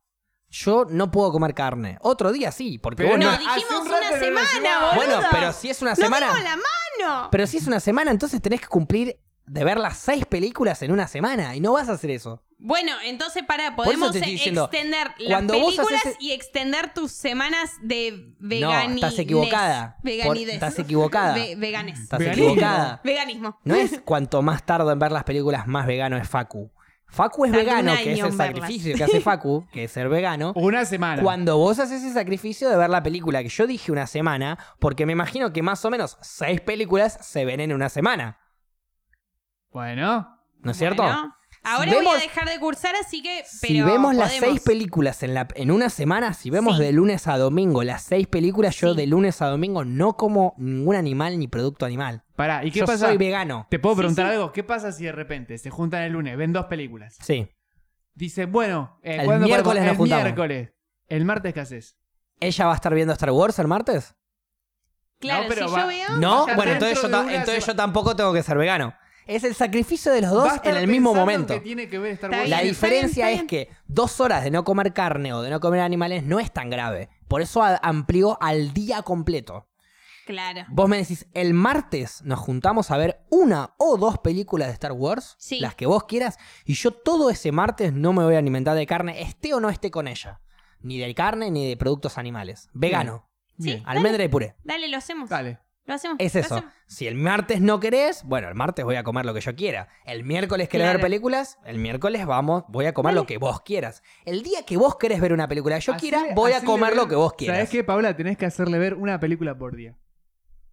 yo 0.48 0.86
no 0.88 1.10
puedo 1.10 1.30
comer 1.30 1.54
carne. 1.54 1.98
Otro 2.00 2.32
día 2.32 2.50
sí, 2.50 2.78
porque 2.78 3.04
Pero 3.04 3.10
vos 3.16 3.18
No, 3.24 3.30
dijimos 3.30 3.82
un 3.82 3.86
una 3.88 4.18
semana, 4.18 4.78
boludo. 4.80 4.94
Bueno, 4.96 5.20
pero 5.30 5.52
si 5.52 5.68
es 5.70 5.80
una 5.82 5.90
¡Nos 5.90 5.98
semana. 5.98 6.26
la 6.40 6.56
mano! 6.56 7.28
Pero 7.30 7.46
si 7.46 7.58
es 7.58 7.66
una 7.66 7.78
semana, 7.78 8.10
entonces 8.10 8.40
tenés 8.42 8.62
que 8.62 8.66
cumplir 8.68 9.20
de 9.46 9.64
ver 9.64 9.78
las 9.78 9.98
seis 9.98 10.24
películas 10.26 10.82
en 10.82 10.92
una 10.92 11.06
semana. 11.08 11.54
Y 11.54 11.60
no 11.60 11.72
vas 11.74 11.88
a 11.88 11.92
hacer 11.92 12.10
eso. 12.10 12.42
Bueno, 12.58 12.92
entonces 13.04 13.44
para, 13.46 13.76
podemos 13.76 14.12
diciendo, 14.12 14.64
extender 14.64 15.12
las 15.18 15.42
películas 15.44 16.02
haces- 16.04 16.16
y 16.18 16.32
extender 16.32 16.92
tus 16.92 17.12
semanas 17.12 17.70
de 17.82 18.34
No, 18.40 18.48
veganidez. 18.48 19.04
estás 19.04 19.18
equivocada. 19.18 19.96
Por- 20.02 20.04
Veganidez. 20.10 20.54
estás 20.54 20.78
equivocada. 20.78 21.34
Ve- 21.34 21.54
veganes. 21.56 22.00
Estás 22.00 22.18
Veganismo. 22.18 22.50
equivocada. 22.52 23.00
Veganismo. 23.04 23.58
No 23.64 23.74
es 23.76 24.00
cuanto 24.04 24.42
más 24.42 24.64
tardo 24.66 24.90
en 24.90 24.98
ver 24.98 25.12
las 25.12 25.24
películas, 25.24 25.66
más 25.68 25.86
vegano 25.86 26.16
es 26.16 26.28
Facu. 26.28 26.72
Facu 27.10 27.46
es 27.46 27.52
vegano, 27.52 27.92
un 27.92 27.96
que 27.98 28.02
es 28.12 28.18
año 28.18 28.26
el 28.26 28.32
en 28.32 28.38
verlas. 28.38 28.56
sacrificio 28.58 28.96
que 28.96 29.04
hace 29.04 29.20
Facu, 29.20 29.66
que 29.72 29.84
es 29.84 29.90
ser 29.90 30.08
vegano. 30.08 30.52
Una 30.56 30.84
semana. 30.84 31.22
Cuando 31.22 31.56
vos 31.56 31.78
haces 31.78 32.02
ese 32.02 32.12
sacrificio 32.12 32.68
de 32.68 32.76
ver 32.76 32.90
la 32.90 33.02
película, 33.02 33.42
que 33.42 33.48
yo 33.48 33.66
dije 33.66 33.90
una 33.90 34.06
semana, 34.06 34.58
porque 34.78 35.06
me 35.06 35.12
imagino 35.12 35.52
que 35.52 35.62
más 35.62 35.84
o 35.84 35.90
menos 35.90 36.18
seis 36.20 36.60
películas 36.60 37.18
se 37.20 37.44
ven 37.44 37.60
en 37.60 37.72
una 37.72 37.88
semana. 37.88 38.38
Bueno. 39.70 40.38
¿No 40.60 40.70
es 40.70 40.76
cierto? 40.76 41.02
Bueno, 41.02 41.34
ahora 41.62 41.84
Si 41.90 41.96
voy 41.96 42.06
a 42.06 42.10
vemos- 42.10 42.22
dejar 42.22 42.48
de 42.48 42.58
cursar, 42.60 42.94
así 42.96 43.22
que. 43.22 43.42
si 43.44 43.82
vemos 43.82 44.14
las 44.14 44.32
seis 44.32 44.60
películas 44.60 45.22
en, 45.22 45.34
la, 45.34 45.48
en 45.54 45.70
una 45.70 45.90
semana, 45.90 46.34
si 46.34 46.50
vemos 46.50 46.76
Sí. 46.76 46.82
de 46.84 46.92
lunes 46.92 47.26
a 47.26 47.36
domingo 47.38 47.82
las 47.84 48.02
seis 48.02 48.26
películas, 48.26 48.76
yo 48.76 48.92
Sí. 48.92 48.96
de 48.96 49.06
lunes 49.06 49.40
a 49.42 49.46
domingo 49.48 49.84
no 49.84 50.16
como 50.16 50.54
ningún 50.58 50.96
animal 50.96 51.38
ni 51.38 51.48
producto 51.48 51.86
animal. 51.86 52.24
Pará, 52.36 52.64
¿y 52.64 52.70
qué 52.70 52.80
yo 52.80 52.86
pasa? 52.86 53.06
soy 53.08 53.16
vegano. 53.16 53.66
Te 53.70 53.78
puedo 53.78 53.96
preguntar 53.96 54.26
sí. 54.28 54.32
algo. 54.34 54.52
¿Qué 54.52 54.62
pasa 54.64 54.92
si 54.92 55.04
de 55.04 55.12
repente 55.12 55.58
se 55.58 55.70
juntan 55.70 56.02
el 56.02 56.12
lunes, 56.12 56.36
ven 56.36 56.52
dos 56.52 56.66
películas? 56.66 57.16
Sí. 57.20 57.48
Dicen, 58.14 58.50
bueno, 58.50 58.98
eh, 59.02 59.16
El 59.20 59.26
¿cuándo 59.26 59.46
miércoles 59.46 59.82
nos 59.82 59.92
El 59.92 59.96
juntamos. 59.96 60.24
miércoles. 60.24 60.70
El 61.06 61.24
martes, 61.24 61.54
¿qué 61.54 61.60
haces? 61.60 61.96
¿Ella 62.40 62.66
va 62.66 62.72
a 62.72 62.74
estar 62.76 62.94
viendo 62.94 63.12
Star 63.12 63.30
Wars 63.30 63.58
el 63.58 63.66
martes? 63.68 64.14
Claro, 65.20 65.42
No, 65.44 65.48
pero 65.48 65.68
si 65.68 65.74
va- 65.74 65.80
yo 65.82 65.86
veo. 65.88 66.08
No, 66.18 66.46
bueno, 66.54 66.72
entonces, 66.72 67.66
yo 67.66 67.74
tampoco 67.74 68.14
tengo 68.14 68.32
que 68.32 68.42
ser 68.42 68.56
vegano. 68.56 68.94
Es 69.28 69.44
el 69.44 69.54
sacrificio 69.54 70.10
de 70.10 70.22
los 70.22 70.30
dos 70.30 70.52
en 70.64 70.74
el 70.76 70.88
mismo 70.88 71.14
momento. 71.14 71.54
que 71.54 71.60
tiene 71.60 71.88
que 71.88 71.98
ver 71.98 72.12
Star 72.12 72.30
Wars. 72.30 72.48
La 72.48 72.62
diferencia 72.62 73.30
es 73.30 73.44
que 73.44 73.68
dos 73.86 74.20
horas 74.20 74.42
de 74.42 74.50
no 74.50 74.64
comer 74.64 74.92
carne 74.94 75.32
o 75.34 75.42
de 75.42 75.50
no 75.50 75.60
comer 75.60 75.80
animales 75.80 76.24
no 76.24 76.40
es 76.40 76.50
tan 76.50 76.70
grave. 76.70 77.10
Por 77.28 77.42
eso 77.42 77.62
amplió 77.82 78.38
al 78.42 78.72
día 78.72 79.02
completo. 79.02 79.68
Claro. 80.26 80.64
Vos 80.68 80.88
me 80.88 80.98
decís, 80.98 81.26
el 81.34 81.54
martes 81.54 82.22
nos 82.22 82.38
juntamos 82.38 82.90
a 82.90 82.96
ver 82.96 83.20
una 83.30 83.74
o 83.78 83.96
dos 83.96 84.18
películas 84.18 84.68
de 84.68 84.74
Star 84.74 84.92
Wars, 84.92 85.36
Sí. 85.38 85.58
las 85.60 85.74
que 85.74 85.86
vos 85.86 86.04
quieras, 86.04 86.38
y 86.66 86.74
yo 86.74 86.90
todo 86.90 87.30
ese 87.30 87.50
martes 87.52 87.92
no 87.94 88.12
me 88.12 88.24
voy 88.24 88.34
a 88.34 88.38
alimentar 88.38 88.76
de 88.76 88.86
carne, 88.86 89.22
esté 89.22 89.54
o 89.54 89.60
no 89.60 89.70
esté 89.70 89.90
con 89.90 90.06
ella. 90.08 90.40
Ni 90.80 90.98
de 90.98 91.14
carne 91.14 91.50
ni 91.50 91.68
de 91.68 91.76
productos 91.76 92.18
animales. 92.18 92.68
Vegano. 92.74 93.28
Bien. 93.56 93.82
Almendra 93.86 94.22
y 94.24 94.28
puré. 94.28 94.54
Dale, 94.64 94.88
lo 94.88 94.96
hacemos. 94.98 95.28
Dale. 95.30 95.58
Lo 95.88 95.94
hacemos. 95.94 96.16
Es 96.20 96.36
eso. 96.36 96.54
hacemos. 96.54 96.72
Si 96.86 97.06
el 97.08 97.16
martes 97.16 97.60
no 97.60 97.80
querés, 97.80 98.22
bueno, 98.24 98.48
el 98.48 98.54
martes 98.54 98.84
voy 98.84 98.94
a 98.96 99.02
comer 99.02 99.24
lo 99.26 99.34
que 99.34 99.40
yo 99.40 99.56
quiera. 99.56 99.88
El 100.04 100.22
miércoles 100.22 100.68
querés 100.68 100.84
Claro. 100.84 100.98
ver 100.98 101.06
películas, 101.06 101.58
el 101.64 101.78
miércoles 101.78 102.24
vamos, 102.26 102.62
voy 102.68 102.86
a 102.86 102.94
comer 102.94 103.14
lo 103.14 103.26
que 103.26 103.38
vos 103.38 103.62
quieras. 103.62 104.02
El 104.24 104.42
día 104.42 104.64
que 104.64 104.76
vos 104.76 104.96
querés 104.96 105.20
ver 105.20 105.32
una 105.32 105.48
película 105.48 105.74
que 105.76 105.80
yo 105.82 105.94
quiera, 105.96 106.22
voy 106.34 106.52
a 106.52 106.62
comer 106.62 106.90
ver- 106.90 106.96
lo 106.96 107.08
que 107.08 107.16
vos 107.16 107.32
quieras. 107.32 107.56
¿Sabés 107.56 107.70
qué, 107.70 107.82
Paula? 107.82 108.14
Tenés 108.16 108.36
que 108.38 108.46
hacerle 108.46 108.78
ver 108.78 108.94
una 108.94 109.18
película 109.18 109.56
por 109.58 109.74
día. 109.74 109.96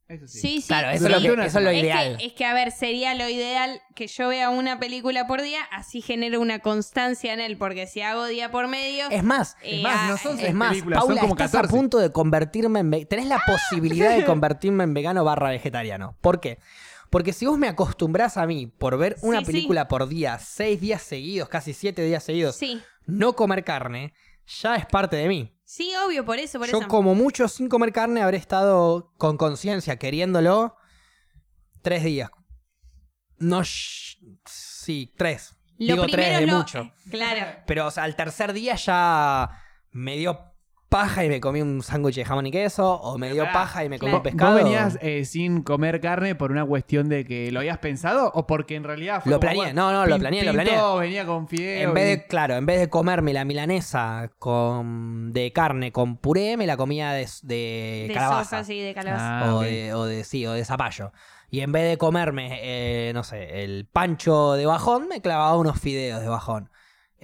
Eso 0.07 0.27
sí. 0.27 0.39
Sí, 0.39 0.61
sí. 0.61 0.67
Claro, 0.67 0.89
eso, 0.91 1.05
es 1.07 1.11
lo, 1.11 1.19
que- 1.21 1.31
una 1.31 1.45
eso 1.47 1.57
es 1.57 1.63
lo 1.63 1.71
Es 1.71 1.81
ideal. 1.83 2.17
que, 2.17 2.25
es 2.27 2.33
que, 2.33 2.45
a 2.45 2.53
ver, 2.53 2.71
sería 2.71 3.15
lo 3.15 3.27
ideal 3.27 3.81
que 3.95 4.05
yo 4.07 4.27
vea 4.27 4.49
una 4.51 4.79
película 4.79 5.25
por 5.25 5.41
día, 5.41 5.61
así 5.71 6.01
genero 6.01 6.39
una 6.41 6.59
constancia 6.59 7.33
en 7.33 7.39
él, 7.39 7.57
porque 7.57 7.87
si 7.87 8.01
hago 8.01 8.25
día 8.25 8.51
por 8.51 8.67
medio... 8.67 9.09
Es 9.09 9.23
más, 9.23 9.55
eh, 9.63 9.77
Es 9.77 9.81
más, 9.81 9.95
ah, 9.97 10.07
no 10.09 10.17
son 10.17 10.37
seis 10.37 10.49
es 10.49 10.53
más, 10.53 10.77
Paula, 10.77 10.99
son 11.01 11.17
como 11.17 11.33
estás 11.33 11.51
14. 11.51 11.57
a 11.57 11.67
punto 11.69 11.97
de 11.99 12.11
convertirme 12.11 12.81
en... 12.81 13.07
Tenés 13.07 13.25
la 13.27 13.41
posibilidad 13.47 14.15
de 14.15 14.23
convertirme 14.25 14.83
en 14.83 14.93
vegano 14.93 15.23
barra 15.23 15.49
vegetariano. 15.49 16.15
¿Por 16.21 16.39
qué? 16.39 16.59
Porque 17.09 17.33
si 17.33 17.45
vos 17.45 17.57
me 17.57 17.67
acostumbrás 17.67 18.37
a 18.37 18.45
mí 18.45 18.67
por 18.67 18.97
ver 18.97 19.15
una 19.21 19.39
Sí, 19.39 19.45
sí. 19.45 19.51
película 19.53 19.87
por 19.87 20.07
día, 20.07 20.37
seis 20.37 20.81
días 20.81 21.01
seguidos, 21.01 21.49
casi 21.49 21.73
siete 21.73 22.03
días 22.03 22.23
seguidos, 22.23 22.55
Sí, 22.57 22.79
no 23.05 23.35
comer 23.35 23.63
carne, 23.63 24.13
ya 24.45 24.75
es 24.75 24.85
parte 24.85 25.15
de 25.15 25.27
mí. 25.29 25.54
Sí, 25.75 25.91
obvio, 26.05 26.23
por 26.25 26.39
eso, 26.39 26.59
por 26.59 26.67
Yo 26.69 26.79
eso. 26.79 26.87
como 26.87 27.15
mucho 27.15 27.47
sin 27.47 27.67
comer 27.69 27.91
carne 27.91 28.21
habré 28.21 28.37
estado 28.37 29.13
con 29.17 29.37
conciencia, 29.37 29.97
queriéndolo, 29.97 30.75
tres 31.81 32.03
días. 32.03 32.29
No, 33.37 33.59
sh- 33.61 34.17
sí, 34.45 35.13
tres. 35.17 35.55
Lo 35.77 35.95
Digo 35.95 36.03
primero 36.03 36.23
tres 36.23 36.39
de 36.39 36.45
lo- 36.47 36.57
mucho. 36.57 36.91
Claro. 37.11 37.57
Pero, 37.67 37.87
o 37.87 37.91
sea, 37.91 38.03
al 38.03 38.15
tercer 38.15 38.53
día 38.53 38.75
ya 38.75 39.49
me 39.91 40.15
dio 40.15 40.54
paja 40.89 41.25
y 41.25 41.29
me 41.29 41.41
comí 41.41 41.61
un 41.61 41.81
sándwich 41.81 42.15
de 42.15 42.25
jamón 42.25 42.45
y 42.45 42.51
queso, 42.51 42.93
o 42.93 43.17
me 43.17 43.31
dio 43.31 43.43
Pará, 43.43 43.53
paja 43.53 43.83
y 43.83 43.89
me 43.89 43.99
comí 43.99 44.11
claro. 44.11 44.17
un 44.17 44.23
pescado. 44.23 44.53
¿Vos 44.53 44.63
venías 44.63 44.97
eh, 45.01 45.25
sin 45.25 45.61
comer 45.63 45.99
carne 45.99 46.35
por 46.35 46.51
una 46.51 46.65
cuestión 46.65 47.09
de 47.09 47.25
que 47.25 47.51
lo 47.51 47.59
habías 47.59 47.79
pensado 47.79 48.31
o 48.33 48.47
porque 48.47 48.75
en 48.75 48.83
realidad 48.83 49.21
fue 49.21 49.31
Lo 49.31 49.37
como, 49.37 49.41
planeé, 49.41 49.57
bueno, 49.73 49.81
no, 49.81 49.91
no, 49.91 50.05
lo 50.05 50.17
planeé, 50.19 50.43
lo 50.45 50.53
planeé. 50.53 50.79
venía 50.99 51.25
con 51.25 51.47
fideo. 51.47 51.89
En 51.89 51.93
vez 51.93 52.05
de, 52.05 52.27
claro, 52.27 52.55
en 52.55 52.65
vez 52.65 52.79
de 52.79 52.89
comerme 52.89 53.33
la 53.33 53.43
milanesa 53.45 54.31
con, 54.39 55.33
de 55.33 55.51
carne 55.51 55.91
con 55.91 56.17
puré, 56.17 56.55
me 56.57 56.65
la 56.67 56.77
comía 56.77 57.11
de, 57.11 57.27
de 57.43 58.05
De 58.07 58.13
calabaza. 58.13 58.49
soja, 58.49 58.63
sí, 58.63 58.79
de 58.79 58.93
calabaza. 58.93 59.39
Ah, 59.39 59.53
o, 59.55 59.57
ok. 59.59 59.63
de, 59.65 59.93
o 59.93 60.05
de 60.05 60.23
sí, 60.23 60.45
o 60.45 60.53
de 60.53 60.63
zapallo. 60.65 61.11
Y 61.51 61.61
en 61.61 61.71
vez 61.71 61.89
de 61.89 61.97
comerme, 61.97 62.59
eh, 62.61 63.11
no 63.13 63.23
sé, 63.23 63.63
el 63.63 63.85
pancho 63.85 64.53
de 64.53 64.65
bajón, 64.65 65.07
me 65.07 65.21
clavaba 65.21 65.55
unos 65.57 65.79
fideos 65.79 66.19
de 66.21 66.27
bajón. 66.27 66.69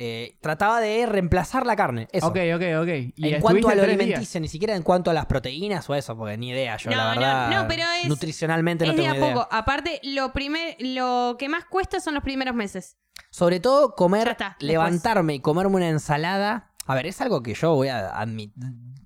Eh, 0.04 0.36
trataba 0.42 0.80
de 0.82 1.06
reemplazar 1.06 1.64
la 1.68 1.76
carne. 1.76 2.08
Eso. 2.12 2.26
Ok, 2.26 2.38
ok, 2.56 2.62
ok. 2.82 2.88
Y 3.16 3.34
en 3.36 3.40
cuanto 3.40 3.70
a 3.70 3.76
lo 3.76 3.84
días. 3.84 3.94
alimenticio, 3.94 4.42
ni 4.42 4.48
siquiera 4.48 4.76
en 4.76 4.82
cuanto 4.82 5.12
a 5.12 5.14
las 5.14 5.28
proteínas 5.28 5.88
o 5.92 5.94
eso, 5.94 6.18
porque 6.18 6.38
ni 6.38 6.50
idea. 6.50 6.76
Yo, 6.78 6.90
No, 6.90 6.98
la 6.98 7.04
no, 7.14 7.20
verdad, 7.22 7.50
no, 7.52 7.68
pero 7.68 7.84
es- 8.02 8.08
nutricionalmente 8.10 8.86
no 8.86 8.92
es 8.92 8.98
de 8.98 9.04
tengo 9.04 9.14
a 9.16 9.18
ni 9.20 9.24
idea. 9.26 9.34
poco. 9.36 9.48
Aparte, 9.52 10.00
lo, 10.04 10.34
primer, 10.34 10.76
lo 10.80 11.36
que 11.38 11.50
más 11.50 11.66
cuesta 11.66 12.00
son 12.00 12.16
los 12.16 12.24
primeros 12.24 12.56
meses. 12.56 12.98
Sobre 13.30 13.60
todo 13.60 13.94
comer, 13.96 14.28
está, 14.30 14.58
levantarme 14.60 15.36
y 15.36 15.40
comerme 15.40 15.76
una 15.76 15.90
ensalada. 15.90 16.72
A 16.88 16.96
ver, 16.96 17.06
es 17.06 17.22
algo 17.22 17.44
que 17.44 17.54
yo 17.54 17.76
voy 17.76 17.90
a 17.90 18.10
admitir. 18.10 18.54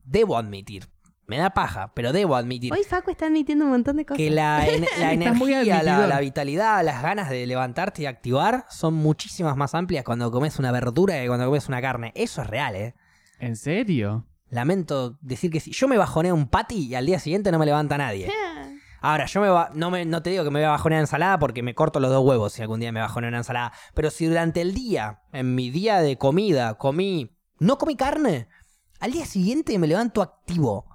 Debo 0.06 0.38
admitir. 0.38 0.88
Me 1.28 1.38
da 1.38 1.50
paja, 1.50 1.92
pero 1.96 2.14
debo 2.14 2.36
admitir. 2.36 2.72
Hoy 2.72 2.84
Facu 2.84 3.10
está 3.12 3.26
admitiendo 3.26 3.66
un 3.66 3.72
montón 3.72 3.98
de 3.98 4.06
cosas. 4.06 4.18
que 4.18 4.30
la, 4.30 4.66
en- 4.68 4.86
energía, 5.24 5.82
la, 5.82 6.20
vitalidad, 6.20 6.84
las 6.86 7.02
ganas 7.02 7.30
de 7.30 7.48
levantarte 7.48 8.04
y 8.04 8.06
activar 8.06 8.66
son 8.70 8.94
muchísimas 8.94 9.58
más 9.58 9.74
amplias 9.74 10.04
cuando 10.06 10.30
comes 10.32 10.60
una 10.60 10.72
verdura 10.72 11.16
que 11.16 11.28
cuando 11.28 11.46
comes 11.48 11.68
una 11.68 11.82
carne. 11.82 12.12
Eso 12.16 12.42
es 12.44 12.48
real, 12.48 12.76
¿eh? 12.76 12.96
¿En 13.40 13.56
serio? 13.56 14.28
Lamento 14.50 15.18
decir 15.22 15.50
que 15.52 15.60
si 15.60 15.72
yo 15.72 15.88
me 15.88 15.98
bajoneo 15.98 16.36
un 16.36 16.48
patty 16.48 16.86
y 16.90 16.96
al 16.96 17.06
día 17.08 17.18
siguiente 17.20 17.52
no 17.52 17.58
me 17.60 17.66
levanta 17.66 17.98
nadie. 17.98 18.30
Ah, 18.32 18.70
Ahora, 19.02 19.26
yo 19.26 19.42
me 19.42 19.50
va- 19.50 19.70
no, 19.74 19.92
me, 19.92 20.06
no 20.06 20.22
te 20.24 20.30
digo 20.32 20.44
que 20.44 20.50
me 20.52 20.60
voy 20.60 20.66
a 20.68 20.72
bajonear 20.72 21.02
ensalada 21.02 21.38
porque 21.40 21.62
me 21.64 21.76
corto 21.76 22.00
los 22.00 22.10
dos 22.12 22.24
huevos 22.26 22.54
si 22.54 22.62
algún 22.62 22.80
día 22.80 22.92
me 22.92 23.00
bajoneo 23.02 23.28
una 23.28 23.38
ensalada. 23.38 23.72
Pero 23.94 24.10
si 24.10 24.26
durante 24.26 24.62
el 24.62 24.74
día, 24.74 25.22
en 25.32 25.54
mi 25.56 25.70
día 25.72 26.00
de 26.02 26.18
comida, 26.18 26.76
comí. 26.76 27.36
No 27.60 27.78
comí 27.78 27.96
carne, 27.96 28.48
al 29.00 29.12
día 29.12 29.26
siguiente 29.26 29.78
me 29.80 29.88
levanto 29.88 30.22
activo. 30.22 30.86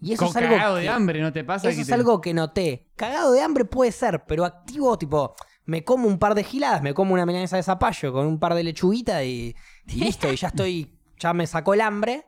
Y 0.00 0.12
eso 0.12 0.26
Con 0.26 0.28
es 0.30 0.36
algo. 0.36 0.56
cagado 0.56 0.76
que- 0.76 0.82
de 0.82 0.88
hambre, 0.88 1.20
¿no 1.20 1.32
te 1.32 1.44
pasa? 1.44 1.68
Eso 1.68 1.76
que 1.76 1.82
es 1.82 1.88
te- 1.88 1.94
algo 1.94 2.20
que 2.20 2.32
noté. 2.34 2.86
Cagado 2.96 3.32
de 3.32 3.42
hambre 3.42 3.64
puede 3.64 3.90
ser, 3.92 4.24
pero 4.26 4.44
activo, 4.44 4.96
tipo, 4.96 5.34
me 5.64 5.82
como 5.84 6.06
un 6.08 6.18
par 6.18 6.34
de 6.34 6.44
giladas, 6.44 6.82
me 6.82 6.94
como 6.94 7.14
una 7.14 7.26
milanesa 7.26 7.56
de 7.56 7.62
zapallo 7.62 8.12
con 8.12 8.26
un 8.26 8.38
par 8.38 8.54
de 8.54 8.62
lechuguitas 8.64 9.22
y, 9.24 9.54
y 9.86 9.94
listo, 10.26 10.32
y 10.32 10.36
ya 10.36 10.48
estoy, 10.48 10.94
ya 11.18 11.32
me 11.32 11.46
sacó 11.46 11.74
el 11.74 11.80
hambre 11.80 12.24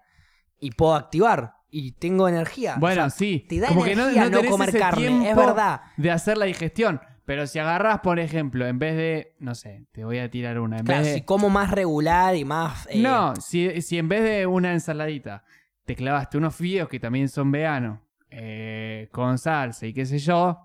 y 0.59 0.73
puedo 0.73 0.95
activar 0.95 1.55
y 1.71 1.93
tengo 1.93 2.29
energía. 2.29 2.75
Bueno, 2.79 3.03
O 3.07 3.11
sea, 3.11 3.17
sí. 3.19 3.47
te 3.49 3.61
da 3.61 3.69
como 3.69 3.85
que 3.85 3.95
no, 3.95 4.03
energía 4.09 4.29
no 4.29 4.43
no 4.43 4.51
comer 4.51 4.69
ese 4.71 4.79
carne, 4.81 5.31
es 5.31 5.37
verdad. 5.37 5.83
De 5.97 6.11
hacer 6.11 6.37
la 6.39 6.47
digestión. 6.47 7.01
Pero 7.25 7.47
si 7.47 7.61
agarras, 7.61 8.01
por 8.01 8.19
ejemplo, 8.19 8.67
en 8.67 8.81
vez 8.81 8.97
de. 8.97 9.37
No 9.39 9.55
sé, 9.55 9.85
te 9.93 10.05
voy 10.05 10.19
a 10.19 10.29
tirar 10.29 10.59
una. 10.59 10.79
En 10.79 10.85
Claro, 10.85 11.03
vez 11.03 11.11
de, 11.13 11.19
si 11.21 11.23
como 11.25 11.49
más 11.49 11.71
regular 11.71 12.35
y 12.35 12.45
más... 12.45 12.89
eh, 12.91 12.99
No, 13.01 13.37
si, 13.37 13.81
si 13.83 13.99
en 13.99 14.09
vez 14.09 14.25
de 14.25 14.47
una 14.49 14.73
ensaladita 14.73 15.45
te 15.85 15.97
clavaste 15.97 16.39
unos 16.39 16.55
fideos 16.55 16.89
que 16.89 17.01
también 17.01 17.29
son 17.29 17.51
veganos, 17.51 18.01
eh, 18.31 19.09
con 19.13 19.39
salsa 19.39 19.87
y 19.87 19.93
qué 19.95 20.07
sé 20.07 20.19
yo, 20.19 20.59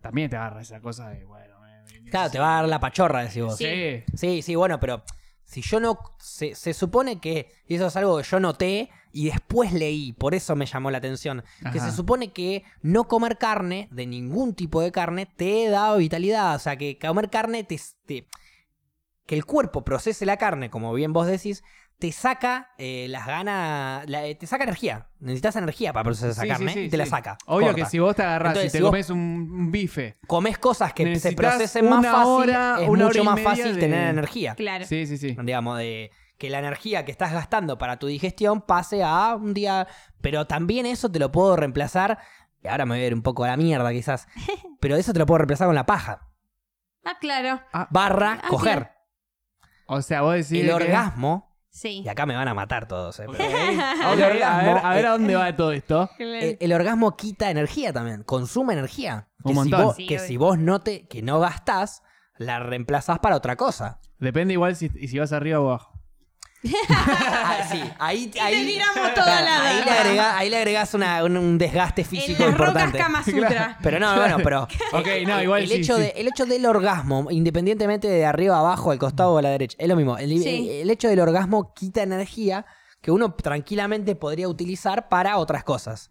también 0.00 0.28
te 0.30 0.36
agarra 0.36 0.60
esa 0.60 0.80
cosa 0.80 1.08
de, 1.10 1.24
bueno... 1.24 1.54
eh, 1.66 2.10
Claro, 2.10 2.30
te 2.30 2.38
va 2.38 2.52
a 2.58 2.60
dar 2.60 2.68
la 2.68 2.78
pachorra, 2.80 3.22
decís 3.24 3.42
vos. 3.42 3.56
Sí. 3.56 4.02
Sí, 4.14 4.42
sí, 4.42 4.54
bueno, 4.54 4.78
pero 4.78 5.02
si 5.44 5.60
yo 5.62 5.80
no. 5.80 5.98
Se, 6.18 6.54
se 6.54 6.72
supone 6.74 7.20
que. 7.20 7.50
Y 7.66 7.76
eso 7.76 7.86
es 7.86 7.96
algo 7.96 8.16
que 8.18 8.22
yo 8.24 8.38
noté 8.40 8.90
y 9.12 9.26
después 9.26 9.72
leí, 9.72 10.12
por 10.12 10.34
eso 10.34 10.54
me 10.54 10.66
llamó 10.66 10.90
la 10.90 10.98
atención. 10.98 11.42
Que 11.72 11.80
se 11.80 11.90
supone 11.92 12.32
que 12.32 12.62
no 12.82 13.04
comer 13.08 13.38
carne, 13.38 13.88
de 13.90 14.06
ningún 14.06 14.54
tipo 14.54 14.80
de 14.82 14.92
carne, 14.92 15.26
te 15.26 15.68
da 15.68 15.96
vitalidad. 15.96 16.54
O 16.54 16.58
sea, 16.58 16.76
que 16.76 16.98
comer 16.98 17.28
carne 17.30 17.64
te. 17.64 17.80
te- 18.06 18.28
que 19.26 19.34
el 19.34 19.44
cuerpo 19.44 19.82
procese 19.82 20.26
la 20.26 20.36
carne, 20.36 20.70
como 20.70 20.92
bien 20.94 21.12
vos 21.12 21.26
decís, 21.26 21.64
te 21.98 22.12
saca 22.12 22.72
eh, 22.78 23.06
las 23.08 23.26
ganas. 23.26 24.08
la- 24.08 24.26
eh, 24.26 24.34
te 24.34 24.46
saca 24.46 24.64
energía. 24.64 25.08
Necesitas 25.20 25.56
energía 25.56 25.92
para 25.92 26.04
procesar 26.04 26.30
esa 26.30 26.42
Sí, 26.42 26.48
carne 26.48 26.72
sí, 26.72 26.78
sí, 26.80 26.84
y 26.86 26.88
te 26.90 26.96
la 26.98 27.06
saca. 27.06 27.38
Obvio 27.46 27.68
corta. 27.68 27.84
que 27.84 27.90
si 27.90 27.98
vos 27.98 28.14
te 28.14 28.22
agarrás 28.22 28.50
Entonces, 28.52 28.70
y 28.70 28.72
te 28.72 28.78
si 28.78 28.84
comes 28.84 29.10
un, 29.10 29.70
bife... 29.72 30.18
Comes 30.26 30.58
cosas 30.58 30.92
que 30.92 31.18
se 31.18 31.32
procesen 31.32 31.88
más 31.88 32.00
una 32.00 32.12
fácil, 32.12 32.26
hora, 32.28 32.76
es 32.82 32.88
una 32.88 33.04
mucho 33.06 33.24
más 33.24 33.40
fácil 33.40 33.74
de- 33.74 33.80
tener 33.80 34.08
energía 34.08 34.54
Claro. 34.54 34.84
Sí, 34.84 35.06
sí, 35.06 35.16
sí. 35.16 35.36
digamos, 35.42 35.78
de 35.78 36.10
que 36.38 36.50
la 36.50 36.58
energía 36.58 37.06
que 37.06 37.12
estás 37.12 37.32
gastando 37.32 37.78
para 37.78 37.98
tu 37.98 38.08
digestión 38.08 38.60
pase 38.60 39.02
a 39.02 39.34
un 39.34 39.54
día. 39.54 39.86
Pero 40.20 40.46
también 40.46 40.84
eso 40.84 41.10
te 41.10 41.18
lo 41.18 41.32
puedo 41.32 41.56
reemplazar. 41.56 42.18
Y 42.62 42.68
ahora 42.68 42.84
me 42.84 42.96
voy 42.96 43.04
a 43.04 43.06
ir 43.06 43.14
un 43.14 43.22
poco 43.22 43.44
a 43.44 43.48
la 43.48 43.56
mierda, 43.56 43.90
quizás. 43.92 44.28
Pero 44.80 44.96
eso 44.96 45.14
te 45.14 45.18
lo 45.18 45.24
puedo 45.24 45.38
reemplazar 45.38 45.66
con 45.66 45.74
la 45.74 45.86
paja. 45.86 46.28
Ah, 47.04 47.16
claro. 47.20 47.62
Barra, 47.90 48.40
Ah, 48.42 48.48
coger. 48.48 48.78
claro. 48.80 48.90
O 49.86 50.02
sea, 50.02 50.20
vos 50.22 50.34
decís... 50.34 50.52
El 50.60 50.66
que- 50.66 50.72
orgasmo. 50.74 51.55
Sí. 51.76 52.00
Y 52.02 52.08
acá 52.08 52.24
me 52.24 52.34
van 52.34 52.48
a 52.48 52.54
matar 52.54 52.88
todos, 52.88 53.20
eh, 53.20 53.26
Ok, 53.28 53.34
pero- 53.36 53.50
ok, 53.50 53.58
El 54.14 54.22
a 54.22 54.26
orgasmo, 54.26 54.74
ver, 54.74 54.84
a 54.86 54.94
ver 54.94 55.04
eh, 55.04 55.08
a 55.08 55.10
dónde 55.10 55.36
va 55.36 55.56
todo 55.56 55.72
esto. 55.72 56.08
El, 56.18 56.56
el 56.58 56.72
orgasmo 56.72 57.16
quita 57.16 57.50
energía 57.50 57.92
también. 57.92 58.22
Consume 58.22 58.72
energía. 58.72 59.28
Un 59.44 59.50
que 59.50 59.54
montón. 59.54 59.80
Si 59.80 59.84
vos, 59.86 59.96
Sí, 59.96 60.06
que 60.06 60.16
obvio. 60.16 60.26
si 60.26 60.36
vos 60.38 60.58
no 60.58 60.80
te, 60.80 61.06
que 61.06 61.20
no 61.20 61.38
gastás, 61.38 62.02
la 62.38 62.60
reemplazás 62.60 63.18
para 63.18 63.36
otra 63.36 63.56
cosa. 63.56 64.00
Depende 64.18 64.54
igual 64.54 64.74
si, 64.74 64.90
y 64.94 65.08
si 65.08 65.18
vas 65.18 65.32
arriba 65.32 65.60
o 65.60 65.68
abajo. 65.68 65.95
Ah, 66.90 67.66
sí, 67.70 67.82
ahí, 67.98 68.30
ahí, 68.40 68.66
tiramos 68.66 69.14
toda 69.14 69.40
la 69.42 69.68
ahí 69.68 69.84
le 69.84 69.90
agregás, 69.90 70.34
ahí 70.36 70.50
le 70.50 70.56
agregás 70.56 70.94
una- 70.94 71.24
un, 71.24 71.36
un 71.36 71.58
desgaste 71.58 72.04
físico 72.04 72.42
en 72.44 72.50
las 72.50 72.58
rocas 72.58 72.68
importante. 72.84 72.98
Kama 72.98 73.22
Sutra. 73.24 73.78
Pero 73.82 73.98
no, 73.98 74.16
bueno, 74.16 74.36
pero. 74.42 74.62
Ok, 74.92 75.06
eh, 75.06 75.24
no, 75.26 75.42
igual 75.42 75.62
el, 75.62 75.68
sí, 75.68 75.74
hecho 75.76 75.96
sí. 75.96 76.02
De, 76.02 76.08
el 76.16 76.28
hecho 76.28 76.46
del 76.46 76.64
orgasmo, 76.66 77.26
independientemente 77.30 78.08
de 78.08 78.24
arriba, 78.26 78.58
abajo, 78.58 78.90
al 78.90 78.98
costado 78.98 79.32
o 79.34 79.38
a 79.38 79.42
la 79.42 79.50
derecha, 79.50 79.76
es 79.80 79.88
lo 79.88 79.96
mismo. 79.96 80.16
El, 80.18 80.30
Sí. 80.42 80.68
el 80.70 80.90
hecho 80.90 81.08
del 81.08 81.20
orgasmo 81.20 81.72
quita 81.74 82.02
energía 82.02 82.66
que 83.00 83.10
uno 83.10 83.34
tranquilamente 83.34 84.16
podría 84.16 84.48
utilizar 84.48 85.08
para 85.08 85.36
otras 85.38 85.62
cosas. 85.64 86.10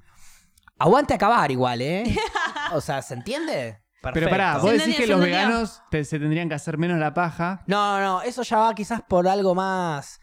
Aguante 0.77 1.14
acabar 1.14 1.51
igual, 1.51 1.82
¿eh? 1.82 2.03
O 2.74 2.82
sea, 2.82 3.01
¿se 3.01 3.14
entiende? 3.14 3.80
Pero 4.14 4.30
pará, 4.30 4.53
Perfecto. 4.53 4.61
vos 4.77 4.85
decís 4.85 4.95
que 4.98 5.08
los 5.08 5.19
veganos 5.19 5.82
te- 5.90 6.03
se 6.03 6.19
tendrían 6.19 6.48
que 6.48 6.53
hacer 6.56 6.77
menos 6.77 7.00
la 7.00 7.14
paja. 7.16 7.64
No, 7.66 8.00
no, 8.00 8.22
eso 8.22 8.43
ya 8.43 8.58
va 8.58 8.75
quizás 8.75 9.01
por 9.01 9.27
algo 9.27 9.56
más. 9.56 10.19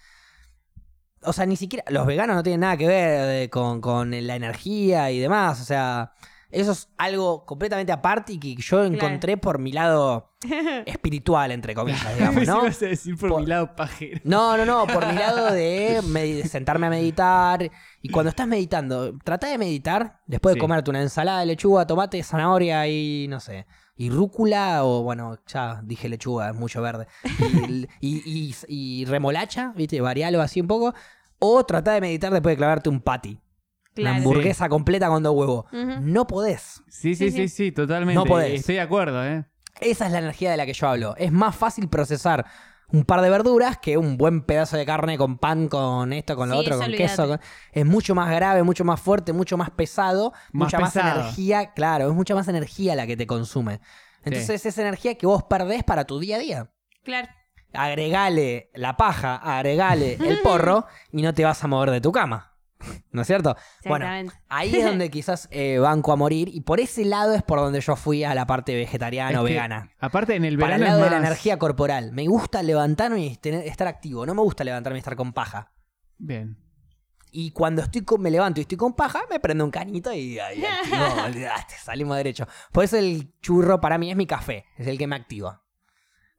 O 1.24 1.32
sea, 1.32 1.46
ni 1.46 1.56
siquiera. 1.56 1.84
Los 1.88 2.06
veganos 2.06 2.36
no 2.36 2.42
tienen 2.42 2.60
nada 2.60 2.76
que 2.76 2.86
ver 2.86 3.42
eh, 3.44 3.50
con, 3.50 3.80
con 3.80 4.10
la 4.26 4.36
energía 4.36 5.10
y 5.10 5.18
demás. 5.20 5.60
O 5.60 5.64
sea, 5.64 6.12
eso 6.50 6.72
es 6.72 6.88
algo 6.98 7.46
completamente 7.46 7.92
aparte 7.92 8.34
y 8.34 8.38
que 8.38 8.54
yo 8.56 8.84
encontré 8.84 9.36
por 9.36 9.58
mi 9.58 9.72
lado 9.72 10.34
espiritual, 10.86 11.50
entre 11.52 11.74
comillas, 11.74 12.14
digamos, 12.16 12.46
¿no? 12.46 12.60
A 12.62 12.70
decir 12.70 13.16
por, 13.16 13.28
Por- 13.30 13.40
mi 13.40 13.46
lado 13.46 13.74
pajero. 13.74 14.20
No, 14.24 14.56
no, 14.56 14.64
no, 14.66 14.86
por 14.86 15.06
mi 15.06 15.14
lado 15.14 15.52
de 15.52 16.42
sentarme 16.48 16.88
a 16.88 16.90
meditar. 16.90 17.70
Y 18.02 18.08
cuando 18.08 18.30
estás 18.30 18.46
meditando, 18.46 19.16
trata 19.24 19.46
de 19.48 19.58
meditar 19.58 20.20
después 20.26 20.54
de 20.54 20.58
Sí. 20.58 20.60
comerte 20.60 20.90
una 20.90 21.00
ensalada 21.02 21.40
de 21.40 21.46
lechuga, 21.46 21.86
tomate, 21.86 22.22
zanahoria 22.22 22.86
y 22.88 23.26
no 23.28 23.40
sé. 23.40 23.66
Y 23.94 24.10
rúcula, 24.10 24.84
o 24.84 25.02
bueno, 25.02 25.38
ya 25.46 25.80
dije 25.84 26.08
lechuga, 26.08 26.50
es 26.50 26.56
mucho 26.56 26.80
verde. 26.82 27.06
Y, 27.68 27.86
y- 28.00 28.22
y- 28.26 28.54
y 28.68 29.04
remolacha, 29.04 29.72
¿viste? 29.76 30.00
Varialo 30.00 30.40
así 30.40 30.60
un 30.60 30.66
poco. 30.66 30.94
O 31.38 31.64
trata 31.64 31.92
de 31.92 32.00
meditar 32.00 32.32
después 32.32 32.52
de 32.52 32.56
clavarte 32.56 32.88
un 32.88 33.00
patty. 33.00 33.30
Una 33.34 33.40
Claro. 33.94 34.16
hamburguesa 34.16 34.68
completa 34.70 35.08
con 35.08 35.22
dos 35.22 35.34
huevos. 35.36 35.66
No 36.00 36.26
podés. 36.26 36.82
Sí, 36.88 37.14
sí, 37.14 37.30
Sí, 37.30 37.30
sí, 37.30 37.48
sí. 37.48 37.48
sí, 37.66 37.72
totalmente. 37.72 38.14
No 38.14 38.24
podés. 38.24 38.60
Estoy 38.60 38.76
de 38.76 38.80
acuerdo, 38.80 39.22
¿eh? 39.24 39.44
Esa 39.80 40.06
es 40.06 40.12
la 40.12 40.18
energía 40.20 40.50
de 40.50 40.56
la 40.56 40.64
que 40.66 40.72
yo 40.72 40.88
hablo. 40.88 41.14
Es 41.18 41.30
más 41.32 41.54
fácil 41.56 41.88
procesar 41.88 42.46
un 42.92 43.04
par 43.04 43.20
de 43.22 43.30
verduras 43.30 43.78
que 43.78 43.96
un 43.96 44.16
buen 44.18 44.42
pedazo 44.42 44.76
de 44.76 44.84
carne 44.86 45.16
con 45.18 45.38
pan, 45.38 45.68
con 45.68 46.12
esto, 46.12 46.36
con 46.36 46.48
lo 46.48 46.56
Sí, 46.56 46.60
otro, 46.66 46.78
con 46.78 46.92
queso. 46.92 47.26
con- 47.28 47.40
Es 47.72 47.86
mucho 47.86 48.14
más 48.14 48.30
grave, 48.30 48.62
mucho 48.62 48.84
más 48.84 49.00
fuerte, 49.00 49.32
mucho 49.32 49.56
más 49.56 49.70
pesado, 49.70 50.32
Más 50.52 50.66
mucha 50.66 50.78
más 50.78 50.94
energía. 50.96 51.72
Claro, 51.72 52.08
es 52.08 52.14
mucha 52.14 52.34
más 52.34 52.48
energía 52.48 52.94
la 52.94 53.06
que 53.06 53.16
te 53.16 53.26
consume. 53.26 53.80
Entonces 54.24 54.64
es 54.66 54.78
energía 54.78 55.16
que 55.16 55.26
vos 55.26 55.42
perdés 55.44 55.82
para 55.84 56.04
tu 56.04 56.20
día 56.20 56.36
a 56.36 56.38
día. 56.38 56.70
Claro. 57.02 57.28
Agregale 57.72 58.70
la 58.74 58.96
paja, 58.96 59.36
agregale 59.36 60.14
el 60.24 60.38
porro 60.42 60.86
y 61.10 61.22
no 61.22 61.32
te 61.34 61.44
vas 61.44 61.64
a 61.64 61.66
mover 61.68 61.90
de 61.90 62.00
tu 62.00 62.12
cama. 62.12 62.51
¿No 63.10 63.22
es 63.22 63.26
cierto? 63.26 63.56
Bueno, 63.84 64.06
ahí 64.48 64.74
es 64.74 64.84
donde 64.86 65.10
quizás 65.10 65.48
eh, 65.50 65.78
banco 65.78 66.12
a 66.12 66.16
morir 66.16 66.48
y 66.48 66.60
por 66.62 66.80
ese 66.80 67.04
lado 67.04 67.34
es 67.34 67.42
por 67.42 67.58
donde 67.58 67.80
yo 67.80 67.96
fui 67.96 68.24
a 68.24 68.34
la 68.34 68.46
parte 68.46 68.74
vegetariana 68.74 69.40
o 69.40 69.44
Es 69.44 69.48
que, 69.48 69.54
vegana. 69.54 69.90
Aparte, 69.98 70.34
en 70.36 70.44
el 70.44 70.58
Para 70.58 70.76
verano 70.78 70.84
el 70.84 70.88
lado 70.90 70.98
es 71.00 71.04
de 71.06 71.10
la 71.10 71.26
energía 71.26 71.58
corporal. 71.58 72.12
Me 72.12 72.26
gusta 72.26 72.62
levantarme 72.62 73.24
y 73.26 73.36
tener- 73.36 73.66
estar 73.66 73.86
activo. 73.88 74.26
No 74.26 74.34
me 74.34 74.42
gusta 74.42 74.64
levantarme 74.64 74.98
y 74.98 75.00
estar 75.00 75.16
con 75.16 75.32
paja. 75.32 75.72
Bien. 76.18 76.58
Y 77.34 77.50
cuando 77.52 77.80
estoy 77.82 78.02
con- 78.02 78.20
me 78.20 78.30
levanto 78.30 78.60
y 78.60 78.62
estoy 78.62 78.76
con 78.76 78.92
paja, 78.94 79.22
me 79.30 79.40
prendo 79.40 79.64
un 79.64 79.70
canito 79.70 80.12
y 80.12 80.38
activo, 80.38 80.98
salimos 81.82 82.16
derecho. 82.16 82.46
Por 82.72 82.84
eso 82.84 82.98
el 82.98 83.32
churro 83.40 83.80
para 83.80 83.96
mí 83.98 84.10
es 84.10 84.16
mi 84.16 84.26
café, 84.26 84.66
es 84.76 84.86
el 84.86 84.98
que 84.98 85.06
me 85.06 85.16
activa. 85.16 85.62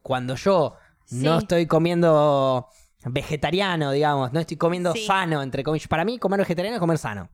Cuando 0.03 0.35
yo 0.35 0.75
no 1.11 1.39
estoy 1.39 1.65
comiendo 1.65 2.67
vegetariano, 3.05 3.91
digamos, 3.91 4.31
no 4.33 4.39
estoy 4.39 4.57
comiendo 4.57 4.93
Sí. 4.93 5.05
sano, 5.05 5.41
entre 5.41 5.63
comillas. 5.63 5.87
Para 5.87 6.05
mí, 6.05 6.19
comer 6.19 6.39
vegetariano 6.39 6.75
es 6.75 6.79
comer 6.79 6.97
sano. 6.97 7.29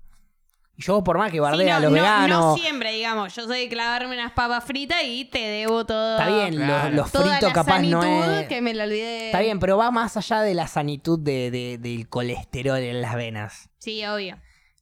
Y 0.75 0.81
yo, 0.83 1.03
por 1.03 1.17
más 1.17 1.29
que 1.29 1.41
bardee 1.41 1.65
Sí, 1.65 1.69
a 1.71 1.79
los 1.81 1.91
no- 1.91 1.95
veganos, 1.95 2.39
No 2.45 2.57
siempre, 2.57 2.93
digamos. 2.93 3.35
Yo 3.35 3.43
soy 3.45 3.59
de 3.61 3.69
clavarme 3.69 4.13
unas 4.15 4.31
papas 4.31 4.63
fritas 4.63 4.99
y 5.03 5.25
te 5.25 5.39
debo 5.39 5.85
todo. 5.85 6.17
está 6.17 6.27
bien, 6.29 6.55
Claro. 6.55 6.87
los, 6.87 6.95
los 6.95 7.11
Toda 7.11 7.25
fritos 7.25 7.49
la 7.49 7.53
capaz 7.53 7.79
no 7.81 8.03
es. 8.39 8.47
que 8.47 8.61
me 8.61 8.71
olvidé. 8.71 9.25
Está 9.25 9.41
bien, 9.41 9.59
pero 9.59 9.77
va 9.77 9.91
más 9.91 10.15
allá 10.15 10.41
de 10.41 10.53
la 10.53 10.67
sanitud 10.67 11.19
de- 11.19 11.51
de- 11.51 11.77
del 11.77 12.07
colesterol 12.07 12.77
en 12.79 13.01
las 13.01 13.15
venas. 13.15 13.69
Sí, 13.79 14.05
obvio. 14.05 14.37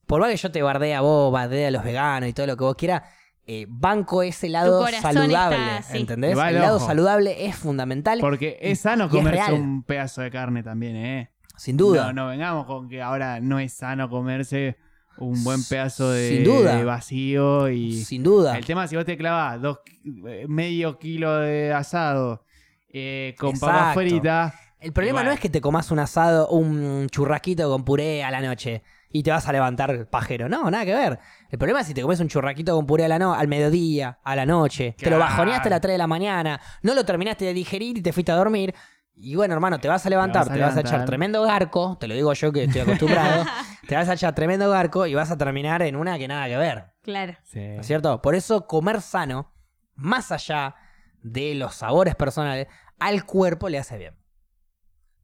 Por 0.05 0.21
más 0.21 0.29
que 0.29 0.37
yo 0.37 0.51
te 0.51 0.61
bardee 0.61 0.93
a 0.93 1.01
vos, 1.01 1.31
bardee 1.33 1.65
a 1.67 1.71
los 1.71 1.83
veganos 1.83 2.29
y 2.29 2.33
todo 2.33 2.45
lo 2.45 2.55
que 2.57 2.63
vos 2.63 2.75
quieras, 2.75 3.01
eh, 3.47 3.65
banco 3.69 4.23
ese 4.23 4.49
lado 4.49 4.85
saludable, 4.87 5.77
está. 5.79 5.97
¿entendés? 5.97 6.37
El 6.37 6.47
el 6.47 6.61
lado 6.61 6.79
saludable 6.79 7.45
es 7.45 7.55
fundamental, 7.55 8.19
Porque 8.19 8.57
es 8.61 8.81
sano 8.81 9.05
es 9.05 9.11
comerse 9.11 9.53
un 9.53 9.83
pedazo 9.83 10.21
de 10.21 10.29
carne 10.29 10.63
también, 10.63 10.97
¿eh? 10.97 11.31
sin 11.55 11.77
duda. 11.77 12.07
No, 12.07 12.13
no 12.13 12.27
vengamos 12.27 12.65
con 12.65 12.89
que 12.89 13.01
ahora 13.01 13.39
no 13.39 13.59
es 13.59 13.73
sano 13.73 14.09
comerse 14.09 14.77
un 15.17 15.43
buen 15.43 15.63
pedazo 15.63 16.11
de, 16.11 16.29
Sin 16.29 16.43
duda. 16.43 16.75
de 16.75 16.83
vacío 16.83 17.69
y... 17.69 17.93
Sin 17.93 18.21
duda. 18.21 18.57
El 18.57 18.65
tema 18.65 18.83
es 18.83 18.89
si 18.91 18.95
vos 18.95 19.05
te 19.05 19.17
clavas 19.17 19.61
dos, 19.61 19.79
eh, 20.27 20.45
medio 20.47 20.99
kilo 20.99 21.37
de 21.39 21.73
asado 21.73 22.43
eh, 22.89 23.33
con 23.39 23.57
papas 23.57 23.95
Exacto. 23.95 23.99
fritas... 24.01 24.53
El 24.79 24.93
problema 24.93 25.23
no 25.23 25.31
es 25.31 25.39
que 25.39 25.49
te 25.49 25.59
comas 25.59 25.89
un 25.89 25.97
asado, 25.97 26.49
un 26.49 27.07
churrasquito 27.09 27.67
con 27.67 27.83
puré 27.83 28.23
a 28.23 28.29
la 28.29 28.41
noche 28.41 28.83
y 29.09 29.23
te 29.23 29.31
vas 29.31 29.47
a 29.47 29.51
levantar 29.51 30.09
pajero. 30.09 30.49
No, 30.49 30.69
nada 30.69 30.85
que 30.85 30.93
ver. 30.93 31.19
El 31.49 31.57
problema 31.57 31.81
es 31.81 31.87
si 31.87 31.93
te 31.93 32.01
comes 32.01 32.19
un 32.19 32.27
churrasquito 32.27 32.75
con 32.75 32.85
puré 32.85 33.05
a 33.05 33.07
la 33.07 33.19
no 33.19 33.33
al 33.33 33.47
mediodía, 33.47 34.19
a 34.23 34.35
la 34.35 34.45
noche, 34.45 34.95
te 34.97 35.09
lo 35.09 35.17
bajoneaste 35.19 35.69
a 35.69 35.71
las 35.71 35.81
3 35.81 35.93
de 35.93 35.97
la 35.97 36.07
mañana, 36.07 36.59
no 36.81 36.93
lo 36.93 37.05
terminaste 37.05 37.45
de 37.45 37.53
digerir 37.53 37.97
y 37.97 38.01
te 38.01 38.11
fuiste 38.13 38.31
a 38.31 38.35
dormir. 38.35 38.73
Y 39.19 39.35
bueno, 39.35 39.55
hermano, 39.55 39.79
te 39.79 39.87
vas 39.87 40.05
a 40.05 40.09
levantar, 40.09 40.43
vas 40.43 40.51
a 40.51 40.53
te 40.53 40.59
vas 40.59 40.77
a 40.77 40.81
echar 40.81 41.05
tremendo 41.05 41.41
garco, 41.41 41.97
te 41.99 42.07
lo 42.07 42.13
digo 42.13 42.31
yo 42.33 42.51
que 42.51 42.65
estoy 42.65 42.81
acostumbrado, 42.81 43.45
te 43.87 43.95
vas 43.95 44.07
a 44.09 44.13
echar 44.13 44.35
tremendo 44.35 44.69
garco 44.69 45.07
y 45.07 45.15
vas 45.15 45.31
a 45.31 45.37
terminar 45.37 45.81
en 45.81 45.95
una 45.95 46.19
que 46.19 46.27
nada 46.27 46.47
que 46.47 46.57
ver. 46.57 46.93
Claro. 47.01 47.33
Sí. 47.43 47.59
¿no 47.59 47.81
es 47.81 47.87
cierto? 47.87 48.21
Por 48.21 48.35
eso 48.35 48.67
comer 48.67 49.01
sano, 49.01 49.53
más 49.95 50.31
allá 50.31 50.75
de 51.23 51.55
los 51.55 51.73
sabores 51.73 52.15
personales, 52.15 52.67
al 52.99 53.25
cuerpo 53.25 53.69
le 53.69 53.79
hace 53.79 53.97
bien. 53.97 54.15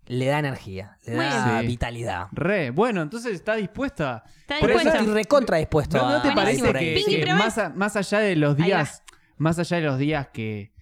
Le 0.07 0.25
da 0.25 0.39
energía, 0.39 0.97
le 1.05 1.13
da 1.15 1.61
vitalidad. 1.61 2.27
Re, 2.33 2.71
bueno, 2.71 3.01
entonces 3.01 3.33
está 3.33 3.55
dispuesta. 3.55 4.23
¿Está 4.41 4.59
Por 4.59 4.69
eso 4.71 4.79
Estoy 4.79 4.91
dispuesto? 4.91 5.13
recontra 5.13 5.57
dispuesto 5.57 5.97
¿No, 5.97 6.09
no 6.09 6.21
te 6.21 6.31
parece 6.33 6.73
que, 6.73 6.93
Pinky, 6.95 7.15
que 7.17 7.21
probá. 7.23 7.37
más, 7.37 7.57
a- 7.57 7.69
más 7.69 7.95
allá 7.95 8.19
de 8.19 8.35
los 8.35 8.57
días, 8.57 9.03
más 9.37 9.57
allá 9.59 9.77
de 9.77 9.83
los 9.83 9.97
días 9.97 10.27
que, 10.33 10.73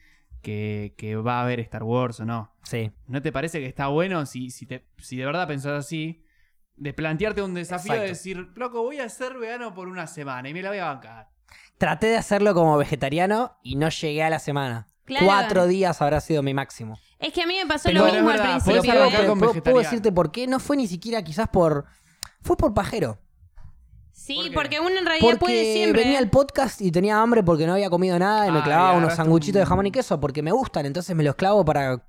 que, 0.41 0.95
que 0.98 1.16
va 1.16 1.40
a 1.40 1.43
haber 1.43 1.59
Star 1.59 1.83
Wars 1.83 2.19
o 2.19 2.25
no, 2.25 2.56
Sí. 2.64 2.91
¿no 3.08 3.22
te 3.22 3.32
parece 3.32 3.59
que 3.59 3.67
está 3.67 3.88
bueno 3.88 4.25
si, 4.25 4.50
si, 4.50 4.66
te, 4.66 4.88
si 4.98 5.17
de 5.17 5.25
verdad 5.25 5.48
pensás 5.48 5.74
así? 5.85 6.25
De 6.75 6.93
plantearte 6.93 7.43
un 7.43 7.53
desafío 7.53 7.93
de 7.93 8.00
Exacto. 8.08 8.14
decir, 8.17 8.38
loco, 8.56 8.82
voy 8.82 9.00
a 9.00 9.08
ser 9.09 9.35
vegano 9.38 9.74
por 9.75 9.88
una 9.88 10.08
semana 10.08 10.50
y 10.50 10.53
me 10.53 10.64
la 10.64 10.69
voy 10.69 10.80
a 10.80 10.85
bancar. 10.85 11.30
Traté 11.77 12.08
de 12.08 12.17
hacerlo 12.17 12.53
como 12.56 12.75
vegetariano 12.77 13.58
y 13.61 13.75
no 13.75 13.90
llegué 13.90 14.24
a 14.24 14.30
la 14.32 14.40
semana. 14.40 14.88
Claro. 15.06 15.25
Cuatro 15.25 15.67
días 15.67 16.01
habrá 16.01 16.22
sido 16.22 16.41
mi 16.41 16.53
máximo. 16.56 16.98
Es 17.22 17.32
que 17.33 17.43
a 17.43 17.48
mí 17.48 17.56
me 17.56 17.67
pasó 17.67 17.83
Pero 17.85 18.00
lo 18.00 18.06
bueno, 18.06 18.17
mismo 18.17 18.32
es 18.32 18.35
al 18.35 18.41
verdad, 18.48 18.61
Pero 18.66 18.66
podés 18.66 18.82
principio. 18.82 18.91
puedo, 18.91 19.01
arrancar 19.03 19.22
¿eh? 19.22 19.24
puedo- 19.24 19.30
con 19.32 19.40
puedo 19.40 19.51
vegetariano. 19.53 19.80
decirte 19.83 20.11
por 20.11 20.32
qué. 20.32 20.48
No 20.48 20.59
fue 20.59 20.75
ni 20.77 20.88
siquiera 20.88 21.22
quizás 21.24 21.48
por... 21.50 21.85
Fue 22.41 22.58
por 22.58 22.74
pajero. 22.74 23.19
Sí, 24.11 24.35
¿Por 24.35 24.43
qué? 24.45 24.51
porque 24.53 24.80
uno 24.80 24.90
en 25.00 25.06
realidad 25.06 25.19
puede 25.22 25.38
Porque 25.38 25.74
siempre. 25.74 26.03
venía 26.03 26.19
al 26.19 26.30
podcast 26.30 26.82
y 26.82 26.91
tenía 26.91 27.22
hambre 27.22 27.43
porque 27.43 27.66
no 27.66 27.74
había 27.74 27.90
comido 27.90 28.17
nada 28.19 28.48
y 28.48 28.51
me 28.51 28.59
Ah, 28.59 28.64
clavaba 28.64 28.88
y 28.90 28.98
unos 28.98 29.00
agarraste 29.03 29.24
sanguchitos 29.24 29.53
de 29.56 29.61
un- 29.64 29.69
jamón 29.69 29.85
y 29.88 29.91
queso 29.91 30.19
porque 30.19 30.41
me 30.43 30.51
gustan, 30.51 30.85
entonces 30.85 31.16
me 31.16 31.24
los 31.24 31.35
clavo 31.35 31.64
para 31.66 32.06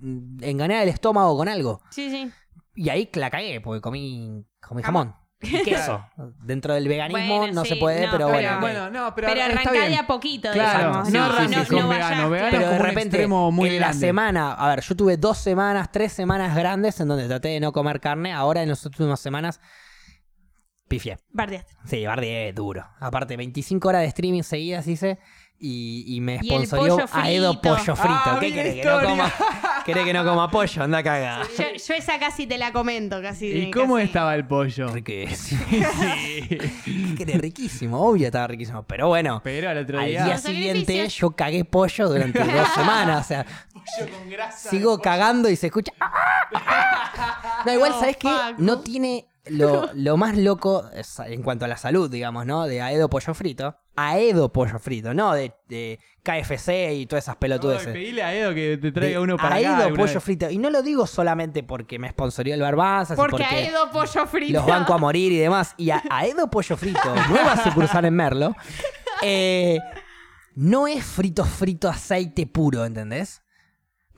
mm, 0.00 0.42
engañar 0.42 0.82
el 0.82 0.88
estómago 0.88 1.36
con 1.36 1.48
algo. 1.48 1.80
Sí, 1.90 2.10
sí. 2.10 2.30
Y 2.74 2.88
ahí 2.88 3.08
la 3.14 3.30
cagué 3.30 3.60
porque 3.60 3.80
comí, 3.80 4.44
comí 4.60 4.82
jamón 4.82 5.14
queso. 5.40 6.04
Dentro 6.42 6.74
del 6.74 6.88
veganismo 6.88 7.38
Bueno, 7.38 7.52
no 7.54 7.62
sí, 7.62 7.70
se 7.70 7.76
puede, 7.76 8.06
no, 8.06 8.12
pero 8.12 8.26
pero- 8.26 8.38
bueno. 8.40 8.60
Bueno, 8.60 8.90
no, 8.90 9.14
pero, 9.14 9.28
Pero, 9.28 9.40
está 9.40 9.52
arrancá 9.52 9.70
bien. 9.72 9.90
de 9.90 9.96
a 9.98 10.06
poquito, 10.06 10.50
Claro, 10.52 10.78
digamos. 10.88 11.10
no 11.10 11.18
no, 11.18 11.24
arranques 11.26 11.58
no, 11.58 11.66
con 11.66 11.78
no 11.84 11.88
vegano, 11.88 12.30
vegano 12.30 12.50
Pero 12.50 12.70
de 12.70 12.78
repente, 12.78 13.26
muy 13.26 13.68
en 13.70 13.80
la 13.80 13.92
semana, 13.92 14.52
a 14.54 14.68
ver, 14.68 14.80
yo 14.82 14.96
tuve 14.96 15.16
dos 15.16 15.38
semanas, 15.38 15.90
tres 15.92 16.12
semanas 16.12 16.56
grandes 16.56 16.98
en 17.00 17.08
donde 17.08 17.26
traté 17.28 17.48
de 17.48 17.60
no 17.60 17.72
comer 17.72 18.00
carne. 18.00 18.32
Ahora 18.32 18.62
en 18.62 18.68
las 18.70 18.84
últimas 18.84 19.20
semanas, 19.20 19.60
pifié. 20.88 21.18
Bardeaste. 21.30 21.72
Sí, 21.84 22.04
bardié 22.06 22.52
duro. 22.52 22.84
Aparte, 22.98 23.36
25 23.36 23.88
horas 23.88 24.02
de 24.02 24.08
streaming 24.08 24.42
seguidas 24.42 24.86
hice 24.86 25.18
y, 25.60 26.04
y 26.16 26.20
me 26.20 26.38
sponsorió 26.40 26.96
pollo 26.98 27.08
a 27.12 27.30
Edo 27.30 27.52
frito. 27.54 27.68
Pollo 27.76 27.96
Frito. 27.96 28.20
Ah, 28.24 28.36
¿Qué 28.40 28.52
querés 28.52 28.74
que 28.76 28.84
no 28.84 29.00
coma? 29.02 29.32
¿Querés 29.84 30.04
que 30.06 30.12
no 30.12 30.24
coma 30.24 30.50
pollo? 30.50 30.82
Anda 30.84 31.02
cagada. 31.02 31.44
Yo, 31.58 31.64
yo 31.86 31.94
esa 31.94 32.18
casi 32.18 32.46
te 32.46 32.58
la 32.58 32.72
comento, 32.72 33.20
casi. 33.20 33.46
¿Y 33.46 33.70
cómo 33.70 33.94
casi. 33.96 34.06
estaba 34.06 34.34
el 34.36 34.46
pollo? 34.46 34.88
Riquísimo. 34.88 35.60
Sí. 35.70 37.14
¿Qué 37.16 37.24
querés? 37.24 37.40
Riquísimo. 37.40 38.00
Obvio 38.00 38.26
estaba 38.26 38.46
riquísimo. 38.46 38.84
Pero 38.84 39.08
bueno, 39.08 39.40
Pero 39.42 39.70
al 39.70 39.78
otro 39.78 39.98
al 39.98 40.06
día... 40.06 40.38
siguiente 40.38 41.08
yo 41.08 41.30
cagué 41.32 41.64
pollo 41.64 42.08
durante 42.08 42.38
dos 42.38 42.68
semanas. 42.74 43.24
O 43.24 43.28
sea, 43.28 43.44
pollo 43.72 44.12
con 44.16 44.30
grasa. 44.30 44.70
sigo 44.70 44.98
cagando 45.00 45.48
y 45.50 45.56
se 45.56 45.66
escucha. 45.66 45.92
No, 47.66 47.72
igual, 47.72 47.90
No, 47.92 48.00
¿sabes 48.00 48.16
qué? 48.16 48.28
Facu. 48.28 48.62
No 48.62 48.80
tiene. 48.80 49.26
Lo, 49.46 49.88
lo 49.94 50.18
más 50.18 50.36
loco 50.36 50.84
en 51.24 51.42
cuanto 51.42 51.64
a 51.64 51.68
la 51.68 51.78
salud, 51.78 52.10
digamos, 52.10 52.44
¿no? 52.44 52.66
De 52.66 52.82
Aedo 52.82 53.08
Pollo 53.08 53.32
Frito. 53.32 53.76
Aedo 54.00 54.52
Pollo 54.52 54.78
Frito, 54.78 55.12
no 55.12 55.32
de, 55.32 55.52
de 55.68 55.98
KFC 56.22 56.94
y 56.94 57.06
todas 57.06 57.24
esas 57.24 57.36
pelotudeces. 57.36 57.92
pedile 57.92 58.22
a 58.22 58.34
Edo 58.34 58.54
que 58.54 58.78
te 58.78 58.92
traiga 58.92 59.18
de 59.18 59.24
uno 59.24 59.36
para 59.36 59.56
acá. 59.56 59.88
Pollo 59.88 60.14
vez. 60.14 60.22
Frito. 60.22 60.50
Y 60.50 60.58
no 60.58 60.70
lo 60.70 60.82
digo 60.82 61.06
solamente 61.06 61.62
porque 61.62 61.98
me 61.98 62.08
sponsorió 62.10 62.54
el 62.54 62.60
Barbanzas 62.60 63.16
y 63.16 63.16
Porque, 63.16 63.30
porque 63.32 63.44
ha 63.44 63.68
ido 63.68 63.90
pollo 63.90 64.26
frito. 64.26 64.52
los 64.52 64.66
banco 64.66 64.94
a 64.94 64.98
morir 64.98 65.32
y 65.32 65.38
demás. 65.38 65.74
Y 65.76 65.90
a 65.90 66.02
Aedo 66.10 66.48
Pollo 66.48 66.76
Frito, 66.76 67.14
nueva 67.28 67.56
sucursal 67.64 68.04
en 68.04 68.14
Merlo, 68.14 68.54
eh, 69.22 69.78
no 70.54 70.86
es 70.86 71.04
frito 71.04 71.44
frito 71.44 71.88
aceite 71.88 72.46
puro, 72.46 72.84
¿entendés? 72.84 73.42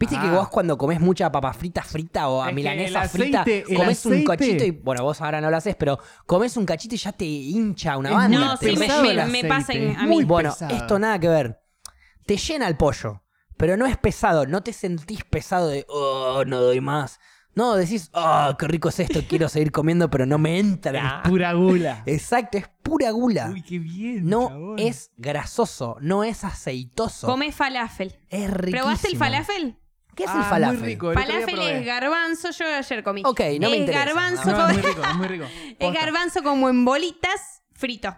Viste 0.01 0.17
que 0.19 0.27
Ah. 0.29 0.33
vos 0.33 0.49
cuando 0.49 0.79
comés 0.79 0.99
mucha 0.99 1.31
papa 1.31 1.53
frita 1.53 1.83
frita 1.83 2.29
o 2.29 2.43
a 2.43 2.49
Es 2.49 2.55
milanesa 2.55 3.07
frita, 3.07 3.45
comes 3.77 4.07
un 4.07 4.25
cachito 4.25 4.65
y, 4.65 4.71
bueno, 4.71 5.05
vos 5.05 5.21
ahora 5.21 5.41
no 5.43 5.51
lo 5.51 5.57
haces, 5.59 5.77
pero 5.77 5.99
comes 6.27 6.57
un 6.57 6.65
cachito 6.65 6.95
y 6.95 6.99
ya 6.99 7.13
te 7.13 7.27
hincha 7.27 7.99
una 7.99 8.09
Es 8.09 8.15
banda. 8.17 8.39
No, 8.39 8.57
sí, 8.57 8.75
me, 8.77 9.27
me- 9.27 9.45
pasa 9.45 9.75
en- 9.75 9.95
a 9.97 10.05
muy 10.05 10.19
mí. 10.19 10.25
bueno, 10.25 10.51
pesado. 10.53 10.75
esto 10.75 10.99
nada 10.99 11.19
que 11.19 11.29
ver. 11.29 11.61
Te 12.25 12.39
llena 12.39 12.67
el 12.67 12.77
pollo, 12.79 13.23
pero 13.59 13.77
no 13.77 13.85
es 13.85 13.99
pesado. 13.99 14.47
No 14.47 14.63
te 14.63 14.73
sentís 14.73 15.23
pesado 15.25 15.69
de, 15.69 15.85
oh, 15.89 16.45
no 16.47 16.61
doy 16.63 16.81
más. 16.81 17.21
No, 17.55 17.75
decís, 17.75 18.09
oh, 18.15 18.55
qué 18.59 18.69
rico 18.69 18.89
es 18.89 19.01
esto, 19.01 19.21
quiero 19.29 19.49
seguir 19.51 19.71
comiendo, 19.73 20.09
pero 20.09 20.25
no 20.25 20.39
me 20.39 20.59
entra. 20.61 21.21
Pura 21.25 21.53
gula. 21.53 22.05
Exacto, 22.07 22.57
es 22.57 22.65
pura 22.83 23.11
gula. 23.11 23.51
Uy, 23.53 23.63
qué 23.63 23.79
bien. 23.79 24.25
no 24.27 24.49
chabón. 24.49 24.79
es 24.79 25.11
grasoso, 25.17 25.97
no 26.01 26.25
es 26.25 26.43
aceitoso. 26.45 27.27
Come 27.27 27.53
falafel. 27.53 28.15
es 28.31 28.51
riquísimo. 28.51 28.83
¿Probaste 28.85 29.09
el 29.09 29.17
falafel? 29.19 29.77
¿Qué 30.21 30.25
es 30.27 30.31
Ah, 30.35 30.39
el 30.41 30.45
falafel? 30.45 30.79
Muy 30.79 30.87
rico. 30.89 31.13
el 31.13 31.17
otro 31.19 31.25
día 31.27 31.35
Falafel 31.41 31.55
probé. 31.55 31.79
es 31.81 31.87
garbanzo, 31.87 32.51
yo 32.51 32.67
ayer 32.67 33.03
comí. 33.03 33.23
Ok, 33.25 33.41
no 33.59 33.71
me 33.71 33.75
es 33.77 33.81
interesa, 33.81 34.05
Garbanzo 34.05 34.45
no. 34.45 34.51
Es 34.51 34.55
como- 34.57 34.73
muy 34.75 34.83
rico, 34.83 35.03
es 35.03 35.15
muy 35.17 35.27
rico. 35.29 35.45
es 35.69 35.77
Posta. 35.79 36.01
garbanzo 36.01 36.43
como 36.43 36.69
en 36.69 36.85
bolitas, 36.85 37.63
frito. 37.73 38.15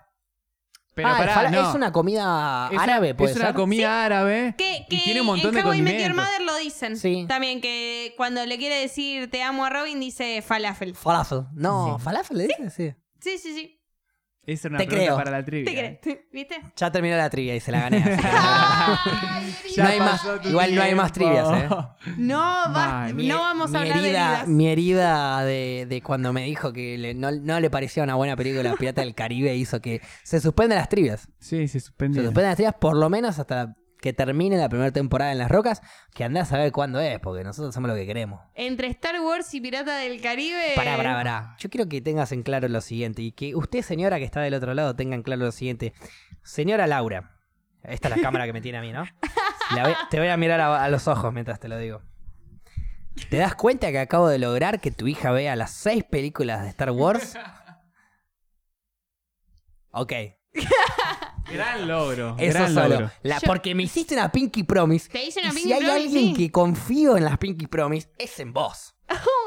Pero 0.94 1.08
Ah, 1.08 1.12
el 1.12 1.16
pará, 1.18 1.34
fala- 1.34 1.50
no. 1.50 1.68
es 1.70 1.74
una 1.74 1.92
comida 1.92 2.66
Es 2.66 2.72
una- 2.74 2.82
árabe, 2.82 3.14
puede 3.14 3.30
Es 3.30 3.36
una 3.36 3.46
ser? 3.46 3.54
comida 3.54 4.04
árabe. 4.04 4.54
Que, 4.58 4.84
que 4.90 4.96
y 4.96 5.00
tiene 5.04 5.20
un 5.20 5.26
montón 5.28 5.56
en 5.56 5.62
de 5.62 5.68
How 5.68 5.74
I 5.74 5.80
Met 5.82 5.92
Your 5.92 6.00
condimentos. 6.10 6.24
Mother 6.38 6.42
lo 6.46 6.56
dicen. 6.58 6.96
Sí. 6.98 7.24
También 7.28 7.60
que 7.62 8.12
cuando 8.16 8.44
le 8.44 8.58
quiere 8.58 8.74
decir 8.80 9.30
te 9.30 9.42
amo 9.42 9.64
a 9.64 9.70
Robin 9.70 10.00
dice 10.00 10.42
falafel. 10.42 10.94
Falafel. 10.96 11.44
No, 11.54 11.98
falafel 11.98 12.36
le 12.38 12.46
dice, 12.48 12.70
sí. 12.70 12.94
Sí, 13.20 13.38
sí, 13.38 13.54
sí. 13.54 13.81
Esa 14.44 14.66
era 14.68 14.72
una 14.74 14.78
Te 14.78 14.86
pregunta 14.86 15.04
creo. 15.06 15.16
para 15.16 15.30
la 15.30 15.44
trivia. 15.44 15.64
¿Te 15.72 15.78
crees? 16.10 16.18
¿Viste? 16.32 16.56
Ya 16.76 16.90
terminó 16.90 17.16
la 17.16 17.30
trivia 17.30 17.54
y 17.54 17.60
se 17.60 17.70
la 17.70 17.80
gané. 17.82 17.98
así 17.98 19.68
que- 19.68 19.74
Ya 19.76 19.84
No 19.84 19.90
hay 19.90 19.98
más- 20.00 20.10
pasó 20.22 20.40
tu 20.40 20.48
igual 20.48 20.74
no 20.74 20.82
hay 20.82 20.94
más 20.94 21.12
tiempo. 21.12 21.34
trivias, 21.48 21.64
¿eh? 21.70 22.14
No, 22.18 22.38
va- 22.38 22.68
Mal. 22.72 23.14
Mi- 23.14 23.28
no 23.28 23.38
vamos 23.38 23.68
a 23.68 23.72
mi 23.72 23.78
hablar 23.90 23.98
herida, 23.98 24.02
de 24.02 24.08
heridas. 24.34 24.48
Mi 24.48 24.68
herida 24.68 25.44
de, 25.44 25.86
de 25.88 26.02
cuando 26.02 26.32
me 26.32 26.42
dijo 26.44 26.72
que 26.72 26.98
le- 26.98 27.14
no, 27.14 27.30
no 27.30 27.60
le 27.60 27.70
parecía 27.70 28.02
una 28.02 28.16
buena 28.16 28.36
película 28.36 28.74
Pirata 28.76 29.00
del 29.02 29.14
Caribe 29.14 29.54
hizo 29.54 29.80
que 29.80 30.00
se 30.24 30.40
suspenden 30.40 30.78
las 30.78 30.88
trivias. 30.88 31.28
Sí, 31.38 31.68
se 31.68 31.78
Se 31.78 31.80
suspendió. 31.86 32.22
suspenden 32.22 32.48
las 32.50 32.56
trivias 32.56 32.74
por 32.80 32.96
lo 32.96 33.08
menos 33.08 33.38
hasta 33.38 33.76
que 34.02 34.12
termine 34.12 34.58
la 34.58 34.68
primera 34.68 34.90
temporada 34.90 35.32
en 35.32 35.38
Las 35.38 35.50
Rocas, 35.50 35.80
que 36.12 36.24
andás 36.24 36.52
a 36.52 36.58
ver 36.58 36.72
cuándo 36.72 37.00
es, 37.00 37.18
porque 37.20 37.44
nosotros 37.44 37.70
hacemos 37.70 37.88
lo 37.88 37.94
que 37.96 38.04
queremos. 38.04 38.40
Entre 38.54 38.88
Star 38.88 39.18
Wars 39.20 39.54
y 39.54 39.60
Pirata 39.62 39.96
del 39.96 40.20
Caribe. 40.20 40.72
Pará, 40.76 40.96
pará, 40.96 41.14
pará. 41.14 41.56
Yo 41.58 41.70
quiero 41.70 41.88
que 41.88 42.00
tengas 42.02 42.32
en 42.32 42.42
claro 42.42 42.68
lo 42.68 42.80
siguiente 42.82 43.22
y 43.22 43.32
que 43.32 43.54
usted, 43.54 43.80
señora 43.82 44.18
que 44.18 44.24
está 44.24 44.40
del 44.42 44.52
otro 44.54 44.74
lado, 44.74 44.94
tenga 44.96 45.14
en 45.14 45.22
claro 45.22 45.42
lo 45.44 45.52
siguiente. 45.52 45.94
Señora 46.42 46.86
Laura, 46.86 47.38
esta 47.84 48.08
es 48.08 48.16
la 48.16 48.22
cámara 48.22 48.44
que 48.44 48.52
me 48.52 48.60
tiene 48.60 48.78
a 48.78 48.80
mí, 48.82 48.92
¿no? 48.92 49.04
La 49.74 49.84
voy- 49.84 49.96
te 50.10 50.18
voy 50.18 50.28
a 50.28 50.36
mirar 50.36 50.60
a, 50.60 50.84
a 50.84 50.88
los 50.90 51.08
ojos 51.08 51.32
mientras 51.32 51.58
te 51.60 51.68
lo 51.68 51.78
digo. 51.78 52.02
¿Te 53.30 53.36
das 53.36 53.54
cuenta 53.54 53.90
que 53.92 53.98
acabo 54.00 54.28
de 54.28 54.38
lograr 54.38 54.80
que 54.80 54.90
tu 54.90 55.06
hija 55.06 55.30
vea 55.30 55.54
las 55.54 55.70
seis 55.70 56.02
películas 56.02 56.62
de 56.62 56.68
Star 56.70 56.90
Wars? 56.90 57.34
Ok, 59.94 60.12
Gran 61.50 61.86
logro. 61.88 62.36
eso 62.38 62.52
gran 62.58 62.74
solo. 62.74 62.88
logro. 62.88 63.10
La- 63.22 63.38
Yo- 63.38 63.46
porque 63.46 63.74
me 63.74 63.82
hiciste 63.84 64.14
una 64.14 64.30
Pinky 64.30 64.62
Promise. 64.62 65.08
Te 65.08 65.24
hice 65.24 65.40
una 65.40 65.48
y 65.50 65.52
Pinky 65.52 65.62
si 65.68 65.72
hay 65.72 65.80
Promise, 65.80 66.02
alguien 66.06 66.34
sí. 66.36 66.42
que 66.42 66.50
confío 66.52 67.16
en 67.16 67.24
las 67.24 67.38
Pinky 67.38 67.66
Promise, 67.66 68.08
es 68.18 68.38
en 68.40 68.52
vos. 68.52 68.94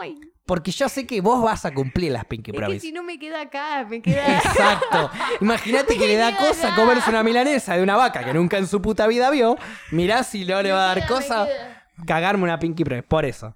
Ay, 0.01 0.15
Porque 0.45 0.69
yo 0.71 0.87
sé 0.89 1.07
que 1.07 1.21
vos 1.21 1.41
vas 1.41 1.65
a 1.65 1.73
cumplir 1.73 2.11
las 2.11 2.25
Pinky 2.25 2.51
es 2.51 2.53
que 2.53 2.57
Promise. 2.59 2.79
si 2.81 2.91
no 2.91 3.01
me 3.01 3.17
queda 3.17 3.41
acá, 3.41 3.85
me 3.89 4.01
queda. 4.01 4.37
Exacto. 4.37 5.09
Imagínate 5.41 5.97
que 5.97 6.05
le 6.07 6.15
da 6.17 6.37
cosa 6.37 6.75
comerse 6.75 7.09
una 7.09 7.23
milanesa 7.23 7.75
de 7.75 7.81
una 7.81 7.95
vaca 7.95 8.23
que 8.23 8.33
nunca 8.33 8.57
en 8.57 8.67
su 8.67 8.81
puta 8.81 9.07
vida 9.07 9.29
vio. 9.31 9.57
Mirá 9.91 10.23
si 10.23 10.45
no 10.45 10.61
le 10.61 10.71
va 10.71 10.83
a 10.83 10.87
dar 10.89 10.97
Me 10.99 11.05
queda, 11.07 11.15
me 11.19 11.25
cosa 11.25 11.45
queda. 11.47 11.87
cagarme 12.05 12.43
una 12.43 12.59
Pinky 12.59 12.83
Promise. 12.83 13.07
Por 13.07 13.25
eso. 13.25 13.55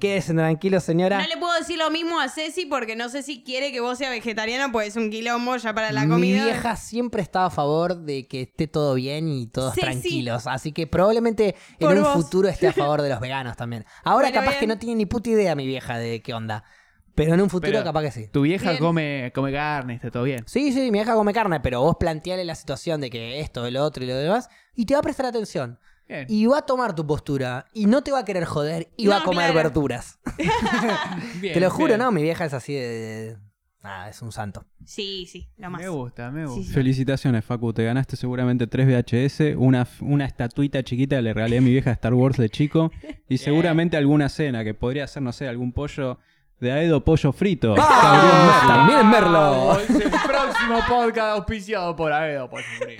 Quédese 0.00 0.34
tranquilo, 0.34 0.80
señora. 0.80 1.18
No 1.22 1.26
le 1.28 1.36
puedo 1.38 1.54
decir 1.54 1.78
lo 1.78 1.90
mismo 1.90 2.20
a 2.20 2.28
Ceci 2.28 2.66
porque 2.66 2.94
no 2.96 3.08
sé 3.08 3.22
si 3.22 3.42
quiere 3.42 3.72
que 3.72 3.80
vos 3.80 3.96
seas 3.96 4.10
vegetariano, 4.10 4.70
pues 4.72 4.88
es 4.88 4.96
un 4.96 5.08
quilombo 5.10 5.56
ya 5.56 5.72
para 5.72 5.92
la 5.92 6.02
Mi 6.04 6.10
comida. 6.10 6.44
vieja 6.44 6.76
siempre 6.76 7.22
estaba 7.22 7.46
a 7.46 7.50
favor 7.50 7.96
de 7.96 8.26
que 8.26 8.42
esté 8.42 8.66
todo 8.66 8.94
bien 8.94 9.28
y 9.28 9.46
todos 9.46 9.74
tranquilos. 9.74 10.46
Así 10.46 10.72
que 10.72 10.86
probablemente 10.86 11.54
en 11.78 11.86
Por 11.86 11.96
un 11.96 12.02
vos. 12.02 12.12
futuro 12.14 12.48
esté 12.48 12.66
a 12.68 12.72
favor 12.74 13.00
de 13.02 13.08
los 13.08 13.20
veganos 13.20 13.56
también. 13.56 13.84
Ahora 14.02 14.28
Bueno, 14.28 14.34
capaz 14.40 14.50
bien. 14.50 14.60
que 14.60 14.66
no 14.66 14.78
tiene 14.78 14.96
ni 14.96 15.06
puta 15.06 15.30
idea 15.30 15.54
mi 15.54 15.66
vieja 15.66 15.96
de 15.98 16.20
qué 16.22 16.34
onda. 16.34 16.64
Pero 17.14 17.32
en 17.34 17.40
un 17.40 17.48
futuro 17.48 17.70
Pero 17.72 17.84
capaz 17.84 18.02
que 18.02 18.10
sí. 18.10 18.26
Tu 18.32 18.42
vieja 18.42 18.70
Bien. 18.70 18.82
come, 18.82 19.32
come 19.32 19.52
carne, 19.52 19.94
está 19.94 20.10
todo 20.10 20.24
bien. 20.24 20.42
Sí, 20.48 20.72
sí, 20.72 20.80
mi 20.80 20.90
vieja 20.90 21.14
come 21.14 21.32
carne, 21.32 21.60
pero 21.60 21.80
vos 21.80 21.96
planteale 21.98 22.44
la 22.44 22.56
situación 22.56 23.00
de 23.00 23.08
que 23.08 23.38
esto, 23.38 23.70
lo 23.70 23.84
otro 23.84 24.02
y 24.02 24.08
lo 24.08 24.16
demás, 24.16 24.48
y 24.74 24.84
te 24.84 24.94
va 24.94 25.00
a 25.00 25.02
prestar 25.04 25.26
atención. 25.26 25.78
Bien. 26.08 26.26
Y 26.28 26.46
va 26.46 26.58
a 26.58 26.62
tomar 26.62 26.94
tu 26.94 27.06
postura, 27.06 27.66
y 27.72 27.86
no 27.86 28.02
te 28.02 28.10
va 28.12 28.20
a 28.20 28.24
querer 28.24 28.44
joder, 28.44 28.88
y 28.96 29.06
va 29.06 29.18
a 29.18 29.22
comer 29.24 29.52
claro. 29.52 29.68
verduras. 29.70 30.18
Bien, 31.40 31.54
te 31.54 31.60
lo 31.60 31.70
juro, 31.70 31.88
bien. 31.88 32.00
¿no? 32.00 32.12
Mi 32.12 32.22
vieja 32.22 32.44
es 32.44 32.52
así 32.54 32.74
de... 32.74 32.88
de- 32.88 33.36
Nada, 33.82 34.08
es 34.08 34.22
un 34.22 34.32
santo. 34.32 34.64
Sí, 34.86 35.26
sí, 35.30 35.50
lo 35.58 35.68
más. 35.68 35.82
Me 35.82 35.88
gusta, 35.90 36.30
me 36.30 36.46
gusta. 36.46 36.62
Sí, 36.62 36.66
sí. 36.68 36.72
Felicitaciones, 36.72 37.44
Facu. 37.44 37.70
Te 37.74 37.84
ganaste 37.84 38.16
seguramente 38.16 38.66
tres 38.66 38.86
VHS, 38.86 39.56
una, 39.58 39.86
una 40.00 40.24
estatuita 40.24 40.82
chiquita 40.82 41.16
que 41.16 41.22
le 41.22 41.34
regalé 41.34 41.58
a 41.58 41.60
mi 41.60 41.70
vieja 41.70 41.90
de 41.90 41.94
Star 41.94 42.14
Wars 42.14 42.38
de 42.38 42.48
chico 42.48 42.90
y 43.28 43.36
seguramente 43.36 43.98
alguna 43.98 44.30
cena 44.30 44.64
que 44.64 44.72
podría 44.72 45.06
ser, 45.06 45.22
no 45.22 45.32
sé, 45.32 45.48
algún 45.48 45.72
pollo 45.72 46.18
de 46.60 46.72
Aedo 46.72 47.04
Pollo 47.04 47.30
Frito. 47.32 47.74
¡Ah! 47.76 48.64
También 48.66 49.06
Merlo. 49.10 49.78
Es 49.78 49.90
el 49.90 50.10
próximo 50.10 50.78
podcast 50.88 51.36
auspiciado 51.36 51.94
por 51.94 52.10
Aedo 52.10 52.48
por 52.48 52.62
favor. 52.62 52.94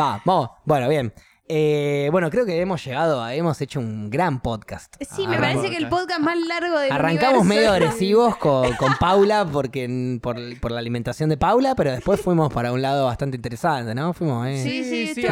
Va, 0.00 0.20
vamos. 0.24 0.50
Bueno, 0.64 0.88
bien. 0.88 1.12
Eh, 1.48 2.08
bueno, 2.10 2.28
creo 2.28 2.44
que 2.44 2.60
hemos 2.60 2.84
llegado, 2.84 3.22
a- 3.22 3.32
hemos 3.34 3.60
hecho 3.60 3.78
un 3.78 4.10
gran 4.10 4.40
podcast. 4.40 4.92
Sí, 5.00 5.28
me 5.28 5.36
Arran- 5.36 5.54
parece 5.58 5.70
que 5.70 5.76
el 5.76 5.88
podcast 5.88 6.18
más 6.20 6.36
largo 6.38 6.78
del 6.80 6.90
Arrancamos 6.90 7.42
universo. 7.42 7.44
medio 7.44 7.72
agresivos 7.72 8.36
con, 8.36 8.72
con 8.74 8.94
Paula 8.98 9.46
porque 9.46 10.18
por, 10.20 10.36
por 10.58 10.72
la 10.72 10.80
alimentación 10.80 11.28
de 11.30 11.36
Paula, 11.36 11.76
pero 11.76 11.92
después 11.92 12.20
fuimos 12.20 12.52
para 12.52 12.72
un 12.72 12.82
lado 12.82 13.04
bastante 13.06 13.36
interesante, 13.36 13.94
¿no? 13.94 14.12
Fuimos, 14.12 14.44
eh. 14.48 14.60
Sí, 14.60 14.82
sí, 14.82 15.14
sí, 15.14 15.24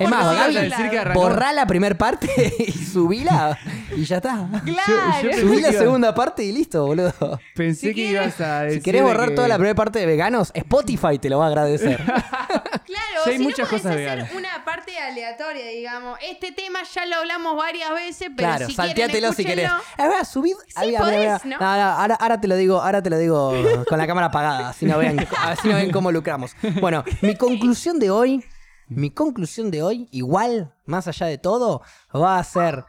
Es 0.00 0.10
más, 0.10 0.36
Gaby, 0.36 1.12
Borrá 1.14 1.52
la 1.52 1.66
primera 1.68 1.96
parte 1.96 2.28
y 2.58 2.72
subila 2.72 3.56
y 3.96 4.04
ya 4.04 4.16
está. 4.16 4.48
Claro. 4.64 4.92
Yo- 5.22 5.30
yo 5.30 5.38
Subí 5.38 5.60
la 5.60 5.70
iba- 5.70 5.78
segunda 5.78 6.14
parte 6.16 6.42
y 6.42 6.50
listo, 6.50 6.84
boludo. 6.84 7.38
Pensé 7.54 7.88
Si 7.90 7.94
que 7.94 8.10
ibas 8.10 8.40
a 8.40 8.62
decir. 8.62 8.78
Si 8.80 8.84
querés 8.84 9.02
borrar 9.02 9.28
que- 9.28 9.34
toda 9.36 9.46
la 9.46 9.54
primera 9.56 9.76
parte 9.76 10.00
de 10.00 10.06
veganos, 10.06 10.50
Spotify 10.52 11.18
te 11.20 11.30
lo 11.30 11.38
va 11.38 11.44
a 11.44 11.48
agradecer. 11.48 12.00
Claro, 12.84 13.24
Sí, 13.24 13.30
hay 13.30 13.38
si 13.38 13.42
muchas 13.42 13.58
no 13.70 13.78
podés 13.78 13.82
cosas 13.82 13.96
hacer 13.96 14.36
una 14.36 14.64
parte 14.64 14.98
aleatoria, 14.98 15.66
digamos. 15.66 16.18
Este 16.22 16.52
tema 16.52 16.80
ya 16.82 17.06
lo 17.06 17.16
hablamos 17.16 17.56
varias 17.56 17.90
veces, 17.90 18.28
pero 18.36 18.48
claro, 18.48 18.66
si 18.66 18.74
salteátelo 18.74 19.32
quieren, 19.32 19.34
si 19.34 19.44
querés. 19.44 19.64
escúchenlo. 19.70 20.04
A 20.04 20.08
ver, 20.08 20.26
subid. 20.26 20.54
Sí, 20.68 20.86
mira, 20.86 20.98
podés. 21.00 21.44
¿no? 21.44 21.58
No, 21.58 21.66
ahora, 21.66 22.14
ahora 22.14 22.40
te 22.40 22.48
lo 22.48 22.56
digo, 22.56 22.80
ahora 22.82 23.02
te 23.02 23.10
lo 23.10 23.18
digo 23.18 23.52
con 23.88 23.98
la 23.98 24.06
cámara 24.06 24.26
apagada, 24.28 24.68
así 24.70 24.86
no 24.86 24.98
vean, 24.98 25.26
así 25.38 25.68
no 25.68 25.76
ven 25.76 25.90
cómo 25.90 26.10
lucramos. 26.12 26.54
Bueno, 26.80 27.04
mi 27.22 27.36
conclusión 27.36 27.98
de 27.98 28.10
hoy, 28.10 28.44
mi 28.88 29.10
conclusión 29.10 29.70
de 29.70 29.82
hoy, 29.82 30.08
igual, 30.10 30.74
más 30.86 31.08
allá 31.08 31.26
de 31.26 31.38
todo, 31.38 31.82
va 32.14 32.38
a 32.38 32.44
ser. 32.44 32.84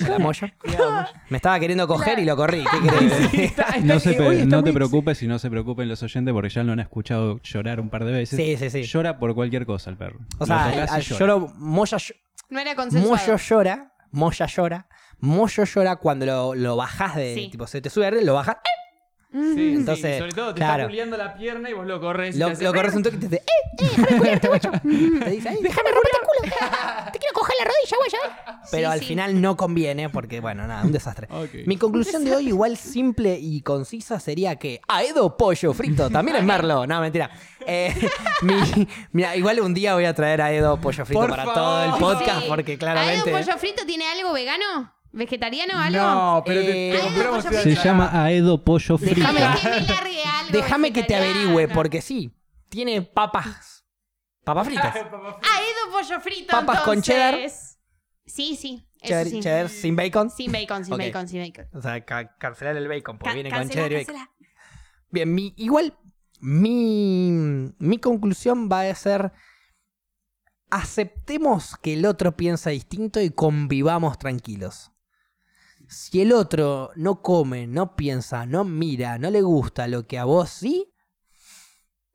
¿La 0.00 0.18
moya? 0.18 0.52
Me 1.30 1.36
estaba 1.36 1.58
queriendo 1.60 1.86
coger 1.86 2.18
y 2.18 2.24
lo 2.24 2.36
corrí. 2.36 2.64
¿Qué 2.70 2.88
querés? 2.88 3.34
Está- 3.34 3.62
está- 3.62 3.80
No, 3.80 4.00
se 4.00 4.10
eh, 4.10 4.14
pe- 4.14 4.26
hoy 4.26 4.36
está 4.36 4.56
no 4.56 4.64
te 4.64 4.72
preocupes 4.72 5.22
y 5.22 5.26
no 5.28 5.38
se 5.38 5.48
preocupen 5.48 5.88
los 5.88 6.02
oyentes 6.02 6.32
porque 6.34 6.48
ya 6.48 6.62
lo 6.64 6.72
han 6.72 6.80
escuchado 6.80 7.40
llorar 7.42 7.80
un 7.80 7.88
par 7.90 8.04
de 8.04 8.12
veces. 8.12 8.36
Sí, 8.36 8.56
sí, 8.56 8.70
sí. 8.70 8.82
Llora 8.82 9.18
por 9.18 9.34
cualquier 9.34 9.64
cosa 9.64 9.90
el 9.90 9.96
perro. 9.96 10.18
O 10.38 10.40
Lo 10.40 10.46
sea, 10.46 10.70
tocás 10.70 10.90
y 10.90 10.94
al- 10.94 11.02
llora. 11.02 11.18
lloro, 11.20 11.52
Moya, 11.56 11.98
No 12.50 12.60
era 12.60 12.74
consensuado. 12.74 13.16
Moyo 13.16 13.36
llora, 13.36 13.92
Moya 14.10 14.46
llora, 14.46 14.86
Moyo 15.20 15.64
llora 15.64 15.96
cuando 15.96 16.26
lo, 16.26 16.54
lo 16.54 16.76
bajás 16.76 17.16
de, 17.16 17.34
Sí. 17.34 17.48
tipo, 17.50 17.66
se 17.66 17.80
te 17.80 17.88
sube 17.88 18.06
arriba, 18.06 18.22
lo 18.22 18.34
bajas, 18.34 18.56
Sí, 19.32 19.74
Entonces, 19.76 20.14
sí, 20.14 20.18
sobre 20.20 20.32
todo 20.32 20.54
te 20.54 20.60
claro. 20.60 20.82
está 20.84 20.88
puliendo 20.88 21.16
la 21.16 21.34
pierna 21.34 21.68
y 21.68 21.72
vos 21.74 21.86
lo 21.86 22.00
corres. 22.00 22.34
y 22.36 22.38
lo, 22.38 22.48
lo 22.48 22.72
corres 22.72 22.94
un 22.94 23.02
toque 23.02 23.16
y 23.16 23.18
te 23.20 23.26
dice, 23.28 23.42
¡eh, 23.42 23.84
eh, 23.84 24.18
déjame 24.22 24.38
guacho! 24.48 24.70
Te 25.24 25.30
dice, 25.30 25.48
"Ay, 25.48 25.58
déjame 25.62 25.90
romperte 25.90 26.18
el 26.20 26.26
culo! 26.26 26.52
¡Te 27.12 27.18
quiero 27.18 27.34
coger 27.34 27.54
la 27.58 27.64
rodilla, 27.64 27.96
guacho! 27.98 28.60
Pero 28.70 28.88
Sí, 28.88 28.92
al 28.94 29.00
sí. 29.00 29.06
final 29.06 29.40
no 29.40 29.56
conviene 29.56 30.08
porque, 30.08 30.40
bueno, 30.40 30.66
nada, 30.66 30.84
un 30.84 30.92
desastre. 30.92 31.28
Mi 31.66 31.76
conclusión 31.76 32.24
de 32.24 32.34
hoy, 32.34 32.48
igual 32.48 32.76
simple 32.78 33.36
y 33.38 33.60
concisa, 33.62 34.20
sería 34.20 34.56
que 34.56 34.80
Aedo 34.88 35.36
Pollo 35.36 35.74
Frito 35.74 36.08
también 36.08 36.38
es 36.38 36.44
Merlo. 36.44 36.86
No, 36.86 37.00
mentira. 37.00 37.28
Eh, 37.66 37.92
mi- 38.42 38.88
mira, 39.12 39.36
igual 39.36 39.60
un 39.60 39.74
día 39.74 39.94
voy 39.94 40.04
a 40.04 40.14
traer 40.14 40.40
a 40.40 40.52
Edo 40.52 40.80
Pollo 40.80 41.04
Frito 41.04 41.20
Por 41.20 41.30
para 41.30 41.44
favor. 41.44 41.54
todo 41.54 41.84
el 41.84 42.00
podcast 42.00 42.40
Sí. 42.42 42.46
porque 42.48 42.72
¿Aedo 42.72 42.78
claramente... 42.80 43.30
pollo 43.32 43.58
frito 43.58 43.84
tiene 43.84 44.06
algo 44.06 44.32
vegano? 44.32 44.94
¿Vegetariano 45.16 45.78
algo? 45.78 45.98
No, 45.98 46.42
pero 46.44 46.60
te, 46.60 46.90
Eh, 46.90 46.92
te 46.96 47.00
compramos 47.00 47.44
Se 47.44 47.74
llama 47.74 48.10
Aedo 48.24 48.62
Pollo 48.62 48.98
Frito. 48.98 49.14
Déjame- 49.20 49.86
Que 50.46 50.52
Déjame 50.52 50.90
te 50.92 51.16
averigüe, 51.16 51.68
porque 51.68 52.00
sí, 52.02 52.32
tiene 52.68 53.02
papas. 53.02 53.84
Papas 54.44 54.66
fritas. 54.68 54.94
Aedo 54.94 55.90
pollo 55.90 56.20
frito, 56.20 56.50
Papas 56.52 56.80
con 56.82 57.02
cheddar. 57.02 57.34
entonces. 57.34 57.80
Sí, 58.26 58.54
sí. 58.56 58.86
Eso 59.00 59.08
Cheddar, 59.08 59.26
sí. 59.26 59.40
cheddar 59.40 59.68
sin 59.68 59.96
bacon. 59.96 60.30
Sin 60.30 60.52
bacon, 60.52 60.84
sin 60.84 60.94
Ok. 60.94 61.00
bacon, 61.00 61.28
sin 61.28 61.42
bacon. 61.42 61.68
O 61.72 61.82
sea, 61.82 62.04
ca- 62.04 62.36
cancelar 62.38 62.76
el 62.76 62.86
bacon, 62.86 63.18
porque 63.18 63.30
Ca- 63.30 63.34
viene 63.34 63.50
cancela, 63.50 63.68
con 63.82 63.88
cheddar 63.88 63.92
y 63.92 64.04
bacon. 64.04 64.14
cancela. 64.14 64.30
Bien, 65.10 65.34
mi, 65.34 65.52
igual 65.56 65.98
mi, 66.40 67.72
mi 67.78 67.98
conclusión 67.98 68.68
va 68.70 68.82
a 68.82 68.94
ser 68.94 69.32
aceptemos 70.70 71.76
que 71.80 71.94
el 71.94 72.06
otro 72.06 72.36
piensa 72.36 72.70
distinto 72.70 73.20
y 73.20 73.30
convivamos 73.30 74.18
tranquilos. 74.18 74.92
Si 75.88 76.20
el 76.20 76.32
otro 76.32 76.90
no 76.96 77.22
come, 77.22 77.66
no 77.66 77.94
piensa, 77.94 78.44
no 78.46 78.64
mira, 78.64 79.18
no 79.18 79.30
le 79.30 79.42
gusta 79.42 79.86
lo 79.86 80.06
que 80.06 80.18
a 80.18 80.24
vos 80.24 80.50
sí, 80.50 80.92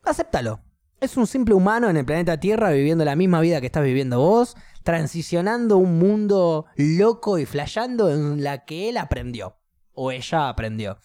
acéptalo. 0.03 0.61
Es 1.00 1.17
un 1.17 1.25
simple 1.25 1.56
humano 1.56 1.90
en 1.90 1.98
el 1.98 2.06
planeta 2.06 2.40
Tierra 2.40 2.69
viviendo 2.72 3.06
la 3.06 3.16
misma 3.16 3.41
vida 3.41 3.59
que 3.59 3.66
estás 3.66 3.83
viviendo 3.83 4.19
vos, 4.19 4.56
transicionando 4.83 5.77
un 5.77 5.98
mundo 5.98 6.66
loco 6.75 7.38
y 7.38 7.45
flasheando 7.45 8.11
en 8.11 8.43
la 8.43 8.66
que 8.66 8.90
él 8.90 8.98
aprendió. 8.98 9.58
O 9.93 10.11
ella 10.11 10.50
aprendió. 10.50 11.00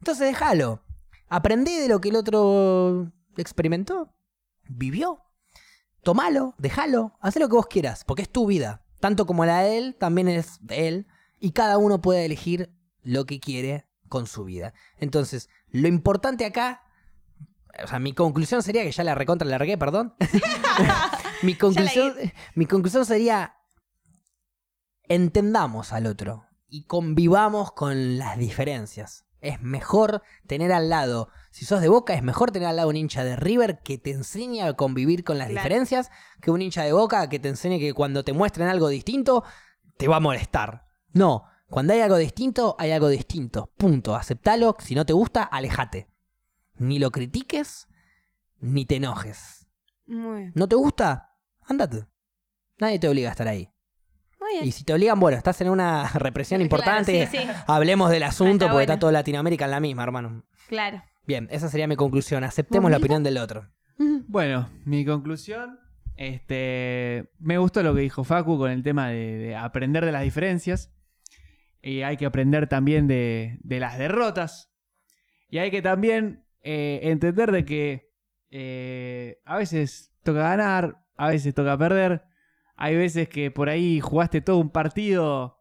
Entonces 0.00 0.28
déjalo. 0.28 0.82
Aprendí 1.28 1.76
de 1.76 1.88
lo 1.88 2.00
que 2.00 2.10
el 2.10 2.16
otro 2.16 3.12
experimentó, 3.36 4.14
vivió. 4.68 5.22
Tomalo, 6.02 6.54
déjalo, 6.58 7.16
haz 7.20 7.36
lo 7.36 7.48
que 7.48 7.56
vos 7.56 7.66
quieras, 7.66 8.04
porque 8.04 8.22
es 8.22 8.30
tu 8.30 8.46
vida. 8.46 8.84
Tanto 9.00 9.26
como 9.26 9.44
la 9.44 9.60
de 9.62 9.78
él, 9.78 9.96
también 9.98 10.28
es 10.28 10.58
de 10.60 10.88
él. 10.88 11.06
Y 11.44 11.50
cada 11.50 11.76
uno 11.76 12.00
puede 12.00 12.24
elegir 12.24 12.72
lo 13.02 13.26
que 13.26 13.40
quiere 13.40 13.88
con 14.08 14.28
su 14.28 14.44
vida. 14.44 14.74
Entonces, 14.96 15.48
lo 15.70 15.88
importante 15.88 16.44
acá, 16.44 16.84
o 17.82 17.88
sea, 17.88 17.98
mi 17.98 18.12
conclusión 18.12 18.62
sería 18.62 18.84
que 18.84 18.92
ya 18.92 19.02
la 19.02 19.16
recontra 19.16 19.44
la 19.44 19.58
largué, 19.58 19.76
perdón. 19.76 20.14
mi, 21.42 21.56
conclusión, 21.56 22.14
mi 22.54 22.66
conclusión 22.66 23.04
sería, 23.04 23.56
entendamos 25.08 25.92
al 25.92 26.06
otro 26.06 26.46
y 26.68 26.84
convivamos 26.84 27.72
con 27.72 28.18
las 28.18 28.38
diferencias. 28.38 29.24
Es 29.40 29.60
mejor 29.60 30.22
tener 30.46 30.72
al 30.72 30.90
lado, 30.90 31.28
si 31.50 31.64
sos 31.64 31.80
de 31.80 31.88
Boca, 31.88 32.14
es 32.14 32.22
mejor 32.22 32.52
tener 32.52 32.68
al 32.68 32.76
lado 32.76 32.88
un 32.88 32.94
hincha 32.96 33.24
de 33.24 33.34
River 33.34 33.80
que 33.82 33.98
te 33.98 34.12
enseñe 34.12 34.60
a 34.62 34.74
convivir 34.74 35.24
con 35.24 35.38
las 35.38 35.48
Claro. 35.48 35.60
diferencias 35.60 36.08
que 36.40 36.52
un 36.52 36.62
hincha 36.62 36.84
de 36.84 36.92
Boca 36.92 37.28
que 37.28 37.40
te 37.40 37.48
enseñe 37.48 37.80
que 37.80 37.94
cuando 37.94 38.22
te 38.22 38.32
muestren 38.32 38.68
algo 38.68 38.86
distinto 38.86 39.42
te 39.96 40.06
va 40.06 40.18
a 40.18 40.20
molestar. 40.20 40.91
No, 41.12 41.44
cuando 41.68 41.92
hay 41.92 42.00
algo 42.00 42.16
distinto, 42.16 42.76
hay 42.78 42.90
algo 42.92 43.08
distinto. 43.08 43.72
Punto. 43.76 44.14
Aceptalo, 44.14 44.76
si 44.78 44.94
no 44.94 45.04
te 45.06 45.12
gusta, 45.12 45.42
alejate. 45.42 46.08
Ni 46.76 46.98
lo 46.98 47.10
critiques, 47.10 47.88
ni 48.60 48.84
te 48.86 48.96
enojes. 48.96 49.66
Muy 50.06 50.38
bien. 50.40 50.52
¿No 50.54 50.68
te 50.68 50.76
gusta? 50.76 51.30
Ándate. 51.62 52.06
Nadie 52.78 52.98
te 52.98 53.08
obliga 53.08 53.28
a 53.28 53.32
estar 53.32 53.46
ahí. 53.48 53.68
Muy 54.40 54.52
bien. 54.54 54.66
Y 54.66 54.72
si 54.72 54.82
te 54.84 54.92
obligan, 54.92 55.20
bueno, 55.20 55.38
estás 55.38 55.60
en 55.60 55.70
una 55.70 56.08
represión 56.14 56.58
Claro, 56.58 56.64
importante. 56.64 57.26
sí, 57.28 57.38
sí. 57.38 57.46
Hablemos 57.66 58.10
del 58.10 58.24
asunto 58.24 58.52
Está 58.52 58.66
porque 58.66 58.74
bueno. 58.74 58.92
está 58.94 58.98
toda 58.98 59.12
Latinoamérica 59.12 59.66
en 59.66 59.70
la 59.70 59.80
misma, 59.80 60.02
hermano. 60.02 60.44
Claro. 60.68 61.02
Bien, 61.24 61.46
esa 61.52 61.68
sería 61.68 61.86
mi 61.86 61.94
conclusión. 61.96 62.42
Aceptemos 62.42 62.90
la 62.90 62.96
opinión 62.96 63.22
del 63.22 63.38
otro. 63.38 63.70
Bueno, 64.26 64.68
mi 64.84 65.04
conclusión, 65.04 65.78
este, 66.16 67.30
me 67.38 67.58
gustó 67.58 67.82
lo 67.84 67.94
que 67.94 68.00
dijo 68.00 68.24
Facu 68.24 68.58
con 68.58 68.70
el 68.70 68.82
tema 68.82 69.08
de, 69.08 69.36
de 69.38 69.56
aprender 69.56 70.04
de 70.04 70.10
las 70.12 70.22
diferencias. 70.22 70.90
Y 71.82 72.02
hay 72.02 72.16
que 72.16 72.26
aprender 72.26 72.68
también 72.68 73.08
de, 73.08 73.58
de 73.60 73.80
las 73.80 73.98
derrotas. 73.98 74.72
Y 75.48 75.58
hay 75.58 75.70
que 75.70 75.82
también 75.82 76.44
eh, 76.62 77.00
entender 77.02 77.50
de 77.50 77.64
que 77.64 78.12
eh, 78.50 79.40
a 79.44 79.56
veces 79.56 80.14
toca 80.22 80.40
ganar, 80.40 81.04
a 81.16 81.28
veces 81.28 81.54
toca 81.54 81.76
perder. 81.76 82.24
Hay 82.76 82.96
veces 82.96 83.28
que 83.28 83.50
por 83.50 83.68
ahí 83.68 84.00
jugaste 84.00 84.40
todo 84.40 84.58
un 84.58 84.70
partido 84.70 85.58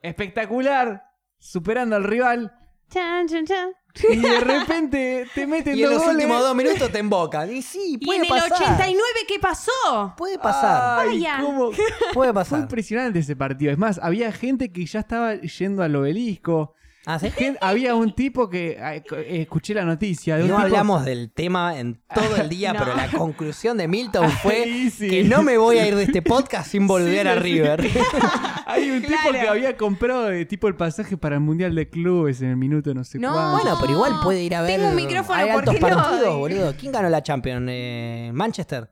espectacular, 0.00 1.04
superando 1.38 1.96
al 1.96 2.04
rival. 2.04 2.52
Chan, 2.90 3.26
chan, 3.26 3.46
chan. 3.46 3.70
Y 4.10 4.16
de 4.16 4.40
repente 4.40 5.26
te 5.34 5.46
meten 5.46 5.76
Y 5.78 5.82
en 5.84 5.90
los 5.90 5.98
goles. 6.00 6.14
últimos 6.16 6.40
dos 6.40 6.54
minutos 6.56 6.90
te 6.90 6.98
embocan. 6.98 7.54
Y 7.54 7.62
sí, 7.62 7.96
¿Y 8.00 8.04
puede 8.04 8.18
en 8.18 8.24
el 8.24 8.28
pasar. 8.30 8.62
89 8.62 9.02
qué 9.28 9.38
pasó? 9.38 9.70
Puede 10.16 10.38
pasar. 10.38 11.00
Ay, 11.06 11.20
Vaya. 11.20 11.38
cómo- 11.42 11.70
Puede 11.70 11.82
Fue 12.12 12.34
pasar. 12.34 12.60
impresionante 12.60 13.20
ese 13.20 13.36
partido. 13.36 13.70
Es 13.72 13.78
más, 13.78 14.00
había 14.02 14.32
gente 14.32 14.72
que 14.72 14.84
ya 14.84 15.00
estaba 15.00 15.34
yendo 15.36 15.82
al 15.82 15.94
obelisco. 15.96 16.74
¿Ah, 17.06 17.18
sí? 17.18 17.30
Gen- 17.30 17.58
había 17.60 17.94
un 17.94 18.14
tipo 18.14 18.48
que 18.48 18.78
eh, 18.80 19.02
escuché 19.42 19.74
la 19.74 19.84
noticia 19.84 20.36
de 20.36 20.44
un 20.44 20.48
No 20.48 20.54
tipo- 20.56 20.66
hablamos 20.66 21.04
del 21.04 21.30
tema 21.32 21.78
en 21.78 22.00
todo 22.14 22.36
el 22.36 22.48
día, 22.48 22.72
No. 22.74 22.78
pero 22.80 22.96
la 22.96 23.08
conclusión 23.08 23.76
de 23.76 23.88
Milton 23.88 24.30
fue 24.30 24.62
Ay, 24.64 24.90
sí. 24.90 25.08
que 25.08 25.24
no 25.24 25.42
me 25.42 25.58
voy 25.58 25.78
a 25.78 25.86
ir 25.86 25.94
de 25.96 26.04
este 26.04 26.22
podcast 26.22 26.70
sin 26.70 26.86
volver 26.86 27.22
Sí, 27.26 27.28
a 27.28 27.34
sí. 27.34 27.40
River. 27.40 27.84
Hay 28.66 28.90
un 28.90 29.02
tipo 29.02 29.30
que 29.32 29.40
había 29.48 29.76
comprado 29.76 30.30
eh, 30.32 30.46
tipo 30.46 30.66
el 30.68 30.76
pasaje 30.76 31.16
para 31.18 31.34
el 31.34 31.42
Mundial 31.42 31.74
de 31.74 31.90
Clubes 31.90 32.40
en 32.40 32.48
el 32.48 32.56
minuto 32.56 32.94
no 32.94 33.04
sé 33.04 33.18
No. 33.18 33.32
cuánto. 33.32 33.52
Bueno, 33.62 33.76
pero 33.80 33.92
igual 33.92 34.12
puede 34.22 34.42
ir 34.42 34.54
a 34.54 34.62
ver. 34.62 34.76
Tengo 34.80 34.88
un 34.90 34.96
micrófono, 34.96 35.38
Hay 35.38 35.48
partidos, 35.52 36.36
boludo. 36.38 36.74
¿Quién 36.78 36.90
ganó 36.92 37.08
la 37.10 37.22
Champions? 37.22 37.66
Eh, 37.70 38.30
Manchester. 38.32 38.88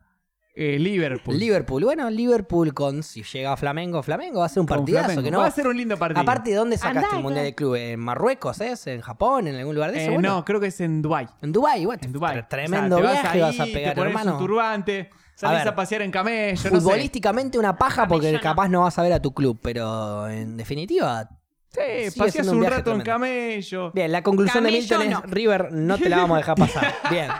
Eh, 0.54 0.78
Liverpool. 0.78 1.38
Liverpool. 1.38 1.82
Bueno, 1.84 2.10
Liverpool 2.10 2.74
con 2.74 3.02
si 3.02 3.22
llega 3.22 3.54
a 3.54 3.56
Flamengo, 3.56 4.02
Flamengo 4.02 4.40
va 4.40 4.46
a 4.46 4.48
ser 4.50 4.60
un 4.60 4.66
Con 4.66 4.76
partidazo 4.78 5.04
Flamengo. 5.06 5.24
que 5.24 5.30
no. 5.30 5.38
Va 5.38 5.46
a 5.46 5.50
ser 5.50 5.66
un 5.66 5.76
lindo 5.76 5.96
partido. 5.96 6.20
Aparte, 6.20 6.50
¿de 6.50 6.56
dónde 6.56 6.76
sacaste 6.76 6.98
Andá, 7.06 7.16
el 7.16 7.22
Mundial 7.22 7.32
claro. 7.32 7.44
de 7.46 7.54
Club? 7.54 7.74
¿En 7.76 8.00
Marruecos 8.00 8.60
es? 8.60 8.86
¿En 8.86 9.00
Japón? 9.00 9.46
¿En 9.48 9.54
algún 9.56 9.74
lugar 9.74 9.92
de 9.92 9.98
Eh, 9.98 10.02
eso? 10.02 10.12
Bueno, 10.12 10.28
no, 10.36 10.44
creo 10.44 10.60
que 10.60 10.66
es 10.66 10.80
en 10.82 11.00
Dubai. 11.00 11.26
En 11.40 11.52
Dubái, 11.52 11.86
bueno, 11.86 12.00
En 12.04 12.12
Dubai. 12.12 12.36
tre- 12.36 12.48
Tremendo 12.48 12.96
O 12.96 13.00
sea, 13.00 13.08
te 13.08 13.12
viaje 13.22 13.40
vas, 13.40 13.60
ahí, 13.60 13.70
a 13.70 13.74
pegar, 13.74 13.94
te 13.94 14.00
pones 14.00 14.10
hermano. 14.14 14.32
un 14.32 14.38
turbante, 14.46 15.10
salís 15.36 15.58
ver, 15.60 15.68
a, 15.68 15.74
pasear 15.74 16.02
en 16.02 16.10
camello, 16.10 16.52
no 16.52 16.56
sé. 16.56 16.68
Futbolísticamente 16.82 17.58
una 17.58 17.78
paja 17.78 18.06
porque 18.06 18.38
capaz 18.38 18.68
no 18.68 18.82
vas 18.82 18.98
a 18.98 19.02
ver 19.02 19.14
a 19.14 19.22
tu 19.22 19.32
club, 19.32 19.58
pero 19.62 20.28
en 20.28 20.58
definitiva 20.58 21.30
Sí, 21.70 22.10
paseas 22.18 22.48
un 22.48 22.62
rato 22.62 22.92
en 22.92 23.00
camello. 23.00 23.90
Bien, 23.92 24.12
la 24.12 24.22
conclusión 24.22 24.64
de 24.64 24.70
Milton 24.70 25.08
no. 25.08 25.18
es 25.24 25.30
River, 25.30 25.72
no 25.72 25.96
te 25.96 26.10
la 26.10 26.18
vamos 26.18 26.34
a 26.34 26.38
dejar 26.40 26.56
pasar. 26.56 26.94
Bien. 27.10 27.30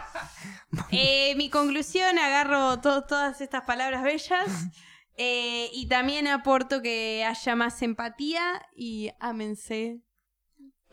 Eh, 0.90 1.34
mi 1.36 1.50
conclusión, 1.50 2.18
agarro 2.18 2.80
to- 2.80 3.04
todas 3.04 3.40
estas 3.40 3.62
palabras 3.64 4.02
bellas 4.02 4.46
eh, 5.16 5.68
y 5.72 5.86
también 5.88 6.26
aporto 6.26 6.80
que 6.82 7.24
haya 7.24 7.54
más 7.56 7.80
empatía 7.82 8.42
y 8.74 9.10
ámense. 9.20 10.00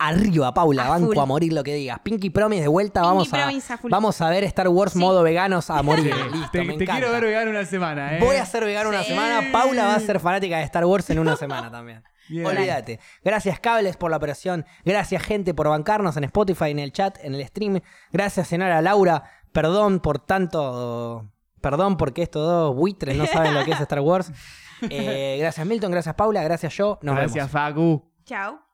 Arriba, 0.02 0.54
Paula, 0.54 0.86
A 0.86 0.88
banco 0.90 1.08
full. 1.12 1.18
a 1.18 1.26
morir 1.26 1.52
lo 1.52 1.62
que 1.62 1.74
digas. 1.74 1.98
Pinky 2.00 2.30
Promise 2.30 2.62
de 2.62 2.68
vuelta, 2.68 3.02
vamos 3.02 3.30
a, 3.34 3.50
vamos 3.90 4.18
a 4.22 4.30
ver 4.30 4.44
Star 4.44 4.68
Wars 4.68 4.92
Sí. 4.94 4.98
modo 4.98 5.22
veganos 5.22 5.68
a 5.68 5.82
morir. 5.82 6.14
Sí, 6.14 6.20
Listo, 6.38 6.48
te 6.52 6.58
me 6.64 6.68
te 6.78 6.84
encanta. 6.84 6.92
quiero 6.94 7.12
ver 7.12 7.24
vegano 7.24 7.50
una 7.50 7.66
semana, 7.66 8.16
¿eh? 8.16 8.20
Voy 8.20 8.36
a 8.36 8.46
ser 8.46 8.64
vegano 8.64 8.88
una 8.88 9.04
semana, 9.04 9.52
Paula 9.52 9.84
va 9.88 9.94
a 9.96 10.00
ser 10.00 10.18
fanática 10.18 10.56
de 10.56 10.64
Star 10.64 10.86
Wars 10.86 11.10
en 11.10 11.18
una 11.18 11.36
semana 11.36 11.70
también. 11.70 12.02
Olvídate. 12.46 13.00
Gracias, 13.24 13.58
Cables, 13.60 13.96
por 13.98 14.10
la 14.10 14.16
operación. 14.16 14.64
Gracias, 14.84 15.22
gente, 15.22 15.52
por 15.52 15.68
bancarnos 15.68 16.16
en 16.16 16.24
Spotify, 16.24 16.70
en 16.70 16.78
el 16.78 16.92
chat, 16.92 17.18
en 17.22 17.34
el 17.34 17.44
stream. 17.46 17.80
Gracias, 18.12 18.46
Senara 18.48 18.80
Laura. 18.80 19.24
Perdón 19.52 20.00
por 20.00 20.18
tanto. 20.18 21.28
Perdón 21.60 21.96
porque 21.96 22.22
estos 22.22 22.46
dos 22.46 22.74
buitres 22.74 23.16
no 23.16 23.26
saben 23.26 23.54
lo 23.54 23.64
que 23.64 23.72
es 23.72 23.80
Star 23.80 24.00
Wars. 24.00 24.32
Eh, 24.88 25.36
gracias, 25.38 25.66
Milton. 25.66 25.92
Gracias, 25.92 26.14
Paula. 26.14 26.42
Gracias, 26.42 26.74
yo. 26.74 26.98
Nos 27.02 27.14
Gracias, 27.14 27.34
vemos. 27.34 27.50
Facu. 27.50 28.10
Chao. 28.24 28.69